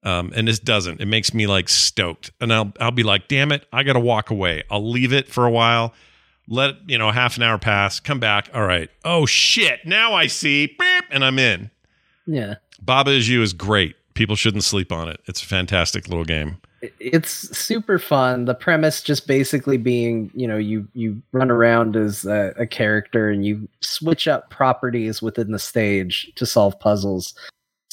Um, 0.03 0.31
and 0.35 0.47
this 0.47 0.59
doesn't. 0.59 1.01
It 1.01 1.07
makes 1.07 1.33
me 1.33 1.47
like 1.47 1.67
stoked, 1.67 2.31
and 2.39 2.53
I'll 2.53 2.71
I'll 2.79 2.91
be 2.91 3.03
like, 3.03 3.27
damn 3.27 3.51
it, 3.51 3.65
I 3.73 3.83
got 3.83 3.93
to 3.93 3.99
walk 3.99 4.29
away. 4.29 4.63
I'll 4.69 4.87
leave 4.89 5.11
it 5.13 5.27
for 5.27 5.45
a 5.45 5.51
while, 5.51 5.93
let 6.47 6.75
you 6.87 6.97
know 6.97 7.11
half 7.11 7.37
an 7.37 7.43
hour 7.43 7.57
pass, 7.57 7.99
come 7.99 8.19
back. 8.19 8.49
All 8.53 8.65
right. 8.65 8.89
Oh 9.03 9.25
shit, 9.25 9.79
now 9.85 10.13
I 10.13 10.27
see, 10.27 10.67
Beep, 10.67 11.03
and 11.09 11.23
I'm 11.25 11.39
in. 11.39 11.71
yeah 12.27 12.55
Baba 12.81 13.11
is 13.11 13.27
you 13.29 13.41
is 13.41 13.53
great. 13.53 13.95
People 14.13 14.35
shouldn't 14.35 14.63
sleep 14.63 14.91
on 14.91 15.09
it. 15.09 15.19
It's 15.25 15.41
a 15.41 15.45
fantastic 15.45 16.07
little 16.07 16.25
game. 16.25 16.57
it's 16.99 17.31
super 17.57 17.97
fun 17.97 18.45
the 18.45 18.53
premise 18.53 19.01
just 19.01 19.25
basically 19.27 19.77
being 19.77 20.29
you 20.35 20.47
know 20.47 20.57
you 20.57 20.87
you 20.93 21.19
run 21.31 21.49
around 21.49 21.95
as 21.95 22.25
a, 22.25 22.53
a 22.59 22.67
character 22.67 23.27
and 23.29 23.43
you 23.43 23.67
switch 23.81 24.27
up 24.27 24.51
properties 24.51 25.19
within 25.19 25.51
the 25.51 25.57
stage 25.57 26.31
to 26.35 26.45
solve 26.45 26.79
puzzles 26.79 27.33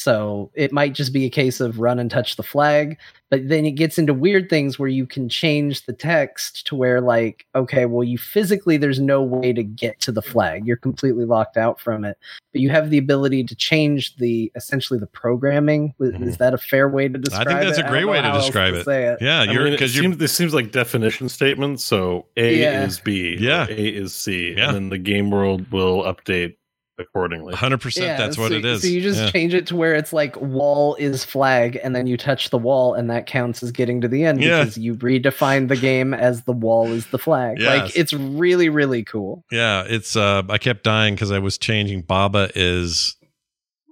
so 0.03 0.51
it 0.55 0.73
might 0.73 0.93
just 0.95 1.13
be 1.13 1.25
a 1.25 1.31
case 1.31 1.61
of 1.61 1.79
run 1.79 1.99
and 1.99 2.11
touch 2.11 2.37
the 2.37 2.43
flag 2.43 2.99
but 3.31 3.49
then 3.49 3.65
it 3.65 3.71
gets 3.73 3.99
into 3.99 4.13
weird 4.13 4.51
things 4.51 4.79
where 4.79 4.89
you 4.91 5.07
can 5.07 5.27
change 5.29 5.87
the 5.87 5.93
text 5.93 6.67
to 6.67 6.75
where 6.75 7.01
like 7.01 7.47
okay 7.55 7.87
well 7.87 8.05
you 8.05 8.19
physically 8.19 8.77
there's 8.77 9.01
no 9.01 9.23
way 9.23 9.53
to 9.53 9.63
get 9.63 9.99
to 10.01 10.13
the 10.13 10.21
flag 10.23 10.67
you're 10.67 10.77
completely 10.77 11.25
locked 11.25 11.57
out 11.57 11.81
from 11.81 12.05
it 12.05 12.19
but 12.53 12.61
you 12.61 12.69
have 12.69 12.91
the 12.91 12.99
ability 12.99 13.43
to 13.45 13.55
change 13.55 14.17
the 14.17 14.51
essentially 14.55 14.99
the 14.99 15.07
programming 15.07 15.95
Mhm. 16.01 16.27
is 16.27 16.37
that 16.39 16.53
a 16.55 16.59
fair 16.59 16.89
way 16.89 17.09
to 17.09 17.19
describe 17.19 17.47
it 17.47 17.51
I 17.51 17.55
think 17.61 17.65
that's 17.67 17.79
a 17.79 17.81
I 17.81 17.83
don't 17.85 17.93
great 17.93 18.05
way 18.09 18.21
to 18.21 18.33
describe 18.33 18.75
it. 18.75 18.85
say 18.85 19.17
Yeah, 19.21 19.45
you're 19.45 19.63
mean, 19.65 19.69
it 19.73 19.77
because 19.77 19.95
you're 19.95 20.03
seems, 20.05 20.17
this 20.19 20.33
seems 20.33 20.53
like 20.55 20.73
definition 20.73 21.29
statements. 21.29 21.85
So 21.85 22.27
A 22.37 22.59
Yeah. 22.61 22.85
is 22.85 22.99
B, 23.01 23.37
Yeah. 23.41 23.67
A 23.69 23.75
is 23.89 24.15
C, 24.15 24.55
Yeah. 24.57 24.67
and 24.69 24.75
then 24.75 24.89
the 24.91 24.99
game 24.99 25.31
world 25.31 25.71
will 25.71 26.03
update 26.05 26.55
accordingly. 27.03 27.55
100% 27.55 28.17
that's 28.17 28.39
what 28.39 28.53
it 28.53 28.65
is. 28.65 28.83
So 28.83 28.89
you 28.89 29.01
just 29.03 29.21
Yeah. 29.21 29.31
change 29.31 29.53
it 29.55 29.67
to 29.67 29.77
where 29.77 29.95
it's 29.95 30.13
like 30.13 30.41
wall 30.41 30.95
is 30.95 31.25
flag, 31.25 31.79
and 31.85 31.95
then 31.95 32.07
you 32.07 32.17
touch 32.17 32.49
the 32.51 32.59
wall, 32.59 32.95
and 32.95 33.11
that 33.11 33.27
counts 33.27 33.63
as 33.63 33.71
getting 33.73 34.01
to 34.01 34.09
the 34.09 34.25
end 34.25 34.43
Yeah. 34.43 34.61
because 34.61 34.79
you 34.79 34.95
redefine 34.95 35.69
the 35.69 35.77
game 35.77 36.15
as 36.15 36.43
the 36.45 36.53
wall 36.53 36.87
is 36.91 37.07
the 37.09 37.19
flag. 37.19 37.59
Yes. 37.61 37.83
Like 37.83 37.97
it's 37.97 38.13
really, 38.13 38.69
really 38.71 39.05
cool. 39.05 39.45
Yeah, 39.53 39.85
it's 39.87 40.17
uh 40.17 40.43
I 40.49 40.59
kept 40.59 40.85
dying 40.85 41.15
because 41.15 41.31
I 41.31 41.39
was 41.39 41.59
changing 41.59 42.03
Baba 42.03 42.51
is 42.55 43.17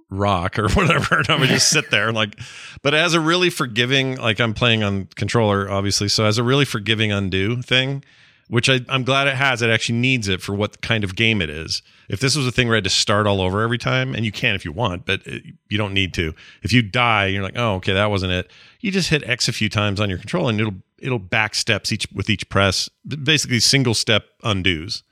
rock 0.09 0.59
or 0.59 0.67
whatever. 0.73 1.19
And 1.19 1.29
I 1.29 1.39
would 1.39 1.49
just 1.49 1.69
sit 1.69 1.89
there 1.91 2.11
like 2.11 2.37
but 2.83 2.93
as 2.93 3.13
a 3.13 3.19
really 3.19 3.49
forgiving, 3.49 4.17
like 4.17 4.39
I'm 4.39 4.53
playing 4.53 4.83
on 4.83 5.07
controller, 5.15 5.69
obviously. 5.69 6.07
So 6.09 6.25
as 6.25 6.37
a 6.37 6.43
really 6.43 6.65
forgiving 6.65 7.11
undo 7.11 7.61
thing, 7.61 8.03
which 8.51 8.69
I, 8.69 8.81
I'm 8.89 9.05
glad 9.05 9.29
it 9.29 9.35
has. 9.35 9.61
It 9.61 9.69
actually 9.69 9.99
needs 9.99 10.27
it 10.27 10.41
for 10.41 10.53
what 10.53 10.81
kind 10.81 11.05
of 11.05 11.15
game 11.15 11.41
it 11.41 11.49
is. 11.49 11.81
If 12.09 12.19
this 12.19 12.35
was 12.35 12.45
a 12.45 12.51
thing 12.51 12.67
where 12.67 12.75
I 12.75 12.79
had 12.79 12.83
to 12.83 12.89
start 12.89 13.25
all 13.25 13.39
over 13.39 13.61
every 13.61 13.77
time, 13.77 14.13
and 14.13 14.25
you 14.25 14.31
can 14.33 14.55
if 14.55 14.65
you 14.65 14.73
want, 14.73 15.05
but 15.05 15.25
it, 15.25 15.43
you 15.69 15.77
don't 15.77 15.93
need 15.93 16.13
to. 16.15 16.35
If 16.61 16.73
you 16.73 16.81
die, 16.81 17.27
you're 17.27 17.43
like, 17.43 17.55
oh, 17.55 17.75
okay, 17.75 17.93
that 17.93 18.09
wasn't 18.09 18.33
it. 18.33 18.51
You 18.81 18.91
just 18.91 19.09
hit 19.09 19.23
X 19.23 19.47
a 19.47 19.53
few 19.53 19.69
times 19.69 20.01
on 20.01 20.09
your 20.09 20.19
control, 20.19 20.49
and 20.49 20.59
it'll 20.59 20.73
it'll 20.99 21.17
back 21.17 21.55
steps 21.55 21.93
each 21.93 22.05
with 22.13 22.29
each 22.29 22.49
press, 22.49 22.89
basically 23.23 23.61
single 23.61 23.93
step 23.93 24.25
undos. 24.43 25.03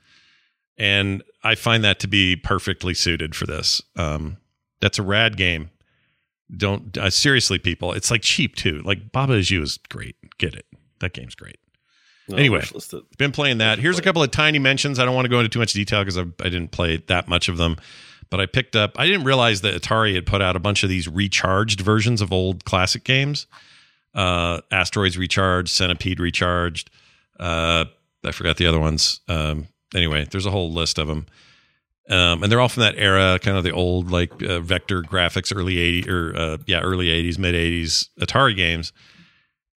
And 0.76 1.22
I 1.42 1.54
find 1.54 1.82
that 1.82 1.98
to 2.00 2.08
be 2.08 2.36
perfectly 2.36 2.92
suited 2.92 3.34
for 3.34 3.46
this. 3.46 3.80
Um, 3.96 4.36
that's 4.82 4.98
a 4.98 5.02
rad 5.02 5.38
game. 5.38 5.70
Don't 6.54 6.98
uh, 6.98 7.08
seriously, 7.08 7.58
people. 7.58 7.94
It's 7.94 8.10
like 8.10 8.20
cheap 8.20 8.54
too. 8.54 8.82
Like 8.84 9.12
Baba 9.12 9.32
Is 9.32 9.50
You 9.50 9.62
is 9.62 9.78
great. 9.88 10.16
Get 10.36 10.54
it. 10.54 10.66
That 10.98 11.14
game's 11.14 11.34
great. 11.34 11.56
No, 12.30 12.36
Anyway. 12.36 12.64
Been 13.18 13.32
playing 13.32 13.58
that. 13.58 13.78
Here's 13.78 13.98
a 13.98 14.02
couple 14.02 14.22
of 14.22 14.30
tiny 14.30 14.58
mentions. 14.58 14.98
I 14.98 15.04
don't 15.04 15.14
want 15.14 15.24
to 15.26 15.28
go 15.28 15.38
into 15.38 15.48
too 15.48 15.58
much 15.58 15.72
detail 15.72 16.00
because 16.00 16.18
I, 16.18 16.22
I 16.22 16.44
didn't 16.48 16.70
play 16.70 16.98
that 17.08 17.28
much 17.28 17.48
of 17.48 17.56
them. 17.56 17.76
But 18.30 18.40
I 18.40 18.46
picked 18.46 18.76
up. 18.76 18.92
I 18.98 19.06
didn't 19.06 19.24
realize 19.24 19.62
that 19.62 19.74
Atari 19.74 20.14
had 20.14 20.24
put 20.24 20.40
out 20.40 20.54
a 20.54 20.60
bunch 20.60 20.84
of 20.84 20.88
these 20.88 21.08
recharged 21.08 21.80
versions 21.80 22.20
of 22.20 22.32
old 22.32 22.64
classic 22.64 23.02
games. 23.02 23.46
Uh, 24.14 24.60
Asteroids 24.70 25.18
Recharged, 25.18 25.70
Centipede 25.70 26.20
Recharged. 26.20 26.90
Uh, 27.38 27.86
I 28.24 28.32
forgot 28.32 28.56
the 28.56 28.66
other 28.66 28.78
ones. 28.78 29.20
Um, 29.28 29.66
anyway, 29.94 30.26
there's 30.30 30.46
a 30.46 30.50
whole 30.50 30.72
list 30.72 30.98
of 30.98 31.08
them. 31.08 31.26
Um, 32.08 32.42
and 32.42 32.50
they're 32.50 32.60
all 32.60 32.68
from 32.68 32.82
that 32.82 32.96
era, 32.96 33.38
kind 33.38 33.56
of 33.56 33.62
the 33.62 33.70
old 33.70 34.10
like 34.10 34.42
uh, 34.42 34.60
vector 34.60 35.02
graphics, 35.02 35.56
early 35.56 35.76
80s 35.76 36.08
or 36.08 36.36
uh, 36.36 36.56
yeah, 36.66 36.80
early 36.80 37.06
80s, 37.06 37.38
mid 37.38 37.54
80s 37.54 38.08
Atari 38.20 38.56
games. 38.56 38.92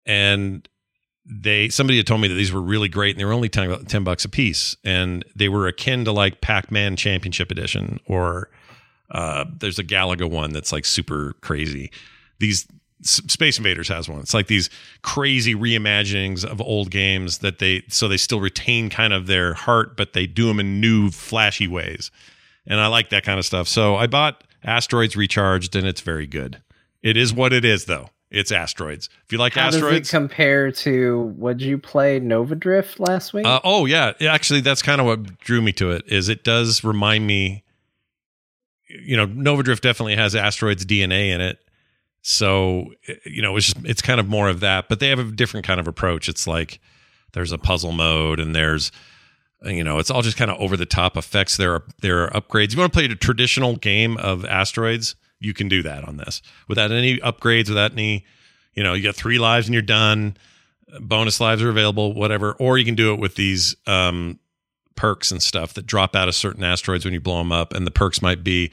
And 0.04 0.68
they 1.26 1.68
somebody 1.68 1.96
had 1.96 2.06
told 2.06 2.20
me 2.20 2.28
that 2.28 2.34
these 2.34 2.52
were 2.52 2.60
really 2.60 2.88
great 2.88 3.14
and 3.14 3.20
they 3.20 3.24
were 3.24 3.32
only 3.32 3.48
10, 3.48 3.86
10 3.86 4.04
bucks 4.04 4.24
a 4.24 4.28
piece. 4.28 4.76
And 4.84 5.24
they 5.34 5.48
were 5.48 5.66
akin 5.66 6.04
to 6.04 6.12
like 6.12 6.40
pac-man 6.40 6.96
championship 6.96 7.50
edition 7.50 8.00
or 8.06 8.50
uh, 9.10 9.44
there's 9.58 9.78
a 9.78 9.84
galaga 9.84 10.28
one 10.28 10.52
that's 10.52 10.72
like 10.72 10.84
super 10.84 11.34
crazy. 11.40 11.90
These 12.40 12.66
space 13.02 13.58
invaders 13.58 13.88
has 13.88 14.08
one. 14.08 14.20
It's 14.20 14.34
like 14.34 14.46
these 14.46 14.70
crazy 15.02 15.54
reimaginings 15.54 16.44
of 16.44 16.60
old 16.60 16.90
games 16.90 17.38
that 17.38 17.58
they 17.58 17.82
so 17.88 18.08
they 18.08 18.16
still 18.16 18.40
retain 18.40 18.90
kind 18.90 19.12
of 19.12 19.26
their 19.26 19.54
heart 19.54 19.96
but 19.96 20.14
they 20.14 20.26
do 20.26 20.46
them 20.46 20.60
in 20.60 20.80
new 20.80 21.10
flashy 21.10 21.68
ways. 21.68 22.10
And 22.66 22.80
i 22.80 22.86
like 22.86 23.10
that 23.10 23.24
kind 23.24 23.38
of 23.38 23.46
stuff. 23.46 23.66
So 23.66 23.96
i 23.96 24.06
bought 24.06 24.44
asteroids 24.62 25.16
recharged 25.16 25.74
and 25.74 25.86
it's 25.86 26.00
very 26.02 26.26
good. 26.26 26.60
It 27.02 27.16
is 27.16 27.32
what 27.32 27.52
it 27.52 27.64
is 27.64 27.86
though 27.86 28.10
it's 28.34 28.52
asteroids 28.52 29.08
if 29.24 29.32
you 29.32 29.38
like 29.38 29.54
How 29.54 29.68
asteroids 29.68 30.08
does 30.08 30.08
it 30.08 30.10
compare 30.10 30.72
to 30.72 31.32
what 31.36 31.60
you 31.60 31.78
play 31.78 32.18
Nova 32.18 32.54
Drift 32.54 33.00
last 33.00 33.32
week? 33.32 33.46
Uh, 33.46 33.60
oh 33.64 33.86
yeah, 33.86 34.12
Yeah, 34.20 34.32
actually, 34.32 34.60
that's 34.60 34.82
kind 34.82 35.00
of 35.00 35.06
what 35.06 35.38
drew 35.38 35.62
me 35.62 35.72
to 35.74 35.90
it. 35.92 36.04
Is 36.06 36.28
it 36.28 36.44
does 36.44 36.82
remind 36.84 37.26
me, 37.26 37.62
you 38.88 39.16
know, 39.16 39.26
Nova 39.26 39.62
Drift 39.62 39.82
definitely 39.82 40.16
has 40.16 40.34
asteroids 40.34 40.84
DNA 40.84 41.30
in 41.30 41.40
it, 41.40 41.58
so 42.22 42.86
you 43.24 43.42
know, 43.42 43.56
it's 43.56 43.72
just, 43.72 43.86
it's 43.86 44.02
kind 44.02 44.20
of 44.20 44.28
more 44.28 44.48
of 44.48 44.60
that. 44.60 44.88
But 44.88 45.00
they 45.00 45.08
have 45.08 45.18
a 45.18 45.24
different 45.24 45.66
kind 45.66 45.78
of 45.78 45.86
approach. 45.86 46.28
It's 46.28 46.46
like 46.46 46.80
there's 47.32 47.52
a 47.52 47.58
puzzle 47.58 47.92
mode 47.92 48.40
and 48.40 48.54
there's 48.54 48.90
you 49.64 49.82
know, 49.82 49.98
it's 49.98 50.10
all 50.10 50.22
just 50.22 50.36
kind 50.36 50.50
of 50.50 50.60
over 50.60 50.76
the 50.76 50.86
top 50.86 51.16
effects. 51.16 51.56
There 51.56 51.72
are 51.72 51.84
there 52.00 52.24
are 52.24 52.30
upgrades. 52.40 52.66
If 52.66 52.74
you 52.74 52.80
want 52.80 52.92
to 52.92 52.96
play 52.98 53.06
a 53.06 53.14
traditional 53.14 53.76
game 53.76 54.16
of 54.18 54.44
asteroids, 54.44 55.14
you 55.44 55.54
can 55.54 55.68
do 55.68 55.82
that 55.82 56.04
on 56.04 56.16
this 56.16 56.42
without 56.68 56.90
any 56.90 57.18
upgrades, 57.18 57.68
without 57.68 57.92
any, 57.92 58.24
you 58.74 58.82
know, 58.82 58.94
you 58.94 59.02
got 59.02 59.14
three 59.14 59.38
lives 59.38 59.66
and 59.66 59.74
you're 59.74 59.82
done 59.82 60.36
bonus 61.00 61.40
lives 61.40 61.62
are 61.62 61.70
available, 61.70 62.12
whatever. 62.12 62.52
Or 62.54 62.78
you 62.78 62.84
can 62.84 62.94
do 62.94 63.12
it 63.12 63.20
with 63.20 63.34
these 63.34 63.76
um, 63.86 64.38
perks 64.96 65.30
and 65.30 65.42
stuff 65.42 65.74
that 65.74 65.86
drop 65.86 66.14
out 66.14 66.28
of 66.28 66.34
certain 66.34 66.64
asteroids 66.64 67.04
when 67.04 67.14
you 67.14 67.20
blow 67.20 67.38
them 67.38 67.52
up. 67.52 67.72
And 67.72 67.86
the 67.86 67.90
perks 67.90 68.22
might 68.22 68.44
be 68.44 68.70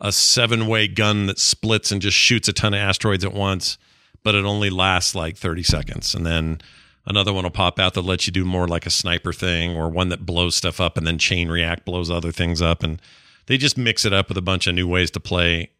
a 0.00 0.12
seven 0.12 0.66
way 0.66 0.88
gun 0.88 1.26
that 1.26 1.38
splits 1.38 1.92
and 1.92 2.02
just 2.02 2.16
shoots 2.16 2.48
a 2.48 2.52
ton 2.52 2.74
of 2.74 2.80
asteroids 2.80 3.24
at 3.24 3.32
once, 3.32 3.78
but 4.22 4.34
it 4.34 4.44
only 4.44 4.70
lasts 4.70 5.14
like 5.14 5.36
30 5.36 5.62
seconds. 5.62 6.14
And 6.14 6.26
then 6.26 6.60
another 7.06 7.32
one 7.32 7.44
will 7.44 7.50
pop 7.50 7.78
out 7.78 7.94
that 7.94 8.02
lets 8.02 8.26
you 8.26 8.32
do 8.32 8.44
more 8.44 8.68
like 8.68 8.86
a 8.86 8.90
sniper 8.90 9.32
thing 9.32 9.76
or 9.76 9.88
one 9.88 10.08
that 10.08 10.26
blows 10.26 10.54
stuff 10.54 10.80
up 10.80 10.96
and 10.96 11.06
then 11.06 11.18
chain 11.18 11.48
react 11.48 11.84
blows 11.84 12.10
other 12.10 12.32
things 12.32 12.60
up. 12.60 12.82
And 12.82 13.00
they 13.46 13.56
just 13.56 13.78
mix 13.78 14.04
it 14.04 14.12
up 14.12 14.28
with 14.28 14.38
a 14.38 14.42
bunch 14.42 14.66
of 14.66 14.74
new 14.74 14.88
ways 14.88 15.10
to 15.12 15.20
play 15.20 15.70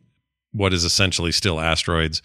what 0.53 0.73
is 0.73 0.85
essentially 0.85 1.33
still 1.33 1.61
asteroids. 1.61 2.23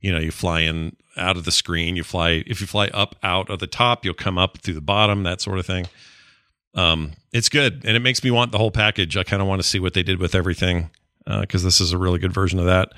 You 0.00 0.12
know 0.12 0.18
you 0.18 0.30
fly 0.30 0.60
in 0.60 0.96
out 1.16 1.36
of 1.36 1.44
the 1.44 1.52
screen 1.52 1.96
you 1.96 2.02
fly 2.02 2.42
if 2.46 2.60
you 2.60 2.66
fly 2.66 2.88
up 2.88 3.14
out 3.22 3.48
of 3.48 3.60
the 3.60 3.66
top 3.68 4.04
you'll 4.04 4.14
come 4.14 4.36
up 4.36 4.58
through 4.58 4.74
the 4.74 4.80
bottom 4.80 5.22
that 5.22 5.40
sort 5.40 5.58
of 5.58 5.66
thing. 5.66 5.86
Um 6.74 7.12
it's 7.32 7.48
good 7.48 7.84
and 7.84 7.96
it 7.96 8.00
makes 8.00 8.22
me 8.22 8.30
want 8.30 8.52
the 8.52 8.58
whole 8.58 8.70
package. 8.70 9.16
I 9.16 9.22
kind 9.22 9.40
of 9.40 9.48
want 9.48 9.62
to 9.62 9.66
see 9.66 9.78
what 9.78 9.94
they 9.94 10.02
did 10.02 10.18
with 10.18 10.34
everything 10.34 10.90
because 11.40 11.62
this 11.62 11.80
is 11.80 11.92
a 11.92 11.98
really 11.98 12.18
good 12.18 12.32
version 12.34 12.58
of 12.58 12.66
that. 12.66 12.90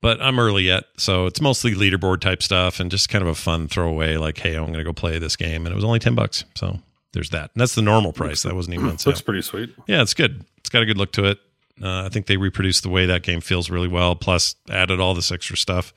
But 0.00 0.20
i'm 0.22 0.38
early 0.38 0.62
yet 0.64 0.84
so 0.96 1.26
it's 1.26 1.40
mostly 1.40 1.74
leaderboard 1.74 2.20
type 2.20 2.42
stuff 2.42 2.78
and 2.80 2.90
just 2.90 3.08
kind 3.08 3.22
of 3.22 3.28
a 3.28 3.34
fun 3.34 3.66
throwaway 3.66 4.16
like 4.16 4.38
hey 4.38 4.54
i'm 4.54 4.66
gonna 4.70 4.84
go 4.84 4.92
play 4.92 5.18
this 5.18 5.34
game 5.34 5.66
and 5.66 5.72
it 5.72 5.74
was 5.74 5.84
only 5.84 5.98
10 5.98 6.14
bucks 6.14 6.44
so 6.54 6.78
there's 7.12 7.30
that. 7.30 7.50
And 7.54 7.60
that's 7.60 7.74
the 7.74 7.82
normal 7.82 8.12
price. 8.12 8.42
That 8.42 8.54
wasn't 8.54 8.74
even 8.74 8.86
on 8.90 8.98
sale. 8.98 9.10
Looks 9.12 9.22
pretty 9.22 9.42
sweet. 9.42 9.74
yeah, 9.86 10.02
it's 10.02 10.14
good. 10.14 10.44
It's 10.58 10.68
got 10.68 10.82
a 10.82 10.86
good 10.86 10.98
look 10.98 11.12
to 11.12 11.24
it. 11.24 11.38
Uh, 11.82 12.04
I 12.04 12.08
think 12.08 12.26
they 12.26 12.36
reproduced 12.36 12.82
the 12.82 12.88
way 12.88 13.06
that 13.06 13.22
game 13.22 13.40
feels 13.40 13.70
really 13.70 13.88
well. 13.88 14.14
Plus, 14.16 14.56
added 14.70 15.00
all 15.00 15.14
this 15.14 15.30
extra 15.32 15.56
stuff. 15.56 15.92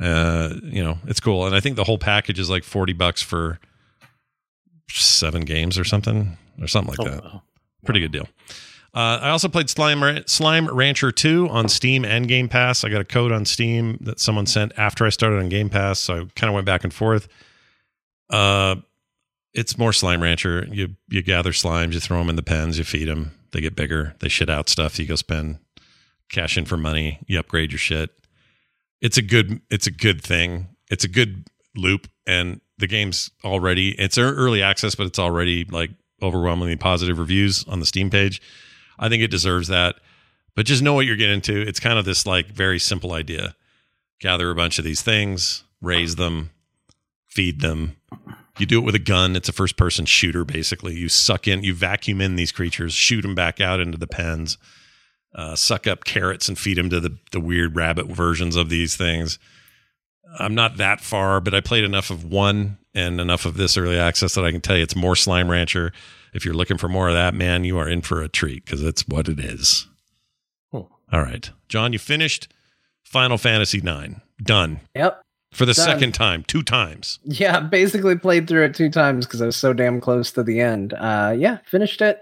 Uh, 0.00 0.54
you 0.62 0.82
know, 0.82 0.98
it's 1.06 1.20
cool, 1.20 1.44
and 1.46 1.54
I 1.54 1.60
think 1.60 1.76
the 1.76 1.84
whole 1.84 1.98
package 1.98 2.38
is 2.38 2.48
like 2.48 2.64
forty 2.64 2.92
bucks 2.92 3.20
for 3.22 3.58
seven 4.90 5.42
games 5.42 5.78
or 5.78 5.84
something, 5.84 6.36
or 6.60 6.66
something 6.66 6.94
like 6.96 7.00
Oh, 7.06 7.10
that. 7.10 7.24
wow. 7.24 7.42
Pretty 7.84 8.00
good 8.00 8.12
deal. 8.12 8.28
Uh, 8.94 9.18
I 9.22 9.30
also 9.30 9.48
played 9.48 9.68
Slime 9.68 10.22
Slime 10.26 10.66
Rancher 10.74 11.12
2 11.12 11.48
on 11.50 11.68
Steam 11.68 12.04
and 12.04 12.26
Game 12.26 12.48
Pass. 12.48 12.84
I 12.84 12.88
got 12.88 13.00
a 13.00 13.04
code 13.04 13.32
on 13.32 13.44
Steam 13.44 13.98
that 14.00 14.18
someone 14.18 14.46
sent 14.46 14.72
after 14.78 15.04
I 15.04 15.10
started 15.10 15.38
on 15.40 15.48
Game 15.50 15.68
Pass, 15.68 15.98
so 16.00 16.14
I 16.14 16.18
kind 16.34 16.48
of 16.48 16.54
went 16.54 16.64
back 16.66 16.84
and 16.84 16.92
forth. 16.92 17.28
Uh, 18.30 18.76
it's 19.52 19.76
more 19.78 19.92
Slime 19.92 20.22
Rancher. 20.22 20.66
You 20.70 20.96
you 21.08 21.22
gather 21.22 21.52
slimes, 21.52 21.92
you 21.92 22.00
throw 22.00 22.18
them 22.18 22.30
in 22.30 22.36
the 22.36 22.42
pens, 22.42 22.78
you 22.78 22.84
feed 22.84 23.08
them, 23.08 23.32
they 23.52 23.60
get 23.60 23.76
bigger, 23.76 24.14
they 24.20 24.28
shit 24.28 24.50
out 24.50 24.68
stuff. 24.68 24.98
You 24.98 25.06
go 25.06 25.16
spend 25.16 25.58
cash 26.30 26.58
in 26.58 26.64
for 26.64 26.76
money, 26.76 27.18
you 27.26 27.38
upgrade 27.38 27.72
your 27.72 27.78
shit. 27.78 28.10
It's 29.00 29.16
a 29.16 29.22
good 29.22 29.60
it's 29.70 29.86
a 29.86 29.92
good 29.92 30.22
thing. 30.22 30.68
It's 30.90 31.04
a 31.04 31.08
good 31.08 31.46
loop, 31.76 32.08
and 32.26 32.60
the 32.78 32.86
game's 32.86 33.30
already 33.44 33.90
it's 33.98 34.18
early 34.18 34.62
access, 34.62 34.94
but 34.94 35.06
it's 35.06 35.18
already 35.18 35.64
like 35.64 35.90
overwhelmingly 36.22 36.76
positive 36.76 37.18
reviews 37.18 37.64
on 37.68 37.80
the 37.80 37.86
Steam 37.86 38.10
page. 38.10 38.42
I 38.98 39.08
think 39.08 39.22
it 39.22 39.30
deserves 39.30 39.68
that. 39.68 39.96
But 40.56 40.66
just 40.66 40.82
know 40.82 40.92
what 40.92 41.06
you're 41.06 41.16
getting 41.16 41.36
into. 41.36 41.60
It's 41.60 41.78
kind 41.78 41.98
of 41.98 42.04
this 42.04 42.26
like 42.26 42.48
very 42.48 42.80
simple 42.80 43.12
idea. 43.12 43.54
Gather 44.20 44.50
a 44.50 44.54
bunch 44.56 44.80
of 44.80 44.84
these 44.84 45.02
things, 45.02 45.62
raise 45.80 46.16
them, 46.16 46.50
feed 47.26 47.60
them. 47.60 47.96
You 48.58 48.66
do 48.66 48.78
it 48.78 48.84
with 48.84 48.94
a 48.94 49.00
gun. 49.00 49.36
It's 49.36 49.48
a 49.48 49.52
first 49.52 49.76
person 49.76 50.04
shooter, 50.04 50.44
basically. 50.44 50.94
You 50.94 51.08
suck 51.08 51.46
in, 51.46 51.62
you 51.62 51.74
vacuum 51.74 52.20
in 52.20 52.36
these 52.36 52.52
creatures, 52.52 52.92
shoot 52.92 53.22
them 53.22 53.34
back 53.34 53.60
out 53.60 53.80
into 53.80 53.98
the 53.98 54.06
pens, 54.06 54.58
uh, 55.34 55.54
suck 55.54 55.86
up 55.86 56.04
carrots 56.04 56.48
and 56.48 56.58
feed 56.58 56.76
them 56.78 56.90
to 56.90 57.00
the, 57.00 57.16
the 57.32 57.40
weird 57.40 57.76
rabbit 57.76 58.06
versions 58.06 58.56
of 58.56 58.68
these 58.68 58.96
things. 58.96 59.38
I'm 60.38 60.54
not 60.54 60.76
that 60.76 61.00
far, 61.00 61.40
but 61.40 61.54
I 61.54 61.60
played 61.60 61.84
enough 61.84 62.10
of 62.10 62.24
one 62.24 62.78
and 62.94 63.20
enough 63.20 63.46
of 63.46 63.56
this 63.56 63.76
early 63.76 63.98
access 63.98 64.34
that 64.34 64.44
I 64.44 64.50
can 64.50 64.60
tell 64.60 64.76
you 64.76 64.82
it's 64.82 64.96
more 64.96 65.16
Slime 65.16 65.50
Rancher. 65.50 65.92
If 66.34 66.44
you're 66.44 66.54
looking 66.54 66.76
for 66.76 66.88
more 66.88 67.08
of 67.08 67.14
that, 67.14 67.34
man, 67.34 67.64
you 67.64 67.78
are 67.78 67.88
in 67.88 68.02
for 68.02 68.22
a 68.22 68.28
treat 68.28 68.64
because 68.64 68.82
it's 68.82 69.06
what 69.08 69.28
it 69.28 69.40
is. 69.40 69.86
Oh. 70.72 70.88
All 71.12 71.22
right. 71.22 71.50
John, 71.68 71.92
you 71.92 71.98
finished 71.98 72.52
Final 73.02 73.38
Fantasy 73.38 73.78
IX. 73.78 74.16
Done. 74.42 74.80
Yep. 74.94 75.22
For 75.52 75.64
the 75.64 75.72
Done. 75.72 75.84
second 75.86 76.12
time, 76.12 76.44
two 76.44 76.62
times. 76.62 77.18
Yeah, 77.24 77.60
basically 77.60 78.16
played 78.16 78.48
through 78.48 78.64
it 78.64 78.74
two 78.74 78.90
times 78.90 79.26
because 79.26 79.40
I 79.42 79.46
was 79.46 79.56
so 79.56 79.72
damn 79.72 80.00
close 80.00 80.30
to 80.32 80.42
the 80.42 80.60
end. 80.60 80.92
Uh, 80.94 81.34
yeah, 81.36 81.58
finished 81.64 82.02
it. 82.02 82.20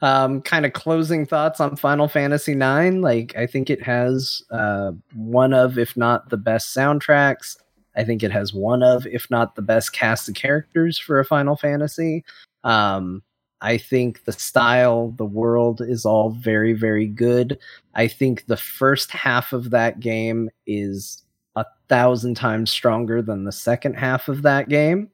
Um, 0.00 0.40
kind 0.42 0.64
of 0.64 0.74
closing 0.74 1.26
thoughts 1.26 1.58
on 1.60 1.74
Final 1.74 2.06
Fantasy 2.06 2.52
IX. 2.52 2.96
Like, 2.96 3.34
I 3.36 3.46
think 3.46 3.68
it 3.68 3.82
has 3.82 4.42
uh, 4.50 4.92
one 5.14 5.52
of, 5.52 5.76
if 5.76 5.96
not 5.96 6.30
the 6.30 6.36
best 6.36 6.74
soundtracks. 6.74 7.56
I 7.96 8.04
think 8.04 8.22
it 8.22 8.30
has 8.30 8.54
one 8.54 8.84
of, 8.84 9.06
if 9.06 9.28
not 9.28 9.56
the 9.56 9.62
best 9.62 9.92
cast 9.92 10.28
of 10.28 10.36
characters 10.36 10.98
for 10.98 11.18
a 11.18 11.24
Final 11.24 11.56
Fantasy. 11.56 12.24
Um, 12.62 13.24
I 13.60 13.76
think 13.76 14.24
the 14.24 14.32
style, 14.32 15.12
the 15.16 15.24
world 15.24 15.80
is 15.80 16.06
all 16.06 16.30
very, 16.30 16.74
very 16.74 17.08
good. 17.08 17.58
I 17.96 18.06
think 18.06 18.46
the 18.46 18.56
first 18.56 19.10
half 19.10 19.52
of 19.52 19.70
that 19.70 19.98
game 19.98 20.48
is 20.64 21.24
a 21.60 21.66
thousand 21.88 22.34
times 22.34 22.70
stronger 22.70 23.22
than 23.22 23.44
the 23.44 23.52
second 23.52 23.94
half 23.94 24.28
of 24.28 24.42
that 24.42 24.68
game. 24.68 25.10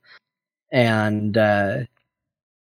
And 0.72 1.36
uh, 1.36 1.80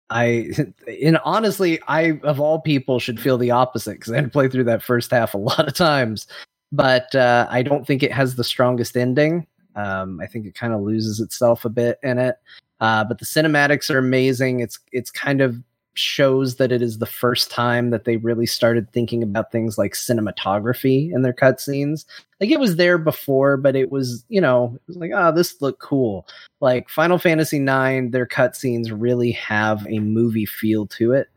I, 0.09 0.49
and 1.03 1.19
honestly, 1.23 1.79
I 1.87 2.19
of 2.23 2.39
all 2.39 2.59
people 2.59 2.99
should 2.99 3.19
feel 3.19 3.37
the 3.37 3.51
opposite 3.51 3.93
because 3.93 4.11
I 4.11 4.15
had 4.15 4.25
to 4.25 4.31
play 4.31 4.47
through 4.47 4.65
that 4.65 4.83
first 4.83 5.11
half 5.11 5.33
a 5.33 5.37
lot 5.49 5.67
of 5.67 5.73
times. 5.73 6.27
But 6.71 7.13
uh, 7.15 7.47
I 7.49 7.63
don't 7.63 7.85
think 7.85 8.03
it 8.03 8.11
has 8.11 8.35
the 8.35 8.43
strongest 8.43 8.95
ending. 8.95 9.47
Um, 9.75 10.19
I 10.19 10.27
think 10.27 10.45
it 10.45 10.55
kind 10.55 10.73
of 10.73 10.81
loses 10.81 11.19
itself 11.19 11.65
a 11.65 11.69
bit 11.69 11.99
in 12.03 12.17
it. 12.19 12.35
Uh, 12.79 13.03
but 13.03 13.19
the 13.19 13.25
cinematics 13.25 13.93
are 13.93 13.97
amazing. 13.97 14.61
It's 14.61 14.79
it's 14.91 15.11
kind 15.11 15.41
of 15.41 15.57
shows 15.93 16.55
that 16.55 16.71
it 16.71 16.81
is 16.81 16.97
the 16.97 17.05
first 17.05 17.51
time 17.51 17.89
that 17.89 18.05
they 18.05 18.17
really 18.17 18.45
started 18.45 18.91
thinking 18.91 19.21
about 19.21 19.51
things 19.51 19.77
like 19.77 19.93
cinematography 19.93 21.11
in 21.13 21.21
their 21.21 21.33
cutscenes. 21.33 22.05
Like 22.39 22.51
it 22.51 22.59
was 22.59 22.77
there 22.77 22.97
before, 22.97 23.57
but 23.57 23.75
it 23.75 23.91
was, 23.91 24.23
you 24.29 24.39
know, 24.39 24.75
it 24.75 24.81
was 24.87 24.97
like, 24.97 25.11
oh, 25.13 25.31
this 25.31 25.61
looked 25.61 25.81
cool. 25.81 26.27
Like 26.61 26.89
Final 26.89 27.17
Fantasy 27.17 27.57
IX, 27.57 28.11
their 28.11 28.27
cutscenes 28.27 28.87
really 28.91 29.31
have 29.31 29.85
a 29.87 29.99
movie 29.99 30.45
feel 30.45 30.87
to 30.87 31.11
it, 31.11 31.27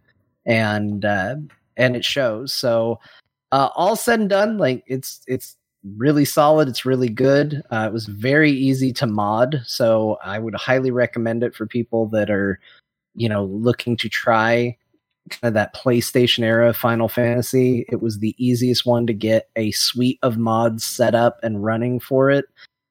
and 0.46 1.04
uh, 1.04 1.36
and 1.76 1.96
it 1.96 2.04
shows. 2.04 2.52
So 2.52 3.00
uh, 3.50 3.70
all 3.74 3.96
said 3.96 4.20
and 4.20 4.30
done, 4.30 4.58
like 4.58 4.84
it's 4.86 5.22
it's 5.26 5.56
really 5.96 6.24
solid. 6.24 6.68
It's 6.68 6.84
really 6.84 7.08
good. 7.08 7.62
Uh, 7.70 7.86
it 7.88 7.92
was 7.92 8.06
very 8.06 8.52
easy 8.52 8.92
to 8.94 9.06
mod, 9.06 9.62
so 9.64 10.18
I 10.24 10.38
would 10.38 10.54
highly 10.54 10.90
recommend 10.90 11.42
it 11.42 11.54
for 11.54 11.66
people 11.66 12.06
that 12.08 12.30
are 12.30 12.60
you 13.14 13.28
know, 13.28 13.44
looking 13.44 13.96
to 13.98 14.08
try 14.08 14.76
kind 15.30 15.48
of 15.48 15.54
that 15.54 15.74
PlayStation 15.74 16.40
era 16.40 16.72
Final 16.72 17.08
Fantasy, 17.08 17.84
it 17.88 18.02
was 18.02 18.18
the 18.18 18.34
easiest 18.38 18.84
one 18.86 19.06
to 19.06 19.14
get 19.14 19.48
a 19.56 19.70
suite 19.72 20.18
of 20.22 20.36
mods 20.36 20.84
set 20.84 21.14
up 21.14 21.38
and 21.42 21.62
running 21.62 22.00
for 22.00 22.30
it 22.30 22.46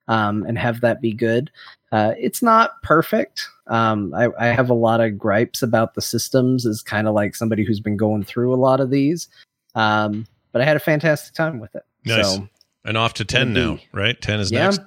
um, 0.07 0.43
and 0.47 0.57
have 0.57 0.81
that 0.81 1.01
be 1.01 1.13
good. 1.13 1.51
Uh, 1.91 2.13
it's 2.17 2.41
not 2.41 2.81
perfect. 2.83 3.47
Um, 3.67 4.13
I, 4.13 4.29
I, 4.39 4.47
have 4.47 4.69
a 4.69 4.73
lot 4.73 5.01
of 5.01 5.17
gripes 5.17 5.61
about 5.61 5.93
the 5.93 6.01
systems, 6.01 6.65
as 6.65 6.81
kind 6.81 7.07
of 7.07 7.13
like 7.13 7.35
somebody 7.35 7.65
who's 7.65 7.81
been 7.81 7.97
going 7.97 8.23
through 8.23 8.53
a 8.53 8.55
lot 8.55 8.79
of 8.79 8.89
these. 8.89 9.27
Um, 9.75 10.25
but 10.51 10.61
I 10.61 10.65
had 10.65 10.77
a 10.77 10.81
fantastic 10.81 11.33
time 11.33 11.59
with 11.59 11.75
it. 11.75 11.83
Nice. 12.05 12.35
So, 12.35 12.47
and 12.85 12.97
off 12.97 13.13
to 13.15 13.25
10 13.25 13.53
now, 13.53 13.77
right? 13.93 14.19
10 14.19 14.39
is 14.39 14.51
yeah, 14.51 14.65
next. 14.65 14.81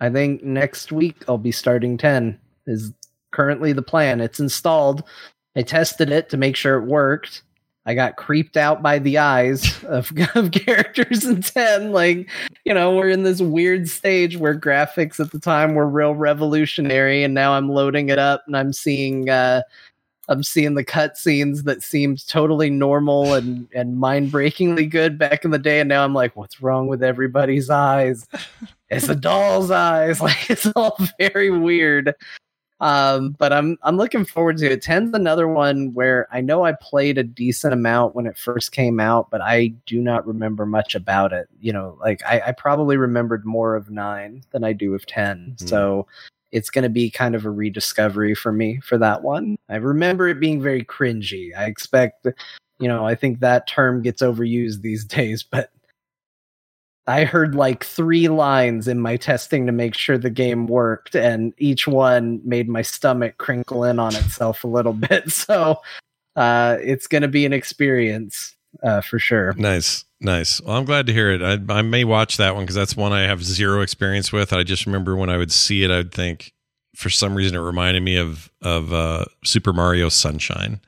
I 0.00 0.10
think 0.10 0.42
next 0.42 0.92
week 0.92 1.16
I'll 1.28 1.38
be 1.38 1.52
starting 1.52 1.96
10 1.96 2.38
is 2.66 2.92
currently 3.30 3.72
the 3.72 3.82
plan. 3.82 4.20
It's 4.20 4.40
installed. 4.40 5.02
I 5.56 5.62
tested 5.62 6.10
it 6.10 6.28
to 6.30 6.36
make 6.36 6.56
sure 6.56 6.76
it 6.76 6.86
worked. 6.86 7.42
I 7.86 7.94
got 7.94 8.16
creeped 8.16 8.56
out 8.56 8.82
by 8.82 8.98
the 8.98 9.18
eyes 9.18 9.82
of, 9.84 10.12
of 10.34 10.52
characters 10.52 11.24
in 11.24 11.42
10. 11.42 11.92
Like, 11.92 12.28
you 12.64 12.74
know, 12.74 12.94
we're 12.94 13.08
in 13.08 13.22
this 13.22 13.40
weird 13.40 13.88
stage 13.88 14.36
where 14.36 14.58
graphics 14.58 15.18
at 15.18 15.32
the 15.32 15.40
time 15.40 15.74
were 15.74 15.88
real 15.88 16.14
revolutionary, 16.14 17.24
and 17.24 17.34
now 17.34 17.54
I'm 17.54 17.68
loading 17.68 18.10
it 18.10 18.18
up 18.18 18.44
and 18.46 18.56
I'm 18.56 18.72
seeing 18.72 19.28
uh 19.28 19.62
I'm 20.30 20.44
seeing 20.44 20.74
the 20.74 20.84
cutscenes 20.84 21.64
that 21.64 21.82
seemed 21.82 22.24
totally 22.28 22.70
normal 22.70 23.34
and, 23.34 23.66
and 23.74 23.98
mind 23.98 24.30
breakingly 24.30 24.86
good 24.86 25.18
back 25.18 25.44
in 25.44 25.50
the 25.50 25.58
day, 25.58 25.80
and 25.80 25.88
now 25.88 26.04
I'm 26.04 26.14
like, 26.14 26.36
what's 26.36 26.62
wrong 26.62 26.86
with 26.86 27.02
everybody's 27.02 27.68
eyes? 27.68 28.26
It's 28.92 29.08
a 29.08 29.14
doll's 29.14 29.70
eyes. 29.70 30.20
Like 30.20 30.50
it's 30.50 30.66
all 30.74 30.98
very 31.16 31.48
weird. 31.48 32.12
Um, 32.80 33.36
but 33.38 33.52
I'm 33.52 33.76
I'm 33.82 33.96
looking 33.96 34.24
forward 34.24 34.56
to 34.58 34.72
it. 34.72 34.82
Ten's 34.82 35.14
another 35.14 35.46
one 35.46 35.92
where 35.92 36.26
I 36.32 36.40
know 36.40 36.64
I 36.64 36.72
played 36.72 37.18
a 37.18 37.22
decent 37.22 37.74
amount 37.74 38.14
when 38.14 38.26
it 38.26 38.38
first 38.38 38.72
came 38.72 38.98
out, 38.98 39.30
but 39.30 39.42
I 39.42 39.74
do 39.86 40.00
not 40.00 40.26
remember 40.26 40.64
much 40.64 40.94
about 40.94 41.32
it. 41.32 41.48
You 41.60 41.72
know, 41.72 41.98
like 42.00 42.22
I, 42.24 42.40
I 42.46 42.52
probably 42.52 42.96
remembered 42.96 43.44
more 43.44 43.76
of 43.76 43.90
nine 43.90 44.42
than 44.52 44.64
I 44.64 44.72
do 44.72 44.94
of 44.94 45.04
ten. 45.04 45.56
Mm. 45.58 45.68
So 45.68 46.06
it's 46.52 46.70
going 46.70 46.82
to 46.82 46.88
be 46.88 47.10
kind 47.10 47.34
of 47.34 47.44
a 47.44 47.50
rediscovery 47.50 48.34
for 48.34 48.52
me 48.52 48.80
for 48.80 48.98
that 48.98 49.22
one. 49.22 49.56
I 49.68 49.76
remember 49.76 50.28
it 50.28 50.40
being 50.40 50.60
very 50.60 50.84
cringy. 50.84 51.50
I 51.56 51.66
expect, 51.66 52.26
you 52.78 52.88
know, 52.88 53.06
I 53.06 53.14
think 53.14 53.40
that 53.40 53.68
term 53.68 54.02
gets 54.02 54.22
overused 54.22 54.80
these 54.80 55.04
days, 55.16 55.42
but 55.42 55.70
I 57.10 57.24
heard 57.24 57.54
like 57.54 57.84
three 57.84 58.28
lines 58.28 58.86
in 58.86 59.00
my 59.00 59.16
testing 59.16 59.66
to 59.66 59.72
make 59.72 59.94
sure 59.94 60.16
the 60.16 60.30
game 60.30 60.66
worked, 60.66 61.16
and 61.16 61.52
each 61.58 61.88
one 61.88 62.40
made 62.44 62.68
my 62.68 62.82
stomach 62.82 63.36
crinkle 63.38 63.84
in 63.84 63.98
on 63.98 64.14
itself 64.14 64.62
a 64.62 64.68
little 64.68 64.92
bit. 65.08 65.30
So 65.30 65.80
uh, 66.36 66.76
it's 66.80 67.06
going 67.06 67.22
to 67.22 67.28
be 67.28 67.44
an 67.44 67.52
experience 67.52 68.54
uh, 68.82 69.00
for 69.00 69.18
sure. 69.18 69.52
Nice, 69.54 70.04
nice. 70.20 70.60
Well, 70.60 70.76
I'm 70.76 70.84
glad 70.84 71.06
to 71.08 71.12
hear 71.12 71.32
it. 71.32 71.42
I, 71.42 71.78
I 71.78 71.82
may 71.82 72.04
watch 72.04 72.36
that 72.36 72.54
one 72.54 72.64
because 72.64 72.76
that's 72.76 72.96
one 72.96 73.12
I 73.12 73.22
have 73.22 73.42
zero 73.42 73.80
experience 73.80 74.32
with. 74.32 74.52
I 74.52 74.62
just 74.62 74.86
remember 74.86 75.16
when 75.16 75.30
I 75.30 75.36
would 75.36 75.50
see 75.50 75.82
it, 75.82 75.90
I'd 75.90 76.12
think 76.12 76.52
for 76.94 77.10
some 77.10 77.34
reason 77.34 77.56
it 77.56 77.60
reminded 77.60 78.02
me 78.02 78.16
of 78.16 78.50
of 78.62 78.92
uh, 78.92 79.24
Super 79.44 79.72
Mario 79.72 80.08
Sunshine 80.10 80.80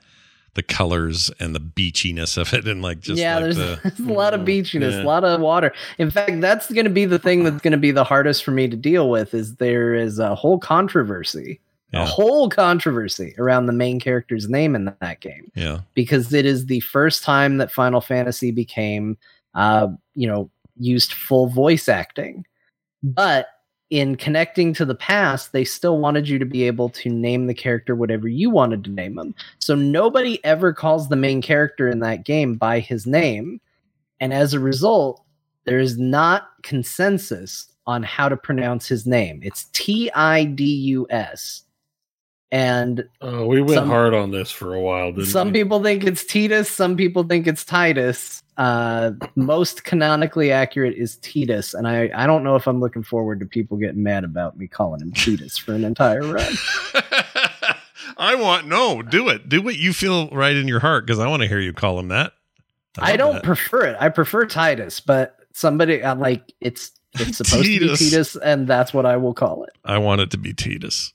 the 0.54 0.62
colors 0.62 1.30
and 1.40 1.54
the 1.54 1.60
beachiness 1.60 2.36
of 2.36 2.52
it 2.52 2.66
and 2.68 2.82
like 2.82 3.00
just 3.00 3.18
yeah 3.18 3.36
like 3.36 3.44
there's, 3.44 3.56
the, 3.56 3.80
there's 3.82 4.00
a 4.08 4.12
lot 4.12 4.34
of 4.34 4.42
beachiness 4.42 4.92
Yeah. 4.92 5.02
a 5.02 5.04
lot 5.04 5.24
of 5.24 5.40
water. 5.40 5.72
In 5.98 6.10
fact 6.10 6.40
that's 6.40 6.70
going 6.70 6.84
to 6.84 6.90
be 6.90 7.04
the 7.06 7.18
thing 7.18 7.42
that's 7.44 7.62
going 7.62 7.72
to 7.72 7.78
be 7.78 7.90
the 7.90 8.04
hardest 8.04 8.44
for 8.44 8.50
me 8.50 8.68
to 8.68 8.76
deal 8.76 9.08
with 9.08 9.32
is 9.34 9.56
there 9.56 9.94
is 9.94 10.18
a 10.18 10.34
whole 10.34 10.58
controversy 10.58 11.58
Yeah. 11.92 12.02
a 12.02 12.06
whole 12.06 12.48
controversy 12.50 13.34
around 13.38 13.66
the 13.66 13.72
main 13.72 13.98
character's 13.98 14.48
name 14.48 14.74
in 14.74 14.94
that 15.00 15.20
game. 15.20 15.50
Yeah. 15.54 15.80
Because 15.94 16.32
it 16.34 16.44
is 16.44 16.66
the 16.66 16.80
first 16.80 17.22
time 17.22 17.56
that 17.58 17.70
final 17.72 18.00
fantasy 18.02 18.50
became 18.50 19.16
uh 19.54 19.88
you 20.14 20.26
know 20.26 20.50
used 20.78 21.12
full 21.12 21.46
voice 21.48 21.88
acting. 21.88 22.44
But 23.02 23.46
in 23.92 24.16
connecting 24.16 24.72
to 24.72 24.86
the 24.86 24.94
past 24.94 25.52
they 25.52 25.64
still 25.64 25.98
wanted 25.98 26.26
you 26.26 26.38
to 26.38 26.46
be 26.46 26.62
able 26.62 26.88
to 26.88 27.10
name 27.10 27.46
the 27.46 27.52
character 27.52 27.94
whatever 27.94 28.26
you 28.26 28.48
wanted 28.48 28.82
to 28.82 28.88
name 28.90 29.18
him 29.18 29.34
so 29.58 29.74
nobody 29.74 30.42
ever 30.46 30.72
calls 30.72 31.10
the 31.10 31.16
main 31.16 31.42
character 31.42 31.88
in 31.88 31.98
that 31.98 32.24
game 32.24 32.54
by 32.54 32.80
his 32.80 33.06
name 33.06 33.60
and 34.18 34.32
as 34.32 34.54
a 34.54 34.58
result 34.58 35.22
there 35.64 35.78
is 35.78 35.98
not 35.98 36.48
consensus 36.62 37.66
on 37.86 38.02
how 38.02 38.30
to 38.30 38.36
pronounce 38.36 38.88
his 38.88 39.06
name 39.06 39.40
it's 39.42 39.64
t-i-d-u-s 39.74 41.62
and 42.50 43.08
Oh, 43.20 43.46
we 43.46 43.60
went 43.62 43.74
Some- 43.74 43.88
hard 43.88 44.14
on 44.14 44.30
this 44.30 44.50
for 44.50 44.74
a 44.74 44.80
while, 44.80 45.12
didn't 45.12 45.26
some 45.26 45.48
we? 45.48 45.52
people 45.54 45.82
think 45.82 46.04
it's 46.04 46.24
Titus, 46.24 46.70
some 46.70 46.96
people 46.96 47.24
think 47.24 47.46
it's 47.46 47.64
Titus. 47.64 48.42
Uh, 48.58 49.12
most 49.34 49.84
canonically 49.84 50.52
accurate 50.52 50.94
is 50.94 51.16
Titus, 51.16 51.72
and 51.72 51.88
I, 51.88 52.10
I 52.14 52.26
don't 52.26 52.44
know 52.44 52.54
if 52.54 52.66
I'm 52.66 52.80
looking 52.80 53.02
forward 53.02 53.40
to 53.40 53.46
people 53.46 53.78
getting 53.78 54.02
mad 54.02 54.24
about 54.24 54.58
me 54.58 54.66
calling 54.66 55.00
him 55.00 55.12
Titus 55.12 55.56
for 55.56 55.72
an 55.72 55.84
entire 55.84 56.22
run. 56.22 56.52
I 58.18 58.34
want 58.34 58.66
no, 58.66 59.00
do 59.02 59.28
it. 59.28 59.48
Do 59.48 59.62
what 59.62 59.76
you 59.76 59.92
feel 59.92 60.28
right 60.30 60.54
in 60.54 60.68
your 60.68 60.80
heart 60.80 61.06
because 61.06 61.18
I 61.18 61.28
want 61.28 61.42
to 61.42 61.48
hear 61.48 61.60
you 61.60 61.72
call 61.72 61.98
him 61.98 62.08
that. 62.08 62.34
I 62.98 63.10
love 63.10 63.18
don't 63.18 63.34
that. 63.34 63.44
prefer 63.44 63.86
it. 63.86 63.96
I 63.98 64.10
prefer 64.10 64.44
Titus, 64.44 65.00
but 65.00 65.38
somebody 65.52 66.04
I'm 66.04 66.20
like 66.20 66.52
it's 66.60 66.92
it's 67.14 67.38
supposed 67.38 67.64
to 67.64 67.78
be 67.80 67.88
Titus, 67.88 68.36
and 68.36 68.68
that's 68.68 68.92
what 68.92 69.06
I 69.06 69.16
will 69.16 69.34
call 69.34 69.64
it. 69.64 69.72
I 69.84 69.98
want 69.98 70.20
it 70.20 70.30
to 70.32 70.38
be 70.38 70.52
Titus. 70.52 71.12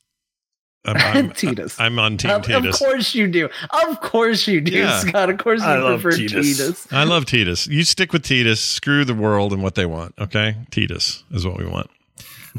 I'm, 0.88 0.98
I'm, 0.98 1.30
Titus. 1.36 1.80
I'm 1.80 2.00
on 2.00 2.18
Team 2.18 2.32
Of, 2.32 2.50
of 2.66 2.74
course 2.76 3.14
you 3.14 3.28
do. 3.28 3.50
Of 3.88 4.02
course 4.02 4.48
you 4.48 4.62
do, 4.62 4.72
Yeah. 4.72 5.00
Scott. 5.00 5.30
Of 5.30 5.38
course 5.38 5.62
you 5.62 5.68
I 5.68 5.78
love 5.80 6.02
prefer 6.02 6.18
Titus. 6.18 6.58
Titus. 6.58 6.88
I 6.92 7.04
love 7.04 7.26
Titus. 7.26 7.68
You 7.68 7.84
stick 7.84 8.14
with 8.14 8.24
Titus. 8.24 8.62
Screw 8.62 9.04
the 9.06 9.14
world 9.14 9.54
and 9.54 9.62
what 9.62 9.76
they 9.76 9.86
want. 9.86 10.16
Okay, 10.20 10.56
Titus 10.72 11.24
is 11.32 11.46
what 11.46 11.58
we 11.58 11.66
want. 11.66 11.90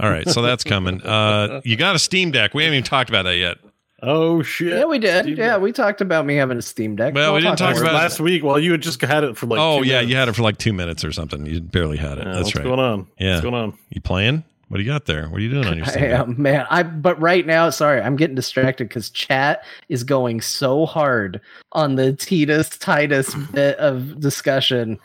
All 0.00 0.10
right, 0.10 0.28
so 0.28 0.42
that's 0.42 0.62
coming. 0.64 1.00
Uh, 1.04 1.60
you 1.64 1.76
got 1.76 1.96
a 1.96 1.98
Steam 1.98 2.30
Deck. 2.30 2.54
We 2.54 2.62
haven't 2.64 2.74
even 2.76 2.84
talked 2.84 3.08
about 3.10 3.22
that 3.24 3.36
yet. 3.36 3.58
Oh 4.00 4.42
shit! 4.42 4.72
Yeah, 4.78 4.84
we 4.84 5.00
did. 5.00 5.24
Steam 5.24 5.36
yeah, 5.36 5.54
Deck. 5.54 5.60
we 5.60 5.72
talked 5.72 6.00
about 6.00 6.24
me 6.24 6.36
having 6.36 6.56
a 6.56 6.62
Steam 6.62 6.94
Deck. 6.94 7.14
Well, 7.14 7.32
we 7.32 7.40
We'll 7.40 7.50
didn't 7.50 7.58
talk 7.58 7.74
more 7.74 7.82
about- 7.82 7.94
last 7.94 8.20
week. 8.20 8.44
Well, 8.44 8.58
you 8.60 8.70
had 8.70 8.80
just 8.80 9.00
had 9.00 9.24
it 9.24 9.36
for 9.36 9.46
like. 9.46 9.58
oh 9.58 9.82
two 9.82 9.88
yeah, 9.88 9.94
minutes. 9.96 10.10
you 10.10 10.16
had 10.16 10.28
it 10.28 10.36
for 10.36 10.42
like 10.42 10.58
two 10.58 10.72
minutes 10.72 11.02
or 11.04 11.10
something. 11.10 11.44
You 11.46 11.60
barely 11.60 11.96
had 11.96 12.18
it. 12.18 12.26
Yeah, 12.26 12.32
that's 12.34 12.44
what's 12.44 12.54
right. 12.56 12.64
What's 12.66 12.76
going 12.76 12.78
on? 12.92 13.06
Yeah. 13.18 13.30
What's 13.32 13.42
going 13.42 13.54
on? 13.54 13.78
You 13.88 14.00
playing? 14.00 14.44
What 14.68 14.76
do 14.76 14.82
you 14.82 14.90
got 14.90 15.06
there? 15.06 15.28
What 15.28 15.38
are 15.38 15.40
you 15.42 15.50
doing 15.50 15.66
on 15.66 15.78
your 15.78 15.86
I 15.88 15.98
am, 15.98 16.40
man. 16.40 16.66
I 16.68 16.82
but 16.82 17.18
right 17.20 17.46
now, 17.46 17.70
sorry, 17.70 18.00
I'm 18.02 18.16
getting 18.16 18.36
distracted 18.36 18.88
because 18.88 19.08
chat 19.08 19.64
is 19.88 20.04
going 20.04 20.42
so 20.42 20.84
hard 20.84 21.40
on 21.72 21.94
the 21.94 22.12
Titus 22.12 22.68
Titus 22.68 23.34
bit 23.52 23.78
of 23.78 24.20
discussion. 24.20 24.98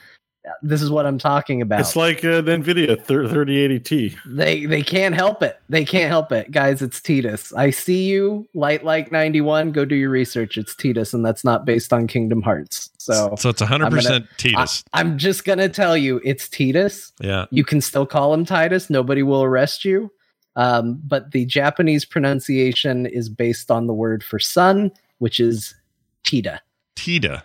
This 0.61 0.81
is 0.81 0.89
what 0.91 1.05
I'm 1.05 1.17
talking 1.17 1.61
about. 1.61 1.79
It's 1.79 1.95
like 1.95 2.23
uh, 2.25 2.41
the 2.41 2.51
Nvidia 2.51 2.97
3080T. 3.05 4.17
they 4.25 4.65
they 4.65 4.81
can't 4.81 5.15
help 5.15 5.41
it. 5.41 5.59
They 5.69 5.85
can't 5.85 6.09
help 6.09 6.31
it, 6.31 6.51
guys. 6.51 6.81
It's 6.81 7.01
Titus. 7.01 7.53
I 7.53 7.69
see 7.69 8.03
you, 8.05 8.47
light 8.53 8.83
like 8.83 9.11
91. 9.11 9.71
Go 9.71 9.85
do 9.85 9.95
your 9.95 10.09
research. 10.09 10.57
It's 10.57 10.75
Titus, 10.75 11.13
and 11.13 11.25
that's 11.25 11.43
not 11.43 11.65
based 11.65 11.93
on 11.93 12.07
Kingdom 12.07 12.41
Hearts. 12.41 12.89
So 12.97 13.35
So 13.37 13.49
it's 13.49 13.61
100 13.61 13.89
percent 13.89 14.25
Titus. 14.37 14.83
I, 14.93 14.99
I'm 14.99 15.17
just 15.17 15.45
gonna 15.45 15.69
tell 15.69 15.95
you, 15.95 16.19
it's 16.25 16.49
Titus. 16.49 17.13
yeah. 17.21 17.45
You 17.49 17.63
can 17.63 17.79
still 17.81 18.05
call 18.05 18.33
him 18.33 18.45
Titus. 18.45 18.89
Nobody 18.89 19.23
will 19.23 19.43
arrest 19.43 19.85
you. 19.85 20.11
Um, 20.55 21.01
but 21.05 21.31
the 21.31 21.45
Japanese 21.45 22.05
pronunciation 22.05 23.05
is 23.05 23.27
based 23.29 23.71
on 23.71 23.87
the 23.87 23.93
word 23.93 24.23
for 24.23 24.39
sun, 24.39 24.91
which 25.19 25.39
is 25.39 25.73
Tita. 26.23 26.61
Tita. 26.95 27.43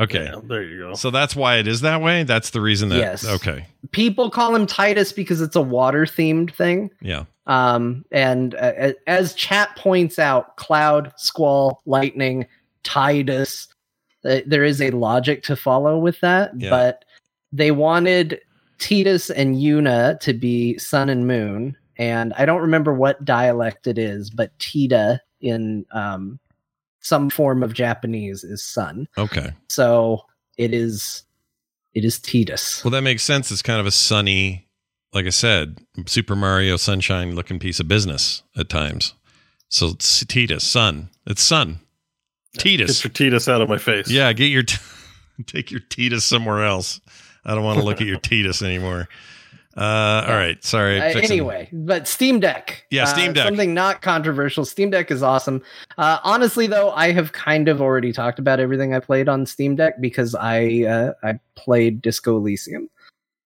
Okay. 0.00 0.24
Yeah, 0.24 0.40
there 0.44 0.62
you 0.62 0.78
go. 0.78 0.94
So 0.94 1.10
that's 1.10 1.36
why 1.36 1.56
it 1.56 1.68
is 1.68 1.82
that 1.82 2.00
way. 2.00 2.22
That's 2.22 2.50
the 2.50 2.60
reason 2.60 2.88
that. 2.88 2.98
Yes. 2.98 3.26
Okay. 3.26 3.66
People 3.90 4.30
call 4.30 4.54
him 4.54 4.66
Titus 4.66 5.12
because 5.12 5.40
it's 5.40 5.56
a 5.56 5.60
water 5.60 6.06
themed 6.06 6.54
thing. 6.54 6.90
Yeah. 7.00 7.24
Um, 7.46 8.04
and 8.10 8.54
uh, 8.54 8.92
as 9.06 9.34
chat 9.34 9.76
points 9.76 10.18
out, 10.18 10.56
cloud, 10.56 11.12
squall, 11.16 11.82
lightning, 11.84 12.46
Titus, 12.82 13.68
uh, 14.24 14.40
there 14.46 14.64
is 14.64 14.80
a 14.80 14.90
logic 14.90 15.42
to 15.44 15.56
follow 15.56 15.98
with 15.98 16.18
that. 16.20 16.52
Yeah. 16.56 16.70
But 16.70 17.04
they 17.52 17.70
wanted 17.70 18.40
Titus 18.78 19.28
and 19.28 19.56
Yuna 19.56 20.18
to 20.20 20.32
be 20.32 20.78
sun 20.78 21.10
and 21.10 21.26
moon. 21.26 21.76
And 21.98 22.32
I 22.34 22.46
don't 22.46 22.62
remember 22.62 22.94
what 22.94 23.24
dialect 23.24 23.86
it 23.86 23.98
is, 23.98 24.30
but 24.30 24.58
Tita 24.58 25.20
in 25.42 25.84
um, 25.92 26.38
some 27.00 27.30
form 27.30 27.62
of 27.62 27.74
Japanese 27.74 28.44
is 28.44 28.62
sun. 28.62 29.08
Okay. 29.18 29.52
So 29.68 30.24
it 30.56 30.72
is 30.72 31.24
it 31.94 32.04
is 32.04 32.18
Tidus. 32.18 32.84
Well, 32.84 32.92
that 32.92 33.02
makes 33.02 33.22
sense. 33.22 33.50
It's 33.50 33.62
kind 33.62 33.80
of 33.80 33.86
a 33.86 33.90
sunny, 33.90 34.68
like 35.12 35.26
I 35.26 35.30
said, 35.30 35.78
Super 36.06 36.36
Mario 36.36 36.76
Sunshine 36.76 37.34
looking 37.34 37.58
piece 37.58 37.80
of 37.80 37.88
business 37.88 38.42
at 38.56 38.68
times. 38.68 39.14
So 39.68 39.88
it's 39.88 40.24
Tidus, 40.24 40.62
sun. 40.62 41.10
It's 41.26 41.42
sun. 41.42 41.80
Get 42.58 43.04
your 43.04 43.10
Titus 43.10 43.48
out 43.48 43.60
of 43.60 43.68
my 43.68 43.78
face. 43.78 44.10
Yeah, 44.10 44.32
get 44.32 44.46
your 44.46 44.64
t- 44.64 44.78
take 45.46 45.70
your 45.70 45.80
Tidus 45.80 46.22
somewhere 46.22 46.64
else. 46.64 47.00
I 47.44 47.54
don't 47.54 47.64
want 47.64 47.78
to 47.78 47.84
look 47.84 48.00
at 48.00 48.06
your 48.06 48.18
Tidus 48.18 48.62
anymore. 48.62 49.08
Uh, 49.76 50.24
all 50.26 50.34
right, 50.34 50.62
sorry. 50.64 51.00
Uh, 51.00 51.18
anyway, 51.20 51.68
but 51.72 52.08
Steam 52.08 52.40
Deck. 52.40 52.84
Yeah, 52.90 53.04
Steam 53.04 53.30
Uh, 53.30 53.34
Deck. 53.34 53.44
Something 53.44 53.72
not 53.72 54.02
controversial. 54.02 54.64
Steam 54.64 54.90
Deck 54.90 55.10
is 55.10 55.22
awesome. 55.22 55.62
Uh, 55.96 56.18
honestly, 56.24 56.66
though, 56.66 56.90
I 56.90 57.12
have 57.12 57.32
kind 57.32 57.68
of 57.68 57.80
already 57.80 58.12
talked 58.12 58.38
about 58.40 58.58
everything 58.58 58.94
I 58.94 59.00
played 59.00 59.28
on 59.28 59.46
Steam 59.46 59.76
Deck 59.76 60.00
because 60.00 60.34
I 60.34 60.82
uh, 60.84 61.12
I 61.22 61.38
played 61.54 62.02
Disco 62.02 62.36
Elysium. 62.36 62.90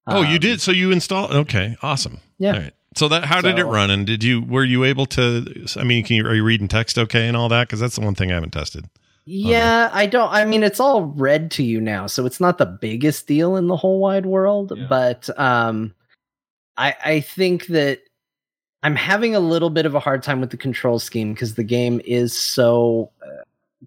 Oh, 0.07 0.23
you 0.23 0.35
Um, 0.35 0.41
did. 0.41 0.61
So 0.61 0.73
you 0.73 0.91
installed. 0.91 1.31
Okay, 1.33 1.77
awesome. 1.83 2.19
Yeah. 2.39 2.53
All 2.53 2.59
right. 2.61 2.73
So 2.97 3.09
that 3.09 3.25
how 3.25 3.41
did 3.41 3.59
it 3.59 3.65
run? 3.65 3.91
And 3.91 4.07
did 4.07 4.23
you 4.23 4.41
were 4.43 4.65
you 4.65 4.85
able 4.85 5.07
to? 5.07 5.67
I 5.77 5.85
mean, 5.85 6.05
can 6.05 6.17
you 6.17 6.27
are 6.27 6.35
you 6.35 6.45
reading 6.45 6.69
text 6.69 6.97
okay 6.97 7.27
and 7.29 7.37
all 7.37 7.49
that? 7.49 7.67
Because 7.69 7.81
that's 7.81 7.97
the 7.97 8.03
one 8.03 8.15
thing 8.15 8.31
I 8.31 8.35
haven't 8.35 8.53
tested. 8.53 8.87
Yeah, 9.27 9.91
I 9.93 10.07
don't. 10.07 10.31
I 10.31 10.45
mean, 10.45 10.63
it's 10.63 10.79
all 10.81 11.07
read 11.07 11.51
to 11.53 11.63
you 11.63 11.81
now, 11.81 12.07
so 12.07 12.25
it's 12.25 12.41
not 12.41 12.59
the 12.59 12.67
biggest 12.67 13.27
deal 13.27 13.57
in 13.57 13.67
the 13.67 13.77
whole 13.77 13.99
wide 13.99 14.27
world. 14.27 14.73
Yeah. 14.77 14.87
But 14.89 15.29
um, 15.39 15.95
I 16.77 16.95
I 17.05 17.21
think 17.21 17.67
that 17.69 18.01
I'm 18.83 18.97
having 18.97 19.35
a 19.35 19.41
little 19.41 19.71
bit 19.71 19.87
of 19.87 19.95
a 19.95 20.01
hard 20.01 20.23
time 20.23 20.41
with 20.41 20.51
the 20.51 20.57
control 20.57 20.99
scheme 20.99 21.33
because 21.33 21.55
the 21.55 21.65
game 21.65 22.01
is 22.05 22.39
so 22.39 23.11
uh, 23.23 23.43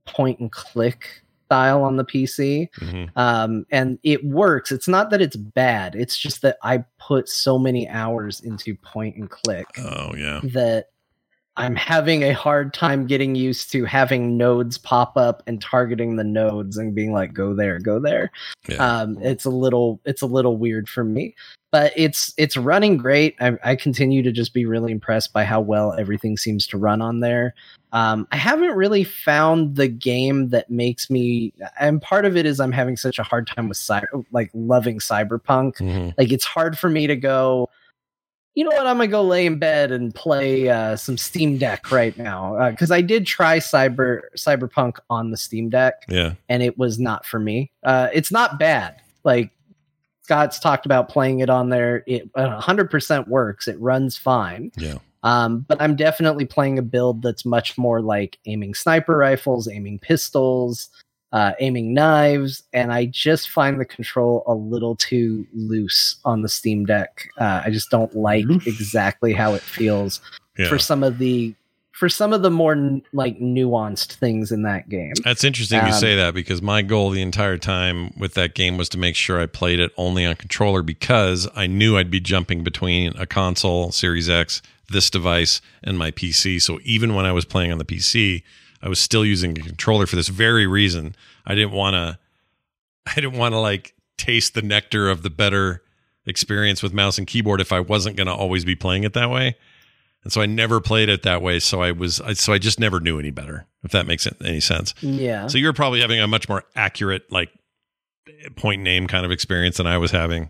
point 0.06 0.40
and 0.40 0.52
click 0.52 1.22
style 1.46 1.84
on 1.84 1.96
the 1.98 2.04
PC. 2.04 2.68
Mhm. 2.80 3.10
Um, 3.16 3.66
and 3.72 4.00
it 4.04 4.26
works. 4.26 4.72
It's 4.72 4.88
not 4.88 5.12
that 5.12 5.22
it's 5.22 5.36
bad. 5.36 5.96
It's 5.96 6.18
just 6.18 6.42
that 6.42 6.58
I 6.64 6.84
put 7.00 7.30
so 7.30 7.58
many 7.58 7.88
hours 7.88 8.42
into 8.42 8.76
point 8.76 9.16
and 9.16 9.30
click 9.30 9.68
Oh 9.78 10.14
yeah. 10.16 10.42
that 10.44 10.88
I'm 11.58 11.76
having 11.76 12.24
a 12.24 12.34
hard 12.34 12.74
time 12.74 13.08
getting 13.08 13.34
used 13.36 13.72
to 13.72 13.84
having 13.84 14.38
nodes 14.38 14.78
pop 14.78 15.18
up 15.18 15.42
and 15.48 15.60
targeting 15.62 16.16
the 16.16 16.24
nodes 16.24 16.78
and 16.78 16.94
being 16.96 17.12
like, 17.12 17.34
go 17.34 17.54
there, 17.56 17.80
go 17.80 18.00
there. 18.00 18.32
Yeah. 18.70 18.76
Um, 18.78 19.18
it's 19.22 19.44
a 19.44 19.50
little, 19.50 20.00
it's 20.06 20.22
a 20.22 20.28
little 20.28 20.56
weird 20.58 20.88
for 20.88 21.04
me, 21.04 21.36
but 21.72 21.92
it's 21.96 22.34
it's 22.38 22.56
running 22.56 22.96
great. 22.98 23.36
I, 23.40 23.58
I 23.64 23.76
continue 23.76 24.22
to 24.24 24.32
just 24.32 24.54
be 24.54 24.66
really 24.66 24.92
impressed 24.92 25.34
by 25.34 25.44
how 25.44 25.60
well 25.60 25.94
everything 25.94 26.38
seems 26.38 26.68
to 26.68 26.78
run 26.78 27.02
on 27.02 27.20
there. 27.22 27.56
Um, 27.92 28.28
I 28.32 28.38
haven't 28.38 28.76
really 28.76 29.04
found 29.04 29.78
the 29.78 29.88
game 29.88 30.50
that 30.50 30.70
makes 30.70 31.10
me, 31.10 31.54
and 31.80 32.02
part 32.02 32.26
of 32.26 32.38
it 32.38 32.46
is 32.46 32.60
I'm 32.60 32.72
having 32.74 32.98
such 32.98 33.18
a 33.18 33.24
hard 33.24 33.48
time 33.48 33.68
with 33.70 33.78
cyber, 33.78 34.24
like 34.32 34.52
loving 34.54 35.00
cyberpunk 35.00 35.78
Mhm. 35.78 36.14
like 36.18 36.32
it's 36.32 36.46
hard 36.46 36.78
for 36.78 36.90
me 36.90 37.08
to 37.08 37.16
go 37.16 37.70
you 38.58 38.64
know 38.64 38.76
what? 38.76 38.88
I'm 38.88 38.98
gonna 38.98 39.08
go 39.08 39.22
lay 39.22 39.46
in 39.46 39.60
bed 39.60 39.92
and 39.92 40.14
play 40.16 40.68
uh, 40.68 40.96
some 40.96 41.16
steam 41.16 41.60
deck 41.60 41.92
right 41.92 42.18
now 42.18 42.72
because 42.72 42.90
i 42.90 43.02
did 43.02 43.28
try 43.28 43.60
cyber 43.60 44.22
cyberpunk 44.36 44.98
on 45.12 45.30
the 45.30 45.38
steam 45.38 45.70
deck 45.70 45.94
Yeah. 46.10 46.34
and 46.50 46.64
it 46.64 46.76
was 46.76 46.98
not 46.98 47.24
for 47.24 47.40
me. 47.40 47.72
Uh, 47.84 48.08
it's 48.14 48.32
not 48.32 48.58
bad. 48.58 48.96
Like 49.24 49.52
scott's 50.24 50.58
talked 50.60 50.88
about 50.88 51.08
playing 51.08 51.40
it 51.42 51.50
on 51.52 51.70
there. 51.70 52.04
It 52.08 52.30
uh, 52.34 52.60
100% 52.60 53.28
works. 53.28 53.68
It 53.68 53.80
runs 53.80 54.18
fine. 54.18 54.72
Yeah. 54.76 54.98
um, 55.24 55.60
but 55.68 55.80
i'm 55.82 55.96
definitely 55.96 56.46
playing 56.46 56.80
a 56.80 56.82
build 56.82 57.22
that's 57.22 57.46
much 57.46 57.78
more 57.78 58.02
like 58.02 58.38
aiming 58.46 58.74
sniper 58.74 59.16
rifles 59.18 59.68
aiming 59.68 60.00
pistols 60.00 60.90
uh, 61.34 61.52
aiming 61.60 61.94
knives, 61.94 62.64
and 62.74 62.92
I 62.92 63.06
just 63.06 63.50
find 63.50 63.80
the 63.80 63.86
control 63.86 64.44
a 64.48 64.54
little 64.54 64.96
too 64.96 65.46
loose 65.54 66.16
on 66.24 66.42
the 66.42 66.50
Steam 66.50 66.86
Deck. 66.86 67.28
Uh, 67.38 67.62
I 67.66 67.70
just 67.70 67.90
don't 67.90 68.14
like 68.16 68.46
exactly 68.66 69.34
how 69.34 69.54
it 69.54 69.62
feels 69.62 70.22
Yeah. 70.58 70.70
for 70.70 70.80
some 70.80 71.04
of 71.04 71.18
the 71.18 71.54
for 71.92 72.10
some 72.10 72.32
of 72.32 72.44
the 72.44 72.52
more 72.52 72.76
like 73.12 73.40
nuanced 73.40 74.14
things 74.14 74.52
in 74.52 74.62
that 74.62 74.88
game. 74.88 75.14
That's 75.24 75.44
interesting 75.44 75.80
you 75.80 75.86
Um, 75.88 76.00
say 76.00 76.16
that 76.16 76.36
because 76.36 76.62
my 76.62 76.84
goal 76.84 77.10
the 77.10 77.24
entire 77.24 77.58
time 77.58 78.14
with 78.16 78.36
that 78.36 78.54
game 78.54 78.78
was 78.78 78.88
to 78.90 79.00
make 79.00 79.16
sure 79.16 79.42
I 79.42 79.48
played 79.48 79.80
it 79.80 79.92
only 79.98 80.24
on 80.24 80.36
controller 80.36 80.84
because 80.84 81.48
I 81.56 81.66
knew 81.66 81.98
I'd 81.98 82.12
be 82.12 82.20
jumping 82.20 82.64
between 82.64 83.14
a 83.18 83.26
console, 83.26 83.92
Series 83.92 84.30
X, 84.30 84.62
this 84.92 85.10
device, 85.10 85.60
and 85.84 85.98
my 85.98 86.12
PC. 86.12 86.62
So 86.62 86.80
even 86.84 87.16
when 87.16 87.26
I 87.26 87.32
was 87.32 87.46
playing 87.46 87.72
on 87.72 87.80
the 87.80 87.86
PC, 87.86 88.44
I 88.82 88.90
was 88.90 89.00
still 89.00 89.26
using 89.26 89.58
a 89.58 89.62
controller 89.62 90.06
for 90.06 90.16
this 90.16 90.28
very 90.28 90.68
reason. 90.68 91.16
I 91.46 91.56
didn't 91.56 91.72
want 91.72 91.94
to 91.96 92.20
I 93.06 93.16
didn't 93.16 93.38
want 93.38 93.54
to 93.54 93.60
like 93.60 93.94
taste 94.18 94.54
the 94.54 94.62
nectar 94.62 95.10
of 95.10 95.24
the 95.24 95.30
better 95.30 95.82
experience 96.26 96.84
with 96.84 96.94
mouse 96.94 97.18
and 97.18 97.26
keyboard 97.26 97.62
if 97.62 97.72
I 97.72 97.80
wasn't 97.80 98.18
going 98.18 98.28
to 98.28 98.34
always 98.34 98.66
be 98.66 98.76
playing 98.76 99.04
it 99.04 99.14
that 99.14 99.30
way. 99.30 99.56
And 100.24 100.34
so 100.34 100.42
I 100.42 100.46
never 100.46 100.82
played 100.82 101.08
it 101.08 101.24
that 101.24 101.42
way. 101.42 101.60
So 101.60 101.82
I 101.82 101.92
was, 101.92 102.20
I, 102.20 102.34
so 102.34 102.52
I 102.52 102.58
just 102.58 102.80
never 102.80 103.00
knew 103.00 103.18
any 103.18 103.32
better, 103.32 103.66
if 103.84 103.92
that 103.92 104.06
makes 104.06 104.28
any 104.44 104.60
sense. 104.60 104.94
Yeah, 105.00 105.48
So 105.48 105.58
you're 105.58 105.72
probably 105.72 106.02
having 106.02 106.20
a 106.20 106.28
much 106.28 106.50
more 106.50 106.64
accurate, 106.76 107.32
like 107.32 107.50
point 108.56 108.82
name 108.82 109.08
kind 109.08 109.26
of 109.26 109.32
experience 109.32 109.78
than 109.78 109.88
I 109.88 109.98
was 109.98 110.12
having 110.12 110.50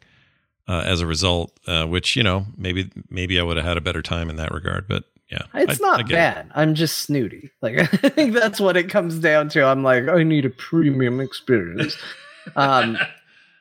uh, 0.67 0.83
as 0.85 1.01
a 1.01 1.05
result. 1.05 1.51
Uh, 1.67 1.85
which 1.85 2.15
you 2.15 2.23
know, 2.23 2.47
maybe 2.57 2.89
maybe 3.09 3.39
I 3.39 3.43
would 3.43 3.57
have 3.57 3.65
had 3.65 3.77
a 3.77 3.81
better 3.81 4.01
time 4.01 4.29
in 4.29 4.37
that 4.37 4.51
regard. 4.51 4.87
But 4.87 5.03
yeah, 5.29 5.43
it's 5.53 5.81
I- 5.81 5.85
I 5.85 5.87
not 5.91 5.99
it. 6.01 6.09
bad. 6.09 6.51
I'm 6.55 6.73
just 6.75 6.99
snooty. 6.99 7.51
Like 7.61 7.79
I 8.03 8.09
think 8.09 8.33
that's 8.33 8.59
what 8.59 8.77
it 8.77 8.89
comes 8.89 9.19
down 9.19 9.49
to. 9.49 9.63
I'm 9.65 9.83
like, 9.83 10.07
I 10.07 10.23
need 10.23 10.45
a 10.45 10.49
premium 10.49 11.19
experience. 11.19 11.95
um, 12.55 12.97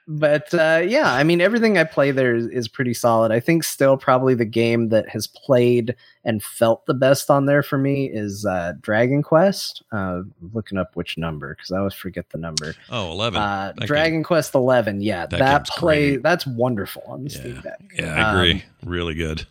but 0.08 0.54
uh, 0.54 0.82
yeah, 0.86 1.12
I 1.12 1.24
mean, 1.24 1.40
everything 1.40 1.76
I 1.78 1.82
play 1.82 2.12
there 2.12 2.36
is, 2.36 2.46
is 2.46 2.68
pretty 2.68 2.94
solid. 2.94 3.32
I 3.32 3.40
think 3.40 3.64
still 3.64 3.96
probably 3.96 4.34
the 4.36 4.44
game 4.44 4.90
that 4.90 5.08
has 5.08 5.26
played 5.26 5.96
and 6.24 6.40
felt 6.40 6.86
the 6.86 6.94
best 6.94 7.28
on 7.28 7.46
there 7.46 7.64
for 7.64 7.76
me 7.76 8.06
is 8.12 8.46
uh, 8.46 8.74
Dragon 8.80 9.20
Quest. 9.20 9.82
Uh, 9.90 10.22
looking 10.52 10.78
up 10.78 10.94
which 10.94 11.18
number 11.18 11.56
because 11.56 11.72
I 11.72 11.78
always 11.78 11.94
forget 11.94 12.30
the 12.30 12.38
number. 12.38 12.76
Oh, 12.88 13.10
11. 13.10 13.40
Uh, 13.42 13.72
Dragon 13.80 14.22
Quest 14.22 14.54
Eleven. 14.54 15.00
Yeah, 15.00 15.26
That 15.26 15.38
that, 15.40 15.66
play 15.66 16.10
great. 16.12 16.22
that's 16.22 16.46
wonderful 16.46 17.02
on 17.08 17.24
the 17.24 17.30
Yeah. 17.30 17.40
Steam 17.40 17.60
Deck. 17.62 17.80
Yeah, 17.98 18.14
I 18.28 18.32
agree. 18.32 18.52
Um, 18.52 18.88
really 18.88 19.14
good. 19.14 19.44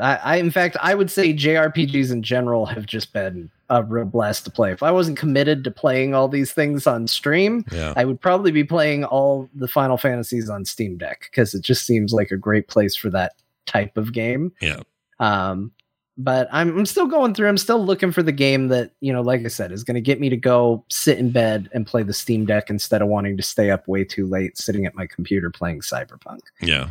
I, 0.00 0.14
I, 0.16 0.36
in 0.36 0.50
fact, 0.50 0.76
I 0.80 0.94
would 0.94 1.10
say 1.10 1.32
JRPGs 1.32 2.10
in 2.10 2.22
general 2.22 2.66
have 2.66 2.86
just 2.86 3.12
been 3.12 3.50
a 3.70 3.82
real 3.82 4.04
blast 4.04 4.44
to 4.44 4.50
play. 4.50 4.72
If 4.72 4.82
I 4.82 4.90
wasn't 4.90 5.18
committed 5.18 5.64
to 5.64 5.70
playing 5.70 6.14
all 6.14 6.28
these 6.28 6.52
things 6.52 6.86
on 6.86 7.06
stream, 7.06 7.64
Yeah. 7.72 7.94
I 7.96 8.04
would 8.04 8.20
probably 8.20 8.50
be 8.50 8.64
playing 8.64 9.04
all 9.04 9.48
the 9.54 9.68
Final 9.68 9.96
Fantasies 9.96 10.50
on 10.50 10.64
Steam 10.64 10.96
Deck 10.98 11.28
because 11.30 11.54
it 11.54 11.62
just 11.62 11.86
seems 11.86 12.12
like 12.12 12.30
a 12.30 12.36
great 12.36 12.68
place 12.68 12.94
for 12.94 13.10
that 13.10 13.32
type 13.66 13.96
of 13.96 14.12
game. 14.12 14.52
Yeah. 14.60 14.80
Um, 15.20 15.72
but 16.16 16.48
I'm, 16.52 16.78
I'm 16.78 16.86
still 16.86 17.06
going 17.06 17.34
through. 17.34 17.48
I'm 17.48 17.58
still 17.58 17.84
looking 17.84 18.12
for 18.12 18.22
the 18.22 18.30
game 18.32 18.68
that 18.68 18.92
you 19.00 19.12
know, 19.12 19.22
like 19.22 19.44
I 19.44 19.48
said, 19.48 19.72
is 19.72 19.82
going 19.82 19.96
to 19.96 20.00
get 20.00 20.20
me 20.20 20.28
to 20.28 20.36
go 20.36 20.84
sit 20.88 21.18
in 21.18 21.30
bed 21.30 21.68
and 21.72 21.86
play 21.86 22.02
the 22.04 22.12
Steam 22.12 22.46
Deck 22.46 22.70
instead 22.70 23.02
of 23.02 23.08
wanting 23.08 23.36
to 23.36 23.42
stay 23.42 23.70
up 23.70 23.88
way 23.88 24.04
too 24.04 24.26
late 24.26 24.56
sitting 24.56 24.86
at 24.86 24.94
my 24.94 25.06
computer 25.06 25.50
playing 25.50 25.80
Cyberpunk. 25.80 26.40
Yeah. 26.60 26.90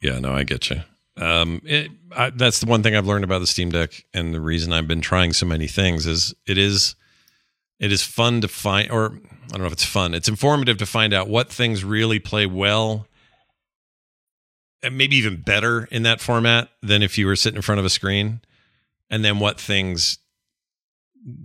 Yeah. 0.00 0.18
No, 0.20 0.32
I 0.32 0.44
get 0.44 0.70
you. 0.70 0.82
Um, 1.16 1.60
it, 1.64 1.90
I, 2.16 2.30
that's 2.30 2.60
the 2.60 2.66
one 2.66 2.82
thing 2.82 2.96
I've 2.96 3.06
learned 3.06 3.24
about 3.24 3.40
the 3.40 3.46
Steam 3.46 3.70
Deck, 3.70 4.04
and 4.14 4.34
the 4.34 4.40
reason 4.40 4.72
I've 4.72 4.88
been 4.88 5.00
trying 5.00 5.32
so 5.32 5.46
many 5.46 5.66
things 5.66 6.06
is 6.06 6.34
it 6.46 6.56
is 6.58 6.94
it 7.78 7.92
is 7.92 8.02
fun 8.02 8.40
to 8.40 8.48
find, 8.48 8.90
or 8.90 9.18
I 9.44 9.48
don't 9.48 9.60
know 9.60 9.66
if 9.66 9.72
it's 9.72 9.84
fun. 9.84 10.14
It's 10.14 10.28
informative 10.28 10.78
to 10.78 10.86
find 10.86 11.12
out 11.12 11.28
what 11.28 11.50
things 11.50 11.84
really 11.84 12.18
play 12.18 12.46
well, 12.46 13.06
and 14.82 14.96
maybe 14.96 15.16
even 15.16 15.42
better 15.42 15.86
in 15.90 16.04
that 16.04 16.20
format 16.20 16.70
than 16.82 17.02
if 17.02 17.18
you 17.18 17.26
were 17.26 17.36
sitting 17.36 17.56
in 17.56 17.62
front 17.62 17.78
of 17.78 17.84
a 17.84 17.90
screen, 17.90 18.40
and 19.10 19.24
then 19.24 19.38
what 19.38 19.60
things 19.60 20.18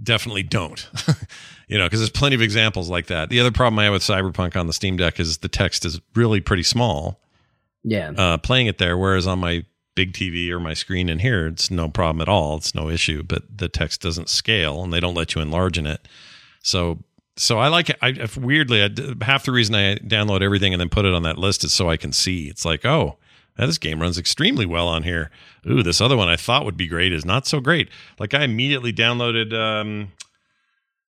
definitely 0.02 0.44
don't. 0.44 0.90
you 1.68 1.78
know, 1.78 1.86
because 1.86 2.00
there's 2.00 2.10
plenty 2.10 2.36
of 2.36 2.42
examples 2.42 2.90
like 2.90 3.08
that. 3.08 3.30
The 3.30 3.40
other 3.42 3.52
problem 3.52 3.78
I 3.80 3.86
have 3.86 3.94
with 3.94 4.02
Cyberpunk 4.02 4.56
on 4.56 4.68
the 4.68 4.74
Steam 4.74 4.96
Deck 4.96 5.20
is 5.20 5.40
the 5.40 5.50
text 5.50 5.86
is 5.86 6.00
really 6.16 6.40
pretty 6.40 6.64
small 6.64 7.20
Yeah, 7.90 8.12
uh, 8.18 8.38
playing 8.38 8.68
it 8.68 8.78
there. 8.80 8.98
Whereas 8.98 9.26
on 9.28 9.40
my 9.40 9.64
big 9.96 10.14
TV 10.14 10.50
or 10.50 10.60
my 10.60 10.74
screen 10.74 11.08
in 11.10 11.20
here, 11.20 11.48
it's 11.48 11.72
no 11.72 11.88
problem 11.90 12.22
at 12.22 12.28
all. 12.28 12.58
It's 12.58 12.76
no 12.76 12.90
issue. 12.90 13.24
But 13.24 13.44
the 13.58 13.70
text 13.70 14.02
doesn't 14.02 14.30
scale, 14.30 14.84
and 14.84 14.92
they 14.92 15.00
don't 15.00 15.16
let 15.16 15.36
you 15.36 15.42
enlarge 15.42 15.78
in 15.78 15.88
it. 15.88 16.08
So, 16.62 17.00
so 17.38 17.60
I 17.60 17.70
like 17.70 17.90
it. 17.90 17.98
I 18.02 18.10
if 18.10 18.36
weirdly, 18.38 18.84
I, 18.84 18.90
half 19.24 19.46
the 19.46 19.52
reason 19.54 19.74
I 19.76 19.96
download 19.96 20.42
everything 20.42 20.74
and 20.74 20.82
then 20.82 20.90
put 20.90 21.06
it 21.06 21.14
on 21.14 21.24
that 21.24 21.38
list 21.38 21.64
is 21.64 21.74
so 21.74 21.90
I 21.90 21.96
can 21.98 22.12
see. 22.12 22.48
It's 22.50 22.66
like, 22.66 22.86
oh, 22.86 23.18
this 23.58 23.78
game 23.78 24.02
runs 24.02 24.18
extremely 24.18 24.66
well 24.66 24.88
on 24.88 25.04
here. 25.04 25.32
Ooh, 25.66 25.82
this 25.82 26.02
other 26.02 26.18
one 26.18 26.28
I 26.28 26.36
thought 26.36 26.66
would 26.66 26.78
be 26.78 26.88
great 26.88 27.14
is 27.14 27.26
not 27.26 27.48
so 27.48 27.60
great. 27.62 27.90
Like 28.20 28.34
I 28.34 28.44
immediately 28.44 28.92
downloaded. 28.92 29.54
Um, 29.54 30.12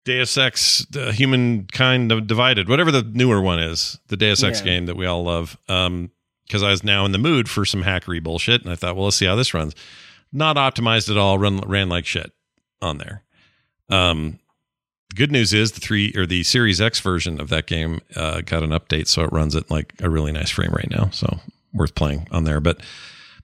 Deus 0.05 0.37
Ex, 0.37 0.87
uh, 0.95 1.13
Humankind 1.13 2.27
Divided, 2.27 2.69
whatever 2.69 2.91
the 2.91 3.03
newer 3.03 3.41
one 3.41 3.59
is, 3.59 3.99
the 4.09 4.19
Deus 4.19 4.43
Ex 4.43 4.59
Yeah. 4.61 4.65
game 4.67 4.87
that 4.87 4.97
we 4.97 5.07
all 5.07 5.25
love. 5.25 5.57
Um, 5.67 6.11
because 6.55 6.63
I 6.63 6.71
was 6.71 6.85
now 6.85 7.05
in 7.05 7.11
the 7.11 7.19
mood 7.19 7.51
for 7.51 7.65
some 7.65 7.83
hackery 7.83 8.23
bullshit, 8.23 8.63
and 8.63 8.71
I 8.71 8.77
thought, 8.77 8.95
well, 8.95 9.07
let's 9.07 9.17
see 9.17 9.27
how 9.27 9.35
this 9.35 9.55
runs. 9.55 9.75
Not 10.33 10.55
optimized 10.55 11.11
at 11.11 11.17
all, 11.17 11.37
run 11.37 11.59
ran 11.67 11.89
like 11.89 12.07
shit 12.07 12.31
on 12.81 12.99
there. 12.99 13.25
Um, 13.89 14.39
the 15.11 15.17
good 15.17 15.33
news 15.33 15.53
is 15.53 15.73
the 15.73 15.81
three 15.81 16.13
or 16.15 16.27
the 16.27 16.45
Series 16.45 16.81
X 16.81 17.01
version 17.01 17.41
of 17.41 17.49
that 17.49 17.67
game 17.67 18.03
uh, 18.15 18.43
got 18.43 18.63
an 18.63 18.71
update, 18.71 19.09
so 19.09 19.25
it 19.25 19.33
runs 19.33 19.57
at 19.57 19.69
like 19.69 19.95
a 20.01 20.09
really 20.09 20.31
nice 20.31 20.51
frame 20.51 20.71
right 20.71 20.89
now. 20.89 21.11
So 21.11 21.41
worth 21.73 21.97
playing 21.97 22.29
on 22.31 22.45
there. 22.45 22.61
But 22.61 22.81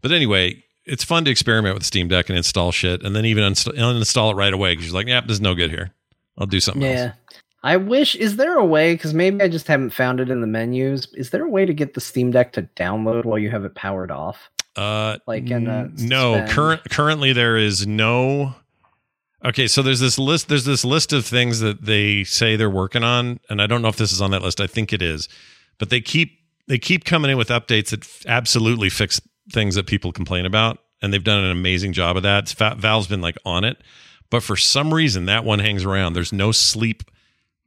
but 0.03 0.13
anyway, 0.13 0.63
it's 0.85 1.03
fun 1.03 1.25
to 1.25 1.33
experiment 1.33 1.75
with 1.75 1.85
Steam 1.85 2.07
Deck 2.07 2.29
and 2.29 2.39
install 2.39 2.71
shit, 2.71 3.03
and 3.03 3.17
then 3.17 3.25
even 3.25 3.43
uninstall, 3.43 4.31
it 4.31 4.37
right 4.37 4.55
away 4.55 4.75
because 4.75 4.87
you're 4.87 4.95
like, 4.95 5.09
yeah, 5.09 5.21
this 5.23 5.33
is 5.33 5.41
no 5.41 5.57
good 5.57 5.71
here. 5.71 5.91
I'll 6.39 6.47
do 6.47 6.61
something 6.61 6.83
else. 7.09 7.17
I 7.63 7.77
wish 7.77 8.15
is 8.17 8.37
there 8.37 8.57
a 8.57 8.65
way 8.65 8.95
because 8.95 9.13
maybe 9.13 9.43
I 9.43 9.49
just 9.49 9.67
haven't 9.67 9.91
found 9.91 10.21
it 10.21 10.31
in 10.31 10.41
the 10.41 10.47
menus. 10.47 11.07
Is 11.15 11.31
there 11.31 11.45
a 11.45 11.49
way 11.49 11.67
to 11.67 11.75
get 11.75 11.95
the 11.95 12.01
Steam 12.01 12.31
Deck 12.31 12.53
to 12.53 12.63
download 12.77 13.25
while 13.25 13.39
you 13.39 13.51
have 13.51 13.65
it 13.65 13.75
powered 13.75 14.11
off? 14.11 14.51
Uh, 14.77 15.19
Like 15.27 15.51
in 15.51 15.67
a 15.67 15.91
no, 15.99 16.47
current 16.49 16.83
currently 16.91 17.33
there 17.33 17.57
is 17.57 17.87
no. 17.87 18.55
Okay, 19.45 19.67
so 19.67 19.83
there's 19.83 20.01
this 20.01 20.19
list. 20.19 20.49
There's 20.49 20.65
this 20.65 20.85
list 20.85 21.13
of 21.13 21.27
things 21.27 21.61
that 21.61 21.85
they 21.85 22.25
say 22.25 22.57
they're 22.57 22.71
working 22.71 23.03
on, 23.03 23.41
and 23.49 23.61
I 23.61 23.67
don't 23.67 23.83
know 23.83 23.89
if 23.89 23.97
this 23.97 24.13
is 24.13 24.21
on 24.21 24.31
that 24.33 24.43
list. 24.43 24.61
I 24.61 24.67
think 24.67 24.93
it 24.93 25.03
is, 25.03 25.29
but 25.79 25.91
they 25.91 26.01
keep 26.01 26.39
they 26.69 26.79
keep 26.79 27.05
coming 27.05 27.31
in 27.31 27.37
with 27.37 27.49
updates 27.49 27.91
that 27.91 28.05
f- 28.05 28.23
absolutely 28.27 28.91
fix 28.91 29.21
things 29.51 29.75
that 29.75 29.87
people 29.87 30.13
complain 30.13 30.47
about, 30.47 30.79
and 31.03 31.13
they've 31.13 31.25
done 31.25 31.43
an 31.43 31.51
amazing 31.51 31.93
job 31.93 32.17
of 32.17 32.23
that. 32.23 32.49
Fa- 32.51 32.77
Valve's 32.79 33.07
been 33.09 33.23
like 33.23 33.37
on 33.45 33.65
it, 33.65 33.79
but 34.31 34.43
for 34.43 34.57
some 34.57 34.95
reason 34.95 35.25
that 35.27 35.45
one 35.45 35.59
hangs 35.59 35.85
around. 35.85 36.13
There's 36.13 36.33
no 36.33 36.53
sleep 36.53 37.03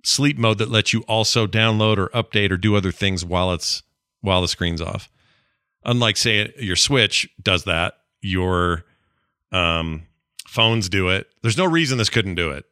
sleep 0.04 0.38
mode 0.38 0.58
that 0.58 0.70
lets 0.70 0.94
you 0.94 1.02
also 1.02 1.48
download 1.48 1.98
or 1.98 2.10
update 2.10 2.52
or 2.52 2.58
do 2.58 2.76
other 2.76 2.92
things 2.92 3.24
while 3.26 3.54
it's 3.54 3.84
while 4.22 4.42
the 4.42 4.48
screen's 4.48 4.82
off. 4.82 5.10
Unlike 5.86 6.18
say 6.18 6.54
your 6.58 6.76
switch 6.76 7.30
does 7.42 7.64
that 7.66 7.96
your 8.22 8.86
um 9.52 10.04
phones 10.48 10.90
do 10.90 11.10
it. 11.10 11.28
There's 11.42 11.58
no 11.58 11.66
reason 11.66 11.98
this 11.98 12.10
couldn't 12.10 12.36
do 12.36 12.52
it 12.52 12.66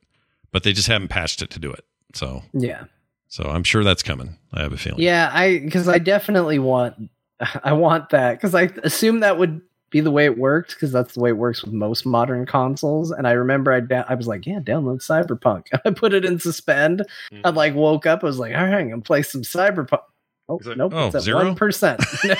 but 0.51 0.63
they 0.63 0.73
just 0.73 0.87
haven't 0.89 1.07
patched 1.07 1.41
it 1.41 1.49
to 1.51 1.59
do 1.59 1.71
it. 1.71 1.85
So 2.13 2.43
Yeah. 2.53 2.83
so 3.29 3.45
i'm 3.45 3.63
sure 3.63 3.83
that's 3.85 4.03
coming. 4.03 4.37
I 4.53 4.61
have 4.63 4.73
a 4.73 4.77
feeling. 4.77 5.01
Yeah, 5.01 5.29
I 5.33 5.59
because 5.59 5.87
I 5.87 5.97
definitely 5.97 6.59
want 6.59 7.09
I 7.63 7.73
want 7.73 8.09
that 8.09 8.33
because 8.33 8.53
I 8.53 8.63
assume 8.83 9.21
that 9.21 9.37
would 9.37 9.61
be 9.91 9.99
the 9.99 10.09
way 10.09 10.25
it 10.25 10.37
worked 10.37 10.71
because 10.71 10.91
that's 10.91 11.13
the 11.13 11.19
way 11.19 11.29
it 11.29 11.37
works 11.37 11.63
with 11.63 11.73
most 11.73 12.05
modern 12.05 12.45
consoles. 12.45 13.11
And 13.11 13.27
I 13.27 13.33
remember 13.33 13.71
I 13.71 13.81
da- 13.81 14.05
I 14.09 14.15
was 14.15 14.27
like, 14.27 14.47
yeah, 14.47 14.59
download 14.59 15.05
Cyberpunk. 15.05 15.67
I 15.85 15.91
put 15.91 16.13
it 16.13 16.25
in 16.25 16.39
suspend. 16.39 17.05
Hmm. 17.31 17.41
I 17.43 17.49
like 17.51 17.75
woke 17.75 18.05
up. 18.05 18.23
I 18.23 18.27
was 18.27 18.39
like, 18.39 18.55
all 18.55 18.63
right, 18.63 18.79
I'm 18.79 18.89
gonna 18.89 19.01
play 19.01 19.21
some 19.21 19.41
Cyberpunk. 19.41 20.01
Oh 20.49 20.59
like, 20.65 20.75
nope, 20.75 20.91
oh, 20.93 21.07
it's 21.07 21.15
at 21.15 21.21
zero? 21.21 21.45
one 21.45 21.55
percent. 21.55 22.03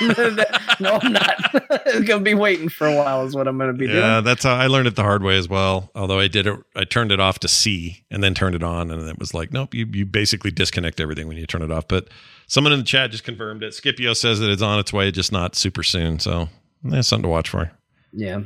no, 0.80 0.98
I'm 1.00 1.12
not. 1.12 1.36
it's 1.86 2.06
gonna 2.06 2.22
be 2.22 2.34
waiting 2.34 2.68
for 2.68 2.86
a 2.86 2.94
while. 2.94 3.24
Is 3.24 3.34
what 3.34 3.48
I'm 3.48 3.56
gonna 3.56 3.72
be 3.72 3.86
yeah 3.86 3.92
doing. 3.92 4.04
Yeah, 4.04 4.20
that's 4.20 4.44
how 4.44 4.54
i 4.54 4.66
learned 4.66 4.86
it 4.86 4.96
the 4.96 5.02
hard 5.02 5.22
way 5.22 5.38
as 5.38 5.48
well 5.48 5.90
although 5.94 6.18
i 6.18 6.28
did 6.28 6.46
it 6.46 6.58
i 6.76 6.84
turned 6.84 7.10
it 7.10 7.20
off 7.20 7.38
to 7.40 7.48
c 7.48 8.04
and 8.10 8.22
then 8.22 8.34
turned 8.34 8.54
it 8.54 8.62
on 8.62 8.90
and 8.90 9.08
it 9.08 9.18
was 9.18 9.32
like 9.32 9.52
nope 9.52 9.72
you, 9.72 9.86
you 9.92 10.04
basically 10.04 10.50
disconnect 10.50 11.00
everything 11.00 11.26
when 11.26 11.36
you 11.36 11.46
turn 11.46 11.62
it 11.62 11.70
off 11.70 11.88
but 11.88 12.08
someone 12.46 12.72
in 12.72 12.78
the 12.78 12.84
chat 12.84 13.10
just 13.10 13.24
confirmed 13.24 13.62
it 13.62 13.72
scipio 13.72 14.12
says 14.12 14.40
that 14.40 14.50
it's 14.50 14.62
on 14.62 14.78
its 14.78 14.92
way 14.92 15.10
just 15.10 15.32
not 15.32 15.54
super 15.54 15.82
soon 15.82 16.18
so 16.18 16.48
that's 16.84 17.08
something 17.08 17.24
to 17.24 17.28
watch 17.28 17.48
for 17.48 17.70
Yeah. 18.12 18.42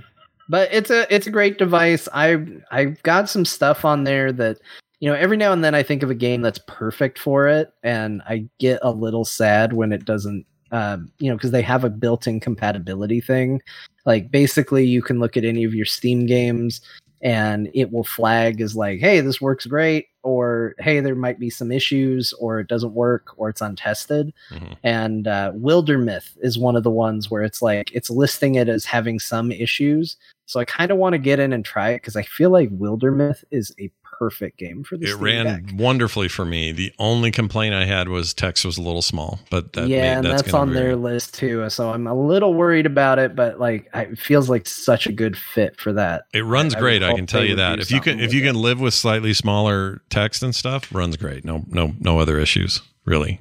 But 0.49 0.73
it's 0.73 0.91
a 0.91 1.13
it's 1.13 1.27
a 1.27 1.31
great 1.31 1.59
device. 1.59 2.09
I 2.13 2.45
I've 2.71 3.03
got 3.03 3.29
some 3.29 3.45
stuff 3.45 3.85
on 3.85 4.05
there 4.05 4.33
that 4.33 4.59
you 5.01 5.11
know 5.11 5.17
every 5.17 5.37
now 5.37 5.53
and 5.53 5.65
then 5.65 5.75
I 5.75 5.83
think 5.83 6.03
of 6.03 6.11
a 6.11 6.15
game 6.15 6.41
that's 6.43 6.61
perfect 6.69 7.19
for 7.19 7.49
it 7.49 7.73
and 7.83 8.23
I 8.27 8.47
get 8.59 8.79
a 8.83 8.93
little 8.93 9.25
sad 9.25 9.73
when 9.73 9.93
it 9.93 10.05
doesn't 10.05 10.47
um 10.73 11.11
you 11.19 11.29
know 11.29 11.37
because 11.37 11.51
they 11.51 11.63
have 11.63 11.85
a 11.85 11.91
built-in 11.91 12.41
compatibility 12.41 13.21
thing. 13.21 13.61
Like 14.05 14.31
basically 14.31 14.87
you 14.87 15.03
can 15.03 15.19
look 15.19 15.37
at 15.37 15.45
any 15.45 15.65
of 15.65 15.75
your 15.75 15.87
Steam 15.87 16.27
games 16.27 16.81
and 17.23 17.69
it 17.75 17.91
will 17.91 18.05
flag 18.05 18.61
as 18.61 18.77
like 18.77 19.01
hey 19.01 19.21
this 19.21 19.41
works 19.41 19.67
great 19.67 20.07
or 20.27 20.75
hey 20.81 20.99
there 21.01 21.15
might 21.15 21.39
be 21.39 21.49
some 21.49 21.71
issues 21.71 22.33
or 22.35 22.59
it 22.59 22.67
doesn't 22.67 22.95
work 22.95 23.27
or 23.37 23.49
it's 23.49 23.61
untested 23.61 24.33
Mhm. 24.51 24.77
and 24.83 25.29
uh, 25.29 25.53
Wildermyth 25.55 26.37
is 26.43 26.59
one 26.59 26.75
of 26.77 26.83
the 26.83 26.91
ones 26.91 27.31
where 27.31 27.43
it's 27.45 27.63
like 27.63 27.93
it's 27.95 28.11
listing 28.11 28.57
it 28.57 28.69
as 28.69 28.85
having 28.85 29.19
some 29.21 29.53
issues. 29.53 30.17
So 30.47 30.59
I 30.61 30.65
kind 30.65 30.91
of 30.91 30.99
want 30.99 31.13
to 31.15 31.19
get 31.19 31.39
in 31.41 31.53
and 31.53 31.65
try 31.65 31.91
it 31.91 31.99
because 31.99 32.17
I 32.17 32.23
feel 32.23 32.51
like 32.51 32.71
Wildermyth 32.71 33.45
is 33.51 33.73
a 33.81 33.91
perfect 34.19 34.59
game 34.59 34.83
for 34.85 34.97
this. 34.97 35.11
it 35.11 35.17
ran 35.17 35.77
wonderfully 35.77 36.29
for 36.29 36.45
me. 36.45 36.73
The 36.73 36.93
only 36.99 37.31
complaint 37.31 37.75
I 37.75 37.85
had 37.85 38.09
was 38.09 38.33
text 38.35 38.65
was 38.65 38.79
a 38.79 38.83
little 38.83 39.03
small, 39.03 39.41
but 39.51 39.73
that 39.75 39.89
yeah, 39.89 40.01
made, 40.01 40.09
and 40.19 40.25
that's, 40.25 40.43
gonna 40.43 40.59
on 40.59 40.73
their 40.73 40.97
list 40.97 41.35
too. 41.35 41.69
So 41.71 41.91
I'm 41.91 42.07
a 42.07 42.15
little 42.15 42.55
worried 42.55 42.87
about 42.87 43.19
it, 43.19 43.37
but 43.37 43.61
like 43.61 43.89
it 43.95 44.19
feels 44.19 44.49
like 44.49 44.67
such 44.67 45.07
a 45.07 45.13
good 45.13 45.37
fit 45.37 45.79
for 45.79 45.93
that. 45.93 46.25
It 46.33 46.45
runs 46.45 46.75
I- 46.75 46.79
I 46.79 46.81
great. 46.81 47.03
I 47.03 47.09
hope 47.09 47.17
can 47.17 47.27
tell 47.27 47.45
you 47.45 47.57
that. 47.57 47.79
If 47.81 47.91
you 47.91 48.01
can, 48.01 48.21
if 48.21 48.33
you 48.33 48.43
it. 48.43 48.47
can 48.47 48.57
live 48.57 48.81
with 48.81 48.95
slightly 48.95 49.33
smaller 49.35 50.03
text 50.11 50.43
and 50.43 50.55
stuff, 50.55 50.93
runs 50.95 51.17
great. 51.17 51.45
No, 51.45 51.65
no, 51.69 51.95
no 52.01 52.19
other 52.19 52.39
issues 52.39 52.81
really. 53.05 53.41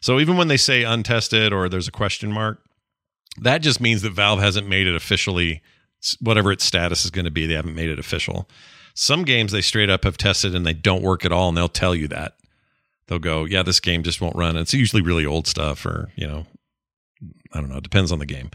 So 0.00 0.20
even 0.20 0.36
when 0.36 0.48
they 0.48 0.56
say 0.56 0.84
untested 0.84 1.52
or 1.52 1.68
there's 1.68 1.88
a 1.88 1.92
question 1.92 2.30
mark, 2.32 2.62
that 3.40 3.58
just 3.58 3.80
means 3.80 4.02
that 4.02 4.12
Valve 4.12 4.40
hasn't 4.40 4.68
made 4.68 4.86
it 4.86 4.94
officially 4.94 5.62
whatever 6.20 6.52
its 6.52 6.64
status 6.64 7.04
is 7.04 7.10
going 7.10 7.24
to 7.24 7.30
be. 7.30 7.46
They 7.46 7.54
haven't 7.54 7.74
made 7.74 7.88
it 7.88 7.98
official. 7.98 8.48
Some 8.98 9.24
games 9.24 9.52
they 9.52 9.60
straight 9.60 9.90
up 9.90 10.04
have 10.04 10.16
tested 10.16 10.54
and 10.54 10.64
they 10.66 10.72
don't 10.72 11.02
work 11.02 11.24
at 11.24 11.30
all, 11.30 11.48
and 11.48 11.56
they'll 11.56 11.68
tell 11.68 11.94
you 11.94 12.08
that. 12.08 12.36
They'll 13.08 13.18
go, 13.18 13.44
"Yeah, 13.44 13.62
this 13.62 13.78
game 13.78 14.02
just 14.02 14.20
won't 14.20 14.34
run." 14.34 14.56
It's 14.56 14.72
usually 14.72 15.02
really 15.02 15.26
old 15.26 15.46
stuff, 15.46 15.84
or 15.84 16.10
you 16.16 16.26
know, 16.26 16.46
I 17.52 17.60
don't 17.60 17.68
know. 17.68 17.76
It 17.76 17.82
depends 17.84 18.10
on 18.10 18.18
the 18.18 18.26
game. 18.26 18.50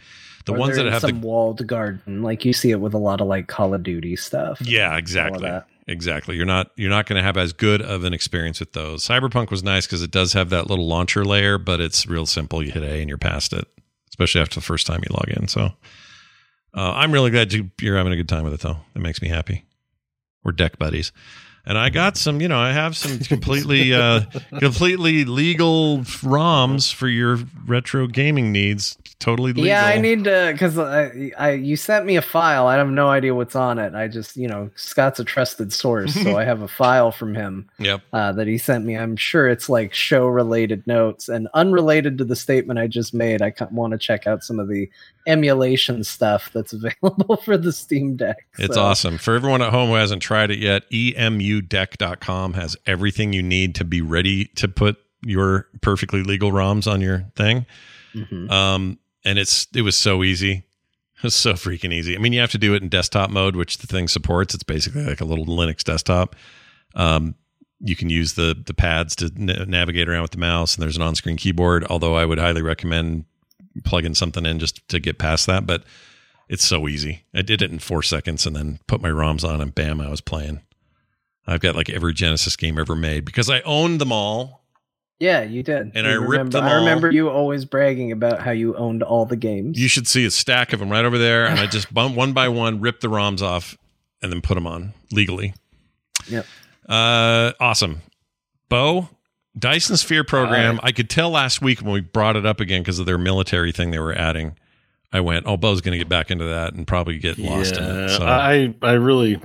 The 0.45 0.53
Or 0.53 0.57
ones 0.57 0.75
that 0.77 0.87
have 0.87 1.01
some 1.01 1.21
walled 1.21 1.65
garden, 1.67 2.23
like 2.23 2.43
you 2.43 2.53
see 2.53 2.71
it 2.71 2.79
with 2.81 2.95
a 2.95 2.97
lot 2.97 3.21
of 3.21 3.27
like 3.27 3.47
Call 3.47 3.75
of 3.75 3.83
Duty 3.83 4.15
stuff. 4.15 4.59
yeah, 4.61 4.97
exactly. 4.97 5.47
Exactly. 5.87 6.35
You're 6.35 6.45
not 6.45 6.71
you're 6.75 6.89
not 6.89 7.05
going 7.05 7.17
to 7.17 7.23
have 7.23 7.37
as 7.37 7.53
good 7.53 7.81
of 7.81 8.03
an 8.03 8.13
experience 8.13 8.59
with 8.59 8.73
those. 8.73 9.05
Cyberpunk 9.05 9.51
was 9.51 9.63
nice 9.63 9.85
because 9.85 10.01
it 10.01 10.09
does 10.11 10.33
have 10.33 10.49
that 10.49 10.67
little 10.67 10.87
launcher 10.87 11.23
layer, 11.23 11.57
but 11.59 11.79
it's 11.79 12.07
real 12.07 12.25
simple. 12.25 12.63
You 12.63 12.71
hit 12.71 12.83
A 12.83 12.99
and 12.99 13.07
you're 13.09 13.17
past 13.19 13.53
it, 13.53 13.67
especially 14.09 14.41
after 14.41 14.55
the 14.55 14.65
first 14.65 14.87
time 14.87 15.01
you 15.07 15.13
log 15.15 15.29
in. 15.37 15.47
So 15.47 15.71
uh, 16.75 16.91
I'm 16.93 17.11
really 17.11 17.29
glad 17.29 17.53
you, 17.53 17.69
you're 17.79 17.97
having 17.97 18.13
a 18.13 18.15
good 18.15 18.29
time 18.29 18.43
with 18.43 18.53
it, 18.53 18.61
though. 18.61 18.77
It 18.95 19.01
makes 19.01 19.21
me 19.21 19.27
happy. 19.27 19.65
We're 20.43 20.51
deck 20.53 20.77
buddies. 20.77 21.11
And 21.63 21.77
I 21.77 21.89
got 21.89 22.17
some, 22.17 22.41
you 22.41 22.47
know, 22.47 22.57
I 22.59 22.71
have 22.71 22.97
some 22.97 23.19
completely, 23.19 23.93
uh, 23.93 24.21
completely 24.59 25.25
legal 25.25 25.99
ROMs 25.99 26.91
for 26.91 27.07
your 27.07 27.37
retro 27.67 28.07
gaming 28.07 28.51
needs. 28.51 28.97
Totally 29.19 29.53
legal. 29.53 29.67
Yeah, 29.67 29.85
I 29.85 29.99
need 29.99 30.23
to 30.23 30.49
because 30.51 30.79
I, 30.79 31.31
I 31.37 31.51
you 31.51 31.75
sent 31.75 32.07
me 32.07 32.15
a 32.15 32.23
file. 32.23 32.65
I 32.65 32.77
have 32.77 32.89
no 32.89 33.09
idea 33.09 33.35
what's 33.35 33.55
on 33.55 33.77
it. 33.77 33.93
I 33.93 34.07
just 34.07 34.35
you 34.35 34.47
know 34.47 34.71
Scott's 34.73 35.19
a 35.19 35.23
trusted 35.23 35.71
source, 35.71 36.15
so 36.15 36.35
I 36.35 36.43
have 36.45 36.63
a 36.63 36.67
file 36.67 37.11
from 37.11 37.35
him 37.35 37.69
Yep. 37.77 38.01
uh, 38.11 38.31
that 38.31 38.47
he 38.47 38.57
sent 38.57 38.83
me. 38.83 38.97
I'm 38.97 39.15
sure 39.15 39.47
it's 39.47 39.69
like 39.69 39.93
show 39.93 40.25
related 40.25 40.87
notes 40.87 41.29
and 41.29 41.47
unrelated 41.53 42.17
to 42.17 42.25
the 42.25 42.35
statement 42.35 42.79
I 42.79 42.87
just 42.87 43.13
made. 43.13 43.43
I 43.43 43.53
want 43.69 43.91
to 43.91 43.99
check 43.99 44.25
out 44.25 44.43
some 44.43 44.57
of 44.57 44.67
the 44.67 44.89
emulation 45.27 46.03
stuff 46.03 46.49
that's 46.53 46.73
available 47.01 47.37
for 47.37 47.57
the 47.57 47.71
Steam 47.71 48.15
Deck. 48.15 48.37
It's 48.57 48.77
awesome. 48.77 49.17
For 49.17 49.35
everyone 49.35 49.61
at 49.61 49.71
home 49.71 49.89
who 49.89 49.95
hasn't 49.95 50.21
tried 50.21 50.51
it 50.51 50.59
yet, 50.59 50.89
emudeck.com 50.91 52.53
has 52.53 52.75
everything 52.85 53.33
you 53.33 53.43
need 53.43 53.75
to 53.75 53.83
be 53.85 54.01
ready 54.01 54.45
to 54.55 54.67
put 54.67 54.97
your 55.23 55.67
perfectly 55.81 56.23
legal 56.23 56.51
ROMs 56.51 56.91
on 56.91 57.01
your 57.01 57.25
thing. 57.35 57.65
mhm. 58.13 58.49
Um, 58.51 58.99
and 59.23 59.37
it's 59.37 59.67
it 59.75 59.83
was 59.83 59.95
so 59.95 60.23
easy. 60.23 60.63
It 61.17 61.25
was 61.25 61.35
so 61.35 61.53
freaking 61.53 61.93
easy. 61.93 62.15
I 62.15 62.17
mean, 62.17 62.33
you 62.33 62.39
have 62.39 62.49
to 62.49 62.57
do 62.57 62.73
it 62.73 62.81
in 62.81 62.89
desktop 62.89 63.29
mode, 63.29 63.55
which 63.55 63.77
the 63.77 63.85
thing 63.85 64.07
supports. 64.07 64.55
It's 64.55 64.63
basically 64.63 65.03
like 65.05 65.21
a 65.21 65.23
little 65.25 65.45
Linux 65.45 65.83
desktop. 65.83 66.35
Um, 66.95 67.35
you 67.79 67.95
can 67.95 68.09
use 68.09 68.33
the 68.33 68.59
the 68.65 68.73
pads 68.73 69.15
to 69.17 69.31
na- 69.35 69.65
navigate 69.65 70.09
around 70.09 70.23
with 70.23 70.31
the 70.31 70.39
mouse, 70.39 70.73
and 70.73 70.81
there's 70.81 70.95
an 70.95 71.03
on-screen 71.03 71.37
keyboard. 71.37 71.85
Although 71.91 72.15
I 72.15 72.25
would 72.25 72.39
highly 72.39 72.63
recommend 72.63 73.25
plugging 73.83 74.15
something 74.15 74.45
in 74.45 74.59
just 74.59 74.87
to 74.89 74.99
get 74.99 75.17
past 75.17 75.47
that. 75.47 75.65
But 75.65 75.83
it's 76.49 76.65
so 76.65 76.87
easy. 76.87 77.23
I 77.33 77.41
did 77.41 77.61
it 77.61 77.71
in 77.71 77.79
four 77.79 78.03
seconds, 78.03 78.45
and 78.45 78.55
then 78.55 78.79
put 78.87 79.01
my 79.01 79.09
ROMs 79.09 79.47
on, 79.47 79.61
and 79.61 79.73
bam, 79.73 80.01
I 80.01 80.09
was 80.09 80.21
playing. 80.21 80.61
I've 81.47 81.61
got 81.61 81.75
like 81.75 81.89
every 81.89 82.13
Genesis 82.13 82.55
game 82.55 82.77
ever 82.77 82.95
made 82.95 83.25
because 83.25 83.49
I 83.49 83.61
owned 83.61 83.99
them 83.99 84.11
all. 84.11 84.59
Yeah, 85.19 85.43
you 85.43 85.61
did. 85.61 85.91
And 85.93 86.05
You 86.07 86.11
I 86.13 86.13
ripped 86.13 86.29
remember, 86.31 86.51
them 86.51 86.63
I 86.65 86.73
remember 86.75 87.11
you 87.11 87.29
always 87.29 87.63
bragging 87.63 88.11
about 88.11 88.41
how 88.41 88.51
you 88.51 88.75
owned 88.75 89.03
all 89.03 89.25
the 89.25 89.35
games. 89.35 89.79
You 89.79 89.87
should 89.87 90.07
see 90.07 90.25
a 90.25 90.31
stack 90.31 90.73
of 90.73 90.79
them 90.79 90.89
right 90.89 91.05
over 91.05 91.17
there, 91.17 91.45
and 91.45 91.59
I 91.59 91.67
just 91.67 91.93
bump 91.93 92.15
one 92.15 92.33
by 92.33 92.49
one, 92.49 92.79
rip 92.81 93.01
the 93.01 93.07
ROMs 93.07 93.41
off, 93.41 93.77
and 94.21 94.31
then 94.31 94.41
put 94.41 94.55
them 94.55 94.65
on 94.65 94.93
legally. 95.11 95.53
Yep. 96.27 96.45
Uh, 96.89 97.51
awesome. 97.59 98.01
Bo, 98.67 99.09
Dyson 99.57 99.97
Sphere 99.97 100.23
program. 100.23 100.79
I 100.83 100.91
could 100.91 101.09
tell 101.09 101.29
last 101.29 101.61
week 101.61 101.81
when 101.81 101.91
we 101.91 102.01
brought 102.01 102.35
it 102.35 102.45
up 102.45 102.59
again 102.59 102.81
because 102.81 102.99
of 102.99 103.05
their 103.05 103.17
military 103.17 103.71
thing 103.71 103.91
they 103.91 103.99
were 103.99 104.13
adding. 104.13 104.57
I 105.13 105.19
went, 105.19 105.45
oh, 105.45 105.57
Bo's 105.57 105.81
going 105.81 105.91
to 105.91 105.97
get 105.97 106.07
back 106.07 106.31
into 106.31 106.45
that 106.45 106.73
and 106.73 106.87
probably 106.87 107.17
get 107.17 107.37
lost 107.37 107.75
in 107.77 107.83
it. 107.83 108.09
So, 108.09 108.25
I 108.25 108.73
I 108.81 108.93
really 108.93 109.41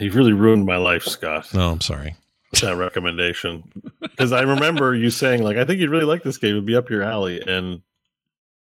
you've 0.00 0.16
really 0.16 0.32
ruined 0.32 0.66
my 0.66 0.76
life, 0.76 1.04
Scott. 1.04 1.52
no, 1.54 1.70
I'm 1.70 1.80
sorry. 1.80 2.16
That 2.60 2.76
recommendation 2.76 3.64
because 4.00 4.30
I 4.30 4.42
remember 4.42 4.94
you 4.94 5.10
saying 5.10 5.42
like 5.42 5.56
I 5.56 5.64
think 5.64 5.80
you'd 5.80 5.90
really 5.90 6.04
like 6.04 6.22
this 6.22 6.38
game. 6.38 6.52
It'd 6.52 6.64
be 6.66 6.76
up 6.76 6.88
your 6.88 7.02
alley, 7.02 7.42
and 7.44 7.82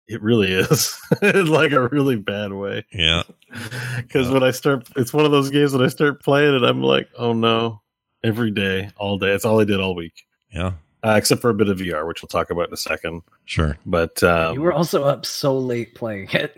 It 0.06 0.22
really 0.22 0.52
is, 0.52 0.96
in 1.22 1.46
like 1.46 1.72
a 1.72 1.88
really 1.88 2.16
bad 2.16 2.52
way. 2.52 2.84
Yeah. 2.92 3.22
Because 3.96 4.30
when 4.30 4.42
I 4.42 4.50
start, 4.50 4.88
it's 4.96 5.12
one 5.12 5.26
of 5.26 5.30
those 5.30 5.50
games 5.50 5.74
when 5.74 5.84
I 5.84 5.88
start 5.88 6.22
playing 6.22 6.54
and 6.54 6.64
I'm 6.64 6.82
like, 6.82 7.08
oh 7.18 7.34
no, 7.34 7.81
every 8.24 8.50
day, 8.50 8.90
all 8.96 9.18
day. 9.18 9.30
That's 9.30 9.44
all 9.44 9.60
I 9.60 9.64
did 9.64 9.80
all 9.80 9.94
week, 9.94 10.24
Yeah. 10.52 10.72
uh, 11.04 11.14
except 11.16 11.40
for 11.40 11.50
a 11.50 11.54
bit 11.54 11.68
of 11.68 11.78
VR, 11.78 12.06
which 12.06 12.22
we'll 12.22 12.28
talk 12.28 12.50
about 12.50 12.68
in 12.68 12.74
a 12.74 12.76
second. 12.78 13.22
Sure. 13.44 13.76
But 13.86 14.22
um, 14.22 14.54
you 14.54 14.62
were 14.62 14.72
also 14.72 15.04
up 15.04 15.26
so 15.26 15.56
late 15.58 15.94
playing 15.94 16.28
it. 16.32 16.56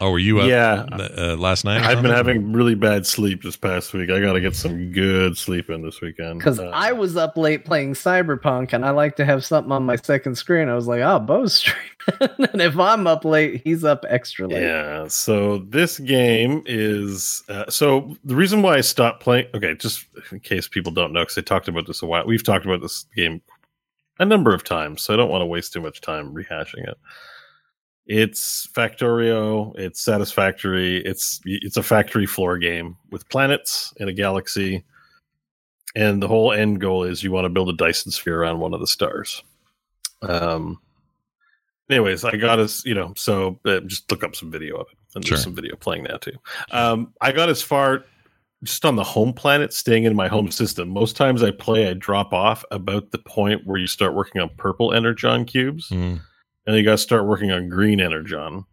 Oh, 0.00 0.10
were 0.10 0.18
you 0.18 0.40
up 0.40 0.48
Yeah. 0.48 0.86
uh, 0.90 1.36
last 1.36 1.64
night? 1.64 1.82
I've 1.82 2.02
been 2.02 2.10
having 2.10 2.52
really 2.52 2.74
bad 2.74 3.06
sleep 3.06 3.42
this 3.42 3.56
past 3.56 3.92
week. 3.92 4.10
I 4.10 4.20
got 4.20 4.32
to 4.32 4.40
get 4.40 4.56
some 4.56 4.90
good 4.90 5.36
sleep 5.36 5.68
in 5.68 5.82
this 5.82 6.00
weekend. 6.00 6.38
Because 6.38 6.58
Uh, 6.58 6.70
I 6.72 6.92
was 6.92 7.16
up 7.16 7.36
late 7.36 7.64
playing 7.66 7.92
Cyberpunk 7.92 8.72
and 8.72 8.84
I 8.86 8.90
like 8.90 9.16
to 9.16 9.24
have 9.26 9.44
something 9.44 9.70
on 9.70 9.84
my 9.84 9.96
second 9.96 10.36
screen. 10.36 10.68
I 10.70 10.74
was 10.74 10.88
like, 10.88 11.02
oh, 11.02 11.18
Bo's 11.20 11.54
streaming. 12.08 12.48
and 12.52 12.62
if 12.62 12.76
I'm 12.78 13.06
up 13.06 13.24
late, 13.24 13.60
he's 13.64 13.84
up 13.84 14.04
extra 14.08 14.48
late. 14.48 14.62
Yeah. 14.62 15.08
So 15.08 15.58
this 15.58 15.98
game 15.98 16.62
is 16.64 17.44
uh, 17.50 17.68
so 17.68 18.16
the 18.24 18.34
reason 18.34 18.62
why 18.62 18.76
I 18.76 18.80
stopped 18.80 19.22
playing. 19.22 19.46
Okay, 19.54 19.74
just 19.74 20.06
in 20.32 20.40
case 20.40 20.66
people 20.68 20.90
don't 20.90 21.12
know, 21.12 21.20
because 21.20 21.36
I 21.38 21.42
talked 21.42 21.68
about 21.68 21.86
this 21.86 22.02
a 22.02 22.06
while. 22.06 22.26
We've 22.26 22.42
talked 22.42 22.64
about 22.64 22.80
this 22.80 23.04
game 23.14 23.42
a 24.18 24.24
number 24.24 24.54
of 24.54 24.64
times, 24.64 25.02
so 25.02 25.12
I 25.12 25.16
don't 25.18 25.30
want 25.30 25.42
to 25.42 25.46
waste 25.46 25.74
too 25.74 25.80
much 25.82 26.00
time 26.00 26.32
rehashing 26.34 26.88
it. 26.88 26.96
It's 28.06 28.66
Factorio. 28.74 29.72
It's 29.78 30.00
Satisfactory. 30.00 30.98
It's 31.04 31.40
it's 31.44 31.76
a 31.76 31.82
factory 31.82 32.26
floor 32.26 32.58
game 32.58 32.96
with 33.10 33.28
planets 33.28 33.94
in 33.98 34.08
a 34.08 34.12
galaxy, 34.12 34.84
and 35.94 36.22
the 36.22 36.28
whole 36.28 36.52
end 36.52 36.80
goal 36.80 37.04
is 37.04 37.22
you 37.22 37.30
want 37.32 37.44
to 37.44 37.48
build 37.48 37.68
a 37.68 37.74
Dyson 37.74 38.10
sphere 38.10 38.40
around 38.40 38.58
one 38.58 38.74
of 38.74 38.80
the 38.80 38.86
stars. 38.86 39.42
Um. 40.22 40.80
Anyways, 41.90 42.24
I 42.24 42.36
got 42.36 42.58
us, 42.58 42.84
you 42.86 42.94
know, 42.94 43.12
so 43.16 43.58
uh, 43.66 43.80
just 43.80 44.10
look 44.10 44.24
up 44.24 44.34
some 44.34 44.50
video 44.50 44.76
of 44.76 44.86
it, 44.90 44.96
and 45.14 45.26
Sure. 45.26 45.36
there's 45.36 45.44
some 45.44 45.54
video 45.54 45.76
playing 45.76 46.04
now 46.04 46.16
too. 46.16 46.32
Um, 46.70 47.12
I 47.20 47.32
got 47.32 47.50
as 47.50 47.60
far 47.60 48.04
just 48.62 48.84
on 48.86 48.96
the 48.96 49.04
home 49.04 49.32
planet, 49.34 49.74
staying 49.74 50.04
in 50.04 50.14
my 50.16 50.26
home 50.28 50.50
system. 50.50 50.88
Most 50.88 51.16
times 51.16 51.42
I 51.42 51.50
play, 51.50 51.88
I 51.88 51.94
drop 51.94 52.32
off 52.32 52.64
about 52.70 53.10
the 53.10 53.18
point 53.18 53.66
where 53.66 53.78
you 53.78 53.88
start 53.88 54.14
working 54.14 54.40
on 54.40 54.48
purple 54.56 54.94
energon 54.94 55.44
cubes, 55.44 55.90
Mm. 55.90 56.20
And 56.66 56.76
you 56.76 56.82
got 56.84 56.92
to 56.92 56.98
start 56.98 57.26
working 57.26 57.50
on 57.50 57.68
green 57.68 58.00
energon. 58.00 58.64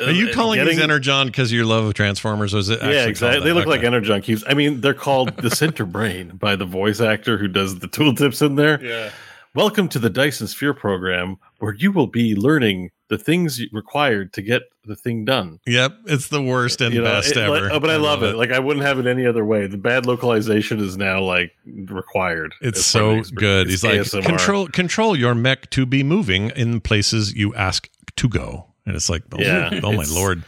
Are 0.00 0.10
you 0.10 0.28
Uh, 0.28 0.32
calling 0.32 0.58
getting- 0.58 0.74
these 0.74 0.82
Energon 0.82 1.26
because 1.28 1.52
your 1.52 1.64
love 1.64 1.84
of 1.84 1.94
Transformers? 1.94 2.52
Or 2.54 2.58
is 2.58 2.68
it 2.68 2.80
yeah, 2.82 3.06
exactly. 3.06 3.44
They 3.44 3.52
look 3.52 3.62
Okay. 3.62 3.70
like 3.78 3.84
energon 3.84 4.22
cubes. 4.22 4.42
I 4.48 4.54
mean, 4.54 4.80
they're 4.80 4.92
called 4.94 5.36
the 5.36 5.50
center 5.54 5.84
brain 5.84 6.32
by 6.36 6.56
the 6.56 6.64
voice 6.64 7.00
actor 7.00 7.38
who 7.38 7.46
does 7.48 7.78
the 7.78 7.86
tooltips 7.88 8.44
in 8.44 8.56
there. 8.56 8.82
Yeah. 8.84 9.10
Welcome 9.54 9.88
to 9.90 10.00
the 10.00 10.10
Dyson 10.10 10.48
Sphere 10.48 10.74
program, 10.74 11.36
where 11.64 11.74
you 11.74 11.90
will 11.92 12.06
be 12.06 12.34
learning 12.36 12.90
the 13.08 13.18
things 13.18 13.60
required 13.72 14.32
to 14.32 14.42
get 14.42 14.62
the 14.84 14.96
thing 14.96 15.24
done. 15.24 15.58
Yep. 15.66 15.92
It's 16.06 16.28
the 16.28 16.42
worst 16.42 16.80
and 16.80 16.94
You 16.94 17.00
know, 17.02 17.10
best 17.10 17.32
it- 17.36 17.48
like- 17.48 17.58
ever. 17.62 17.72
oh, 17.72 17.80
but 17.80 17.90
I, 17.90 17.96
love, 17.96 18.22
it. 18.22 18.36
Like 18.36 18.50
I 18.52 18.58
wouldn't 18.58 18.84
have 18.84 18.98
it 18.98 19.06
any 19.06 19.26
other 19.26 19.44
way. 19.44 19.66
The 19.66 19.76
bad 19.78 20.04
localization 20.06 20.78
is 20.80 20.96
now 20.96 21.20
like 21.22 21.52
required. 21.66 22.54
It's 22.60 22.78
as 22.78 22.92
part 23.00 23.18
of 23.18 23.26
so 23.26 23.34
good. 23.34 23.70
It's 23.70 23.82
He's 23.82 24.14
like 24.14 24.24
control 24.24 24.66
control 24.68 25.16
your 25.16 25.34
mech 25.34 25.70
to 25.70 25.86
be 25.86 26.02
moving 26.02 26.50
in 26.50 26.80
places 26.80 27.34
you 27.34 27.54
ask 27.54 27.88
to 28.16 28.28
go, 28.28 28.66
and 28.86 28.94
it's 28.96 29.08
like, 29.10 29.22
oh, 29.32 29.38
Yeah, 29.40 29.80
oh 29.82 29.92
my 29.92 30.04
lord, 30.08 30.42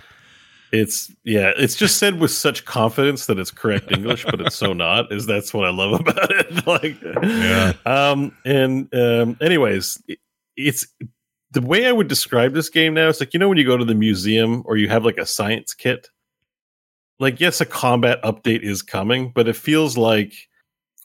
It's 0.73 1.11
yeah. 1.25 1.53
It's 1.57 1.77
just 1.77 1.97
said 1.99 2.19
with 2.20 2.31
such 2.31 2.65
confidence 2.65 3.27
that 3.27 3.39
it's 3.39 3.51
correct 3.51 3.93
English, 3.93 4.25
but 4.25 4.41
it's 4.41 4.57
so 4.57 4.73
not. 4.73 5.12
Is 5.12 5.27
that's 5.27 5.55
what 5.55 5.65
I 5.67 5.70
love 5.70 6.01
about 6.01 6.31
it. 6.31 6.67
like 6.67 6.97
Yeah. 7.23 7.73
Um. 7.86 8.36
And 8.45 8.93
um. 8.95 9.36
Anyways, 9.41 10.03
it- 10.09 10.19
it's 10.57 10.86
the 11.51 11.60
way 11.60 11.86
I 11.86 11.93
would 11.93 12.09
describe 12.09 12.55
this 12.55 12.68
game 12.68 12.94
now. 12.94 13.09
It's 13.09 13.20
like 13.20 13.33
you 13.33 13.41
know 13.41 13.49
when 13.49 13.59
you 13.59 13.67
go 13.67 13.76
to 13.76 13.85
the 13.85 13.94
museum 13.94 14.62
or 14.67 14.76
you 14.76 14.89
have 14.89 15.05
like 15.05 15.18
a 15.18 15.26
science 15.26 15.75
kit. 15.75 16.09
Like 17.18 17.41
yes, 17.41 17.60
a 17.60 17.67
combat 17.67 18.23
update 18.23 18.62
is 18.62 18.83
coming, 18.83 19.33
but 19.35 19.49
it 19.49 19.57
feels 19.57 19.97
like, 19.97 20.35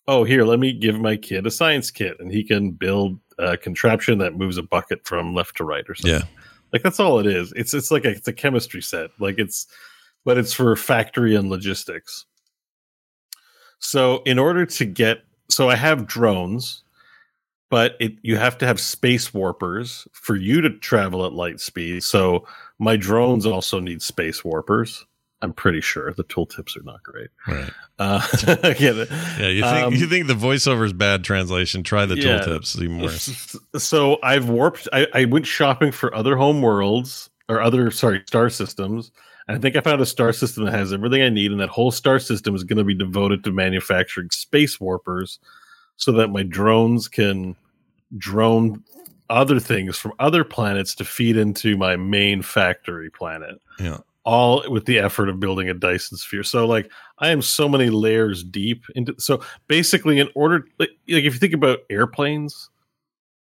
oh 0.07 0.23
here, 0.23 0.43
let 0.43 0.59
me 0.59 0.73
give 0.73 0.99
my 0.99 1.15
kid 1.15 1.47
a 1.47 1.51
science 1.51 1.89
kit, 1.89 2.17
and 2.19 2.31
he 2.31 2.43
can 2.43 2.71
build 2.71 3.19
a 3.37 3.57
contraption 3.57 4.17
that 4.19 4.35
moves 4.35 4.57
a 4.57 4.63
bucket 4.63 5.05
from 5.05 5.33
left 5.33 5.57
to 5.57 5.63
right 5.63 5.85
or 5.87 5.95
something. 5.95 6.19
yeah, 6.19 6.25
Like 6.73 6.83
that's 6.83 6.99
all 6.99 7.19
it 7.19 7.27
is. 7.27 7.53
It's 7.55 7.73
it's 7.73 7.91
like 7.91 8.05
a, 8.05 8.09
it's 8.09 8.27
a 8.27 8.33
chemistry 8.33 8.81
set. 8.81 9.11
Like 9.19 9.35
it's, 9.37 9.67
but 10.25 10.37
it's 10.37 10.53
for 10.53 10.75
factory 10.75 11.35
and 11.35 11.49
logistics. 11.49 12.25
So 13.79 14.21
in 14.25 14.37
order 14.37 14.65
to 14.65 14.85
get, 14.85 15.23
so 15.49 15.69
I 15.69 15.75
have 15.75 16.05
drones, 16.05 16.83
but 17.71 17.95
it 17.99 18.13
you 18.21 18.37
have 18.37 18.59
to 18.59 18.67
have 18.67 18.79
space 18.79 19.33
warpers 19.33 20.07
for 20.11 20.35
you 20.35 20.61
to 20.61 20.69
travel 20.77 21.25
at 21.25 21.33
light 21.33 21.59
speed. 21.59 22.03
So 22.03 22.45
my 22.77 22.95
drones 22.97 23.47
also 23.47 23.79
need 23.79 24.03
space 24.03 24.43
warpers. 24.45 25.03
I'm 25.43 25.53
pretty 25.53 25.81
sure 25.81 26.13
the 26.13 26.23
tooltips 26.23 26.77
are 26.77 26.83
not 26.83 27.01
great. 27.01 27.29
right. 27.47 27.71
Uh, 27.97 28.21
yeah, 28.79 29.05
Yeah, 29.39 29.47
you 29.47 29.61
think 29.63 29.85
Um, 29.87 29.93
you 29.95 30.05
think 30.05 30.27
the 30.27 30.35
voiceover 30.35 30.85
is 30.85 30.93
bad 30.93 31.23
translation? 31.23 31.81
Try 31.81 32.05
the 32.05 32.15
Yeah. 32.15 32.41
tooltips. 32.41 32.79
Even 32.79 32.99
worse. 33.01 33.55
so 33.77 34.19
I've 34.21 34.47
warped. 34.49 34.87
I, 34.93 35.07
I 35.15 35.25
went 35.25 35.47
shopping 35.47 35.91
for 35.91 36.13
other 36.13 36.35
home 36.35 36.61
worlds 36.61 37.31
or 37.49 37.59
other 37.59 37.89
sorry 37.89 38.21
star 38.27 38.51
systems. 38.51 39.11
I 39.47 39.57
think 39.57 39.75
I 39.75 39.81
found 39.81 39.99
a 39.99 40.05
star 40.05 40.31
system 40.31 40.65
that 40.65 40.73
has 40.73 40.93
everything 40.93 41.23
I 41.23 41.29
need, 41.29 41.51
and 41.51 41.59
that 41.59 41.69
whole 41.69 41.89
star 41.91 42.19
system 42.19 42.53
is 42.53 42.63
going 42.63 42.77
to 42.77 42.83
be 42.83 42.93
devoted 42.93 43.43
to 43.43 43.51
manufacturing 43.51 44.29
space 44.29 44.79
warpers, 44.79 45.39
so 46.01 46.11
that 46.11 46.29
my 46.29 46.41
drones 46.41 47.07
can 47.07 47.55
drone 48.17 48.83
other 49.29 49.59
things 49.59 49.97
from 49.97 50.11
other 50.19 50.43
planets 50.43 50.95
to 50.95 51.05
feed 51.05 51.37
into 51.37 51.77
my 51.77 51.95
main 51.95 52.41
factory 52.41 53.09
planet 53.09 53.61
Yeah. 53.79 53.99
all 54.25 54.63
with 54.69 54.85
the 54.85 54.97
effort 54.99 55.29
of 55.29 55.39
building 55.39 55.69
a 55.69 55.73
Dyson 55.75 56.17
sphere. 56.17 56.43
So 56.43 56.65
like 56.65 56.91
I 57.19 57.29
am 57.29 57.41
so 57.43 57.69
many 57.69 57.89
layers 57.91 58.43
deep 58.43 58.83
into 58.95 59.13
so 59.19 59.41
basically 59.67 60.19
in 60.19 60.27
order 60.35 60.65
like, 60.79 60.89
like 61.07 61.23
if 61.23 61.33
you 61.33 61.39
think 61.39 61.53
about 61.53 61.79
airplanes, 61.89 62.69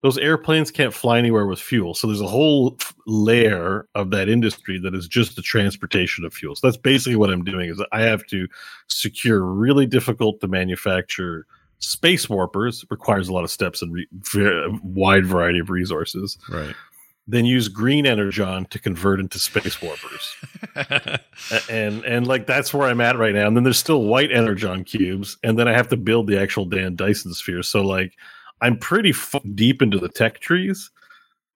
those 0.03 0.17
airplanes 0.17 0.71
can't 0.71 0.95
fly 0.95 1.19
anywhere 1.19 1.47
with 1.47 1.59
fuel. 1.59 1.93
So 1.93 2.07
there's 2.07 2.21
a 2.21 2.27
whole 2.27 2.79
layer 3.07 3.89
of 3.97 4.11
that 4.11 4.29
industry 4.29 4.79
that 4.79 4.95
is 4.95 5.09
just 5.09 5.35
the 5.35 5.43
transportation 5.43 6.25
of 6.25 6.33
fuel. 6.33 6.55
So 6.55 6.67
that's 6.69 6.77
basically 6.77 7.17
what 7.17 7.31
I'm 7.31 7.43
doing 7.45 7.69
is 7.69 7.83
I 7.91 8.03
have 8.03 8.25
to 8.29 8.47
secure 8.87 9.43
really 9.45 9.87
difficult 9.87 10.41
to 10.41 10.49
manufacture 10.49 11.47
space 11.85 12.29
warpers 12.29 12.85
requires 12.91 13.29
a 13.29 13.33
lot 13.33 13.45
of 13.45 13.51
steps 13.51 13.83
and 13.83 13.93
re- 13.95 14.09
wide 14.83 15.27
variety 15.27 15.59
of 15.59 15.71
resources. 15.71 16.39
Right. 16.51 16.75
then 17.27 17.47
use 17.47 17.69
green 17.69 18.07
energon 18.07 18.67
to 18.67 18.79
convert 18.79 19.19
into 19.21 19.39
space 19.39 19.81
warpers. 19.81 20.35
And 21.71 22.05
and 22.05 22.27
like 22.27 22.47
that's 22.47 22.73
where 22.73 22.89
i'm 22.89 23.01
at 23.01 23.19
right 23.19 23.35
now. 23.35 23.47
And 23.47 23.57
then 23.57 23.65
there's 23.65 23.79
still 23.79 24.03
white 24.05 24.33
energon 24.33 24.85
cubes 24.85 25.37
and 25.43 25.59
then 25.59 25.69
i 25.69 25.73
have 25.73 25.89
to 25.89 25.97
build 25.97 26.27
the 26.27 26.39
actual 26.41 26.65
dan 26.65 26.97
dyson 26.97 27.33
sphere. 27.35 27.63
So 27.63 27.83
like 27.83 28.13
i'm 28.61 28.79
pretty 28.79 29.11
f- 29.11 29.35
deep 29.55 29.83
into 29.83 29.99
the 29.99 30.09
tech 30.09 30.41
trees 30.41 30.91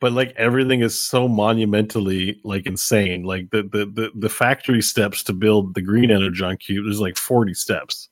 but 0.00 0.12
like 0.12 0.32
everything 0.36 0.80
is 0.80 0.96
so 0.98 1.26
monumentally 1.26 2.38
like 2.44 2.66
insane. 2.66 3.24
Like 3.24 3.50
the, 3.50 3.62
the 3.64 3.86
the 3.86 4.10
the 4.14 4.28
factory 4.28 4.80
steps 4.82 5.22
to 5.24 5.32
build 5.32 5.74
the 5.74 5.82
green 5.82 6.10
energon 6.10 6.56
cube 6.56 6.84
there's 6.84 7.00
like 7.00 7.16
40 7.16 7.54
steps 7.54 8.08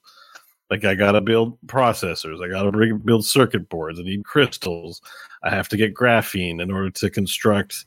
like 0.70 0.84
i 0.84 0.94
gotta 0.94 1.20
build 1.20 1.58
processors 1.66 2.44
i 2.44 2.48
gotta 2.48 2.72
bring, 2.72 2.98
build 2.98 3.24
circuit 3.24 3.68
boards 3.68 3.98
i 3.98 4.02
need 4.02 4.24
crystals 4.24 5.00
i 5.42 5.50
have 5.50 5.68
to 5.68 5.76
get 5.76 5.94
graphene 5.94 6.60
in 6.60 6.70
order 6.70 6.90
to 6.90 7.10
construct 7.10 7.86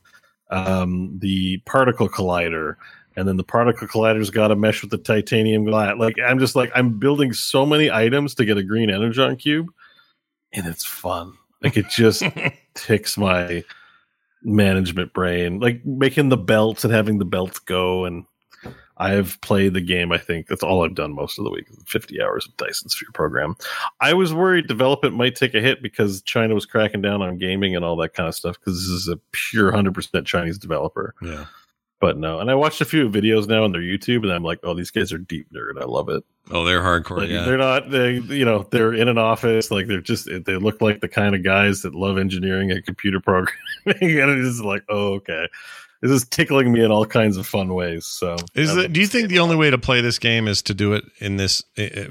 um, 0.52 1.18
the 1.20 1.58
particle 1.66 2.10
collider 2.10 2.76
and 3.16 3.28
then 3.28 3.38
the 3.38 3.44
particle 3.44 3.88
collider's 3.88 4.32
got 4.32 4.48
to 4.48 4.56
mesh 4.56 4.82
with 4.82 4.90
the 4.90 4.98
titanium 4.98 5.66
glass 5.66 5.96
like 5.98 6.16
i'm 6.26 6.40
just 6.40 6.56
like 6.56 6.72
i'm 6.74 6.98
building 6.98 7.34
so 7.34 7.66
many 7.66 7.92
items 7.92 8.34
to 8.34 8.46
get 8.46 8.58
a 8.58 8.64
green 8.64 8.90
energon 8.90 9.36
cube 9.36 9.68
and 10.54 10.66
it's 10.66 10.86
fun. 10.86 11.34
Like 11.62 11.78
it 11.78 11.90
just 11.90 12.24
ticks 12.74 13.18
my 13.18 13.64
management 14.44 15.14
brain. 15.14 15.60
Like 15.60 15.86
making 15.86 16.30
the 16.30 16.38
belts 16.38 16.84
and 16.84 16.94
having 16.94 17.20
the 17.20 17.26
belts 17.26 17.60
go 17.60 18.06
and 18.06 18.26
i've 18.98 19.40
played 19.42 19.74
the 19.74 19.82
game 19.82 20.12
i 20.12 20.18
think 20.18 20.48
that's 20.48 20.64
all 20.64 20.84
i've 20.84 20.96
done 20.96 21.14
most 21.14 21.38
of 21.40 21.46
the 21.46 21.52
week 21.52 21.66
50 21.86 22.22
hours 22.22 22.46
of 22.48 22.56
dyson 22.58 22.90
sphere 22.90 23.10
program 23.14 23.56
i 24.02 24.14
was 24.14 24.34
worried 24.34 24.68
development 24.68 25.16
might 25.16 25.36
take 25.36 25.54
a 25.56 25.62
hit 25.62 25.82
because 25.82 26.22
china 26.24 26.54
was 26.54 26.66
cracking 26.66 27.02
down 27.02 27.22
on 27.22 27.38
gaming 27.38 27.76
and 27.76 27.86
all 27.86 27.96
that 27.96 28.14
kind 28.14 28.28
of 28.28 28.36
stuff 28.36 28.58
because 28.60 28.76
this 28.80 28.90
is 28.90 29.08
a 29.08 29.18
pure 29.32 29.72
100% 29.72 30.26
chinese 30.26 30.58
developer 30.58 31.14
yeah. 31.22 31.46
but 32.02 32.18
no 32.18 32.40
and 32.40 32.52
i 32.52 32.56
watched 32.56 32.82
a 32.82 32.86
few 32.86 33.10
videos 33.10 33.48
now 33.48 33.64
on 33.64 33.72
their 33.72 33.82
youtube 33.82 34.24
and 34.24 34.32
i'm 34.34 34.44
like 34.44 34.60
oh 34.64 34.74
these 34.74 34.92
guys 34.92 35.14
are 35.14 35.18
deep 35.18 35.48
nerd 35.54 35.82
i 35.82 35.86
love 35.86 36.10
it 36.10 36.24
Oh, 36.52 36.64
they're 36.66 36.82
hardcore. 36.82 37.18
like 37.20 37.30
yeah. 37.30 37.44
they're 37.44 37.58
not 37.60 37.92
they 37.92 38.14
you 38.16 38.44
know 38.44 38.68
they're 38.72 38.92
in 38.94 39.08
an 39.08 39.20
office 39.20 39.70
like 39.70 39.86
they're 39.86 40.02
just 40.02 40.28
they 40.46 40.56
look 40.56 40.82
like 40.82 41.00
the 41.00 41.08
kind 41.08 41.36
of 41.36 41.44
guys 41.44 41.84
that 41.84 41.94
love 41.94 42.18
engineering 42.18 42.72
and 42.72 42.84
computer 42.84 43.20
programming 43.20 43.54
and 43.86 44.46
it's 44.46 44.60
like 44.60 44.84
oh 44.90 45.14
okay 45.14 45.48
this 46.02 46.12
is 46.12 46.26
tickling 46.28 46.72
me 46.72 46.84
in 46.84 46.92
all 46.92 47.06
kinds 47.06 47.38
of 47.38 47.46
fun 47.46 47.74
ways 47.74 48.06
so 48.06 48.36
Is 48.56 48.76
it, 48.76 48.94
do 48.94 49.00
you 49.00 49.08
think 49.08 49.30
the 49.30 49.40
only 49.40 49.56
way 49.56 49.70
to 49.70 49.78
play 49.78 50.02
this 50.02 50.20
game 50.20 50.48
is 50.48 50.62
to 50.64 50.74
do 50.74 50.94
it 50.94 51.04
in 51.20 51.38
this 51.38 51.64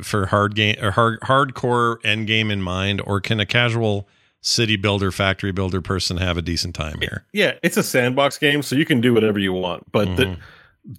for 0.02 0.26
hard 0.26 0.54
game 0.54 0.76
or 0.82 0.90
hard 0.90 1.20
hardcore 1.20 1.96
end 2.04 2.26
game 2.26 2.50
in 2.50 2.62
mind, 2.62 3.00
or 3.04 3.20
can 3.20 3.40
a 3.40 3.46
casual 3.46 4.08
city 4.40 4.76
builder, 4.76 5.10
factory 5.10 5.52
builder 5.52 5.82
person 5.82 6.16
have 6.16 6.36
a 6.38 6.42
decent 6.42 6.74
time 6.74 7.00
here. 7.00 7.24
Yeah, 7.32 7.54
it's 7.62 7.76
a 7.76 7.82
sandbox 7.82 8.38
game, 8.38 8.62
so 8.62 8.76
you 8.76 8.84
can 8.84 9.00
do 9.00 9.12
whatever 9.12 9.38
you 9.38 9.52
want. 9.52 9.90
But 9.90 10.16
the 10.16 10.24
Mhm. 10.26 10.36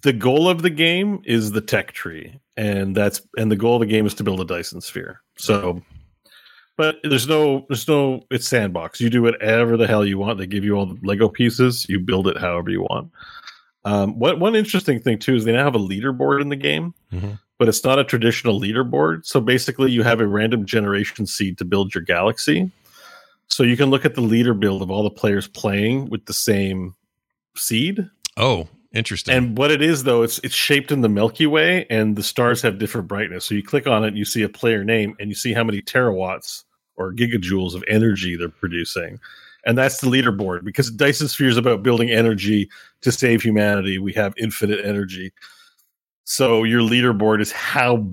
the 0.04 0.14
goal 0.14 0.50
of 0.50 0.62
the 0.62 0.70
game 0.70 1.22
is 1.26 1.52
the 1.54 1.62
tech 1.62 1.94
tree, 1.94 2.40
and 2.58 2.96
that's 2.96 3.22
and 3.38 3.50
the 3.52 3.56
goal 3.56 3.76
of 3.76 3.80
the 3.80 3.86
game 3.86 4.06
is 4.06 4.14
to 4.16 4.24
build 4.24 4.42
a 4.42 4.46
Dyson 4.46 4.82
sphere. 4.82 5.22
So, 5.38 5.82
but 6.80 6.96
there's 7.04 7.28
no 7.28 7.66
there's 7.68 7.90
no 7.90 8.24
it's 8.32 8.48
sandbox. 8.48 9.02
You 9.02 9.10
do 9.10 9.22
whatever 9.22 9.76
the 9.76 9.86
hell 9.86 10.06
you 10.06 10.18
want. 10.18 10.38
They 10.40 10.48
give 10.48 10.64
you 10.64 10.76
all 10.76 10.86
the 10.86 10.98
Lego 11.04 11.28
pieces. 11.28 11.86
You 11.90 12.00
build 12.00 12.26
it 12.26 12.38
however 12.38 12.70
you 12.70 12.84
want. 12.84 13.12
Um, 13.84 14.18
what 14.18 14.40
one 14.40 14.56
interesting 14.56 15.02
thing 15.02 15.20
too 15.20 15.36
is 15.36 15.44
they 15.44 15.52
now 15.52 15.66
have 15.66 15.76
a 15.76 15.80
leaderboard 15.80 16.42
in 16.42 16.48
the 16.48 16.56
game, 16.56 16.94
Mhm. 17.14 17.38
but 17.58 17.68
it's 17.68 17.84
not 17.84 18.00
a 18.00 18.06
traditional 18.06 18.58
leaderboard. 18.62 19.26
So 19.26 19.42
basically, 19.42 19.92
you 19.92 20.04
have 20.04 20.22
a 20.22 20.26
random 20.28 20.66
generation 20.66 21.26
seed 21.26 21.58
to 21.58 21.66
build 21.66 21.94
your 21.94 22.02
galaxy. 22.06 22.72
So 23.48 23.64
you 23.64 23.76
can 23.76 23.90
look 23.90 24.06
at 24.06 24.16
the 24.16 24.22
leader 24.22 24.54
build 24.54 24.82
of 24.82 24.90
all 24.90 25.04
the 25.04 25.10
players 25.10 25.50
playing 25.50 26.10
with 26.10 26.28
the 26.28 26.34
same 26.34 26.96
seed. 27.58 28.10
Oh, 28.38 28.70
interesting. 28.94 29.36
And 29.36 29.58
what 29.58 29.70
it 29.70 29.82
is 29.82 30.06
though, 30.06 30.24
it's 30.24 30.40
it's 30.46 30.56
shaped 30.56 30.94
in 30.94 31.02
the 31.02 31.10
Milky 31.10 31.46
Way, 31.46 31.86
and 31.90 32.16
the 32.16 32.24
stars 32.24 32.62
have 32.62 32.80
different 32.80 33.10
brightness. 33.10 33.44
So 33.44 33.54
you 33.54 33.64
click 33.64 33.86
on 33.86 34.06
it, 34.06 34.08
and 34.10 34.18
you 34.18 34.24
see 34.24 34.44
a 34.44 34.50
player 34.50 34.86
name, 34.86 35.18
and 35.20 35.28
you 35.28 35.36
see 35.36 35.52
how 35.52 35.66
many 35.66 35.82
terawatts 35.82 36.64
or 37.00 37.14
gigajoules 37.14 37.74
of 37.74 37.84
energy 37.88 38.36
they're 38.36 38.50
producing, 38.50 39.20
and 39.66 39.78
that's 39.78 40.00
the 40.02 40.08
leaderboard. 40.08 40.64
Because 40.64 40.92
Dyson 40.92 41.28
Sphere 41.28 41.50
is 41.50 41.58
about 41.58 41.82
building 41.82 42.12
energy 42.12 42.70
to 43.02 43.12
save 43.12 43.42
humanity. 43.42 43.98
We 43.98 44.14
have 44.14 44.34
infinite 44.38 44.86
energy, 44.86 45.34
so 46.26 46.64
your 46.64 46.82
leaderboard 46.82 47.42
is 47.42 47.52
how 47.52 48.08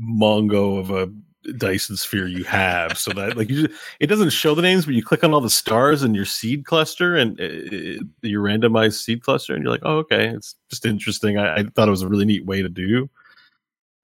mongo 0.00 0.78
of 0.78 0.90
a 0.90 1.10
Dyson 1.52 1.96
sphere 1.96 2.26
you 2.26 2.44
have. 2.44 2.98
So 2.98 3.12
that 3.12 3.36
like 3.36 3.48
you 3.50 3.68
it 4.00 4.08
doesn't 4.08 4.30
show 4.30 4.54
the 4.54 4.62
names, 4.62 4.84
but 4.84 4.94
you 4.94 5.02
click 5.02 5.24
on 5.24 5.32
all 5.32 5.40
the 5.40 5.50
stars 5.50 6.02
in 6.02 6.14
your 6.14 6.24
seed 6.24 6.64
cluster 6.66 7.16
and 7.16 7.40
uh, 7.40 8.04
your 8.22 8.42
randomized 8.42 9.02
seed 9.02 9.22
cluster, 9.22 9.54
and 9.54 9.62
you're 9.62 9.72
like, 9.72 9.82
oh, 9.84 9.98
okay, 9.98 10.28
it's 10.28 10.54
just 10.70 10.86
interesting. 10.86 11.38
I, 11.38 11.56
I 11.56 11.62
thought 11.64 11.88
it 11.88 11.92
was 11.92 12.02
a 12.02 12.08
really 12.08 12.24
neat 12.24 12.46
way 12.46 12.62
to 12.62 12.68
do 12.68 13.08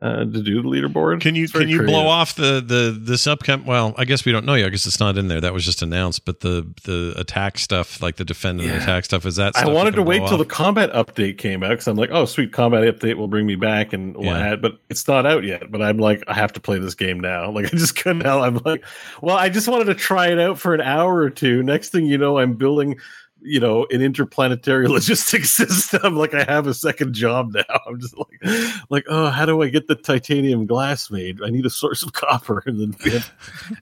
uh, 0.02 0.16
to 0.24 0.42
do 0.42 0.60
the 0.60 0.68
leaderboard. 0.68 1.20
Can 1.20 1.34
you 1.36 1.48
can 1.48 1.68
you 1.68 1.78
creative. 1.78 1.86
blow 1.94 2.08
off 2.08 2.34
the 2.34 2.60
the 2.60 2.94
this 3.00 3.26
upcoming? 3.26 3.64
Well, 3.64 3.94
I 3.96 4.04
guess 4.04 4.24
we 4.24 4.32
don't 4.32 4.44
know 4.44 4.54
yet 4.54 4.66
because 4.66 4.84
it's 4.84 4.98
not 4.98 5.16
in 5.16 5.28
there. 5.28 5.40
That 5.40 5.54
was 5.54 5.64
just 5.64 5.80
announced. 5.80 6.24
But 6.24 6.40
the 6.40 6.66
the 6.84 7.14
attack 7.16 7.56
stuff, 7.58 8.02
like 8.02 8.16
the 8.16 8.24
defend 8.24 8.60
and 8.60 8.68
Yeah. 8.68 8.82
attack 8.82 9.04
stuff, 9.04 9.24
is 9.24 9.36
that? 9.36 9.56
I 9.56 9.68
wanted 9.68 9.94
to 9.94 10.02
wait 10.02 10.26
till 10.26 10.38
the 10.38 10.44
combat 10.44 10.92
update 10.92 11.38
came 11.38 11.62
out 11.62 11.70
because 11.70 11.86
I'm 11.86 11.96
like, 11.96 12.10
oh, 12.12 12.24
sweet, 12.24 12.52
combat 12.52 12.82
update 12.82 13.14
will 13.16 13.28
bring 13.28 13.46
me 13.46 13.54
back 13.54 13.92
and 13.92 14.16
we'll 14.16 14.26
Yeah. 14.26 14.52
add, 14.52 14.60
but 14.60 14.78
it's 14.90 15.06
not 15.06 15.24
out 15.24 15.44
yet. 15.44 15.70
But 15.70 15.80
I'm 15.82 15.98
like, 15.98 16.24
I 16.26 16.34
have 16.34 16.52
to 16.54 16.60
play 16.60 16.78
this 16.80 16.94
game 16.94 17.20
now. 17.20 17.50
Like, 17.52 17.66
I 17.66 17.76
just 17.76 17.94
couldn't 17.96 18.22
help. 18.22 18.42
I'm 18.42 18.56
like, 18.64 18.84
well, 19.20 19.36
I 19.36 19.48
just 19.50 19.68
wanted 19.68 19.84
to 19.84 19.94
try 19.94 20.28
it 20.28 20.40
out 20.40 20.58
for 20.58 20.74
an 20.74 20.80
hour 20.80 21.16
or 21.16 21.30
two. 21.30 21.62
Next 21.62 21.90
thing 21.90 22.06
you 22.06 22.18
know, 22.18 22.38
I'm 22.38 22.54
building, 22.54 22.98
you 23.44 23.60
know, 23.60 23.86
an 23.90 24.00
interplanetary 24.02 24.88
logistics 24.98 25.50
system. 25.50 26.16
Like, 26.22 26.34
I 26.34 26.44
have 26.44 26.66
a 26.66 26.74
second 26.74 27.14
job 27.14 27.52
now. 27.54 27.62
I'm 27.86 28.00
just 28.00 28.16
like, 28.16 28.82
like, 28.90 29.04
oh, 29.08 29.28
how 29.30 29.44
do 29.46 29.62
I 29.62 29.68
get 29.68 29.88
the 29.88 29.94
titanium 29.96 30.66
glass 30.66 31.10
made? 31.10 31.40
I 31.44 31.50
need 31.50 31.66
a 31.66 31.70
source 31.70 32.02
of 32.02 32.12
copper. 32.12 32.62
And 32.66 32.94
then, 32.94 33.22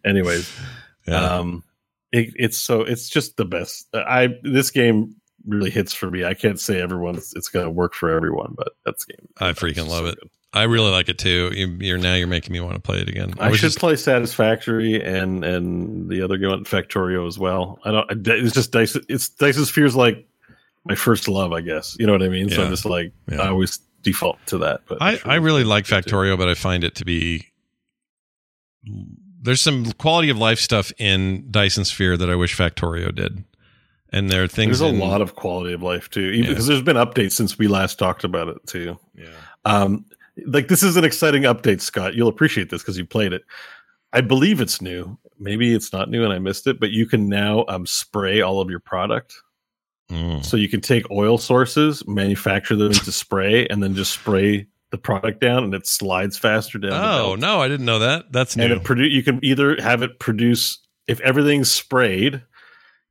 anyways, 0.04 0.50
Yeah. 1.06 1.36
um 1.36 1.64
it, 2.12 2.32
it's 2.36 2.58
so 2.58 2.80
it's 2.82 3.08
just 3.08 3.36
the 3.36 3.44
best 3.44 3.86
i 3.94 4.28
this 4.42 4.70
game 4.72 5.14
really 5.46 5.70
hits 5.70 5.94
for 5.94 6.10
me 6.10 6.24
i 6.24 6.34
can't 6.34 6.58
say 6.58 6.80
everyone's 6.80 7.32
it's 7.36 7.48
going 7.48 7.64
to 7.64 7.70
work 7.70 7.94
for 7.94 8.10
everyone 8.10 8.52
but 8.56 8.72
that's 8.84 9.04
game 9.04 9.28
I 9.38 9.52
freaking 9.52 9.86
love 9.88 10.04
so 10.04 10.06
it. 10.06 10.18
good. 10.20 10.30
I 10.52 10.64
really 10.64 10.90
like 10.90 11.08
it 11.08 11.18
too. 11.18 11.52
You, 11.54 11.68
you're 11.80 11.98
now 11.98 12.14
you're 12.14 12.26
making 12.26 12.52
me 12.52 12.60
want 12.60 12.74
to 12.74 12.80
play 12.80 12.98
it 12.98 13.08
again. 13.08 13.34
i, 13.38 13.48
was 13.50 13.58
should 13.60 13.66
just- 13.68 13.78
play 13.78 13.94
satisfactory 13.96 15.00
and 15.02 15.44
and 15.44 16.08
the 16.10 16.22
other 16.22 16.36
game 16.38 16.64
factorio 16.64 17.26
as 17.28 17.38
well 17.38 17.78
i 17.84 17.90
don't 17.92 18.26
it's 18.26 18.52
just 18.54 18.72
Dice. 18.72 18.96
it's 19.08 19.28
dyson 19.28 19.64
spheres 19.64 19.94
like 19.94 20.26
my 20.84 20.94
first 20.96 21.28
love 21.28 21.52
i 21.52 21.60
guess 21.60 21.96
you 22.00 22.06
know 22.06 22.12
what 22.12 22.22
i 22.22 22.28
mean 22.28 22.48
so 22.50 22.64
i'm 22.64 22.70
just 22.70 22.84
like 22.84 23.12
Yeah. 23.30 23.42
i 23.42 23.48
always 23.48 23.78
default 24.02 24.38
to 24.46 24.58
that 24.58 24.80
but 24.88 25.00
I, 25.00 25.16
sure 25.16 25.30
I 25.30 25.34
really 25.36 25.62
good 25.62 25.68
like 25.68 25.84
too. 25.84 25.94
Factorio, 25.94 26.36
but 26.38 26.48
I 26.48 26.54
find 26.54 26.82
it 26.84 26.94
to 26.96 27.04
be 27.04 27.46
there's 29.42 29.60
some 29.60 29.92
quality 29.92 30.30
of 30.30 30.38
life 30.38 30.58
stuff 30.58 30.90
in 30.98 31.46
Dyson 31.50 31.84
Sphere 31.84 32.16
that 32.16 32.28
I 32.30 32.34
wish 32.34 32.56
Factorio 32.56 33.14
did. 33.14 33.44
And 34.12 34.28
there 34.28 34.42
are 34.42 34.48
things 34.48 34.80
there's 34.80 34.90
a 34.90 34.94
in- 34.94 34.98
lot 35.00 35.20
of 35.20 35.36
quality 35.36 35.72
of 35.72 35.82
life 35.82 36.10
too 36.10 36.20
even 36.20 36.44
Yeah. 36.44 36.48
because 36.50 36.66
there's 36.66 36.82
been 36.82 36.96
updates 36.96 37.32
since 37.32 37.58
we 37.58 37.68
last 37.68 37.98
talked 37.98 38.24
about 38.24 38.48
it 38.48 38.56
too 38.66 38.98
yeah. 39.14 39.26
Um, 39.64 40.04
like 40.46 40.68
this 40.68 40.82
is 40.82 40.96
an 40.96 41.04
exciting 41.04 41.42
update, 41.42 41.80
Scott. 41.80 42.14
You'll 42.14 42.28
appreciate 42.28 42.70
this 42.70 42.82
because 42.82 42.98
you 42.98 43.04
played 43.06 43.32
it. 43.32 43.42
I 44.12 44.20
believe 44.20 44.60
it's 44.60 44.80
new. 44.80 45.18
Maybe 45.38 45.74
it's 45.74 45.92
not 45.92 46.10
new 46.10 46.24
and 46.24 46.32
I 46.32 46.38
missed 46.38 46.66
it, 46.66 46.80
but 46.80 46.90
you 46.90 47.06
can 47.06 47.28
now 47.28 47.64
um, 47.68 47.86
spray 47.86 48.40
all 48.40 48.60
of 48.60 48.68
your 48.68 48.80
product. 48.80 49.34
Mm. 50.10 50.44
So 50.44 50.56
you 50.56 50.68
can 50.68 50.80
take 50.80 51.08
oil 51.10 51.38
sources, 51.38 52.06
manufacture 52.08 52.74
them 52.74 52.88
into 52.88 53.12
spray, 53.12 53.66
and 53.68 53.80
then 53.82 53.94
just 53.94 54.12
spray 54.12 54.66
the 54.90 54.98
product 54.98 55.40
down, 55.40 55.62
and 55.62 55.72
it 55.72 55.86
slides 55.86 56.36
faster 56.36 56.76
down. 56.78 56.92
Oh 56.92 57.36
no, 57.36 57.60
I 57.60 57.68
didn't 57.68 57.86
know 57.86 58.00
that. 58.00 58.32
That's 58.32 58.56
And 58.56 58.70
new. 58.70 58.76
it 58.76 58.82
produ- 58.82 59.10
You 59.10 59.22
can 59.22 59.38
either 59.44 59.80
have 59.80 60.02
it 60.02 60.18
produce 60.18 60.80
if 61.06 61.20
everything's 61.20 61.70
sprayed. 61.70 62.42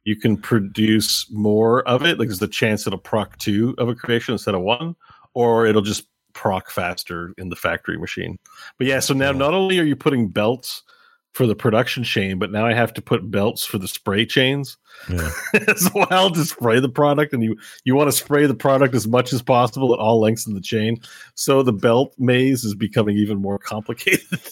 You 0.04 0.18
can 0.18 0.36
produce 0.36 1.26
more 1.32 1.88
of 1.88 2.04
it. 2.06 2.20
Like 2.20 2.28
there's 2.28 2.40
the 2.40 2.48
chance 2.50 2.86
it'll 2.86 3.00
proc 3.00 3.38
two 3.38 3.76
of 3.78 3.88
a 3.88 3.96
creation 3.96 4.34
instead 4.34 4.56
of 4.56 4.62
one, 4.62 4.98
or 5.34 5.66
it'll 5.66 5.82
just 5.82 6.06
proc 6.34 6.70
faster 6.70 7.34
in 7.38 7.50
the 7.50 7.56
factory 7.56 7.98
machine. 7.98 8.38
But 8.78 8.88
yeah, 8.88 9.00
so 9.00 9.14
now 9.14 9.32
not 9.32 9.54
only 9.54 9.80
are 9.80 9.84
you 9.84 9.96
putting 9.96 10.30
belts 10.30 10.84
for 11.34 11.46
the 11.46 11.56
production 11.56 12.04
chain, 12.04 12.40
but 12.40 12.52
now 12.52 12.66
I 12.66 12.74
have 12.74 12.92
to 12.96 13.02
put 13.02 13.30
belts 13.30 13.64
for 13.64 13.78
the 13.78 13.88
spray 13.88 14.26
chains 14.26 14.78
Yeah. 15.10 15.30
as 15.68 15.90
well 15.94 16.32
to 16.32 16.44
spray 16.44 16.80
the 16.80 16.90
product. 16.90 17.34
And 17.34 17.44
you 17.44 17.56
you 17.84 17.96
want 17.96 18.08
to 18.10 18.18
spray 18.18 18.48
the 18.48 18.56
product 18.56 18.96
as 18.96 19.08
much 19.08 19.32
as 19.32 19.42
possible 19.42 19.94
at 19.94 20.00
all 20.00 20.20
lengths 20.20 20.48
of 20.48 20.56
the 20.56 20.62
chain. 20.62 20.98
So 21.36 21.62
the 21.62 21.72
belt 21.72 22.16
maze 22.18 22.64
is 22.64 22.74
becoming 22.74 23.16
even 23.18 23.38
more 23.38 23.60
complicated. 23.60 24.40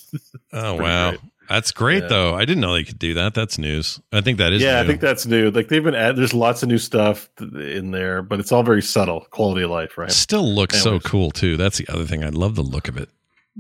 Oh 0.54 0.76
wow, 0.76 1.10
great. 1.10 1.22
That's 1.50 1.72
great 1.72 2.04
Yeah. 2.04 2.10
though. 2.10 2.36
I 2.36 2.46
didn't 2.46 2.62
know 2.62 2.74
they 2.74 2.84
could 2.84 3.00
do 3.00 3.14
that. 3.16 3.34
That's 3.34 3.58
news. 3.58 4.00
I 4.12 4.22
think 4.22 4.38
that 4.40 4.54
is. 4.54 4.62
yeah, 4.62 4.80
I 4.82 4.86
think 4.88 5.02
that's 5.02 5.26
new. 5.26 5.50
Like 5.52 5.68
they've 5.68 5.84
been 5.84 5.96
add, 5.96 6.16
there's 6.16 6.34
lots 6.34 6.64
of 6.64 6.70
new 6.70 6.78
stuff 6.78 7.30
in 7.40 7.92
there, 7.92 8.22
but 8.22 8.40
it's 8.40 8.52
all 8.52 8.64
very 8.64 8.82
subtle, 8.82 9.26
quality 9.32 9.64
of 9.64 9.70
life, 9.72 9.98
right? 9.98 10.12
still 10.12 10.48
looks 10.48 10.82
so 10.82 11.00
cool 11.00 11.32
too. 11.32 11.58
That's 11.58 11.78
the 11.78 11.88
other 11.90 12.06
thing. 12.06 12.24
I 12.24 12.30
love 12.30 12.56
the 12.56 12.64
look 12.64 12.88
of 12.88 12.98
it. 12.98 13.10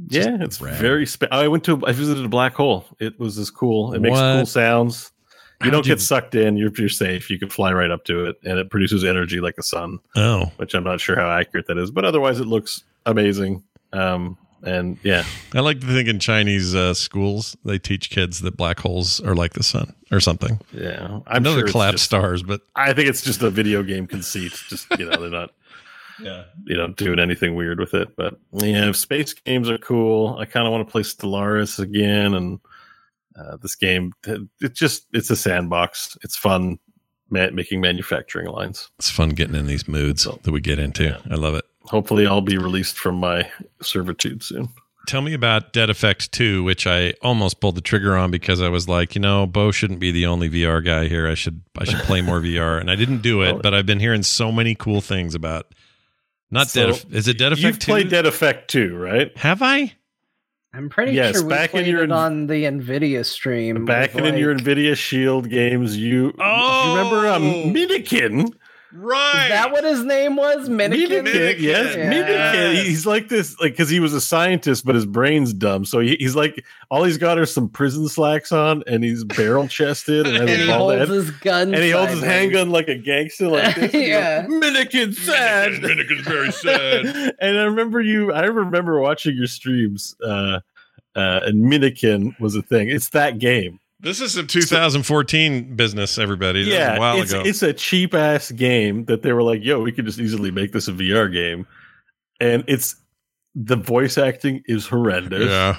yeah, 0.09 0.38
it's 0.41 0.61
rad. 0.61 0.80
very. 0.80 1.06
Spe- 1.06 1.32
I 1.32 1.48
went 1.48 1.64
to 1.66 1.82
I 1.85 1.91
visited 1.91 2.24
a 2.25 2.30
black 2.30 2.53
hole. 2.56 2.85
It 2.99 3.19
was 3.19 3.38
as 3.38 3.49
cool. 3.49 3.93
It 3.93 3.99
makes 4.01 4.11
What? 4.14 4.35
cool 4.35 4.45
sounds. 4.45 5.11
You 5.59 5.66
How'd 5.66 5.72
don't 5.74 5.85
you- 5.88 5.95
get 5.95 6.01
sucked 6.01 6.35
in. 6.35 6.56
You're 6.56 6.72
you're 6.77 6.88
safe. 6.90 7.32
You 7.32 7.40
can 7.40 7.49
fly 7.49 7.74
right 7.74 7.90
up 7.90 8.03
to 8.06 8.25
it, 8.25 8.35
and 8.43 8.59
it 8.59 8.69
produces 8.69 9.03
energy 9.03 9.40
like 9.40 9.56
the 9.56 9.64
sun, 9.64 9.98
Oh, 10.16 10.51
which 10.57 10.75
I'm 10.75 10.83
not 10.83 10.99
sure 11.01 11.16
how 11.16 11.30
accurate 11.32 11.66
that 11.67 11.80
is, 11.80 11.90
but 11.90 12.06
otherwise 12.06 12.40
it 12.40 12.45
looks 12.45 12.83
amazing. 13.07 13.64
Um, 13.91 14.38
and 14.63 14.97
yeah, 15.03 15.23
I 15.53 15.59
like 15.61 15.79
to 15.81 15.87
think 15.87 16.07
in 16.09 16.19
Chinese 16.19 16.73
uh, 16.75 16.93
schools 16.93 17.55
they 17.65 17.77
teach 17.79 18.09
kids 18.09 18.41
that 18.41 18.57
black 18.57 18.79
holes 18.79 19.19
are 19.21 19.35
like 19.35 19.53
the 19.53 19.63
sun 19.63 19.93
or 20.11 20.19
something. 20.19 20.59
yeah. 20.73 21.19
I 21.27 21.35
I'm 21.37 21.43
know 21.43 21.51
sure 21.53 21.63
they're 21.63 21.71
collapsed 21.71 21.93
just- 21.97 22.05
stars, 22.05 22.43
but 22.43 22.61
I 22.75 22.93
think 22.93 23.09
it's 23.09 23.21
just 23.21 23.41
a 23.41 23.49
video 23.49 23.83
game 23.83 24.07
conceit. 24.07 24.53
Just 24.69 24.87
you 24.99 25.05
know, 25.09 25.19
they're 25.19 25.29
not. 25.29 25.51
yeah, 26.19 26.45
you 26.65 26.75
know 26.75 26.87
doing 26.93 27.19
anything 27.19 27.53
weird 27.53 27.79
with 27.79 27.93
it 27.93 28.15
but 28.17 28.39
yeah 28.51 28.91
space 28.91 29.33
games 29.33 29.69
are 29.69 29.77
cool 29.77 30.35
i 30.39 30.45
kind 30.45 30.65
of 30.65 30.71
want 30.73 30.83
to 30.87 30.91
play 30.91 31.03
stellaris 31.03 31.77
again 31.77 32.33
and 32.33 32.59
uh, 33.39 33.55
this 33.57 33.75
game 33.75 34.11
it 34.23 34.73
just 34.73 35.05
it's 35.13 35.29
a 35.29 35.35
sandbox 35.35 36.17
it's 36.23 36.35
fun 36.35 36.79
ma- 37.29 37.51
making 37.51 37.79
manufacturing 37.81 38.47
lines 38.47 38.89
it's 38.97 39.11
fun 39.11 39.29
getting 39.29 39.53
in 39.53 39.67
these 39.67 39.87
moods 39.87 40.23
So, 40.23 40.39
that 40.41 40.49
we 40.51 40.59
get 40.59 40.79
into. 40.79 41.03
yeah. 41.03 41.17
I 41.29 41.35
love 41.35 41.53
it. 41.53 41.65
Hopefully 41.88 42.25
i'll 42.27 42.41
be 42.41 42.57
released 42.57 42.98
from 42.98 43.16
my 43.16 43.49
servitude 43.82 44.43
soon 44.43 44.69
Tell 45.07 45.22
me 45.22 45.33
about 45.33 45.72
Dead 45.72 45.90
Effect 45.90 46.33
2, 46.33 46.66
which 46.66 46.85
I 46.85 47.14
almost 47.22 47.61
pulled 47.61 47.75
the 47.75 47.82
trigger 47.82 48.17
on 48.17 48.30
because 48.30 48.59
I 48.59 48.67
was 48.67 48.90
like, 48.90 49.16
you 49.16 49.22
know, 49.22 49.48
Bo 49.48 49.72
shouldn't 49.72 50.01
be 50.01 50.11
the 50.11 50.25
only 50.25 50.49
VR 50.49 50.83
guy 50.83 51.07
here. 51.07 51.30
I 51.30 51.33
should 51.33 51.61
I 51.77 51.85
should 51.85 51.99
play 52.01 52.19
more 52.19 52.41
VR, 52.41 52.77
and 52.77 52.91
I 52.91 52.95
didn't 52.95 53.22
do 53.22 53.41
it. 53.41 53.56
But 53.64 53.74
I've 53.74 53.85
been 53.85 54.01
hearing 54.01 54.22
so 54.22 54.51
many 54.51 54.75
cool 54.75 54.99
things 54.99 55.33
about. 55.33 55.74
Not 56.51 56.67
So, 56.67 56.82
Dead. 56.88 56.90
Eff- 56.90 57.14
Is 57.14 57.27
it 57.30 57.38
Dead 57.38 57.53
Effect 57.53 57.64
you've 57.66 57.80
2? 57.80 57.90
played 57.90 58.09
dead 58.09 58.25
effect 58.25 58.69
too 58.69 58.98
right 58.98 59.32
Have 59.38 59.61
I? 59.61 59.93
I'm 60.74 60.90
pretty 60.90 61.14
Yes, 61.14 61.35
sure 61.35 61.45
we 61.45 61.49
back 61.51 61.74
in 61.74 61.85
your 61.85 62.03
it 62.03 62.11
on 62.11 62.48
the 62.48 62.66
Nvidia 62.66 63.24
stream. 63.24 63.85
back 63.85 64.14
with, 64.14 64.25
in 64.25 64.35
your 64.35 64.53
nvidia 64.53 64.98
shield 64.98 65.49
games 65.49 65.95
you, 65.95 66.33
Oh! 66.38 66.83
you 66.83 66.98
remember 66.98 67.27
um 67.30 67.43
minikin 67.74 68.51
Right. 68.93 69.43
Is 69.45 69.49
that 69.49 69.72
what 69.72 69.83
his 69.83 70.03
name 70.03 70.35
was? 70.38 70.69
Minikin? 70.69 71.24
Minikin, 71.25 71.59
yes, 71.59 71.95
Yeah. 71.95 72.11
Minikin. 72.14 72.83
He's 72.83 73.06
like 73.06 73.27
this, 73.27 73.59
like 73.59 73.74
because 73.74 73.90
he 73.90 73.99
was 73.99 74.14
a 74.14 74.22
scientist, 74.22 74.85
but 74.85 74.95
his 74.95 75.06
brain's 75.06 75.53
dumb. 75.53 75.83
So 75.83 75.99
he, 75.99 76.16
he's 76.19 76.35
like, 76.35 76.64
all 76.90 77.03
he's 77.03 77.17
got 77.17 77.38
are 77.38 77.45
some 77.45 77.67
prison 77.67 78.07
slacks 78.07 78.51
on, 78.53 78.83
and 78.88 79.03
he's 79.03 79.24
barrel 79.25 79.67
chested, 79.67 80.25
and, 80.25 80.38
And 80.49 80.49
he 80.49 80.67
bald 80.67 80.80
holds 80.95 80.99
head, 80.99 81.09
his 81.09 81.32
gun. 81.32 81.74
and 81.74 81.83
he 81.83 81.90
holds 81.91 82.14
his 82.14 82.24
handgun 82.24 82.69
like 82.69 82.88
a 82.88 82.95
gangster, 82.95 83.49
like 83.49 83.75
this. 83.75 83.83
and 83.83 83.91
he 84.03 84.07
Yeah. 84.07 84.48
goes, 84.48 84.51
Minikin's 84.64 85.17
sad. 85.19 85.72
Minikin's 85.74 86.25
very 86.27 86.51
sad. 86.53 87.06
and 87.41 87.59
I 87.59 87.64
remember 87.64 87.99
you. 88.01 88.32
I 88.32 88.43
remember 88.45 88.99
watching 89.01 89.35
your 89.35 89.48
streams, 89.48 90.16
uh, 90.24 90.61
uh, 91.16 91.40
and 91.43 91.66
Minikin 91.72 92.40
was 92.40 92.56
a 92.56 92.61
thing. 92.61 92.90
It's 92.90 93.09
that 93.09 93.38
game. 93.40 93.80
This 94.00 94.22
is 94.22 94.38
a 94.38 94.43
2014 94.43 95.76
business, 95.76 96.17
everybody. 96.19 96.64
That 96.64 96.69
yeah, 96.69 96.95
a 96.95 97.00
while 97.00 97.22
it's, 97.22 97.32
ago. 97.32 97.42
it's 97.45 97.64
a 97.64 97.74
cheap 97.74 98.14
ass 98.14 98.51
game 98.51 99.06
that 99.06 99.24
they 99.24 99.34
were 99.34 99.43
like, 99.43 99.64
"Yo, 99.64 99.82
we 99.82 99.92
could 99.92 100.06
just 100.06 100.19
easily 100.19 100.51
make 100.51 100.72
this 100.72 100.88
a 100.88 100.92
VR 100.92 101.32
game," 101.32 101.66
and 102.40 102.64
it's 102.67 102.95
the 103.56 103.76
voice 103.76 104.17
acting 104.17 104.61
is 104.67 104.88
horrendous. 104.88 105.50
yeah. 105.50 105.77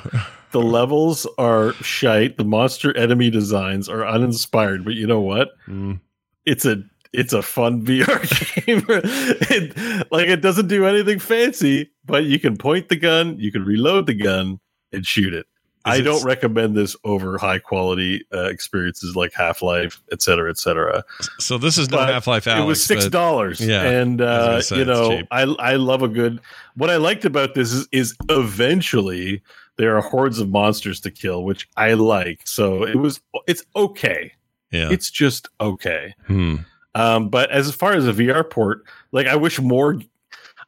The 0.50 0.60
levels 0.60 1.26
are 1.36 1.74
shite. 1.74 2.38
The 2.38 2.44
monster 2.44 2.96
enemy 2.96 3.30
designs 3.30 3.88
are 3.88 4.06
uninspired. 4.06 4.84
But 4.84 4.94
you 4.94 5.06
know 5.06 5.20
what? 5.20 5.50
Mm. 5.68 6.00
It's 6.44 6.64
a 6.64 6.82
it's 7.12 7.32
a 7.32 7.42
fun 7.42 7.84
VR 7.86 8.64
game. 8.66 8.84
it, 8.88 10.08
like 10.10 10.28
it 10.28 10.40
doesn't 10.40 10.68
do 10.68 10.86
anything 10.86 11.18
fancy, 11.18 11.90
but 12.04 12.24
you 12.24 12.40
can 12.40 12.56
point 12.56 12.88
the 12.88 12.96
gun, 12.96 13.38
you 13.38 13.52
can 13.52 13.64
reload 13.64 14.06
the 14.06 14.14
gun, 14.14 14.58
and 14.92 15.06
shoot 15.06 15.34
it. 15.34 15.46
I 15.84 16.00
don't 16.00 16.24
recommend 16.24 16.76
this 16.76 16.96
over 17.04 17.38
high 17.38 17.58
quality 17.58 18.24
uh, 18.32 18.44
experiences 18.44 19.16
like 19.16 19.32
Half 19.32 19.62
Life, 19.62 20.02
et 20.12 20.22
cetera, 20.22 20.50
et 20.50 20.58
cetera. 20.58 21.04
So 21.38 21.58
this 21.58 21.78
is 21.78 21.90
not 21.90 22.08
Half 22.08 22.26
Life 22.26 22.46
it 22.46 22.64
was 22.64 22.84
six 22.84 23.06
dollars. 23.06 23.60
Yeah, 23.60 23.82
and 23.82 24.20
uh, 24.20 24.60
say 24.62 24.78
you 24.78 24.84
know. 24.84 25.22
I 25.30 25.42
I 25.42 25.76
love 25.76 26.02
a 26.02 26.08
good. 26.08 26.40
What 26.74 26.90
I 26.90 26.96
liked 26.96 27.24
about 27.24 27.54
this 27.54 27.72
is, 27.72 27.88
is 27.92 28.16
eventually 28.28 29.42
there 29.76 29.96
are 29.96 30.02
hordes 30.02 30.38
of 30.40 30.50
monsters 30.50 31.00
to 31.00 31.10
kill, 31.10 31.44
which 31.44 31.68
I 31.76 31.94
like. 31.94 32.42
So 32.44 32.84
it 32.84 32.96
was 32.96 33.20
it's 33.46 33.64
okay. 33.74 34.32
Yeah. 34.70 34.90
It's 34.90 35.10
just 35.10 35.48
okay. 35.60 36.14
Hmm. 36.26 36.56
Um, 36.94 37.28
but 37.28 37.50
as 37.50 37.72
far 37.74 37.92
as 37.92 38.06
a 38.06 38.12
VR 38.12 38.48
port, 38.48 38.84
like 39.12 39.26
I 39.26 39.36
wish 39.36 39.60
more, 39.60 40.00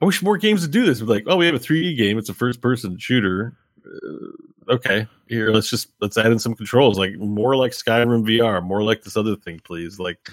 I 0.01 0.05
wish 0.05 0.23
more 0.23 0.39
games 0.39 0.63
would 0.63 0.71
do 0.71 0.87
this. 0.87 1.01
Like, 1.01 1.25
oh, 1.27 1.37
we 1.37 1.47
have 1.47 1.55
a 1.55 1.59
3D 1.59 1.97
game; 1.97 2.19
it's 2.19 2.29
a 2.29 2.35
first-person 2.35 2.99
shooter. 2.99 3.55
Okay, 4.69 5.07
here 5.27 5.51
let's 5.51 5.69
just 5.69 5.89
let's 6.01 6.17
add 6.17 6.31
in 6.31 6.39
some 6.39 6.55
controls, 6.55 6.99
like 6.99 7.17
more 7.17 7.57
like 7.57 7.73
Skyrim 7.73 8.25
VR, 8.25 8.63
more 8.63 8.83
like 8.83 9.03
this 9.03 9.17
other 9.17 9.35
thing, 9.37 9.61
please. 9.65 9.99
Like, 9.99 10.31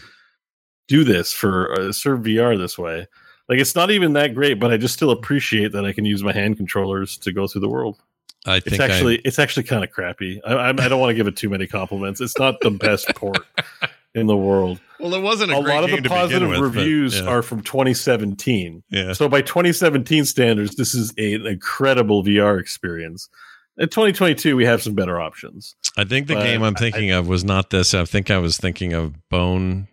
do 0.88 1.04
this 1.04 1.34
for 1.34 1.74
uh, 1.80 1.92
serve 1.92 2.22
VR 2.22 2.58
this 2.58 2.78
way. 2.78 3.08
Like, 3.50 3.60
it's 3.60 3.76
not 3.76 3.90
even 3.92 4.14
that 4.14 4.36
great, 4.36 4.60
but 4.60 4.72
I 4.72 4.78
just 4.78 4.94
still 4.94 5.12
appreciate 5.12 5.72
that 5.72 5.86
I 5.86 5.94
can 5.94 6.06
use 6.06 6.22
my 6.24 6.34
hand 6.34 6.58
controllers 6.58 7.18
to 7.20 7.32
go 7.32 7.48
through 7.48 7.62
the 7.62 7.70
world. 7.70 7.98
I 8.46 8.58
It's 8.58 8.70
think 8.70 8.82
I- 8.82 8.86
actually 8.86 9.18
it's 9.20 9.40
actually 9.40 9.64
kind 9.64 9.84
of 9.84 9.92
crappy. 9.92 10.40
I, 10.46 10.54
I, 10.54 10.70
I 10.70 10.74
don't 10.74 11.00
want 11.00 11.10
to 11.10 11.16
give 11.16 11.28
it 11.28 11.36
too 11.36 11.50
many 11.50 11.66
compliments. 11.66 12.22
It's 12.22 12.38
not 12.38 12.60
the 12.62 12.72
best 12.72 13.08
port 13.16 13.40
in 14.16 14.28
the 14.28 14.38
world 14.38 14.80
well, 15.00 15.14
it 15.14 15.22
wasn't 15.22 15.52
a, 15.52 15.58
a 15.58 15.64
great 15.64 15.74
lot 15.76 15.84
of 15.84 15.90
game 15.90 16.04
the 16.04 16.10
positive 16.10 16.50
with, 16.50 16.60
but 16.60 16.64
reviews 16.64 17.20
yeah. 17.20 17.28
are 17.28 17.42
from 17.42 17.62
2017. 17.62 18.84
Yeah. 18.90 19.14
So 19.14 19.28
by 19.30 19.42
2017 19.42 20.26
standards, 20.26 20.76
this 20.76 20.94
is 20.96 21.14
a- 21.18 21.34
an 21.36 21.46
incredible 21.48 22.24
VR 22.24 22.60
experience. 22.60 23.30
In 23.78 23.90
2022, 23.90 24.56
we 24.56 24.66
have 24.66 24.82
some 24.82 24.94
better 24.96 25.22
options. 25.22 25.76
I 25.98 26.04
think 26.04 26.28
the 26.28 26.34
but 26.36 26.44
game 26.44 26.64
I'm 26.64 26.76
I- 26.76 26.80
thinking 26.80 27.12
of 27.12 27.28
was 27.28 27.44
not 27.44 27.70
this. 27.70 27.94
I 27.94 28.06
think 28.06 28.32
I 28.32 28.38
was 28.40 28.58
thinking 28.58 28.94
of 28.94 29.14
Bone 29.30 29.88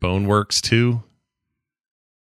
Boneworks 0.00 0.60
2. 0.60 1.02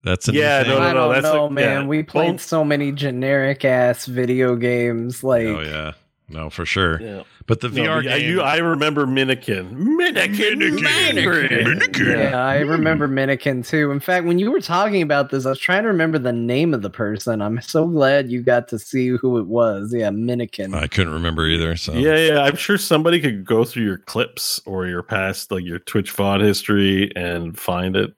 That's 0.02 0.28
a 0.28 0.32
Yeah, 0.32 0.62
thing. 0.62 0.70
no, 0.72 0.78
no, 0.78 0.84
I 0.84 0.92
don't 0.94 1.12
that's 1.12 1.24
know, 1.24 1.44
like- 1.44 1.52
man. 1.52 1.82
yeah. 1.82 1.86
We 1.86 2.02
played 2.02 2.28
Bone- 2.28 2.39
so 2.39 2.64
many 2.64 2.90
generic 2.90 3.64
ass 3.64 4.06
video 4.06 4.56
games. 4.56 5.22
Oh, 5.22 5.28
like, 5.28 5.47
oh 5.47 5.60
yeah, 5.60 5.92
no, 6.28 6.48
for 6.48 6.64
sure. 6.64 7.00
Yeah. 7.02 7.22
But 7.50 7.58
the 7.60 7.68
No, 7.68 7.82
VR 7.82 8.02
game, 8.04 8.30
you, 8.30 8.40
I 8.42 8.58
remember 8.58 9.06
Minikin. 9.06 9.72
Minikin. 9.72 10.78
Minikin. 10.78 11.48
Minikin. 11.66 12.30
yeah, 12.30 12.38
I 12.38 12.60
remember 12.60 13.08
Minikin 13.08 13.66
too. 13.66 13.90
In 13.90 13.98
fact, 13.98 14.24
when 14.24 14.38
you 14.38 14.52
were 14.52 14.60
talking 14.60 15.02
about 15.02 15.30
this, 15.30 15.44
I 15.46 15.48
was 15.50 15.58
trying 15.58 15.82
to 15.82 15.88
remember 15.88 16.16
the 16.20 16.32
name 16.32 16.72
of 16.74 16.82
the 16.82 16.90
person. 16.90 17.42
I'm 17.42 17.60
so 17.60 17.88
glad 17.88 18.30
you 18.30 18.40
got 18.40 18.68
to 18.68 18.78
see 18.78 19.08
who 19.08 19.36
it 19.38 19.48
was. 19.48 19.92
Yeah, 19.92 20.10
Minikin. 20.10 20.74
I 20.76 20.86
couldn't 20.86 21.12
remember 21.12 21.44
either. 21.48 21.74
So 21.74 21.92
Yeah, 21.92 22.16
yeah. 22.18 22.42
I'm 22.42 22.54
sure 22.54 22.78
somebody 22.78 23.20
could 23.20 23.44
go 23.44 23.64
through 23.64 23.82
your 23.82 23.98
clips 23.98 24.60
or 24.64 24.86
your 24.86 25.02
past, 25.02 25.50
like 25.50 25.64
your 25.64 25.80
Twitch 25.80 26.14
VOD 26.14 26.42
history, 26.42 27.10
and 27.16 27.58
find 27.58 27.96
it. 27.96 28.14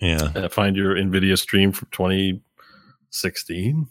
yeah, 0.00 0.30
Uh, 0.36 0.48
find 0.48 0.76
your 0.76 0.94
Nvidia 0.94 1.36
stream 1.36 1.72
from 1.72 1.88
2016. 1.90 3.88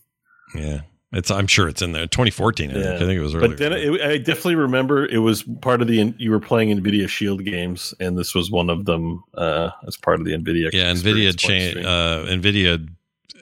yeah. 0.56 0.82
It's 1.16 1.32
I'm 1.32 1.48
sure 1.48 1.68
it's 1.70 1.82
in 1.82 1.94
there. 1.94 2.08
2014. 2.08 2.70
I 2.70 2.74
think. 2.74 2.86
I 2.86 2.98
think 3.00 3.12
it 3.12 3.20
was 3.22 3.34
earlier. 3.34 3.48
But 3.50 3.58
then 3.58 3.74
it, 3.74 4.02
I 4.02 4.18
definitely 4.18 4.56
remember 4.56 5.06
it 5.06 5.20
was 5.20 5.44
part 5.62 5.82
of 5.82 5.88
the 5.88 6.14
you 6.18 6.30
were 6.30 6.40
playing 6.40 6.78
Nvidia 6.78 7.08
Shield 7.08 7.44
games, 7.46 7.94
and 8.00 8.18
this 8.18 8.36
was 8.36 8.52
one 8.52 8.70
of 8.70 8.86
them 8.86 9.24
uh, 9.36 9.70
as 9.88 9.96
part 9.98 10.20
of 10.20 10.26
the 10.26 10.34
Nvidia. 10.34 10.70
yeah, 10.74 10.92
Nvidia 10.92 11.32
Experience 11.34 11.82
cha- 11.84 11.90
uh, 11.90 12.26
Nvidia 12.28 12.88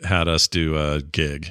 had 0.06 0.28
us 0.28 0.48
do 0.48 0.78
a 0.78 1.02
gig, 1.02 1.48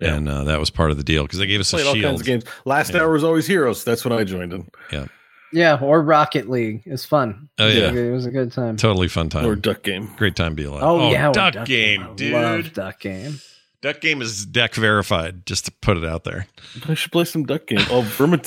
Yeah. 0.00 0.14
and 0.14 0.28
uh, 0.28 0.44
that 0.44 0.58
was 0.60 0.70
part 0.70 0.90
of 0.90 0.96
the 0.96 1.04
deal 1.04 1.24
because 1.24 1.38
they 1.38 1.46
gave 1.46 1.60
us 1.60 1.72
a 1.72 1.76
Played 1.76 1.86
all 1.86 2.00
kinds 2.10 2.20
of 2.20 2.26
games. 2.26 2.44
Last 2.64 2.94
Yeah. 2.94 3.00
hour 3.02 3.12
was 3.12 3.24
always 3.24 3.46
Heroes. 3.46 3.84
That's 3.84 4.04
when 4.04 4.12
I 4.12 4.24
joined 4.24 4.52
in, 4.54 4.68
yeah, 4.92 5.06
Yeah, 5.52 5.78
or 5.82 6.00
Rocket 6.00 6.48
League. 6.48 6.82
It's 6.86 7.04
fun. 7.04 7.48
Oh 7.58 7.66
yeah, 7.66 7.90
It 7.92 8.10
was 8.12 8.24
a 8.24 8.30
good 8.30 8.52
time. 8.52 8.76
totally 8.76 9.08
fun 9.08 9.28
time. 9.28 9.44
or 9.46 9.56
Duck 9.56 9.82
Game. 9.82 10.10
Great 10.16 10.36
time 10.36 10.52
to 10.52 10.56
be 10.56 10.64
alive. 10.64 10.82
Oh, 10.82 11.10
yeah, 11.10 11.28
or 11.28 11.32
Duck, 11.32 11.66
Game, 11.66 12.02
I 12.04 12.14
dude. 12.14 12.32
Love 12.32 12.72
Duck 12.72 13.00
Game. 13.00 13.40
Duck 13.82 14.00
Game 14.00 14.20
is 14.20 14.44
deck 14.44 14.74
verified. 14.74 15.46
Just 15.46 15.64
to 15.66 15.72
put 15.72 15.96
it 15.96 16.04
out 16.04 16.24
there. 16.24 16.46
I 16.86 16.94
should 16.94 17.12
play 17.12 17.24
some 17.24 17.44
Duck 17.46 17.66
Game. 17.66 17.80
Oh. 17.90 18.02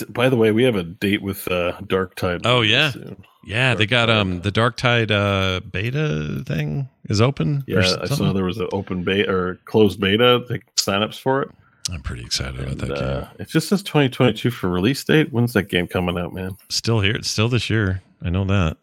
By 0.10 0.30
the 0.30 0.36
way, 0.38 0.52
we 0.52 0.64
have 0.64 0.76
a 0.76 0.84
date 0.84 1.22
with 1.24 1.48
uh, 1.52 1.74
Darktide. 1.84 2.42
Oh, 2.46 2.62
yeah. 2.62 2.92
soon. 2.92 3.24
Yeah, 3.46 3.74
they 3.76 3.86
got 3.86 4.10
um 4.10 4.40
the 4.40 4.52
Darktide 4.54 5.12
uh, 5.12 5.60
beta 5.60 6.44
thing 6.46 6.88
is 7.10 7.20
open. 7.20 7.66
Yeah, 7.68 7.80
I 8.02 8.06
saw 8.06 8.32
there 8.32 8.46
was 8.46 8.58
an 8.60 8.70
open 8.72 9.04
beta 9.04 9.30
or 9.30 9.56
closed 9.66 10.00
beta. 10.00 10.46
Like 10.50 10.64
signups 10.78 11.20
for 11.20 11.42
it. 11.42 11.50
I'm 11.92 12.02
pretty 12.02 12.24
excited 12.24 12.58
about 12.62 12.72
And, 12.72 12.80
that 12.80 12.88
game. 12.88 13.04
uh, 13.04 13.28
it 13.40 13.50
just 13.50 13.68
says 13.68 13.84
2022 13.84 14.50
for 14.50 14.70
release 14.70 15.04
date. 15.04 15.34
When's 15.34 15.52
that 15.54 15.64
game 15.68 15.88
coming 15.88 16.18
out, 16.18 16.34
man? 16.34 16.56
Still 16.70 17.02
here. 17.02 17.16
It's 17.16 17.30
still 17.30 17.50
this 17.50 17.70
year. 17.70 18.02
I 18.24 18.30
know 18.30 18.46
that. 18.46 18.78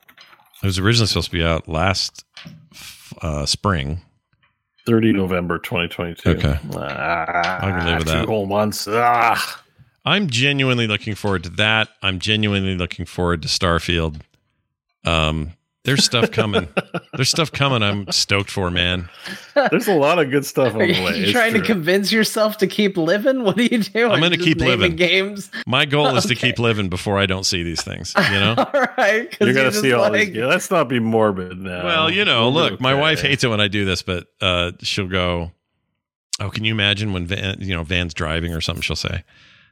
It 0.62 0.66
was 0.66 0.78
originally 0.78 1.06
supposed 1.06 1.30
to 1.30 1.32
be 1.38 1.42
out 1.42 1.66
last 1.66 2.26
uh, 3.22 3.46
spring. 3.46 4.02
30 4.86 5.12
November 5.12 5.58
2022. 5.58 6.30
Okay. 6.30 6.58
Ah, 6.74 7.58
I 7.58 7.70
can 7.78 7.86
live 7.86 7.98
with 7.98 8.06
that. 8.08 8.22
Two 8.22 8.26
whole 8.30 8.46
months. 8.46 8.86
Ah. 8.88 9.62
I'm 10.04 10.28
genuinely 10.28 10.86
looking 10.86 11.14
forward 11.14 11.44
to 11.44 11.50
that. 11.50 11.88
I'm 12.02 12.18
genuinely 12.18 12.76
looking 12.76 13.04
forward 13.04 13.42
to 13.42 13.48
Starfield. 13.48 14.20
Um, 15.04 15.52
there's 15.84 16.04
stuff 16.04 16.30
coming. 16.30 16.68
there's 17.14 17.30
stuff 17.30 17.50
coming. 17.52 17.82
I'm 17.82 18.10
stoked 18.12 18.50
for, 18.50 18.70
man. 18.70 19.08
There's 19.70 19.88
a 19.88 19.94
lot 19.94 20.18
of 20.18 20.30
good 20.30 20.44
stuff 20.44 20.74
on 20.74 20.82
Are 20.82 20.86
the 20.86 20.92
you, 20.94 21.02
way. 21.04 21.16
you 21.16 21.22
It's 21.24 21.32
trying 21.32 21.54
to 21.54 21.62
convince 21.62 22.12
yourself 22.12 22.58
to 22.58 22.66
keep 22.66 22.96
living? 22.96 23.44
What 23.44 23.58
are 23.58 23.62
you 23.62 23.78
doing? 23.82 24.10
I'm 24.12 24.20
gonna 24.20 24.36
keep 24.36 24.58
living. 24.58 24.96
games. 24.96 25.50
My 25.66 25.86
goal 25.86 26.14
is 26.16 26.26
to 26.26 26.34
keep 26.34 26.58
living 26.58 26.88
before 26.88 27.18
I 27.18 27.26
don't 27.26 27.44
see 27.44 27.62
these 27.62 27.82
things. 27.82 28.14
You 28.16 28.40
know. 28.40 28.54
all 28.74 28.86
right? 28.98 29.34
You're 29.40 29.54
gonna 29.54 29.72
see 29.72 29.92
all 29.92 30.10
like, 30.10 30.28
these. 30.28 30.36
Yeah, 30.36 30.46
let's 30.46 30.70
not 30.70 30.88
be 30.88 31.00
morbid 31.00 31.58
now. 31.58 31.84
Well, 31.84 32.10
you 32.10 32.24
know, 32.24 32.50
We'll 32.50 32.64
be 32.64 32.70
look, 32.72 32.80
my 32.80 32.94
wife 32.94 33.20
hates 33.22 33.44
it 33.44 33.48
when 33.48 33.60
I 33.60 33.68
do 33.68 33.84
this, 33.84 34.02
but 34.02 34.26
uh, 34.40 34.72
she'll 34.82 35.08
go, 35.08 35.52
"Oh, 36.40 36.50
can 36.50 36.64
you 36.64 36.72
imagine 36.72 37.12
when 37.12 37.26
Van, 37.26 37.56
you 37.60 37.74
know, 37.74 37.84
Van's 37.84 38.12
driving 38.14 38.52
or 38.54 38.60
something?" 38.60 38.82
She'll 38.82 38.96
say, 38.96 39.24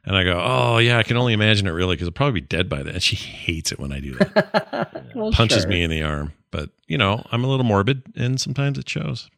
and 0.05 0.15
I 0.15 0.23
go, 0.23 0.41
"Oh, 0.43 0.77
yeah, 0.77 0.97
I 0.97 1.03
can 1.03 1.17
only 1.17 1.33
imagine 1.33 1.67
it 1.67 1.71
really 1.71 1.95
because 1.95 2.07
I'll 2.07 2.11
probably 2.13 2.41
be 2.41 2.47
dead 2.47 2.69
by 2.69 2.83
then." 2.83 2.95
And 2.95 3.03
she 3.09 3.15
hates 3.15 3.71
it 3.71 3.79
when 3.79 3.91
I 3.91 3.99
do 3.99 4.15
that. 4.15 5.05
Well, 5.15 5.31
Punches 5.31 5.63
sure. 5.63 5.69
me 5.69 5.81
in 5.83 5.89
the 5.89 6.03
arm, 6.03 6.33
but 6.51 6.69
you 6.87 6.97
know, 6.97 7.25
I'm 7.31 7.43
a 7.43 7.47
little 7.47 7.65
morbid, 7.65 8.03
and 8.15 8.39
sometimes 8.39 8.77
it 8.77 8.87
shows. 8.87 9.29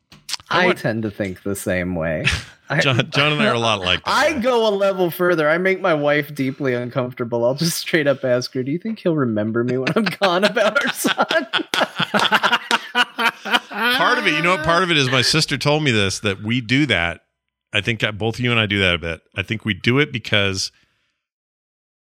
I 0.49 0.65
want- 0.65 0.79
tend 0.79 1.03
to 1.03 1.11
think 1.11 1.43
the 1.43 1.55
same 1.55 1.95
way. 1.95 2.25
John, 2.81 3.09
John 3.11 3.33
and 3.33 3.41
I 3.41 3.47
are 3.47 3.53
a 3.53 3.59
lot 3.59 3.79
like 3.81 4.03
that. 4.05 4.09
I 4.11 4.39
go 4.39 4.65
a 4.67 4.71
level 4.73 5.11
further. 5.11 5.49
I 5.49 5.57
make 5.57 5.81
my 5.81 5.93
wife 5.93 6.33
deeply 6.33 6.73
uncomfortable. 6.73 7.43
I'll 7.43 7.53
just 7.55 7.77
straight 7.77 8.07
up 8.07 8.23
ask 8.23 8.53
her, 8.53 8.63
"Do 8.63 8.71
you 8.71 8.79
think 8.79 8.99
he'll 8.99 9.15
remember 9.15 9.63
me 9.63 9.77
when 9.77 9.89
I'm 9.95 10.05
gone 10.05 10.43
about 10.45 10.81
our 10.85 10.93
son?" 10.93 11.47
part 12.93 14.17
of 14.17 14.27
it, 14.27 14.33
you 14.33 14.41
know 14.41 14.51
what? 14.55 14.63
Part 14.65 14.83
of 14.83 14.91
it 14.91 14.97
is 14.97 15.09
my 15.09 15.21
sister 15.21 15.57
told 15.57 15.83
me 15.83 15.91
this 15.91 16.19
that 16.19 16.41
we 16.41 16.61
do 16.61 16.85
that. 16.87 17.21
I 17.73 17.81
think 17.81 17.99
that 18.01 18.17
both 18.17 18.39
you 18.39 18.51
and 18.51 18.59
I 18.59 18.65
do 18.65 18.79
that 18.79 18.95
a 18.95 18.97
bit. 18.97 19.21
I 19.35 19.43
think 19.43 19.63
we 19.65 19.73
do 19.73 19.99
it 19.99 20.11
because 20.11 20.71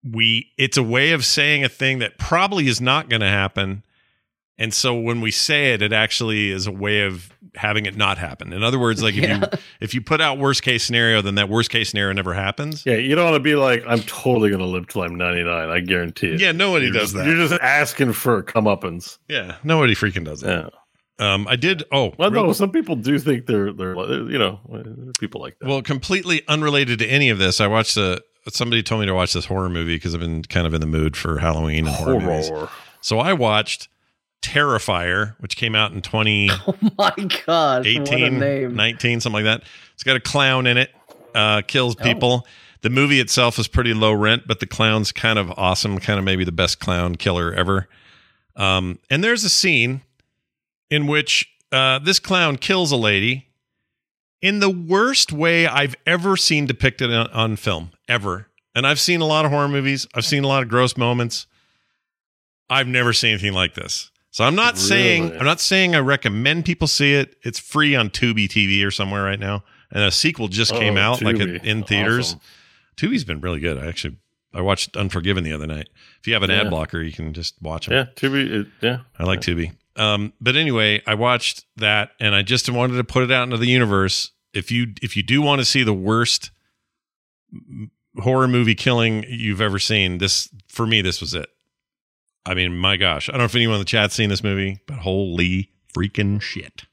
we 0.05 0.53
it's 0.57 0.77
a 0.77 0.83
way 0.83 1.13
of 1.13 1.25
saying 1.25 1.65
a 1.65 1.69
thing 1.69 1.99
that 1.99 2.19
probably 2.19 2.69
is 2.69 2.81
not 2.81 3.09
going 3.09 3.21
to 3.23 3.29
happen. 3.29 3.83
And 4.59 4.73
so 4.73 4.95
when 4.95 5.21
we 5.21 5.31
say 5.31 5.75
it, 5.75 5.83
it 5.83 5.93
actually 5.93 6.51
is 6.51 6.67
a 6.67 6.73
way 6.73 7.03
of 7.03 7.31
having 7.57 7.85
it 7.87 7.97
not 7.97 8.17
happen. 8.17 8.53
In 8.53 8.63
other 8.63 8.79
words, 8.79 9.03
like 9.03 9.15
if 9.17 9.23
Yeah. 9.25 9.39
you 9.53 9.59
if 9.81 9.95
you 9.95 10.01
put 10.01 10.21
out 10.21 10.39
worst 10.39 10.63
case 10.63 10.85
scenario, 10.85 11.21
then 11.23 11.35
that 11.35 11.49
worst 11.49 11.71
case 11.71 11.91
scenario 11.91 12.13
never 12.15 12.33
happens. 12.33 12.87
Yeah, 12.87 12.95
you 12.97 13.15
don't 13.15 13.25
want 13.25 13.35
to 13.37 13.41
be 13.41 13.55
like, 13.57 13.83
I'm 13.87 14.01
totally 14.03 14.49
going 14.51 14.61
to 14.61 14.67
live 14.67 14.87
till 14.87 15.03
I'm 15.03 15.17
99. 15.17 15.69
I 15.69 15.81
guarantee 15.81 16.29
it. 16.35 16.41
Yeah, 16.41 16.53
nobody 16.53 16.87
You're 16.87 16.95
does 16.95 17.03
just, 17.13 17.15
that. 17.15 17.27
You're 17.27 17.37
just 17.49 17.61
asking 17.61 18.13
for 18.13 18.43
comeuppance. 18.43 19.19
Yeah, 19.29 19.57
nobody 19.65 19.95
freaking 19.95 20.25
does 20.25 20.41
that. 20.43 20.65
Yeah. 20.65 20.69
Um, 21.19 21.49
I 21.49 21.57
did. 21.57 21.83
Oh, 21.91 22.13
Well, 22.19 22.31
no, 22.31 22.53
some 22.53 22.71
people 22.71 22.95
do 22.97 23.19
think 23.19 23.47
they're 23.47 23.73
they're 23.73 23.95
you 23.95 24.39
know 24.39 24.61
people 25.19 25.41
like 25.41 25.59
that. 25.59 25.69
Well, 25.69 25.81
completely 25.83 26.43
unrelated 26.49 26.99
to 26.99 27.07
any 27.07 27.31
of 27.31 27.39
this, 27.39 27.61
I 27.61 27.67
watched 27.67 27.97
a. 27.97 28.23
Somebody 28.51 28.83
told 28.83 29.01
me 29.01 29.07
to 29.07 29.15
watch 29.15 29.33
this 29.33 29.47
horror 29.47 29.69
movie 29.69 29.97
because 29.97 30.15
I've 30.15 30.21
been 30.21 30.43
kind 30.43 30.67
of 30.69 30.75
in 30.75 30.81
the 30.81 30.87
mood 30.87 31.17
for 31.17 31.39
Halloween 31.39 31.87
and 31.87 31.97
horror, 31.97 32.21
movies. 32.21 32.51
So 33.01 33.19
I 33.19 33.33
watched 33.33 33.89
Terrifier, 34.43 35.35
which 35.41 35.57
came 35.57 35.75
out 35.75 35.93
in 35.93 36.01
2018, 36.03 36.51
oh 36.69 36.75
my 36.97 37.11
god! 37.45 37.85
what 37.87 38.13
a 38.13 38.31
name. 38.31 38.77
19, 38.77 39.21
something 39.21 39.35
like 39.35 39.45
that. 39.45 39.67
It's 39.95 40.05
got 40.05 40.15
a 40.17 40.21
clown 40.21 40.67
in 40.69 40.77
it, 40.77 40.91
uh, 41.35 41.63
kills 41.67 41.97
Oh. 41.99 42.03
people. 42.05 42.47
The 42.83 42.91
movie 42.91 43.19
itself 43.19 43.59
is 43.59 43.67
pretty 43.67 43.95
low 43.95 44.13
rent, 44.13 44.45
but 44.47 44.61
the 44.61 44.67
clown's 44.67 45.11
kind 45.11 45.39
of 45.41 45.51
awesome, 45.57 45.99
kind 45.99 46.19
of 46.21 46.25
maybe 46.25 46.45
the 46.45 46.53
best 46.53 46.79
clown 46.79 47.17
killer 47.17 47.53
ever. 47.53 47.89
Um, 48.55 49.01
and 49.11 49.25
there's 49.25 49.43
a 49.43 49.49
scene 49.49 50.03
in 50.91 51.07
which 51.07 51.49
uh, 51.73 51.99
this 51.99 52.19
clown 52.19 52.57
kills 52.57 52.93
a 52.93 52.97
lady 52.97 53.49
in 54.43 54.61
the 54.61 54.71
worst 54.71 55.33
way 55.33 55.67
I've 55.67 55.95
ever 56.07 56.37
seen 56.37 56.67
depicted 56.67 57.13
on, 57.13 57.29
on 57.29 57.57
film, 57.57 57.91
ever. 58.09 58.49
And 58.75 58.87
I've 58.87 59.01
seen 59.01 59.21
a 59.21 59.27
lot 59.27 59.45
of 59.45 59.51
horror 59.51 59.69
movies. 59.69 60.07
I've 60.15 60.25
seen 60.25 60.45
a 60.45 60.47
lot 60.49 60.63
of 60.63 60.69
gross 60.69 60.97
moments. 60.97 61.47
I've 62.69 62.87
never 62.89 63.13
seen 63.13 63.31
anything 63.31 63.53
like 63.55 63.75
this. 63.75 64.11
So 64.31 64.45
I'm 64.45 64.55
not 64.55 64.77
saying 64.77 65.33
I'm 65.39 65.47
not 65.47 65.61
saying 65.61 65.95
I 65.95 66.01
recommend 66.01 66.67
people 66.67 66.87
see 66.89 67.15
it. 67.15 67.37
It's 67.43 67.59
free 67.59 67.95
on 67.97 68.11
Tubi 68.11 68.47
TV 68.49 68.85
or 68.87 68.91
somewhere 68.91 69.23
right 69.23 69.41
now, 69.41 69.65
and 69.91 70.03
a 70.05 70.11
sequel 70.11 70.49
just 70.49 70.73
came 70.73 70.99
Oh, 70.99 71.01
out 71.01 71.23
like 71.23 71.37
Tubi. 71.37 71.65
in 71.65 71.85
theaters. 71.85 72.35
Awesome. 72.35 72.41
Tubi's 72.99 73.25
been 73.25 73.41
really 73.41 73.61
good. 73.61 73.79
I 73.79 73.87
actually 73.87 74.17
I 74.53 74.61
watched 74.61 74.95
Unforgiven 74.95 75.43
the 75.43 75.53
other 75.55 75.67
night. 75.67 75.89
If 76.21 76.27
you 76.27 76.35
have 76.35 76.43
an 76.43 76.51
ad 76.51 76.69
blocker, 76.69 77.01
you 77.01 77.13
can 77.13 77.33
just 77.33 77.55
watch 77.63 77.89
it. 77.89 77.93
Yeah, 77.93 78.05
Tubi. 78.15 78.51
It, 78.61 78.67
yeah, 78.83 78.99
I 79.19 79.25
like 79.25 79.41
Tubi. 79.41 79.73
Um, 79.97 80.33
but 80.41 80.57
anyway, 80.57 81.03
I 81.07 81.15
watched 81.15 81.65
that 81.77 82.11
and 82.21 82.35
I 82.35 82.43
just 82.43 82.69
wanted 82.69 82.97
to 82.97 83.05
put 83.05 83.23
it 83.23 83.31
out 83.33 83.45
into 83.45 83.57
the 83.57 83.67
universe. 83.69 84.31
If 84.53 84.71
you 84.71 84.89
if 85.03 85.17
you 85.17 85.23
do 85.23 85.43
want 85.43 85.61
to 85.61 85.65
see 85.65 85.83
the 85.83 85.93
worst 85.95 86.51
horror 88.19 88.49
movie 88.49 88.75
killing 88.75 89.25
you've 89.29 89.61
ever 89.61 89.79
seen, 89.79 90.19
this 90.19 90.49
for 90.69 90.87
me 90.87 91.01
this 91.03 91.21
was 91.21 91.35
it. 91.35 91.49
I 92.45 92.55
mean, 92.55 92.77
my 92.77 92.97
gosh, 92.97 93.29
I 93.29 93.33
don't 93.33 93.41
know 93.41 93.45
if 93.47 93.55
anyone 93.55 93.77
in 93.77 93.81
the 93.81 93.85
chat's 93.87 94.15
seen 94.15 94.29
this 94.29 94.43
movie, 94.45 94.79
but 94.87 94.99
holy 94.99 95.71
freaking 95.97 96.41
shit! 96.41 96.85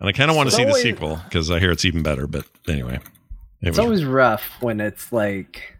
And 0.00 0.08
I 0.08 0.12
kind 0.12 0.30
of 0.30 0.36
want 0.36 0.48
to 0.50 0.56
see 0.56 0.64
the 0.64 0.72
sequel 0.74 1.20
because 1.24 1.50
I 1.50 1.60
hear 1.60 1.70
it's 1.70 1.84
even 1.84 2.02
better. 2.02 2.26
But 2.26 2.46
anyway, 2.66 3.00
it 3.60 3.68
It's 3.68 3.78
always 3.78 4.04
rough 4.04 4.42
when 4.60 4.80
it's 4.80 5.12
like 5.12 5.76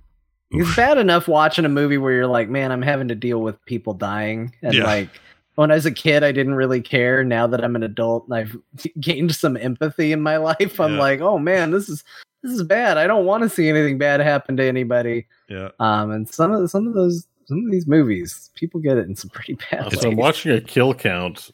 it's 0.51 0.77
bad 0.77 0.99
enough 0.99 1.27
watching 1.27 1.65
a 1.65 1.69
movie 1.71 1.99
where 1.99 2.13
you're 2.13 2.27
like, 2.27 2.49
man, 2.49 2.71
I'm 2.71 2.83
having 2.83 3.09
to 3.09 3.15
deal 3.15 3.41
with 3.41 3.57
people 3.65 3.95
dying, 3.95 4.55
and 4.63 4.75
Yeah. 4.75 4.85
like 4.85 5.09
when 5.57 5.71
I 5.71 5.75
was 5.75 5.87
a 5.87 5.91
kid, 5.93 6.23
I 6.25 6.33
didn't 6.33 6.55
really 6.55 6.81
care. 6.81 7.23
Now 7.25 7.47
that 7.47 7.63
I'm 7.65 7.77
an 7.77 7.83
adult 7.83 8.25
and 8.27 8.35
I've 8.35 8.57
gained 9.01 9.35
some 9.35 9.57
empathy 9.57 10.13
in 10.13 10.21
my 10.21 10.37
life, 10.51 10.81
I'm 10.81 10.95
Yeah. 10.95 10.99
like, 11.01 11.21
oh 11.21 11.39
man, 11.39 11.71
this 11.71 11.89
is 11.89 12.03
this 12.43 12.53
is 12.53 12.63
bad. 12.63 12.99
I 12.99 13.07
don't 13.07 13.25
want 13.25 13.43
to 13.43 13.49
see 13.49 13.69
anything 13.69 13.97
bad 13.99 14.21
happen 14.21 14.57
to 14.59 14.65
anybody. 14.65 15.27
yeah. 15.49 15.69
Um, 15.81 16.11
and 16.11 16.29
some 16.29 16.53
of 16.53 16.71
some 16.71 16.87
of 16.87 16.95
those 16.95 17.27
some 17.47 17.65
of 17.65 17.71
these 17.71 17.87
movies, 17.87 18.51
people 18.55 18.81
get 18.81 18.97
it 18.99 19.07
in 19.07 19.15
some 19.17 19.31
pretty 19.35 19.57
bad 19.71 19.93
so 19.99 20.09
I'm 20.11 20.17
watching 20.17 20.53
a 20.53 20.61
kill 20.61 20.95
count 20.95 21.51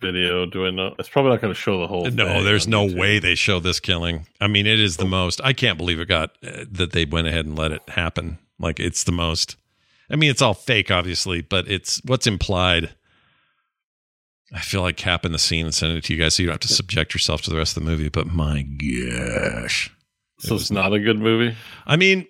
video. 0.00 0.46
Do 0.46 0.66
I 0.66 0.70
know? 0.70 0.94
It's 0.98 1.08
probably 1.10 1.30
not 1.32 1.40
going 1.42 1.52
to 1.52 1.58
show 1.60 1.78
the 1.80 1.86
whole. 1.86 2.04
No, 2.10 2.26
thing 2.26 2.44
there's 2.44 2.66
no 2.66 2.86
YouTube. 2.86 2.98
way 2.98 3.18
they 3.18 3.34
show 3.34 3.60
this 3.60 3.80
killing. 3.80 4.26
I 4.40 4.46
mean, 4.46 4.66
it 4.66 4.80
is 4.80 4.96
the 4.96 5.04
most. 5.04 5.40
I 5.44 5.52
can't 5.52 5.76
believe 5.76 6.00
it 6.00 6.06
got 6.08 6.30
uh, 6.42 6.64
that 6.72 6.92
they 6.92 7.04
went 7.04 7.26
ahead 7.26 7.44
and 7.46 7.56
let 7.58 7.72
it 7.72 7.86
happen. 7.88 8.38
Like 8.58 8.80
it's 8.80 9.04
the 9.04 9.12
most. 9.12 9.56
I 10.10 10.16
mean, 10.16 10.30
it's 10.30 10.42
all 10.42 10.54
fake, 10.54 10.90
obviously, 10.90 11.40
but 11.42 11.68
it's 11.70 12.00
what's 12.04 12.26
implied. 12.26 12.94
I 14.52 14.60
feel 14.60 14.82
like 14.82 14.96
capping 14.96 15.32
the 15.32 15.38
scene 15.38 15.64
and 15.64 15.74
sending 15.74 15.98
it 15.98 16.04
to 16.04 16.14
you 16.14 16.20
guys 16.20 16.34
so 16.34 16.42
you 16.42 16.48
don't 16.48 16.54
have 16.54 16.60
to 16.68 16.74
subject 16.74 17.14
yourself 17.14 17.42
to 17.42 17.50
the 17.50 17.56
rest 17.56 17.76
of 17.76 17.84
the 17.84 17.88
movie. 17.90 18.08
But 18.08 18.26
my 18.26 18.62
gosh, 18.62 19.90
So 20.40 20.54
it's 20.56 20.70
not 20.70 20.92
a 20.92 20.98
good 20.98 21.18
movie. 21.18 21.56
I 21.86 21.96
mean, 21.96 22.26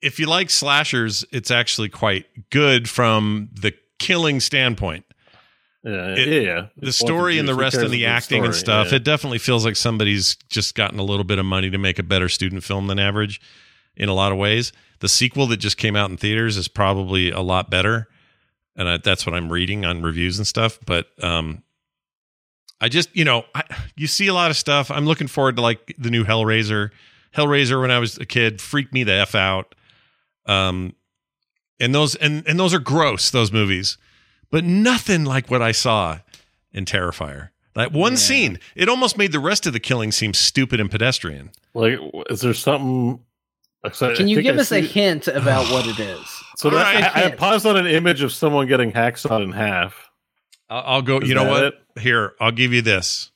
if 0.00 0.18
you 0.18 0.26
like 0.26 0.48
slashers, 0.48 1.24
it's 1.32 1.50
actually 1.50 1.88
quite 1.90 2.24
good 2.50 2.88
from 2.88 3.50
the 3.52 3.74
killing 3.98 4.40
standpoint. 4.40 5.04
Yeah, 5.84 6.14
It- 6.14 6.28
yeah, 6.28 6.40
yeah. 6.40 6.66
the 6.76 6.92
story 6.92 7.38
and 7.38 7.48
the 7.48 7.54
rest 7.54 7.76
and 7.76 7.90
the 7.90 8.06
acting 8.06 8.44
and 8.44 8.54
stuff 8.54 8.88
Yeah. 8.90 8.96
it 8.96 9.04
definitely 9.04 9.38
feels 9.38 9.64
like 9.64 9.76
somebody's 9.76 10.36
just 10.50 10.74
gotten 10.74 10.98
a 10.98 11.02
little 11.02 11.24
bit 11.24 11.38
of 11.38 11.46
money 11.46 11.70
to 11.70 11.78
make 11.78 11.98
a 11.98 12.02
better 12.02 12.28
student 12.28 12.62
film 12.64 12.86
than 12.86 12.98
average 12.98 13.40
in 13.96 14.08
a 14.10 14.14
lot 14.14 14.30
of 14.30 14.36
ways 14.38 14.72
the 15.00 15.08
sequel 15.08 15.46
that 15.46 15.56
just 15.56 15.78
came 15.78 15.96
out 15.96 16.10
in 16.10 16.18
theaters 16.18 16.58
is 16.58 16.68
probably 16.68 17.30
a 17.30 17.40
lot 17.40 17.70
better 17.70 18.08
and 18.80 18.88
I, 18.88 18.96
that's 18.96 19.24
what 19.26 19.34
i'm 19.34 19.52
reading 19.52 19.84
on 19.84 20.02
reviews 20.02 20.38
and 20.38 20.46
stuff 20.46 20.78
but 20.86 21.06
um 21.22 21.62
i 22.80 22.88
just 22.88 23.14
you 23.14 23.24
know 23.24 23.44
I, 23.54 23.62
you 23.96 24.06
see 24.08 24.26
a 24.26 24.34
lot 24.34 24.50
of 24.50 24.56
stuff 24.56 24.90
i'm 24.90 25.06
looking 25.06 25.26
forward 25.28 25.56
to 25.56 25.62
like 25.62 25.94
the 25.98 26.10
new 26.10 26.24
hellraiser 26.24 26.90
hellraiser 27.36 27.80
when 27.80 27.90
i 27.90 27.98
was 27.98 28.16
a 28.18 28.26
kid 28.26 28.60
freaked 28.60 28.92
me 28.92 29.04
the 29.04 29.12
f 29.12 29.34
out 29.34 29.74
um 30.46 30.94
and 31.78 31.94
those 31.94 32.14
and 32.16 32.42
and 32.48 32.58
those 32.58 32.74
are 32.74 32.78
gross 32.80 33.30
those 33.30 33.52
movies 33.52 33.96
but 34.50 34.64
nothing 34.64 35.24
like 35.24 35.48
what 35.48 35.62
I 35.62 35.70
saw 35.70 36.18
in 36.72 36.84
Terrifier. 36.84 37.50
That 37.76 37.92
one 37.92 38.14
Yeah. 38.14 38.18
scene, 38.18 38.58
it 38.74 38.88
almost 38.88 39.16
made 39.16 39.30
the 39.30 39.38
rest 39.38 39.64
of 39.64 39.72
the 39.72 39.78
killing 39.78 40.10
seem 40.10 40.34
stupid 40.34 40.80
and 40.80 40.90
pedestrian. 40.90 41.52
Like, 41.72 42.00
is 42.28 42.40
there 42.40 42.52
something? 42.52 43.20
So 43.92 44.10
I 44.10 44.14
Can 44.14 44.28
you 44.28 44.42
give 44.42 44.56
I 44.56 44.60
us 44.60 44.72
a 44.72 44.80
hint 44.80 45.28
about 45.28 45.70
what 45.70 45.86
it 45.86 45.98
is? 45.98 46.42
So 46.56 46.70
that, 46.70 46.86
Alright. 46.86 47.16
I, 47.16 47.24
I 47.26 47.30
paused 47.30 47.66
on 47.66 47.76
an 47.76 47.86
image 47.86 48.22
of 48.22 48.32
someone 48.32 48.66
getting 48.66 48.90
hacksawed 48.90 49.42
in 49.42 49.52
half. 49.52 50.10
I'll, 50.68 50.82
I'll 50.86 51.02
go. 51.02 51.18
Is 51.18 51.28
you 51.28 51.34
know 51.34 51.44
what? 51.44 51.64
it? 51.64 51.74
Here, 51.98 52.34
I'll 52.40 52.52
give 52.52 52.72
you 52.72 52.82
this. 52.82 53.30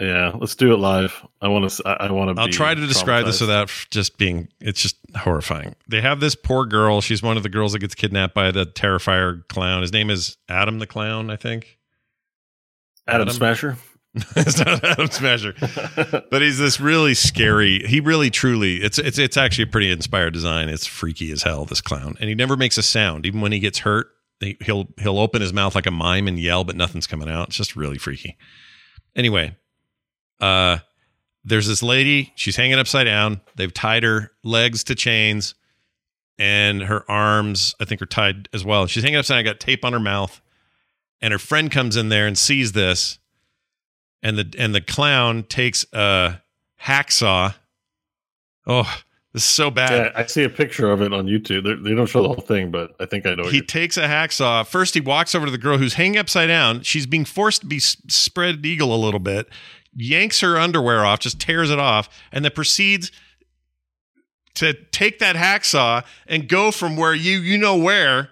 Yeah, 0.00 0.32
let's 0.34 0.54
do 0.54 0.74
it 0.74 0.76
live. 0.76 1.26
I 1.40 1.48
want 1.48 1.70
to. 1.70 1.88
I 1.88 2.10
want 2.12 2.36
to. 2.36 2.40
I'll 2.40 2.48
try 2.48 2.74
to 2.74 2.86
describe 2.86 3.24
this 3.24 3.40
without 3.40 3.72
just 3.90 4.18
being. 4.18 4.48
It's 4.60 4.80
just 4.80 4.96
horrifying. 5.16 5.74
They 5.88 6.02
have 6.02 6.20
this 6.20 6.34
poor 6.34 6.66
girl. 6.66 7.00
She's 7.00 7.22
one 7.22 7.38
of 7.38 7.42
the 7.42 7.48
girls 7.48 7.72
that 7.72 7.78
gets 7.78 7.94
kidnapped 7.94 8.34
by 8.34 8.50
the 8.50 8.66
Terrifier 8.66 9.46
clown. 9.48 9.80
His 9.80 9.94
name 9.94 10.10
is 10.10 10.36
Adam 10.50 10.80
the 10.80 10.86
Clown, 10.86 11.30
I 11.30 11.36
think. 11.36 11.78
Adam, 13.08 13.22
Adam? 13.22 13.34
Smasher. 13.34 13.78
it's 14.36 14.58
not 14.58 14.82
Adam 14.82 15.10
Smasher. 15.10 15.54
but 16.30 16.40
he's 16.40 16.58
this 16.58 16.80
really 16.80 17.12
scary. 17.12 17.86
He 17.86 18.00
really, 18.00 18.30
truly, 18.30 18.76
it's 18.76 18.98
it's 18.98 19.18
it's 19.18 19.36
actually 19.36 19.64
a 19.64 19.68
pretty 19.68 19.90
inspired 19.90 20.32
design. 20.32 20.70
It's 20.70 20.86
freaky 20.86 21.30
as 21.32 21.42
hell. 21.42 21.66
This 21.66 21.82
clown, 21.82 22.16
and 22.18 22.28
he 22.28 22.34
never 22.34 22.56
makes 22.56 22.78
a 22.78 22.82
sound, 22.82 23.26
even 23.26 23.40
when 23.40 23.52
he 23.52 23.58
gets 23.58 23.80
hurt. 23.80 24.08
He, 24.40 24.56
he'll 24.62 24.88
he'll 24.98 25.18
open 25.18 25.42
his 25.42 25.52
mouth 25.52 25.74
like 25.74 25.86
a 25.86 25.90
mime 25.90 26.28
and 26.28 26.38
yell, 26.38 26.64
but 26.64 26.76
nothing's 26.76 27.06
coming 27.06 27.28
out. 27.28 27.48
It's 27.48 27.56
just 27.56 27.76
really 27.76 27.98
freaky. 27.98 28.38
Anyway, 29.14 29.54
uh, 30.40 30.78
there's 31.44 31.66
this 31.66 31.82
lady. 31.82 32.32
She's 32.36 32.56
hanging 32.56 32.78
upside 32.78 33.04
down. 33.06 33.42
They've 33.56 33.72
tied 33.72 34.02
her 34.02 34.32
legs 34.42 34.82
to 34.84 34.94
chains, 34.94 35.54
and 36.38 36.82
her 36.84 37.10
arms, 37.10 37.74
I 37.80 37.84
think, 37.84 38.00
are 38.00 38.06
tied 38.06 38.48
as 38.54 38.64
well. 38.64 38.86
She's 38.86 39.02
hanging 39.02 39.18
upside 39.18 39.34
down. 39.34 39.40
I 39.40 39.52
got 39.52 39.60
tape 39.60 39.84
on 39.84 39.92
her 39.92 40.00
mouth, 40.00 40.40
and 41.20 41.32
her 41.32 41.38
friend 41.38 41.70
comes 41.70 41.96
in 41.96 42.08
there 42.08 42.26
and 42.26 42.38
sees 42.38 42.72
this 42.72 43.18
and 44.22 44.38
the 44.38 44.54
and 44.58 44.74
the 44.74 44.80
clown 44.80 45.44
takes 45.44 45.84
a 45.92 46.42
hacksaw. 46.82 47.54
Oh, 48.66 49.02
this 49.36 49.42
is 49.42 49.48
so 49.48 49.70
bad. 49.70 49.90
yeah, 49.92 50.12
I 50.14 50.24
see 50.24 50.44
a 50.44 50.48
picture 50.48 50.90
of 50.90 51.02
it 51.02 51.12
on 51.12 51.26
YouTube. 51.26 51.64
They're, 51.64 51.76
they 51.76 51.94
don't 51.94 52.06
show 52.06 52.22
the 52.22 52.28
whole 52.28 52.36
thing, 52.36 52.70
but 52.70 52.96
I 52.98 53.04
think 53.04 53.26
I 53.26 53.34
know. 53.34 53.44
He 53.48 53.60
takes 53.60 53.98
a 53.98 54.06
hacksaw. 54.06 54.66
First, 54.66 54.94
he 54.94 55.00
walks 55.00 55.34
over 55.34 55.44
to 55.44 55.52
the 55.52 55.58
girl 55.58 55.78
who's 55.78 55.94
hanging 55.94 56.16
upside 56.16 56.48
down. 56.48 56.80
She's 56.80 57.06
being 57.06 57.26
forced 57.26 57.60
to 57.60 57.66
be 57.66 57.78
spread 57.78 58.64
eagle 58.64 58.94
a 58.94 58.96
little 58.96 59.20
bit. 59.20 59.48
Yanks 59.94 60.40
her 60.40 60.58
underwear 60.58 61.04
off, 61.04 61.20
just 61.20 61.38
tears 61.38 61.70
it 61.70 61.78
off, 61.78 62.08
and 62.32 62.44
then 62.44 62.52
proceeds 62.52 63.12
to 64.54 64.72
take 64.90 65.18
that 65.18 65.36
hacksaw 65.36 66.02
and 66.26 66.48
go 66.48 66.70
from 66.70 66.96
where 66.96 67.14
you 67.14 67.38
you 67.38 67.58
know 67.58 67.76
where 67.76 68.30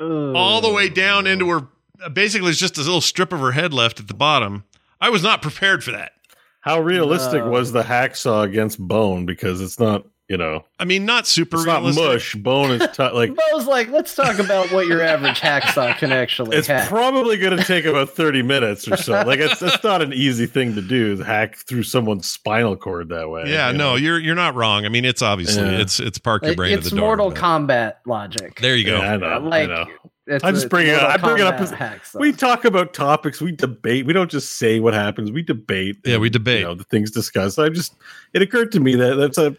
all 0.00 0.60
the 0.60 0.72
way 0.72 0.88
down 0.88 1.26
into 1.26 1.50
oh. 1.50 1.60
her. 2.00 2.10
Basically, 2.10 2.50
it's 2.50 2.60
just 2.60 2.78
a 2.78 2.80
little 2.80 3.00
strip 3.00 3.32
of 3.32 3.40
her 3.40 3.50
head 3.50 3.74
left 3.74 3.98
at 3.98 4.06
the 4.06 4.14
bottom. 4.14 4.62
I 5.00 5.10
was 5.10 5.22
not 5.22 5.42
prepared 5.42 5.82
for 5.84 5.92
that. 5.92 6.12
How 6.60 6.80
realistic 6.80 7.44
No. 7.44 7.50
was 7.50 7.72
the 7.72 7.82
hacksaw 7.82 8.44
against 8.44 8.78
bone? 8.78 9.26
Because 9.26 9.60
it's 9.60 9.78
not, 9.78 10.04
you 10.28 10.36
know, 10.36 10.64
I 10.78 10.84
mean, 10.84 11.06
not 11.06 11.26
super 11.26 11.56
it's 11.56 11.64
not 11.66 11.78
realistic. 11.82 12.04
mush. 12.04 12.34
Bone 12.34 12.70
is 12.72 12.86
t- 12.94 13.02
like 13.10 13.32
Bo's 13.52 13.66
like, 13.66 13.88
let's 13.90 14.14
talk 14.14 14.38
about 14.38 14.70
what 14.72 14.86
your 14.86 15.00
average 15.00 15.40
hacksaw 15.40 15.96
can 15.96 16.12
actually 16.12 16.56
it's 16.56 16.66
hack. 16.66 16.88
probably 16.88 17.38
going 17.38 17.56
to 17.56 17.64
take 17.64 17.84
about 17.86 18.10
30 18.10 18.42
minutes 18.42 18.86
or 18.88 18.96
so. 18.98 19.22
Like 19.22 19.38
it's 19.38 19.60
that's 19.60 19.82
not 19.82 20.02
an 20.02 20.12
easy 20.12 20.44
thing 20.46 20.74
to 20.74 20.82
do, 20.82 21.12
is 21.12 21.20
hack 21.20 21.56
through 21.56 21.84
someone's 21.84 22.28
spinal 22.28 22.76
cord 22.76 23.08
that 23.10 23.30
way. 23.30 23.44
Yeah, 23.46 23.70
you 23.70 23.78
no, 23.78 23.90
know? 23.90 23.94
you're 23.96 24.18
you're 24.18 24.34
not 24.34 24.54
wrong. 24.56 24.84
I 24.84 24.88
mean, 24.90 25.04
it's 25.06 25.22
obviously 25.22 25.62
Yeah. 25.62 25.80
it's 25.80 26.00
it's 26.00 26.18
park 26.18 26.44
your 26.44 26.56
brain 26.56 26.76
it's 26.76 26.88
at 26.88 26.90
the 26.90 26.98
door. 26.98 27.16
Mortal 27.16 27.30
but- 27.30 27.38
Kombat 27.38 27.92
logic. 28.04 28.60
There 28.60 28.76
you 28.76 28.84
go. 28.84 28.98
Yeah, 28.98 29.12
I 29.12 29.16
know. 29.16 29.38
like, 29.48 29.70
I 29.70 29.72
know. 29.72 29.86
It's, 30.28 30.44
I 30.44 30.50
just 30.50 30.64
it's 30.64 30.70
bring 30.70 30.86
it 30.88 30.94
up- 30.94 31.10
I 31.10 31.16
bring 31.16 31.38
it 31.38 31.46
up 31.46 31.56
Kombat 31.56 31.60
as- 31.60 31.72
hacksaw. 31.72 32.20
We 32.20 32.32
talk 32.32 32.64
about 32.64 32.92
topics, 32.92 33.40
we 33.40 33.52
debate. 33.52 34.04
We 34.06 34.12
don't 34.12 34.30
just 34.30 34.56
say 34.58 34.78
what 34.78 34.92
happens. 34.94 35.32
We 35.32 35.42
debate. 35.42 35.96
Yeah, 36.04 36.18
we 36.18 36.28
debate. 36.30 36.60
You 36.60 36.64
know, 36.66 36.74
the 36.74 36.84
things 36.84 37.10
discussed. 37.10 37.58
I 37.58 37.68
just 37.70 37.94
it 38.34 38.42
occurred 38.42 38.70
to 38.72 38.80
me 38.80 38.94
that 38.96 39.14
that's 39.16 39.38
a 39.38 39.56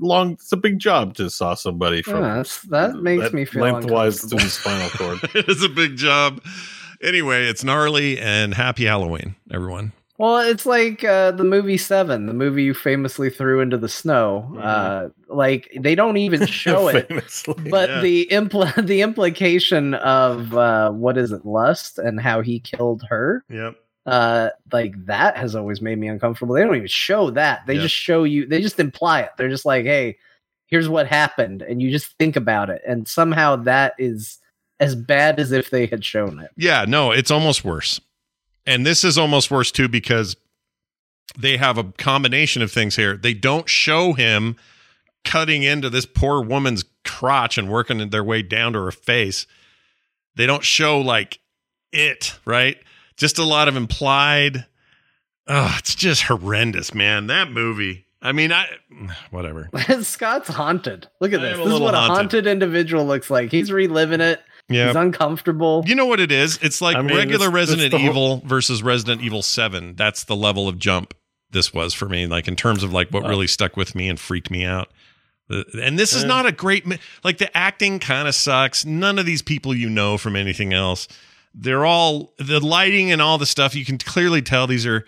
long. 0.00 0.32
It's 0.32 0.50
a 0.52 0.56
big 0.56 0.78
job 0.80 1.14
to 1.14 1.30
saw 1.30 1.54
somebody 1.54 2.02
from 2.02 2.14
Yeah, 2.22 2.28
that's- 2.28 2.60
that 2.70 2.96
makes 2.96 3.22
that 3.22 3.32
me 3.34 3.44
feel 3.44 3.62
lengthwise 3.62 4.20
to 4.20 4.26
the 4.34 4.40
spinal 4.40 4.90
cord. 4.90 5.18
it 5.34 5.48
is 5.48 5.62
a 5.62 5.68
big 5.68 5.96
job. 5.96 6.42
Anyway, 7.02 7.46
it's 7.46 7.64
gnarly 7.64 8.18
and 8.18 8.54
happy 8.54 8.84
Halloween, 8.84 9.34
everyone. 9.50 9.92
Well, 10.22 10.38
it's 10.38 10.64
like 10.64 11.02
uh, 11.02 11.32
the 11.32 11.42
movie 11.42 11.76
Seven, 11.76 12.26
the 12.26 12.32
movie 12.32 12.62
you 12.62 12.74
famously 12.74 13.28
threw 13.28 13.60
into 13.60 13.76
the 13.76 13.88
snow. 13.88 14.46
Mm-hmm. 14.52 14.60
Uh, 14.62 15.08
like 15.34 15.68
they 15.80 15.96
don't 15.96 16.16
even 16.16 16.46
show 16.62 16.86
it, 16.86 17.08
but 17.68 17.88
Yeah. 17.90 18.00
the 18.00 18.28
impl- 18.30 18.86
the 18.86 19.02
implication 19.02 19.94
of 19.94 20.56
uh, 20.56 20.92
what 20.92 21.18
is 21.18 21.32
it, 21.32 21.44
lust, 21.44 21.98
and 21.98 22.20
how 22.20 22.40
he 22.40 22.60
killed 22.60 23.02
her. 23.10 23.44
Yep. 23.50 23.74
uh 24.06 24.50
like 24.72 24.94
that 25.06 25.36
has 25.36 25.56
always 25.56 25.80
made 25.82 25.98
me 25.98 26.06
uncomfortable 26.08 26.54
they 26.56 26.62
don't 26.62 26.74
even 26.76 26.86
show 26.88 27.30
that 27.30 27.66
they 27.66 27.74
Yeah. 27.74 27.82
just 27.82 27.94
show 27.94 28.24
you 28.24 28.46
they 28.46 28.60
just 28.60 28.80
imply 28.80 29.20
it 29.22 29.30
they're 29.38 29.48
just 29.48 29.64
like 29.64 29.84
hey 29.84 30.18
here's 30.66 30.88
what 30.88 31.06
happened 31.06 31.62
and 31.62 31.80
you 31.80 31.88
just 31.90 32.16
think 32.18 32.34
about 32.34 32.68
it 32.68 32.82
and 32.86 33.06
somehow 33.06 33.54
that 33.56 33.94
is 33.98 34.38
as 34.80 34.96
bad 34.96 35.38
as 35.38 35.52
if 35.52 35.70
they 35.70 35.86
had 35.86 36.04
shown 36.04 36.40
it 36.40 36.50
Yeah, 36.56 36.84
no, 36.88 37.12
it's 37.12 37.30
almost 37.30 37.64
worse. 37.64 38.00
And 38.66 38.86
this 38.86 39.04
is 39.04 39.18
almost 39.18 39.50
worse 39.50 39.72
too 39.72 39.88
because 39.88 40.36
they 41.36 41.56
have 41.56 41.78
a 41.78 41.84
combination 41.84 42.62
of 42.62 42.70
things 42.70 42.96
here. 42.96 43.16
They 43.16 43.34
don't 43.34 43.68
show 43.68 44.12
him 44.12 44.56
cutting 45.24 45.62
into 45.62 45.88
this 45.88 46.06
poor 46.06 46.42
woman's 46.42 46.84
crotch 47.04 47.58
and 47.58 47.70
working 47.70 48.10
their 48.10 48.24
way 48.24 48.42
down 48.42 48.72
to 48.74 48.80
her 48.80 48.90
face. 48.90 49.46
They 50.36 50.46
don't 50.46 50.64
show 50.64 51.00
like 51.00 51.38
it, 51.92 52.38
right? 52.44 52.78
Just 53.16 53.38
a 53.38 53.44
lot 53.44 53.68
of 53.68 53.76
implied. 53.76 54.66
Oh, 55.46 55.74
it's 55.78 55.94
just 55.94 56.24
horrendous, 56.24 56.94
man. 56.94 57.26
That 57.26 57.50
movie. 57.50 58.06
I 58.20 58.32
mean, 58.32 58.52
I 58.52 58.66
whatever. 59.30 59.68
scott's 60.02 60.48
haunted 60.48 61.08
look 61.20 61.32
at 61.32 61.40
this 61.40 61.58
this 61.58 61.66
is 61.66 61.80
what 61.80 61.94
a 61.94 61.98
haunted. 61.98 62.16
haunted 62.16 62.46
individual 62.46 63.04
looks 63.04 63.30
like 63.30 63.50
he's 63.50 63.72
reliving 63.72 64.20
it 64.20 64.40
he's 64.68 64.76
Yeah. 64.78 64.92
uncomfortable 64.96 65.84
You 65.86 65.94
know 65.94 66.06
what 66.06 66.20
it 66.20 66.32
is? 66.32 66.58
It's 66.62 66.80
like 66.80 66.96
I 66.96 67.02
mean, 67.02 67.16
regular 67.16 67.46
this 67.46 67.54
Resident 67.54 67.92
whole- 67.92 68.00
Evil 68.02 68.42
versus 68.46 68.82
Resident 68.82 69.22
Evil 69.22 69.42
7. 69.42 69.94
That's 69.96 70.24
the 70.24 70.36
level 70.36 70.68
of 70.68 70.78
jump 70.78 71.14
this 71.50 71.74
was 71.74 71.92
for 71.92 72.08
me, 72.08 72.26
like 72.26 72.48
in 72.48 72.56
terms 72.56 72.82
of 72.82 72.92
like 72.92 73.10
what 73.10 73.24
Wow. 73.24 73.28
really 73.28 73.46
stuck 73.46 73.76
with 73.76 73.94
me 73.94 74.08
and 74.08 74.18
freaked 74.18 74.50
me 74.50 74.64
out. 74.64 74.88
Uh, 75.50 75.64
and 75.82 75.98
this 75.98 76.14
is 76.14 76.22
Yeah. 76.22 76.28
not 76.28 76.46
a 76.46 76.52
great, 76.52 76.86
like 77.24 77.36
the 77.38 77.54
acting 77.56 77.98
kind 77.98 78.26
of 78.26 78.34
sucks. 78.34 78.84
None 78.86 79.18
of 79.18 79.26
these 79.26 79.42
people 79.42 79.74
you 79.74 79.90
know 79.90 80.16
from 80.16 80.34
anything 80.36 80.72
else. 80.72 81.08
They're 81.54 81.84
all, 81.84 82.32
the 82.38 82.58
lighting 82.60 83.12
and 83.12 83.20
all 83.20 83.36
the 83.36 83.44
stuff, 83.44 83.74
you 83.74 83.84
can 83.84 83.98
clearly 83.98 84.40
tell 84.40 84.66
these 84.66 84.86
are, 84.86 85.04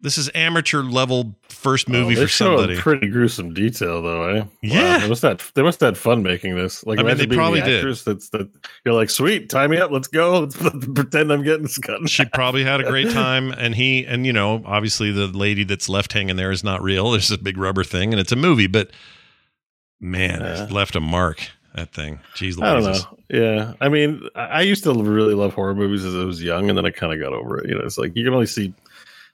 this 0.00 0.18
is 0.18 0.30
amateur 0.34 0.82
level 0.82 1.34
first 1.48 1.88
movie 1.88 2.16
Oh, 2.18 2.22
for 2.22 2.28
somebody. 2.28 2.76
Pretty 2.76 3.08
gruesome 3.08 3.54
detail, 3.54 4.02
though. 4.02 4.28
Eh? 4.28 4.44
Yeah. 4.62 4.98
they 4.98 5.08
must 5.08 5.22
have 5.22 5.50
they 5.54 5.62
must 5.62 5.80
have 5.80 5.88
had 5.94 5.98
fun 5.98 6.22
making 6.22 6.54
this. 6.54 6.84
Like, 6.84 6.98
I 6.98 7.02
mean, 7.02 7.16
they 7.16 7.26
probably 7.26 7.60
the 7.60 7.66
did. 7.66 7.84
That's 8.04 8.28
that 8.30 8.50
you're 8.84 8.94
like, 8.94 9.08
sweet, 9.10 9.48
tie 9.48 9.66
me 9.66 9.78
up, 9.78 9.90
let's 9.90 10.08
go. 10.08 10.40
Let's 10.40 10.56
pretend 10.56 11.32
I'm 11.32 11.42
getting 11.42 11.66
cut. 11.82 12.08
she 12.10 12.24
probably 12.26 12.62
had 12.64 12.80
a 12.80 12.84
great 12.84 13.10
time 13.12 13.52
and 13.52 13.74
he 13.74 14.04
and 14.06 14.26
you 14.26 14.32
know 14.32 14.62
obviously 14.66 15.10
the 15.12 15.26
lady 15.28 15.64
that's 15.64 15.88
left 15.88 16.12
hanging 16.12 16.36
there 16.36 16.50
is 16.50 16.62
not 16.62 16.82
real 16.82 17.10
there's 17.12 17.30
a 17.30 17.38
big 17.38 17.56
rubber 17.56 17.82
thing 17.84 18.12
and 18.12 18.20
it's 18.20 18.32
a 18.32 18.36
movie 18.36 18.66
but 18.66 18.90
man 20.00 20.40
Yeah. 20.40 20.64
it 20.64 20.70
left 20.72 20.94
a 20.96 21.00
mark 21.00 21.40
that 21.74 21.92
thing 21.92 22.20
jeez 22.34 22.60
I 22.62 22.72
don't 22.74 22.84
know. 22.84 23.18
Yeah, 23.28 23.72
I 23.80 23.88
mean, 23.88 24.22
I 24.36 24.62
used 24.62 24.84
to 24.84 24.92
really 24.94 25.34
love 25.34 25.52
horror 25.54 25.74
movies 25.74 26.04
as 26.04 26.14
I 26.14 26.22
was 26.24 26.40
young, 26.42 26.68
and 26.68 26.78
then 26.78 26.86
I 26.86 26.90
kind 26.90 27.12
of 27.12 27.18
got 27.18 27.32
over 27.32 27.58
it. 27.58 27.68
You 27.68 27.74
know, 27.74 27.80
it's 27.84 27.98
like 27.98 28.14
you 28.14 28.24
can 28.24 28.32
only 28.32 28.46
see, 28.46 28.72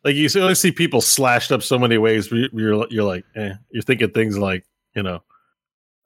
like 0.05 0.15
you 0.17 0.29
only 0.41 0.55
see 0.55 0.73
people 0.73 1.01
slashed 1.01 1.53
up 1.53 1.63
so 1.63 1.79
many 1.79 1.99
ways. 1.99 2.31
You- 2.31 2.49
you're 2.53 2.87
you're 2.91 3.05
like, 3.05 3.25
eh, 3.37 3.53
you're 3.71 3.83
thinking 3.83 4.11
things 4.11 4.37
like, 4.39 4.65
you 4.97 5.03
know, 5.03 5.23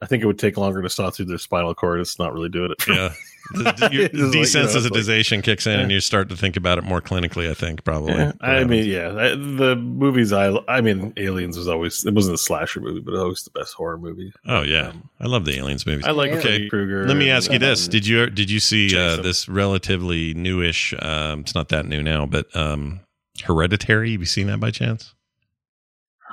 I 0.02 0.07
think 0.07 0.23
it 0.23 0.26
would 0.26 0.39
take 0.39 0.57
longer 0.58 0.83
to 0.83 0.91
saw 0.91 1.10
through 1.10 1.26
their 1.26 1.39
spinal 1.39 1.75
cord. 1.75 2.00
It's 2.00 2.18
not 2.18 2.33
really 2.34 2.49
doing 2.50 2.70
it. 2.73 2.83
for 2.83 2.92
yeah 2.92 3.12
the, 3.52 3.62
the- 3.62 3.89
your 3.92 4.05
It's 4.07 4.15
like, 4.15 4.15
you 4.15 4.20
know, 4.20 4.31
desensitization 4.31 5.42
kicks 5.42 5.66
in 5.68 5.78
and 5.78 5.91
you 5.92 6.00
start 6.00 6.28
to 6.31 6.36
think 6.36 6.57
about 6.57 6.78
it 6.78 6.84
more 6.84 7.00
clinically 7.00 7.49
i 7.49 7.55
think 7.55 7.84
probably 7.84 8.15
Yeah, 8.15 8.33
I 8.41 8.65
mean, 8.65 8.86
yeah, 8.86 9.10
the 9.10 9.76
movies 9.76 10.33
I 10.33 10.49
I 10.66 10.81
mean, 10.81 11.12
Aliens 11.16 11.57
was 11.57 11.68
always 11.68 12.05
it 12.05 12.12
wasn't 12.12 12.34
a 12.34 12.39
slasher 12.39 12.81
movie, 12.81 12.99
but 13.00 13.15
always 13.15 13.44
the 13.44 13.52
best 13.52 13.75
horror 13.75 13.99
movie. 13.99 14.33
oh 14.47 14.62
yeah 14.62 14.89
Um, 14.89 15.08
i 15.20 15.26
love 15.28 15.44
the 15.44 15.57
aliens 15.58 15.86
movies 15.86 16.05
I 16.05 16.10
like 16.10 16.33
Yeah. 16.33 16.39
Okay, 16.39 16.49
Freddy 16.49 16.68
Krueger. 16.70 17.07
let 17.07 17.16
me 17.16 17.28
and, 17.31 17.36
ask 17.36 17.52
you 17.52 17.60
this 17.60 17.86
um, 17.86 17.91
did 17.92 18.05
you 18.07 18.28
did 18.31 18.50
you 18.50 18.58
see 18.58 18.99
uh, 18.99 19.23
this 19.23 19.49
relatively 19.49 20.34
newish 20.34 20.92
um 21.00 21.41
it's 21.41 21.55
not 21.55 21.68
that 21.68 21.86
new 21.86 22.02
now 22.02 22.26
but 22.26 22.55
um 22.57 22.99
hereditary 23.42 24.12
have 24.12 24.20
you 24.20 24.26
seen 24.26 24.47
that 24.47 24.60
by 24.60 24.70
chance 24.70 25.15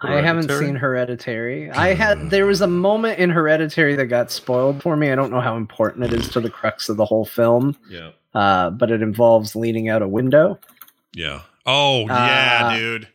I 0.01 0.21
haven't 0.21 0.49
seen 0.49 0.75
Hereditary. 0.75 1.71
I 1.71 1.93
had 1.93 2.29
there 2.29 2.45
was 2.45 2.59
a 2.59 2.67
moment 2.67 3.19
in 3.19 3.29
Hereditary 3.29 3.95
that 3.95 4.07
got 4.07 4.31
spoiled 4.31 4.81
for 4.83 4.97
me. 4.97 5.09
I 5.11 5.15
don't 5.15 5.31
know 5.31 5.39
how 5.39 5.55
important 5.55 6.03
it 6.03 6.13
is 6.13 6.27
to 6.29 6.41
the 6.41 6.49
crux 6.49 6.89
of 6.89 6.97
the 6.97 7.05
whole 7.05 7.23
film, 7.25 7.77
yeah 7.89 8.11
uh, 8.33 8.71
but 8.71 8.91
it 8.91 9.01
involves 9.01 9.55
leaning 9.55 9.89
out 9.89 10.01
a 10.01 10.07
window. 10.07 10.59
yeah 11.13 11.41
oh 11.65 12.05
yeah 12.07 12.59
Uh, 12.63 12.75
dude 12.77 13.07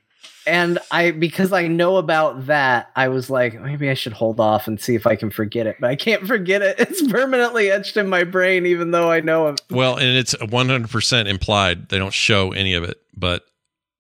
And 0.47 0.79
I 0.91 1.11
because 1.11 1.53
I 1.53 1.67
know 1.67 1.97
about 1.97 2.47
that, 2.47 2.91
I 2.97 3.09
was 3.09 3.29
like, 3.29 3.61
maybe 3.61 3.91
I 3.91 3.95
should 3.95 4.15
hold 4.15 4.41
off 4.41 4.67
and 4.67 4.81
see 4.81 4.95
if 4.95 5.07
I 5.07 5.15
can 5.15 5.31
forget 5.31 5.67
it. 5.67 5.77
But 5.81 5.91
I 5.91 5.97
can't 5.97 6.27
forget 6.35 6.63
it. 6.63 6.77
It's 6.81 7.07
permanently 7.13 7.71
etched 7.71 7.99
in 7.99 8.09
my 8.09 8.25
brain, 8.25 8.65
even 8.65 8.93
though 8.93 9.11
I 9.11 9.21
know 9.21 9.49
it. 9.49 9.61
Well, 9.71 9.97
and 9.97 10.17
it's 10.17 10.35
100% 10.35 11.27
implied. 11.27 11.91
They 11.91 11.99
don't 11.99 12.15
show 12.15 12.53
any 12.53 12.73
of 12.73 12.85
it, 12.85 12.99
but 13.15 13.45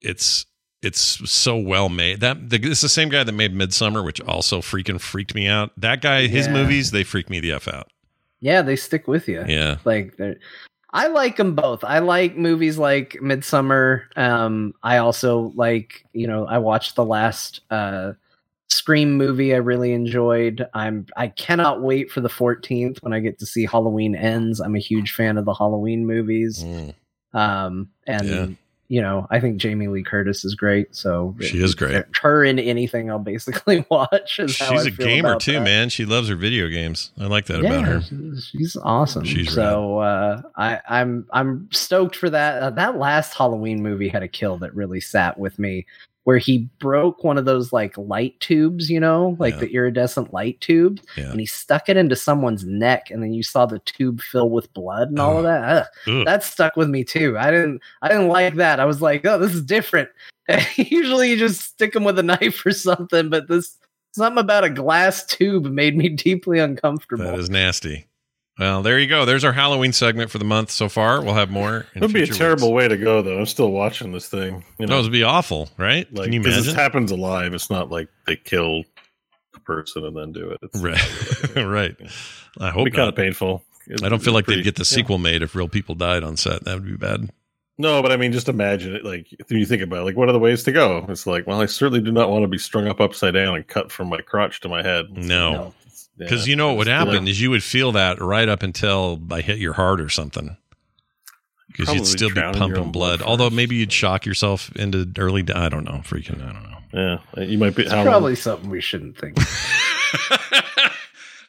it's 0.00 0.46
it's 0.82 1.00
so 1.30 1.56
well 1.56 1.88
made. 1.88 2.20
That 2.20 2.50
the, 2.50 2.60
it's 2.62 2.80
the 2.80 2.88
same 2.88 3.08
guy 3.08 3.24
that 3.24 3.32
made 3.32 3.54
Midsommar, 3.54 4.04
which 4.04 4.20
also 4.20 4.60
freaking 4.60 5.00
freaked 5.00 5.34
me 5.34 5.46
out. 5.48 5.70
That 5.76 6.00
guy, 6.00 6.26
his 6.26 6.48
movies, 6.48 6.90
they 6.90 7.04
freak 7.04 7.28
me 7.30 7.40
the 7.40 7.52
f 7.52 7.68
out. 7.68 7.90
Yeah, 8.40 8.62
they 8.62 8.76
stick 8.76 9.08
with 9.08 9.28
you. 9.28 9.44
Yeah, 9.46 9.78
like 9.84 10.16
they're 10.16 10.36
I 10.90 11.08
like 11.08 11.36
them 11.36 11.54
both. 11.54 11.84
I 11.84 11.98
like 11.98 12.36
movies 12.36 12.78
like 12.78 13.18
Midsommar. 13.20 14.04
Um, 14.16 14.74
I 14.82 14.98
also 14.98 15.52
like, 15.54 16.04
you 16.14 16.26
know, 16.26 16.46
I 16.46 16.58
watched 16.58 16.96
the 16.96 17.04
last 17.04 17.60
uh, 17.70 18.12
Scream 18.70 19.16
movie. 19.16 19.54
I 19.54 19.58
really 19.58 19.92
enjoyed. 19.92 20.66
I'm 20.72 21.06
I 21.16 21.28
cannot 21.28 21.82
wait 21.82 22.10
for 22.10 22.20
the 22.20 22.28
14th 22.28 23.02
when 23.02 23.12
I 23.12 23.20
get 23.20 23.38
to 23.40 23.46
see 23.46 23.66
Halloween 23.66 24.14
Ends. 24.14 24.60
I'm 24.60 24.76
a 24.76 24.80
huge 24.80 25.12
fan 25.12 25.36
of 25.36 25.44
the 25.44 25.54
Halloween 25.54 26.06
movies. 26.06 26.64
Mm, 26.64 26.94
Um, 27.34 27.90
and 28.06 28.28
Yeah. 28.28 28.46
You 28.88 29.02
know, 29.02 29.26
I 29.30 29.38
think 29.38 29.58
Jamie 29.58 29.86
Lee 29.88 30.02
Curtis 30.02 30.44
is 30.46 30.54
great. 30.54 30.96
So 30.96 31.36
She 31.40 31.62
is 31.62 31.74
great. 31.74 32.04
Her 32.22 32.42
in 32.44 32.58
anything, 32.58 33.10
I'll 33.10 33.18
basically 33.18 33.84
watch. 33.90 34.38
is 34.38 34.58
how 34.58 34.70
she's 34.72 34.86
a 34.86 34.90
gamer 34.90 35.38
too, 35.38 35.52
that. 35.52 35.62
man. 35.62 35.88
She 35.90 36.04
loves 36.06 36.28
her 36.28 36.36
video 36.36 36.68
games. 36.68 37.10
I 37.20 37.26
like 37.26 37.44
that 37.46 37.60
about 37.60 37.84
her. 37.84 38.00
she's- 38.00 38.44
She's 38.50 38.76
awesome. 38.82 39.24
She's 39.24 39.52
so 39.52 39.98
uh, 39.98 40.42
I, 40.56 40.80
I'm 40.88 41.26
I'm 41.32 41.68
stoked 41.70 42.16
for 42.16 42.30
that. 42.30 42.62
Uh, 42.62 42.70
that 42.70 42.96
last 42.98 43.34
Halloween 43.34 43.82
movie 43.82 44.08
had 44.08 44.22
a 44.22 44.28
kill 44.28 44.56
that 44.58 44.74
really 44.74 45.00
sat 45.00 45.38
with 45.38 45.58
me, 45.58 45.84
where 46.28 46.36
he 46.36 46.68
broke 46.78 47.24
one 47.24 47.38
of 47.38 47.46
those 47.46 47.72
like 47.72 47.96
light 47.96 48.38
tubes, 48.38 48.90
you 48.90 49.00
know, 49.00 49.34
like 49.38 49.54
Yeah. 49.54 49.60
the 49.60 49.72
iridescent 49.72 50.30
light 50.30 50.60
tube, 50.60 51.00
Yeah. 51.16 51.30
and 51.30 51.40
he 51.40 51.46
stuck 51.46 51.88
it 51.88 51.96
into 51.96 52.14
someone's 52.16 52.66
neck, 52.66 53.10
and 53.10 53.22
then 53.22 53.32
you 53.32 53.42
saw 53.42 53.64
the 53.64 53.78
tube 53.78 54.20
fill 54.20 54.50
with 54.50 54.70
blood 54.74 55.08
and 55.08 55.18
all 55.20 55.38
of 55.38 55.44
that. 55.44 55.86
Ugh. 56.06 56.26
that 56.26 56.44
stuck 56.44 56.76
with 56.76 56.90
me 56.90 57.02
too. 57.02 57.38
I 57.38 57.50
didn't 57.50 57.80
I 58.02 58.08
didn't 58.08 58.28
like 58.28 58.56
that. 58.56 58.78
I 58.78 58.84
was 58.84 59.00
like, 59.00 59.24
oh, 59.24 59.38
this 59.38 59.54
is 59.54 59.62
different. 59.62 60.10
Usually 60.76 61.30
you 61.30 61.38
just 61.38 61.62
stick 61.62 61.94
them 61.94 62.04
with 62.04 62.18
a 62.18 62.22
knife 62.34 62.66
or 62.66 62.72
something, 62.72 63.30
but 63.30 63.48
this 63.48 63.78
something 64.12 64.38
about 64.38 64.64
a 64.64 64.68
glass 64.70 65.24
tube 65.24 65.64
made 65.64 65.96
me 65.96 66.10
deeply 66.10 66.58
uncomfortable. 66.58 67.24
That 67.24 67.38
is 67.38 67.48
nasty. 67.48 68.04
Well, 68.58 68.82
there 68.82 68.98
you 68.98 69.06
go. 69.06 69.24
There's 69.24 69.44
our 69.44 69.52
Halloween 69.52 69.92
segment 69.92 70.30
for 70.30 70.38
the 70.38 70.44
month 70.44 70.70
so 70.70 70.88
far. 70.88 71.22
We'll 71.22 71.34
have 71.34 71.50
more. 71.50 71.86
It 71.94 72.00
would 72.02 72.12
be 72.12 72.22
a 72.22 72.26
terrible 72.26 72.72
way 72.72 72.88
to 72.88 72.96
go, 72.96 73.22
though. 73.22 73.38
I'm 73.38 73.46
still 73.46 73.70
watching 73.70 74.10
this 74.12 74.28
thing. 74.28 74.64
You 74.78 74.86
No, 74.86 74.94
know, 74.94 74.98
it 75.00 75.02
would 75.04 75.12
be 75.12 75.22
awful, 75.22 75.68
right? 75.78 76.12
like 76.12 76.24
Can 76.24 76.32
you 76.32 76.40
'cause 76.42 76.54
imagine? 76.54 76.66
this 76.66 76.74
happens 76.74 77.10
alive. 77.12 77.54
It's 77.54 77.70
not 77.70 77.90
like 77.90 78.08
they 78.26 78.34
kill 78.36 78.82
a 79.54 79.60
person 79.60 80.04
and 80.04 80.16
then 80.16 80.32
do 80.32 80.50
it. 80.50 80.58
It's 80.62 80.80
Right. 80.80 81.56
right. 81.56 81.94
I 82.58 82.64
It'd 82.64 82.74
hope 82.74 82.84
be 82.86 82.90
kind 82.90 82.96
not. 83.06 83.08
of 83.10 83.16
painful. 83.16 83.62
I 84.02 84.08
don't 84.08 84.18
feel 84.22 84.34
like 84.34 84.44
Pretty- 84.46 84.60
they'd 84.60 84.64
get 84.64 84.74
the 84.74 84.80
yeah. 84.80 84.96
sequel 84.96 85.18
made 85.18 85.42
if 85.42 85.54
real 85.54 85.68
people 85.68 85.94
died 85.94 86.22
on 86.24 86.36
set. 86.36 86.64
That 86.64 86.74
would 86.74 86.84
be 86.84 86.96
bad. 86.96 87.30
No, 87.80 88.02
but 88.02 88.10
I 88.10 88.16
mean, 88.16 88.32
just 88.32 88.48
imagine 88.48 88.96
it. 88.96 89.04
Like, 89.04 89.28
if 89.38 89.52
you 89.52 89.64
think 89.64 89.82
about 89.82 90.00
it, 90.00 90.02
like, 90.02 90.16
what 90.16 90.28
are 90.28 90.32
the 90.32 90.38
ways 90.40 90.64
to 90.64 90.72
go? 90.72 91.06
It's 91.08 91.28
like, 91.28 91.46
well, 91.46 91.60
I 91.60 91.66
certainly 91.66 92.00
do 92.00 92.10
not 92.10 92.28
want 92.28 92.42
to 92.42 92.48
be 92.48 92.58
strung 92.58 92.88
up 92.88 93.00
upside 93.00 93.34
down 93.34 93.54
and 93.54 93.64
cut 93.68 93.92
from 93.92 94.08
my 94.08 94.20
crotch 94.20 94.60
to 94.62 94.68
my 94.68 94.82
head. 94.82 95.06
No. 95.16 95.52
No. 95.52 95.74
Because 96.18 96.48
you 96.48 96.56
know 96.56 96.68
what 96.68 96.78
would 96.78 96.86
happen 96.88 97.28
is 97.28 97.40
you 97.40 97.50
would 97.50 97.62
feel 97.62 97.92
that 97.92 98.20
right 98.20 98.48
up 98.48 98.62
until 98.62 99.20
I 99.30 99.40
hit 99.40 99.58
your 99.58 99.72
heart 99.74 100.00
or 100.00 100.08
something. 100.08 100.56
Because 101.68 101.94
you'd 101.94 102.06
still 102.06 102.28
be 102.30 102.34
drown 102.34 102.54
in 102.56 102.60
your 102.60 102.68
pumping 102.76 102.92
blood. 102.92 103.18
blood 103.20 103.28
Although 103.28 103.50
maybe 103.50 103.76
you'd 103.76 103.92
shock 103.92 104.26
yourself 104.26 104.74
into 104.74 105.08
early. 105.18 105.42
di- 105.42 105.52
I 105.54 105.68
don't 105.68 105.84
know. 105.84 106.00
Freaking. 106.04 106.42
I 106.42 106.52
don't 106.52 106.62
know. 106.62 107.20
yeah, 107.36 107.42
you 107.44 107.56
might 107.58 107.76
be. 107.76 107.82
It's 107.82 107.90
how 107.92 107.98
long- 107.98 108.06
probably 108.06 108.34
something 108.34 108.68
we 108.68 108.80
shouldn't 108.80 109.16
think. 109.18 109.38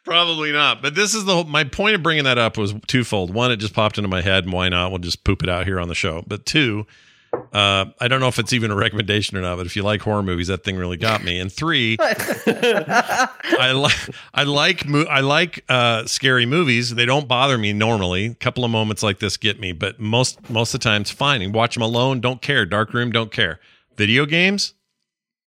Probably 0.06 0.52
not. 0.52 0.82
But 0.82 0.96
this 0.96 1.14
is 1.14 1.26
the 1.26 1.34
whole, 1.36 1.44
my 1.44 1.64
point 1.64 1.94
of 1.96 2.02
bringing 2.02 2.24
that 2.24 2.38
up 2.38 2.58
was 2.58 2.74
twofold. 2.88 3.34
One, 3.34 3.52
it 3.52 3.58
just 3.58 3.74
popped 3.74 3.98
into 3.98 4.08
my 4.08 4.22
head, 4.22 4.46
and 4.46 4.54
why 4.54 4.70
not? 4.70 4.92
We'll 4.92 5.00
just 5.00 5.24
poop 5.24 5.44
it 5.44 5.50
out 5.50 5.66
here 5.68 5.80
on 5.80 5.88
the 5.88 5.94
show. 5.96 6.24
But 6.26 6.46
two, 6.46 6.88
uh, 7.34 7.86
I 8.00 8.08
don't 8.08 8.20
know 8.20 8.28
if 8.28 8.40
it's 8.40 8.54
even 8.54 8.72
a 8.72 8.76
recommendation 8.76 9.38
or 9.38 9.42
not. 9.42 9.58
But 9.58 9.66
if 9.66 9.76
you 9.76 9.84
like 9.84 10.02
horror 10.02 10.24
movies, 10.24 10.48
that 10.48 10.64
thing 10.64 10.76
really 10.78 10.98
got 10.98 11.24
me. 11.24 11.40
And 11.40 11.52
three, 11.52 11.98
I 12.02 13.72
like 13.74 14.10
I 14.34 14.44
like 14.44 14.86
mo- 14.88 15.06
I 15.10 15.22
like 15.22 15.64
uh, 15.70 16.06
scary 16.06 16.46
movies. 16.46 16.96
They 16.96 17.06
don't 17.06 17.28
bother 17.28 17.58
me 17.58 17.74
normally. 17.74 18.28
A 18.28 18.36
couple 18.36 18.64
of 18.66 18.72
moments 18.72 19.04
like 19.04 19.20
this 19.20 19.38
get 19.38 19.60
me, 19.60 19.72
but 19.72 20.00
most 20.00 20.50
most 20.50 20.74
of 20.74 20.80
the 20.80 20.84
time 20.84 21.02
it's 21.02 21.12
fine. 21.12 21.42
You 21.42 21.52
watch 21.52 21.76
them 21.76 21.84
alone, 21.84 22.22
don't 22.22 22.42
care. 22.42 22.66
Dark 22.66 22.94
room, 22.94 23.12
don't 23.12 23.32
care. 23.32 23.60
Video 23.96 24.26
games, 24.26 24.74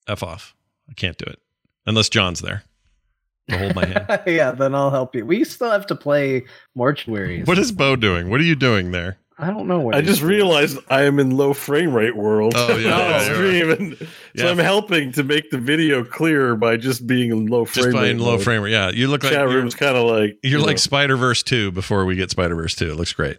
f 0.08 0.22
off. 0.22 0.54
I 0.88 0.94
can't 0.94 1.16
do 1.16 1.24
it 1.26 1.38
unless 1.86 2.08
John's 2.08 2.40
there 2.40 2.64
to 3.48 3.58
hold 3.58 3.74
my 3.74 3.86
hand. 3.86 4.22
yeah, 4.26 4.50
then 4.52 4.74
I'll 4.74 4.90
help 4.90 5.14
you. 5.14 5.24
We 5.24 5.44
still 5.44 5.70
have 5.70 5.86
to 5.86 5.94
play 5.94 6.44
Mortuaries. 6.76 7.46
what 7.46 7.58
is 7.58 7.72
Bo 7.72 7.96
doing? 7.96 8.30
What 8.30 8.40
are 8.40 8.44
you 8.44 8.54
doing 8.54 8.92
there? 8.92 9.18
I 9.42 9.48
don't 9.50 9.66
know 9.66 9.80
what 9.80 9.94
I 9.94 10.00
just 10.02 10.20
doing. 10.20 10.30
realized 10.30 10.78
I 10.88 11.02
am 11.02 11.18
in 11.18 11.36
low 11.36 11.52
frame 11.52 11.92
rate 11.92 12.16
world. 12.16 12.54
Oh, 12.56 12.76
yeah, 12.76 12.92
on 12.92 13.00
yeah, 13.00 13.18
the 13.18 13.26
you're 13.58 13.74
stream, 13.96 14.08
so 14.36 14.48
I'm 14.48 14.58
helping 14.58 15.12
to 15.12 15.24
make 15.24 15.50
the 15.50 15.58
video 15.58 16.04
clearer 16.04 16.54
by 16.56 16.76
just 16.76 17.06
being 17.06 17.30
in 17.32 17.46
low 17.46 17.64
frame 17.64 17.74
Just 17.84 17.86
rate. 17.94 17.98
playing 18.00 18.18
low 18.18 18.36
mode. 18.36 18.44
frame 18.44 18.62
rate. 18.62 18.70
Yeah, 18.72 18.90
you 18.90 19.08
look 19.08 19.22
like 19.24 19.32
Chat 19.32 19.48
you're, 19.48 19.56
room's 19.58 19.74
kind 19.74 19.96
of 19.96 20.04
like 20.08 20.38
you're 20.42 20.60
you 20.60 20.66
like 20.66 20.74
know, 20.76 20.78
Spider 20.78 21.16
Verse 21.16 21.42
two 21.42 21.70
before 21.72 22.04
we 22.04 22.14
get 22.16 22.30
Spider 22.30 22.54
Verse 22.54 22.74
two. 22.74 22.90
It 22.90 22.94
looks 22.96 23.12
great. 23.12 23.38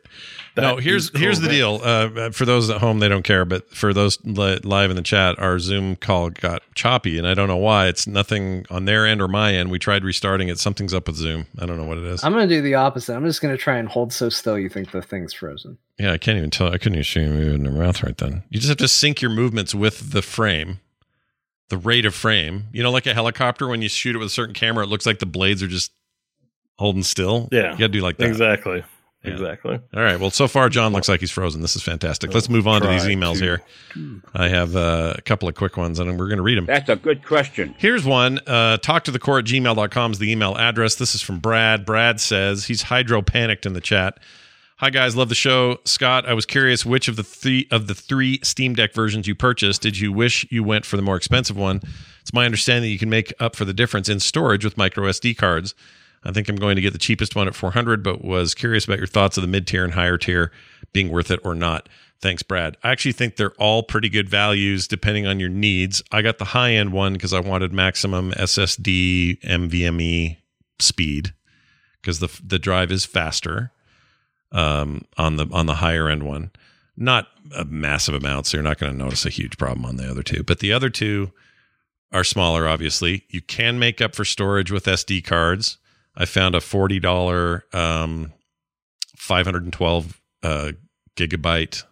no, 0.58 0.76
That 0.76 0.84
here's 0.84 1.10
cool, 1.10 1.22
here's 1.22 1.40
the 1.40 1.48
man. 1.48 1.56
deal. 1.56 1.80
Uh, 1.84 2.30
for 2.32 2.46
those 2.46 2.70
at 2.70 2.80
home, 2.82 3.00
they 3.00 3.08
don't 3.08 3.24
care, 3.24 3.46
but 3.46 3.68
for 3.74 3.94
those 3.94 4.20
li- 4.26 4.60
live 4.64 4.90
in 4.90 4.96
the 4.96 5.02
chat, 5.02 5.40
our 5.40 5.58
Zoom 5.58 5.96
call 5.96 6.30
got 6.32 6.62
choppy, 6.76 7.18
and 7.18 7.26
I 7.28 7.34
don't 7.34 7.48
know 7.48 7.58
why. 7.58 7.88
It's 7.88 8.06
nothing 8.08 8.66
on 8.70 8.86
their 8.86 9.08
end 9.08 9.22
or 9.22 9.28
my 9.28 9.54
end. 9.54 9.72
We 9.72 9.80
tried 9.80 10.04
restarting 10.04 10.50
it. 10.50 10.60
Something's 10.60 10.94
up 10.94 11.08
with 11.08 11.16
Zoom. 11.16 11.48
I 11.60 11.66
don't 11.66 11.78
know 11.78 11.86
what 11.86 11.98
it 11.98 12.04
is. 12.04 12.24
I'm 12.24 12.34
gonna 12.34 12.46
do 12.48 12.62
the 12.62 12.76
opposite. 12.76 13.16
I'm 13.16 13.26
just 13.26 13.42
gonna 13.42 13.58
try 13.58 13.78
and 13.78 13.88
hold 13.88 14.12
so 14.14 14.30
still 14.30 14.60
you 14.60 14.70
think 14.70 14.92
the 14.92 15.02
thing's 15.02 15.34
frozen. 15.34 15.78
Yeah, 16.00 16.12
I 16.12 16.18
can't 16.18 16.38
even 16.38 16.50
tell. 16.50 16.68
I 16.68 16.78
couldn't 16.78 16.96
even 16.96 17.04
see 17.04 17.22
you 17.22 17.30
moving 17.30 17.64
your 17.64 17.74
mouth 17.74 18.02
right 18.04 18.18
then. 18.18 18.44
You 18.50 18.60
just 18.60 18.70
have 18.70 18.78
to 18.78 18.88
sync 18.88 19.22
your 19.22 19.32
movements 19.32 19.76
with 19.76 20.12
the 20.12 20.22
frame, 20.22 20.80
the 21.70 21.78
rate 21.78 22.06
of 22.06 22.16
frame. 22.16 22.66
You 22.74 22.84
know, 22.84 22.92
like 22.92 23.06
a 23.06 23.14
helicopter 23.14 23.68
when 23.68 23.82
you 23.82 23.90
shoot 23.90 24.16
it 24.16 24.20
with 24.20 24.28
a 24.28 24.32
certain 24.32 24.54
camera, 24.56 24.84
it 24.86 24.90
looks 24.90 25.06
like 25.06 25.20
the 25.20 25.26
blades 25.26 25.62
are 25.62 25.68
just 25.68 25.92
holding 26.78 27.04
still. 27.04 27.48
Yeah. 27.52 27.72
you 27.74 27.78
got 27.78 27.78
to 27.78 27.88
do 27.90 28.02
like 28.02 28.18
that. 28.18 28.28
exactly, 28.28 28.84
Yeah. 29.24 29.32
exactly. 29.34 29.80
All 29.96 30.02
right. 30.02 30.20
Well, 30.20 30.32
so 30.32 30.48
far, 30.48 30.68
John 30.70 30.92
looks 30.94 31.08
like 31.08 31.20
he's 31.20 31.30
frozen. 31.32 31.62
This 31.62 31.76
is 31.76 31.84
fantastic. 31.84 32.34
Let's 32.34 32.50
move 32.50 32.68
on 32.68 32.82
to 32.82 32.88
these 32.88 33.04
emails 33.04 33.38
to- 33.38 33.44
here. 33.44 33.62
I 34.34 34.48
have 34.48 34.76
uh, 34.76 35.14
a 35.16 35.22
couple 35.22 35.48
of 35.48 35.54
quick 35.54 35.78
ones, 35.78 36.00
and 36.00 36.18
we're 36.18 36.28
going 36.28 36.38
to 36.38 36.44
read 36.44 36.58
them. 36.58 36.66
That's 36.66 36.90
a 36.90 36.96
good 36.96 37.24
question. 37.26 37.76
Here's 37.78 38.04
one. 38.04 38.40
Uh, 38.48 38.78
talk 38.78 39.04
to 39.04 39.12
the 39.12 39.20
core 39.20 39.38
at 39.38 39.46
gmail.com 39.46 40.12
is 40.12 40.18
the 40.20 40.32
email 40.32 40.58
address. 40.58 40.96
This 40.96 41.14
is 41.14 41.22
from 41.22 41.38
Brad. 41.40 41.86
Brad 41.86 42.20
says 42.20 42.66
he's 42.66 42.82
hydro 42.82 43.22
panicked 43.22 43.68
in 43.68 43.74
the 43.74 43.82
chat. 43.82 44.18
Hi 44.84 44.90
guys, 44.90 45.16
love 45.16 45.30
the 45.30 45.34
show. 45.34 45.80
Scott, 45.86 46.28
I 46.28 46.34
was 46.34 46.46
curious 46.46 46.86
which 46.86 47.08
of 47.08 47.16
the 47.16 47.24
three 47.24 47.70
of 47.72 47.88
the 47.88 47.96
three 47.96 48.42
Steam 48.44 48.76
Deck 48.76 48.94
versions 48.94 49.26
you 49.26 49.34
purchased 49.34 49.82
did 49.82 49.98
you 49.98 50.12
wish 50.12 50.46
you 50.52 50.62
went 50.62 50.86
for 50.86 50.98
the 50.98 51.02
more 51.02 51.16
expensive 51.16 51.56
one? 51.56 51.80
It's 52.20 52.34
my 52.34 52.44
understanding 52.44 52.92
you 52.92 53.00
can 53.00 53.10
make 53.10 53.32
up 53.40 53.56
for 53.56 53.64
the 53.64 53.72
difference 53.72 54.10
in 54.10 54.20
storage 54.20 54.66
with 54.66 54.78
micro 54.78 55.06
SD 55.06 55.38
cards. 55.38 55.74
I 56.26 56.34
think 56.34 56.50
I'm 56.50 56.58
going 56.58 56.76
to 56.76 56.82
get 56.82 56.92
the 56.92 57.00
cheapest 57.00 57.34
one 57.34 57.48
at 57.48 57.56
400, 57.56 58.04
but 58.04 58.26
was 58.26 58.54
curious 58.54 58.84
about 58.84 58.98
your 58.98 59.08
thoughts 59.08 59.38
of 59.38 59.42
the 59.42 59.48
mid 59.48 59.68
tier 59.68 59.86
and 59.86 59.94
higher 59.94 60.18
tier 60.18 60.52
being 60.92 61.10
worth 61.10 61.32
it 61.32 61.40
or 61.46 61.56
not. 61.56 61.88
Thanks, 62.20 62.44
Brad. 62.44 62.76
I 62.84 62.92
actually 62.92 63.14
think 63.14 63.38
they're 63.38 63.52
all 63.52 63.84
pretty 63.84 64.10
good 64.10 64.28
values 64.28 64.86
depending 64.86 65.26
on 65.26 65.40
your 65.40 65.48
needs. 65.48 66.04
I 66.12 66.22
got 66.22 66.40
the 66.40 66.46
high 66.52 66.74
end 66.74 66.92
one 66.92 67.14
because 67.14 67.32
I 67.32 67.40
wanted 67.40 67.72
maximum 67.72 68.34
SSD 68.34 69.40
NVMe 69.44 70.02
E 70.02 70.40
speed 70.80 71.34
because 72.02 72.20
the 72.20 72.38
the 72.46 72.60
drive 72.60 72.92
is 72.92 73.06
faster 73.06 73.72
um, 74.54 75.06
on 75.18 75.36
the 75.38 75.48
on 75.52 75.66
the 75.66 75.76
higher 75.76 76.08
end 76.08 76.24
one. 76.24 76.52
Not 76.96 77.28
a 77.58 77.66
massive 77.66 78.14
amount, 78.14 78.46
so 78.46 78.58
you're 78.58 78.64
not 78.64 78.78
going 78.78 78.92
to 78.92 78.98
notice 78.98 79.26
a 79.26 79.30
huge 79.30 79.58
problem 79.58 79.86
on 79.86 79.98
the 79.98 80.10
other 80.10 80.22
two. 80.22 80.44
But 80.44 80.60
the 80.60 80.72
other 80.72 80.92
two 80.92 81.32
are 82.12 82.24
smaller, 82.24 82.68
obviously. 82.68 83.24
You 83.30 83.42
can 83.42 83.80
make 83.80 84.00
up 84.00 84.14
for 84.14 84.24
storage 84.24 84.72
with 84.72 84.86
SD 84.86 85.24
cards. 85.24 85.80
I 86.16 86.26
found 86.26 86.54
a 86.54 86.62
forty 86.62 87.00
dollar 87.00 87.66
um, 87.74 88.32
five 89.18 89.46
hundred 89.46 89.64
and 89.64 89.74
twelve 89.74 90.22
uh, 90.44 90.74
gigabyte 91.16 91.84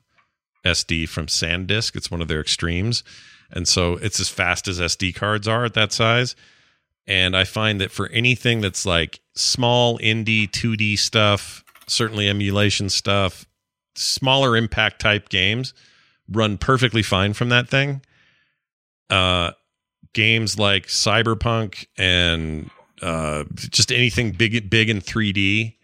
SD 0.63 1.09
from 1.09 1.25
SanDisk. 1.25 1.95
It's 1.95 2.11
one 2.11 2.21
of 2.21 2.27
their 2.27 2.41
extremes, 2.41 3.03
and 3.49 3.67
so 3.67 3.93
it's 3.93 4.19
as 4.19 4.29
fast 4.29 4.67
as 4.67 4.79
SD 4.79 5.15
cards 5.15 5.47
are 5.47 5.65
at 5.65 5.73
that 5.73 5.91
size. 5.91 6.35
And 7.07 7.35
I 7.35 7.43
find 7.43 7.81
that 7.81 7.89
for 7.89 8.07
anything 8.09 8.61
that's 8.61 8.85
like 8.85 9.19
small 9.33 9.97
indie 9.97 10.47
2D 10.47 10.99
stuff, 10.99 11.63
certainly 11.91 12.29
emulation 12.29 12.89
stuff, 12.89 13.45
smaller 13.95 14.55
impact 14.55 15.01
type 15.01 15.29
games 15.29 15.73
run 16.29 16.57
perfectly 16.57 17.03
fine 17.03 17.33
from 17.33 17.49
that 17.49 17.67
thing. 17.67 18.01
Uh, 19.09 19.51
games 20.13 20.57
like 20.57 20.87
Cyberpunk 20.87 21.85
and 21.97 22.69
uh, 23.01 23.43
just 23.55 23.91
anything 23.91 24.31
big, 24.31 24.69
big 24.69 24.89
in 24.89 25.01
3D, 25.01 25.75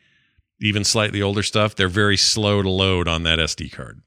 even 0.62 0.84
slightly 0.84 1.22
older 1.22 1.44
stuff, 1.44 1.76
they're 1.76 1.88
very 1.88 2.18
slow 2.18 2.62
to 2.62 2.70
load 2.70 3.08
on 3.08 3.24
that 3.24 3.40
SD 3.40 3.72
card 3.72 4.02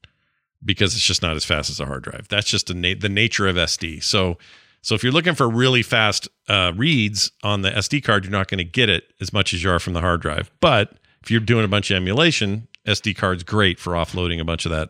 because 0.63 0.93
it's 0.93 1.03
just 1.03 1.21
not 1.21 1.35
as 1.35 1.45
fast 1.45 1.69
as 1.69 1.79
a 1.79 1.85
hard 1.85 2.03
drive. 2.03 2.27
That's 2.27 2.49
just 2.49 2.73
na- 2.73 2.95
the 2.99 3.09
nature 3.09 3.47
of 3.47 3.55
SD. 3.55 4.03
So, 4.03 4.37
so 4.81 4.95
if 4.95 5.03
you're 5.03 5.13
looking 5.13 5.35
for 5.35 5.49
really 5.49 5.83
fast 5.83 6.27
uh, 6.47 6.73
reads 6.75 7.31
on 7.43 7.61
the 7.61 7.71
SD 7.71 8.03
card, 8.03 8.23
you're 8.23 8.31
not 8.31 8.47
going 8.47 8.59
to 8.59 8.63
get 8.63 8.89
it 8.89 9.05
as 9.19 9.31
much 9.31 9.53
as 9.53 9.63
you 9.63 9.69
are 9.69 9.79
from 9.79 9.93
the 9.93 10.01
hard 10.01 10.21
drive. 10.21 10.51
But 10.59 10.97
if 11.21 11.31
you're 11.31 11.39
doing 11.39 11.65
a 11.65 11.69
bunch 11.69 11.91
of 11.91 11.97
emulation, 11.97 12.67
SD 12.87 13.15
card's 13.15 13.43
great 13.43 13.79
for 13.79 13.93
offloading 13.93 14.39
a 14.39 14.45
bunch 14.45 14.65
of 14.65 14.71
that 14.71 14.89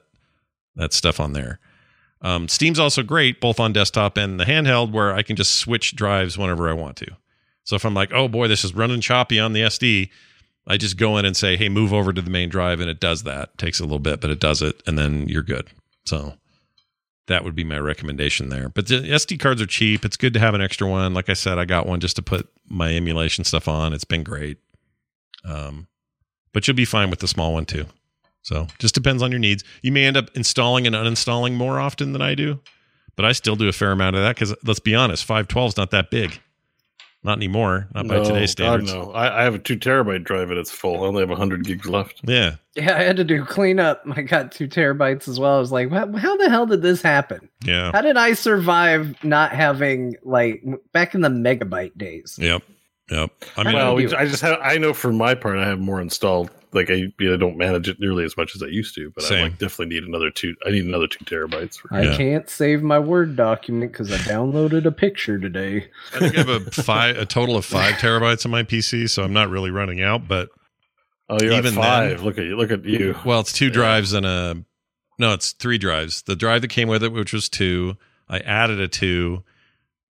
that 0.76 0.93
stuff 0.93 1.19
on 1.19 1.34
there. 1.34 1.60
Um, 2.22 2.48
Steam's 2.48 2.80
also 2.80 3.03
great 3.03 3.42
both 3.42 3.60
on 3.60 3.74
desktop 3.74 4.16
and 4.18 4.40
the 4.40 4.45
handheld, 4.45 4.92
where 4.92 5.14
I 5.14 5.24
can 5.24 5.35
just 5.35 5.56
switch 5.56 5.95
drives 5.95 6.38
whenever 6.38 6.69
I 6.69 6.74
want 6.74 6.98
to. 6.98 7.08
So 7.64 7.76
if 7.76 7.85
I'm 7.85 7.93
like, 7.93 8.14
oh 8.14 8.27
boy, 8.27 8.48
this 8.48 8.64
is 8.64 8.74
running 8.74 9.01
choppy 9.01 9.40
on 9.40 9.53
the 9.53 9.61
SD, 9.61 10.10
I 10.68 10.77
just 10.77 10.98
go 10.98 11.18
in 11.18 11.26
and 11.26 11.35
say, 11.35 11.58
hey, 11.58 11.69
move 11.69 11.93
over 11.93 12.14
to 12.14 12.22
the 12.22 12.30
main 12.30 12.50
drive, 12.50 12.80
and 12.80 12.90
it 12.90 13.00
does 13.00 13.24
that. 13.24 13.58
takes 13.58 13.80
a 13.80 13.84
little 13.84 14.00
bit, 14.00 14.22
but 14.22 14.30
it 14.30 14.40
does 14.40 14.61
it, 14.61 14.82
and 14.85 14.98
then 14.98 15.27
you're 15.27 15.42
good. 15.42 15.68
So 16.06 16.35
that 17.27 17.43
would 17.43 17.56
be 17.56 17.64
my 17.64 17.80
recommendation 17.80 18.50
there. 18.50 18.69
But 18.69 18.88
the 18.88 19.01
SD 19.01 19.40
cards 19.40 19.61
are 19.61 19.68
cheap. 19.68 20.06
It's 20.06 20.18
good 20.18 20.34
to 20.34 20.40
have 20.40 20.53
an 20.53 20.61
extra 20.61 20.88
one. 20.88 21.14
Like 21.14 21.30
I 21.30 21.34
said, 21.34 21.58
I 21.58 21.66
got 21.66 21.88
one 21.88 22.00
just 22.00 22.16
to 22.18 22.22
put 22.22 22.50
my 22.68 22.93
emulation 22.93 23.43
stuff 23.43 23.68
on. 23.68 23.93
It's 23.93 24.03
been 24.03 24.24
great. 24.24 24.58
Um, 25.43 25.88
but 26.53 26.67
you'll 26.67 26.75
be 26.75 26.85
fine 26.85 27.09
with 27.09 27.19
the 27.19 27.27
small 27.27 27.53
one 27.53 27.65
too. 27.65 27.85
So 28.43 28.67
just 28.80 28.95
depends 28.95 29.21
on 29.21 29.31
your 29.31 29.39
needs. 29.39 29.63
You 29.81 29.91
may 29.91 30.05
end 30.05 30.17
up 30.17 30.30
installing 30.35 30.88
and 30.88 30.95
uninstalling 30.95 31.53
more 31.53 31.80
often 31.80 32.11
than 32.13 32.21
I 32.21 32.33
do, 32.35 32.59
but 33.15 33.23
I 33.25 33.33
still 33.33 33.55
do 33.55 33.67
a 33.67 33.71
fair 33.71 33.91
amount 33.91 34.15
of 34.15 34.23
that 34.23 34.35
because 34.35 34.55
let's 34.65 34.80
be 34.80 34.95
honest, 34.95 35.25
512 35.25 35.69
is 35.73 35.77
not 35.77 35.91
that 35.91 36.09
big. 36.09 36.39
Not 37.23 37.38
anymore. 37.38 37.88
Not 37.93 38.07
by 38.07 38.15
No, 38.15 38.23
today's 38.23 38.55
God, 38.55 38.81
standards. 38.81 38.93
no. 38.95 39.11
I, 39.11 39.41
I 39.41 39.43
have 39.43 39.53
a 39.53 39.59
two 39.59 39.77
terabyte 39.77 40.23
drive 40.23 40.49
and 40.49 40.57
it's 40.57 40.71
full. 40.71 41.03
I 41.03 41.07
only 41.07 41.19
have 41.21 41.30
hundred 41.38 41.65
gigs 41.65 41.88
left. 41.88 42.19
Yeah. 42.23 42.55
Yeah, 42.73 42.97
I 42.97 43.03
had 43.03 43.15
to 43.17 43.23
do 43.23 43.45
cleanup. 43.45 44.01
I 44.15 44.23
got 44.23 44.51
two 44.51 44.67
terabytes 44.67 45.27
as 45.27 45.39
well. 45.39 45.57
I 45.57 45.59
was 45.59 45.71
like, 45.71 45.91
"What- 45.91 46.15
how 46.15 46.35
the 46.38 46.49
hell 46.49 46.65
did 46.65 46.81
this 46.81 47.03
happen? 47.03 47.47
Yeah. 47.63 47.91
How 47.91 48.01
did 48.01 48.17
I 48.17 48.33
survive 48.33 49.23
not 49.23 49.51
having 49.51 50.15
like 50.23 50.63
back 50.93 51.13
in 51.13 51.21
the 51.21 51.30
megabyte 51.30 51.95
days? 51.95 52.39
Yep. 52.41 52.63
Yep. 53.11 53.31
I 53.57 53.64
mean, 53.64 53.73
well, 53.75 53.91
do 53.91 53.95
we, 53.98 54.06
it. 54.06 54.14
I 54.14 54.25
just 54.25 54.41
have. 54.41 54.57
I 54.61 54.77
know 54.77 54.93
for 54.93 55.11
my 55.11 55.35
part, 55.35 55.57
I 55.57 55.67
have 55.67 55.80
more 55.80 55.99
installed. 56.01 56.49
Like 56.73 56.90
I, 56.90 56.93
you 56.93 57.11
know, 57.19 57.35
don't 57.35 57.57
manage 57.57 57.90
it 57.90 57.99
nearly 57.99 58.23
as 58.23 58.38
much 58.38 58.56
as 58.56 58.64
I 58.64 58.67
used 58.67 58.95
to, 58.95 59.11
but 59.14 59.30
I 59.30 59.41
like 59.43 59.57
definitely 59.57 59.88
need 59.93 60.06
another 60.06 60.31
two. 60.31 60.56
I 60.65 60.69
need 60.72 60.85
another 60.85 61.07
two 61.07 61.25
terabytes. 61.25 61.77
For, 61.80 61.93
I 61.93 62.03
Yeah. 62.03 62.15
can't 62.15 62.49
save 62.49 62.81
my 62.81 62.98
Word 62.98 63.35
document 63.35 63.91
because 63.91 64.09
I 64.09 64.15
downloaded 64.19 64.85
a 64.85 64.91
picture 64.93 65.38
today. 65.38 65.90
I 66.15 66.19
think 66.19 66.35
I 66.35 66.38
have 66.38 66.48
a 66.49 66.72
five, 66.72 67.17
a 67.17 67.25
total 67.25 67.57
of 67.57 67.65
five 67.65 67.95
terabytes 67.95 68.45
on 68.45 68.51
my 68.51 68.64
PC, 68.64 69.09
so 69.09 69.23
I'm 69.23 69.33
not 69.33 69.49
really 69.49 69.69
running 69.69 70.01
out. 70.01 70.30
But 70.30 70.48
oh, 71.27 71.38
you're 71.41 71.51
Even 71.51 71.73
at 71.77 71.83
five. 71.83 72.09
then- 72.17 72.25
look 72.25 72.38
at 72.38 72.45
you. 72.45 72.56
Look 72.56 72.72
at 72.72 72.85
you. 72.85 73.17
well, 73.25 73.41
it's 73.41 73.51
two 73.51 73.65
Yeah. 73.65 73.72
drives 73.73 74.14
and 74.14 74.25
a 74.25 74.64
no, 75.19 75.33
it's 75.33 75.51
three 75.51 75.77
drives. 75.77 76.22
The 76.22 76.38
drive 76.38 76.61
that 76.61 76.69
came 76.69 76.88
with 76.88 77.03
it, 77.03 77.11
which 77.11 77.33
was 77.33 77.49
two, 77.49 77.98
I 78.30 78.40
added 78.40 78.80
a 78.80 78.88
two, 78.88 79.43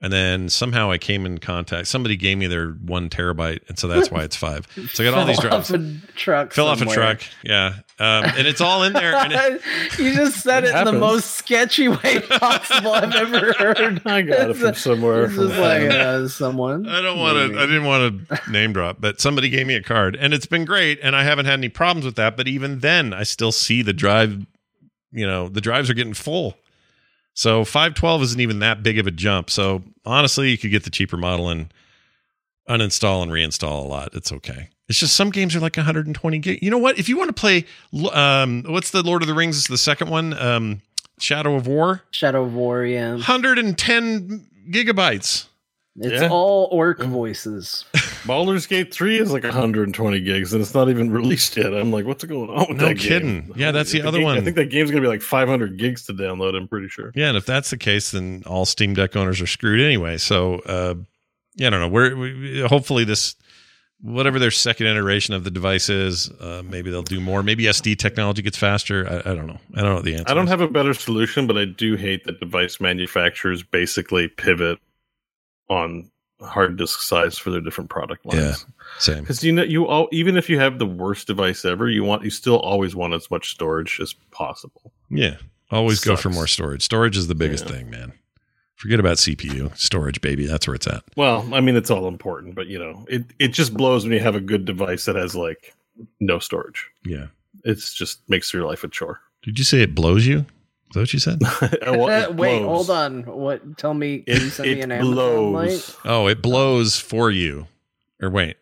and 0.01 0.11
then 0.11 0.49
somehow 0.49 0.89
I 0.89 0.97
came 0.97 1.27
in 1.27 1.37
contact. 1.37 1.87
Somebody 1.87 2.17
gave 2.17 2.37
me 2.37 2.47
their 2.47 2.71
one 2.71 3.07
terabyte, 3.07 3.59
and 3.69 3.77
so 3.77 3.87
that's 3.87 4.09
why 4.09 4.23
it's 4.23 4.35
five. 4.35 4.67
So 4.91 5.03
I 5.03 5.09
got 5.09 5.17
all 5.17 5.25
these 5.25 5.39
Fell 5.39 5.49
drives. 5.49 5.71
Off 5.71 5.79
a 5.79 6.17
truck. 6.17 6.53
Fill 6.53 6.67
off 6.67 6.81
a 6.81 6.85
truck, 6.85 7.21
yeah, 7.43 7.75
um, 7.99 8.25
and 8.25 8.47
it's 8.47 8.61
all 8.61 8.81
in 8.83 8.93
there. 8.93 9.15
And 9.15 9.31
it, 9.31 9.61
you 9.99 10.15
just 10.15 10.41
said 10.41 10.63
It 10.63 10.73
it 10.73 10.75
in 10.75 10.85
the 10.85 10.93
most 10.93 11.31
sketchy 11.35 11.87
way 11.87 12.19
possible 12.29 12.93
I've 12.93 13.13
ever 13.13 13.53
heard. 13.53 14.01
I 14.05 14.23
got 14.23 14.49
it 14.49 14.55
from 14.55 14.73
somewhere. 14.73 15.25
It's 15.25 15.35
From 15.35 15.49
like 15.49 15.83
uh, 15.83 16.27
someone. 16.27 16.89
I 16.89 17.01
don't 17.01 17.19
want 17.19 17.53
to. 17.53 17.59
I 17.59 17.65
didn't 17.67 17.85
want 17.85 18.27
to 18.27 18.51
name 18.51 18.73
drop, 18.73 18.97
but 18.99 19.21
somebody 19.21 19.49
gave 19.49 19.67
me 19.67 19.75
a 19.75 19.83
card, 19.83 20.15
and 20.15 20.33
it's 20.33 20.47
been 20.47 20.65
great, 20.65 20.99
and 21.03 21.15
I 21.15 21.23
haven't 21.23 21.45
had 21.45 21.59
any 21.59 21.69
problems 21.69 22.05
with 22.05 22.15
that. 22.15 22.35
But 22.35 22.47
even 22.47 22.79
then, 22.79 23.13
I 23.13 23.21
still 23.21 23.51
see 23.51 23.83
the 23.83 23.93
drive. 23.93 24.47
You 25.11 25.27
know, 25.27 25.47
the 25.47 25.61
drives 25.61 25.89
are 25.89 25.93
getting 25.93 26.13
full. 26.15 26.55
So 27.33 27.63
five 27.65 27.93
twelve 27.93 28.21
isn't 28.23 28.39
even 28.39 28.59
that 28.59 28.83
big 28.83 28.99
of 28.99 29.07
a 29.07 29.11
jump. 29.11 29.49
So 29.49 29.83
honestly, 30.05 30.49
you 30.49 30.57
could 30.57 30.71
get 30.71 30.83
the 30.83 30.89
cheaper 30.89 31.17
model 31.17 31.49
and 31.49 31.73
uninstall 32.69 33.23
and 33.23 33.31
reinstall 33.31 33.83
a 33.83 33.87
lot. 33.87 34.09
It's 34.13 34.31
okay. 34.31 34.69
It's 34.89 34.99
just 34.99 35.15
some 35.15 35.29
games 35.29 35.55
are 35.55 35.61
like 35.61 35.77
120 35.77 36.39
gig. 36.39 36.59
You 36.61 36.69
know 36.69 36.77
what? 36.77 36.99
If 36.99 37.07
you 37.07 37.17
want 37.17 37.29
to 37.29 37.33
play, 37.33 37.65
um, 38.11 38.63
what's 38.67 38.91
the 38.91 39.01
Lord 39.01 39.21
of 39.21 39.27
the 39.29 39.33
Rings? 39.33 39.55
Is 39.57 39.67
the 39.67 39.77
second 39.77 40.09
one, 40.09 40.33
um, 40.37 40.81
Shadow 41.17 41.55
of 41.55 41.65
War, 41.65 42.01
Shadow 42.11 42.43
of 42.43 42.53
War, 42.53 42.83
yeah. 42.83 43.11
110 43.13 44.47
gigabytes. 44.69 45.45
It's 45.97 46.21
Yeah. 46.21 46.29
all 46.29 46.67
orc 46.71 47.01
voices. 47.03 47.85
Baldur's 48.25 48.67
Gate 48.67 48.93
three 48.93 49.17
is 49.19 49.31
like 49.31 49.43
120 49.43 50.19
gigs, 50.21 50.53
and 50.53 50.61
it's 50.61 50.73
not 50.73 50.89
even 50.89 51.11
released 51.11 51.57
yet. 51.57 51.73
I'm 51.73 51.91
like, 51.91 52.05
what's 52.05 52.23
going 52.23 52.49
on 52.49 52.67
with 52.69 52.77
No 52.77 52.93
kidding. 52.93 53.41
game? 53.47 53.53
Yeah, 53.55 53.71
that's 53.71 53.91
the 53.91 54.01
other 54.01 54.19
game- 54.19 54.25
one. 54.25 54.37
I 54.37 54.41
think 54.41 54.55
that 54.57 54.69
game's 54.69 54.91
gonna 54.91 55.01
be 55.01 55.07
like 55.07 55.21
500 55.21 55.77
gigs 55.77 56.05
to 56.05 56.13
download. 56.13 56.55
I'm 56.55 56.67
pretty 56.67 56.87
sure. 56.87 57.11
Yeah, 57.15 57.29
and 57.29 57.37
if 57.37 57.45
that's 57.45 57.69
the 57.71 57.77
case, 57.77 58.11
then 58.11 58.43
all 58.45 58.65
Steam 58.65 58.93
Deck 58.93 59.15
owners 59.15 59.41
are 59.41 59.47
screwed 59.47 59.81
anyway. 59.81 60.17
So, 60.17 60.59
uh, 60.59 60.95
yeah, 61.55 61.67
I 61.67 61.69
don't 61.71 61.79
know. 61.81 61.87
We're 61.89 62.15
we, 62.15 62.61
hopefully 62.61 63.03
this 63.03 63.35
whatever 64.03 64.39
their 64.39 64.51
second 64.51 64.87
iteration 64.87 65.33
of 65.33 65.43
the 65.43 65.51
device 65.51 65.87
is. 65.89 66.29
Uh, 66.39 66.61
maybe 66.65 66.89
they'll 66.91 67.03
do 67.03 67.19
more. 67.21 67.43
Maybe 67.43 67.65
SD 67.65 67.97
technology 67.97 68.41
gets 68.41 68.57
faster. 68.57 69.07
I, 69.07 69.31
I 69.31 69.35
don't 69.35 69.47
know. 69.47 69.59
I 69.75 69.81
don't 69.81 69.95
know 69.95 70.01
the 70.01 70.13
answer. 70.15 70.25
I 70.27 70.33
don't 70.33 70.45
is. 70.45 70.49
have 70.49 70.61
a 70.61 70.67
better 70.67 70.93
solution, 70.93 71.47
but 71.47 71.57
I 71.57 71.65
do 71.65 71.95
hate 71.95 72.23
that 72.25 72.39
device 72.39 72.79
manufacturers 72.79 73.63
basically 73.63 74.27
pivot 74.27 74.79
on 75.69 76.10
hard 76.41 76.77
disk 76.77 77.01
size 77.01 77.37
for 77.37 77.49
their 77.51 77.61
different 77.61 77.89
product 77.89 78.25
lines. 78.25 78.41
Yeah. 78.41 78.55
same. 78.99 79.21
Because 79.21 79.43
you 79.43 79.51
know, 79.51 79.63
you 79.63 79.87
all, 79.87 80.07
even 80.11 80.37
if 80.37 80.49
you 80.49 80.59
have 80.59 80.79
the 80.79 80.85
worst 80.85 81.27
device 81.27 81.63
ever, 81.65 81.89
you 81.89 82.03
want 82.03 82.23
you 82.23 82.29
still 82.29 82.59
always 82.59 82.95
want 82.95 83.13
as 83.13 83.29
much 83.31 83.51
storage 83.51 83.99
as 84.01 84.13
possible. 84.31 84.91
Yeah, 85.09 85.37
always 85.71 85.99
go 85.99 86.15
for 86.15 86.29
more 86.29 86.47
storage. 86.47 86.83
Storage 86.83 87.17
is 87.17 87.27
the 87.27 87.35
biggest 87.35 87.65
Yeah. 87.65 87.71
thing, 87.73 87.89
man. 87.89 88.13
Forget 88.75 88.99
about 88.99 89.17
CPU. 89.17 89.71
Storage, 89.77 90.21
baby. 90.21 90.47
That's 90.47 90.67
where 90.67 90.73
it's 90.75 90.87
at. 90.87 91.03
Well, 91.15 91.47
I 91.53 91.61
mean, 91.61 91.75
it's 91.75 91.91
all 91.91 92.07
important, 92.07 92.55
but 92.55 92.65
you 92.67 92.79
know, 92.79 93.05
it 93.07 93.25
it 93.37 93.49
just 93.49 93.73
blows 93.75 94.03
when 94.03 94.13
you 94.13 94.19
have 94.19 94.35
a 94.35 94.41
good 94.41 94.65
device 94.65 95.05
that 95.05 95.15
has 95.15 95.35
like 95.35 95.75
no 96.19 96.39
storage. 96.39 96.87
Yeah. 97.05 97.27
It's 97.63 97.93
just 97.93 98.27
makes 98.27 98.51
your 98.53 98.65
life 98.65 98.83
a 98.83 98.87
chore. 98.87 99.19
Did 99.43 99.59
you 99.59 99.65
say 99.65 99.81
it 99.81 99.93
blows 99.93 100.25
you? 100.25 100.45
Is 100.91 100.93
that 100.95 100.99
what 101.01 101.13
you 101.13 101.19
said? 101.19 101.41
Well, 101.97 102.31
Wait, 102.33 102.59
blows. 102.59 102.87
hold 102.87 102.89
on. 102.89 103.23
What? 103.25 103.77
Tell 103.77 103.93
me. 103.93 104.19
Can 104.19 104.41
you 104.41 104.47
It, 104.47 104.51
send 104.51 104.71
me 104.71 104.81
an 104.81 104.91
Amazon 104.91 105.53
link? 105.53 105.69
blows. 105.69 105.97
Oh, 106.05 106.27
it 106.27 106.41
blows 106.41 106.97
for 106.97 107.31
you. 107.31 107.67
Or 108.21 108.29
wait. 108.29 108.57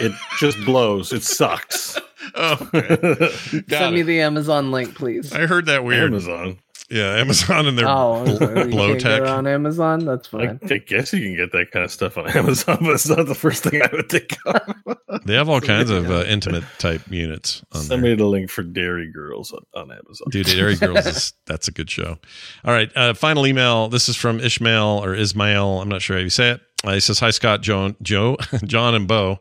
It 0.00 0.12
just 0.38 0.58
blows. 0.64 1.12
It 1.12 1.22
sucks. 1.22 1.98
Oh, 2.36 2.68
okay. 2.74 2.96
Got 3.68 3.78
Send 3.78 3.94
me 3.94 4.02
the 4.02 4.20
Amazon 4.22 4.72
link, 4.72 4.94
please. 4.96 5.32
I 5.32 5.46
heard 5.46 5.66
that 5.66 5.84
weird. 5.84 6.04
Amazon. 6.10 6.58
Yeah, 6.94 7.16
Amazon 7.16 7.66
and 7.66 7.76
their 7.76 7.88
oh, 7.88 8.24
bl- 8.24 8.70
blow 8.70 8.96
tech. 8.96 9.22
on 9.22 9.48
Amazon. 9.48 10.04
That's 10.04 10.28
fine. 10.28 10.60
I 10.70 10.76
guess 10.78 11.12
you 11.12 11.18
can 11.18 11.34
get 11.34 11.50
that 11.50 11.72
kind 11.72 11.84
of 11.84 11.90
stuff 11.90 12.16
on 12.16 12.30
Amazon, 12.36 12.78
but 12.82 12.90
it's 12.90 13.08
not 13.08 13.26
the 13.26 13.34
first 13.34 13.64
thing 13.64 13.82
I 13.82 13.88
would 13.92 14.08
think 14.08 14.36
of. 14.46 14.60
They 15.24 15.34
have 15.34 15.48
all 15.48 15.60
kinds 15.60 15.90
of 15.90 16.10
uh, 16.10 16.24
intimate 16.28 16.64
type 16.78 17.00
units 17.10 17.64
on 17.72 17.82
Send 17.82 18.02
there. 18.02 18.10
me 18.10 18.16
the 18.16 18.26
link 18.26 18.50
for 18.50 18.62
Dairy 18.62 19.10
Girls 19.10 19.52
on, 19.52 19.60
on 19.74 19.90
Amazon. 19.90 20.26
Dude, 20.30 20.46
Dairy 20.46 20.76
Girls 20.76 21.06
is 21.06 21.32
that's 21.46 21.66
a 21.66 21.70
good 21.70 21.88
show. 21.88 22.18
All 22.64 22.74
right, 22.74 22.90
uh, 22.94 23.14
final 23.14 23.46
email. 23.46 23.88
This 23.88 24.08
is 24.08 24.16
from 24.16 24.38
Ishmael 24.40 25.02
or 25.02 25.14
Ismail. 25.14 25.80
I'm 25.80 25.88
not 25.88 26.02
sure 26.02 26.16
how 26.16 26.22
you 26.22 26.30
say 26.30 26.50
it. 26.50 26.60
Uh, 26.84 26.92
he 26.92 27.00
says, 27.00 27.20
"Hi 27.20 27.30
Scott, 27.30 27.62
Joan, 27.62 27.96
Joe, 28.02 28.36
John, 28.64 28.94
and 28.94 29.08
Bo. 29.08 29.40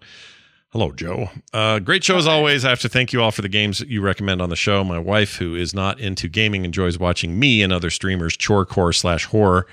Hello, 0.74 0.92
Joe. 0.92 1.30
Uh, 1.54 1.78
great 1.78 2.04
show 2.04 2.18
as 2.18 2.26
always. 2.26 2.66
I 2.66 2.70
have 2.70 2.80
to 2.80 2.90
thank 2.90 3.14
you 3.14 3.22
all 3.22 3.30
for 3.30 3.44
the 3.44 3.48
games 3.48 3.78
that 3.78 3.90
you 3.90 4.02
recommend 4.02 4.42
on 4.42 4.50
the 4.50 4.56
show. 4.56 4.84
My 4.84 4.98
wife, 4.98 5.36
who 5.36 5.54
is 5.54 5.72
not 5.72 6.00
into 6.00 6.28
gaming, 6.28 6.66
enjoys 6.66 6.98
watching 6.98 7.38
me 7.38 7.62
and 7.62 7.72
other 7.72 7.92
streamers 7.92 8.36
chorecore 8.36 8.96
slash 8.96 9.26
horror 9.26 9.68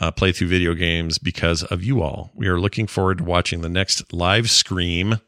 uh, 0.00 0.10
play 0.10 0.32
through 0.32 0.48
video 0.48 0.72
games 0.72 1.18
because 1.18 1.64
of 1.64 1.84
you 1.84 2.00
all. 2.00 2.30
We 2.34 2.48
are 2.48 2.58
looking 2.58 2.86
forward 2.86 3.18
to 3.18 3.24
watching 3.24 3.60
the 3.60 3.68
next 3.68 4.10
live 4.12 4.50
scream." 4.50 5.20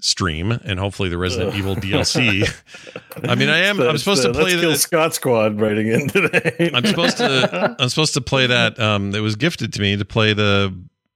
stream 0.00 0.52
and 0.52 0.78
hopefully 0.78 1.08
the 1.08 1.18
Resident. 1.18 1.56
Evil 1.56 1.74
DLC. 1.74 2.48
I 3.28 3.34
mean, 3.34 3.48
I 3.48 3.58
am. 3.58 3.80
I'm 3.80 3.98
supposed 3.98 4.22
to 4.22 4.32
play 4.32 4.54
the. 4.54 4.76
Scott 4.76 5.12
Squad 5.12 5.60
writing 5.60 5.88
in 5.88 6.06
today. 6.06 6.70
I'm 6.72 6.86
supposed 6.86 7.16
to. 7.16 7.76
I'm 7.80 7.88
supposed 7.88 8.14
to 8.14 8.20
play 8.20 8.46
that. 8.46 8.78
Um, 8.78 9.12
it 9.12 9.18
was 9.18 9.34
gifted 9.34 9.72
to 9.72 9.80
me 9.80 9.96
to 9.96 10.04
play 10.04 10.34
the 10.34 10.72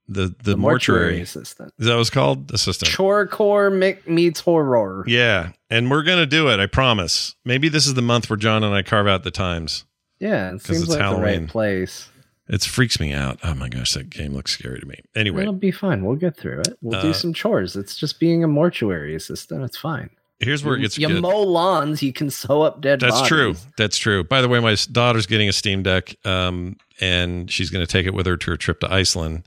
the 0.09 0.35
the, 0.43 0.57
mortuary. 0.57 1.21
assistant. 1.21 1.73
Is 1.79 1.87
that 1.87 1.95
what 1.95 2.01
it's 2.01 2.11
called? 2.11 2.51
Assistant. 2.53 2.91
Chorecore 2.91 4.07
meets 4.07 4.41
horror. 4.41 5.05
Yeah, 5.07 5.53
and 5.71 5.91
we're 5.91 6.03
gonna 6.03 6.27
do 6.27 6.49
it. 6.49 6.61
I 6.61 6.67
promise. 6.67 7.35
Maybe 7.45 7.69
this 7.69 7.87
is 7.87 7.95
the 7.95 8.03
month 8.03 8.29
where 8.29 8.37
John 8.37 8.65
and 8.65 8.75
I 8.75 8.83
carve 8.83 9.07
out 9.07 9.23
the 9.25 9.31
times. 9.31 9.85
Yeah, 10.19 10.53
it 10.55 10.63
seems 10.63 10.83
it's 10.83 10.89
like 10.91 10.99
the 10.99 11.05
Halloween. 11.05 11.41
right 11.43 11.49
place. 11.49 12.09
It 12.49 12.63
freaks 12.65 13.01
me 13.01 13.13
out. 13.13 13.39
Oh 13.45 13.55
my 13.55 13.69
gosh, 13.69 13.95
that 13.95 14.11
game 14.11 14.35
looks 14.35 14.51
scary 14.53 14.79
to 14.81 14.87
me. 14.87 14.97
Anyway, 15.15 15.43
It'll 15.43 15.55
be 15.55 15.71
fine. 15.71 16.05
We'll 16.05 16.17
get 16.17 16.37
through 16.37 16.61
it. 16.61 16.77
We'll 16.83 16.99
Uh, 16.99 17.03
do 17.03 17.13
some 17.15 17.33
chores. 17.33 17.77
It's 17.77 17.97
just 17.97 18.21
being 18.21 18.45
a 18.45 18.49
mortuary 18.49 19.15
assistant. 19.15 19.63
It's 19.65 19.77
fine. 19.79 20.11
here's 20.41 20.65
where 20.65 20.75
it 20.77 20.81
gets 20.81 20.99
you 20.99 21.07
good. 21.07 21.23
mow 21.23 21.41
lawns. 21.43 22.03
You 22.03 22.13
can 22.13 22.29
sew 22.29 22.63
up 22.63 22.81
dead. 22.81 22.99
That's 23.01 23.15
bodies. 23.15 23.29
true. 23.29 23.55
That's 23.79 23.97
true. 23.97 24.25
By 24.25 24.43
the 24.43 24.49
way, 24.49 24.59
my 24.59 24.77
daughter's 24.91 25.27
getting 25.27 25.49
a 25.49 25.53
Steam 25.53 25.83
Deck, 25.85 26.15
um, 26.27 26.77
and 27.01 27.49
she's 27.51 27.71
going 27.71 27.85
to 27.87 27.91
take 27.91 28.07
it 28.07 28.13
with 28.13 28.27
her 28.27 28.37
to 28.37 28.51
her 28.51 28.57
trip 28.57 28.81
to 28.81 28.93
Iceland. 28.93 29.45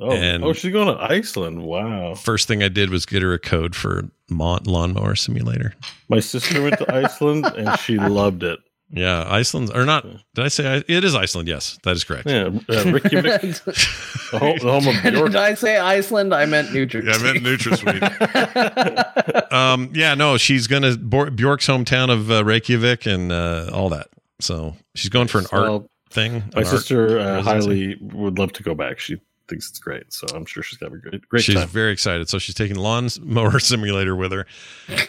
Oh, 0.00 0.10
and- 0.12 0.44
oh, 0.44 0.52
she's 0.52 0.72
going 0.72 0.94
to 0.94 1.02
Iceland. 1.02 1.62
Wow. 1.62 2.14
First 2.14 2.48
thing 2.48 2.62
I 2.62 2.68
did 2.68 2.90
was 2.90 3.06
get 3.06 3.22
her 3.22 3.32
a 3.32 3.38
code 3.38 3.74
for 3.76 4.04
Mon- 4.30 4.64
Lawnmower 4.64 5.14
Simulator. 5.16 5.74
My 6.08 6.20
sister 6.20 6.62
went 6.62 6.78
to 6.78 6.94
Iceland 7.04 7.46
and 7.56 7.78
she 7.80 7.98
loved 7.98 8.42
it. 8.42 8.58
Yeah, 8.90 9.26
Iceland 9.28 9.70
or 9.74 9.84
not? 9.84 10.06
Did 10.34 10.46
I 10.46 10.48
say 10.48 10.76
I, 10.76 10.82
it 10.88 11.04
is 11.04 11.14
Iceland? 11.14 11.46
Yes, 11.46 11.78
that 11.82 11.94
is 11.94 12.04
correct. 12.04 12.26
Yeah, 12.26 12.44
uh, 12.70 12.84
Reykjavik, 12.90 13.40
Did 13.42 13.54
the 13.56 14.38
home, 14.38 14.56
the 14.62 14.80
home 14.80 14.88
of 14.88 14.94
Bjork. 15.12 15.34
I 15.34 15.52
say 15.52 15.76
Iceland? 15.76 16.32
I 16.32 16.46
meant 16.46 16.72
New 16.72 16.86
Jersey. 16.86 17.06
Yeah, 17.08 17.16
I 17.16 17.22
meant 17.22 17.44
NutraSweet. 17.44 19.52
um, 19.52 19.90
yeah, 19.92 20.14
no, 20.14 20.38
she's 20.38 20.66
gonna 20.66 20.96
Bjork's 20.96 21.66
hometown 21.66 22.08
of 22.10 22.30
uh, 22.30 22.42
Reykjavik 22.44 23.04
and 23.04 23.30
uh, 23.30 23.68
all 23.74 23.90
that. 23.90 24.06
So 24.40 24.74
she's 24.94 25.10
going 25.10 25.28
for 25.28 25.40
an 25.40 25.46
art 25.52 25.68
Well, 25.68 25.90
thing. 26.10 26.32
my 26.32 26.38
an 26.38 26.52
art 26.56 26.66
sister 26.68 27.18
uh, 27.18 27.42
highly 27.42 27.96
would 28.00 28.38
love 28.38 28.54
to 28.54 28.62
go 28.62 28.74
back. 28.74 29.00
She 29.00 29.18
thinks 29.48 29.68
it's 29.70 29.78
great, 29.78 30.12
so 30.12 30.26
I'm 30.34 30.44
sure 30.44 30.62
she's 30.62 30.78
got 30.78 30.92
a 30.92 30.96
great, 30.98 31.28
great 31.28 31.42
She's 31.44 31.54
time. 31.56 31.68
very 31.68 31.92
excited. 31.92 32.28
So 32.28 32.38
she's 32.38 32.54
taking 32.54 32.76
lawn 32.76 33.08
mower 33.20 33.58
simulator 33.60 34.14
with 34.14 34.32
her. 34.32 34.46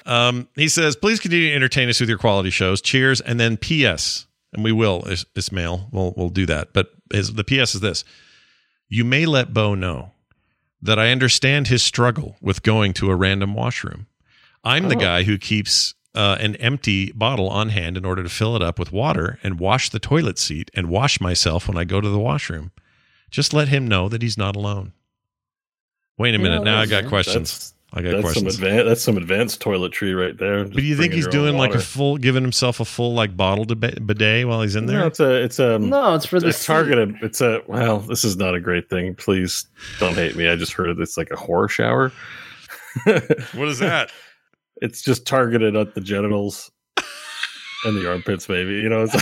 Um, 0.06 0.48
he 0.56 0.68
says, 0.68 0.95
please 0.95 1.19
continue 1.19 1.50
to 1.50 1.56
entertain 1.56 1.90
us 1.90 2.00
with 2.00 2.09
your 2.09 2.18
quality 2.18 2.50
shows. 2.50 2.82
Cheers. 2.82 3.22
And 3.22 3.40
then 3.40 3.58
PS, 3.58 4.26
and 4.53 4.64
we 4.64 4.72
will, 4.72 5.03
Is- 5.08 5.26
Ismail, 5.35 5.90
we'll, 5.92 6.14
we'll 6.16 6.30
do 6.30 6.45
that. 6.48 6.74
But 6.74 6.90
his, 7.11 7.34
the 7.34 7.43
PS 7.43 7.76
is 7.76 7.82
this 7.82 8.03
You 8.88 9.03
may 9.06 9.26
let 9.26 9.53
Bo 9.53 9.76
know 9.76 10.11
that 10.82 10.98
I 10.98 11.11
understand 11.11 11.68
his 11.68 11.84
struggle 11.84 12.38
with 12.42 12.64
going 12.64 12.93
to 12.93 13.11
a 13.11 13.16
random 13.16 13.53
washroom. 13.53 14.08
I'm 14.64 14.88
the 14.88 14.95
Oh. 14.95 15.00
guy 15.00 15.24
who 15.24 15.38
keeps 15.38 15.93
uh, 16.16 16.38
an 16.40 16.56
empty 16.58 17.11
bottle 17.11 17.50
on 17.50 17.69
hand 17.69 17.95
in 17.98 18.06
order 18.06 18.24
to 18.24 18.30
fill 18.30 18.56
it 18.56 18.61
up 18.64 18.80
with 18.80 18.92
water 18.92 19.38
and 19.43 19.59
wash 19.59 19.90
the 19.90 20.00
toilet 20.00 20.40
seat 20.40 20.72
and 20.74 20.90
wash 20.90 21.19
myself 21.22 21.68
when 21.68 21.77
I 21.77 21.84
go 21.84 22.00
to 22.01 22.09
the 22.09 22.18
washroom. 22.19 22.72
Just 23.30 23.53
let 23.53 23.67
him 23.67 23.88
know 23.88 24.09
that 24.09 24.22
he's 24.22 24.38
not 24.38 24.56
alone. 24.56 24.93
Wait 26.17 26.30
a 26.35 26.38
Yeah, 26.38 26.43
minute. 26.43 26.64
now 26.64 26.80
I 26.82 26.85
that's- 26.85 27.03
got 27.03 27.09
questions. 27.09 27.74
I 27.91 28.03
got 28.03 28.11
That's 28.11 28.22
questions. 28.22 28.56
some 28.56 28.64
advanced. 28.66 28.85
That's 28.88 29.01
some 29.01 29.17
advanced 29.17 29.61
toiletry 29.64 30.16
right 30.16 30.38
there. 30.38 30.64
But 30.64 30.74
do 30.75 30.83
you 30.83 30.95
think 30.95 31.11
he's 31.11 31.25
doing 31.27 31.58
like 31.58 31.74
a 31.74 31.80
full, 31.80 32.17
giving 32.17 32.43
himself 32.43 32.80
a 32.80 32.85
full 32.85 33.16
like 33.16 33.35
bottle 33.35 33.66
to 33.66 33.75
bidet 33.75 34.48
while 34.48 34.61
he's 34.61 34.75
in 34.75 34.85
there? 34.85 34.99
No, 34.99 35.08
it's 35.08 35.19
a. 35.19 35.43
It's 35.43 35.58
a. 35.58 35.80
No, 35.80 36.14
it's 36.14 36.25
for 36.27 36.40
the 36.40 36.49
it's 36.49 36.64
targeted. 36.64 37.16
It's 37.24 37.41
a. 37.41 37.64
Well, 37.66 37.98
this 38.01 38.24
is 38.24 38.38
not 38.38 38.53
a 38.53 38.59
great 38.59 38.91
thing. 38.91 39.16
Please 39.16 39.66
don't 39.99 40.14
hate 40.14 40.35
me. 40.35 40.48
I 40.48 40.56
just 40.56 40.72
heard 40.74 40.99
it's 40.99 41.17
like 41.17 41.32
a 41.32 41.35
horror 41.35 41.67
shower. 41.67 42.11
What 43.06 43.67
is 43.69 43.80
that? 43.80 44.11
it's 44.82 45.01
just 45.01 45.25
targeted 45.25 45.75
at 45.75 45.95
the 45.95 46.01
genitals 46.01 46.69
and 47.85 47.95
the 47.98 48.09
armpits, 48.09 48.48
maybe. 48.49 48.74
You 48.75 48.90
know, 48.90 49.06
it's 49.08 49.16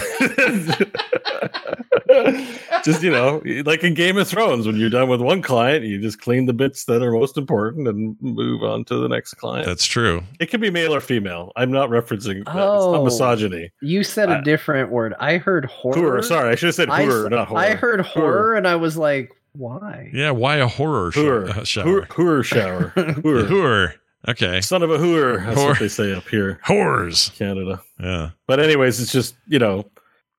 just 2.86 3.04
you 3.04 3.12
know, 3.12 3.42
like 3.66 3.84
in 3.84 3.94
Game 3.94 4.18
of 4.18 4.28
Thrones, 4.28 4.66
when 4.66 4.78
you're 4.78 4.90
done 4.90 5.10
with 5.10 5.22
one 5.22 5.42
client, 5.42 5.84
you 5.86 6.00
just 6.02 6.22
clean 6.22 6.46
the 6.46 6.54
bits 6.54 6.86
that 6.86 7.02
are 7.02 7.12
most 7.12 7.38
important 7.38 7.88
and 7.88 8.16
move 8.22 8.64
on 8.64 8.86
to 8.86 8.96
the 8.98 9.08
next 9.08 9.36
client. 9.36 9.66
That's 9.66 9.86
true. 9.86 10.24
it 10.40 10.48
can 10.48 10.62
be 10.62 10.70
male 10.72 10.94
or 10.94 11.02
female. 11.02 11.52
I'm 11.56 11.72
not 11.72 11.90
referencing. 11.90 12.46
that. 12.46 12.52
It's 12.52 12.56
Oh. 12.56 12.94
not 12.94 13.04
misogyny. 13.04 13.72
You 13.82 14.04
said 14.04 14.30
a 14.30 14.38
I- 14.38 14.42
different 14.42 14.92
word. 14.92 15.14
I 15.20 15.38
heard 15.38 15.66
horror. 15.66 15.96
Horror. 15.98 16.22
Sorry, 16.24 16.50
I 16.52 16.56
should 16.56 16.68
have 16.68 16.76
said 16.76 16.90
horror, 16.90 17.26
s- 17.26 17.32
not 17.32 17.48
horror. 17.50 17.60
I 17.62 17.76
heard 17.76 18.02
horror, 18.02 18.56
and 18.56 18.68
I 18.68 18.76
was 18.76 18.98
like, 18.98 19.32
why? 19.54 20.10
Yeah. 20.14 20.32
Why 20.32 20.58
a 20.58 20.68
horror 20.68 21.12
sh- 21.12 21.16
Hooer. 21.18 21.50
uh, 21.50 21.64
shower? 21.64 21.84
horror 21.86 22.08
hooer 22.12 22.44
shower. 22.44 22.90
Hooer. 22.96 23.94
Okay. 24.28 24.62
Son 24.62 24.84
of 24.84 24.90
a 24.92 24.98
hooer. 24.98 25.46
That's 25.46 25.60
Hooer. 25.60 25.70
what 25.70 25.80
they 25.80 25.88
say 25.88 26.14
up 26.14 26.28
here, 26.28 26.60
Whores. 26.66 27.36
Canada. 27.38 27.82
Yeah. 28.00 28.32
But 28.48 28.60
anyways, 28.60 29.00
it's 29.00 29.12
just 29.12 29.36
you 29.48 29.60
know, 29.60 29.90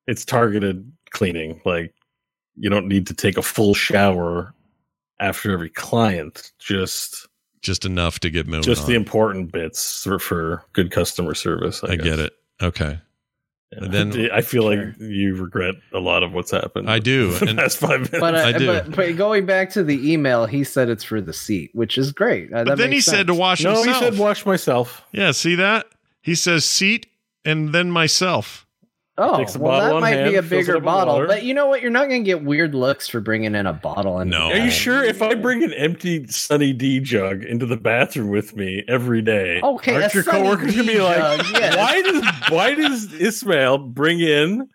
it's 0.07 0.25
targeted 0.25 0.91
cleaning. 1.11 1.61
Like 1.65 1.95
you 2.57 2.69
don't 2.71 2.89
need 2.89 3.07
to 3.09 3.15
take 3.15 3.37
a 3.39 3.43
full 3.43 3.75
shower 3.75 4.53
after 5.21 5.53
every 5.53 5.71
client. 5.71 6.53
Just 6.59 7.29
Just 7.63 7.85
enough 7.85 8.19
to 8.21 8.31
get 8.31 8.47
moving. 8.47 8.63
just 8.63 8.87
the 8.87 8.95
important 8.95 9.53
bits 9.53 10.03
for, 10.05 10.19
for 10.19 10.65
good 10.73 10.91
customer 10.91 11.35
service. 11.35 11.83
I, 11.85 11.93
I 11.93 11.97
get 11.97 12.19
it. 12.19 12.33
Okay. 12.63 13.01
Yeah. 13.73 13.85
And 13.85 13.93
then- 13.93 14.31
I 14.33 14.41
feel 14.41 14.63
Sure. 14.73 14.87
like 14.87 14.99
you 15.01 15.35
regret 15.37 15.75
a 15.93 15.99
lot 15.99 16.23
of 16.23 16.33
what's 16.33 16.51
happened. 16.51 16.89
I 16.91 16.99
do, 16.99 17.33
The 17.39 17.49
and- 17.49 17.59
past 17.59 17.79
five 17.79 18.01
minutes. 18.01 18.19
But, 18.21 18.35
uh, 18.35 18.39
I 18.39 18.53
do. 18.53 18.67
but 18.67 18.91
but 18.97 19.17
going 19.17 19.45
back 19.47 19.71
to 19.71 19.83
the 19.85 20.13
email, 20.13 20.47
he 20.47 20.65
said 20.65 20.89
it's 20.89 21.05
for 21.05 21.21
the 21.21 21.33
seat, 21.33 21.71
which 21.75 21.99
is 21.99 22.13
great. 22.13 22.53
Uh, 22.53 22.65
But 22.65 22.79
then 22.79 22.89
he 22.91 22.97
makes 22.97 23.07
said 23.07 23.27
to 23.27 23.33
sense. 23.35 23.39
wash 23.39 23.63
no, 23.65 23.83
he 23.83 23.93
said 23.95 24.17
wash 24.19 24.47
myself. 24.47 25.05
yeah. 25.13 25.33
See 25.33 25.55
that? 25.57 25.87
He 26.23 26.35
says 26.35 26.65
seat 26.65 27.07
and 27.45 27.73
then 27.75 27.91
myself. 27.91 28.67
"Oh, 29.19 29.37
Takes 29.37 29.57
a 29.57 29.59
well, 29.59 29.81
that 29.81 29.93
on 29.95 30.01
might 30.01 30.15
hand, 30.15 30.31
be 30.31 30.37
a 30.37 30.43
bigger 30.43 30.81
bottle." 30.81 31.27
But 31.27 31.43
you 31.43 31.53
know 31.53 31.67
what? 31.67 31.83
You're 31.83 31.91
not 31.91 32.09
going 32.09 32.23
to 32.23 32.27
get 32.27 32.45
weird 32.45 32.75
looks 32.75 33.09
for 33.09 33.21
bringing 33.21 33.55
in 33.55 33.67
a 33.67 33.73
bottle. 33.73 34.19
And 34.19 34.31
No. 34.31 34.51
Are 34.51 34.57
you 34.57 34.71
sure 34.71 35.05
if 35.05 35.21
I 35.21 35.35
bring 35.35 35.63
an 35.63 35.73
empty 35.75 36.27
Sunny 36.29 36.73
D 36.73 37.01
jug 37.01 37.45
into 37.45 37.67
the 37.67 37.77
bathroom 37.77 38.29
with 38.31 38.57
me 38.57 38.85
every 38.89 39.21
day, 39.21 39.61
Okay, 39.63 39.95
aren't 39.97 40.15
your 40.15 40.23
coworkers 40.25 40.75
gonna 40.75 40.87
be 40.87 41.01
like, 41.01 41.19
yes. 41.53 41.77
why 41.77 42.03
does 42.03 42.25
why 42.51 42.75
does 42.75 43.13
Ismail 43.13 43.79
bring 43.79 44.21
in 44.21 44.69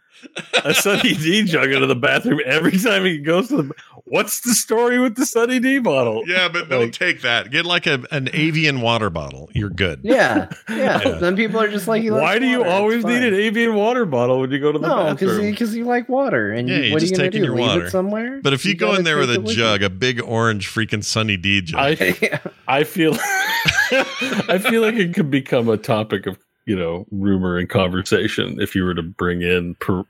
a 0.63 0.73
Sunny 0.73 1.13
D 1.13 1.43
jug 1.43 1.71
into 1.71 1.87
the 1.87 1.95
bathroom 1.95 2.39
every 2.45 2.77
time 2.77 3.05
he 3.05 3.17
goes 3.19 3.49
to 3.49 3.57
the. 3.63 3.71
What's 4.05 4.41
the 4.41 4.53
story 4.53 4.99
with 4.99 5.15
the 5.15 5.25
Sunny 5.25 5.59
D 5.59 5.79
bottle? 5.79 6.23
Yeah, 6.27 6.49
but 6.49 6.69
don't 6.69 6.81
Like- 6.81 6.91
take 6.91 7.21
that. 7.21 7.49
Get 7.51 7.65
like 7.65 7.87
a, 7.87 8.03
an 8.11 8.27
Evian 8.33 8.81
water 8.81 9.09
bottle. 9.09 9.49
You're 9.53 9.69
good. 9.69 10.01
Yeah, 10.03 10.49
yeah. 10.69 10.99
Yeah. 11.03 11.19
Then 11.19 11.35
people 11.35 11.59
are 11.59 11.69
just 11.69 11.87
like, 11.87 12.03
he 12.03 12.11
Why 12.11 12.37
do 12.37 12.45
you 12.45 12.59
water. 12.59 12.69
It's 12.69 12.79
always 12.79 13.05
need 13.05 13.23
an 13.23 13.33
Evian 13.33 13.75
water 13.75 14.05
bottle 14.05 14.39
when 14.41 14.51
you 14.51 14.59
go 14.59 14.71
to 14.71 14.77
the 14.79 14.87
No, 14.87 15.13
because 15.13 15.31
bathroom? 15.31 15.51
because 15.51 15.75
you 15.75 15.85
like 15.85 16.09
water, 16.09 16.51
and 16.51 16.67
Yeah, 16.67 16.77
you, 16.77 16.83
you 16.83 16.91
what 16.93 16.97
are 16.97 16.99
just 16.99 17.11
you 17.13 17.17
gonna 17.17 17.29
do? 17.31 17.37
your 17.39 17.55
Leave 17.55 17.59
water. 17.67 17.85
it 17.85 17.91
somewhere? 17.91 18.41
But 18.41 18.53
if 18.53 18.65
you, 18.65 18.75
go 18.75 18.93
in 18.95 19.03
there 19.05 19.17
with 19.17 19.29
a 19.31 19.35
it 19.35 19.43
with 19.43 19.55
jug, 19.55 19.81
a 19.83 19.89
big 19.89 20.21
orange 20.21 20.67
freaking 20.69 21.03
Sunny 21.03 21.37
D 21.37 21.61
jug, 21.61 21.99
you. 21.99 22.13
yeah. 22.21 22.39
I 22.67 22.83
feel 22.83 23.13
I 23.91 24.59
feel 24.61 24.81
like 24.81 24.95
it 24.95 25.13
could 25.13 25.31
become 25.31 25.69
a 25.69 25.77
topic 25.77 26.25
of 26.25 26.37
you 26.65 26.75
know 26.75 27.05
rumor 27.11 27.57
and 27.57 27.69
conversation 27.69 28.59
if 28.61 28.75
you 28.75 28.83
were 28.83 28.93
to 28.93 29.03
bring 29.03 29.41
in 29.41 29.75
per, 29.75 30.03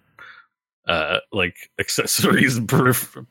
uh 0.87 1.19
like 1.31 1.55
accessories 1.79 2.57
and 2.57 2.67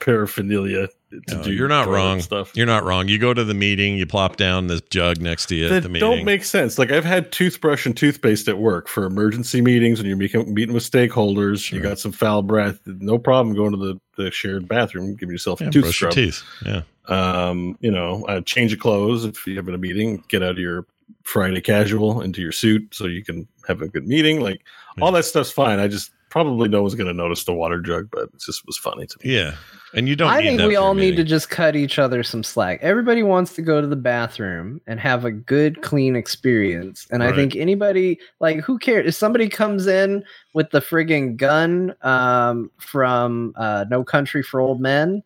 paraphernalia 0.01 0.89
to 1.29 1.37
No, 1.37 1.43
do 1.43 1.53
you're 1.53 1.69
not 1.69 1.89
wrong. 1.89 2.21
stuff 2.23 2.53
You're 2.57 2.65
not 2.67 2.85
wrong. 2.85 3.09
You 3.09 3.19
go 3.19 3.35
to 3.35 3.45
the 3.45 3.53
meeting, 3.55 3.97
you 3.99 4.07
plop 4.07 4.37
down 4.37 4.69
this 4.69 4.81
jug 4.89 5.21
next 5.21 5.47
to 5.47 5.57
you 5.57 5.67
at 5.67 5.71
that 5.71 5.83
the 5.83 5.89
meeting. 5.91 6.09
don't 6.09 6.25
make 6.25 6.45
sense. 6.45 6.79
Like 6.79 6.91
I've 6.91 7.05
had 7.05 7.31
toothbrush 7.31 7.85
and 7.85 7.95
toothpaste 7.95 8.49
at 8.49 8.57
work 8.59 8.89
for 8.89 9.05
emergency 9.05 9.61
meetings 9.61 9.99
when 9.99 10.07
you're 10.09 10.17
meeting, 10.17 10.55
meeting 10.55 10.75
with 10.75 10.91
stakeholders. 10.91 11.65
Sure. 11.65 11.77
You 11.79 11.83
got 11.83 11.99
some 11.99 12.13
foul 12.13 12.41
breath, 12.43 12.81
no 12.87 13.19
problem 13.19 13.55
going 13.55 13.73
to 13.73 13.77
the, 13.77 14.01
the 14.17 14.31
shared 14.31 14.67
bathroom, 14.67 15.15
give 15.17 15.31
yourself 15.31 15.61
yeah, 15.61 15.69
a 15.69 15.71
tooth 15.71 15.83
brush 15.83 16.01
your 16.01 16.11
teeth. 16.11 16.43
Yeah. 16.65 16.83
um, 17.09 17.77
you 17.81 17.91
know, 17.91 18.25
uh, 18.29 18.41
change 18.41 18.73
of 18.73 18.79
clothes 18.79 19.27
if 19.27 19.47
you 19.47 19.57
have 19.57 19.69
a 19.69 19.77
meeting, 19.77 20.25
get 20.29 20.43
out 20.43 20.53
of 20.53 20.59
your 20.59 20.87
Friday 21.25 21.61
casual 21.61 22.23
into 22.23 22.41
your 22.41 22.53
suit 22.53 22.95
so 22.95 23.05
you 23.07 23.23
can 23.23 23.47
have 23.69 23.83
a 23.83 23.89
good 23.89 24.07
meeting. 24.07 24.41
Like 24.41 24.63
all 25.03 25.13
that 25.13 25.25
stuff's 25.27 25.51
fine. 25.51 25.79
I 25.79 25.89
just 25.89 26.11
probably 26.33 26.67
no 26.67 26.81
one's 26.81 26.95
going 26.95 27.07
to 27.07 27.13
notice 27.13 27.45
the 27.45 27.53
water 27.53 27.79
jug, 27.79 28.09
but 28.11 28.23
it 28.23 28.41
just 28.41 28.65
was 28.65 28.79
funny 28.79 29.07
to 29.07 29.19
me. 29.23 29.35
Yeah. 29.35 29.55
And 29.95 30.09
you 30.09 30.17
don't 30.17 30.31
I 30.31 30.41
need 30.41 30.47
think 30.47 30.59
that 30.61 30.69
we 30.69 30.77
all 30.77 30.95
need 30.95 31.15
to 31.17 31.25
just 31.25 31.51
cut 31.51 31.77
each 31.77 31.99
other 31.99 32.23
some 32.23 32.43
slack. 32.43 32.79
Everybody 32.81 33.23
wants 33.23 33.53
to 33.57 33.61
go 33.61 33.83
to 33.83 33.87
the 33.87 33.97
bathroom 33.97 34.81
and 34.87 34.99
have 34.99 35.27
a 35.27 35.31
good, 35.31 35.83
clean 35.83 36.17
experience. 36.17 37.07
And 37.11 37.23
I 37.23 37.35
think 37.35 37.55
anybody, 37.55 38.19
like, 38.41 38.61
who 38.61 38.79
cares? 38.79 39.07
If 39.09 39.15
somebody 39.15 39.51
comes 39.51 39.87
in 39.87 40.25
with 40.55 40.71
the 40.71 40.81
friggin' 40.81 41.37
gun 41.37 41.95
um, 42.01 42.71
from 42.79 43.53
uh, 43.59 43.85
No 43.91 44.03
Country 44.03 44.43
for 44.43 44.59
Old 44.59 44.81
Men, 44.81 45.23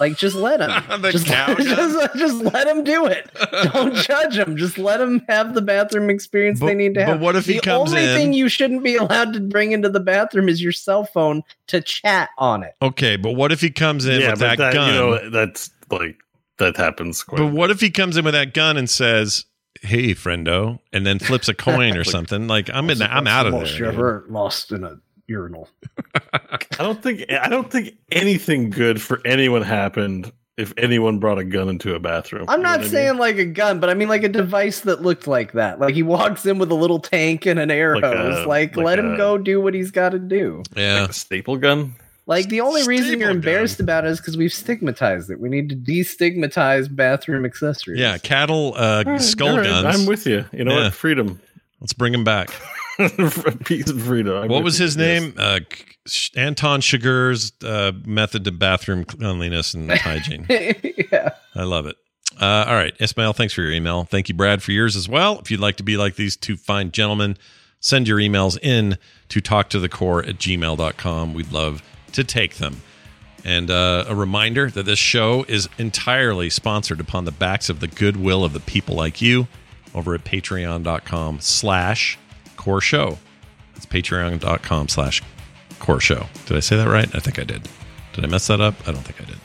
like, 0.00 0.16
just 0.16 0.34
let 0.34 0.60
him. 0.60 0.70
Just, 1.12 1.26
cow 1.26 1.54
just, 1.58 2.14
just 2.16 2.36
let 2.42 2.66
him 2.66 2.82
do 2.84 3.06
it. 3.06 3.30
Don't 3.72 3.94
judge 4.06 4.36
him. 4.38 4.56
Just 4.56 4.78
let 4.78 5.00
him 5.00 5.20
have 5.28 5.54
the 5.54 5.62
bathroom 5.62 6.08
experience 6.10 6.58
But- 6.60 6.66
they 6.66 6.74
need 6.74 6.94
to 6.94 7.04
have. 7.04 7.18
but 7.18 7.24
what 7.24 7.36
if 7.36 7.44
he 7.46 7.54
the 7.54 7.60
comes 7.60 7.90
only 7.90 8.04
in- 8.04 8.16
thing 8.16 8.32
you 8.32 8.48
shouldn't 8.48 8.82
be 8.82 8.96
allowed 8.96 9.32
to 9.34 9.40
bring 9.40 9.72
into 9.72 9.88
the 9.88 10.00
bathroom 10.00 10.48
is 10.48 10.62
your 10.62 10.72
cell 10.72 11.04
phone 11.04 11.42
to 11.68 11.80
chat 11.80 12.30
on 12.38 12.62
it. 12.62 12.74
Okay, 12.82 13.16
but 13.16 13.32
what 13.32 13.52
if 13.52 13.60
he 13.60 13.70
comes 13.70 14.06
in 14.06 14.20
yeah, 14.20 14.30
with 14.30 14.40
that, 14.40 14.58
that, 14.58 14.72
gun? 14.72 14.88
you 14.88 14.94
know, 14.98 15.30
that's 15.30 15.70
like 15.90 16.16
that 16.58 16.76
happens. 16.76 17.22
Quite 17.22 17.38
but 17.38 17.46
what 17.52 17.70
if 17.70 17.80
he 17.80 17.90
comes 17.90 18.16
in 18.16 18.24
with 18.24 18.34
that 18.34 18.54
gun 18.54 18.76
and 18.76 18.88
says, 18.88 19.44
"Hey, 19.82 20.14
friendo," 20.14 20.78
and 20.92 21.06
then 21.06 21.18
flips 21.18 21.48
a 21.48 21.54
coin 21.54 21.96
or 21.96 22.04
something? 22.04 22.46
Like 22.48 22.70
I'm 22.72 22.88
in, 22.90 23.00
I'm 23.02 23.26
out 23.26 23.46
of 23.46 23.52
Most 23.52 23.78
you 23.78 23.84
there. 23.84 23.92
ever 23.92 24.24
lost 24.28 24.72
in 24.72 24.84
a 24.84 24.98
urinal. 25.30 25.68
I 26.52 26.58
don't 26.82 27.02
think 27.02 27.24
I 27.30 27.48
don't 27.48 27.70
think 27.70 27.94
anything 28.12 28.70
good 28.70 29.00
for 29.00 29.20
anyone 29.24 29.62
happened 29.62 30.32
if 30.58 30.74
anyone 30.76 31.18
brought 31.18 31.38
a 31.38 31.44
gun 31.44 31.68
into 31.70 31.94
a 31.94 31.98
bathroom. 32.00 32.44
I'm 32.48 32.58
You 32.58 32.62
know 32.64 32.68
not 32.70 32.72
what 32.72 32.80
I 32.80 32.82
mean? 32.82 32.90
saying 32.92 33.16
like 33.18 33.36
a 33.38 33.44
gun, 33.46 33.80
but 33.80 33.88
I 33.88 33.94
mean 33.94 34.08
like 34.08 34.24
a 34.24 34.28
device 34.28 34.80
that 34.80 35.00
looked 35.00 35.26
like 35.26 35.52
that. 35.52 35.80
Like 35.80 35.94
he 35.94 36.02
walks 36.02 36.44
in 36.44 36.58
with 36.58 36.70
a 36.70 36.74
little 36.74 36.98
tank 36.98 37.46
and 37.46 37.58
an 37.58 37.70
air 37.70 37.94
Like 37.94 38.04
a- 38.04 38.16
hose. 38.16 38.46
Like, 38.46 38.76
like 38.76 38.84
let 38.84 38.98
him 38.98 39.16
go 39.16 39.38
do 39.38 39.60
what 39.60 39.72
he's 39.72 39.90
got 39.90 40.10
to 40.10 40.18
do. 40.18 40.62
Yeah, 40.76 41.06
a 41.08 41.12
staple 41.12 41.56
gun. 41.56 41.94
Like 42.26 42.48
the 42.48 42.60
only 42.60 42.86
reason 42.86 43.18
you're 43.20 43.28
gun. 43.30 43.36
embarrassed 43.36 43.80
about 43.80 44.04
it 44.04 44.10
is 44.10 44.18
because 44.20 44.36
we've 44.36 44.52
stigmatized 44.52 45.30
it. 45.30 45.40
We 45.40 45.48
need 45.48 45.68
to 45.70 45.76
destigmatize 45.76 46.94
bathroom 46.94 47.44
accessories. 47.44 47.98
yeah. 47.98 48.18
Cattle 48.18 48.74
uh, 48.76 49.18
skull 49.18 49.48
All 49.50 49.56
right, 49.58 49.64
guns. 49.66 50.00
I'm 50.00 50.06
with 50.06 50.26
you. 50.26 50.44
You 50.52 50.64
know 50.64 50.76
Yeah. 50.76 50.84
what? 50.84 50.94
Freedom. 50.94 51.40
Let's 51.80 51.92
bring 51.94 52.12
him 52.12 52.24
back. 52.24 52.50
a 53.46 53.56
piece 53.64 53.88
of 53.90 54.02
freedom. 54.02 54.34
I'm 54.44 54.48
what 54.48 54.62
was 54.64 54.78
his 54.78 54.96
Yes. 54.96 55.22
name? 55.22 55.34
Uh, 55.38 55.60
Anton 56.36 56.80
Chigurh's 56.80 57.52
uh, 57.64 57.92
method 58.04 58.44
to 58.44 58.52
bathroom 58.52 59.04
cleanliness 59.04 59.74
and 59.74 59.90
hygiene. 59.92 60.46
yeah. 60.48 61.30
I 61.54 61.62
love 61.64 61.86
it. 61.86 61.96
Uh, 62.40 62.64
all 62.68 62.74
right, 62.74 62.94
Ismail, 63.00 63.32
thanks 63.34 63.52
for 63.52 63.62
your 63.62 63.72
email. 63.72 64.04
Thank 64.04 64.28
you, 64.28 64.34
Brad, 64.34 64.62
for 64.62 64.72
yours 64.72 64.96
as 64.96 65.08
well. 65.08 65.38
If 65.40 65.50
you'd 65.50 65.60
like 65.60 65.76
to 65.76 65.82
be 65.82 65.96
like 65.96 66.16
these 66.16 66.36
two 66.36 66.56
fine 66.56 66.90
gentlemen, 66.90 67.36
send 67.80 68.08
your 68.08 68.18
emails 68.18 68.58
in 68.62 68.96
to 69.28 69.40
talktothecore 69.40 70.26
at 70.28 70.36
gmail.com. 70.36 71.34
We'd 71.34 71.52
love 71.52 71.82
to 72.12 72.24
take 72.24 72.56
them. 72.56 72.82
And 73.44 73.70
uh, 73.70 74.04
a 74.06 74.14
reminder 74.14 74.70
that 74.70 74.84
this 74.84 74.98
show 74.98 75.44
is 75.48 75.68
entirely 75.78 76.50
sponsored 76.50 77.00
upon 77.00 77.24
the 77.24 77.32
backs 77.32 77.68
of 77.68 77.80
the 77.80 77.88
goodwill 77.88 78.44
of 78.44 78.52
the 78.52 78.60
people 78.60 78.94
like 78.96 79.20
you 79.22 79.48
over 79.94 80.14
at 80.14 80.24
patreon.com 80.24 81.40
slash 81.40 82.18
core 82.60 82.80
show. 82.82 83.18
That's 83.74 83.86
patreon.com 83.86 84.88
slash 84.88 85.22
core 85.78 86.00
show. 86.00 86.26
Did 86.46 86.56
I 86.58 86.60
say 86.60 86.76
that 86.76 86.86
right? 86.88 87.08
I 87.14 87.18
think 87.20 87.38
I 87.38 87.44
did. 87.44 87.66
Did 88.12 88.24
I 88.24 88.28
mess 88.28 88.46
that 88.48 88.60
up? 88.60 88.74
I 88.86 88.92
don't 88.92 89.02
think 89.02 89.20
I 89.22 89.24
did. 89.24 89.36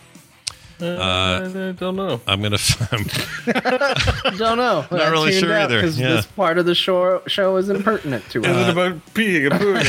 Uh, 0.77 0.99
I 1.01 1.71
don't 1.71 1.95
know. 1.95 2.19
I'm 2.27 2.41
gonna. 2.41 2.57
I'm, 2.91 3.05
Don't 4.37 4.57
know. 4.57 4.85
Not 4.91 5.09
really 5.09 5.31
sure 5.31 5.53
either, 5.57 5.79
Because 5.79 5.97
yeah. 5.97 6.09
this 6.09 6.25
part 6.25 6.57
of 6.57 6.65
the 6.65 6.75
show, 6.75 7.21
show 7.27 7.55
is 7.55 7.69
impertinent 7.69 8.29
to 8.31 8.41
us. 8.41 8.45
Is 8.47 8.51
it 8.57 8.59
us. 8.59 8.71
about 8.73 9.05
peeing 9.13 9.49
and 9.51 9.61
pooing 9.61 9.85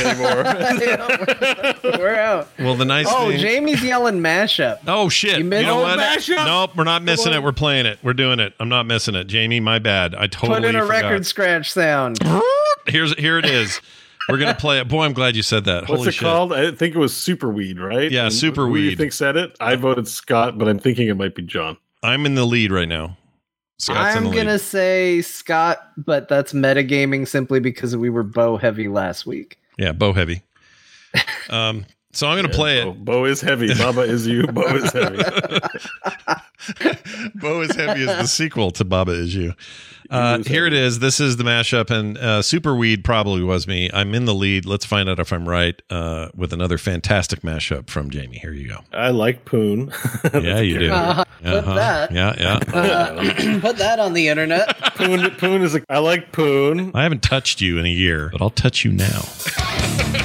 anymore? 1.83 1.99
We're 1.99 2.15
out. 2.15 2.47
well, 2.57 2.75
the 2.75 2.85
nice 2.85 3.05
Oh, 3.09 3.27
thing. 3.29 3.39
Jamie's 3.39 3.83
yelling 3.83 4.21
mashup. 4.21 4.79
Oh 4.87 5.09
shit! 5.09 5.39
You 5.39 5.43
missed- 5.43 5.65
know 5.67 5.79
Oh, 5.79 5.81
what? 5.81 5.99
mashup! 5.99 6.45
Nope, 6.45 6.77
we're 6.77 6.85
not 6.85 7.03
missing 7.03 7.33
it. 7.33 7.43
We're 7.43 7.51
playing 7.51 7.85
it. 7.85 7.99
We're 8.01 8.13
doing 8.13 8.39
it. 8.39 8.53
I'm 8.57 8.69
not 8.69 8.85
missing 8.85 9.15
it. 9.15 9.25
Jamie, 9.25 9.59
my 9.59 9.79
bad. 9.79 10.15
I 10.15 10.27
totally 10.27 10.61
Put 10.61 10.69
in 10.69 10.75
a 10.77 10.83
forgot. 10.83 10.89
record 11.03 11.25
scratch 11.25 11.69
sound. 11.73 12.19
Here's 12.87 13.13
here 13.15 13.37
it 13.37 13.45
is. 13.45 13.81
We're 14.29 14.37
gonna 14.37 14.55
play 14.55 14.79
it. 14.79 14.87
Boy, 14.89 15.03
I'm 15.05 15.13
glad 15.13 15.35
you 15.35 15.41
said 15.41 15.65
that. 15.65 15.83
What's 15.83 15.99
Holy 15.99 16.09
it 16.09 16.13
shit! 16.13 16.21
called? 16.23 16.51
I 16.53 16.71
think 16.71 16.95
it 16.95 16.99
was 16.99 17.13
Superweed, 17.13 17.79
right? 17.79 18.11
Yeah, 18.11 18.25
And 18.25 18.33
Who 18.33 18.73
do 18.75 18.79
you 18.81 18.95
think 18.95 19.13
said 19.13 19.37
it? 19.37 19.55
I 19.61 19.75
voted 19.75 20.07
Scott, 20.07 20.57
but 20.57 20.67
I'm 20.67 20.79
thinking 20.79 21.07
it 21.07 21.15
might 21.15 21.33
be 21.35 21.43
John. 21.43 21.77
I'm 22.03 22.25
in 22.25 22.35
the 22.35 22.45
lead 22.45 22.71
right 22.71 22.87
now. 22.89 23.17
Scott's 23.79 24.15
I'm 24.17 24.25
gonna 24.25 24.53
lead. 24.53 24.61
say 24.61 25.21
Scott, 25.21 25.79
but 25.97 26.27
that's 26.27 26.51
metagaming 26.51 27.27
simply 27.27 27.59
because 27.59 27.95
we 27.95 28.09
were 28.09 28.23
bow 28.23 28.57
heavy 28.57 28.87
last 28.87 29.25
week. 29.25 29.59
Yeah, 29.77 29.91
bow 29.93 30.11
heavy. 30.13 30.41
Um, 31.49 31.85
so 32.11 32.27
I'm 32.27 32.35
gonna 32.37 32.49
play 32.53 32.83
Bo, 32.83 32.89
it. 32.91 33.05
Bow 33.05 33.25
is 33.25 33.39
heavy. 33.39 33.73
Baba 33.75 34.01
is 34.01 34.27
you. 34.27 34.45
Bow 34.47 34.75
is 34.75 34.91
heavy. 34.91 35.17
bow 37.35 37.61
is 37.61 37.75
heavy 37.75 38.01
is 38.01 38.07
the 38.07 38.25
sequel 38.27 38.71
to 38.71 38.83
Baba 38.83 39.11
is 39.13 39.33
you. 39.35 39.53
Uh, 40.09 40.39
here 40.43 40.65
it 40.65 40.73
is. 40.73 40.99
This 40.99 41.19
is 41.19 41.37
the 41.37 41.43
mashup, 41.43 41.89
and 41.89 42.17
uh, 42.17 42.41
Superweed 42.41 43.03
probably 43.03 43.43
was 43.43 43.67
me. 43.67 43.89
I'm 43.93 44.13
in 44.15 44.25
the 44.25 44.33
lead. 44.33 44.65
Let's 44.65 44.85
find 44.85 45.09
out 45.09 45.19
if 45.19 45.31
I'm 45.33 45.47
right 45.47 45.81
uh, 45.89 46.29
with 46.35 46.53
another 46.53 46.77
fantastic 46.77 47.41
mashup 47.41 47.89
from 47.89 48.09
Jamie. 48.09 48.37
Here 48.37 48.53
you 48.53 48.67
go. 48.69 48.79
I 48.93 49.09
like 49.09 49.45
Poon. 49.45 49.91
Yeah, 50.33 50.59
you 50.59 50.79
do. 50.79 50.91
Uh, 50.91 51.23
put 51.41 51.45
Uh-huh. 51.53 51.73
that. 51.75 52.11
Yeah, 52.11 52.33
yeah. 52.37 52.59
Uh, 52.73 53.59
put 53.61 53.77
that 53.77 53.99
on 53.99 54.13
the 54.13 54.27
internet. 54.27 54.77
Poon, 54.95 55.29
Poon 55.31 55.61
is 55.61 55.75
a. 55.75 55.81
I 55.89 55.97
like 55.99 56.31
Poon. 56.31 56.91
I 56.93 57.03
haven't 57.03 57.23
touched 57.23 57.59
you 57.61 57.77
in 57.77 57.85
a 57.85 57.89
year, 57.89 58.29
but 58.31 58.41
I'll 58.41 58.49
touch 58.49 58.85
you 58.85 58.91
now. 58.91 59.21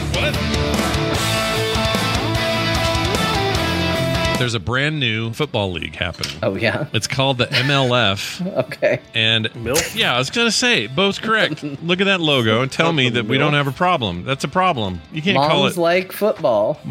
There's 4.39 4.55
a 4.55 4.61
brand 4.61 4.99
new 4.99 5.33
football 5.33 5.70
league 5.70 5.94
happening. 5.94 6.33
Oh 6.43 6.57
yeah. 6.57 6.86
It's 6.93 7.07
called 7.07 7.39
the 7.39 7.47
MLF. 7.47 8.41
Okay. 8.62 9.01
And 9.15 9.47
Milf? 9.55 9.94
yeah, 9.97 10.15
I 10.15 10.19
was 10.19 10.31
gonna 10.31 10.51
say, 10.51 10.86
Bo's 10.89 11.19
correct. 11.19 11.62
Look 11.62 12.01
at 12.01 12.05
that 12.05 12.20
logo 12.20 12.62
and 12.62 12.70
tell 12.73 12.93
me 12.93 13.09
that 13.11 13.27
we 13.27 13.39
don't 13.39 13.55
have 13.55 13.67
a 13.69 13.73
problem. 13.73 14.25
That's 14.25 14.43
a 14.44 14.49
problem. 14.49 15.01
You 15.12 15.23
can't 15.23 15.36
call 15.36 15.61
Moms 15.62 15.77
it. 15.77 15.81
like 15.81 16.12
football. 16.12 16.81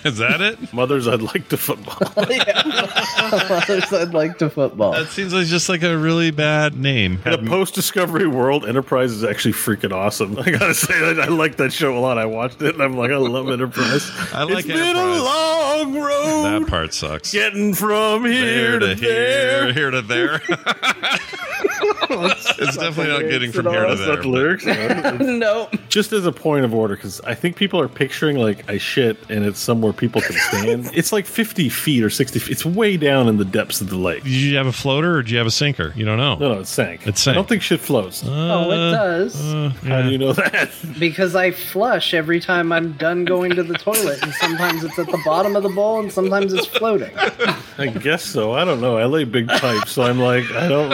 Is 0.04 0.18
that 0.18 0.40
it? 0.40 0.72
Mothers, 0.72 1.06
I'd 1.06 1.20
like 1.22 1.48
to 1.50 1.56
football. 1.56 1.98
Mothers, 2.16 3.92
I'd 3.92 4.14
like 4.14 4.38
to 4.38 4.48
football. 4.48 4.92
That 4.92 5.08
seems 5.08 5.34
like 5.34 5.46
just 5.46 5.68
like 5.68 5.82
a 5.82 5.96
really 5.96 6.30
bad 6.30 6.76
name. 6.76 7.20
In 7.26 7.32
a 7.34 7.38
post-discovery 7.38 8.26
world, 8.26 8.64
Enterprise 8.66 9.12
is 9.12 9.24
actually 9.24 9.52
freaking 9.54 9.92
awesome. 9.92 10.38
I 10.44 10.50
gotta 10.50 10.74
say, 10.74 10.94
I, 10.94 11.24
I 11.24 11.28
like 11.28 11.56
that 11.56 11.72
show 11.72 11.96
a 11.96 12.00
lot. 12.00 12.18
I 12.18 12.26
watched 12.26 12.62
it, 12.62 12.74
and 12.74 12.82
I'm 12.82 12.96
like, 12.96 13.10
I 13.10 13.16
love 13.16 13.48
Enterprise. 13.50 14.10
I 14.32 14.44
like 14.44 14.64
it's 14.66 14.74
been 14.74 14.96
a 14.96 15.22
long 15.22 15.94
road 15.96 16.44
That 16.62 16.66
part 16.68 16.94
sucks. 16.94 17.32
getting 17.32 17.74
from 17.74 18.24
here 18.24 18.78
There 18.78 18.78
to, 18.80 18.86
to 18.88 18.94
here, 18.94 19.12
there. 19.12 19.72
here 19.72 19.90
to 19.90 20.02
there. 20.02 20.40
It's 22.10 22.76
definitely 22.76 23.12
not 23.12 23.30
getting 23.30 23.52
from 23.52 23.66
here 23.66 23.86
to 23.86 23.94
there. 23.94 24.08
not 24.08 24.22
the 24.22 24.28
lyrics. 24.28 24.64
no. 24.66 25.18
nope. 25.20 25.74
just 25.88 26.12
as 26.12 26.26
a 26.26 26.32
point 26.32 26.64
of 26.64 26.74
order, 26.74 26.96
because 26.96 27.20
I 27.22 27.34
think 27.34 27.56
people 27.56 27.80
are 27.80 27.88
picturing 27.88 28.36
like 28.36 28.68
I 28.68 28.78
shit 28.78 29.18
and 29.28 29.44
it's 29.44 29.58
somewhere 29.58 29.92
people 29.92 30.20
can 30.20 30.36
stand. 30.36 30.90
it's 30.94 31.12
like 31.12 31.26
50 31.26 31.68
feet 31.68 32.02
or 32.02 32.10
60 32.10 32.38
feet. 32.38 32.52
It's 32.52 32.64
way 32.64 32.96
down 32.96 33.28
in 33.28 33.36
the 33.36 33.44
depths 33.44 33.80
of 33.80 33.90
the 33.90 33.96
lake. 33.96 34.22
Did 34.24 34.32
you 34.32 34.56
have 34.56 34.66
a 34.66 34.72
floater 34.72 35.16
or 35.16 35.22
did 35.22 35.30
you 35.30 35.38
have 35.38 35.46
a 35.46 35.52
sinker? 35.52 35.92
You 35.96 36.04
don't 36.04 36.18
know. 36.18 36.36
No, 36.36 36.54
no, 36.54 36.60
it 36.60 36.66
sank. 36.66 37.06
It 37.06 37.18
sank. 37.18 37.34
I 37.34 37.38
don't 37.38 37.48
think 37.48 37.62
shit 37.62 37.80
floats. 37.80 38.22
Oh, 38.26 38.70
it 38.70 38.90
does. 38.92 39.40
Uh, 39.40 39.70
How 39.84 40.02
do 40.02 40.10
you 40.10 40.18
know 40.18 40.32
that? 40.32 40.70
Because 40.98 41.34
I 41.34 41.50
flush 41.50 42.14
every 42.14 42.40
time 42.40 42.72
I'm 42.72 42.92
done 42.92 43.24
going 43.24 43.54
to 43.54 43.62
the 43.62 43.74
toilet, 43.74 44.22
and 44.22 44.32
sometimes 44.34 44.84
it's 44.84 44.98
at 44.98 45.06
the 45.06 45.20
bottom 45.24 45.56
of 45.56 45.62
the 45.62 45.68
bowl, 45.68 46.00
and 46.00 46.12
sometimes 46.12 46.52
it's 46.52 46.66
floating. 46.66 47.10
I 47.80 47.86
guess 47.88 48.22
so. 48.24 48.52
I 48.52 48.64
don't 48.64 48.80
know. 48.80 48.98
I 48.98 49.06
lay 49.06 49.24
big 49.24 49.48
pipes, 49.48 49.92
so 49.92 50.02
I'm 50.02 50.18
like, 50.18 50.50
I 50.52 50.68
don't, 50.68 50.92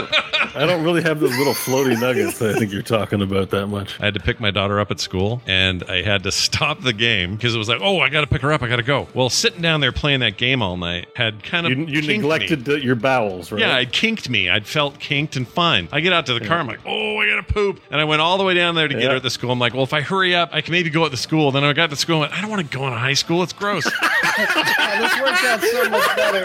I 0.57 0.65
don't 0.67 0.83
really 0.85 1.03
have 1.03 1.21
those 1.21 1.37
little 1.37 1.53
floaty 1.53 2.01
nuggets 2.01 2.39
that 2.39 2.55
I 2.55 2.59
think 2.59 2.73
you're 2.73 2.83
talking 2.83 3.21
about 3.23 3.51
that 3.51 3.67
much. 3.67 4.01
I 4.01 4.05
had 4.07 4.15
to 4.15 4.21
pick 4.21 4.41
my 4.41 4.51
daughter 4.51 4.79
up 4.81 4.91
at 4.91 5.01
school 5.01 5.43
and 5.47 5.83
I 5.85 6.03
had 6.03 6.23
to 6.23 6.33
stop 6.47 6.81
the 6.83 6.93
game 6.93 7.35
because 7.37 7.55
it 7.55 7.59
was 7.59 7.69
like, 7.69 7.81
oh, 7.83 7.99
I 8.01 8.09
got 8.09 8.21
to 8.23 8.27
pick 8.27 8.43
her 8.43 8.53
up. 8.53 8.63
I 8.63 8.69
got 8.69 8.77
to 8.77 8.83
go. 8.83 9.09
Well, 9.15 9.29
sitting 9.29 9.61
down 9.61 9.81
there 9.81 9.93
playing 9.93 10.21
that 10.21 10.37
game 10.37 10.63
all 10.63 10.77
night 10.77 11.09
had 11.15 11.43
kind 11.43 11.67
of. 11.67 11.73
You, 11.73 11.79
you 11.87 11.87
kinked 12.03 12.09
me. 12.09 12.17
neglected 12.19 12.65
the, 12.65 12.81
your 12.81 12.95
bowels, 12.95 13.51
right? 13.51 13.61
Yeah, 13.61 13.79
it 13.79 13.93
kinked 13.93 14.31
me. 14.31 14.49
I'd 14.49 14.67
felt 14.67 14.99
kinked 15.01 15.37
and 15.37 15.47
fine. 15.47 15.89
I 15.93 16.01
get 16.01 16.13
out 16.13 16.27
to 16.27 16.35
the 16.39 16.47
car. 16.47 16.59
I'm 16.59 16.67
like, 16.67 16.81
oh, 16.87 17.19
I 17.19 17.27
gotta 17.27 17.43
poop, 17.43 17.81
and 17.91 18.01
I 18.01 18.05
went 18.05 18.23
all 18.23 18.39
the 18.39 18.45
way 18.45 18.55
down 18.55 18.75
there 18.77 18.87
to 18.89 18.95
get 18.95 19.11
her 19.11 19.17
at 19.17 19.23
the 19.23 19.31
school. 19.31 19.51
I'm 19.51 19.59
like, 19.59 19.75
well, 19.75 19.83
if 19.83 19.93
I 19.93 20.01
hurry 20.03 20.35
up, 20.35 20.51
I 20.53 20.61
can 20.61 20.73
maybe 20.73 20.91
go 20.91 21.05
at 21.05 21.11
the 21.11 21.17
school. 21.17 21.51
Then 21.51 21.65
I 21.65 21.73
got 21.73 21.91
to 21.91 21.97
school. 21.97 22.23
and 22.23 22.31
went, 22.31 22.33
I 22.33 22.41
don't 22.41 22.51
want 22.51 22.71
to 22.71 22.77
go 22.79 22.87
into 22.87 22.99
high 22.99 23.15
school. 23.15 23.43
It's 23.43 23.53
gross. 23.53 23.91
Yeah, 24.39 25.01
this 25.01 25.21
works 25.21 25.45
out 25.45 25.61
so 25.63 25.89
much 25.91 26.17
better. 26.17 26.45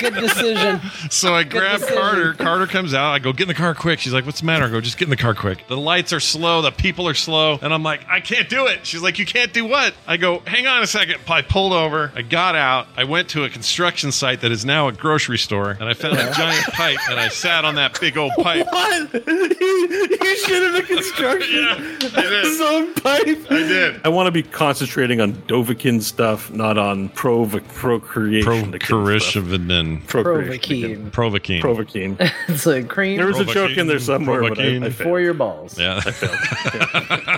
Good 0.00 0.14
decision. 0.14 0.80
so 1.10 1.34
I 1.34 1.44
grab 1.44 1.80
decision. 1.80 1.98
Carter. 1.98 2.32
Carter 2.34 2.66
comes 2.66 2.94
out. 2.94 3.12
I 3.12 3.18
go, 3.18 3.32
get 3.32 3.42
in 3.42 3.48
the 3.48 3.54
car 3.54 3.74
quick. 3.74 3.98
She's 4.00 4.12
like, 4.12 4.24
what's 4.26 4.40
the 4.40 4.46
matter? 4.46 4.64
I 4.64 4.70
go, 4.70 4.80
just 4.80 4.98
get 4.98 5.06
in 5.06 5.10
the 5.10 5.16
car 5.16 5.34
quick. 5.34 5.66
The 5.68 5.76
lights 5.76 6.12
are 6.12 6.20
slow. 6.20 6.62
The 6.62 6.70
people 6.72 7.06
are 7.08 7.14
slow. 7.14 7.58
And 7.60 7.72
I'm 7.74 7.82
like, 7.82 8.00
I 8.08 8.20
can't 8.20 8.48
do 8.48 8.66
it. 8.66 8.86
She's 8.86 9.02
like, 9.02 9.18
you 9.18 9.26
can't 9.26 9.52
do 9.52 9.64
what? 9.66 9.94
I 10.06 10.16
go, 10.16 10.40
hang 10.40 10.66
on 10.66 10.82
a 10.82 10.86
second. 10.86 11.16
I 11.28 11.42
pulled 11.42 11.72
over. 11.72 12.12
I 12.14 12.22
got 12.22 12.54
out. 12.54 12.86
I 12.96 13.04
went 13.04 13.28
to 13.30 13.44
a 13.44 13.48
construction 13.50 14.10
site 14.12 14.40
that 14.40 14.50
is 14.52 14.64
now 14.64 14.88
a 14.88 14.92
grocery 14.92 15.38
store, 15.38 15.70
and 15.72 15.84
I 15.84 15.94
found 15.94 16.18
a 16.18 16.32
giant 16.32 16.64
pipe, 16.72 16.98
and 17.08 17.20
I 17.20 17.28
sat 17.28 17.64
on 17.64 17.76
that 17.76 17.98
big 18.00 18.16
old 18.16 18.32
pipe. 18.32 18.66
What? 18.70 19.12
you, 19.14 20.36
should 20.36 20.62
have 20.62 20.86
been 20.88 20.96
construction 20.96 21.54
Yeah, 21.60 22.08
I 22.16 22.22
did. 22.22 22.56
zone 22.58 22.94
pipe. 22.94 23.50
I 23.50 23.58
did. 23.58 24.00
I 24.04 24.08
want 24.08 24.26
to 24.26 24.30
be 24.32 24.42
concentrating 24.42 25.20
on 25.20 25.34
Dovahkiin 25.34 26.02
stuff, 26.02 26.50
not 26.50 26.78
on 26.78 27.08
pro 27.10 27.46
procreation. 27.46 28.72
Procurishivin. 28.72 29.49
Procreation. 29.58 31.10
Provocaine. 31.10 31.10
Provocaine. 31.10 31.60
Provocaine. 31.62 32.16
It's 32.48 32.66
a 32.66 32.82
cream 32.82 33.16
There 33.18 33.26
was 33.26 33.38
a 33.38 33.44
joke 33.44 33.76
in 33.76 33.86
there 33.86 33.98
somewhere, 33.98 34.40
but 34.42 34.58
I, 34.58 34.76
I 34.84 34.90
for 34.90 35.20
your 35.20 35.34
balls. 35.34 35.78
Yeah. 35.78 36.00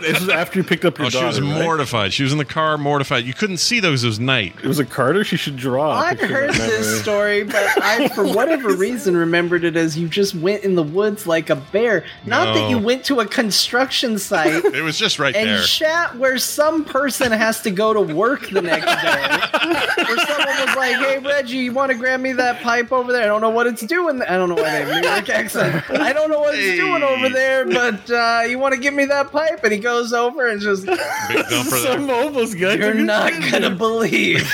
This 0.02 0.18
was 0.20 0.28
after 0.30 0.58
you 0.58 0.64
picked 0.64 0.84
up 0.84 0.98
your 0.98 1.06
Oh, 1.06 1.10
she 1.10 1.14
daughter. 1.18 1.26
was 1.28 1.40
right? 1.40 1.62
mortified. 1.62 2.12
She 2.12 2.22
was 2.24 2.32
in 2.32 2.38
the 2.38 2.44
car, 2.44 2.76
mortified. 2.76 3.24
You 3.24 3.34
couldn't 3.34 3.58
see 3.58 3.78
those. 3.78 4.02
It 4.02 4.08
was 4.08 4.18
night. 4.18 4.54
It 4.62 4.66
was 4.66 4.78
a 4.80 4.84
Carter. 4.84 5.22
She 5.22 5.36
should 5.36 5.56
draw. 5.56 5.92
I've 5.92 6.18
picture 6.18 6.34
heard 6.34 6.54
this 6.54 7.00
story, 7.02 7.44
but 7.44 7.54
I, 7.80 8.08
for 8.08 8.24
whatever 8.26 8.70
reason, 8.76 9.16
remembered 9.16 9.62
it 9.64 9.76
as 9.76 9.96
you 9.96 10.08
just 10.08 10.34
went 10.34 10.64
in 10.64 10.74
the 10.74 10.82
woods 10.82 11.26
like 11.26 11.50
a 11.50 11.56
bear. 11.56 12.04
Not 12.26 12.48
No. 12.48 12.54
that 12.54 12.70
you 12.70 12.78
went 12.78 13.04
to 13.04 13.20
a 13.20 13.26
construction 13.26 14.18
site 14.18 14.64
It 14.64 14.82
was 14.82 14.98
just 14.98 15.18
right 15.20 15.34
and 15.36 15.48
there. 15.50 15.62
shat 15.62 16.16
where 16.18 16.38
some 16.38 16.84
person 16.84 17.30
has 17.30 17.60
to 17.62 17.70
go 17.70 17.92
to 17.94 18.00
work 18.00 18.48
the 18.50 18.62
next 18.62 18.86
day. 18.86 20.04
where 20.04 20.16
someone 20.26 20.66
was 20.66 20.76
like, 20.76 20.96
"Hey 20.96 21.18
Reggie, 21.18 21.58
you 21.58 21.72
want 21.72 21.92
to 21.92 21.98
grab 22.02 22.20
me 22.20 22.32
that 22.32 22.60
pipe 22.62 22.92
over 22.92 23.12
there? 23.12 23.22
I 23.22 23.26
don't 23.26 23.40
know 23.40 23.50
what 23.50 23.66
it's 23.66 23.82
doing. 23.86 24.20
I 24.22 24.36
don't 24.36 24.48
know 24.48 24.56
why 24.56 24.70
they 24.70 24.84
have 24.84 25.02
New 25.02 25.08
York 25.08 25.28
accent. 25.30 25.88
I 25.90 26.12
don't 26.12 26.30
know 26.30 26.40
what 26.40 26.54
it's 26.56 26.78
doing 26.78 27.02
over 27.02 27.28
there, 27.28 27.64
but 27.64 28.10
uh, 28.10 28.42
you 28.48 28.58
want 28.58 28.74
to 28.74 28.80
give 28.80 28.92
me 28.92 29.04
that 29.06 29.30
pipe?" 29.30 29.62
And 29.64 29.72
he 29.72 29.78
goes 29.78 30.12
over 30.12 30.48
and 30.48 30.60
just, 30.60 30.84
Big 30.86 30.98
dumper 30.98 31.70
there. 31.70 31.92
Some 31.92 32.06
mobiles 32.06 32.54
guy. 32.54 32.74
"You're 32.74 32.94
not 32.94 33.32
gonna 33.50 33.70
believe 33.70 34.46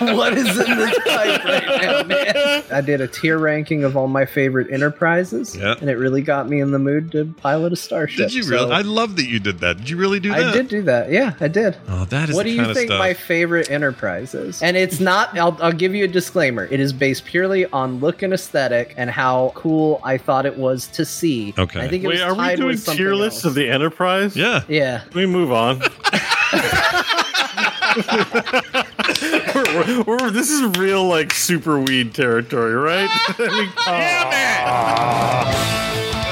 what 0.00 0.32
is 0.38 0.58
in 0.58 0.76
this 0.78 0.98
pipe 1.00 1.44
right 1.44 1.66
now, 1.82 2.02
man." 2.04 2.62
I 2.72 2.80
did 2.80 3.00
a 3.00 3.08
tier 3.08 3.38
ranking 3.38 3.84
of 3.84 3.96
all 3.96 4.06
my 4.08 4.24
favorite 4.24 4.70
enterprises, 4.72 5.56
Yeah. 5.56 5.74
and 5.80 5.90
it 5.90 5.96
really 5.96 6.22
got 6.22 6.48
me 6.48 6.60
in 6.60 6.70
the 6.70 6.78
mood 6.78 7.12
to 7.12 7.26
pilot 7.38 7.72
a 7.72 7.76
starship. 7.76 8.18
Did 8.28 8.34
you 8.34 8.42
so- 8.44 8.50
really? 8.50 8.72
I 8.72 8.80
love 8.82 9.16
that 9.16 9.26
you 9.28 9.40
did 9.40 9.58
that. 9.60 9.78
Did 9.78 9.90
you 9.90 9.96
really 9.96 10.20
do 10.20 10.30
that? 10.30 10.42
I 10.42 10.52
did 10.52 10.68
do 10.68 10.82
that. 10.82 11.10
Yeah, 11.10 11.34
I 11.40 11.48
did. 11.48 11.76
Oh, 11.88 12.04
that 12.06 12.28
is 12.30 12.34
What 12.36 12.44
the 12.44 12.52
do 12.52 12.56
kind 12.58 12.68
you 12.68 12.74
think 12.74 12.90
my 12.90 13.14
favorite 13.14 13.70
enterprise 13.70 14.34
is? 14.34 14.62
And 14.62 14.76
it's 14.76 15.00
not, 15.00 15.36
I'll, 15.38 15.56
I'll 15.60 15.72
give 15.72 15.94
you 15.94 16.04
a 16.04 16.08
disclaimer. 16.08 16.64
It 16.70 16.80
is 16.80 16.91
based 16.92 17.24
purely 17.24 17.66
on 17.66 17.98
look 18.00 18.22
and 18.22 18.32
aesthetic 18.32 18.94
and 18.96 19.10
how 19.10 19.52
cool 19.54 20.00
I 20.04 20.18
thought 20.18 20.46
it 20.46 20.56
was 20.56 20.86
to 20.88 21.04
see. 21.04 21.54
Okay. 21.58 21.80
I 21.80 21.88
think 21.88 22.04
it 22.04 22.06
Wait, 22.08 22.14
was 22.14 22.22
are 22.22 22.32
we 22.34 22.38
tied 22.38 22.56
doing 22.56 22.68
with 22.68 22.80
something 22.82 22.98
tier 22.98 23.14
lists 23.14 23.44
else. 23.44 23.50
of 23.50 23.54
the 23.54 23.68
Enterprise? 23.68 24.36
yeah. 24.36 24.62
Yeah. 24.68 25.02
Let 25.06 25.14
me 25.16 25.26
move 25.26 25.52
on. 25.52 25.80
we're, 29.74 30.02
we're- 30.04 30.30
this 30.30 30.50
is 30.50 30.62
real 30.78 31.04
like 31.06 31.32
super 31.32 31.80
weed 31.80 32.14
territory, 32.14 32.74
right? 32.74 33.08
Damn 33.38 33.48
it! 34.28 34.62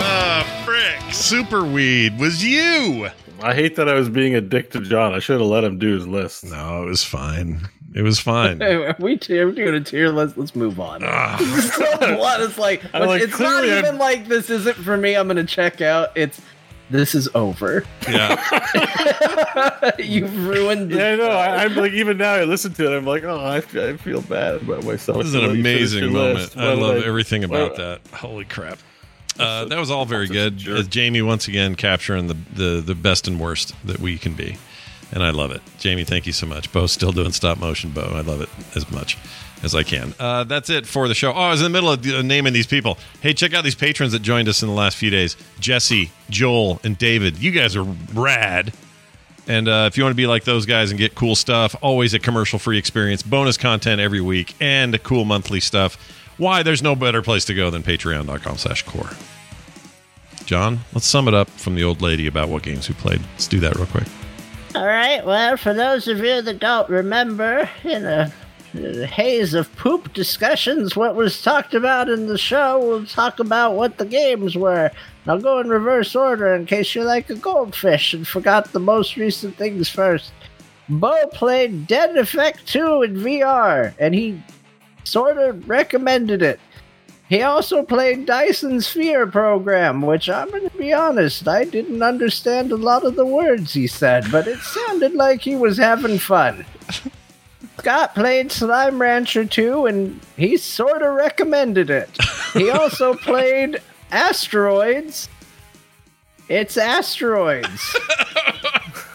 Ah, 0.02 0.62
frick. 0.64 1.12
Super 1.14 1.64
weed 1.64 2.18
was 2.18 2.44
you. 2.44 3.08
I 3.42 3.55
hate 3.55 3.76
that 3.76 3.89
I 3.89 3.94
was 3.94 4.08
being 4.10 4.34
a 4.34 4.40
dick 4.40 4.70
to 4.72 4.80
John. 4.80 5.14
I 5.14 5.18
should 5.18 5.40
have 5.40 5.48
let 5.48 5.64
him 5.64 5.78
do 5.78 5.94
his 5.94 6.06
list. 6.06 6.44
No, 6.44 6.82
it 6.82 6.86
was 6.86 7.02
fine. 7.05 7.68
It 7.94 8.02
was 8.02 8.19
fine. 8.20 8.62
Anyway, 8.62 8.94
we 9.01 9.17
tier, 9.17 9.47
we're 9.47 9.52
doing 9.55 9.75
a 9.75 9.81
tier 9.81 10.09
list. 10.10 10.36
Let's 10.39 10.55
move 10.55 10.78
on. 10.81 11.02
Ah. 11.05 11.36
so 11.99 12.19
what? 12.19 12.41
It's 12.41 12.57
like, 12.59 12.83
I'm 12.94 13.07
like, 13.07 13.23
it's 13.23 13.39
not 13.39 13.39
clearly 13.60 13.73
I'm- 13.73 13.85
even 13.85 13.99
like 13.99 14.28
this 14.28 14.49
isn't 14.51 14.77
for 14.77 14.97
me. 14.97 15.15
I'm 15.15 15.27
going 15.27 15.36
to 15.36 15.44
check 15.44 15.81
out. 15.81 16.10
It's 16.17 16.41
this 16.91 17.15
is 17.15 17.28
over. 17.35 17.85
yeah. 18.09 19.91
You've 19.99 20.47
ruined. 20.47 20.91
The 20.91 20.97
Yeah, 20.97 21.12
I 21.12 21.17
know. 21.17 21.28
I, 21.31 21.65
I'm 21.65 21.75
like 21.77 21.93
even 21.93 22.17
now. 22.19 22.33
I 22.35 22.44
listen 22.44 22.73
to 22.75 22.93
it. 22.93 22.97
I'm 22.97 23.05
like, 23.07 23.23
oh, 23.25 23.39
I, 23.39 23.57
I 23.59 23.97
feel 23.97 24.23
bad 24.23 24.57
about 24.62 24.85
myself. 24.85 25.19
This 25.19 25.28
is 25.28 25.35
an 25.35 25.41
Let 25.43 25.57
you 25.57 25.62
finish 25.62 25.93
amazing 25.93 26.12
moment. 26.12 26.57
I 26.57 26.73
love 26.75 26.97
would 26.97 27.05
everything 27.05 27.44
about 27.44 27.73
would- 27.73 27.78
that. 27.81 28.01
Holy 28.12 28.44
crap. 28.44 28.78
Uh, 29.39 29.65
that 29.67 29.78
was 29.78 29.91
all 29.91 30.05
very 30.05 30.27
good. 30.27 30.59
Jamie 30.91 31.23
once 31.23 31.49
again 31.49 31.75
capturing 31.75 32.27
the, 32.27 32.36
the 32.52 32.83
the 32.85 32.94
best 32.94 33.27
and 33.27 33.41
worst 33.41 33.73
that 33.86 33.99
we 34.01 34.19
can 34.19 34.35
be, 34.35 34.59
and 35.12 35.22
I 35.22 35.30
love 35.30 35.50
it. 35.50 35.62
Jamie, 35.78 36.05
thank 36.05 36.26
you 36.26 36.32
so 36.32 36.47
much. 36.47 36.72
Bo's 36.72 36.92
still 36.92 37.12
doing 37.12 37.32
stop 37.32 37.58
motion. 37.58 37.90
Bo, 37.90 38.02
I 38.02 38.20
love 38.20 38.40
it 38.40 38.48
as 38.74 38.90
much 38.90 39.18
as 39.62 39.74
I 39.74 39.82
can. 39.82 40.14
Uh, 40.18 40.44
that's 40.44 40.70
it 40.70 40.86
for 40.86 41.08
the 41.08 41.14
show. 41.14 41.32
Oh, 41.32 41.36
I 41.36 41.50
was 41.50 41.60
in 41.60 41.64
the 41.64 41.70
middle 41.70 41.90
of 41.90 42.06
uh, 42.06 42.22
naming 42.22 42.52
these 42.52 42.66
people. 42.66 42.98
Hey, 43.20 43.34
check 43.34 43.55
out 43.55 43.64
these 43.64 43.74
patrons 43.74 44.12
that 44.12 44.22
joined 44.22 44.48
us 44.48 44.62
in 44.62 44.68
the 44.68 44.74
last 44.74 44.97
few 44.97 45.10
days: 45.10 45.36
Jesse, 45.58 46.10
Joel, 46.28 46.80
and 46.84 46.97
David. 46.97 47.39
You 47.39 47.50
guys 47.50 47.76
are 47.76 47.84
rad. 48.14 48.72
And 49.48 49.66
uh, 49.68 49.89
if 49.90 49.97
you 49.97 50.05
want 50.05 50.12
to 50.12 50.16
be 50.16 50.28
like 50.28 50.44
those 50.44 50.64
guys 50.64 50.90
and 50.90 50.98
get 50.98 51.16
cool 51.16 51.34
stuff, 51.34 51.74
always 51.80 52.14
a 52.14 52.20
commercial 52.20 52.58
free 52.58 52.78
experience, 52.78 53.22
bonus 53.22 53.56
content 53.56 54.00
every 54.00 54.20
week, 54.20 54.55
and 54.60 55.02
cool 55.02 55.24
monthly 55.24 55.58
stuff. 55.58 55.97
Why? 56.36 56.62
There's 56.62 56.82
no 56.82 56.94
better 56.94 57.20
place 57.20 57.44
to 57.47 57.55
go 57.55 57.68
than 57.68 57.82
patreon.com 57.82 58.58
slash 58.58 58.84
core. 58.84 59.10
John, 60.44 60.80
let's 60.92 61.06
sum 61.06 61.26
it 61.26 61.34
up 61.34 61.48
from 61.48 61.74
the 61.74 61.84
old 61.84 62.00
lady 62.00 62.26
about 62.26 62.48
what 62.48 62.62
games 62.62 62.89
we 62.89 62.94
played. 62.94 63.20
Let's 63.32 63.48
do 63.48 63.60
that 63.60 63.76
real 63.76 63.86
quick. 63.86 64.06
All 64.73 64.86
right, 64.86 65.26
well, 65.26 65.57
for 65.57 65.74
those 65.74 66.07
of 66.07 66.18
you 66.18 66.42
that 66.42 66.60
don't 66.60 66.89
remember, 66.89 67.68
in 67.82 68.05
a, 68.05 68.32
in 68.73 69.02
a 69.02 69.07
haze 69.07 69.52
of 69.52 69.74
poop 69.74 70.12
discussions, 70.12 70.94
what 70.94 71.16
was 71.16 71.42
talked 71.42 71.74
about 71.74 72.08
in 72.08 72.28
the 72.28 72.39
show, 72.39 72.78
we'll 72.78 73.05
talk 73.05 73.40
about 73.40 73.74
what 73.74 73.99
the 73.99 74.05
games 74.05 74.55
were. 74.55 74.92
I'll 75.26 75.40
go 75.40 75.58
in 75.58 75.68
reverse 75.68 76.15
order 76.15 76.55
in 76.55 76.66
case 76.66 76.94
you're 76.94 77.05
like 77.05 77.28
a 77.31 77.34
goldfish 77.34 78.15
and 78.15 78.26
forgot 78.26 78.73
the 78.73 78.78
most 78.78 79.16
recent 79.16 79.57
things 79.57 79.89
first. 79.89 80.32
Bo 80.89 81.16
played 81.32 81.89
Dead 81.89 82.16
Effect 82.16 82.65
2 82.68 83.02
in 83.02 83.15
VR, 83.16 83.92
and 83.99 84.15
he 84.15 84.40
sort 85.02 85.36
of 85.36 85.68
recommended 85.68 86.42
it. 86.42 86.60
He 87.31 87.42
also 87.42 87.84
played 87.84 88.26
Dyson 88.26 88.81
Sphere 88.81 89.25
program, 89.25 90.02
which 90.02 90.28
I'm 90.28 90.50
going 90.50 90.68
to 90.68 90.76
be 90.76 90.92
honest, 90.92 91.47
I 91.47 91.62
didn't 91.62 92.02
understand 92.02 92.73
a 92.73 92.76
lot 92.76 93.05
of 93.05 93.15
the 93.15 93.25
words 93.25 93.73
he 93.73 93.86
said, 93.86 94.25
but 94.33 94.49
it 94.49 94.59
sounded 94.59 95.15
like 95.15 95.41
he 95.41 95.55
was 95.55 95.76
having 95.78 96.18
fun. 96.18 96.67
Scott 97.78 98.17
played 98.17 98.50
Slime 98.50 99.00
Rancher 99.00 99.44
2, 99.44 99.86
and 99.86 100.20
he 100.36 100.57
sort 100.57 101.02
of 101.02 101.15
recommended 101.15 101.89
it. 101.89 102.10
He 102.52 102.68
also 102.68 103.15
played 103.23 103.81
Asteroids. 104.10 105.28
It's 106.49 106.76
Asteroids. 106.76 107.97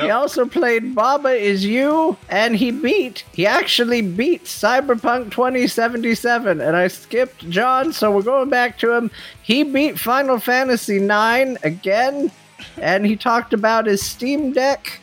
He 0.00 0.10
also 0.10 0.46
played 0.46 0.94
Baba 0.94 1.30
Is 1.30 1.64
You, 1.64 2.16
and 2.28 2.56
he 2.56 2.70
beat, 2.70 3.24
he 3.32 3.46
actually 3.46 4.00
beat 4.02 4.44
Cyberpunk 4.44 5.30
2077. 5.30 6.60
And 6.60 6.76
I 6.76 6.88
skipped 6.88 7.48
John, 7.50 7.92
so 7.92 8.10
we're 8.10 8.22
going 8.22 8.48
back 8.48 8.78
to 8.78 8.92
him. 8.92 9.10
He 9.42 9.62
beat 9.62 9.98
Final 9.98 10.38
Fantasy 10.38 10.96
IX 10.96 11.62
again, 11.62 12.30
and 12.76 13.04
he 13.04 13.16
talked 13.16 13.52
about 13.52 13.86
his 13.86 14.04
Steam 14.04 14.52
Deck, 14.52 15.00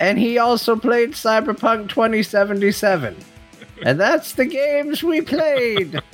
and 0.00 0.18
he 0.18 0.38
also 0.38 0.76
played 0.76 1.12
Cyberpunk 1.12 1.88
2077. 1.88 3.16
And 3.84 4.00
that's 4.00 4.32
the 4.32 4.46
games 4.46 5.02
we 5.02 5.20
played. 5.20 6.00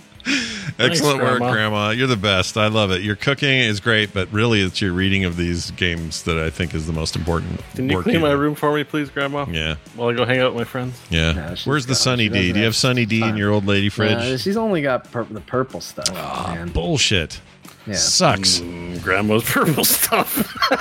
Excellent 0.79 1.19
work, 1.21 1.39
Grandma. 1.39 1.53
Grandma. 1.53 1.91
You're 1.91 2.07
the 2.07 2.17
best. 2.17 2.57
I 2.57 2.69
love 2.69 2.91
it. 2.91 3.03
Your 3.03 3.17
cooking 3.17 3.49
is 3.59 3.81
great, 3.81 4.13
but 4.15 4.33
really, 4.33 4.61
it's 4.63 4.81
your 4.81 4.93
reading 4.93 5.25
of 5.25 5.37
these 5.37 5.71
games 5.73 6.23
that 6.25 6.39
I 6.39 6.51
think 6.51 6.75
is 6.75 6.87
the 6.87 6.93
most 6.93 7.15
important. 7.17 7.61
Can 7.75 7.89
you 7.91 7.97
work 7.97 8.05
clean 8.05 8.21
my 8.21 8.33
room 8.33 8.55
for 8.55 8.75
me, 8.75 8.85
please, 8.85 9.11
Grandma? 9.11 9.47
Yeah, 9.51 9.77
While 9.97 10.11
I 10.11 10.15
go 10.15 10.25
hang 10.25 10.39
out 10.39 10.55
with 10.55 10.61
my 10.61 10.65
friends. 10.65 11.01
yeah. 11.11 11.33
No, 11.33 11.55
Where's 11.65 11.87
the 11.87 11.91
gone. 11.91 11.97
Sunny 11.97 12.25
She 12.25 12.29
D? 12.31 12.39
Do 12.41 12.47
you 12.47 12.55
have 12.55 12.65
have 12.65 12.77
Sunny 12.77 13.05
D 13.07 13.23
in 13.23 13.37
your 13.37 13.51
old 13.53 13.67
lady 13.67 13.89
fridge? 13.89 14.41
She's 14.41 14.57
only 14.57 14.83
got 14.83 15.11
pur- 15.11 15.25
the 15.25 15.41
purple 15.41 15.81
stuff. 15.81 16.09
Ah, 16.15 16.53
man. 16.57 16.69
bullshit. 16.71 17.41
Yeah. 17.87 17.95
Sucks. 17.95 18.61
Mm, 18.61 19.03
grandma's 19.03 19.43
purple 19.51 19.85
stuff. 19.85 20.57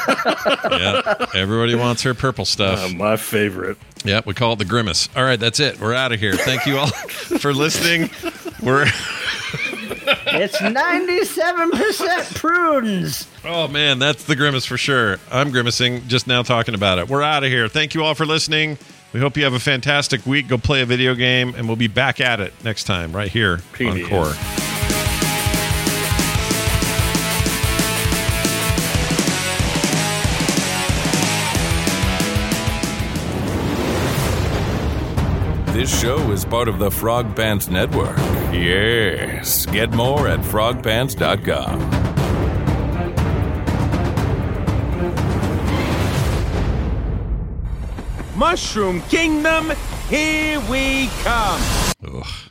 yeah. 0.71 1.25
Everybody 1.33 1.73
wants 1.75 2.03
her 2.03 2.13
purple 2.13 2.45
stuff. 2.45 2.83
Uh, 2.85 2.89
my 2.95 3.17
favorite. 3.17 3.77
Yeah, 4.05 4.21
we 4.25 4.33
call 4.33 4.53
it 4.53 4.59
the 4.59 4.65
grimace. 4.65 5.09
All 5.15 5.23
right, 5.23 5.39
that's 5.39 5.59
it. 5.59 5.79
We're 5.79 5.93
out 5.93 6.11
of 6.11 6.19
here. 6.19 6.33
Thank 6.33 6.65
you 6.65 6.77
all 6.77 6.87
for 7.39 7.53
listening. 7.53 8.07
We're 8.61 8.85
It's 10.33 10.57
97% 10.57 12.35
prunes. 12.35 13.27
oh 13.43 13.67
man, 13.67 13.99
that's 13.99 14.23
the 14.23 14.35
grimace 14.35 14.65
for 14.65 14.77
sure. 14.77 15.17
I'm 15.31 15.51
grimacing 15.51 16.07
just 16.07 16.27
now 16.27 16.41
talking 16.43 16.73
about 16.75 16.99
it. 16.99 17.09
We're 17.09 17.21
out 17.23 17.43
of 17.43 17.49
here. 17.49 17.67
Thank 17.67 17.93
you 17.93 18.03
all 18.03 18.15
for 18.15 18.25
listening. 18.25 18.77
We 19.13 19.19
hope 19.19 19.35
you 19.35 19.43
have 19.43 19.53
a 19.53 19.59
fantastic 19.59 20.25
week. 20.25 20.47
Go 20.47 20.57
play 20.57 20.81
a 20.81 20.85
video 20.85 21.15
game, 21.15 21.53
and 21.55 21.67
we'll 21.67 21.75
be 21.75 21.87
back 21.87 22.21
at 22.21 22.39
it 22.39 22.53
next 22.63 22.85
time 22.85 23.11
right 23.11 23.29
here 23.29 23.59
on 23.79 24.07
Core. 24.07 24.70
This 35.81 35.99
show 35.99 36.29
is 36.29 36.45
part 36.45 36.67
of 36.67 36.77
the 36.77 36.91
Frog 36.91 37.35
Pants 37.35 37.67
Network. 37.67 38.15
Yes. 38.53 39.65
Get 39.65 39.89
more 39.89 40.27
at 40.27 40.39
frogpants.com. 40.41 41.79
Mushroom 48.37 49.01
Kingdom, 49.09 49.71
here 50.07 50.59
we 50.69 51.07
come. 51.23 51.61
Ugh. 52.05 52.41